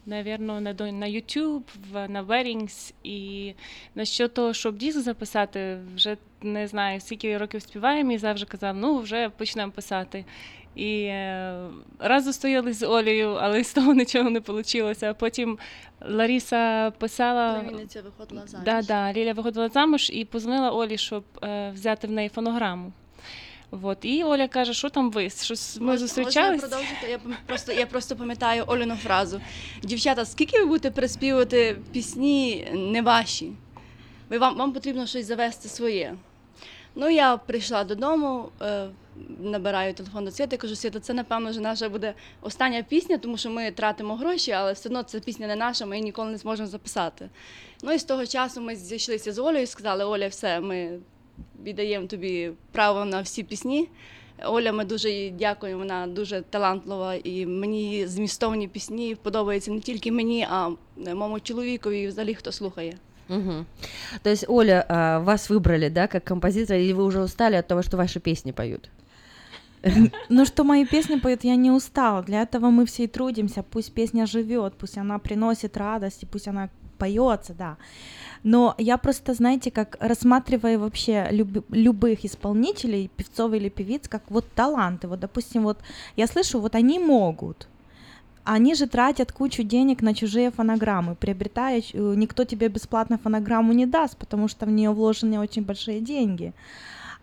навірно, 0.06 0.62
на 0.62 0.74
до- 0.74 0.92
на 0.92 1.06
YouTube, 1.08 1.62
в 1.92 2.08
на 2.08 2.24
Weddings, 2.24 2.94
і 3.04 3.54
на 3.96 4.06
що 4.06 4.28
того, 4.28 4.54
щоб 4.54 4.78
диск 4.78 5.00
записати, 5.00 5.78
вже 5.96 6.18
не 6.42 6.68
знаю, 6.68 7.00
скільки 7.00 7.38
років 7.38 7.62
співаємо, 7.62 8.12
і 8.12 8.18
завжди 8.18 8.46
казав, 8.46 8.76
ну 8.76 9.00
вже 9.00 9.30
почнемо 9.30 9.72
писати. 9.72 10.26
І 10.76 11.04
е, 11.04 11.68
раз 12.00 12.24
зустрілись 12.24 12.80
з 12.80 12.84
Олею, 12.88 13.30
але 13.30 13.64
з 13.64 13.74
того 13.74 13.94
нічого 13.94 14.30
не 14.30 14.40
вийшло. 14.40 14.94
А 15.02 15.14
потім 15.14 15.58
Ларіса 16.10 16.92
писала. 16.98 17.60
Племінниця 17.60 18.02
виходила 18.02 18.48
заміж. 18.48 18.66
Да, 18.66 18.82
да, 18.82 19.14
Ліля 19.14 19.34
виходила 19.34 19.70
замуж 19.70 20.10
і 20.14 20.26
позвонила 20.26 20.72
Олі, 20.72 20.98
щоб 20.98 21.24
е, 21.44 21.72
взяти 21.72 22.08
в 22.08 22.12
неї 22.12 22.30
фонограму. 22.30 22.92
От. 23.82 23.98
І 24.02 24.24
Оля 24.24 24.48
каже, 24.48 24.74
що 24.74 24.90
там 24.90 25.12
ви? 25.12 25.30
Щось 25.30 25.78
ми 25.80 25.86
Можна- 25.86 25.98
зустрічались? 26.08 26.62
Можна 26.62 26.78
я 26.78 26.88
продовжити? 26.88 27.12
Я 27.12 27.38
просто, 27.46 27.72
я 27.72 27.86
просто 27.86 28.16
пам'ятаю 28.16 28.64
Оліну 28.68 28.96
фразу. 28.96 29.42
Дівчата, 29.84 30.26
скільки 30.26 30.60
ви 30.60 30.66
будете 30.66 30.92
переспівувати 30.92 31.78
пісні 31.92 32.68
не 32.74 33.02
ваші? 33.02 33.52
Ви, 34.30 34.38
вам, 34.38 34.58
вам 34.58 34.74
потрібно 34.74 35.06
щось 35.08 35.26
завести 35.26 35.70
своє. 35.70 36.16
Ну, 36.96 37.10
я 37.10 37.38
прийшла 37.38 37.84
додому, 37.84 38.50
е, 38.62 38.88
набираю 39.40 39.94
телефон 39.94 40.26
до 40.26 40.32
Світи, 40.32 40.58
кажу, 40.58 40.76
Світа, 40.76 41.00
це, 41.00 41.14
напевно, 41.14 41.50
вже 41.50 41.60
наша 41.60 41.90
буде 41.90 42.14
остання 42.42 42.84
пісня, 42.84 43.18
тому 43.18 43.38
що 43.38 43.50
ми 43.50 43.72
тратимо 43.72 44.16
гроші, 44.16 44.52
але 44.52 44.74
все 44.74 44.90
одно 44.90 45.04
ця 45.04 45.20
пісня 45.20 45.48
не 45.48 45.56
наша, 45.56 45.86
ми 45.86 45.96
її 45.96 46.04
ніколи 46.04 46.32
не 46.32 46.38
зможемо 46.38 46.68
записати. 46.68 47.30
Ну 47.84 47.94
і 47.94 48.00
з 48.00 48.04
того 48.04 48.26
часу 48.26 48.62
ми 48.62 48.76
зійшлися 48.76 49.32
з 49.34 49.40
Олею 49.40 49.64
і 49.64 49.66
сказали, 49.68 50.04
Оля, 50.06 50.28
все, 50.28 50.60
ми 50.60 51.00
віддаємо 51.65 52.07
тобі 52.07 52.51
право 52.73 53.05
на 53.05 53.21
всі 53.21 53.43
пісні. 53.43 53.89
Оля, 54.45 54.73
ми 54.73 54.85
дуже 54.85 55.11
їй 55.11 55.31
дякуємо, 55.31 55.79
вона 55.79 56.07
дуже 56.07 56.43
талантлива, 56.43 57.15
і 57.15 57.47
мені 57.47 57.83
її 57.83 58.07
змістовні 58.07 58.69
пісні 58.69 59.17
подобаються 59.23 59.71
не 59.71 59.81
тільки 59.81 60.13
мені, 60.13 60.47
а 60.51 60.71
моєму 60.97 61.41
чоловікові 61.41 62.01
і 62.01 62.07
взагалі 62.07 62.35
хто 62.35 62.53
слухає. 62.53 62.95
Мгм. 63.29 63.67
То 64.23 64.31
есть, 64.31 64.45
Оля, 64.49 64.85
а, 64.89 65.19
вас 65.19 65.51
выбрали, 65.51 65.91
да, 65.91 66.07
как 66.07 66.25
композитора, 66.25 66.81
или 66.81 66.93
вы 66.93 67.05
уже 67.05 67.21
устали 67.21 67.57
от 67.57 67.67
того, 67.67 67.83
что 67.83 67.97
ваши 67.97 68.21
песни 68.21 68.53
поют? 68.53 68.91
Ну, 70.29 70.47
что 70.47 70.65
мои 70.65 70.87
песни 70.87 71.21
поют, 71.21 71.45
я 71.45 71.57
не 71.57 71.71
устала. 71.71 72.23
Для 72.23 72.43
этого 72.43 72.71
мы 72.71 72.85
все 72.85 73.05
и 73.05 73.07
трудимся. 73.07 73.63
Пусть 73.63 73.93
песня 73.93 74.27
живет, 74.27 74.75
пусть 74.79 74.99
она 74.99 75.19
приносит 75.19 75.77
радость, 75.77 76.23
и 76.23 76.27
пусть 76.27 76.49
она 76.49 76.69
поется, 77.04 77.54
да. 77.54 77.76
Но 78.44 78.76
я 78.78 78.98
просто, 78.98 79.34
знаете, 79.34 79.72
как 79.72 79.98
рассматривая 80.00 80.78
вообще 80.78 81.28
люб- 81.32 81.66
любых 81.70 82.26
исполнителей, 82.26 83.10
певцов 83.18 83.54
или 83.54 83.70
певиц, 83.70 84.08
как 84.08 84.22
вот 84.30 84.46
таланты. 84.56 85.08
Вот, 85.08 85.20
допустим, 85.20 85.64
вот 85.64 85.78
я 86.18 86.28
слышу, 86.28 86.60
вот 86.60 86.76
они 86.76 87.00
могут. 87.00 87.68
Они 88.46 88.76
же 88.76 88.88
тратят 88.88 89.32
кучу 89.32 89.64
денег 89.64 90.02
на 90.02 90.14
чужие 90.14 90.52
фонограммы, 90.52 91.16
приобретая, 91.16 91.82
э, 91.94 92.16
никто 92.16 92.44
тебе 92.44 92.68
бесплатно 92.68 93.18
фонограмму 93.18 93.74
не 93.74 93.86
даст, 93.86 94.18
потому 94.18 94.50
что 94.50 94.66
в 94.66 94.70
нее 94.70 94.90
вложены 94.90 95.40
очень 95.40 95.64
большие 95.64 96.02
деньги. 96.02 96.52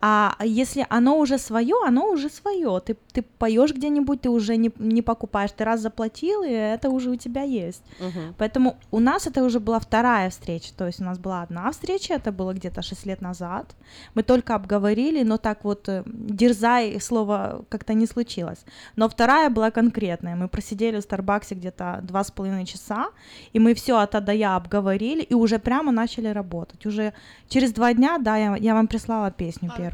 А 0.03 0.35
если 0.43 0.87
оно 0.89 1.19
уже 1.19 1.39
свое, 1.39 1.75
оно 1.87 2.11
уже 2.11 2.31
свое. 2.31 2.81
Ты, 2.81 2.97
ты 3.13 3.23
поешь 3.23 3.73
где-нибудь, 3.73 4.23
ты 4.23 4.31
уже 4.31 4.57
не, 4.57 4.71
не 4.79 5.03
покупаешь, 5.03 5.53
ты 5.53 5.65
раз 5.65 5.81
заплатил, 5.81 6.43
и 6.43 6.51
это 6.51 6.89
уже 6.89 7.11
у 7.11 7.17
тебя 7.17 7.43
есть. 7.43 7.83
Мгм. 8.01 8.35
Поэтому 8.39 8.77
у 8.91 8.99
нас 8.99 9.27
это 9.27 9.45
уже 9.45 9.61
была 9.61 9.79
вторая 9.79 10.31
встреча. 10.31 10.73
То 10.75 10.87
есть 10.87 11.01
у 11.01 11.05
нас 11.05 11.19
была 11.19 11.43
одна 11.43 11.71
встреча, 11.71 12.15
это 12.15 12.33
было 12.33 12.55
где-то 12.55 12.81
6 12.81 13.07
лет 13.07 13.21
назад. 13.21 13.77
Мы 14.15 14.23
только 14.23 14.55
обговорили, 14.55 15.23
но 15.23 15.37
так 15.37 15.65
вот 15.65 15.89
э, 15.89 16.03
дерзай 16.07 16.99
слово 17.01 17.65
как-то 17.69 17.93
не 17.93 18.07
случилось. 18.07 18.65
Но 18.97 19.07
вторая 19.07 19.51
была 19.51 19.71
конкретная. 19.71 20.35
Мы 20.35 20.49
просидели 20.49 20.97
в 20.97 21.03
Старбаксе 21.03 21.55
где-то 21.55 22.01
два 22.03 22.25
с 22.25 22.31
половиной 22.31 22.65
часа, 22.65 23.09
и 23.53 23.59
мы 23.59 23.75
все 23.75 23.99
от 23.99 24.15
А 24.15 24.21
до 24.21 24.33
Я 24.33 24.57
обговорили, 24.57 25.23
и 25.23 25.35
уже 25.35 25.59
прямо 25.59 25.93
начали 25.93 26.29
работать. 26.29 26.87
Уже 26.87 27.13
через 27.49 27.73
два 27.73 27.93
дня, 27.93 28.17
да, 28.19 28.39
я, 28.39 28.57
я 28.57 28.75
вам 28.75 28.87
прислала 28.87 29.31
песню 29.31 29.69
первую. 29.77 29.90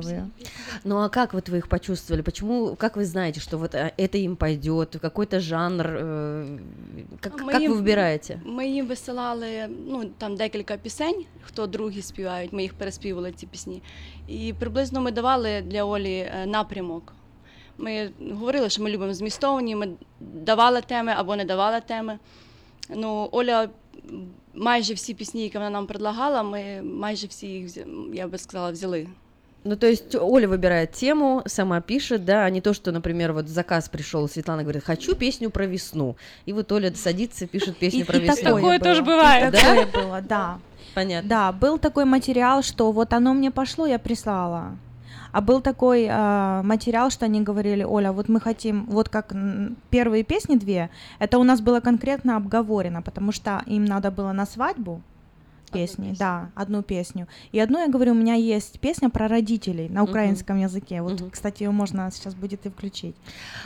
Ну 0.83 0.97
а 0.97 1.09
как 1.09 1.33
вот 1.33 1.49
вы 1.49 1.57
их 1.57 1.67
почувствовали? 1.67 2.21
Почему, 2.23 2.75
как 2.75 2.97
вы 2.97 3.05
знаете, 3.05 3.39
что 3.39 3.57
вот 3.57 3.75
а, 3.75 3.91
это 3.97 4.17
им 4.17 4.35
пойдет, 4.35 4.95
какой-то 5.01 5.39
жанр? 5.39 5.85
э, 5.87 6.59
Как, 7.19 7.41
Ми 7.45 7.51
как 7.53 7.61
їм- 7.61 7.73
вы 7.73 7.81
выбираете? 7.81 8.39
Ми 8.45 8.67
їм 8.67 8.87
висилали 8.87 9.67
ну, 9.87 10.05
там 10.17 10.35
декілька 10.35 10.77
пісень, 10.77 11.25
хто 11.43 11.67
другі 11.67 12.01
співають, 12.01 12.53
ми 12.53 12.61
їх 12.61 12.73
переспівали 12.73 13.31
ці 13.31 13.47
пісні. 13.47 13.81
І 14.27 14.53
приблизно 14.59 15.01
ми 15.01 15.11
давали 15.11 15.61
для 15.61 15.83
Олі 15.83 16.17
е, 16.17 16.45
напрямок. 16.45 17.13
Ми 17.77 18.09
говорили, 18.31 18.69
що 18.69 18.83
ми 18.83 18.89
любимо 18.91 19.13
змістовні, 19.13 19.75
ми 19.75 19.89
давали 20.19 20.81
теми 20.81 21.13
або 21.17 21.35
не 21.35 21.45
давали 21.45 21.81
теми. 21.81 22.19
Ну, 22.95 23.29
Оля 23.31 23.63
м, 23.63 23.69
майже 24.53 24.93
всі 24.93 25.13
пісні, 25.13 25.43
які 25.43 25.57
вона 25.57 25.69
нам 25.69 25.87
предлагала, 25.87 26.43
ми 26.43 26.81
майже 26.81 27.27
всі 27.27 27.47
їх, 27.47 27.65
взя- 27.67 28.13
я 28.15 28.27
би 28.27 28.37
сказала, 28.37 28.71
взяли. 28.71 29.07
Ну, 29.66 29.76
то 29.76 29.86
есть 29.88 30.14
Оля 30.14 30.48
выбирает 30.48 30.92
тему, 30.92 31.42
сама 31.46 31.80
пишет, 31.80 32.24
да, 32.24 32.44
а 32.44 32.50
не 32.50 32.60
то, 32.60 32.72
что, 32.72 32.92
например, 32.92 33.32
вот 33.32 33.48
заказ 33.48 33.88
пришел, 33.88 34.28
Светлана 34.28 34.62
говорит, 34.62 34.84
хочу 34.84 35.16
песню 35.16 35.50
про 35.50 35.66
весну. 35.66 36.16
И 36.46 36.52
вот 36.52 36.70
Оля 36.70 36.92
садится, 36.94 37.46
пишет 37.46 37.76
песню 37.76 38.02
И- 38.02 38.04
про 38.04 38.18
и 38.18 38.20
весну. 38.20 38.36
такое 38.44 38.54
Такое 38.62 38.78
тоже 38.78 39.02
бывает. 39.02 39.52
И 39.54 39.56
такое 39.56 39.86
было, 39.86 40.20
да. 40.22 40.58
Понятно. 40.94 41.28
Да, 41.28 41.52
был 41.52 41.78
такой 41.78 42.04
материал, 42.04 42.62
что 42.62 42.92
вот 42.92 43.12
оно 43.12 43.34
мне 43.34 43.50
пошло, 43.50 43.86
я 43.86 43.98
прислала. 43.98 44.78
А 45.32 45.40
был 45.42 45.60
такой 45.60 46.06
э, 46.08 46.62
материал, 46.62 47.10
что 47.10 47.26
они 47.26 47.42
говорили, 47.42 47.82
Оля, 47.82 48.12
вот 48.12 48.28
мы 48.28 48.40
хотим, 48.40 48.86
вот 48.86 49.08
как 49.08 49.34
первые 49.90 50.22
песни 50.22 50.54
две, 50.56 50.88
это 51.18 51.38
у 51.38 51.42
нас 51.42 51.60
было 51.60 51.80
конкретно 51.80 52.36
обговорено, 52.36 53.02
потому 53.02 53.32
что 53.32 53.62
им 53.66 53.84
надо 53.84 54.10
было 54.10 54.32
на 54.32 54.46
свадьбу, 54.46 55.02
песни, 55.70 56.14
да, 56.18 56.50
одну 56.54 56.82
песню. 56.82 57.26
И 57.52 57.58
одну, 57.58 57.80
я 57.80 57.88
говорю, 57.88 58.12
у 58.12 58.14
меня 58.14 58.34
есть 58.34 58.80
песня 58.80 59.10
про 59.10 59.28
родителей 59.28 59.88
на 59.88 60.02
украинском 60.02 60.58
языке. 60.58 61.02
Вот, 61.02 61.22
кстати, 61.30 61.62
ее 61.62 61.70
можно 61.70 62.10
сейчас 62.10 62.34
будет 62.34 62.66
и 62.66 62.70
включить. 62.70 63.16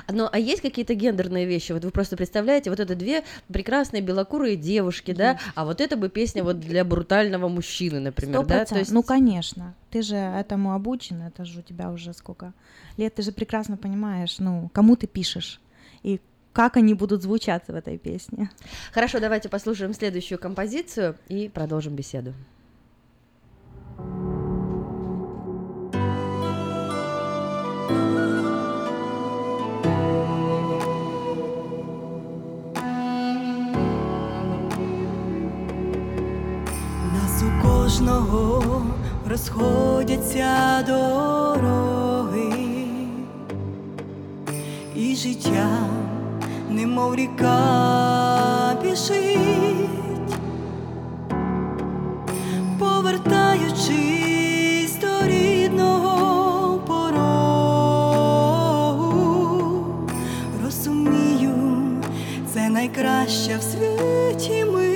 Ну, 0.08 0.28
а 0.30 0.38
есть 0.38 0.62
какие-то 0.62 0.94
гендерные 0.94 1.46
вещи? 1.46 1.72
Вот 1.72 1.84
вы 1.84 1.90
просто 1.90 2.16
представляете, 2.16 2.70
вот 2.70 2.80
это 2.80 2.94
две 2.94 3.24
прекрасные 3.48 4.02
белокурые 4.02 4.56
девушки, 4.56 5.12
да, 5.12 5.38
а 5.54 5.64
вот 5.64 5.80
это 5.80 5.96
бы 5.96 6.08
песня 6.08 6.42
вот 6.42 6.60
для 6.60 6.84
брутального 6.84 7.48
мужчины, 7.48 8.00
например, 8.00 8.36
Сто 8.36 8.46
да? 8.46 8.54
процентов. 8.56 8.92
Ну, 8.92 9.02
конечно. 9.02 9.74
Ты 9.90 10.02
же 10.02 10.16
этому 10.16 10.72
обучен, 10.72 11.22
это 11.22 11.44
же 11.44 11.60
у 11.60 11.62
тебя 11.62 11.90
уже 11.90 12.12
сколько 12.12 12.52
лет, 12.96 13.14
ты 13.14 13.22
же 13.22 13.32
прекрасно 13.32 13.76
понимаешь, 13.76 14.38
ну, 14.38 14.70
кому 14.72 14.96
ты 14.96 15.06
пишешь 15.06 15.60
и 16.02 16.20
как 16.52 16.76
они 16.76 16.94
будут 16.94 17.22
звучаться 17.22 17.72
в 17.72 17.76
этой 17.76 17.98
песне. 17.98 18.50
Хорошо, 18.92 19.20
давайте 19.20 19.48
послушаем 19.48 19.94
следующую 19.94 20.38
композицию 20.38 21.16
и 21.28 21.48
продолжим 21.48 21.94
беседу. 21.94 22.34
Нас 37.12 37.42
у 37.42 37.62
кожного 37.62 38.82
розходяться 39.26 40.84
дороги, 40.86 42.50
і 44.96 45.16
життя, 45.16 45.88
немов 46.70 47.14
ріка 47.14 48.76
біжить, 48.82 50.36
повертаючись 52.78 54.96
до 55.00 55.26
рідного 55.26 56.78
порогу, 56.86 57.44
розумію, 60.64 61.52
це 62.54 62.68
найкраща 62.68 63.58
в 63.58 63.62
світі 63.62 64.64
ми. 64.72 64.90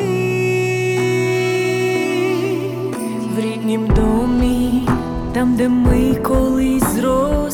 В 3.37 3.40
ріднім 3.40 3.87
домі, 3.87 4.89
там, 5.33 5.57
де 5.57 5.69
ми 5.69 6.15
колись 6.15 6.83
зростали, 6.83 7.53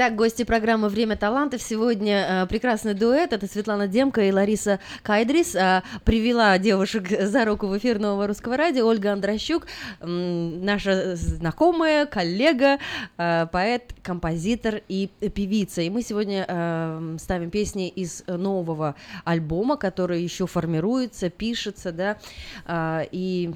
Итак, 0.00 0.14
гости 0.14 0.44
программы 0.44 0.90
«Время 0.90 1.16
талантов» 1.16 1.60
сегодня 1.60 2.44
э, 2.44 2.46
прекрасный 2.46 2.94
дуэт. 2.94 3.32
Это 3.32 3.48
Светлана 3.48 3.88
Демка 3.88 4.20
и 4.22 4.30
Лариса 4.30 4.78
Кайдрис. 5.02 5.56
А, 5.56 5.82
привела 6.04 6.56
девушек 6.58 7.08
за 7.10 7.44
руку 7.44 7.66
в 7.66 7.76
эфир 7.76 7.98
Нового 7.98 8.28
Русского 8.28 8.56
Радио 8.56 8.86
Ольга 8.86 9.12
Андрощук, 9.12 9.66
м, 9.98 10.64
наша 10.64 11.16
знакомая, 11.16 12.06
коллега, 12.06 12.78
э, 13.16 13.48
поэт, 13.50 13.92
композитор 14.04 14.82
и 14.86 15.08
певица. 15.34 15.82
И 15.82 15.90
мы 15.90 16.02
сегодня 16.02 16.44
э, 16.46 17.16
ставим 17.18 17.50
песни 17.50 17.88
из 17.88 18.22
нового 18.28 18.94
альбома, 19.24 19.76
который 19.76 20.22
еще 20.22 20.46
формируется, 20.46 21.28
пишется, 21.28 21.90
да, 21.90 22.18
а, 22.66 23.02
и 23.10 23.52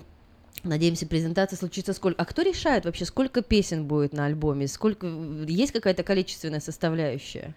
Надеемся, 0.65 1.07
презентация 1.07 1.57
случится 1.57 1.93
сколько. 1.93 2.23
А 2.23 2.25
кто 2.25 2.43
решает 2.43 2.85
вообще, 2.85 3.05
сколько 3.05 3.43
песен 3.43 3.87
будет 3.87 4.13
на 4.13 4.27
альбоме? 4.27 4.69
Сколько 4.69 5.07
есть 5.49 5.73
какая-то 5.73 6.05
количественная 6.05 6.61
составляющая? 6.61 7.55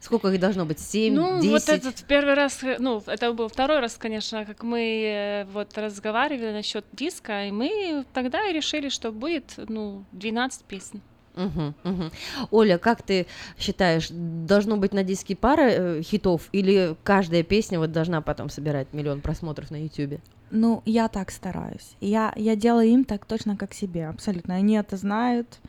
Сколько 0.00 0.28
их 0.28 0.38
должно 0.38 0.64
быть? 0.64 0.78
Семь, 0.78 1.14
Ну, 1.14 1.40
десять? 1.40 1.50
вот 1.50 1.68
этот 1.68 2.04
первый 2.04 2.34
раз, 2.34 2.60
ну, 2.78 3.02
это 3.06 3.32
был 3.32 3.48
второй 3.48 3.80
раз, 3.80 3.96
конечно, 3.96 4.44
как 4.44 4.62
мы 4.62 4.80
э, 4.80 5.44
вот 5.46 5.76
разговаривали 5.76 6.52
насчет 6.52 6.84
диска, 6.92 7.46
и 7.46 7.50
мы 7.50 8.04
тогда 8.12 8.46
и 8.48 8.52
решили, 8.52 8.90
что 8.90 9.10
будет, 9.10 9.54
ну, 9.56 10.04
12 10.12 10.64
песен. 10.66 11.00
Мгм, 11.38 11.74
мгм. 11.84 12.10
Оля, 12.50 12.78
как 12.78 13.02
ты 13.02 13.26
считаешь, 13.58 14.08
должно 14.10 14.76
быть 14.76 14.92
на 14.92 15.04
диске 15.04 15.36
пара 15.36 15.70
э, 15.70 16.02
хитов 16.02 16.48
или 16.52 16.96
каждая 17.04 17.44
песня 17.44 17.78
вот 17.78 17.92
должна 17.92 18.20
потом 18.20 18.50
собирать 18.50 18.92
миллион 18.92 19.20
просмотров 19.20 19.70
на 19.70 19.82
Ютубе? 19.82 20.20
Ну, 20.50 20.82
я 20.84 21.08
так 21.08 21.30
стараюсь. 21.30 21.96
Я, 22.00 22.32
я 22.36 22.56
делаю 22.56 22.88
им 22.88 23.04
так 23.04 23.24
точно, 23.24 23.56
как 23.56 23.72
себе, 23.72 24.08
абсолютно. 24.08 24.54
Они 24.56 24.74
это 24.74 24.96
знают, 24.96 25.60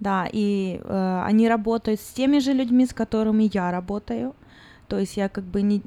да, 0.00 0.28
и 0.32 0.80
э, 0.82 1.22
они 1.24 1.48
работают 1.48 2.00
с 2.00 2.12
теми 2.12 2.40
же 2.40 2.52
людьми, 2.52 2.86
с 2.86 2.92
которыми 2.92 3.48
я 3.52 3.70
работаю. 3.70 4.34
То 4.88 4.98
есть 4.98 5.16
я 5.16 5.28
как 5.28 5.44
бы 5.44 5.62
не, 5.62 5.82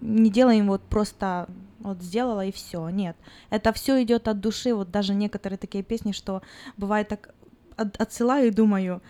не 0.00 0.30
делаю 0.30 0.58
им 0.58 0.68
вот 0.68 0.80
просто 0.82 1.46
вот 1.80 2.00
сделала 2.00 2.44
и 2.46 2.52
все. 2.52 2.88
Нет, 2.88 3.16
это 3.50 3.72
все 3.72 4.02
идет 4.02 4.28
от 4.28 4.40
души. 4.40 4.74
Вот 4.74 4.90
даже 4.90 5.14
некоторые 5.14 5.58
такие 5.58 5.84
песни, 5.84 6.12
что 6.12 6.40
бывает 6.76 7.08
так 7.08 7.34
от- 7.76 8.00
отсылаю 8.00 8.48
и 8.48 8.50
думаю, 8.50 9.00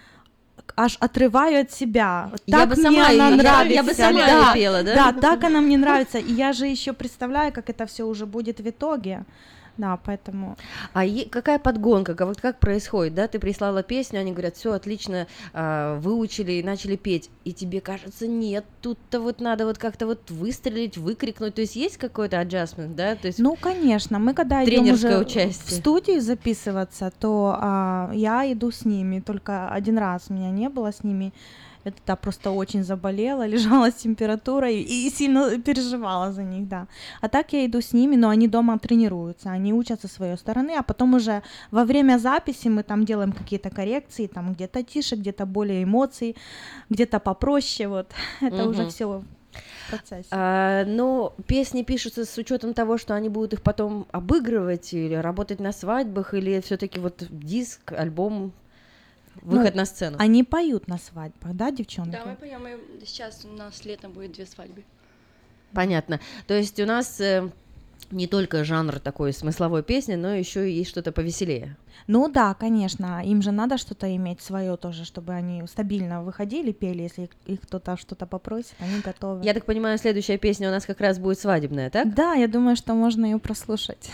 аж 0.76 0.96
отрываю 1.00 1.60
от 1.62 1.72
себя. 1.72 2.30
Я 2.46 2.58
Так 2.58 2.68
бы 2.70 2.74
мне 2.76 2.82
сама 2.84 3.06
она 3.08 3.28
я- 3.30 3.36
нравится. 3.36 3.74
я 3.74 3.82
бы 3.82 3.94
сама 3.94 4.26
да, 4.26 4.26
её 4.26 4.54
пела, 4.54 4.82
да? 4.82 4.94
Да, 4.94 5.20
так 5.20 5.44
она 5.44 5.60
мне 5.60 5.76
нравится. 5.76 6.18
И 6.18 6.32
я 6.32 6.52
же 6.52 6.66
еще 6.66 6.92
представляю, 6.92 7.52
как 7.52 7.68
это 7.70 7.84
все 7.86 8.04
уже 8.04 8.26
будет 8.26 8.60
в 8.60 8.68
итоге. 8.68 9.24
Да, 9.78 9.98
поэтому. 10.04 10.56
А 10.92 11.04
е- 11.04 11.28
какая 11.28 11.58
подгонка, 11.58 12.26
вот 12.26 12.40
как 12.40 12.58
происходит, 12.60 13.14
да? 13.14 13.26
Ты 13.26 13.38
прислала 13.38 13.82
песню, 13.82 14.20
они 14.20 14.32
говорят, 14.32 14.56
все 14.56 14.72
отлично, 14.72 15.26
а, 15.54 15.98
выучили 15.98 16.52
и 16.52 16.62
начали 16.62 16.96
петь, 16.96 17.30
и 17.44 17.52
тебе 17.52 17.80
кажется, 17.80 18.26
нет, 18.26 18.64
тут-то 18.82 19.20
вот 19.20 19.40
надо 19.40 19.64
вот 19.66 19.78
как-то 19.78 20.06
вот 20.06 20.30
выстрелить, 20.30 20.98
выкрикнуть, 20.98 21.54
то 21.54 21.62
есть 21.62 21.74
есть 21.76 21.96
какой-то 21.96 22.36
adjustment, 22.40 22.94
да? 22.94 23.16
То 23.16 23.28
есть 23.28 23.38
Ну, 23.38 23.56
конечно, 23.56 24.18
мы 24.18 24.34
когда 24.34 24.62
идем 24.64 24.92
уже 24.92 25.18
участие. 25.18 25.54
в 25.66 25.70
студию 25.70 26.20
записываться, 26.20 27.10
то 27.18 27.56
а, 27.58 28.10
я 28.12 28.50
иду 28.52 28.70
с 28.70 28.84
ними. 28.84 29.20
Только 29.20 29.68
один 29.70 29.98
раз 29.98 30.28
меня 30.30 30.50
не 30.50 30.68
было 30.68 30.92
с 30.92 31.02
ними. 31.02 31.32
Это 31.84 31.96
да, 32.06 32.16
просто 32.16 32.50
очень 32.50 32.84
заболела, 32.84 33.46
лежала 33.54 33.90
с 33.90 33.94
температурой 33.94 34.80
и 34.80 35.10
сильно 35.10 35.58
переживала 35.58 36.32
за 36.32 36.42
них, 36.42 36.68
да. 36.68 36.86
А 37.20 37.28
так 37.28 37.52
я 37.52 37.66
иду 37.66 37.80
с 37.80 37.92
ними, 37.92 38.16
но 38.16 38.28
они 38.28 38.48
дома 38.48 38.78
тренируются, 38.78 39.50
они 39.50 39.72
учат 39.72 40.00
со 40.00 40.08
своей 40.08 40.36
стороны, 40.36 40.72
а 40.78 40.82
потом 40.82 41.14
уже 41.14 41.42
во 41.70 41.84
время 41.84 42.18
записи 42.18 42.68
мы 42.68 42.82
там 42.82 43.04
делаем 43.04 43.32
какие-то 43.32 43.70
коррекции, 43.70 44.26
там 44.26 44.52
где-то 44.52 44.82
тише, 44.82 45.16
где-то 45.16 45.46
более 45.46 45.82
эмоций, 45.84 46.36
где-то 46.90 47.20
попроще, 47.20 47.88
вот. 47.88 48.10
Это 48.40 48.64
уже 48.66 48.82
Мгм. 48.82 48.90
все 48.90 49.22
процессе. 49.86 50.28
А, 50.30 50.84
но 50.86 51.34
песни 51.46 51.82
пишутся 51.82 52.24
с 52.24 52.38
учетом 52.38 52.74
того, 52.74 52.98
что 52.98 53.14
они 53.14 53.28
будут 53.28 53.52
их 53.54 53.62
потом 53.62 54.06
обыгрывать 54.12 54.94
или 54.94 55.14
работать 55.14 55.60
на 55.60 55.72
свадьбах, 55.72 56.34
или 56.34 56.60
все-таки 56.60 56.98
вот 57.00 57.26
диск, 57.30 57.92
альбом, 57.92 58.52
выход 59.42 59.74
Ну, 59.74 59.80
на 59.80 59.84
сцену. 59.84 60.16
Они 60.18 60.44
поют 60.44 60.88
на 60.88 60.98
свадьбах, 60.98 61.54
да, 61.54 61.70
девчонки? 61.70 62.12
Да, 62.12 62.24
мы 62.24 62.36
поем, 62.36 62.62
сейчас 63.04 63.44
у 63.44 63.48
нас 63.48 63.84
летом 63.84 64.12
будет 64.12 64.32
две 64.32 64.46
свадьбы. 64.46 64.84
Понятно. 65.72 66.20
То 66.46 66.54
есть 66.54 66.78
у 66.80 66.86
нас 66.86 67.20
э, 67.20 67.50
не 68.10 68.26
только 68.26 68.62
жанр 68.64 69.00
такой 69.00 69.32
смысловой 69.32 69.82
песни, 69.82 70.14
но 70.14 70.34
еще 70.34 70.70
и 70.70 70.74
есть 70.74 70.90
что-то 70.90 71.12
повеселее. 71.12 71.76
Ну 72.06 72.28
да, 72.28 72.54
конечно, 72.54 73.22
им 73.24 73.42
же 73.42 73.52
надо 73.52 73.78
что-то 73.78 74.14
иметь 74.16 74.40
свое 74.40 74.76
тоже, 74.76 75.04
чтобы 75.04 75.32
они 75.32 75.66
стабильно 75.66 76.22
выходили, 76.22 76.72
пели, 76.72 77.02
если 77.02 77.30
их 77.46 77.60
кто-то 77.62 77.96
что-то 77.96 78.26
попросит, 78.26 78.74
они 78.80 79.00
готовы. 79.00 79.44
Я 79.44 79.54
так 79.54 79.64
понимаю, 79.64 79.98
следующая 79.98 80.38
песня 80.38 80.68
у 80.68 80.72
нас 80.72 80.84
как 80.84 81.00
раз 81.00 81.18
будет 81.18 81.38
свадебная, 81.38 81.90
так? 81.90 82.14
Да, 82.14 82.34
я 82.34 82.48
думаю, 82.48 82.76
что 82.76 82.94
можно 82.94 83.24
ее 83.24 83.38
прослушать. 83.38 84.10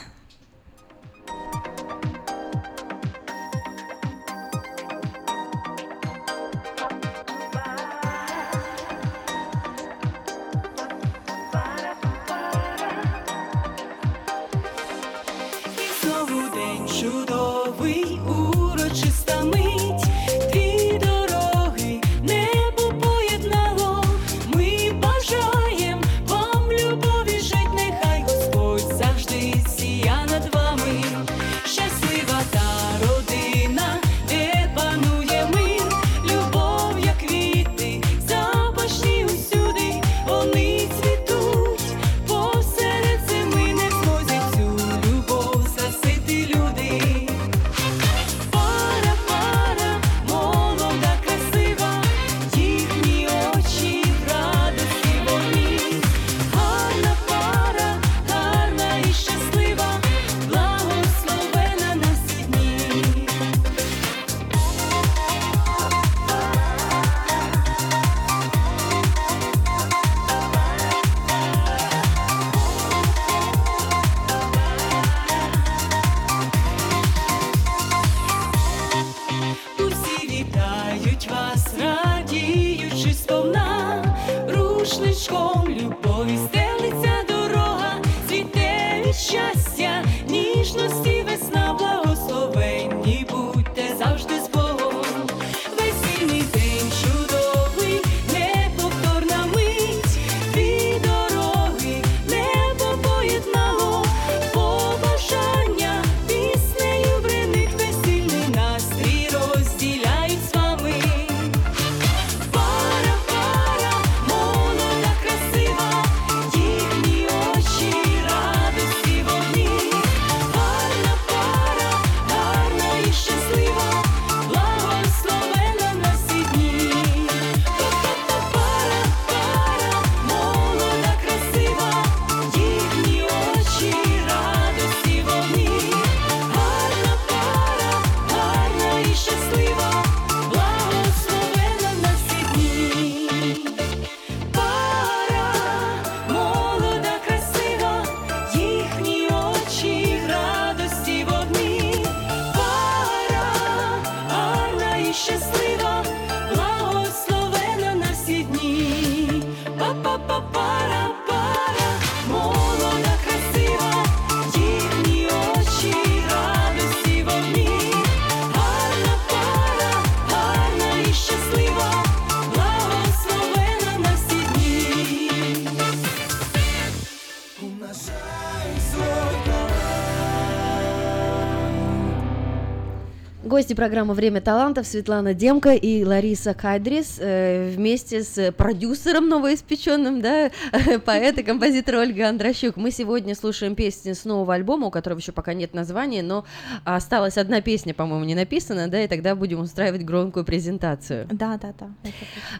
Гости 183.58 183.74
программы 183.74 184.14
«Время 184.14 184.40
талантов» 184.40 184.86
Светлана 184.86 185.34
Демка 185.34 185.74
и 185.74 186.04
Лариса 186.04 186.54
Кайдрис 186.54 187.16
э, 187.18 187.70
вместе 187.74 188.22
с 188.22 188.52
продюсером 188.52 189.28
новоиспеченным, 189.28 190.20
да, 190.20 190.52
поэт 191.04 191.38
и 191.38 191.42
композитор 191.42 191.96
Ольга 191.96 192.28
Андрощук. 192.28 192.76
Мы 192.76 192.92
сегодня 192.92 193.34
слушаем 193.34 193.74
песни 193.74 194.12
с 194.12 194.24
нового 194.24 194.54
альбома, 194.54 194.86
у 194.86 194.90
которого 194.92 195.18
еще 195.18 195.32
пока 195.32 195.54
нет 195.54 195.74
названия, 195.74 196.22
но 196.22 196.44
осталась 196.84 197.36
одна 197.36 197.60
песня, 197.60 197.94
по-моему, 197.94 198.24
не 198.26 198.36
написана, 198.36 198.86
да, 198.86 199.02
и 199.02 199.08
тогда 199.08 199.34
будем 199.34 199.58
устраивать 199.58 200.04
громкую 200.04 200.44
презентацию. 200.44 201.26
Да, 201.28 201.58
да, 201.60 201.74
да. 201.76 201.88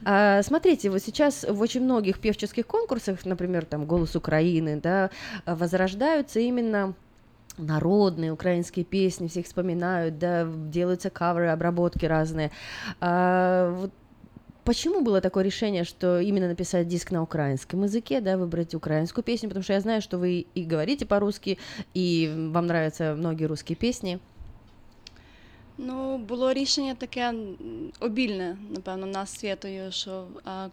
А, 0.04 0.42
смотрите, 0.42 0.90
вот 0.90 1.00
сейчас 1.00 1.46
в 1.48 1.60
очень 1.60 1.84
многих 1.84 2.18
певческих 2.18 2.66
конкурсах, 2.66 3.24
например, 3.24 3.66
там 3.66 3.86
«Голос 3.86 4.16
Украины», 4.16 4.80
да, 4.82 5.10
возрождаются 5.46 6.40
именно 6.40 6.96
народные 7.58 8.32
украинские 8.32 8.84
песни, 8.84 9.28
все 9.28 9.40
их 9.40 9.46
вспоминают, 9.46 10.18
да, 10.18 10.46
делаются 10.46 11.10
каверы, 11.10 11.48
обработки 11.48 12.06
разные. 12.06 12.50
А, 13.00 13.70
вот 13.72 13.90
Почему 14.68 15.00
было 15.00 15.22
такое 15.22 15.44
решение, 15.44 15.82
что 15.82 16.20
именно 16.20 16.46
написать 16.46 16.86
диск 16.88 17.10
на 17.10 17.22
украинском 17.22 17.84
языке, 17.84 18.20
да, 18.20 18.36
выбрать 18.36 18.74
украинскую 18.74 19.24
песню? 19.24 19.48
Потому 19.48 19.64
что 19.64 19.72
я 19.72 19.80
знаю, 19.80 20.02
что 20.02 20.18
вы 20.18 20.44
и 20.54 20.62
говорите 20.62 21.06
по-русски, 21.06 21.56
и 21.94 22.30
вам 22.52 22.66
нравятся 22.66 23.14
многие 23.16 23.46
русские 23.46 23.76
песни. 23.76 24.18
Ну, 25.78 26.18
було 26.18 26.52
рішення 26.52 26.94
таке 26.94 27.34
обільне, 28.00 28.56
напевно, 28.70 29.06
нас 29.06 29.38
святою, 29.38 29.92
що 29.92 30.26
а, 30.44 30.68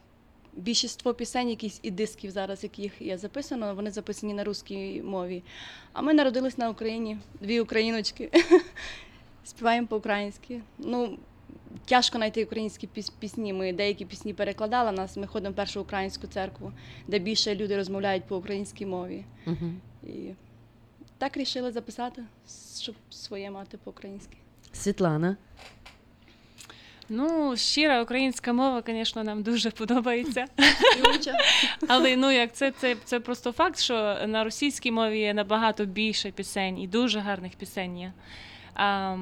більшість 0.56 1.14
пісень, 1.18 1.50
якісь 1.50 1.80
і 1.84 1.92
дисків 1.92 2.32
зараз, 2.32 2.64
яких 2.64 3.02
є 3.02 3.18
записано, 3.18 3.76
вони 3.76 3.92
записані 3.92 4.34
на 4.34 4.44
русській 4.44 5.02
мові. 5.02 5.44
А 5.94 6.02
ми 6.02 6.14
народились 6.14 6.58
на 6.58 6.70
Україні, 6.70 7.18
дві 7.42 7.60
україночки. 7.60 8.32
Співаємо 9.44 9.88
по-українськи. 9.88 10.62
Ну, 10.78 11.18
тяжко 11.86 12.18
знайти 12.18 12.46
українські 12.46 12.88
піс- 12.96 13.12
пісні. 13.20 13.54
Ми 13.54 13.74
деякі 13.74 14.06
пісні 14.06 14.34
перекладали 14.34 14.92
нас. 14.92 15.18
Ми 15.18 15.28
ходимо 15.28 15.52
в 15.54 15.56
першу 15.56 15.82
українську 15.82 16.28
церкву, 16.28 16.72
де 17.08 17.20
більше 17.20 17.56
люди 17.56 17.76
розмовляють 17.78 18.24
по 18.24 18.38
українській 18.38 18.86
мові. 18.86 19.26
Мгм. 19.46 19.82
І 20.04 20.30
так 21.18 21.38
рішили 21.38 21.72
записати, 21.72 22.24
щоб 22.80 22.96
своє 23.10 23.52
мати 23.52 23.78
по-українськи. 23.78 24.38
Светлана. 24.74 25.38
Ну, 27.10 27.58
щира 27.58 28.02
українська 28.02 28.54
мова, 28.54 28.84
звісно, 28.88 29.24
нам 29.24 29.44
дуже 29.44 29.72
подобається. 29.72 30.46
Але 31.88 32.16
ну 32.16 32.32
як 32.32 32.54
це, 32.54 32.72
це, 32.72 32.96
це 33.04 33.20
просто 33.20 33.52
факт, 33.52 33.80
що 33.80 34.18
на 34.28 34.44
російській 34.44 34.92
мові 34.92 35.20
є 35.20 35.34
набагато 35.34 35.86
більше 35.86 36.32
пісень 36.32 36.80
і 36.80 36.88
дуже 36.88 37.20
гарних 37.20 37.56
пісень 37.56 38.00
є. 38.00 38.14
А, 38.74 39.18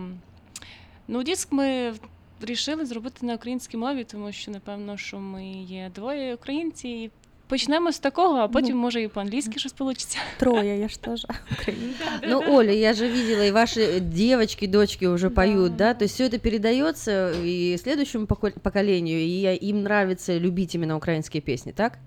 ну, 1.08 1.24
диск 1.24 1.52
ми 1.52 1.94
вирішили 2.42 2.86
зробити 2.86 3.26
на 3.26 3.36
українській 3.36 3.78
мові, 3.78 4.04
тому 4.04 4.32
що, 4.32 4.52
напевно, 4.52 4.98
що 4.98 5.20
ми 5.20 5.46
є 5.62 5.92
двоє 5.96 6.36
українці. 6.36 6.90
І 6.90 7.12
почнемо 7.49 7.93
з 7.93 7.99
такого, 7.99 8.39
а 8.39 8.49
потім, 8.49 8.77
може, 8.77 9.03
і 9.03 9.09
по-англійськи 9.09 9.59
щось 9.59 9.75
вийде. 9.79 10.01
Трое, 10.39 10.79
я 10.79 10.89
ж 10.89 11.01
тоже 11.03 11.29
украинка. 11.53 12.05
Ну, 12.29 12.43
Оля, 12.57 12.73
я 12.73 12.93
же 12.93 13.09
видела, 13.09 13.45
и 13.45 13.51
ваши 13.51 14.01
девочки, 14.01 14.67
дочки 14.67 15.07
уже 15.07 15.31
поют, 15.31 15.77
да, 15.77 15.95
то 15.95 16.05
есть 16.05 16.15
все 16.15 16.25
это 16.29 16.39
передается 16.39 17.33
и 17.45 17.79
следующему 17.79 18.27
поко- 18.27 18.59
поколению, 18.61 19.19
и 19.21 19.57
им 19.71 19.83
нравится 19.83 20.39
любить 20.39 20.75
именно 20.75 20.97
украинские 20.97 21.41
песни, 21.41 21.73
так? 21.73 21.99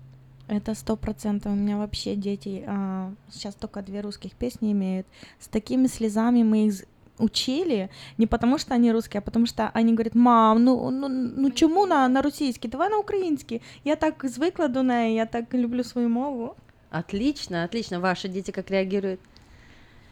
Это 0.48 0.74
сто 0.74 0.96
процентов. 0.96 1.52
У 1.52 1.54
меня 1.56 1.76
вообще 1.76 2.14
дети 2.14 2.64
а, 2.66 3.10
сейчас 3.30 3.54
только 3.54 3.80
две 3.82 4.00
русских 4.00 4.32
песни 4.32 4.72
имеют. 4.72 5.06
С 5.40 5.48
такими 5.48 5.86
слезами 5.88 6.42
мы 6.42 6.66
их 6.66 6.72
з- 6.72 6.84
учили, 7.19 7.89
не 8.17 8.27
потому 8.27 8.57
что 8.57 8.75
они 8.75 8.91
русские, 8.91 9.19
а 9.19 9.21
потому 9.21 9.45
что 9.45 9.71
они 9.73 9.93
говорят, 9.93 10.15
мам, 10.15 10.63
ну, 10.63 10.91
ну, 10.91 11.07
ну 11.09 11.51
чому 11.51 11.85
на, 11.85 12.07
на 12.07 12.21
російській, 12.21 12.67
давай 12.67 12.89
на 12.89 12.97
українській. 12.97 13.61
Я 13.83 13.95
так 13.95 14.21
звикла 14.23 14.67
до 14.67 14.83
неї, 14.83 15.15
я 15.15 15.25
так 15.25 15.53
люблю 15.53 15.83
свою 15.83 16.09
мову. 16.09 16.55
Отлично, 16.91 17.63
отлично. 17.63 17.99
Ваши 17.99 18.29
дети 18.29 18.51
как 18.51 18.69
реагируют? 18.69 19.19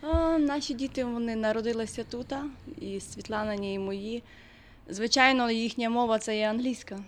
А, 0.01 0.37
наші 0.37 0.73
діти 0.73 1.03
вони 1.03 1.35
народилися 1.35 2.03
тут, 2.03 2.33
і 2.81 2.99
Світланині, 2.99 3.73
і 3.73 3.79
мої. 3.79 4.23
Звичайно, 4.89 5.51
їхня 5.51 5.89
мова 5.89 6.19
це 6.19 6.37
є 6.37 6.49
англійська. 6.49 6.99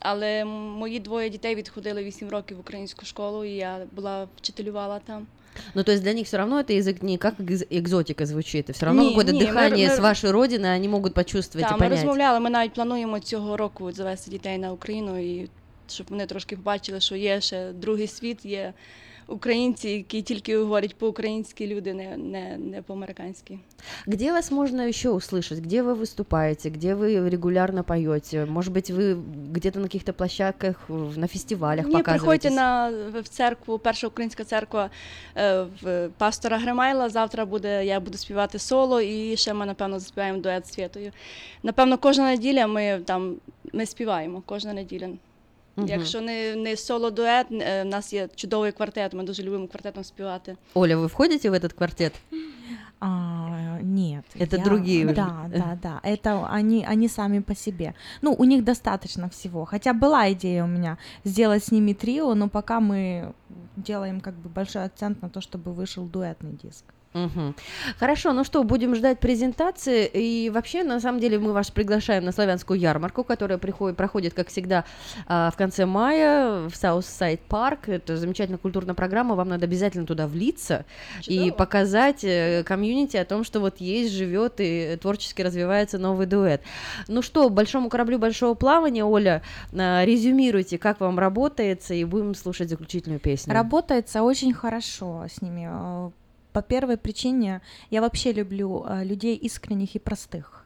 Але 0.00 0.44
мої 0.44 1.00
двоє 1.00 1.30
дітей 1.30 1.54
відходили 1.54 2.04
8 2.04 2.28
років 2.28 2.56
в 2.56 2.60
українську 2.60 3.06
школу, 3.06 3.44
і 3.44 3.50
я 3.50 3.86
була 3.92 4.28
вчителювала 4.36 4.98
там. 4.98 5.26
Ну, 5.75 5.83
то 5.83 5.91
есть 5.91 6.03
для 6.03 6.13
них 6.13 6.25
все 6.27 6.37
равно 6.37 6.59
это 6.59 6.73
язык 6.81 7.03
не 7.03 7.17
как 7.17 7.39
экз- 7.39 7.67
экзотика 7.69 8.25
звучит, 8.25 8.69
все 8.69 8.85
равно 8.85 9.01
Не, 9.03 9.09
какое-то 9.09 9.31
не, 9.33 9.39
мы- 9.39 9.45
дыхание 9.51 9.87
мы- 9.89 9.95
с 9.95 9.99
вашей 9.99 10.31
родины 10.31 10.65
они 10.75 10.87
могут 10.87 11.13
почувствовать 11.13 11.67
Та, 11.67 11.73
и 11.75 11.77
ми 11.77 11.79
понять. 11.79 11.93
розмовляли, 11.99 12.39
ми 12.39 12.49
навіть 12.49 12.73
плануємо 12.73 13.19
цього 13.19 13.57
року 13.57 13.91
завести 13.91 14.31
дітей 14.31 14.57
на 14.57 14.71
Україну, 14.71 15.19
і 15.19 15.49
щоб 15.89 16.07
вони 16.09 16.25
трошки 16.25 16.55
побачили, 16.55 16.99
що 16.99 17.15
є 17.15 17.41
ще 17.41 17.71
другий 17.71 18.07
світ, 18.07 18.45
є 18.45 18.73
українці, 19.27 19.89
які 19.89 20.21
тільки 20.21 20.57
говорять 20.57 20.95
по-українськи 20.95 21.67
люди, 21.67 21.93
не, 21.93 22.17
не, 22.17 22.57
не 22.57 22.81
по-американськи. 22.81 23.59
Где 24.07 24.31
вас 24.31 24.51
можно 24.51 24.81
еще 24.87 25.09
услышать? 25.09 25.59
Где 25.59 25.83
вы 25.83 25.93
выступаете? 25.93 26.69
Где 26.69 26.95
вы 26.95 27.29
регулярно 27.29 27.83
поете? 27.83 28.45
Может 28.45 28.73
быть, 28.73 28.91
вы 28.91 29.17
где-то 29.53 29.79
на 29.79 29.85
каких-то 29.85 30.13
площадках, 30.13 30.75
в- 30.89 31.17
на 31.17 31.27
фестивалях 31.27 31.85
Ні, 31.85 31.91
приходьте 32.03 32.49
показываетесь? 32.49 32.55
на 32.55 32.89
в 33.21 33.27
церкву, 33.27 33.79
перша 33.79 34.07
українська 34.07 34.43
церква 34.43 34.89
е, 35.37 35.65
в 35.81 36.09
пастора 36.17 36.57
Гримайла. 36.57 37.09
Завтра 37.09 37.45
буде 37.45 37.85
я 37.85 37.99
буду 37.99 38.17
співати 38.17 38.59
соло, 38.59 39.01
і 39.01 39.37
ще 39.37 39.53
ми 39.53 39.65
напевно 39.65 39.99
заспіваємо 39.99 40.39
дует 40.39 40.67
з 40.67 40.73
Світою. 40.73 41.11
Напевно, 41.63 41.97
кожна 41.97 42.23
неділя 42.23 42.67
ми 42.67 43.01
там 43.05 43.35
ми 43.73 43.85
співаємо 43.85 44.43
кожна 44.45 44.73
неділя. 44.73 45.09
Мгм. 45.76 45.88
Якщо 45.88 46.20
не, 46.20 46.56
не 46.56 46.76
соло 46.76 47.10
дует, 47.10 47.46
е, 47.52 47.82
в 47.82 47.86
нас 47.86 48.12
є 48.12 48.28
чудовий 48.34 48.72
квартет. 48.72 49.14
Ми 49.14 49.24
дуже 49.24 49.42
любимо 49.42 49.66
квартетом 49.68 50.04
співати. 50.04 50.56
Оля, 50.74 50.96
вы 50.96 51.06
входите 51.06 51.50
в 51.50 51.54
этот 51.54 51.72
квартет? 51.72 52.12
А, 53.00 53.78
нет. 53.82 54.24
Это 54.36 54.56
я- 54.56 54.64
другие 54.64 55.04
уже. 55.04 55.14
Да, 55.14 55.50
да, 55.56 55.78
да. 55.82 56.00
Это 56.10 56.46
они, 56.54 56.86
они 56.92 57.08
сами 57.08 57.40
по 57.40 57.54
себе. 57.54 57.94
Ну, 58.22 58.34
у 58.38 58.44
них 58.44 58.64
достаточно 58.64 59.28
всего. 59.28 59.64
Хотя 59.64 59.92
была 59.92 60.32
идея 60.32 60.64
у 60.64 60.66
меня 60.68 60.96
сделать 61.24 61.64
с 61.64 61.72
ними 61.72 61.92
трио, 61.92 62.34
но 62.34 62.48
пока 62.48 62.80
мы 62.80 63.32
делаем 63.76 64.20
как 64.20 64.34
бы 64.34 64.48
большой 64.48 64.84
акцент 64.84 65.22
на 65.22 65.28
то, 65.28 65.40
чтобы 65.40 65.72
вышел 65.72 66.04
дуэтный 66.06 66.52
диск. 66.62 66.84
Мгм. 67.14 67.54
Хорошо, 67.98 68.32
ну 68.32 68.42
что, 68.42 68.64
будем 68.64 68.96
ждать 68.96 69.20
презентации. 69.20 70.04
И 70.12 70.50
вообще, 70.50 70.82
на 70.82 70.98
самом 71.00 71.20
деле, 71.20 71.38
мы 71.38 71.52
вас 71.52 71.70
приглашаем 71.70 72.24
на 72.24 72.32
славянскую 72.32 72.78
ярмарку, 72.78 73.22
которая 73.22 73.56
приходит, 73.58 73.96
проходит, 73.96 74.34
как 74.34 74.48
всегда, 74.48 74.84
а, 75.28 75.50
в 75.52 75.56
конце 75.56 75.86
мая 75.86 76.68
в 76.68 76.72
Southside 76.72 77.40
Парк. 77.48 77.88
Это 77.88 78.16
замечательная 78.16 78.58
культурная 78.58 78.94
программа, 78.94 79.36
вам 79.36 79.48
надо 79.48 79.64
обязательно 79.64 80.06
туда 80.06 80.26
влиться 80.26 80.84
и 81.26 81.52
показать 81.52 82.24
э, 82.24 82.64
комьюнити 82.66 83.16
о 83.16 83.24
том, 83.24 83.44
что 83.44 83.60
вот 83.60 83.80
есть, 83.80 84.12
живет 84.12 84.54
и 84.58 84.98
творчески 85.00 85.40
развивается 85.40 85.98
новый 85.98 86.26
дуэт. 86.26 86.62
Ну 87.06 87.22
что, 87.22 87.48
большому 87.48 87.90
кораблю 87.90 88.18
большого 88.18 88.54
плавания, 88.54 89.04
Оля, 89.04 89.42
а, 89.72 90.04
резюмируйте, 90.04 90.78
как 90.78 90.98
вам 90.98 91.20
работается, 91.20 91.94
и 91.94 92.02
будем 92.02 92.34
слушать 92.34 92.68
заключительную 92.68 93.20
песню. 93.20 93.54
Работается 93.54 94.24
очень 94.24 94.52
хорошо 94.52 95.26
с 95.32 95.40
ними. 95.40 96.12
По 96.54 96.62
первой 96.62 96.96
причине 96.96 97.62
я 97.90 98.00
вообще 98.00 98.30
люблю 98.32 98.84
э, 98.86 99.02
людей 99.02 99.34
искренних 99.34 99.96
и 99.96 99.98
простых. 99.98 100.63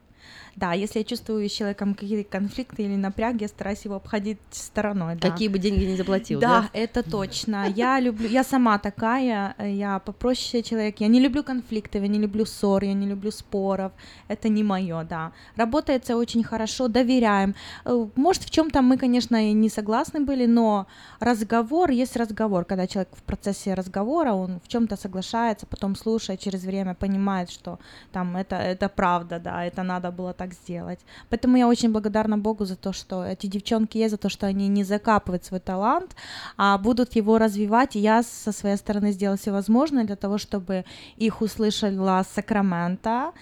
Да, 0.59 0.73
если 0.73 0.99
я 0.99 1.05
чувствую 1.05 1.49
с 1.49 1.53
человеком 1.53 1.95
какие-то 1.95 2.29
конфликты 2.39 2.83
или 2.83 2.97
напряги, 2.97 3.43
я 3.43 3.49
стараюсь 3.49 3.85
его 3.85 3.95
обходить 3.95 4.39
стороной. 4.51 5.15
Да. 5.15 5.31
Какие 5.31 5.49
бы 5.49 5.59
деньги 5.59 5.85
не 5.85 5.97
заплатил, 5.97 6.41
Да, 6.41 6.49
да? 6.63 6.71
это 6.73 7.03
точно. 7.09 7.67
Я 7.77 8.01
люблю, 8.01 8.29
я 8.29 8.43
сама 8.43 8.79
такая, 8.79 9.55
я 9.59 9.99
попроще 10.01 10.63
человек. 10.63 11.01
Я 11.01 11.07
не 11.09 11.21
люблю 11.21 11.45
конфликтов, 11.45 12.03
я 12.03 12.09
не 12.09 12.19
люблю 12.19 12.45
ссор, 12.45 12.83
я 12.85 12.93
не 12.95 13.07
люблю 13.07 13.31
споров. 13.31 13.93
Это 14.29 14.49
не 14.49 14.65
мое, 14.65 15.05
да. 15.05 15.31
Работается 15.57 16.17
очень 16.17 16.43
хорошо, 16.43 16.89
доверяем. 16.89 17.55
Э, 17.85 18.09
Может, 18.17 18.43
в 18.43 18.51
чем-то 18.51 18.83
мы, 18.83 18.97
конечно, 18.99 19.37
и 19.37 19.53
не 19.53 19.69
согласны 19.69 20.21
были, 20.21 20.47
но 20.47 20.87
разговор 21.21 21.91
есть 21.91 22.17
разговор. 22.17 22.65
Когда 22.65 22.87
человек 22.87 23.09
в 23.13 23.23
процессе 23.23 23.75
разговора, 23.75 24.33
он 24.33 24.59
в 24.65 24.69
чем-то 24.69 24.97
соглашается, 24.97 25.67
потом 25.67 25.95
слушает 25.95 26.41
через 26.41 26.65
время, 26.65 26.95
понимает, 26.95 27.51
что 27.51 27.79
там 28.13 28.37
это, 28.37 28.57
это 28.57 28.89
правда, 28.89 29.39
да, 29.39 29.65
это 29.65 29.85
надо 29.85 30.11
было 30.11 30.33
так 30.33 30.48
сделать. 30.53 31.01
Поэтому 31.31 31.57
я 31.57 31.69
очень 31.69 31.91
благодарна 31.93 32.39
Богу 32.39 32.65
за 32.65 32.77
то, 32.77 32.93
что 32.93 33.25
эти 33.25 33.47
девчонки 33.47 33.99
есть, 33.99 34.13
за 34.13 34.19
то, 34.19 34.29
что 34.29 34.47
они 34.47 34.69
не 34.69 34.85
закапывают 34.85 35.45
свой 35.45 35.61
талант, 35.61 36.17
а 36.57 36.79
будут 36.79 37.17
его 37.17 37.39
развивать. 37.39 37.97
И 37.97 38.01
я 38.01 38.23
со 38.23 38.53
своей 38.53 38.77
стороны 38.77 39.13
сделала 39.13 39.37
все 39.37 39.51
возможное 39.53 40.05
для 40.05 40.17
того, 40.17 40.39
чтобы 40.39 40.85
их 41.17 41.41
услышала 41.41 42.25
Сакраменто, 42.35 43.33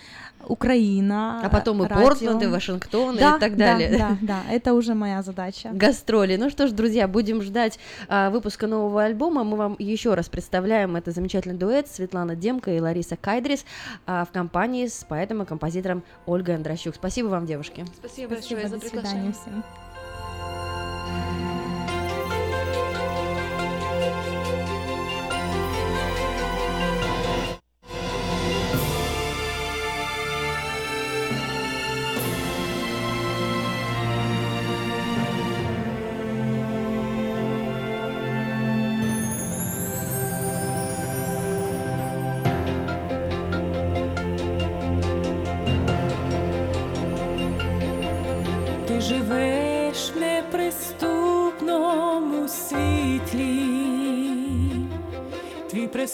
Украина, 0.48 1.40
А 1.42 1.48
потом 1.48 1.82
и 1.82 1.88
радио. 1.88 2.04
Портленд, 2.04 2.42
и 2.42 2.46
Вашингтон, 2.46 3.16
Да, 3.16 3.36
и 3.36 3.40
так 3.40 3.56
да, 3.56 3.66
далее. 3.66 3.98
Да, 3.98 4.16
да, 4.20 4.42
это 4.50 4.74
уже 4.74 4.94
моя 4.94 5.22
задача. 5.22 5.70
Гастроли. 5.72 6.36
Ну 6.36 6.50
что 6.50 6.68
ж, 6.68 6.72
друзья, 6.72 7.08
будем 7.08 7.42
ждать 7.42 7.78
а, 8.08 8.30
выпуска 8.30 8.66
нового 8.66 9.02
альбома. 9.02 9.44
Мы 9.44 9.56
вам 9.56 9.76
еще 9.78 10.14
раз 10.14 10.28
представляем 10.28 10.96
это 10.96 11.10
замечательный 11.10 11.56
дуэт 11.56 11.88
Светлана 11.88 12.36
Демка 12.36 12.70
и 12.70 12.80
Лариса 12.80 13.16
Кайдрис 13.16 13.64
а, 14.06 14.24
в 14.24 14.30
компании 14.30 14.86
с 14.86 15.04
поэтом 15.08 15.42
и 15.42 15.46
композитором 15.46 16.04
Ольгой 16.26 16.56
Андрощук. 16.56 16.95
Спасибо 16.96 17.28
вам, 17.28 17.46
девушки. 17.46 17.84
Спасибо, 17.98 18.34
Спасибо 18.34 18.60
большое 18.60 18.68
за 18.68 18.78
приглашение. 18.78 19.32
Всем. 19.32 19.62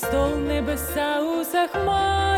Стол 0.02 0.36
небеса 0.36 1.22
у 1.22 1.44
захмар. 1.44 2.31